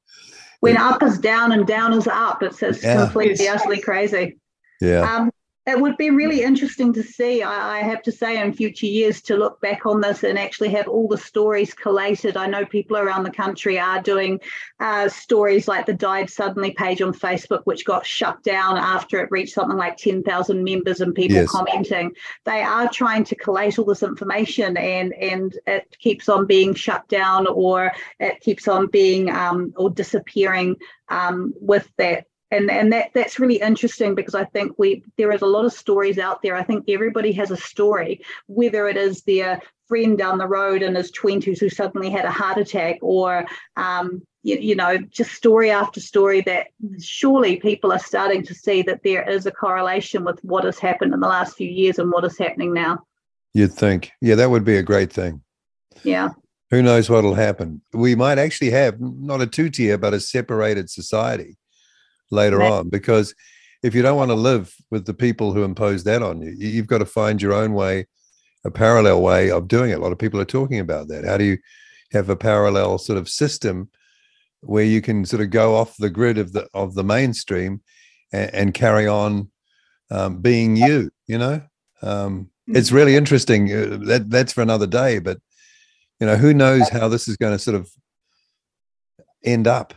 When 0.62 0.78
up 0.78 1.04
is 1.04 1.18
down 1.20 1.52
and 1.52 1.68
down 1.68 1.92
is 1.94 2.08
up, 2.08 2.42
it's, 2.42 2.64
it's 2.64 2.82
Yeah. 2.84 3.04
completely 3.04 3.48
utterly 3.50 3.82
crazy. 3.82 4.38
Yeah. 4.80 5.02
Um, 5.02 5.30
it 5.66 5.80
would 5.80 5.96
be 5.96 6.10
really 6.10 6.42
interesting 6.42 6.92
to 6.92 7.02
see, 7.02 7.42
I, 7.42 7.80
have 7.80 8.02
to 8.04 8.12
say, 8.12 8.42
in 8.42 8.52
future 8.52 8.86
years 8.86 9.22
to 9.24 9.38
look 9.38 9.62
back 9.62 9.86
on 9.86 10.02
this 10.02 10.24
and 10.24 10.38
actually 10.38 10.70
have 10.70 10.90
all 10.90 11.08
the 11.08 11.18
stories 11.18 11.74
collated. 11.74 12.36
I 12.36 12.48
know 12.48 12.66
people 12.66 12.98
around 12.98 13.24
the 13.24 13.32
country 13.32 13.80
are 13.80 14.02
doing 14.02 14.42
uh, 14.82 15.08
stories 15.08 15.70
like 15.70 15.86
the 15.86 15.94
Died 15.94 16.30
Suddenly 16.30 16.72
page 16.72 17.02
on 17.02 17.14
Facebook, 17.14 17.62
which 17.64 17.86
got 17.86 18.06
shut 18.06 18.44
down 18.44 18.76
after 18.76 19.22
it 19.22 19.32
reached 19.32 19.54
something 19.54 19.78
like 19.78 19.96
10,000 19.96 20.64
members 20.64 21.00
and 21.00 21.16
people 21.16 21.38
Yes. 21.38 21.50
commenting. 21.50 22.12
They 22.44 22.62
are 22.62 22.90
trying 22.90 23.24
to 23.26 23.36
collate 23.36 23.80
all 23.80 23.86
this 23.86 24.04
information 24.04 24.76
and, 24.76 25.14
and 25.14 25.58
it 25.66 25.96
keeps 25.98 26.28
on 26.28 26.46
being 26.46 26.74
shut 26.74 27.08
down 27.08 27.48
or 27.48 27.94
it 28.20 28.42
keeps 28.42 28.68
on 28.68 28.88
being 28.88 29.30
um, 29.30 29.74
or 29.78 29.90
disappearing 29.90 30.76
um, 31.08 31.54
with 31.62 31.90
that 31.98 32.26
and 32.54 32.70
and 32.70 32.94
that 32.94 33.10
that's 33.14 33.40
really 33.40 33.60
interesting 33.60 34.14
because 34.14 34.36
I 34.36 34.46
think 34.46 34.74
we 34.78 35.04
there 35.18 35.32
is 35.32 35.42
a 35.42 35.48
lot 35.48 35.66
of 35.66 35.74
stories 35.74 36.20
out 36.20 36.42
there. 36.42 36.56
I 36.56 36.64
think 36.64 36.86
everybody 36.88 37.32
has 37.34 37.50
a 37.50 37.58
story, 37.58 38.22
whether 38.46 38.88
it 38.88 38.96
is 38.96 39.24
their 39.24 39.60
friend 39.88 40.18
down 40.18 40.38
the 40.38 40.48
road 40.48 40.84
in 40.84 40.96
his 40.96 41.10
twenties 41.12 41.60
who 41.60 41.70
suddenly 41.70 42.12
had 42.12 42.26
a 42.26 42.32
heart 42.32 42.60
attack, 42.60 43.00
or 43.02 43.46
um, 43.76 44.22
you, 44.44 44.58
you 44.58 44.76
know 44.76 44.98
just 44.98 45.32
story 45.32 45.72
after 45.72 46.00
story. 46.00 46.42
That 46.42 46.68
surely 47.02 47.58
people 47.58 47.92
are 47.92 48.00
starting 48.00 48.44
to 48.46 48.54
see 48.54 48.84
that 48.84 49.02
there 49.04 49.28
is 49.28 49.48
a 49.48 49.52
correlation 49.52 50.24
with 50.24 50.40
what 50.44 50.64
has 50.64 50.78
happened 50.78 51.14
in 51.14 51.22
the 51.22 51.28
last 51.28 51.58
few 51.58 51.70
years 51.70 51.98
and 51.98 52.12
what 52.12 52.24
is 52.24 52.38
happening 52.38 52.72
now. 52.72 53.00
You'd 53.56 53.74
think. 53.74 54.12
Yeah, 54.22 54.36
that 54.36 54.52
would 54.52 54.64
be 54.64 54.78
a 54.78 54.84
great 54.84 55.12
thing. 55.12 55.42
Yeah. 56.04 56.30
Who 56.70 56.82
knows 56.82 57.08
what'll 57.08 57.36
happen? 57.36 57.82
We 57.94 58.16
might 58.16 58.40
actually 58.40 58.72
have 58.72 59.00
not 59.00 59.42
a 59.42 59.48
two 59.48 59.70
tier, 59.70 59.98
but 59.98 60.16
a 60.16 60.20
separated 60.20 60.90
society 60.90 61.58
later 62.34 62.58
Right. 62.58 62.72
on. 62.72 62.90
Because 62.90 63.34
if 63.84 63.94
you 63.96 64.02
don't 64.02 64.18
want 64.18 64.32
to 64.32 64.36
live 64.36 64.74
with 64.92 65.06
the 65.06 65.14
people 65.14 65.54
who 65.54 65.64
impose 65.64 66.04
that 66.04 66.22
on 66.24 66.42
you, 66.42 66.52
you- 66.52 66.70
you've 66.70 66.88
got 66.88 67.00
to 67.00 67.06
find 67.06 67.42
your 67.42 67.54
own 67.54 67.74
way, 67.74 68.08
a 68.66 68.72
parallel 68.72 69.22
way 69.22 69.52
of 69.52 69.68
doing 69.68 69.92
it. 69.92 69.98
A 70.00 70.02
lot 70.02 70.12
of 70.14 70.18
people 70.20 70.40
are 70.40 70.46
talking 70.46 70.80
about 70.80 71.08
that. 71.10 71.26
How 71.26 71.38
do 71.38 71.44
you 71.44 71.58
have 72.12 72.30
a 72.30 72.36
parallel 72.36 72.98
sort 72.98 73.18
of 73.20 73.28
system 73.28 73.90
where 74.62 74.86
you 74.86 75.02
can 75.02 75.26
sort 75.26 75.42
of 75.42 75.50
go 75.50 75.76
off 75.76 75.98
the 75.98 76.10
grid 76.10 76.38
of 76.38 76.54
the 76.54 76.68
of 76.74 76.96
the 76.96 77.04
mainstream 77.04 77.82
and, 78.32 78.54
and 78.54 78.74
carry 78.74 79.08
on 79.08 79.50
um, 80.12 80.40
being 80.42 80.78
you? 80.78 81.12
You 81.28 81.38
know, 81.40 81.62
um, 82.02 82.50
it's 82.68 82.92
really 82.94 83.16
interesting. 83.18 83.72
Uh, 83.72 83.98
that 84.08 84.30
that's 84.30 84.54
for 84.54 84.62
another 84.62 84.88
day, 84.88 85.20
but 85.20 85.38
you 86.20 86.28
know, 86.28 86.38
who 86.38 86.54
knows 86.54 86.88
how 86.90 87.10
this 87.10 87.28
is 87.28 87.36
going 87.36 87.54
to 87.54 87.60
sort 87.60 87.76
of 87.76 87.90
end 89.44 89.68
up. 89.68 89.94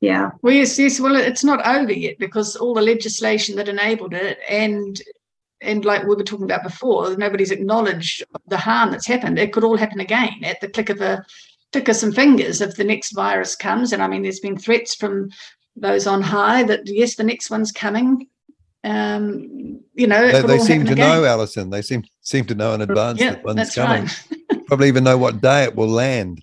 Yeah. 0.00 0.30
Well, 0.42 0.54
yes, 0.54 0.78
yes. 0.78 0.98
Well, 0.98 1.14
it's 1.16 1.44
not 1.44 1.66
over 1.66 1.92
yet 1.92 2.18
because 2.18 2.56
all 2.56 2.74
the 2.74 2.80
legislation 2.80 3.56
that 3.56 3.68
enabled 3.68 4.14
it, 4.14 4.38
and 4.48 5.00
and 5.60 5.84
like 5.84 6.02
we 6.04 6.14
were 6.14 6.22
talking 6.24 6.46
about 6.46 6.62
before, 6.62 7.14
nobody's 7.16 7.50
acknowledged 7.50 8.24
the 8.46 8.56
harm 8.56 8.90
that's 8.90 9.06
happened. 9.06 9.38
It 9.38 9.52
could 9.52 9.64
all 9.64 9.76
happen 9.76 10.00
again 10.00 10.40
at 10.42 10.60
the 10.60 10.68
click 10.68 10.88
of 10.88 11.00
a 11.02 11.22
click 11.72 11.88
of 11.88 11.96
some 11.96 12.12
fingers 12.12 12.60
if 12.60 12.76
the 12.76 12.84
next 12.84 13.12
virus 13.12 13.54
comes. 13.54 13.92
And 13.92 14.02
I 14.02 14.08
mean, 14.08 14.22
there's 14.22 14.40
been 14.40 14.56
threats 14.58 14.94
from 14.94 15.28
those 15.76 16.06
on 16.06 16.22
high 16.22 16.62
that 16.64 16.80
yes, 16.86 17.16
the 17.16 17.24
next 17.24 17.50
one's 17.50 17.70
coming. 17.70 18.26
Um, 18.82 19.80
you 19.92 20.06
know, 20.06 20.24
it 20.24 20.32
They, 20.32 20.42
they 20.42 20.58
seem 20.60 20.86
to 20.86 20.92
again. 20.92 21.20
know, 21.20 21.24
Alison. 21.26 21.68
They 21.68 21.82
seem 21.82 22.04
seem 22.22 22.46
to 22.46 22.54
know 22.54 22.72
in 22.72 22.80
advance 22.80 23.20
Yeah, 23.20 23.32
that 23.32 23.44
one's 23.44 23.56
that's 23.56 23.74
coming. 23.74 24.04
right. 24.04 24.66
Probably 24.66 24.88
even 24.88 25.04
know 25.04 25.18
what 25.18 25.42
day 25.42 25.64
it 25.64 25.76
will 25.76 25.88
land. 25.88 26.42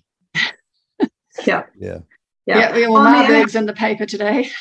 Yeah. 1.44 1.64
Yeah. 1.76 1.98
Yeah, 2.56 2.76
yeah. 2.76 2.88
Well, 2.88 2.98
I 2.98 3.12
mean, 3.22 3.30
Marburg's 3.30 3.54
in 3.54 3.66
the 3.66 3.72
paper 3.74 4.06
today. 4.06 4.50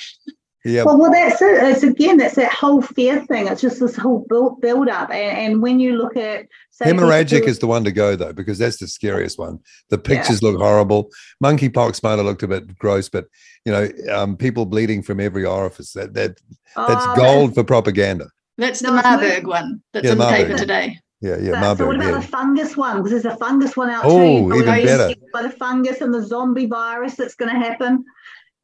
Yeah. 0.66 0.84
Well, 0.84 0.98
well, 1.00 1.12
that's 1.12 1.42
it. 1.42 1.64
It's 1.64 1.84
again, 1.84 2.18
that's 2.18 2.36
that 2.36 2.52
whole 2.52 2.82
fear 2.82 3.24
thing. 3.28 3.48
It's 3.48 3.62
just 3.62 3.80
this 3.80 3.96
whole 3.96 4.26
build, 4.28 4.60
build 4.60 4.90
up. 4.90 5.10
And, 5.12 5.38
and 5.54 5.62
when 5.62 5.80
you 5.80 5.96
look 5.96 6.18
at, 6.18 6.46
say, 6.72 6.86
Hemorrhagic 6.92 7.44
is 7.44 7.60
the 7.60 7.68
one 7.68 7.86
to 7.86 7.92
go 7.92 8.18
though, 8.18 8.34
because 8.34 8.58
that's 8.58 8.78
the 8.78 8.88
scariest 8.88 9.40
one. 9.40 9.60
The 9.92 9.98
pictures 9.98 10.44
look 10.44 10.58
horrible. 10.58 11.10
Monkeypox 11.42 12.04
might 12.04 12.18
have 12.18 12.26
looked 12.26 12.44
a 12.44 12.50
bit 12.50 12.78
gross, 12.78 13.08
but 13.08 13.28
you 13.64 13.72
know, 13.72 13.88
um, 14.14 14.36
people 14.36 14.66
bleeding 14.66 15.04
from 15.04 15.22
every 15.22 15.46
orifice. 15.46 15.94
That 15.94 16.14
that 16.16 16.38
that's 16.76 17.06
Oh, 17.06 17.16
gold 17.16 17.54
for 17.56 17.64
propaganda. 17.64 18.28
That's 18.58 18.82
the 18.82 18.90
No, 18.90 18.96
it's 18.98 19.06
not- 19.06 19.22
Marburg 19.22 19.48
one 19.48 19.82
that's 19.94 20.06
Yeah, 20.06 20.12
in 20.14 20.18
the 20.18 20.24
Marburg. 20.26 20.48
paper 20.48 20.58
today. 20.58 21.00
Yeah, 21.20 21.38
yeah, 21.38 21.62
So- 21.62 21.76
so 21.78 21.88
what 21.88 21.96
about 21.96 22.06
Yeah. 22.10 22.20
the 22.20 22.28
fungus 22.28 22.78
one? 22.78 22.98
Because 22.98 23.12
there's 23.24 23.34
a 23.34 23.38
fungus 23.38 23.76
one 23.76 23.90
out 23.90 24.04
Oh, 24.06 24.50
too. 24.50 24.56
even 24.56 24.66
better. 24.86 25.14
By 25.34 25.44
the 25.44 25.50
fungus 25.50 26.02
and 26.02 26.14
the 26.14 26.24
zombie 26.24 26.68
virus 26.68 27.16
that's 27.16 27.36
going 27.36 27.52
to 27.54 27.60
happen. 27.60 28.06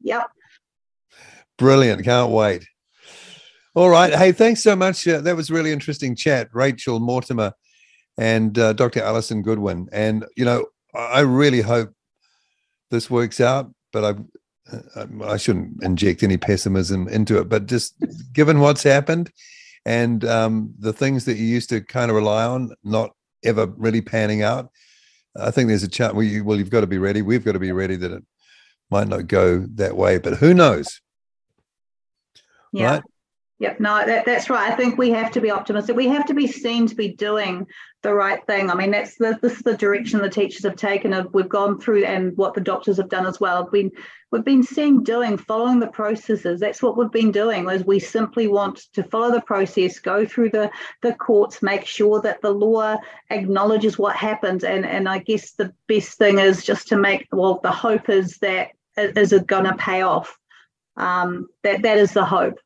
Yep. 0.02 0.26
Brilliant. 1.58 2.04
Can't 2.04 2.30
wait. 2.30 2.66
All 3.74 3.88
right. 3.88 4.14
Hey, 4.14 4.32
thanks 4.32 4.62
so 4.62 4.76
much. 4.76 5.06
Uh, 5.06 5.20
that 5.20 5.34
was 5.34 5.50
really 5.50 5.72
interesting 5.72 6.14
chat. 6.14 6.48
Rachel 6.52 7.00
Mortimer 7.00 7.52
and 8.16 8.56
uh, 8.56 8.72
Dr. 8.72 9.02
Alison 9.02 9.42
Goodwin. 9.42 9.88
And, 9.90 10.24
you 10.36 10.44
know, 10.44 10.66
I 10.94 10.98
I 10.98 11.20
really 11.20 11.60
hope 11.60 11.90
this 12.92 13.10
works 13.10 13.40
out, 13.40 13.72
but 13.92 14.04
I, 14.04 14.76
uh, 14.96 15.06
I 15.24 15.36
shouldn't 15.38 15.82
inject 15.82 16.22
any 16.22 16.36
pessimism 16.36 17.08
into 17.08 17.38
it. 17.38 17.48
But 17.48 17.66
just 17.66 17.94
given 18.32 18.60
what's 18.60 18.84
happened 18.84 19.32
and 19.84 20.24
um, 20.24 20.74
the 20.78 20.92
things 20.92 21.24
that 21.26 21.36
you 21.36 21.44
used 21.44 21.68
to 21.70 21.80
kind 21.80 22.10
of 22.10 22.16
rely 22.16 22.44
on 22.44 22.72
not 22.82 23.10
ever 23.44 23.66
really 23.66 24.00
panning 24.00 24.42
out, 24.42 24.70
I 25.38 25.50
think 25.50 25.68
there's 25.68 25.82
a 25.82 25.88
chance. 25.88 26.14
Well, 26.14 26.22
you, 26.22 26.44
well, 26.44 26.58
you've 26.58 26.70
got 26.70 26.80
to 26.80 26.86
be 26.86 26.98
ready. 26.98 27.22
We've 27.22 27.44
got 27.44 27.52
to 27.52 27.58
be 27.58 27.72
ready 27.72 27.96
that 27.96 28.12
it 28.12 28.22
might 28.90 29.08
not 29.08 29.26
go 29.26 29.66
that 29.74 29.96
way, 29.96 30.18
but 30.18 30.34
who 30.34 30.54
knows? 30.54 31.00
Yeah. 32.72 32.94
Right? 32.94 33.02
Yep. 33.60 33.78
No, 33.78 34.04
that, 34.04 34.26
that's 34.26 34.50
right. 34.50 34.72
I 34.72 34.74
think 34.74 34.98
we 34.98 35.10
have 35.10 35.30
to 35.32 35.40
be 35.40 35.52
optimistic. 35.52 35.94
We 35.94 36.08
have 36.08 36.26
to 36.26 36.34
be 36.34 36.48
seen 36.48 36.88
to 36.88 36.94
be 36.96 37.10
doing 37.14 37.66
the 38.02 38.12
right 38.12 38.44
thing. 38.46 38.68
I 38.68 38.74
mean, 38.74 38.90
that's 38.90 39.16
the, 39.16 39.38
this 39.40 39.52
is 39.52 39.62
the 39.62 39.76
direction 39.76 40.20
the 40.20 40.28
teachers 40.28 40.64
have 40.64 40.74
taken. 40.74 41.12
Of 41.12 41.32
we've 41.32 41.48
gone 41.48 41.80
through, 41.80 42.04
and 42.04 42.36
what 42.36 42.54
the 42.54 42.60
doctors 42.60 42.96
have 42.96 43.08
done 43.08 43.26
as 43.26 43.38
well. 43.38 43.62
We've 43.62 43.84
been 43.84 44.02
we've 44.32 44.44
been 44.44 44.64
seen 44.64 45.04
doing, 45.04 45.36
following 45.36 45.78
the 45.78 45.86
processes. 45.86 46.58
That's 46.58 46.82
what 46.82 46.96
we've 46.96 47.12
been 47.12 47.30
doing. 47.30 47.64
Was 47.64 47.84
we 47.84 48.00
simply 48.00 48.48
want 48.48 48.92
to 48.94 49.04
follow 49.04 49.30
the 49.30 49.40
process, 49.40 50.00
go 50.00 50.26
through 50.26 50.50
the 50.50 50.68
the 51.02 51.14
courts, 51.14 51.62
make 51.62 51.86
sure 51.86 52.20
that 52.22 52.42
the 52.42 52.50
law 52.50 52.96
acknowledges 53.30 53.96
what 53.96 54.16
happens. 54.16 54.64
And 54.64 54.84
and 54.84 55.08
I 55.08 55.18
guess 55.18 55.52
the 55.52 55.72
best 55.86 56.18
thing 56.18 56.40
is 56.40 56.64
just 56.64 56.88
to 56.88 56.96
make 56.96 57.28
well, 57.30 57.60
the 57.62 57.70
hope 57.70 58.08
is 58.08 58.36
that 58.38 58.70
is 58.98 59.32
it 59.32 59.46
going 59.46 59.64
to 59.64 59.76
pay 59.76 60.02
off. 60.02 60.36
Um, 60.96 61.46
that 61.62 61.82
that 61.82 61.98
is 61.98 62.12
the 62.12 62.24
hope. 62.24 62.58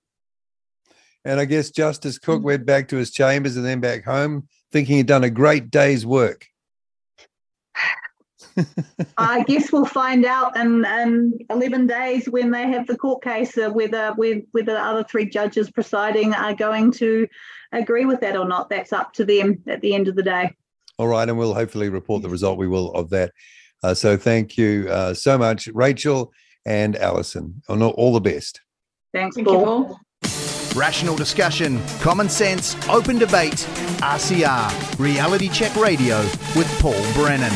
And 1.25 1.41
I 1.41 1.45
guess 1.45 1.71
Justice 1.71 2.19
Cooke 2.19 2.45
went 2.45 2.65
back 2.65 2.89
to 2.89 2.97
his 2.97 3.11
chambers 3.11 3.57
and 3.57 3.65
then 3.65 3.81
back 3.81 4.05
home, 4.05 4.49
thinking 4.73 4.97
he'd 4.97 5.07
done 5.07 5.25
a 5.25 5.31
great 5.31 5.71
day's 5.71 6.07
work. 6.07 6.47
I 9.19 9.43
guess 9.45 9.73
we'll 9.73 9.85
find 9.85 10.25
out 10.25 10.57
in, 10.57 10.85
in 10.85 11.39
11 11.51 11.87
days 11.87 12.29
when 12.29 12.51
they 12.51 12.69
have 12.69 12.87
the 12.87 12.97
court 12.97 13.23
case 13.23 13.57
uh, 13.57 13.71
whether, 13.71 14.13
whether 14.17 14.43
whether 14.53 14.73
the 14.73 14.81
other 14.81 15.05
three 15.05 15.29
judges 15.29 15.71
presiding 15.71 16.35
are 16.35 16.55
going 16.55 16.91
to 16.93 17.27
agree 17.73 18.05
with 18.05 18.21
that 18.21 18.37
or 18.37 18.47
not. 18.47 18.69
That's 18.71 18.93
up 18.93 19.13
to 19.15 19.25
them 19.25 19.63
at 19.67 19.81
the 19.81 19.95
end 19.95 20.09
of 20.09 20.17
the 20.17 20.23
day. 20.23 20.51
All 20.99 21.07
right, 21.07 21.29
and 21.29 21.39
we'll 21.39 21.55
hopefully 21.55 21.89
report 21.89 22.23
the 22.23 22.29
result. 22.29 22.59
We 22.59 22.69
will 22.69 22.93
of 22.93 23.11
that. 23.11 23.33
Uh, 23.83 23.95
so 23.95 24.17
thank 24.17 24.57
you 24.57 24.89
uh, 24.91 25.15
so 25.15 25.39
much, 25.39 25.69
Rachel 25.69 26.33
and 26.67 26.97
Alison. 26.97 27.63
And 27.69 27.83
all- 27.83 27.93
all 27.93 28.13
the 28.13 28.21
best. 28.21 28.61
Thanks, 29.15 29.37
Thank 29.37 29.49
you, 29.49 29.55
Paul. 29.55 30.01
Rational 30.75 31.17
discussion, 31.17 31.81
common 32.01 32.29
sense, 32.29 32.77
open 32.89 33.19
debate. 33.19 33.67
RCR, 34.01 34.99
Reality 34.99 35.49
Check 35.49 35.75
Radio 35.77 36.19
with 36.57 36.69
Paul 36.81 37.01
Brennan. 37.15 37.53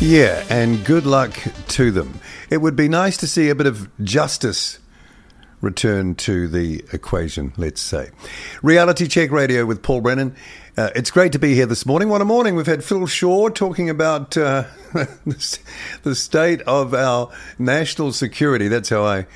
Yeah, 0.00 0.44
and 0.48 0.82
good 0.84 1.04
luck 1.04 1.34
to 1.68 1.90
them. 1.90 2.20
It 2.48 2.58
would 2.58 2.74
be 2.74 2.88
nice 2.88 3.18
to 3.18 3.26
see 3.26 3.50
a 3.50 3.54
bit 3.54 3.66
of 3.66 3.88
justice 4.02 4.78
return 5.60 6.14
to 6.14 6.48
the 6.48 6.84
equation, 6.92 7.52
let's 7.56 7.80
say. 7.80 8.10
Reality 8.62 9.06
Check 9.06 9.30
Radio 9.30 9.66
with 9.66 9.82
Paul 9.82 10.00
Brennan. 10.00 10.34
Uh, 10.76 10.88
it's 10.94 11.10
great 11.10 11.32
to 11.32 11.38
be 11.38 11.54
here 11.54 11.66
this 11.66 11.84
morning. 11.84 12.08
What 12.08 12.20
a 12.20 12.24
morning. 12.24 12.54
We've 12.54 12.64
had 12.64 12.84
Phil 12.84 13.04
Shaw 13.08 13.48
talking 13.48 13.90
about 13.90 14.36
uh, 14.36 14.64
the 16.04 16.14
state 16.14 16.62
of 16.62 16.94
our 16.94 17.32
national 17.58 18.12
security. 18.12 18.68
That's 18.68 18.88
how 18.88 19.04
I, 19.04 19.26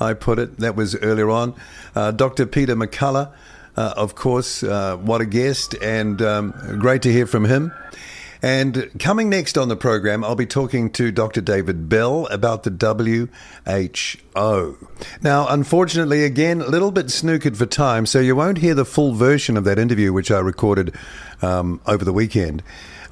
I 0.00 0.14
put 0.14 0.40
it. 0.40 0.58
That 0.58 0.74
was 0.74 0.96
earlier 0.96 1.30
on. 1.30 1.54
Uh, 1.94 2.10
Dr. 2.10 2.44
Peter 2.44 2.74
McCullough, 2.74 3.32
uh, 3.76 3.94
of 3.96 4.16
course, 4.16 4.64
uh, 4.64 4.96
what 4.96 5.20
a 5.20 5.26
guest, 5.26 5.76
and 5.80 6.20
um, 6.22 6.50
great 6.80 7.02
to 7.02 7.12
hear 7.12 7.26
from 7.26 7.44
him. 7.44 7.72
And 8.42 8.90
coming 8.98 9.28
next 9.28 9.58
on 9.58 9.68
the 9.68 9.76
program, 9.76 10.24
I'll 10.24 10.34
be 10.34 10.46
talking 10.46 10.90
to 10.92 11.12
Dr. 11.12 11.40
David 11.40 11.88
Bell 11.88 12.26
about 12.26 12.62
the 12.62 13.28
WHO. 13.66 14.78
Now, 15.22 15.48
unfortunately, 15.48 16.24
again, 16.24 16.60
a 16.62 16.68
little 16.68 16.90
bit 16.90 17.06
snookered 17.06 17.56
for 17.56 17.66
time, 17.66 18.06
so 18.06 18.18
you 18.18 18.34
won't 18.34 18.58
hear 18.58 18.74
the 18.74 18.84
full 18.84 19.12
version 19.12 19.56
of 19.56 19.64
that 19.64 19.78
interview, 19.78 20.12
which 20.12 20.30
I 20.30 20.38
recorded 20.38 20.94
um, 21.42 21.80
over 21.86 22.04
the 22.04 22.12
weekend. 22.12 22.62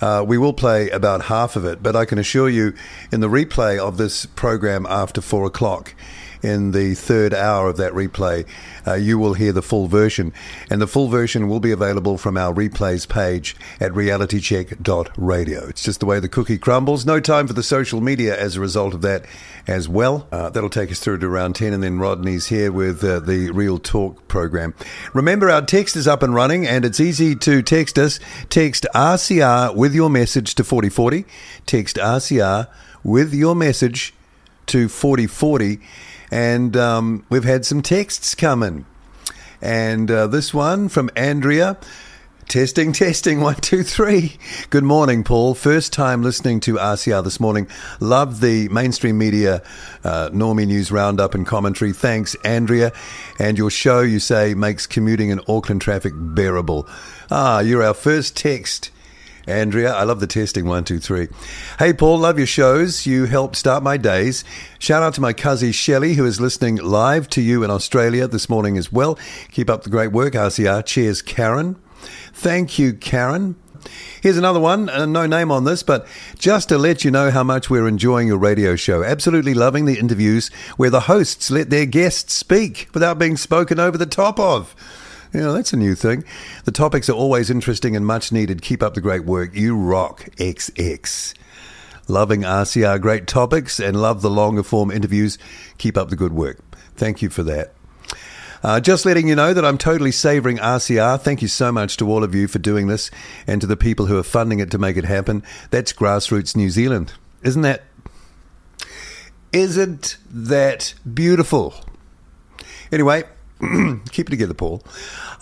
Uh, 0.00 0.24
we 0.26 0.38
will 0.38 0.52
play 0.52 0.88
about 0.90 1.24
half 1.24 1.56
of 1.56 1.64
it, 1.64 1.82
but 1.82 1.96
I 1.96 2.04
can 2.04 2.18
assure 2.18 2.48
you, 2.48 2.72
in 3.12 3.20
the 3.20 3.28
replay 3.28 3.78
of 3.78 3.98
this 3.98 4.26
program 4.26 4.86
after 4.88 5.20
four 5.20 5.44
o'clock, 5.44 5.94
in 6.42 6.72
the 6.72 6.94
third 6.94 7.34
hour 7.34 7.68
of 7.68 7.76
that 7.78 7.92
replay, 7.92 8.46
uh, 8.86 8.94
you 8.94 9.18
will 9.18 9.34
hear 9.34 9.52
the 9.52 9.62
full 9.62 9.86
version. 9.86 10.32
And 10.70 10.80
the 10.80 10.86
full 10.86 11.08
version 11.08 11.48
will 11.48 11.60
be 11.60 11.72
available 11.72 12.18
from 12.18 12.36
our 12.36 12.52
replays 12.52 13.08
page 13.08 13.56
at 13.80 13.92
realitycheck.radio. 13.92 15.68
It's 15.68 15.82
just 15.82 16.00
the 16.00 16.06
way 16.06 16.20
the 16.20 16.28
cookie 16.28 16.58
crumbles. 16.58 17.04
No 17.04 17.20
time 17.20 17.46
for 17.46 17.52
the 17.52 17.62
social 17.62 18.00
media 18.00 18.38
as 18.38 18.56
a 18.56 18.60
result 18.60 18.94
of 18.94 19.02
that 19.02 19.24
as 19.66 19.88
well. 19.88 20.26
Uh, 20.32 20.50
that'll 20.50 20.70
take 20.70 20.90
us 20.90 20.98
through 20.98 21.18
to 21.18 21.26
around 21.26 21.54
10, 21.54 21.72
and 21.72 21.82
then 21.82 21.98
Rodney's 21.98 22.46
here 22.46 22.72
with 22.72 23.04
uh, 23.04 23.20
the 23.20 23.50
Real 23.50 23.78
Talk 23.78 24.26
program. 24.28 24.74
Remember, 25.12 25.50
our 25.50 25.62
text 25.62 25.96
is 25.96 26.08
up 26.08 26.22
and 26.22 26.34
running, 26.34 26.66
and 26.66 26.84
it's 26.84 27.00
easy 27.00 27.34
to 27.36 27.62
text 27.62 27.98
us. 27.98 28.18
Text 28.48 28.86
RCR 28.94 29.74
with 29.74 29.94
your 29.94 30.08
message 30.08 30.54
to 30.54 30.64
4040. 30.64 31.24
Text 31.66 31.96
RCR 31.96 32.68
with 33.04 33.34
your 33.34 33.54
message 33.54 34.14
to 34.66 34.88
4040 34.88 35.80
and 36.30 36.76
um, 36.76 37.24
we've 37.30 37.44
had 37.44 37.64
some 37.64 37.82
texts 37.82 38.34
coming. 38.34 38.84
And 39.60 40.10
uh, 40.10 40.26
this 40.26 40.54
one 40.54 40.88
from 40.88 41.10
Andrea. 41.16 41.76
Testing, 42.46 42.92
testing, 42.94 43.40
one, 43.40 43.56
two, 43.56 43.82
three. 43.82 44.38
Good 44.70 44.84
morning, 44.84 45.22
Paul. 45.22 45.54
First 45.54 45.92
time 45.92 46.22
listening 46.22 46.60
to 46.60 46.74
RCR 46.74 47.22
this 47.22 47.40
morning. 47.40 47.68
Love 48.00 48.40
the 48.40 48.68
mainstream 48.70 49.18
media 49.18 49.62
uh, 50.04 50.30
Normie 50.32 50.66
News 50.66 50.90
roundup 50.90 51.34
and 51.34 51.46
commentary. 51.46 51.92
Thanks, 51.92 52.34
Andrea. 52.44 52.92
And 53.38 53.58
your 53.58 53.70
show, 53.70 54.00
you 54.00 54.18
say, 54.18 54.54
makes 54.54 54.86
commuting 54.86 55.28
in 55.28 55.40
Auckland 55.48 55.82
traffic 55.82 56.14
bearable. 56.16 56.88
Ah, 57.30 57.60
you're 57.60 57.82
our 57.82 57.94
first 57.94 58.36
text 58.36 58.90
Andrea, 59.48 59.94
I 59.94 60.04
love 60.04 60.20
the 60.20 60.26
testing 60.26 60.66
one, 60.66 60.84
two, 60.84 60.98
three. 60.98 61.28
Hey, 61.78 61.94
Paul, 61.94 62.18
love 62.18 62.36
your 62.36 62.46
shows. 62.46 63.06
You 63.06 63.24
help 63.24 63.56
start 63.56 63.82
my 63.82 63.96
days. 63.96 64.44
Shout 64.78 65.02
out 65.02 65.14
to 65.14 65.20
my 65.20 65.32
cousin 65.32 65.72
Shelley, 65.72 66.14
who 66.14 66.26
is 66.26 66.40
listening 66.40 66.76
live 66.76 67.28
to 67.30 67.40
you 67.40 67.64
in 67.64 67.70
Australia 67.70 68.28
this 68.28 68.48
morning 68.48 68.76
as 68.76 68.92
well. 68.92 69.18
Keep 69.50 69.70
up 69.70 69.84
the 69.84 69.90
great 69.90 70.12
work, 70.12 70.34
RCR. 70.34 70.84
Cheers, 70.84 71.22
Karen. 71.22 71.76
Thank 72.32 72.78
you, 72.78 72.92
Karen. 72.92 73.56
Here's 74.20 74.36
another 74.36 74.60
one, 74.60 74.88
uh, 74.90 75.06
no 75.06 75.26
name 75.26 75.50
on 75.50 75.64
this, 75.64 75.82
but 75.82 76.06
just 76.38 76.68
to 76.68 76.76
let 76.76 77.04
you 77.04 77.10
know 77.10 77.30
how 77.30 77.42
much 77.42 77.70
we're 77.70 77.88
enjoying 77.88 78.28
your 78.28 78.38
radio 78.38 78.76
show. 78.76 79.02
Absolutely 79.02 79.54
loving 79.54 79.86
the 79.86 79.98
interviews 79.98 80.48
where 80.76 80.90
the 80.90 81.00
hosts 81.00 81.50
let 81.50 81.70
their 81.70 81.86
guests 81.86 82.34
speak 82.34 82.88
without 82.92 83.18
being 83.18 83.36
spoken 83.36 83.80
over 83.80 83.96
the 83.96 84.06
top 84.06 84.38
of. 84.38 84.74
You 85.32 85.40
know, 85.40 85.52
that's 85.52 85.72
a 85.72 85.76
new 85.76 85.94
thing. 85.94 86.24
The 86.64 86.72
topics 86.72 87.08
are 87.08 87.14
always 87.14 87.50
interesting 87.50 87.94
and 87.94 88.06
much 88.06 88.32
needed. 88.32 88.62
Keep 88.62 88.82
up 88.82 88.94
the 88.94 89.00
great 89.00 89.24
work. 89.24 89.54
You 89.54 89.76
rock, 89.76 90.28
XX. 90.36 91.34
Loving 92.08 92.40
RCR 92.40 93.00
great 93.00 93.26
topics 93.26 93.78
and 93.78 94.00
love 94.00 94.22
the 94.22 94.30
longer 94.30 94.62
form 94.62 94.90
interviews. 94.90 95.36
Keep 95.76 95.98
up 95.98 96.08
the 96.08 96.16
good 96.16 96.32
work. 96.32 96.58
Thank 96.96 97.20
you 97.20 97.28
for 97.28 97.42
that. 97.42 97.74
Uh, 98.62 98.80
just 98.80 99.06
letting 99.06 99.28
you 99.28 99.36
know 99.36 99.54
that 99.54 99.64
I'm 99.64 99.78
totally 99.78 100.10
savouring 100.10 100.56
RCR. 100.56 101.20
Thank 101.20 101.42
you 101.42 101.48
so 101.48 101.70
much 101.70 101.96
to 101.98 102.10
all 102.10 102.24
of 102.24 102.34
you 102.34 102.48
for 102.48 102.58
doing 102.58 102.88
this 102.88 103.10
and 103.46 103.60
to 103.60 103.66
the 103.66 103.76
people 103.76 104.06
who 104.06 104.18
are 104.18 104.24
funding 104.24 104.58
it 104.58 104.70
to 104.72 104.78
make 104.78 104.96
it 104.96 105.04
happen. 105.04 105.44
That's 105.70 105.92
Grassroots 105.92 106.56
New 106.56 106.70
Zealand. 106.70 107.12
Isn't 107.42 107.62
that? 107.62 107.84
Isn't 109.52 110.16
that 110.30 110.94
beautiful? 111.12 111.74
Anyway, 112.90 113.24
Keep 114.12 114.28
it 114.28 114.30
together, 114.30 114.54
Paul. 114.54 114.84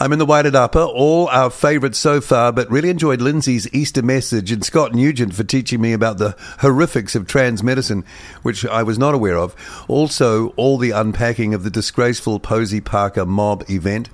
I'm 0.00 0.12
in 0.12 0.18
the 0.18 0.24
Weighted 0.24 0.56
Upper, 0.56 0.80
all 0.80 1.28
our 1.28 1.50
favourites 1.50 1.98
so 1.98 2.22
far, 2.22 2.50
but 2.50 2.70
really 2.70 2.88
enjoyed 2.88 3.20
Lindsay's 3.20 3.72
Easter 3.74 4.02
message 4.02 4.50
and 4.50 4.64
Scott 4.64 4.94
Nugent 4.94 5.34
for 5.34 5.44
teaching 5.44 5.82
me 5.82 5.92
about 5.92 6.16
the 6.16 6.34
horrifics 6.60 7.14
of 7.14 7.26
trans 7.26 7.62
medicine, 7.62 8.04
which 8.42 8.64
I 8.64 8.82
was 8.82 8.98
not 8.98 9.14
aware 9.14 9.36
of. 9.36 9.54
Also, 9.86 10.48
all 10.50 10.78
the 10.78 10.92
unpacking 10.92 11.52
of 11.52 11.62
the 11.62 11.70
disgraceful 11.70 12.40
Posie 12.40 12.80
Parker 12.80 13.26
mob 13.26 13.68
event. 13.68 14.08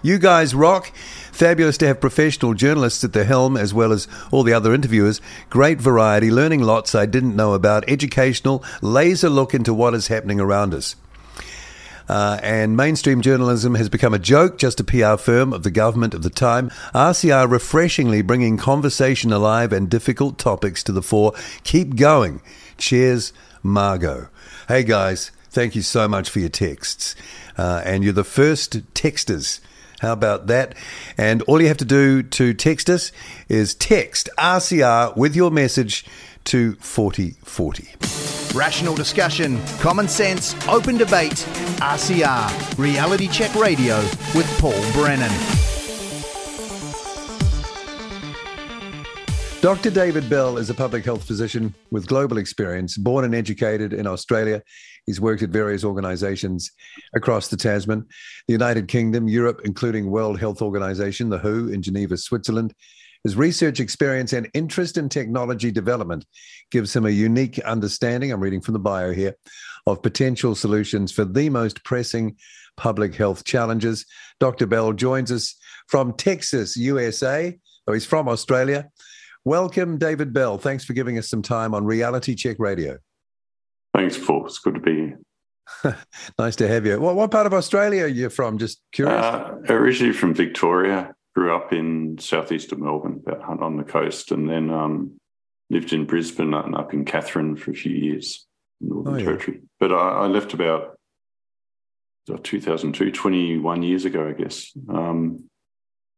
You 0.00 0.18
guys 0.18 0.54
rock. 0.54 0.90
Fabulous 1.30 1.78
to 1.78 1.86
have 1.86 2.00
professional 2.00 2.54
journalists 2.54 3.04
at 3.04 3.12
the 3.12 3.24
helm 3.24 3.56
as 3.56 3.72
well 3.72 3.92
as 3.92 4.08
all 4.30 4.42
the 4.42 4.52
other 4.52 4.74
interviewers. 4.74 5.20
Great 5.50 5.80
variety, 5.80 6.30
learning 6.30 6.62
lots 6.62 6.94
I 6.94 7.06
didn't 7.06 7.36
know 7.36 7.52
about, 7.52 7.88
educational, 7.88 8.64
laser 8.80 9.28
look 9.28 9.54
into 9.54 9.72
what 9.72 9.94
is 9.94 10.08
happening 10.08 10.40
around 10.40 10.74
us. 10.74 10.96
Uh, 12.12 12.38
and 12.42 12.76
mainstream 12.76 13.22
journalism 13.22 13.74
has 13.74 13.88
become 13.88 14.12
a 14.12 14.18
joke, 14.18 14.58
just 14.58 14.78
a 14.78 14.84
PR 14.84 15.16
firm 15.16 15.50
of 15.50 15.62
the 15.62 15.70
government 15.70 16.12
of 16.12 16.22
the 16.22 16.28
time. 16.28 16.68
RCR 16.94 17.50
refreshingly 17.50 18.20
bringing 18.20 18.58
conversation 18.58 19.32
alive 19.32 19.72
and 19.72 19.88
difficult 19.88 20.36
topics 20.36 20.82
to 20.82 20.92
the 20.92 21.00
fore. 21.00 21.32
Keep 21.64 21.96
going. 21.96 22.42
Cheers, 22.76 23.32
Margot. 23.62 24.28
Hey 24.68 24.82
guys, 24.82 25.30
thank 25.48 25.74
you 25.74 25.80
so 25.80 26.06
much 26.06 26.28
for 26.28 26.40
your 26.40 26.50
texts. 26.50 27.16
Uh, 27.56 27.80
and 27.82 28.04
you're 28.04 28.12
the 28.12 28.24
first 28.24 28.92
texters. 28.92 29.60
How 30.00 30.12
about 30.12 30.48
that? 30.48 30.74
And 31.16 31.40
all 31.42 31.62
you 31.62 31.68
have 31.68 31.78
to 31.78 31.86
do 31.86 32.22
to 32.22 32.52
text 32.52 32.90
us 32.90 33.10
is 33.48 33.74
text 33.74 34.28
RCR 34.36 35.16
with 35.16 35.34
your 35.34 35.50
message 35.50 36.04
to 36.44 36.74
4040. 36.76 38.56
Rational 38.56 38.94
discussion, 38.94 39.60
common 39.80 40.08
sense, 40.08 40.54
open 40.68 40.96
debate. 40.96 41.46
RCR, 41.80 42.78
Reality 42.78 43.28
Check 43.28 43.54
Radio 43.54 43.98
with 44.34 44.46
Paul 44.60 44.92
Brennan. 44.92 45.32
Dr. 49.62 49.90
David 49.90 50.28
Bell 50.28 50.58
is 50.58 50.70
a 50.70 50.74
public 50.74 51.04
health 51.04 51.22
physician 51.22 51.72
with 51.92 52.08
global 52.08 52.38
experience, 52.38 52.96
born 52.96 53.24
and 53.24 53.32
educated 53.32 53.92
in 53.92 54.08
Australia. 54.08 54.60
He's 55.06 55.20
worked 55.20 55.42
at 55.42 55.50
various 55.50 55.84
organizations 55.84 56.72
across 57.14 57.46
the 57.46 57.56
Tasman, 57.56 58.04
the 58.48 58.52
United 58.52 58.88
Kingdom, 58.88 59.28
Europe, 59.28 59.60
including 59.64 60.10
World 60.10 60.40
Health 60.40 60.62
Organization, 60.62 61.28
the 61.28 61.38
WHO 61.38 61.68
in 61.68 61.80
Geneva, 61.80 62.16
Switzerland, 62.16 62.74
his 63.24 63.36
research 63.36 63.80
experience 63.80 64.32
and 64.32 64.50
interest 64.54 64.98
in 64.98 65.08
technology 65.08 65.70
development 65.70 66.26
gives 66.70 66.94
him 66.94 67.06
a 67.06 67.10
unique 67.10 67.58
understanding, 67.60 68.32
I'm 68.32 68.40
reading 68.40 68.60
from 68.60 68.74
the 68.74 68.80
bio 68.80 69.12
here, 69.12 69.36
of 69.86 70.02
potential 70.02 70.54
solutions 70.54 71.12
for 71.12 71.24
the 71.24 71.48
most 71.48 71.84
pressing 71.84 72.36
public 72.76 73.14
health 73.14 73.44
challenges. 73.44 74.06
Dr. 74.40 74.66
Bell 74.66 74.92
joins 74.92 75.30
us 75.30 75.56
from 75.88 76.14
Texas, 76.14 76.76
USA, 76.76 77.56
though 77.86 77.92
he's 77.92 78.06
from 78.06 78.28
Australia. 78.28 78.88
Welcome, 79.44 79.98
David 79.98 80.32
Bell. 80.32 80.58
Thanks 80.58 80.84
for 80.84 80.92
giving 80.92 81.18
us 81.18 81.28
some 81.28 81.42
time 81.42 81.74
on 81.74 81.84
Reality 81.84 82.34
Check 82.34 82.56
Radio. 82.58 82.98
Thanks, 83.94 84.16
Paul. 84.16 84.46
It's 84.46 84.58
good 84.58 84.74
to 84.74 84.80
be 84.80 84.94
here. 84.94 85.18
nice 86.38 86.56
to 86.56 86.68
have 86.68 86.86
you. 86.86 87.00
What, 87.00 87.16
what 87.16 87.30
part 87.30 87.46
of 87.46 87.54
Australia 87.54 88.04
are 88.04 88.08
you 88.08 88.30
from? 88.30 88.58
Just 88.58 88.80
curious. 88.92 89.22
Uh, 89.22 89.56
originally 89.68 90.12
from 90.12 90.34
Victoria, 90.34 91.14
grew 91.34 91.54
up 91.54 91.72
in 91.72 92.18
southeast 92.18 92.72
of 92.72 92.78
Melbourne, 92.78 93.22
about 93.26 93.62
on 93.62 93.76
the 93.76 93.84
coast, 93.84 94.32
and 94.32 94.48
then 94.48 94.70
um, 94.70 95.18
lived 95.70 95.92
in 95.92 96.04
Brisbane 96.04 96.54
and 96.54 96.74
up 96.74 96.92
in 96.92 97.04
Katherine 97.04 97.56
for 97.56 97.70
a 97.70 97.74
few 97.74 97.92
years, 97.92 98.46
in 98.80 98.90
Northern 98.90 99.14
oh, 99.14 99.16
yeah. 99.16 99.24
Territory. 99.24 99.60
But 99.80 99.92
I, 99.92 99.96
I, 99.96 100.26
left 100.26 100.52
about 100.52 100.98
uh, 102.32 102.36
2002, 102.42 103.10
21 103.10 103.82
years 103.82 104.04
ago, 104.04 104.28
I 104.28 104.32
guess. 104.32 104.72
Um, 104.88 105.48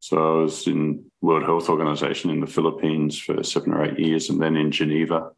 so 0.00 0.18
I 0.18 0.42
was 0.42 0.66
in 0.66 1.04
World 1.22 1.44
Health 1.44 1.70
Organization 1.70 2.30
in 2.30 2.40
the 2.40 2.46
Philippines 2.46 3.18
for 3.18 3.42
seven 3.42 3.72
or 3.72 3.84
eight 3.84 3.98
years, 3.98 4.28
and 4.28 4.40
then 4.40 4.56
in 4.56 4.70
Geneva, 4.70 5.30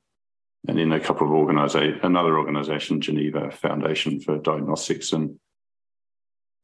and 0.67 0.81
in 0.81 0.93
a 0.93 0.99
couple 0.99 1.27
of 1.27 1.33
organization, 1.33 2.01
another 2.03 2.39
organization, 2.39 3.01
Geneva 3.01 3.51
Foundation 3.51 4.19
for 4.21 4.39
Diagnostics, 4.39 5.13
and 5.13 5.39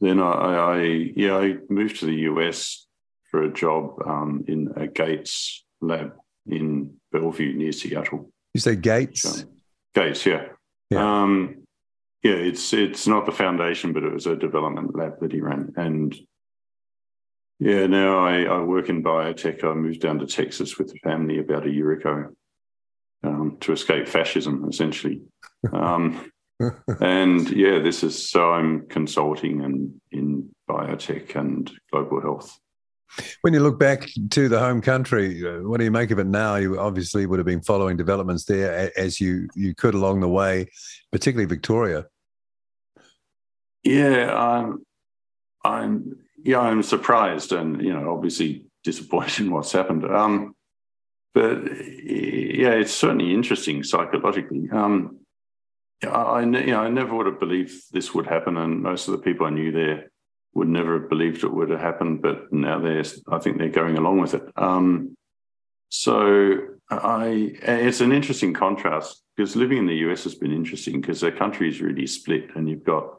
then 0.01 0.19
I, 0.19 0.33
I, 0.33 0.83
yeah 1.15 1.37
I 1.37 1.59
moved 1.69 2.01
to 2.01 2.07
the 2.07 2.23
US 2.23 2.89
for 3.33 3.43
a 3.43 3.53
job 3.53 4.01
um, 4.07 4.45
in 4.47 4.73
a 4.77 4.87
Gates 4.87 5.65
lab 5.81 6.13
in 6.47 6.95
Bellevue 7.11 7.55
near 7.55 7.73
Seattle. 7.73 8.31
You 8.55 8.61
say 8.61 8.77
Gates? 8.77 9.45
Gates, 9.95 10.25
yeah. 10.25 10.45
yeah. 10.91 11.23
Um, 11.23 11.65
yeah, 12.23 12.35
it's 12.35 12.73
it's 12.73 13.09
not 13.09 13.27
the 13.27 13.33
foundation, 13.33 13.93
but 13.93 14.05
it 14.05 14.13
was 14.13 14.27
a 14.27 14.37
development 14.37 14.95
lab 14.95 15.19
that 15.21 15.33
he 15.33 15.41
ran. 15.41 15.73
And 15.77 16.15
yeah, 17.59 17.87
now 17.87 18.25
I, 18.25 18.43
I 18.43 18.61
work 18.61 18.89
in 18.89 19.03
biotech. 19.03 19.65
I 19.65 19.75
moved 19.75 20.01
down 20.01 20.19
to 20.21 20.27
Texas 20.27 20.79
with 20.79 20.93
the 20.93 20.99
family 20.99 21.39
about 21.39 21.67
a 21.67 21.71
year 21.71 21.93
ago 21.93 22.27
um, 23.25 23.57
to 23.61 23.73
escape 23.73 24.07
fascism, 24.07 24.67
essentially. 24.69 25.23
Um, 25.73 26.31
and 27.01 27.51
yeah, 27.51 27.81
this 27.81 28.05
is 28.05 28.31
so 28.31 28.53
I'm 28.53 28.87
consulting 28.89 29.65
and 29.65 29.95
in 30.13 30.51
biotech 30.69 31.35
and 31.35 31.71
global 31.91 32.21
health. 32.21 32.57
When 33.43 33.53
you 33.53 33.61
look 33.61 33.79
back 33.79 34.09
to 34.31 34.49
the 34.49 34.59
home 34.59 34.81
country, 34.81 35.47
uh, 35.47 35.63
what 35.63 35.79
do 35.79 35.85
you 35.85 35.91
make 35.91 36.11
of 36.11 36.19
it 36.19 36.27
now? 36.27 36.57
You 36.57 36.79
obviously 36.79 37.27
would 37.27 37.39
have 37.39 37.47
been 37.47 37.63
following 37.63 37.97
developments 37.97 38.45
there 38.45 38.91
as 38.97 39.21
you 39.21 39.49
you 39.55 39.75
could 39.75 39.95
along 39.95 40.21
the 40.21 40.29
way, 40.29 40.69
particularly 41.11 41.47
Victoria. 41.47 42.07
Yeah, 43.83 44.35
I'm, 44.35 44.87
I'm 45.65 46.19
yeah, 46.43 46.61
I'm 46.61 46.83
surprised 46.83 47.53
and 47.53 47.83
you 47.83 47.93
know 47.93 48.13
obviously 48.13 48.65
disappointed 48.85 49.47
in 49.47 49.53
what's 49.53 49.73
happened. 49.73 50.05
Um, 50.05 50.55
but 51.35 51.63
yeah, 51.65 52.73
it's 52.73 52.93
certainly 52.93 53.33
interesting 53.33 53.83
psychologically. 53.83 54.69
Um, 54.71 55.19
I, 56.03 56.41
you 56.41 56.67
know, 56.67 56.83
I 56.83 56.91
never 56.91 57.15
would 57.15 57.27
have 57.27 57.41
believed 57.41 57.93
this 57.93 58.13
would 58.13 58.27
happen, 58.27 58.57
and 58.57 58.83
most 58.83 59.09
of 59.09 59.13
the 59.13 59.19
people 59.19 59.47
I 59.47 59.51
knew 59.51 59.73
there 59.73 60.12
would 60.55 60.69
never 60.69 61.01
have 61.01 61.09
believed 61.09 61.45
it 61.45 61.53
would 61.53 61.71
have 61.71 61.81
happened. 61.81 62.23
But 62.23 62.53
now 62.53 62.79
they're, 62.81 63.05
I 63.31 63.39
think 63.39 63.59
they're 63.59 63.69
going 63.69 63.97
along 63.97 64.21
with 64.21 64.35
it. 64.35 64.43
Um, 64.57 65.17
so 65.89 66.59
I, 66.91 67.55
it's 67.63 68.01
an 68.01 68.13
interesting 68.13 68.53
contrast 68.53 69.23
because 69.37 69.57
living 69.57 69.79
in 69.79 69.87
the 69.87 69.97
US 70.11 70.25
has 70.25 70.35
been 70.35 70.53
interesting 70.53 71.01
because 71.01 71.21
the 71.21 71.33
country 71.33 71.69
is 71.69 71.81
really 71.81 72.07
split, 72.07 72.51
and 72.55 72.69
you've 72.69 72.85
got 72.85 73.19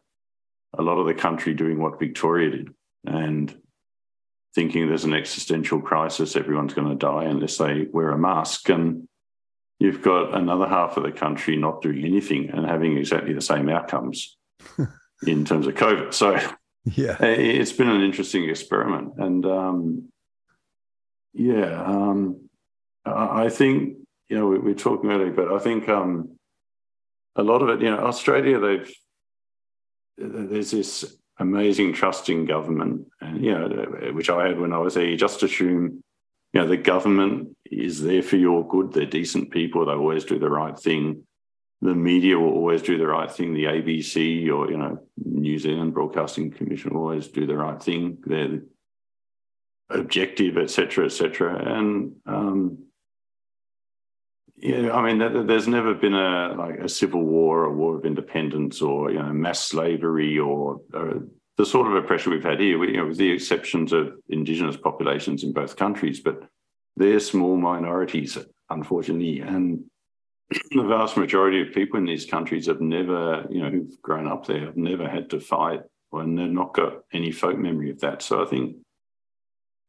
a 0.78 0.82
lot 0.82 0.98
of 0.98 1.08
the 1.08 1.14
country 1.14 1.54
doing 1.54 1.80
what 1.80 2.00
Victoria 2.00 2.50
did, 2.50 2.74
and 3.06 3.56
thinking 4.56 4.88
there's 4.88 5.06
an 5.06 5.14
existential 5.14 5.82
crisis, 5.82 6.36
everyone's 6.36 6.74
going 6.74 6.90
to 6.90 6.96
die 6.96 7.26
unless 7.26 7.58
they 7.58 7.88
wear 7.92 8.12
a 8.12 8.18
mask, 8.18 8.70
and 8.70 9.08
you've 9.80 10.02
got 10.02 10.36
another 10.36 10.68
half 10.68 10.98
of 10.98 11.04
the 11.04 11.12
country 11.12 11.58
not 11.58 11.82
doing 11.82 12.06
anything 12.06 12.50
and 12.52 12.66
having 12.66 12.98
exactly 12.98 13.34
the 13.34 13.42
same 13.42 13.70
outcomes 13.70 14.38
in 15.28 15.46
terms 15.46 15.68
of 15.68 15.74
COVID. 15.74 16.14
So, 16.14 16.40
yeah, 16.86 17.18
it's 17.22 17.72
been 17.72 17.90
an 17.90 18.02
interesting 18.02 18.50
experiment. 18.50 19.14
And 19.18 19.46
um, 19.46 20.10
yeah, 21.34 21.84
um, 21.84 22.50
I 23.06 23.50
think, 23.50 23.98
you 24.30 24.38
know, 24.38 24.48
we, 24.48 24.60
we're 24.60 24.74
talking 24.74 25.12
earlier, 25.12 25.32
but 25.32 25.52
I 25.52 25.60
think 25.60 25.90
um, 25.90 26.38
a 27.36 27.44
lot 27.44 27.62
of 27.62 27.70
it, 27.70 27.82
you 27.82 27.90
know, 27.90 28.00
Australia, 28.00 28.60
they've, 28.60 28.94
there's 30.18 30.72
this 30.72 31.18
amazing 31.40 31.94
trust 31.94 32.30
in 32.30 32.46
government, 32.46 33.08
and 33.20 33.44
you 33.44 33.52
know, 33.52 33.68
which 34.14 34.30
I 34.30 34.48
had 34.48 34.60
when 34.60 34.72
I 34.72 34.78
was 34.78 34.94
there. 34.94 35.06
You 35.06 35.18
just 35.18 35.42
assume 35.42 36.04
you 36.54 36.62
know, 36.62 36.68
the 36.68 36.78
government 36.78 37.58
is 37.66 38.02
there 38.02 38.22
for 38.22 38.38
your 38.38 38.68
good. 38.68 38.94
They're 38.94 39.08
decent 39.08 39.50
people. 39.50 39.86
They 39.86 39.94
always 39.94 40.24
do 40.24 40.38
the 40.38 40.50
right 40.50 40.78
thing. 40.78 41.24
The 41.84 41.94
media 41.94 42.40
will 42.40 42.54
always 42.54 42.82
do 42.82 42.98
the 42.98 43.08
right 43.08 43.30
thing. 43.30 43.54
The 43.54 43.66
ABC 43.66 44.48
or, 44.48 44.72
you 44.72 44.78
know, 44.78 45.06
New 45.18 45.60
Zealand 45.60 45.94
Broadcasting 45.94 46.50
Commission 46.50 46.94
will 46.94 47.02
always 47.02 47.28
do 47.28 47.46
the 47.46 47.58
right 47.58 47.82
thing. 47.82 48.20
They're 48.26 48.62
objective, 49.90 50.58
etc., 50.58 51.06
etc. 51.06 51.78
And, 51.78 52.16
um, 52.26 52.86
yeah, 54.56 54.94
I 54.94 55.02
mean, 55.14 55.46
there's 55.46 55.68
never 55.68 55.94
been 55.94 56.14
a 56.14 56.56
like 56.58 56.80
a 56.80 56.88
civil 56.88 57.22
war, 57.22 57.66
a 57.66 57.74
war 57.74 57.98
of 57.98 58.06
independence, 58.06 58.82
or 58.82 59.12
you 59.12 59.20
know, 59.20 59.34
mass 59.34 59.60
slavery, 59.60 60.40
or, 60.40 60.80
or 60.94 61.24
the 61.58 61.66
sort 61.66 61.88
of 61.88 62.02
oppression 62.02 62.32
we've 62.32 62.46
had 62.46 62.62
here, 62.62 62.82
you 62.86 62.96
know, 62.96 63.08
with 63.08 63.18
the 63.18 63.30
exceptions 63.30 63.92
of 63.92 64.14
indigenous 64.30 64.78
populations 64.78 65.44
in 65.44 65.52
both 65.52 65.76
countries, 65.76 66.22
but 66.22 66.48
they're 66.96 67.20
small 67.20 67.58
minorities, 67.58 68.38
unfortunately. 68.70 69.42
And 69.42 69.84
the 70.50 70.84
vast 70.84 71.18
majority 71.18 71.62
of 71.62 71.74
people 71.74 71.98
in 71.98 72.06
these 72.06 72.26
countries 72.26 72.68
have 72.68 72.82
never, 72.82 73.46
you 73.50 73.62
know, 73.62 73.70
who've 73.70 74.02
grown 74.02 74.28
up 74.28 74.46
there, 74.46 74.66
have 74.66 74.78
never 74.78 75.08
had 75.08 75.30
to 75.32 75.40
fight 75.40 75.82
and 76.22 76.38
they've 76.38 76.50
not 76.50 76.74
got 76.74 77.04
any 77.12 77.32
folk 77.32 77.58
memory 77.58 77.90
of 77.90 78.00
that. 78.02 78.22
So 78.22 78.44
I 78.44 78.46
think, 78.46 78.78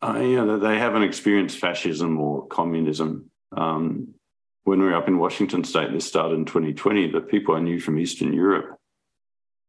uh, 0.02 0.18
you 0.18 0.44
know, 0.44 0.58
they 0.58 0.78
haven't 0.78 1.02
experienced 1.02 1.58
fascism 1.58 2.18
or 2.18 2.46
communism. 2.46 3.30
Um, 3.56 4.14
when 4.64 4.80
we 4.80 4.86
were 4.86 4.94
up 4.94 5.08
in 5.08 5.18
Washington 5.18 5.64
State, 5.64 5.92
this 5.92 6.06
started 6.06 6.36
in 6.36 6.44
2020, 6.46 7.10
the 7.10 7.20
people 7.20 7.54
I 7.54 7.60
knew 7.60 7.78
from 7.78 7.98
Eastern 7.98 8.32
Europe 8.32 8.78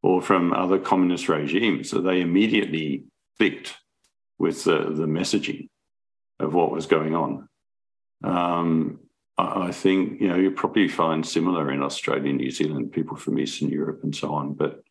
or 0.01 0.21
from 0.21 0.53
other 0.53 0.79
communist 0.79 1.27
regimes. 1.27 1.89
So 1.89 1.99
they 1.99 2.21
immediately 2.21 3.03
clicked 3.37 3.75
with 4.37 4.63
the, 4.63 4.77
the 4.77 5.05
messaging 5.05 5.67
of 6.39 6.53
what 6.53 6.71
was 6.71 6.85
going 6.85 7.15
on. 7.15 7.49
Um, 8.23 8.99
I, 9.37 9.71
think 9.71 10.21
you 10.21 10.29
know 10.29 10.35
you 10.35 10.51
probably 10.51 10.87
find 10.87 11.25
similar 11.25 11.71
in 11.71 11.81
Australia, 11.81 12.31
New 12.31 12.51
Zealand, 12.51 12.91
people 12.91 13.17
from 13.17 13.37
Eastern 13.37 13.69
Europe, 13.69 14.01
and 14.03 14.15
so 14.15 14.33
on. 14.33 14.53
But 14.53 14.83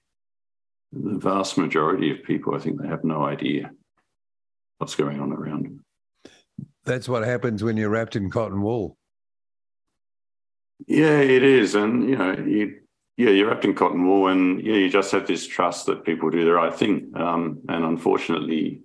the 0.92 1.18
vast 1.18 1.56
majority 1.56 2.10
of 2.10 2.22
people, 2.22 2.54
I 2.54 2.58
think, 2.58 2.80
they 2.80 2.88
have 2.88 3.04
no 3.04 3.24
idea 3.24 3.70
what's 4.78 4.94
going 4.94 5.20
on 5.20 5.32
around 5.32 5.64
them. 5.64 5.84
That's 6.84 7.08
what 7.08 7.24
happens 7.24 7.64
when 7.64 7.76
you're 7.76 7.90
wrapped 7.90 8.16
in 8.16 8.30
cotton 8.30 8.60
wool. 8.60 8.98
Yeah, 10.86 11.20
it 11.20 11.42
is, 11.42 11.74
and 11.74 12.08
you 12.08 12.16
know, 12.16 12.32
you 12.32 12.80
yeah, 13.16 13.30
you're 13.30 13.48
wrapped 13.48 13.64
in 13.64 13.74
cotton 13.74 14.06
wool, 14.06 14.26
and 14.28 14.60
yeah, 14.64 14.74
you 14.74 14.90
just 14.90 15.12
have 15.12 15.26
this 15.26 15.46
trust 15.46 15.86
that 15.86 16.04
people 16.04 16.30
do 16.30 16.44
the 16.44 16.52
right 16.52 16.74
thing. 16.74 17.12
Um, 17.14 17.60
and 17.68 17.84
unfortunately, 17.84 18.82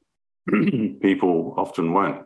people 1.02 1.56
often 1.58 1.94
won't, 1.94 2.26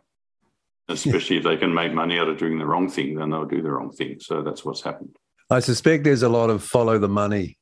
especially 0.88 1.38
if 1.38 1.44
they 1.44 1.56
can 1.56 1.72
make 1.72 1.92
money 1.92 2.18
out 2.18 2.28
of 2.28 2.38
doing 2.38 2.58
the 2.58 2.66
wrong 2.66 2.88
thing, 2.88 3.16
then 3.16 3.30
they'll 3.30 3.46
do 3.46 3.62
the 3.62 3.70
wrong 3.70 3.92
thing. 3.92 4.18
So 4.20 4.42
that's 4.42 4.64
what's 4.64 4.82
happened. 4.82 5.16
I 5.50 5.60
suspect 5.60 6.04
there's 6.04 6.22
a 6.22 6.28
lot 6.28 6.50
of 6.50 6.62
follow 6.62 6.98
the 6.98 7.08
money 7.08 7.58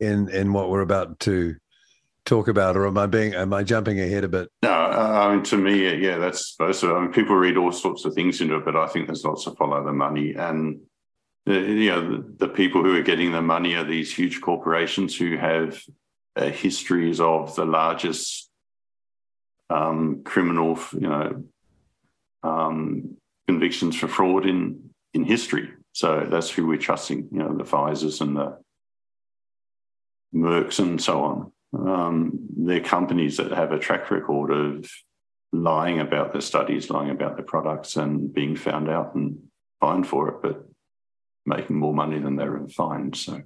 in 0.00 0.28
in 0.30 0.52
what 0.52 0.70
we're 0.70 0.80
about 0.80 1.20
to 1.20 1.56
talk 2.24 2.48
about, 2.48 2.76
or 2.76 2.86
am 2.86 2.98
I 2.98 3.06
being 3.06 3.34
am 3.34 3.52
I 3.52 3.62
jumping 3.62 4.00
ahead 4.00 4.24
a 4.24 4.28
bit? 4.28 4.48
No, 4.62 4.72
uh, 4.72 5.26
I 5.28 5.34
mean 5.34 5.44
to 5.44 5.56
me, 5.56 5.96
yeah, 5.96 6.18
that's 6.18 6.52
supposed 6.52 6.80
to. 6.80 6.94
I 6.94 7.00
mean, 7.00 7.12
people 7.12 7.36
read 7.36 7.56
all 7.56 7.72
sorts 7.72 8.04
of 8.04 8.14
things 8.14 8.40
into 8.40 8.56
it, 8.56 8.64
but 8.64 8.76
I 8.76 8.86
think 8.86 9.06
there's 9.06 9.24
lots 9.24 9.46
of 9.46 9.56
follow 9.56 9.84
the 9.84 9.92
money 9.92 10.34
and 10.34 10.80
you 11.46 11.90
know 11.90 12.16
the, 12.16 12.34
the, 12.38 12.48
people 12.48 12.82
who 12.82 12.96
are 12.96 13.02
getting 13.02 13.30
the 13.30 13.40
money 13.40 13.76
are 13.76 13.84
these 13.84 14.12
huge 14.12 14.40
corporations 14.40 15.16
who 15.16 15.36
have 15.36 15.80
uh, 16.34 16.50
histories 16.50 17.20
of 17.20 17.54
the 17.54 17.64
largest 17.64 18.50
um, 19.70 20.22
criminal 20.24 20.78
you 20.92 21.08
know 21.08 21.44
um, 22.46 23.16
convictions 23.48 23.96
for 23.96 24.08
fraud 24.08 24.46
in 24.46 24.90
in 25.14 25.24
history 25.24 25.70
so 25.92 26.26
that's 26.30 26.50
who 26.50 26.66
we're 26.66 26.78
trusting 26.78 27.28
you 27.32 27.38
know 27.38 27.56
the 27.56 27.64
Pfizer's 27.64 28.20
and 28.20 28.36
the 28.36 28.58
Merck's 30.34 30.78
and 30.78 31.00
so 31.00 31.22
on 31.22 31.52
um, 31.72 32.38
they're 32.56 32.80
companies 32.80 33.36
that 33.36 33.50
have 33.52 33.72
a 33.72 33.78
track 33.78 34.10
record 34.10 34.50
of 34.50 34.90
lying 35.52 36.00
about 36.00 36.32
their 36.32 36.40
studies 36.40 36.90
lying 36.90 37.10
about 37.10 37.36
their 37.36 37.44
products 37.44 37.96
and 37.96 38.32
being 38.32 38.56
found 38.56 38.88
out 38.88 39.14
and 39.14 39.38
fined 39.80 40.06
for 40.06 40.28
it 40.28 40.42
but 40.42 40.66
making 41.46 41.76
more 41.76 41.94
money 41.94 42.18
than 42.18 42.36
they're 42.36 42.60
fined. 42.68 43.16
So, 43.16 43.42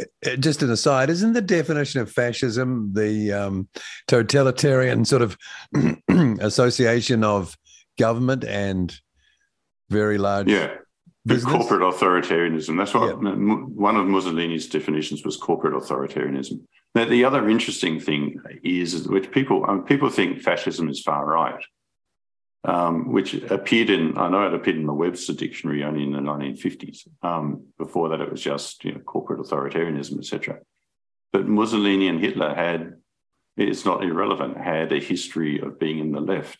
uh, 0.00 0.36
just 0.36 0.62
an 0.62 0.70
aside, 0.70 1.10
isn't 1.10 1.32
the 1.32 1.40
definition 1.40 2.00
of 2.00 2.10
fascism 2.10 2.92
the 2.94 3.32
um, 3.32 3.68
totalitarian 4.06 5.04
sort 5.04 5.22
of 5.22 5.36
association 6.40 7.24
of 7.24 7.56
government 7.98 8.44
and 8.44 8.94
very 9.90 10.18
large? 10.18 10.48
Yeah. 10.48 10.74
The 11.24 11.40
corporate 11.40 11.82
authoritarianism. 11.82 12.76
That's 12.76 12.94
what 12.94 13.08
yeah. 13.08 13.14
one 13.14 13.96
of 13.96 14.06
Mussolini's 14.06 14.68
definitions 14.68 15.24
was 15.24 15.36
corporate 15.36 15.74
authoritarianism. 15.74 16.64
Now, 16.96 17.04
the 17.04 17.24
other 17.24 17.48
interesting 17.48 18.00
thing 18.00 18.40
is, 18.64 19.06
which 19.06 19.30
people 19.30 19.64
um, 19.68 19.84
people 19.84 20.10
think 20.10 20.42
fascism 20.42 20.88
is 20.88 21.00
far 21.00 21.24
right, 21.24 21.62
um, 22.64 23.12
which 23.12 23.34
appeared 23.34 23.90
in, 23.90 24.16
I 24.18 24.28
know 24.28 24.46
it 24.46 24.54
appeared 24.54 24.76
in 24.76 24.86
the 24.86 24.92
Webster 24.92 25.32
Dictionary 25.32 25.82
only 25.84 26.02
in 26.02 26.12
the 26.12 26.18
1950s. 26.18 27.08
Um, 27.22 27.66
before 27.78 28.10
that, 28.10 28.20
it 28.20 28.30
was 28.30 28.42
just 28.42 28.84
you 28.84 28.92
know, 28.92 29.00
corporate 29.00 29.40
authoritarianism, 29.40 30.18
etc. 30.18 30.58
But 31.32 31.48
Mussolini 31.48 32.08
and 32.08 32.20
Hitler 32.20 32.54
had, 32.54 32.94
it's 33.56 33.84
not 33.84 34.04
irrelevant, 34.04 34.58
had 34.58 34.92
a 34.92 35.00
history 35.00 35.60
of 35.60 35.78
being 35.78 35.98
in 35.98 36.12
the 36.12 36.20
left. 36.20 36.58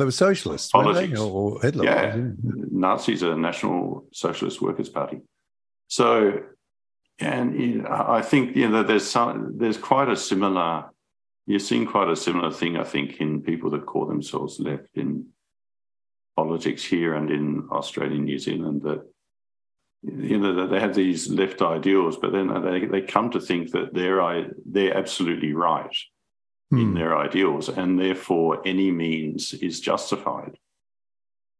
They 0.00 0.04
were 0.06 0.10
socialists, 0.10 0.70
Politics. 0.70 1.18
Or 1.20 1.60
Hitler? 1.60 1.84
Yeah, 1.84 2.16
Nazis 2.42 3.22
are 3.22 3.36
National 3.36 4.06
Socialist 4.12 4.60
Workers' 4.60 4.88
Party. 4.88 5.20
So, 5.88 6.40
and 7.18 7.60
you 7.60 7.82
know, 7.82 7.88
I 7.90 8.22
think 8.22 8.56
you 8.56 8.68
know 8.68 8.82
there's 8.82 9.08
some, 9.08 9.58
there's 9.58 9.76
quite 9.76 10.08
a 10.08 10.16
similar 10.16 10.90
you're 11.46 11.58
seeing 11.58 11.86
quite 11.86 12.08
a 12.08 12.14
similar 12.14 12.52
thing, 12.52 12.76
I 12.76 12.84
think, 12.84 13.20
in 13.20 13.42
people 13.42 13.70
that 13.70 13.86
call 13.86 14.06
themselves 14.06 14.60
left 14.60 14.88
in 14.94 15.26
politics 16.36 16.84
here 16.84 17.14
and 17.14 17.30
in 17.30 17.68
Australia 17.72 18.16
and 18.16 18.24
New 18.24 18.38
Zealand 18.38 18.82
that 18.82 19.02
you 20.02 20.38
know 20.38 20.66
they 20.66 20.80
have 20.80 20.94
these 20.94 21.28
left 21.28 21.60
ideals, 21.60 22.16
but 22.16 22.32
then 22.32 22.46
they 22.62 22.86
they 22.86 23.02
come 23.02 23.30
to 23.32 23.40
think 23.40 23.72
that 23.72 23.92
they're 23.92 24.52
they're 24.64 24.96
absolutely 24.96 25.52
right 25.52 25.94
in 26.72 26.88
Hmm. 26.90 26.94
their 26.94 27.16
ideals, 27.18 27.68
and 27.68 27.98
therefore 27.98 28.62
any 28.64 28.90
means 28.92 29.52
is 29.54 29.80
justified 29.80 30.56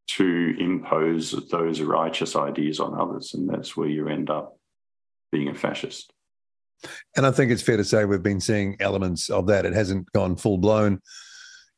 to 0.09 0.55
impose 0.59 1.33
those 1.51 1.81
righteous 1.81 2.37
ideas 2.37 2.81
on 2.81 2.99
others, 3.01 3.35
and 3.35 3.49
that's 3.49 3.77
where 3.77 3.89
you 3.89 4.09
end 4.09 4.31
up 4.31 4.57
being 5.33 5.49
a 5.49 5.55
fascist. 5.55 6.13
And 7.17 7.27
I 7.27 7.31
think 7.31 7.51
it's 7.51 7.63
fair 7.63 7.77
to 7.77 7.85
say 7.85 8.05
we've 8.05 8.23
been 8.23 8.41
seeing 8.41 8.77
elements 8.81 9.31
of 9.31 9.47
that. 9.49 9.67
It 9.67 9.73
hasn't 9.75 10.11
gone 10.13 10.37
full 10.37 10.59
blown, 10.59 11.01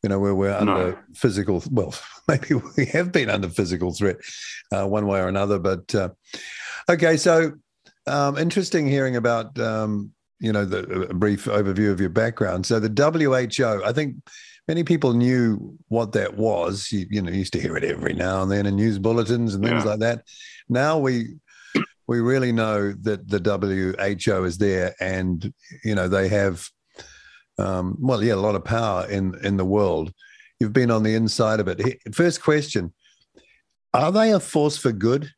you 0.03 0.09
know, 0.09 0.19
where 0.19 0.35
we're 0.35 0.55
under 0.55 0.93
No. 0.93 0.99
physical, 1.15 1.63
well, 1.71 1.95
maybe 2.29 2.55
we 2.77 2.87
have 2.87 3.13
been 3.13 3.29
under 3.31 3.49
physical 3.49 3.93
threat 3.93 4.17
uh, 4.73 4.87
one 4.87 5.07
way 5.07 5.21
or 5.21 5.29
another. 5.29 5.59
But 5.59 5.95
uh, 5.95 6.11
okay, 6.89 7.17
so 7.17 7.53
um, 8.07 8.39
interesting 8.39 8.87
hearing 8.87 9.17
about, 9.17 9.59
um, 9.59 10.13
you 10.43 10.53
know, 10.53 10.65
the 10.65 10.81
a 11.09 11.15
brief 11.15 11.45
overview 11.45 11.91
of 11.93 12.01
your 12.01 12.11
background. 12.11 12.67
So 12.67 12.81
the 12.81 12.91
WHO, 12.91 13.83
I 13.85 13.93
think 13.93 14.17
many 14.69 14.83
people 14.85 15.15
knew 15.15 15.77
what 15.89 16.13
that 16.13 16.37
was. 16.37 16.91
You, 16.91 17.07
you 17.09 17.23
know, 17.23 17.31
used 17.31 17.53
to 17.55 17.61
hear 17.61 17.77
it 17.77 17.85
every 17.85 18.13
now 18.13 18.43
and 18.43 18.51
then 18.51 18.67
in 18.67 18.75
news 18.77 18.99
bulletins 18.99 19.55
and 19.55 19.65
things 19.65 19.85
Yeah. 19.85 19.91
like 19.91 20.01
that. 20.01 20.25
Now 20.69 20.99
we 20.99 21.37
we 22.09 22.21
really 22.21 22.53
know 22.53 22.93
that 23.03 23.29
the 23.29 23.39
WHO 23.39 24.45
is 24.45 24.59
there, 24.59 24.95
and 25.01 25.53
you 25.85 25.95
know 25.95 26.09
they 26.09 26.29
have, 26.29 26.69
um, 27.59 27.97
well, 28.01 28.23
yeah, 28.23 28.35
a 28.35 28.37
lot 28.49 28.57
of 28.57 28.65
power 28.65 29.09
in 29.09 29.35
in 29.45 29.57
the 29.57 29.65
world. 29.65 30.13
You've 30.59 30.73
been 30.73 30.91
on 30.91 31.03
the 31.05 31.15
inside 31.15 31.61
of 31.61 31.69
it. 31.69 31.99
First 32.13 32.43
question: 32.43 32.93
Are 33.95 34.11
they 34.13 34.33
a 34.33 34.41
force 34.41 34.77
for 34.77 34.93
good? 34.93 35.31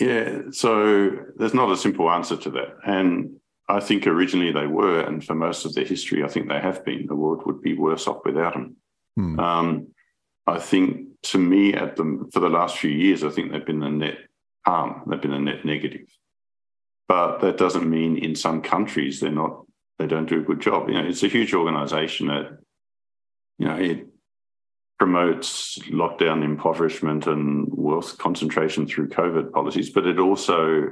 Yeah, 0.00 0.42
so 0.50 1.10
there's 1.36 1.54
not 1.54 1.72
a 1.72 1.76
simple 1.76 2.10
answer 2.10 2.36
to 2.36 2.50
that. 2.50 2.76
And 2.84 3.36
I 3.68 3.80
think 3.80 4.06
originally 4.06 4.52
they 4.52 4.66
were, 4.66 5.00
and 5.00 5.24
for 5.24 5.34
most 5.34 5.64
of 5.64 5.74
their 5.74 5.84
history, 5.84 6.22
I 6.22 6.28
think 6.28 6.48
they 6.48 6.60
have 6.60 6.84
been. 6.84 7.06
The 7.06 7.16
world 7.16 7.44
would 7.46 7.60
be 7.60 7.74
worse 7.74 8.06
off 8.06 8.24
without 8.24 8.54
them. 8.54 8.76
Hmm. 9.16 9.40
Um, 9.40 9.88
I 10.46 10.58
think 10.58 11.08
to 11.24 11.38
me, 11.38 11.74
at 11.74 11.96
them 11.96 12.30
for 12.30 12.40
the 12.40 12.48
last 12.48 12.78
few 12.78 12.90
years, 12.90 13.24
I 13.24 13.30
think 13.30 13.50
they've 13.50 13.66
been 13.66 13.82
a 13.82 13.90
net 13.90 14.18
harm. 14.64 15.02
They've 15.06 15.20
been 15.20 15.34
a 15.34 15.38
net 15.38 15.64
negative. 15.64 16.06
But 17.08 17.38
that 17.40 17.58
doesn't 17.58 17.88
mean 17.88 18.18
in 18.18 18.34
some 18.34 18.62
countries 18.62 19.20
they're 19.20 19.30
not. 19.30 19.64
They 19.98 20.06
don't 20.06 20.28
do 20.28 20.38
a 20.38 20.44
good 20.44 20.60
job. 20.60 20.88
You 20.88 20.94
know, 20.94 21.08
it's 21.08 21.24
a 21.24 21.28
huge 21.28 21.52
organisation 21.52 22.28
that, 22.28 22.58
you 23.58 23.66
know, 23.66 23.74
it 23.74 24.06
promotes 24.98 25.78
lockdown 25.90 26.44
impoverishment 26.44 27.26
and 27.26 27.68
wealth 27.70 28.18
concentration 28.18 28.86
through 28.86 29.08
COVID 29.08 29.52
policies, 29.52 29.90
but 29.90 30.06
it 30.06 30.18
also 30.18 30.88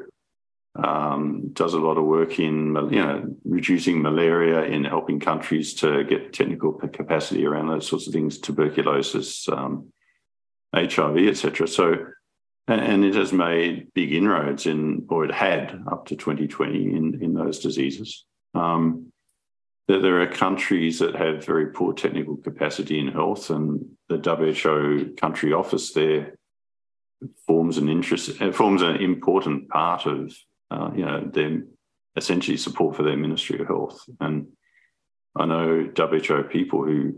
um, 0.77 1.51
does 1.53 1.75
a 1.75 1.81
lot 1.81 1.99
of 1.99 2.05
work 2.05 2.39
in 2.39 2.77
you 2.91 3.03
know 3.03 3.37
reducing 3.45 4.01
malaria, 4.03 4.63
in 4.63 4.85
helping 4.85 5.19
countries 5.19 5.75
to 5.75 6.05
get 6.05 6.33
technical 6.33 6.73
capacity 6.73 7.47
around 7.47 7.69
those 7.69 7.89
sorts 7.89 8.07
of 8.07 8.13
things, 8.13 8.39
tuberculosis, 8.39 9.49
um, 9.49 9.93
HIV, 10.75 11.17
etc. 11.29 11.67
So, 11.67 11.97
and, 12.69 13.05
it 13.05 13.15
has 13.15 13.33
made 13.33 13.93
big 13.95 14.13
inroads 14.13 14.67
in, 14.67 15.07
or 15.09 15.25
it 15.25 15.33
had 15.33 15.83
up 15.91 16.07
to 16.07 16.17
2020 16.17 16.95
in 16.95 17.23
in 17.23 17.35
those 17.35 17.59
diseases. 17.59 18.25
Um, 18.55 19.13
there, 19.89 20.01
there 20.01 20.21
are 20.21 20.27
countries 20.27 20.99
that 20.99 21.15
have 21.15 21.45
very 21.45 21.67
poor 21.67 21.93
technical 21.93 22.37
capacity 22.37 22.99
in 22.99 23.09
health, 23.09 23.51
and 23.51 23.85
the 24.09 24.19
WHO 24.19 25.15
country 25.15 25.53
office 25.53 25.93
there 25.93 26.37
forms 27.47 27.79
an 27.79 27.89
interest, 27.89 28.41
uh, 28.41 28.53
forms 28.53 28.83
an 28.83 28.97
important 28.97 29.69
part 29.69 30.07
of 30.07 30.35
uh, 30.71 30.91
you 30.95 31.05
know 31.05 31.29
their 31.33 31.63
essentially 32.17 32.57
support 32.57 32.97
for 32.97 33.03
their 33.03 33.17
Ministry 33.17 33.61
of 33.61 33.69
Health. 33.69 34.05
And 34.21 34.49
I 35.37 35.45
know 35.45 35.91
WHO 35.97 36.43
people 36.45 36.85
who 36.85 37.15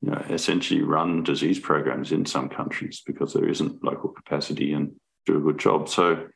you 0.00 0.10
know 0.10 0.24
essentially 0.30 0.82
run 0.82 1.24
disease 1.24 1.58
programs 1.58 2.12
in 2.12 2.26
some 2.26 2.48
countries 2.48 3.02
because 3.04 3.32
there 3.32 3.48
isn't 3.48 3.82
local 3.82 4.10
capacity 4.10 4.72
and 4.72 4.92
do 5.26 5.36
a 5.36 5.40
good 5.40 5.58
job. 5.58 5.88
So 5.88 6.28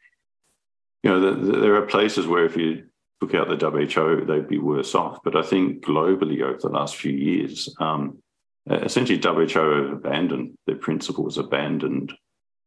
you 1.04 1.10
know 1.10 1.20
the, 1.20 1.34
the, 1.34 1.58
there 1.60 1.76
are 1.76 1.86
places 1.86 2.26
where 2.26 2.44
if 2.44 2.56
you 2.56 2.84
took 3.22 3.34
out 3.34 3.48
the 3.48 3.86
WHO, 3.86 4.24
they'd 4.24 4.48
be 4.48 4.58
worse 4.58 4.94
off. 4.94 5.18
But 5.22 5.36
I 5.36 5.42
think 5.42 5.84
globally 5.84 6.42
over 6.42 6.58
the 6.58 6.68
last 6.68 6.96
few 6.96 7.12
years, 7.12 7.72
um, 7.78 8.18
essentially 8.68 9.20
WHO 9.20 9.82
have 9.82 9.92
abandoned 9.92 10.58
their 10.66 10.76
principles, 10.76 11.38
abandoned 11.38 12.12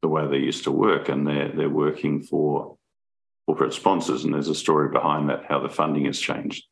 the 0.01 0.07
way 0.07 0.25
they 0.27 0.37
used 0.37 0.63
to 0.63 0.71
work, 0.71 1.09
and 1.09 1.27
they're 1.27 1.51
they're 1.51 1.69
working 1.69 2.23
for 2.23 2.77
corporate 3.47 3.73
sponsors. 3.73 4.23
And 4.23 4.33
there's 4.33 4.47
a 4.47 4.55
story 4.55 4.89
behind 4.89 5.29
that, 5.29 5.43
how 5.49 5.59
the 5.59 5.69
funding 5.69 6.05
has 6.05 6.19
changed. 6.19 6.65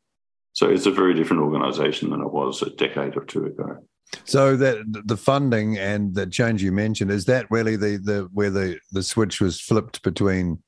So 0.54 0.70
it's 0.70 0.86
a 0.86 0.90
very 0.90 1.14
different 1.14 1.42
organisation 1.42 2.10
than 2.10 2.20
it 2.20 2.32
was 2.32 2.62
a 2.62 2.70
decade 2.70 3.16
or 3.16 3.24
two 3.24 3.46
ago. 3.46 3.84
So 4.24 4.56
that 4.56 4.78
the 5.04 5.16
funding 5.16 5.76
and 5.76 6.14
the 6.14 6.26
change 6.26 6.62
you 6.62 6.72
mentioned 6.72 7.10
is 7.10 7.24
that 7.26 7.50
really 7.50 7.76
the 7.76 7.98
the 7.98 8.28
where 8.32 8.50
the 8.50 8.78
the 8.92 9.02
switch 9.02 9.40
was 9.42 9.60
flipped 9.60 10.02
between 10.02 10.62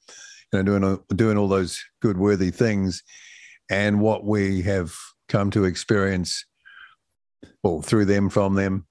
you 0.52 0.58
know 0.58 0.62
doing 0.62 0.84
all- 0.84 1.05
doing 1.15 1.36
all 1.36 1.49
those 1.49 1.83
good 2.00 2.18
worthy 2.18 2.50
things 2.50 3.02
and 3.70 4.00
what 4.00 4.25
we 4.25 4.62
have 4.62 4.92
come 5.28 5.50
to 5.50 5.65
experience 5.65 6.44
well 7.62 7.83
through 7.83 8.05
them 8.05 8.28
from 8.28 8.55
them 8.55 8.86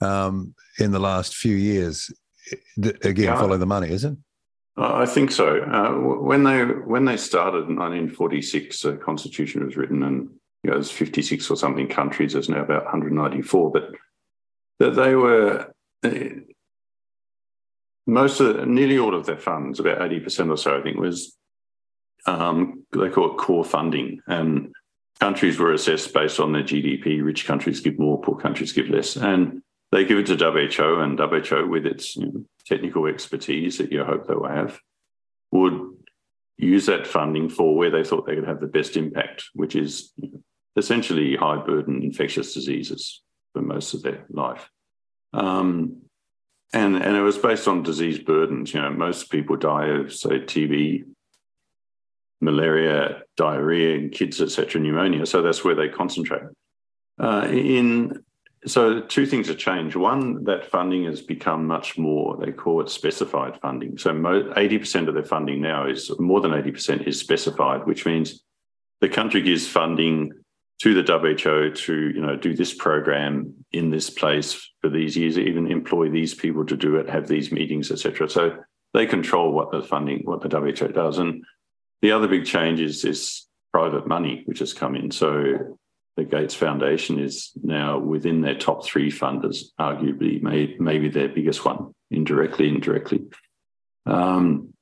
um, 0.00 0.54
in 0.78 0.92
the 0.92 1.00
last 1.00 1.34
few 1.34 1.56
years 1.56 2.10
again 3.02 3.24
Yeah. 3.26 3.38
follow 3.38 3.58
the 3.58 3.66
money 3.66 3.90
is 3.90 4.04
it 4.04 4.16
I 4.80 5.06
think 5.06 5.32
so. 5.32 5.60
Uh, 5.62 5.90
when 6.22 6.44
they 6.44 6.62
when 6.62 7.04
they 7.04 7.16
started 7.16 7.68
in 7.68 7.74
1946, 7.74 8.82
the 8.82 8.92
Constitution 8.96 9.66
was 9.66 9.76
written, 9.76 10.04
and 10.04 10.30
you 10.62 10.70
know, 10.70 10.74
there's 10.74 10.92
56 10.92 11.50
or 11.50 11.56
something 11.56 11.88
countries. 11.88 12.34
There's 12.34 12.48
now 12.48 12.62
about 12.62 12.84
194, 12.84 13.72
but 13.72 13.90
that 14.78 14.94
they 14.94 15.16
were 15.16 15.72
uh, 16.04 16.10
most 18.08 18.40
of 18.40 18.66
nearly 18.66 18.98
all 18.98 19.14
of 19.14 19.26
their 19.26 19.38
funds, 19.38 19.78
about 19.78 20.00
80 20.02 20.20
percent 20.20 20.50
or 20.50 20.56
so, 20.56 20.76
I 20.76 20.82
think, 20.82 20.98
was 20.98 21.36
um, 22.26 22.84
they 22.92 23.10
call 23.10 23.32
it 23.32 23.36
core 23.38 23.64
funding, 23.64 24.20
and 24.26 24.72
countries 25.20 25.58
were 25.58 25.72
assessed 25.72 26.12
based 26.14 26.40
on 26.40 26.52
their 26.52 26.62
GDP. 26.62 27.22
Rich 27.22 27.46
countries 27.46 27.80
give 27.80 27.98
more, 27.98 28.20
poor 28.20 28.36
countries 28.36 28.72
give 28.72 28.88
less, 28.88 29.16
and 29.16 29.62
they 29.92 30.04
give 30.04 30.18
it 30.18 30.26
to 30.26 30.36
WHO, 30.36 31.00
and 31.00 31.18
WHO, 31.18 31.68
with 31.68 31.86
its 31.86 32.16
you 32.16 32.26
know, 32.26 32.44
technical 32.66 33.06
expertise 33.06 33.78
that 33.78 33.92
you 33.92 34.02
hope 34.04 34.26
they 34.26 34.34
will 34.34 34.48
have, 34.48 34.80
would 35.52 35.78
use 36.56 36.86
that 36.86 37.06
funding 37.06 37.48
for 37.48 37.76
where 37.76 37.90
they 37.90 38.04
thought 38.04 38.26
they 38.26 38.34
could 38.34 38.48
have 38.48 38.60
the 38.60 38.66
best 38.66 38.96
impact, 38.96 39.44
which 39.54 39.76
is 39.76 40.12
essentially 40.76 41.36
high 41.36 41.56
burden 41.56 42.02
infectious 42.02 42.54
diseases 42.54 43.22
for 43.52 43.60
most 43.60 43.92
of 43.92 44.02
their 44.02 44.24
life. 44.30 44.70
Um, 45.34 46.07
and, 46.72 46.96
and 46.96 47.16
it 47.16 47.22
was 47.22 47.38
based 47.38 47.66
on 47.66 47.82
disease 47.82 48.18
burdens. 48.18 48.74
You 48.74 48.82
know, 48.82 48.90
most 48.90 49.30
people 49.30 49.56
die 49.56 49.86
of, 49.86 50.12
say, 50.12 50.40
TB, 50.40 51.04
malaria, 52.40 53.22
diarrhea 53.36 53.96
in 53.96 54.10
kids, 54.10 54.40
etc., 54.40 54.80
pneumonia. 54.80 55.26
So 55.26 55.42
that's 55.42 55.64
where 55.64 55.74
they 55.74 55.88
concentrate. 55.88 56.42
Uh, 57.18 57.48
in 57.50 58.22
so 58.66 59.00
two 59.00 59.24
things 59.24 59.48
have 59.48 59.58
changed. 59.58 59.96
One, 59.96 60.44
that 60.44 60.70
funding 60.70 61.04
has 61.04 61.22
become 61.22 61.66
much 61.66 61.96
more. 61.96 62.36
They 62.36 62.52
call 62.52 62.80
it 62.80 62.90
specified 62.90 63.58
funding. 63.60 63.98
So 63.98 64.52
eighty 64.56 64.78
percent 64.78 65.08
of 65.08 65.14
their 65.14 65.24
funding 65.24 65.60
now 65.60 65.86
is 65.86 66.10
more 66.18 66.40
than 66.40 66.54
eighty 66.54 66.72
percent 66.72 67.06
is 67.06 67.18
specified, 67.18 67.86
which 67.86 68.04
means 68.04 68.42
the 69.00 69.08
country 69.08 69.42
gives 69.42 69.66
funding 69.66 70.32
to 70.80 70.94
the 70.94 71.12
WHO 71.12 71.70
to 71.70 72.10
you 72.10 72.20
know 72.20 72.36
do 72.36 72.54
this 72.54 72.72
program 72.72 73.54
in 73.72 73.90
this 73.90 74.10
place 74.10 74.70
for 74.80 74.88
these 74.88 75.16
years, 75.16 75.38
even 75.38 75.70
employ 75.70 76.08
these 76.08 76.34
people 76.34 76.64
to 76.66 76.76
do 76.76 76.96
it, 76.96 77.08
have 77.08 77.26
these 77.26 77.50
meetings, 77.50 77.90
etc. 77.90 78.28
So 78.28 78.56
they 78.94 79.06
control 79.06 79.52
what 79.52 79.70
the 79.70 79.82
funding, 79.82 80.20
what 80.24 80.40
the 80.40 80.48
WHO 80.48 80.88
does. 80.88 81.18
And 81.18 81.44
the 82.00 82.12
other 82.12 82.28
big 82.28 82.46
change 82.46 82.80
is 82.80 83.02
this 83.02 83.46
private 83.72 84.06
money 84.06 84.42
which 84.46 84.60
has 84.60 84.72
come 84.72 84.94
in. 84.94 85.10
So 85.10 85.78
the 86.16 86.24
Gates 86.24 86.54
Foundation 86.54 87.18
is 87.18 87.52
now 87.62 87.98
within 87.98 88.40
their 88.40 88.56
top 88.56 88.84
three 88.84 89.10
funders, 89.10 89.66
arguably 89.78 90.42
may, 90.42 90.74
maybe 90.78 91.08
their 91.08 91.28
biggest 91.28 91.64
one, 91.64 91.94
indirectly, 92.10 92.68
indirectly. 92.68 93.24
Um, 94.06 94.72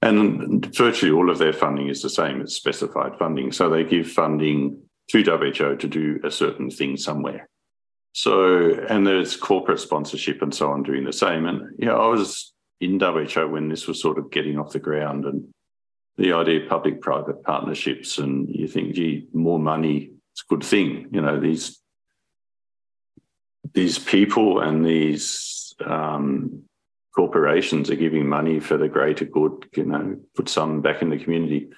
and 0.00 0.64
virtually 0.76 1.10
all 1.10 1.28
of 1.28 1.38
their 1.38 1.52
funding 1.52 1.88
is 1.88 2.02
the 2.02 2.10
same 2.10 2.40
as 2.42 2.54
specified 2.54 3.18
funding. 3.18 3.50
So 3.50 3.68
they 3.68 3.82
give 3.82 4.10
funding 4.10 4.80
to 5.10 5.22
WHO 5.22 5.76
to 5.76 5.88
do 5.88 6.20
a 6.24 6.30
certain 6.30 6.70
thing 6.70 6.96
somewhere. 6.96 7.48
So, 8.12 8.74
and 8.88 9.06
there's 9.06 9.36
corporate 9.36 9.80
sponsorship 9.80 10.42
and 10.42 10.54
so 10.54 10.70
on 10.70 10.82
doing 10.82 11.04
the 11.04 11.12
same. 11.12 11.46
And, 11.46 11.74
yeah, 11.78 11.92
I 11.92 12.06
was 12.06 12.52
in 12.80 12.98
WHO 12.98 13.48
when 13.48 13.68
this 13.68 13.86
was 13.86 14.00
sort 14.00 14.18
of 14.18 14.30
getting 14.30 14.58
off 14.58 14.72
the 14.72 14.78
ground 14.78 15.24
and 15.24 15.48
the 16.16 16.32
idea 16.32 16.62
of 16.62 16.68
public 16.68 17.00
private 17.00 17.42
partnerships. 17.44 18.18
And 18.18 18.48
you 18.48 18.66
think, 18.66 18.94
gee, 18.94 19.28
more 19.32 19.58
money, 19.58 20.10
it's 20.32 20.42
a 20.48 20.54
good 20.54 20.64
thing. 20.64 21.06
You 21.12 21.20
know, 21.20 21.38
these, 21.38 21.80
these 23.72 23.98
people 23.98 24.60
and 24.60 24.84
these 24.84 25.74
um, 25.84 26.64
corporations 27.14 27.90
are 27.90 27.96
giving 27.96 28.28
money 28.28 28.60
for 28.60 28.76
the 28.76 28.88
greater 28.88 29.24
good, 29.24 29.68
you 29.76 29.84
know, 29.84 30.16
put 30.34 30.48
some 30.48 30.80
back 30.80 31.02
in 31.02 31.10
the 31.10 31.18
community. 31.18 31.68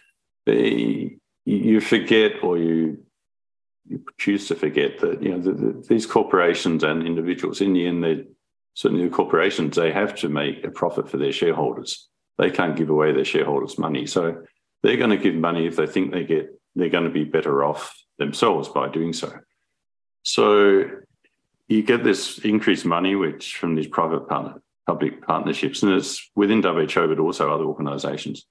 They, 0.47 1.17
you 1.45 1.81
forget 1.81 2.43
or 2.43 2.57
you 2.57 3.05
you 3.91 4.05
choose 4.19 4.47
to 4.49 4.55
forget 4.55 5.01
that 5.01 5.21
you 5.23 5.31
know 5.31 5.41
the, 5.41 5.53
the, 5.53 5.85
these 5.89 6.07
corporations 6.07 6.85
and 6.85 7.07
individuals 7.07 7.61
in 7.61 7.73
the 7.73 7.87
end 7.87 8.05
they 8.05 8.25
certainly 8.75 9.05
the 9.05 9.15
corporations 9.15 9.77
they 9.77 9.93
have 9.93 10.15
to 10.15 10.29
make 10.29 10.65
a 10.65 10.71
profit 10.71 11.09
for 11.09 11.17
their 11.17 11.33
shareholders. 11.33 12.09
They 12.39 12.51
can't 12.51 12.77
give 12.77 12.89
away 12.89 13.13
their 13.13 13.25
shareholders 13.25 13.79
money. 13.79 14.07
So 14.07 14.43
they're 14.83 14.97
going 14.97 15.11
to 15.11 15.17
give 15.17 15.35
money 15.35 15.67
if 15.67 15.77
they 15.77 15.87
think 15.87 16.13
they 16.13 16.25
get 16.25 16.49
they're 16.77 16.89
going 16.89 17.05
to 17.05 17.11
be 17.11 17.25
better 17.25 17.65
off 17.65 17.93
themselves 18.19 18.69
by 18.69 18.89
doing 18.89 19.13
so. 19.13 19.33
So 20.23 20.85
you 21.67 21.83
get 21.83 22.05
this 22.05 22.39
increased 22.39 22.87
money 22.87 23.17
which 23.17 23.57
from 23.57 23.75
these 23.75 23.89
private 23.89 24.29
partner, 24.29 24.63
public 24.87 25.27
partnerships 25.27 25.83
and 25.83 25.93
it's 25.93 26.31
within 26.37 26.63
WHO 26.63 27.09
but 27.09 27.19
also 27.19 27.53
other 27.53 27.65
organizations 27.65 28.47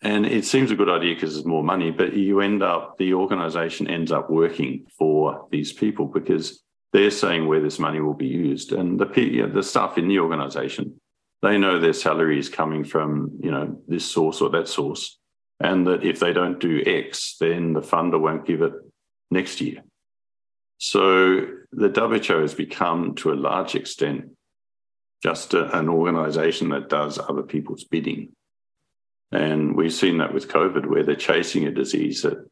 and 0.00 0.26
it 0.26 0.44
seems 0.44 0.70
a 0.70 0.76
good 0.76 0.88
idea 0.88 1.14
because 1.14 1.34
there's 1.34 1.46
more 1.46 1.64
money, 1.64 1.90
but 1.90 2.14
you 2.14 2.40
end 2.40 2.62
up, 2.62 2.98
the 2.98 3.14
organization 3.14 3.88
ends 3.88 4.12
up 4.12 4.30
working 4.30 4.86
for 4.96 5.46
these 5.50 5.72
people 5.72 6.06
because 6.06 6.62
they're 6.92 7.10
saying 7.10 7.46
where 7.46 7.60
this 7.60 7.78
money 7.78 8.00
will 8.00 8.14
be 8.14 8.28
used. 8.28 8.72
And 8.72 8.98
the, 8.98 9.10
you 9.20 9.42
know, 9.42 9.52
the 9.52 9.62
staff 9.62 9.98
in 9.98 10.06
the 10.06 10.20
organization, 10.20 11.00
they 11.42 11.58
know 11.58 11.78
their 11.78 11.92
salary 11.92 12.38
is 12.38 12.48
coming 12.48 12.84
from, 12.84 13.38
you 13.42 13.50
know, 13.50 13.80
this 13.88 14.04
source 14.04 14.40
or 14.40 14.50
that 14.50 14.68
source. 14.68 15.18
And 15.60 15.86
that 15.88 16.04
if 16.04 16.20
they 16.20 16.32
don't 16.32 16.60
do 16.60 16.82
X, 16.86 17.36
then 17.40 17.72
the 17.72 17.80
funder 17.80 18.20
won't 18.20 18.46
give 18.46 18.62
it 18.62 18.72
next 19.32 19.60
year. 19.60 19.82
So 20.78 21.48
the 21.72 21.88
WHO 21.88 22.40
has 22.40 22.54
become, 22.54 23.16
to 23.16 23.32
a 23.32 23.34
large 23.34 23.74
extent, 23.74 24.30
just 25.24 25.54
a, 25.54 25.76
an 25.76 25.88
organization 25.88 26.68
that 26.68 26.88
does 26.88 27.18
other 27.18 27.42
people's 27.42 27.82
bidding. 27.82 28.30
And 29.30 29.76
we've 29.76 29.92
seen 29.92 30.18
that 30.18 30.32
with 30.32 30.48
COVID, 30.48 30.86
where 30.86 31.02
they're 31.02 31.14
chasing 31.14 31.66
a 31.66 31.70
disease 31.70 32.22
that, 32.22 32.48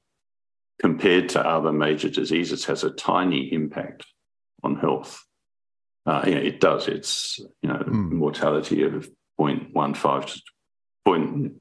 compared 0.79 1.31
to 1.31 1.47
other 1.47 1.73
major 1.73 2.11
diseases, 2.11 2.67
has 2.67 2.85
a 2.85 2.91
tiny 2.91 3.53
impact 3.53 4.05
on 4.63 4.77
health. 4.77 5.25
Uh, 6.05 6.23
yeah, 6.27 6.35
it 6.35 6.61
does. 6.61 6.87
It's 6.87 7.39
you 7.63 7.69
know 7.69 7.79
mm. 7.79 8.13
mortality 8.13 8.83
of 8.85 9.09
0.15 9.41 10.27
to 10.27 10.41
point. 11.05 11.53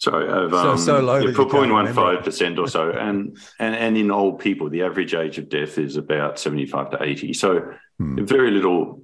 Sorry, 0.00 0.28
of, 0.28 0.52
so, 0.52 0.70
um, 0.70 0.78
so 0.78 1.00
low 1.00 1.18
yeah, 1.18 1.32
for 1.32 1.44
0.15 1.46 2.22
percent 2.22 2.58
or 2.58 2.68
so, 2.68 2.90
and 2.90 3.36
and 3.58 3.74
and 3.74 3.96
in 3.96 4.10
old 4.10 4.38
people, 4.38 4.68
the 4.68 4.82
average 4.82 5.14
age 5.14 5.38
of 5.38 5.48
death 5.48 5.78
is 5.78 5.96
about 5.96 6.38
75 6.38 6.90
to 6.90 7.02
80. 7.02 7.32
So 7.32 7.72
mm. 8.00 8.28
very 8.28 8.52
little 8.52 9.02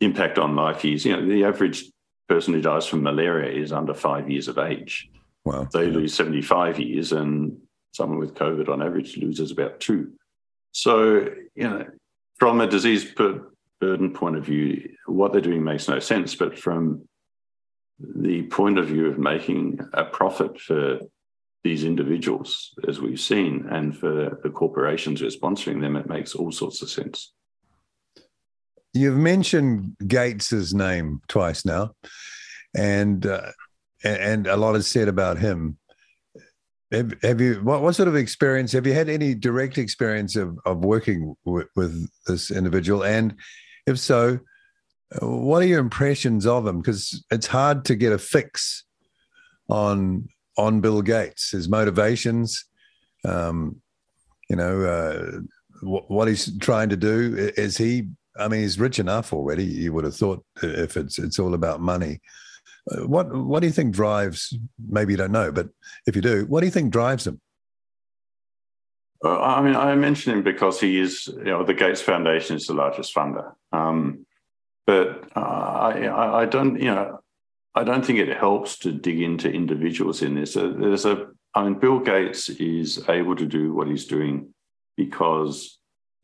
impact 0.00 0.38
on 0.38 0.54
life 0.54 0.84
years. 0.84 1.06
You 1.06 1.16
know, 1.16 1.26
the 1.26 1.44
average 1.44 1.84
person 2.28 2.54
who 2.54 2.60
dies 2.60 2.86
from 2.86 3.02
malaria 3.02 3.50
is 3.50 3.72
under 3.72 3.94
five 3.94 4.30
years 4.30 4.48
of 4.48 4.58
age. 4.58 5.08
Wow. 5.44 5.66
They 5.72 5.86
lose 5.86 6.14
75 6.14 6.78
years, 6.78 7.12
and 7.12 7.56
someone 7.92 8.18
with 8.18 8.34
COVID 8.34 8.68
on 8.68 8.82
average 8.82 9.16
loses 9.16 9.50
about 9.50 9.80
two. 9.80 10.12
So, 10.72 11.28
you 11.54 11.68
know, 11.68 11.86
from 12.38 12.60
a 12.60 12.66
disease 12.66 13.14
burden 13.80 14.12
point 14.12 14.36
of 14.36 14.44
view, 14.44 14.96
what 15.06 15.32
they're 15.32 15.40
doing 15.40 15.64
makes 15.64 15.88
no 15.88 15.98
sense. 15.98 16.34
But 16.34 16.58
from 16.58 17.08
the 17.98 18.42
point 18.44 18.78
of 18.78 18.86
view 18.86 19.06
of 19.06 19.18
making 19.18 19.80
a 19.94 20.04
profit 20.04 20.60
for 20.60 21.00
these 21.64 21.84
individuals, 21.84 22.74
as 22.86 23.00
we've 23.00 23.18
seen, 23.18 23.66
and 23.70 23.96
for 23.96 24.38
the 24.42 24.50
corporations 24.50 25.20
who 25.20 25.26
are 25.26 25.30
sponsoring 25.30 25.80
them, 25.80 25.96
it 25.96 26.08
makes 26.08 26.34
all 26.34 26.52
sorts 26.52 26.82
of 26.82 26.90
sense. 26.90 27.32
You've 28.94 29.16
mentioned 29.16 29.96
Gates's 30.06 30.74
name 30.74 31.20
twice 31.28 31.64
now, 31.64 31.92
and 32.76 33.24
uh, 33.26 33.52
and 34.04 34.46
a 34.46 34.56
lot 34.56 34.76
is 34.76 34.86
said 34.86 35.08
about 35.08 35.38
him. 35.38 35.78
Have, 36.90 37.12
have 37.22 37.40
you 37.40 37.56
what, 37.56 37.82
what, 37.82 37.94
sort 37.94 38.08
of 38.08 38.16
experience 38.16 38.72
have 38.72 38.86
you 38.86 38.94
had 38.94 39.10
any 39.10 39.34
direct 39.34 39.76
experience 39.76 40.36
of, 40.36 40.58
of 40.64 40.78
working 40.78 41.36
with, 41.44 41.66
with 41.76 42.08
this 42.26 42.50
individual? 42.50 43.04
And 43.04 43.34
if 43.86 43.98
so 43.98 44.38
what 45.20 45.62
are 45.62 45.66
your 45.66 45.80
impressions 45.80 46.46
of 46.46 46.66
him? 46.66 46.78
Because 46.78 47.24
it's 47.30 47.46
hard 47.46 47.84
to 47.86 47.94
get 47.94 48.12
a 48.12 48.18
fix 48.18 48.84
on 49.68 50.28
on 50.56 50.80
bill 50.80 51.02
gates 51.02 51.50
his 51.50 51.68
motivations 51.68 52.64
um, 53.26 53.80
you 54.48 54.56
know 54.56 54.82
uh, 54.82 55.40
what 55.82 56.26
he's 56.26 56.56
trying 56.58 56.88
to 56.88 56.96
do. 56.96 57.52
Is 57.56 57.76
he 57.76 58.08
I 58.38 58.48
mean, 58.48 58.60
he's 58.60 58.78
rich 58.78 58.98
enough 58.98 59.32
already. 59.32 59.64
You 59.64 59.92
would 59.92 60.04
have 60.04 60.16
thought 60.16 60.44
if 60.62 60.96
it's 60.96 61.18
it's 61.18 61.38
all 61.38 61.54
about 61.54 61.80
money. 61.80 62.20
Uh, 62.90 63.06
what 63.06 63.32
what 63.34 63.60
do 63.60 63.66
you 63.66 63.72
think 63.72 63.94
drives? 63.94 64.56
Maybe 64.88 65.12
you 65.12 65.16
don't 65.16 65.32
know, 65.32 65.52
but 65.52 65.68
if 66.06 66.16
you 66.16 66.22
do, 66.22 66.46
what 66.46 66.60
do 66.60 66.66
you 66.66 66.72
think 66.72 66.92
drives 66.92 67.26
him? 67.26 67.40
Uh, 69.24 69.40
I 69.40 69.62
mean, 69.62 69.74
I 69.74 69.94
mention 69.96 70.32
him 70.32 70.42
because 70.42 70.80
he 70.80 71.00
is, 71.00 71.26
you 71.26 71.44
know, 71.44 71.64
the 71.64 71.74
Gates 71.74 72.00
Foundation 72.00 72.56
is 72.56 72.66
the 72.66 72.74
largest 72.74 73.14
funder. 73.14 73.52
Um, 73.72 74.24
but 74.86 75.28
uh, 75.36 75.40
I, 75.40 76.42
I 76.42 76.46
don't, 76.46 76.78
you 76.80 76.94
know, 76.94 77.20
I 77.74 77.84
don't 77.84 78.04
think 78.04 78.20
it 78.20 78.36
helps 78.36 78.78
to 78.80 78.92
dig 78.92 79.20
into 79.20 79.50
individuals 79.50 80.22
in 80.22 80.34
this. 80.34 80.56
Uh, 80.56 80.72
there's 80.76 81.04
a, 81.04 81.26
I 81.54 81.64
mean, 81.64 81.74
Bill 81.74 81.98
Gates 81.98 82.48
is 82.48 83.02
able 83.08 83.34
to 83.36 83.46
do 83.46 83.74
what 83.74 83.88
he's 83.88 84.06
doing 84.06 84.54
because 84.96 85.77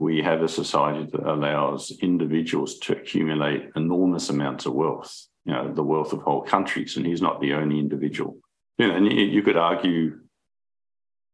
we 0.05 0.21
have 0.21 0.43
a 0.43 0.49
society 0.49 1.05
that 1.13 1.27
allows 1.35 1.91
individuals 2.03 2.79
to 2.81 2.93
accumulate 2.93 3.71
enormous 3.75 4.29
amounts 4.29 4.67
of 4.67 4.75
wealth, 4.75 5.11
you 5.47 5.53
know, 5.55 5.73
the 5.73 5.83
wealth 5.83 6.13
of 6.13 6.21
whole 6.21 6.43
countries. 6.43 6.97
And 6.97 7.07
he's 7.07 7.23
not 7.23 7.41
the 7.41 7.55
only 7.55 7.79
individual. 7.79 8.37
You 8.79 8.89
know, 8.89 8.97
and 8.97 9.11
you 9.11 9.43
could 9.43 9.57
argue, 9.57 10.21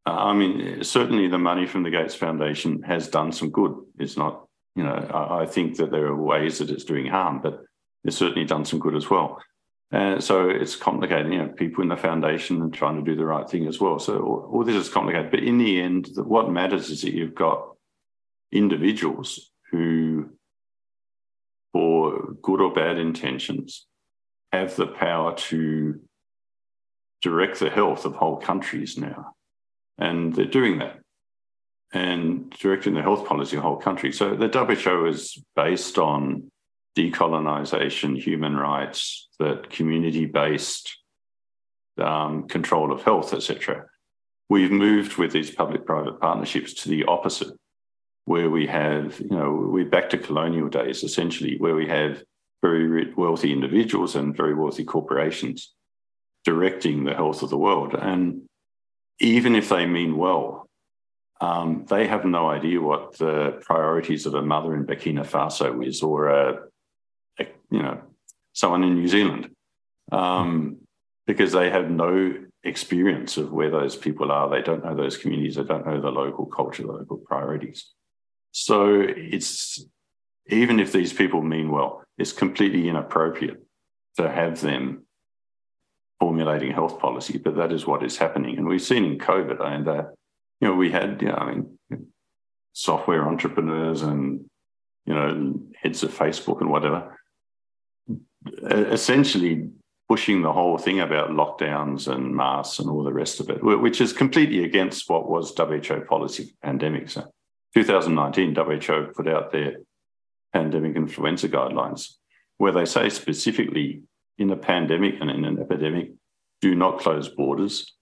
uh, 0.07 0.21
I 0.31 0.33
mean, 0.35 0.85
certainly 0.85 1.27
the 1.27 1.47
money 1.51 1.67
from 1.67 1.83
the 1.83 1.91
Gates 1.91 2.15
Foundation 2.15 2.83
has 2.83 3.09
done 3.09 3.33
some 3.33 3.51
good. 3.51 3.75
It's 3.99 4.17
not, 4.17 4.47
you 4.77 4.85
know, 4.85 4.95
I, 4.95 5.43
I 5.43 5.47
think 5.47 5.77
that 5.79 5.91
there 5.91 6.07
are 6.07 6.23
ways 6.33 6.59
that 6.59 6.71
it's 6.71 6.85
doing 6.85 7.07
harm, 7.07 7.41
but 7.43 7.65
it's 8.05 8.17
certainly 8.17 8.45
done 8.45 8.65
some 8.65 8.79
good 8.79 8.95
as 8.95 9.11
well. 9.11 9.41
And 9.91 10.23
so 10.23 10.49
it's 10.49 10.77
complicated. 10.77 11.33
You 11.33 11.39
know, 11.41 11.49
people 11.49 11.83
in 11.83 11.89
the 11.89 11.97
foundation 11.97 12.63
are 12.63 12.69
trying 12.69 12.97
to 12.97 13.11
do 13.11 13.17
the 13.17 13.25
right 13.25 13.49
thing 13.51 13.67
as 13.67 13.81
well. 13.81 13.99
So 13.99 14.21
all, 14.21 14.51
all 14.53 14.65
this 14.65 14.77
is 14.77 14.89
complicated. 14.89 15.33
But 15.33 15.43
in 15.43 15.59
the 15.59 15.81
end, 15.81 16.11
what 16.15 16.51
matters 16.51 16.91
is 16.91 17.03
that 17.03 17.15
you've 17.15 17.35
got 17.35 17.70
individuals 18.53 19.51
who, 19.71 20.31
for 21.73 22.35
good 22.43 22.61
or 22.61 22.73
bad 22.73 22.99
intentions, 22.99 23.87
have 24.53 24.75
the 24.77 24.87
power 24.87 25.35
to 25.35 26.01
direct 27.23 27.61
the 27.61 27.71
health 27.71 28.05
of 28.05 28.15
whole 28.15 28.37
countries 28.37 28.97
now. 28.97 29.35
And 29.99 30.35
they're 30.35 30.47
doing 30.47 30.79
that 30.79 31.01
and 31.93 32.51
directing 32.51 32.95
the 32.95 33.03
health 33.03 33.27
policy 33.27 33.57
of 33.57 33.63
whole 33.63 33.77
countries. 33.77 34.17
So 34.17 34.35
the 34.35 34.49
WHO 34.49 35.07
is 35.07 35.43
based 35.57 35.99
on 35.99 36.51
decolonization, 36.97 38.21
human 38.21 38.57
rights, 38.57 39.29
that 39.39 39.71
community-based 39.71 40.99
um, 41.99 42.47
control 42.49 42.93
of 42.93 43.03
health, 43.03 43.35
etc. 43.35 43.87
We've 44.49 44.71
moved 44.71 45.17
with 45.17 45.33
these 45.33 45.51
public-private 45.51 46.21
partnerships 46.21 46.75
to 46.75 46.89
the 46.89 47.05
opposite, 47.05 47.53
where 48.25 48.51
we 48.51 48.67
have, 48.67 49.19
you 49.21 49.31
know, 49.31 49.69
we're 49.71 49.85
back 49.85 50.11
to 50.11 50.19
colonial 50.19 50.69
days 50.69 51.03
essentially, 51.03 51.57
where 51.59 51.75
we 51.75 51.89
have 51.89 52.23
very 52.63 53.13
wealthy 53.15 53.53
individuals 53.53 54.15
and 54.15 54.37
very 54.37 54.55
wealthy 54.55 54.85
corporations 54.85 55.75
directing 56.45 57.05
the 57.05 57.15
health 57.15 57.43
of 57.43 57.51
the 57.51 57.59
world. 57.59 57.95
And 57.95 58.43
even 59.19 59.55
if 59.55 59.69
they 59.69 59.87
mean 59.87 60.17
well, 60.17 60.67
um, 61.41 61.87
they 61.89 62.07
have 62.07 62.25
no 62.25 62.51
idea 62.51 62.81
what 62.81 63.17
the 63.19 63.61
priorities 63.63 64.27
of 64.27 64.35
a 64.35 64.43
mother 64.43 64.75
in 64.75 64.87
Burkina 64.87 65.27
Faso 65.27 65.87
is 65.87 66.03
or 66.03 66.29
a, 66.29 66.59
a 67.39 67.47
you 67.71 67.83
know 67.83 68.01
someone 68.53 68.85
in 68.85 68.95
New 68.95 69.09
Zealand 69.09 69.51
um, 70.13 70.77
because 71.27 71.53
they 71.53 71.71
have 71.71 71.91
no 71.91 72.35
experience 72.63 73.39
of 73.39 73.53
where 73.53 73.71
those 73.71 73.97
people 73.97 74.31
are. 74.31 74.51
They 74.51 74.61
don't 74.61 74.85
know 74.85 74.95
those 74.95 75.17
communities. 75.17 75.55
They 75.55 75.65
don't 75.65 75.87
know 75.87 76.01
the 76.01 76.11
local 76.11 76.45
culture, 76.45 76.83
the 76.83 76.93
local 76.93 77.17
priorities. 77.17 77.91
So 78.53 79.01
it's 79.01 79.85
even 80.49 80.81
if 80.81 80.93
these 80.93 81.13
people 81.13 81.43
mean 81.43 81.71
well, 81.71 82.03
it's 82.19 82.33
completely 82.33 82.89
inappropriate 82.89 83.63
to 84.17 84.31
have 84.31 84.61
them 84.61 85.07
formulating 86.19 86.73
health 86.73 86.99
policy, 86.99 87.39
but 87.39 87.57
that 87.57 87.73
is 87.73 87.87
what 87.87 88.03
is 88.03 88.19
happening. 88.19 88.59
And 88.59 88.67
we've 88.67 88.83
seen 88.83 89.05
in 89.05 89.19
COVID, 89.19 89.61
and 89.65 89.89
uh, 89.89 90.05
you 90.61 90.69
know, 90.69 90.75
we 90.75 90.91
had, 90.91 91.23
you 91.23 91.29
know, 91.29 91.35
I 91.35 91.55
mean, 91.55 91.79
software 92.73 93.27
entrepreneurs 93.27 94.03
and 94.03 94.45
you 95.07 95.15
know, 95.15 95.61
heads 95.81 96.03
of 96.03 96.17
Facebook 96.17 96.61
and 96.61 96.71
whatever, 96.71 97.19
essentially 98.71 99.69
pushing 100.09 100.43
the 100.43 100.53
whole 100.53 100.77
thing 100.77 101.01
about 101.01 101.31
lockdowns 101.31 102.07
and 102.07 102.35
masks 102.35 102.79
and 102.79 102.89
all 102.89 103.03
the 103.03 103.13
rest 103.13 103.41
of 103.41 103.49
it, 103.49 103.63
which 103.63 104.01
is 104.01 104.13
completely 104.13 104.65
against 104.65 105.09
what 105.09 105.29
was 105.29 105.55
WHO 105.57 106.01
policy 106.09 106.55
pandemics. 106.65 107.17
2019, 107.75 108.55
WHO 108.55 109.13
put 109.15 109.29
out 109.29 109.53
their 109.53 109.77
pandemic 110.53 110.97
influenza 110.97 111.49
guidelines. 111.49 112.15
where 112.59 112.73
they 112.73 112.85
say 112.85 113.09
specifically 113.09 114.03
in 114.37 114.51
a 114.51 114.57
pandemic 114.57 115.15
and 115.21 115.31
in 115.31 115.47
an 115.47 115.59
epidemic, 115.59 116.11
do 116.61 116.75
not 116.75 117.01
close 117.01 117.27
borders, 117.29 117.95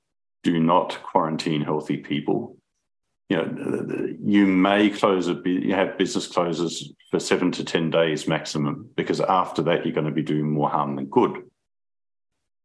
do 0.42 0.58
not 0.58 0.98
quarantine 1.02 1.60
healthy 1.60 1.96
people. 1.96 2.56
You 3.28 3.36
know, 3.36 4.16
you 4.24 4.46
may 4.46 4.90
close 4.90 5.28
a 5.28 5.40
you 5.44 5.74
have 5.74 5.98
business 5.98 6.26
closes 6.26 6.92
for 7.10 7.20
seven 7.20 7.52
to 7.52 7.64
ten 7.64 7.90
days 7.90 8.26
maximum 8.26 8.88
because 8.96 9.20
after 9.20 9.62
that 9.62 9.84
you're 9.84 9.94
going 9.94 10.06
to 10.06 10.12
be 10.12 10.22
doing 10.22 10.50
more 10.50 10.70
harm 10.70 10.96
than 10.96 11.06
good. 11.06 11.42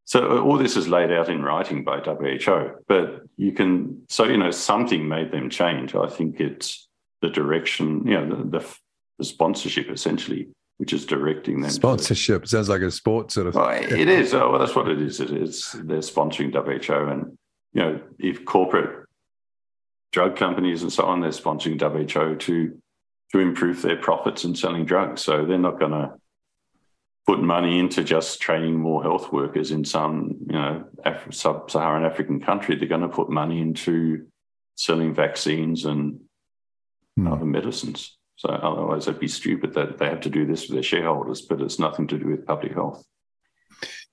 So 0.06 0.38
uh, 0.38 0.42
all 0.42 0.58
this 0.58 0.76
is 0.76 0.88
laid 0.88 1.12
out 1.12 1.30
in 1.30 1.44
writing 1.44 1.84
by 1.84 2.00
WHO, 2.00 2.72
but 2.88 3.24
you 3.38 3.52
can 3.52 4.04
so 4.10 4.24
you 4.24 4.38
know 4.38 4.52
something 4.52 5.08
made 5.08 5.32
them 5.32 5.50
change. 5.50 5.96
I 5.96 6.08
think 6.08 6.40
it's 6.40 6.88
the 7.24 7.30
direction, 7.30 8.06
you 8.06 8.14
know, 8.14 8.36
the, 8.36 8.60
the, 8.60 8.76
the 9.18 9.24
sponsorship 9.26 9.90
essentially 9.90 10.50
which 10.78 10.92
is 10.92 11.06
directing 11.06 11.62
them. 11.62 11.72
Sponsorship 11.72 12.48
sounds 12.48 12.68
like 12.68 12.82
a 12.82 12.92
sport 12.92 13.32
sort 13.32 13.48
of. 13.48 13.56
Well, 13.56 13.70
it 13.70 14.10
is. 14.10 14.34
Oh, 14.34 14.50
well, 14.50 14.60
that's 14.60 14.76
what 14.76 14.90
it 14.90 15.02
is. 15.02 15.20
It 15.20 15.32
is. 15.32 15.72
They're 15.72 16.00
sponsoring 16.00 16.52
WHO, 16.52 17.10
and 17.10 17.38
you 17.74 17.82
know, 17.82 18.02
if 18.20 18.44
corporate 18.44 19.08
drug 20.12 20.36
companies 20.36 20.82
and 20.82 20.92
so 20.92 21.06
on, 21.06 21.22
they're 21.22 21.30
sponsoring 21.30 21.80
WHO 21.80 22.36
to 22.36 22.82
to 23.32 23.40
improve 23.40 23.82
their 23.82 23.98
profits 23.98 24.44
and 24.44 24.58
selling 24.58 24.84
drugs. 24.84 25.22
So 25.22 25.46
they're 25.46 25.58
not 25.58 25.80
going 25.80 25.92
to 25.92 26.16
put 27.26 27.40
money 27.40 27.80
into 27.80 28.04
just 28.04 28.42
training 28.42 28.76
more 28.76 29.02
health 29.02 29.32
workers 29.32 29.72
in 29.72 29.86
some, 29.86 30.36
you 30.48 30.54
know, 30.54 30.84
Af- 31.06 31.34
sub-Saharan 31.34 32.04
African 32.04 32.42
country. 32.42 32.76
They're 32.76 32.90
going 32.90 33.02
to 33.02 33.08
put 33.08 33.30
money 33.30 33.62
into 33.62 34.28
selling 34.76 35.14
vaccines 35.14 35.86
and 35.86 36.20
mm. 37.20 37.32
other 37.32 37.46
medicines. 37.46 38.18
So 38.36 38.50
otherwise, 38.50 39.08
it'd 39.08 39.20
be 39.20 39.28
stupid 39.28 39.74
that 39.76 39.98
they 39.98 40.06
have 40.06 40.22
to 40.22 40.30
do 40.30 40.46
this 40.46 40.66
for 40.66 40.74
their 40.74 40.84
shareholders, 40.84 41.42
but 41.42 41.62
it's 41.62 41.80
nothing 41.80 42.08
to 42.08 42.18
do 42.18 42.28
with 42.28 42.46
public 42.46 42.74
health. 42.74 43.06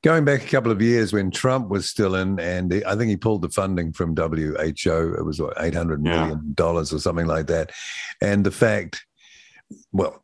Going 0.02 0.24
back 0.24 0.44
a 0.44 0.48
couple 0.48 0.72
of 0.72 0.80
years 0.80 1.12
when 1.12 1.30
Trump 1.30 1.68
was 1.68 1.90
still 1.90 2.14
in, 2.14 2.38
and 2.40 2.72
I 2.86 2.96
think 2.96 3.10
he 3.10 3.16
pulled 3.16 3.42
the 3.42 3.50
funding 3.50 3.92
from 3.92 4.16
WHO. 4.16 5.14
It 5.18 5.24
was 5.24 5.40
what, 5.40 5.54
eight 5.58 5.74
hundred 5.74 6.02
million 6.02 6.30
yeah. 6.30 6.54
dollars 6.54 6.92
or 6.92 6.98
something 6.98 7.26
like 7.26 7.48
that. 7.48 7.72
And 8.22 8.44
the 8.44 8.50
fact, 8.50 9.04
well, 9.92 10.22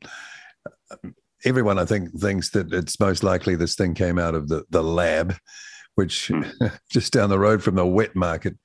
everyone 1.45 1.79
I 1.79 1.85
think 1.85 2.19
thinks 2.19 2.51
that 2.51 2.73
it's 2.73 2.99
most 2.99 3.23
likely 3.23 3.55
this 3.55 3.75
thing 3.75 3.95
came 3.95 4.19
out 4.19 4.35
of 4.35 4.49
the 4.49 4.65
the 4.71 4.83
lab, 4.83 5.37
which 5.95 6.29
hmm. 6.29 6.43
just 6.91 7.13
down 7.13 7.29
the 7.29 7.39
road 7.39 7.63
from 7.63 7.75
the 7.75 7.87
wet 7.87 8.17
market, 8.17 8.57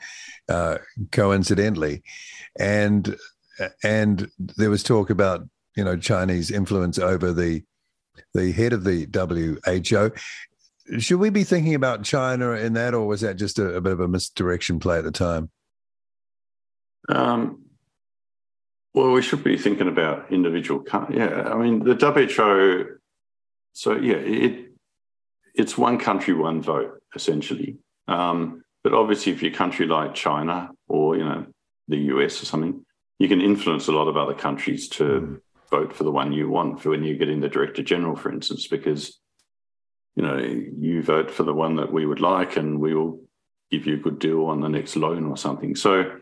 uh, 0.48 0.78
coincidentally, 1.12 2.04
and 2.58 3.18
and 3.84 4.30
there 4.40 4.70
was 4.70 4.84
talk 4.84 5.10
about 5.10 5.48
you 5.76 5.84
know 5.84 5.98
Chinese 5.98 6.52
influence 6.52 7.00
over 7.00 7.32
the 7.32 7.64
the 8.34 8.52
head 8.52 8.74
of 8.74 8.84
the 8.84 9.08
WHO. 9.14 10.12
Should 11.00 11.20
we 11.20 11.30
be 11.30 11.44
thinking 11.44 11.76
about 11.76 12.04
China 12.04 12.52
in 12.52 12.74
that, 12.74 12.94
or 12.94 13.08
was 13.08 13.22
that 13.22 13.38
just 13.38 13.60
a, 13.60 13.76
a 13.76 13.82
bit 13.82 13.94
of 13.94 14.00
a 14.00 14.08
misdirection 14.08 14.80
play 14.80 14.98
at 14.98 15.04
the 15.04 15.12
time? 15.12 15.50
Um, 17.08 17.64
well, 18.94 19.12
we 19.12 19.22
should 19.22 19.44
be 19.44 19.58
thinking 19.58 19.88
about 19.88 20.32
individual. 20.32 20.84
Yeah, 21.10 21.50
I 21.50 21.58
mean 21.58 21.84
the 21.84 21.96
WHO. 21.96 22.98
So 23.74 23.96
yeah, 23.96 24.16
it 24.16 24.72
it's 25.56 25.78
one 25.78 25.98
country, 25.98 26.34
one 26.34 26.62
vote 26.62 27.02
essentially. 27.16 27.78
Um, 28.08 28.64
but 28.84 28.94
obviously, 28.94 29.32
if 29.32 29.42
you're 29.42 29.52
a 29.52 29.56
country 29.56 29.86
like 29.86 30.14
China 30.14 30.72
or 30.88 31.16
you 31.16 31.24
know 31.24 31.46
the 31.88 31.98
US 31.98 32.42
or 32.42 32.46
something, 32.46 32.86
you 33.22 33.28
can 33.28 33.40
influence 33.40 33.88
a 33.88 33.92
lot 33.92 34.08
of 34.08 34.18
other 34.18 34.34
countries 34.34 34.88
to 34.90 35.04
mm. 35.04 35.42
vote 35.70 35.94
for 35.94 36.04
the 36.04 36.12
one 36.12 36.34
you 36.34 36.50
want 36.50 36.82
for 36.82 36.90
when 36.90 37.04
you 37.04 37.16
get 37.16 37.30
in 37.30 37.40
the 37.40 37.48
director 37.48 37.84
general, 37.84 38.16
for 38.16 38.32
instance, 38.32 38.66
because 38.66 39.20
you 40.16 40.24
know 40.24 40.38
you 40.38 41.04
vote 41.04 41.30
for 41.30 41.44
the 41.44 41.54
one 41.54 41.76
that 41.76 41.94
we 41.94 42.08
would 42.08 42.20
like, 42.20 42.58
and 42.58 42.80
we 42.80 42.96
will 42.96 43.22
give 43.70 43.86
you 43.86 43.94
a 43.94 44.04
good 44.06 44.18
deal 44.18 44.48
on 44.48 44.60
the 44.60 44.68
next 44.68 44.96
loan 44.96 45.26
or 45.26 45.38
something. 45.38 45.76
So, 45.76 46.20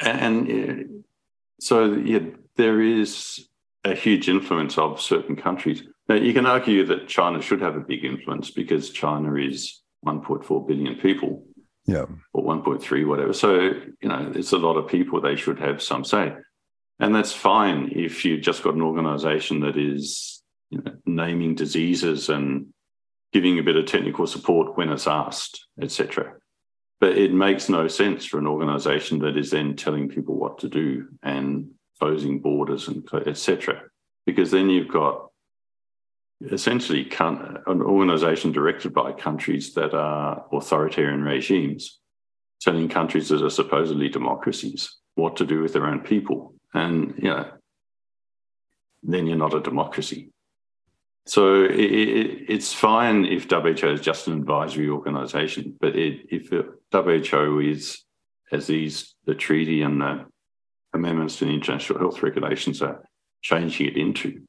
and 0.00 1.02
so 1.58 1.92
yeah, 1.92 2.20
there 2.54 2.80
is 2.80 3.48
a 3.84 3.96
huge 3.96 4.28
influence 4.28 4.78
of 4.78 5.00
certain 5.00 5.34
countries. 5.34 5.82
Now, 6.08 6.14
you 6.14 6.32
can 6.32 6.46
argue 6.46 6.86
that 6.86 7.08
China 7.08 7.42
should 7.42 7.62
have 7.62 7.74
a 7.74 7.80
big 7.80 8.04
influence 8.04 8.50
because 8.50 8.90
China 8.90 9.34
is 9.34 9.82
1.4 10.06 10.68
billion 10.68 10.94
people 10.94 11.47
yeah, 11.88 12.04
or 12.34 12.44
1.3, 12.44 13.08
whatever. 13.08 13.32
So, 13.32 13.54
you 14.02 14.08
know, 14.08 14.30
it's 14.34 14.52
a 14.52 14.58
lot 14.58 14.76
of 14.76 14.88
people. 14.88 15.22
They 15.22 15.36
should 15.36 15.58
have 15.58 15.82
some 15.82 16.04
say. 16.04 16.34
And 17.00 17.14
that's 17.14 17.32
fine 17.32 17.92
if 17.94 18.26
you've 18.26 18.42
just 18.42 18.62
got 18.62 18.74
an 18.74 18.82
organization 18.82 19.60
that 19.60 19.78
is 19.78 20.42
you 20.68 20.82
know, 20.82 20.92
naming 21.06 21.54
diseases 21.54 22.28
and 22.28 22.66
giving 23.32 23.58
a 23.58 23.62
bit 23.62 23.76
of 23.76 23.86
technical 23.86 24.26
support 24.26 24.76
when 24.76 24.90
it's 24.90 25.06
asked, 25.06 25.66
etc. 25.80 26.34
But 27.00 27.16
it 27.16 27.32
makes 27.32 27.70
no 27.70 27.88
sense 27.88 28.26
for 28.26 28.38
an 28.38 28.46
organization 28.46 29.20
that 29.20 29.38
is 29.38 29.50
then 29.50 29.74
telling 29.74 30.10
people 30.10 30.34
what 30.34 30.58
to 30.58 30.68
do 30.68 31.08
and 31.22 31.70
closing 31.98 32.40
borders 32.40 32.88
and 32.88 33.08
etc. 33.26 33.84
Because 34.26 34.50
then 34.50 34.68
you've 34.68 34.92
got 34.92 35.27
essentially 36.40 37.08
an 37.18 37.82
organization 37.82 38.52
directed 38.52 38.94
by 38.94 39.12
countries 39.12 39.74
that 39.74 39.94
are 39.94 40.44
authoritarian 40.52 41.22
regimes, 41.22 41.98
telling 42.60 42.88
countries 42.88 43.28
that 43.28 43.42
are 43.42 43.50
supposedly 43.50 44.08
democracies 44.08 44.96
what 45.14 45.36
to 45.36 45.44
do 45.44 45.60
with 45.60 45.72
their 45.72 45.86
own 45.86 46.00
people. 46.00 46.54
And, 46.74 47.14
you 47.18 47.30
know, 47.30 47.50
then 49.02 49.26
you're 49.26 49.36
not 49.36 49.54
a 49.54 49.60
democracy. 49.60 50.30
So 51.26 51.64
it, 51.64 51.72
it, 51.72 52.44
it's 52.48 52.72
fine 52.72 53.26
if 53.26 53.50
WHO 53.50 53.88
is 53.88 54.00
just 54.00 54.28
an 54.28 54.34
advisory 54.34 54.88
organization, 54.88 55.76
but 55.78 55.94
it, 55.94 56.26
if 56.30 56.50
WHO 56.92 57.60
is, 57.60 58.02
as 58.50 58.66
these 58.66 59.14
the 59.26 59.34
treaty 59.34 59.82
and 59.82 60.00
the 60.00 60.24
amendments 60.94 61.36
to 61.36 61.44
the 61.44 61.52
international 61.52 61.98
health 61.98 62.22
regulations 62.22 62.80
are 62.80 63.04
changing 63.42 63.88
it 63.88 63.96
into, 63.98 64.42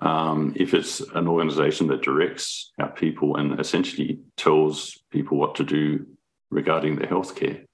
um, 0.00 0.52
if 0.56 0.74
it's 0.74 1.00
an 1.00 1.26
organization 1.26 1.88
that 1.88 2.02
directs 2.02 2.72
our 2.78 2.90
people 2.90 3.36
and 3.36 3.58
essentially 3.58 4.20
tells 4.36 4.98
people 5.10 5.38
what 5.38 5.56
to 5.56 5.64
do 5.64 6.06
regarding 6.50 6.96
their 6.96 7.08
healthcare, 7.08 7.64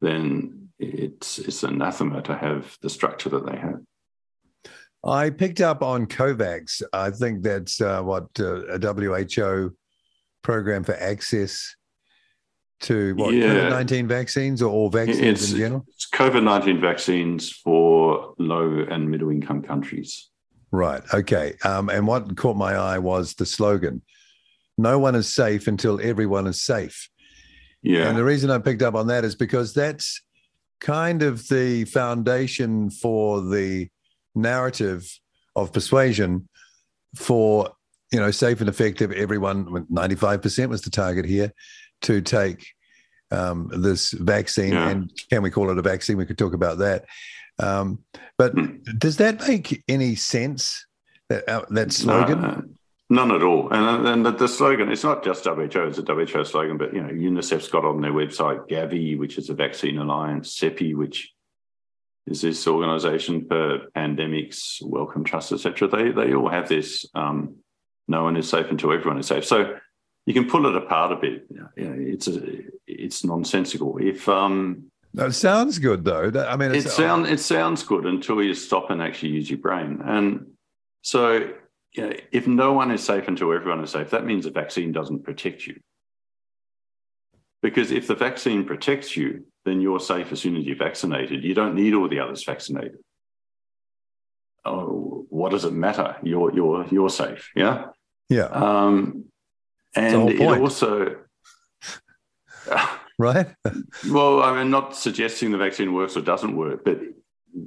then 0.00 0.68
it's 0.78 1.38
it's 1.38 1.62
anathema 1.62 2.22
to 2.22 2.36
have 2.36 2.76
the 2.82 2.90
structure 2.90 3.28
that 3.30 3.46
they 3.46 3.56
have. 3.56 3.80
I 5.04 5.30
picked 5.30 5.60
up 5.60 5.82
on 5.82 6.06
COVAX. 6.06 6.82
I 6.92 7.10
think 7.10 7.42
that's 7.42 7.80
uh, 7.80 8.02
what 8.02 8.26
uh, 8.40 8.66
a 8.66 8.78
WHO 8.78 9.72
program 10.42 10.82
for 10.82 10.94
access 10.94 11.76
to 12.80 13.14
what 13.14 13.34
yeah. 13.34 13.48
COVID 13.48 13.70
nineteen 13.70 14.08
vaccines 14.08 14.62
or 14.62 14.70
all 14.70 14.88
vaccines 14.88 15.42
it's, 15.42 15.52
in 15.52 15.58
general. 15.58 15.84
It's 15.88 16.08
COVID 16.10 16.42
nineteen 16.42 16.80
vaccines 16.80 17.50
for 17.50 18.34
low 18.38 18.84
and 18.90 19.10
middle 19.10 19.30
income 19.30 19.62
countries. 19.62 20.30
Right. 20.72 21.02
Okay. 21.14 21.54
Um, 21.64 21.88
and 21.88 22.06
what 22.06 22.36
caught 22.36 22.56
my 22.56 22.74
eye 22.74 22.98
was 22.98 23.34
the 23.34 23.46
slogan 23.46 24.02
No 24.76 24.98
one 24.98 25.14
is 25.14 25.32
safe 25.32 25.68
until 25.68 26.00
everyone 26.00 26.46
is 26.46 26.62
safe. 26.62 27.08
Yeah. 27.82 28.08
And 28.08 28.18
the 28.18 28.24
reason 28.24 28.50
I 28.50 28.58
picked 28.58 28.82
up 28.82 28.94
on 28.94 29.06
that 29.06 29.24
is 29.24 29.34
because 29.34 29.72
that's 29.72 30.20
kind 30.80 31.22
of 31.22 31.48
the 31.48 31.84
foundation 31.84 32.90
for 32.90 33.40
the 33.40 33.88
narrative 34.34 35.08
of 35.54 35.72
persuasion 35.72 36.48
for, 37.14 37.70
you 38.12 38.20
know, 38.20 38.30
safe 38.30 38.60
and 38.60 38.68
effective, 38.68 39.12
everyone, 39.12 39.86
95% 39.90 40.68
was 40.68 40.82
the 40.82 40.90
target 40.90 41.24
here, 41.24 41.52
to 42.02 42.20
take 42.20 42.66
um, 43.30 43.70
this 43.72 44.12
vaccine. 44.12 44.72
Yeah. 44.72 44.88
And 44.90 45.10
can 45.30 45.42
we 45.42 45.50
call 45.50 45.70
it 45.70 45.78
a 45.78 45.82
vaccine? 45.82 46.16
We 46.16 46.26
could 46.26 46.38
talk 46.38 46.54
about 46.54 46.78
that. 46.78 47.06
Um, 47.58 48.04
but 48.38 48.52
hmm. 48.52 48.76
does 48.98 49.16
that 49.16 49.46
make 49.46 49.82
any 49.88 50.14
sense? 50.14 50.86
That 51.28 51.48
uh, 51.48 51.64
that 51.70 51.92
slogan? 51.92 52.40
No, 52.40 52.62
none 53.08 53.32
at 53.32 53.42
all. 53.42 53.68
And 53.70 54.06
and 54.06 54.26
the, 54.26 54.30
the, 54.32 54.48
slogan 54.48 54.90
it's 54.90 55.04
not 55.04 55.24
just 55.24 55.44
WHO; 55.44 55.62
it's 55.62 55.98
a 55.98 56.02
WHO 56.02 56.44
slogan. 56.44 56.78
But 56.78 56.94
you 56.94 57.02
know, 57.02 57.08
UNICEF's 57.08 57.68
got 57.68 57.84
on 57.84 58.00
their 58.00 58.12
website 58.12 58.68
Gavi, 58.68 59.18
which 59.18 59.38
is 59.38 59.50
a 59.50 59.54
vaccine 59.54 59.98
alliance, 59.98 60.56
CEPI, 60.58 60.94
which 60.94 61.32
is 62.26 62.42
this 62.42 62.66
organisation 62.66 63.46
for 63.46 63.88
pandemics, 63.96 64.82
Wellcome 64.82 65.24
Trust, 65.24 65.52
etc. 65.52 65.88
They 65.88 66.10
they 66.10 66.34
all 66.34 66.48
have 66.48 66.68
this. 66.68 67.06
Um, 67.14 67.56
no 68.08 68.22
one 68.22 68.36
is 68.36 68.48
safe 68.48 68.70
until 68.70 68.92
everyone 68.92 69.18
is 69.18 69.26
safe. 69.26 69.44
So 69.44 69.76
you 70.26 70.34
can 70.34 70.48
pull 70.48 70.66
it 70.66 70.76
apart 70.76 71.12
a 71.12 71.16
bit. 71.16 71.46
You 71.50 71.68
know, 71.84 71.96
it's 71.98 72.28
a, 72.28 72.40
it's 72.86 73.24
nonsensical. 73.24 73.98
If 73.98 74.28
um, 74.28 74.90
that 75.16 75.34
sounds 75.34 75.78
good, 75.78 76.04
though. 76.04 76.30
I 76.46 76.56
mean, 76.56 76.74
it 76.74 76.88
sounds 76.88 77.28
it 77.30 77.40
sounds 77.40 77.82
good 77.82 78.04
until 78.04 78.42
you 78.42 78.52
stop 78.52 78.90
and 78.90 79.00
actually 79.00 79.30
use 79.30 79.48
your 79.48 79.58
brain. 79.58 80.02
And 80.04 80.52
so, 81.00 81.50
you 81.92 82.02
know, 82.02 82.12
if 82.32 82.46
no 82.46 82.74
one 82.74 82.90
is 82.90 83.02
safe 83.02 83.26
until 83.26 83.52
everyone 83.52 83.82
is 83.82 83.90
safe, 83.90 84.10
that 84.10 84.26
means 84.26 84.44
the 84.44 84.50
vaccine 84.50 84.92
doesn't 84.92 85.24
protect 85.24 85.66
you. 85.66 85.80
Because 87.62 87.92
if 87.92 88.06
the 88.06 88.14
vaccine 88.14 88.64
protects 88.64 89.16
you, 89.16 89.46
then 89.64 89.80
you're 89.80 90.00
safe 90.00 90.30
as 90.32 90.40
soon 90.40 90.56
as 90.56 90.64
you're 90.64 90.76
vaccinated. 90.76 91.42
You 91.42 91.54
don't 91.54 91.74
need 91.74 91.94
all 91.94 92.08
the 92.08 92.20
others 92.20 92.44
vaccinated. 92.44 92.98
Oh, 94.66 95.26
what 95.30 95.50
does 95.50 95.64
it 95.64 95.72
matter? 95.72 96.16
You're 96.22 96.54
you're 96.54 96.86
you're 96.88 97.08
safe. 97.10 97.50
Yeah. 97.56 97.86
Yeah. 98.28 98.48
Um, 98.48 99.24
and 99.94 100.28
it 100.28 100.40
also 100.42 101.16
right. 103.18 103.48
well, 104.10 104.42
I'm 104.42 104.70
not 104.70 104.96
suggesting 104.96 105.50
the 105.50 105.58
vaccine 105.58 105.92
works 105.94 106.16
or 106.16 106.20
doesn't 106.20 106.56
work, 106.56 106.84
but 106.84 107.00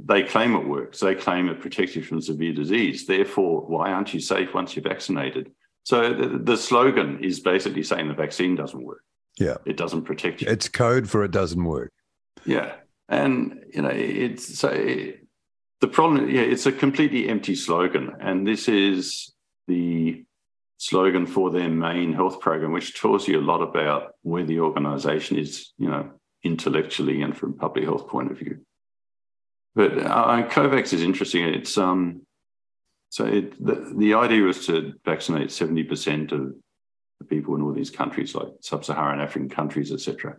they 0.05 0.23
claim 0.23 0.55
it 0.55 0.67
works. 0.67 0.99
They 0.99 1.15
claim 1.15 1.49
it 1.49 1.61
protects 1.61 1.95
you 1.95 2.03
from 2.03 2.21
severe 2.21 2.53
disease. 2.53 3.05
Therefore, 3.05 3.61
why 3.61 3.91
aren't 3.91 4.13
you 4.13 4.19
safe 4.19 4.53
once 4.53 4.75
you're 4.75 4.83
vaccinated? 4.83 5.51
So 5.83 6.13
the, 6.13 6.37
the 6.37 6.57
slogan 6.57 7.23
is 7.23 7.39
basically 7.39 7.83
saying 7.83 8.07
the 8.07 8.13
vaccine 8.13 8.55
doesn't 8.55 8.83
work. 8.83 9.03
Yeah. 9.39 9.57
It 9.65 9.77
doesn't 9.77 10.03
protect 10.03 10.41
you. 10.41 10.47
It's 10.49 10.69
code 10.69 11.09
for 11.09 11.23
it 11.23 11.31
doesn't 11.31 11.63
work. 11.63 11.91
Yeah. 12.45 12.73
And, 13.07 13.63
you 13.73 13.81
know, 13.81 13.89
it's 13.89 14.59
so 14.59 14.69
the 14.69 15.87
problem, 15.87 16.29
yeah, 16.29 16.41
it's 16.41 16.65
a 16.65 16.71
completely 16.71 17.27
empty 17.29 17.55
slogan. 17.55 18.15
And 18.19 18.45
this 18.45 18.67
is 18.67 19.33
the 19.67 20.23
slogan 20.79 21.25
for 21.25 21.51
their 21.51 21.69
main 21.69 22.13
health 22.13 22.39
program, 22.39 22.71
which 22.71 22.99
tells 22.99 23.27
you 23.27 23.39
a 23.39 23.41
lot 23.41 23.61
about 23.61 24.13
where 24.23 24.45
the 24.45 24.61
organization 24.61 25.37
is, 25.37 25.73
you 25.77 25.89
know, 25.89 26.09
intellectually 26.43 27.21
and 27.21 27.37
from 27.37 27.53
public 27.53 27.83
health 27.83 28.07
point 28.07 28.31
of 28.31 28.39
view. 28.39 28.59
But 29.75 29.97
uh, 29.97 30.47
COVAX 30.47 30.93
is 30.93 31.03
interesting. 31.03 31.43
It's 31.43 31.77
um, 31.77 32.21
so 33.09 33.25
it, 33.25 33.63
the, 33.63 33.93
the 33.95 34.13
idea 34.13 34.43
was 34.43 34.65
to 34.67 34.93
vaccinate 35.03 35.49
70% 35.49 36.31
of 36.31 36.53
the 37.19 37.25
people 37.25 37.55
in 37.55 37.61
all 37.61 37.73
these 37.73 37.89
countries, 37.89 38.33
like 38.33 38.47
sub-Saharan 38.61 39.19
African 39.19 39.49
countries, 39.49 39.91
etc. 39.91 40.37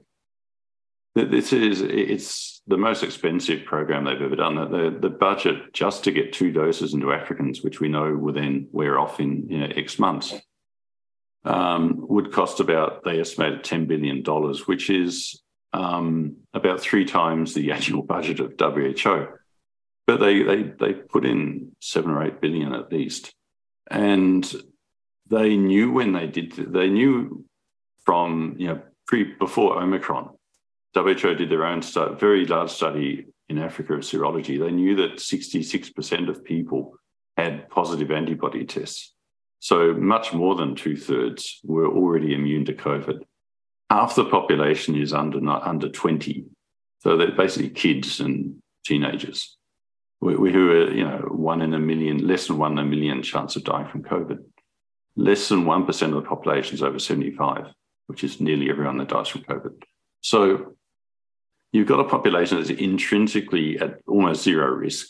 This 1.15 1.53
is 1.53 1.81
it's 1.83 2.63
the 2.69 2.77
most 2.77 3.03
expensive 3.03 3.65
program 3.65 4.05
they've 4.05 4.23
ever 4.23 4.37
done. 4.37 4.55
The, 4.55 4.97
the 5.01 5.11
budget 5.11 5.73
just 5.73 6.05
to 6.05 6.13
get 6.13 6.33
two 6.33 6.53
doses 6.53 6.95
into 6.95 7.13
Africans, 7.13 7.63
which 7.63 7.81
we 7.81 7.89
know 7.89 8.15
will 8.15 8.33
then 8.33 8.69
wear 8.71 8.99
off 8.99 9.19
in 9.19 9.49
you 9.49 9.59
know, 9.59 9.73
X 9.75 9.99
months, 9.99 10.35
um, 11.45 11.97
would 12.09 12.33
cost 12.33 12.61
about 12.61 13.03
they 13.03 13.19
estimated 13.19 13.65
ten 13.65 13.87
billion 13.87 14.23
dollars, 14.23 14.69
which 14.69 14.89
is 14.89 15.43
um, 15.73 16.37
about 16.55 16.81
three 16.81 17.05
times 17.05 17.55
the 17.55 17.73
annual 17.73 18.03
budget 18.03 18.39
of 18.39 18.55
WHO. 18.57 19.27
But 20.07 20.21
they 20.21 20.45
they 20.45 20.63
they 20.63 20.93
put 20.93 21.27
in 21.27 21.73
seven 21.81 22.13
or 22.13 22.25
eight 22.25 22.41
billion 22.41 22.73
at 22.73 22.93
least, 22.93 23.35
and 23.91 24.49
they 25.29 25.57
knew 25.57 25.91
when 25.91 26.13
they 26.13 26.29
did. 26.29 26.53
They 26.53 26.89
knew 26.89 27.45
from 28.05 28.55
you 28.59 28.69
know 28.69 28.81
pre 29.09 29.25
before 29.25 29.83
Omicron 29.83 30.37
WHO 30.94 31.35
did 31.35 31.51
their 31.51 31.67
own 31.67 31.83
study, 31.83 32.15
very 32.17 32.47
large 32.47 32.70
study 32.70 33.27
in 33.49 33.59
Africa 33.59 33.94
of 33.94 34.01
serology. 34.01 34.59
They 34.59 34.70
knew 34.70 34.97
that 34.97 35.17
66% 35.17 36.28
of 36.28 36.44
people 36.44 36.94
had 37.36 37.69
positive 37.70 38.10
antibody 38.10 38.65
tests. 38.65 39.15
So 39.60 39.93
much 39.93 40.33
more 40.33 40.55
than 40.55 40.75
two 40.75 40.97
thirds 40.97 41.60
were 41.65 41.86
already 41.86 42.35
immune 42.35 42.65
to 42.67 42.73
COVID. 42.73 43.20
Half 43.91 44.15
the 44.15 44.25
population 44.25 44.97
is 44.97 45.12
under, 45.12 45.47
under 45.49 45.89
20. 45.89 46.44
So 47.01 47.17
they're 47.17 47.33
basically 47.33 47.70
kids 47.70 48.20
and 48.20 48.62
teenagers 48.85 49.57
who 50.20 50.44
are, 50.44 50.91
you 50.93 51.05
know, 51.05 51.27
one 51.31 51.62
in 51.62 51.75
a 51.75 51.78
million, 51.78 52.27
less 52.27 52.47
than 52.47 52.59
one 52.59 52.73
in 52.73 52.78
a 52.78 52.85
million 52.85 53.23
chance 53.23 53.57
of 53.57 53.65
dying 53.65 53.89
from 53.89 54.02
COVID. 54.02 54.39
Less 55.17 55.49
than 55.49 55.65
1% 55.65 56.02
of 56.02 56.10
the 56.10 56.23
population 56.23 56.75
is 56.75 56.83
over 56.83 56.99
75, 56.99 57.67
which 58.07 58.23
is 58.23 58.41
nearly 58.41 58.70
everyone 58.70 58.99
that 58.99 59.09
dies 59.09 59.28
from 59.28 59.43
COVID. 59.43 59.83
So 60.20 60.77
you've 61.73 61.89
got 61.89 62.01
a 62.01 62.05
population 62.05 62.59
that's 62.59 62.71
intrinsically 62.71 63.79
at 63.79 64.01
almost 64.07 64.43
zero 64.43 64.67
risk. 64.67 65.09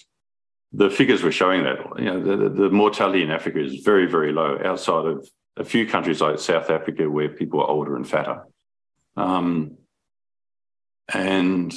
The 0.72 0.90
figures 0.90 1.22
were 1.22 1.32
showing 1.32 1.64
that 1.64 1.78
you 1.98 2.04
know 2.04 2.20
the, 2.20 2.48
the 2.48 2.70
mortality 2.70 3.22
in 3.22 3.30
Africa 3.30 3.60
is 3.60 3.82
very 3.84 4.06
very 4.06 4.32
low 4.32 4.58
outside 4.64 5.06
of 5.06 5.28
a 5.56 5.64
few 5.64 5.86
countries 5.86 6.20
like 6.20 6.38
South 6.38 6.70
Africa 6.70 7.10
where 7.10 7.28
people 7.28 7.60
are 7.60 7.68
older 7.68 7.96
and 7.96 8.08
fatter, 8.08 8.44
um, 9.16 9.76
and 11.12 11.76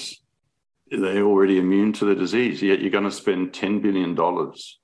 they're 0.91 1.23
already 1.23 1.57
immune 1.57 1.93
to 1.93 2.05
the 2.05 2.15
disease. 2.15 2.61
Yet 2.61 2.81
you're 2.81 2.91
going 2.91 3.03
to 3.03 3.11
spend 3.11 3.53
ten 3.53 3.81
billion 3.81 4.13
dollars 4.13 4.79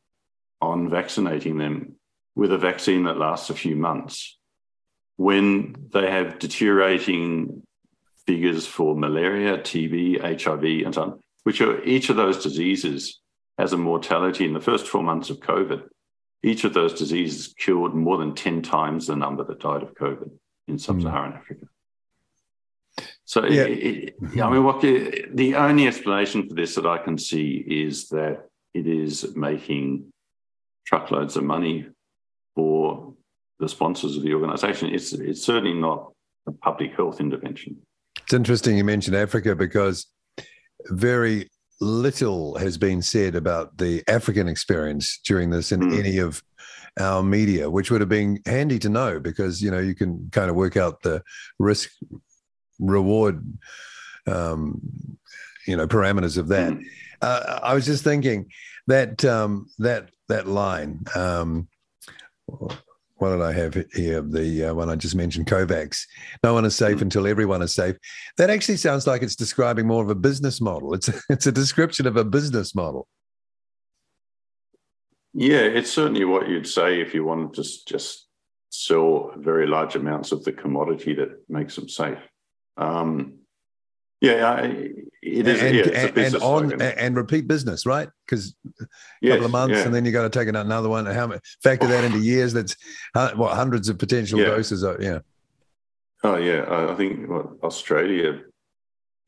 on 0.60 0.90
vaccinating 0.90 1.58
them 1.58 1.96
with 2.36 2.52
a 2.52 2.58
vaccine 2.58 3.04
that 3.04 3.18
lasts 3.18 3.50
a 3.50 3.56
few 3.56 3.76
months 3.76 4.38
when 5.18 5.76
they 5.92 6.10
have 6.10 6.40
deteriorating 6.40 7.62
figures 8.30 8.68
for 8.68 8.96
malaria, 8.96 9.58
TB, 9.58 10.22
HIV, 10.40 10.86
and 10.86 10.94
so 10.94 11.02
on, 11.02 11.20
which 11.46 11.62
are 11.62 11.84
each 11.84 12.12
of 12.12 12.16
those 12.16 12.44
diseases 12.44 13.20
has 13.58 13.74
a 13.74 13.78
mortality 13.78 14.46
in 14.46 14.54
the 14.54 14.62
first 14.62 14.86
four 14.86 15.02
months 15.02 15.32
of 15.32 15.40
COVID. 15.40 15.82
Each 16.44 16.64
of 16.64 16.76
those 16.76 16.94
diseases 16.94 17.56
killed 17.58 17.96
more 17.96 18.18
than 18.20 18.36
10 18.36 18.62
times 18.62 19.08
the 19.08 19.16
number 19.16 19.44
that 19.44 19.60
died 19.60 19.82
of 19.82 19.96
COVID 19.96 20.30
in 20.68 20.78
sub 20.78 21.02
Saharan 21.02 21.32
mm. 21.32 21.38
Africa. 21.38 21.66
So, 23.26 23.48
yeah. 23.48 23.64
It, 23.64 24.16
it, 24.22 24.42
I 24.44 24.50
mean, 24.52 24.64
what 24.64 24.80
the, 24.80 25.26
the 25.34 25.56
only 25.56 25.88
explanation 25.88 26.48
for 26.48 26.54
this 26.54 26.76
that 26.76 26.86
I 26.86 27.00
can 27.00 27.18
see 27.18 27.66
is 27.68 28.10
that 28.10 28.48
it 28.76 28.86
is 28.86 29.36
making 29.36 30.14
truckloads 30.86 31.36
of 31.36 31.44
money 31.46 31.88
for 32.54 33.16
the 33.58 33.68
sponsors 33.68 34.18
of 34.18 34.22
the 34.22 34.36
organization. 34.36 34.94
It's, 34.94 35.14
it's 35.14 35.44
certainly 35.44 35.74
not 35.74 36.12
a 36.46 36.52
public 36.52 36.94
health 36.96 37.20
intervention. 37.20 37.82
It's 38.30 38.36
interesting 38.36 38.78
you 38.78 38.84
mentioned 38.84 39.16
Africa 39.16 39.56
because 39.56 40.06
very 40.90 41.50
little 41.82 42.60
has 42.60 42.78
been 42.78 43.02
said 43.02 43.34
about 43.34 43.80
the 43.80 44.04
African 44.08 44.48
experience 44.48 45.20
during 45.26 45.50
this 45.50 45.72
in 45.72 45.80
mm. 45.80 45.98
any 45.98 46.20
of 46.20 46.44
our 47.00 47.24
media, 47.24 47.72
which 47.72 47.90
would 47.90 48.02
have 48.02 48.10
been 48.10 48.40
handy 48.46 48.78
to 48.78 48.88
know 48.88 49.20
because 49.20 49.64
you 49.64 49.72
know 49.72 49.80
you 49.80 49.96
can 49.96 50.30
kind 50.32 50.52
of 50.52 50.56
work 50.56 50.78
out 50.78 51.02
the 51.02 51.24
risk 51.58 51.90
reward, 52.78 53.44
um, 54.28 54.80
you 55.66 55.76
know, 55.76 55.88
parameters 55.88 56.38
of 56.38 56.50
that. 56.50 56.74
Mm. 56.74 56.84
Uh, 57.24 57.60
I 57.64 57.74
was 57.74 57.88
just 57.88 58.04
thinking 58.04 58.52
that 58.86 59.26
um, 59.26 59.72
that 59.80 60.12
that 60.28 60.46
line. 60.46 61.04
Um, 61.16 61.68
what 63.20 63.30
did 63.32 63.42
I 63.42 63.54
have 63.54 63.74
here? 63.94 64.22
The 64.22 64.66
uh, 64.66 64.74
one 64.74 64.90
I 64.90 64.96
just 64.96 65.16
mentioned, 65.16 65.48
COVAX. 65.48 66.06
No 66.44 66.54
one 66.54 66.66
is 66.66 66.76
safe 66.76 66.98
mm. 66.98 67.04
until 67.04 67.28
everyone 67.28 67.62
is 67.62 67.74
safe. 67.74 67.96
That 68.38 68.50
actually 68.50 68.78
sounds 68.78 69.06
like 69.08 69.22
it's 69.22 69.36
describing 69.36 69.88
more 69.88 70.04
of 70.04 70.10
a 70.10 70.16
business 70.16 70.62
model. 70.62 70.94
It's 70.94 71.10
a, 71.10 71.14
it's 71.30 71.48
a 71.48 71.52
description 71.52 72.08
of 72.08 72.18
a 72.18 72.24
business 72.24 72.74
model. 72.74 73.08
Yeah, 75.34 75.60
it's 75.60 75.92
certainly 75.92 76.26
what 76.26 76.50
you'd 76.50 76.68
say 76.68 77.02
if 77.02 77.14
you 77.14 77.24
wanted 77.24 77.54
to 77.56 77.86
just 77.86 78.28
sell 78.70 79.32
very 79.38 79.68
large 79.68 79.96
amounts 79.96 80.32
of 80.32 80.44
the 80.44 80.52
commodity 80.52 81.14
that 81.16 81.30
makes 81.50 81.76
them 81.76 81.90
safe. 81.90 82.20
Um, 82.78 83.39
yeah, 84.22 84.52
I, 84.52 84.92
it 85.22 85.48
is. 85.48 85.62
And, 85.62 85.76
yeah, 85.76 85.84
and, 85.84 86.18
and 86.18 86.36
on 86.38 86.82
and 86.82 87.16
repeat 87.16 87.48
business, 87.48 87.86
right? 87.86 88.10
Because 88.26 88.56
a 88.66 88.86
yes, 89.22 89.34
couple 89.34 89.46
of 89.46 89.52
months, 89.52 89.78
yeah. 89.78 89.86
and 89.86 89.96
then 89.96 90.06
you 90.06 90.12
got 90.12 90.24
to 90.24 90.30
take 90.30 90.48
another 90.48 90.90
one. 90.90 91.06
How 91.06 91.32
factor 91.64 91.88
that 91.88 92.04
into 92.04 92.20
years? 92.20 92.54
That's 92.54 92.76
what 93.14 93.56
hundreds 93.56 93.90
of 93.90 93.98
potential 93.98 94.40
yeah. 94.40 94.46
doses. 94.46 94.84
Are, 94.84 95.02
yeah. 95.02 95.20
Oh 96.24 96.36
yeah, 96.36 96.66
I 96.90 96.96
think 96.96 97.30
what, 97.30 97.48
Australia 97.64 98.42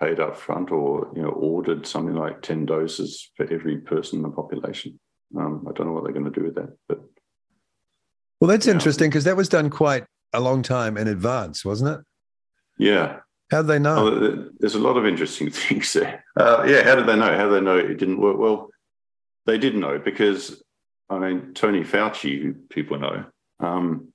paid 0.01 0.19
up 0.19 0.35
front 0.35 0.71
or 0.71 1.11
you 1.15 1.21
know 1.21 1.29
ordered 1.29 1.87
something 1.87 2.15
like 2.15 2.41
ten 2.41 2.65
doses 2.65 3.31
for 3.35 3.51
every 3.51 3.77
person 3.77 4.19
in 4.19 4.23
the 4.23 4.29
population. 4.29 4.99
Um, 5.37 5.65
I 5.69 5.71
don't 5.71 5.87
know 5.87 5.93
what 5.93 6.03
they're 6.03 6.13
going 6.13 6.31
to 6.31 6.31
do 6.31 6.45
with 6.45 6.55
that, 6.55 6.75
but 6.89 7.01
well, 8.41 8.49
that's 8.49 8.65
yeah. 8.65 8.73
interesting 8.73 9.09
because 9.09 9.23
that 9.23 9.37
was 9.37 9.47
done 9.47 9.69
quite 9.69 10.05
a 10.33 10.41
long 10.41 10.63
time 10.63 10.97
in 10.97 11.07
advance, 11.07 11.63
wasn't 11.63 11.99
it? 11.99 12.05
Yeah, 12.77 13.19
how 13.51 13.61
did 13.61 13.67
they 13.67 13.79
know? 13.79 14.07
Oh, 14.07 14.49
there's 14.59 14.75
a 14.75 14.79
lot 14.79 14.95
of 14.95 15.05
interesting 15.05 15.49
things 15.51 15.91
there. 15.93 16.23
Uh, 16.37 16.63
yeah, 16.65 16.83
how 16.83 16.95
did 16.95 17.05
they 17.05 17.17
know? 17.17 17.35
How 17.35 17.49
did 17.49 17.55
they 17.55 17.61
know 17.61 17.77
it 17.77 17.97
didn't 17.97 18.21
work? 18.21 18.37
Well, 18.37 18.69
they 19.45 19.57
did 19.57 19.75
know 19.75 19.99
because, 19.99 20.63
I 21.09 21.19
mean, 21.19 21.53
Tony 21.53 21.83
Fauci, 21.83 22.41
who 22.41 22.53
people 22.53 22.97
know, 22.97 23.25
um, 23.59 24.07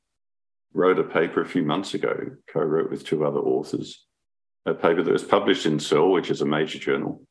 wrote 0.73 0.99
a 0.99 1.05
paper 1.05 1.43
a 1.43 1.47
few 1.47 1.63
months 1.63 1.93
ago, 1.95 2.17
co 2.51 2.61
wrote 2.61 2.91
with 2.91 3.05
two 3.05 3.27
other 3.27 3.41
authors, 3.41 4.07
a 4.65 4.73
paper 4.73 5.03
that 5.03 5.13
was 5.13 5.25
published 5.25 5.67
in 5.67 5.79
Cell, 5.81 6.09
which 6.09 6.31
is 6.31 6.41
a 6.41 6.47
major 6.47 6.79
journal, 6.79 7.23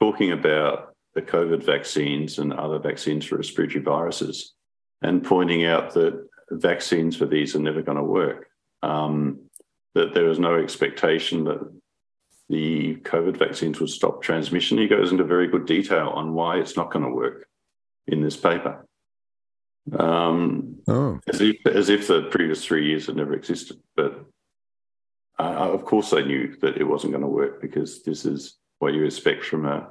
talking 0.00 0.32
about 0.32 0.94
the 1.14 1.22
COVID 1.22 1.62
vaccines 1.62 2.38
and 2.38 2.52
other 2.52 2.80
vaccines 2.80 3.24
for 3.24 3.36
respiratory 3.36 3.84
viruses 3.84 4.54
and 5.00 5.22
pointing 5.22 5.64
out 5.64 5.94
that 5.94 6.26
vaccines 6.50 7.16
for 7.16 7.26
these 7.26 7.54
are 7.54 7.60
never 7.60 7.82
going 7.82 7.98
to 7.98 8.02
work. 8.02 8.48
Um, 8.82 9.43
that 9.94 10.14
there 10.14 10.24
was 10.24 10.38
no 10.38 10.56
expectation 10.56 11.44
that 11.44 11.72
the 12.48 12.96
COVID 12.96 13.36
vaccines 13.36 13.80
would 13.80 13.90
stop 13.90 14.22
transmission. 14.22 14.78
He 14.78 14.88
goes 14.88 15.12
into 15.12 15.24
very 15.24 15.48
good 15.48 15.66
detail 15.66 16.08
on 16.10 16.34
why 16.34 16.58
it's 16.58 16.76
not 16.76 16.90
going 16.90 17.04
to 17.04 17.10
work 17.10 17.46
in 18.06 18.20
this 18.20 18.36
paper. 18.36 18.86
Um, 19.98 20.76
oh. 20.88 21.20
as, 21.28 21.40
if, 21.40 21.56
as 21.66 21.88
if 21.88 22.06
the 22.06 22.22
previous 22.22 22.64
three 22.64 22.86
years 22.88 23.06
had 23.06 23.16
never 23.16 23.34
existed. 23.34 23.78
But 23.96 24.24
uh, 25.38 25.42
of 25.72 25.84
course, 25.84 26.10
they 26.10 26.24
knew 26.24 26.56
that 26.60 26.76
it 26.76 26.84
wasn't 26.84 27.12
going 27.12 27.22
to 27.22 27.28
work 27.28 27.60
because 27.60 28.02
this 28.02 28.24
is 28.24 28.56
what 28.78 28.94
you 28.94 29.04
expect 29.04 29.44
from 29.44 29.66
a 29.66 29.90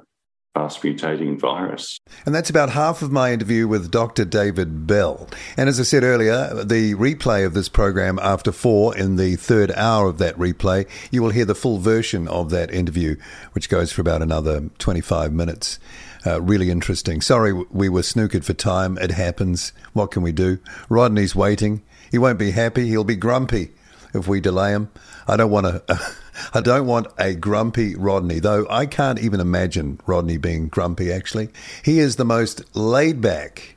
fast 0.54 0.82
mutating 0.82 1.38
virus. 1.38 1.98
And 2.24 2.34
that's 2.34 2.48
about 2.48 2.70
half 2.70 3.02
of 3.02 3.10
my 3.10 3.32
interview 3.32 3.66
with 3.66 3.90
Dr. 3.90 4.24
David 4.24 4.86
Bell. 4.86 5.28
And 5.56 5.68
as 5.68 5.80
I 5.80 5.82
said 5.82 6.04
earlier, 6.04 6.64
the 6.64 6.94
replay 6.94 7.44
of 7.44 7.54
this 7.54 7.68
program 7.68 8.20
after 8.22 8.52
four 8.52 8.96
in 8.96 9.16
the 9.16 9.34
third 9.34 9.72
hour 9.72 10.08
of 10.08 10.18
that 10.18 10.36
replay, 10.36 10.88
you 11.10 11.22
will 11.22 11.30
hear 11.30 11.44
the 11.44 11.56
full 11.56 11.78
version 11.78 12.28
of 12.28 12.50
that 12.50 12.72
interview, 12.72 13.16
which 13.52 13.68
goes 13.68 13.90
for 13.90 14.00
about 14.00 14.22
another 14.22 14.70
25 14.78 15.32
minutes. 15.32 15.80
Uh, 16.24 16.40
really 16.40 16.70
interesting. 16.70 17.20
Sorry, 17.20 17.52
we 17.52 17.88
were 17.88 18.02
snookered 18.02 18.44
for 18.44 18.54
time. 18.54 18.96
It 18.98 19.10
happens. 19.10 19.72
What 19.92 20.12
can 20.12 20.22
we 20.22 20.32
do? 20.32 20.58
Rodney's 20.88 21.34
waiting. 21.34 21.82
He 22.10 22.16
won't 22.16 22.38
be 22.38 22.52
happy. 22.52 22.86
He'll 22.86 23.02
be 23.02 23.16
grumpy 23.16 23.72
if 24.14 24.28
we 24.28 24.40
delay 24.40 24.70
him. 24.70 24.90
I 25.26 25.36
don't 25.36 25.50
want 25.50 25.66
to. 25.66 26.16
I 26.52 26.60
don't 26.60 26.86
want 26.86 27.08
a 27.18 27.34
grumpy 27.34 27.94
Rodney, 27.94 28.38
though 28.38 28.66
I 28.68 28.86
can't 28.86 29.18
even 29.18 29.40
imagine 29.40 30.00
Rodney 30.06 30.36
being 30.36 30.68
grumpy, 30.68 31.12
actually. 31.12 31.48
He 31.84 31.98
is 31.98 32.16
the 32.16 32.24
most 32.24 32.62
laid 32.76 33.20
back, 33.20 33.76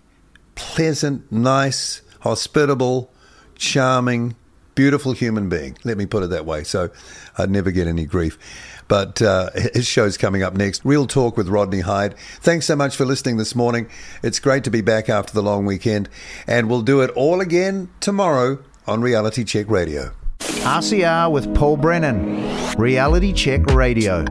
pleasant, 0.55 1.31
nice, 1.31 2.01
hospitable, 2.21 3.11
charming, 3.55 4.35
beautiful 4.75 5.11
human 5.11 5.49
being. 5.49 5.77
Let 5.83 5.97
me 5.97 6.05
put 6.05 6.23
it 6.23 6.29
that 6.29 6.45
way. 6.45 6.63
So 6.63 6.89
I'd 7.37 7.49
never 7.49 7.71
get 7.71 7.87
any 7.87 8.05
grief. 8.05 8.37
But 8.87 9.21
uh, 9.21 9.49
his 9.73 9.87
show's 9.87 10.17
coming 10.17 10.43
up 10.43 10.53
next. 10.53 10.85
Real 10.85 11.07
Talk 11.07 11.35
with 11.35 11.49
Rodney 11.49 11.81
Hide. 11.81 12.17
Thanks 12.17 12.65
so 12.65 12.75
much 12.75 12.95
for 12.95 13.05
listening 13.05 13.37
this 13.37 13.55
morning. 13.55 13.89
It's 14.23 14.39
great 14.39 14.63
to 14.65 14.69
be 14.69 14.81
back 14.81 15.09
after 15.09 15.33
the 15.33 15.43
long 15.43 15.65
weekend. 15.65 16.09
And 16.45 16.69
we'll 16.69 16.83
do 16.83 17.01
it 17.01 17.09
all 17.11 17.41
again 17.41 17.89
tomorrow 17.99 18.59
on 18.85 19.01
Reality 19.01 19.43
Check 19.43 19.69
Radio. 19.69 20.13
RCR 20.39 21.31
with 21.31 21.53
Paul 21.55 21.77
Brennan, 21.77 22.75
Reality 22.77 23.33
Check 23.33 23.65
Radio. 23.67 24.25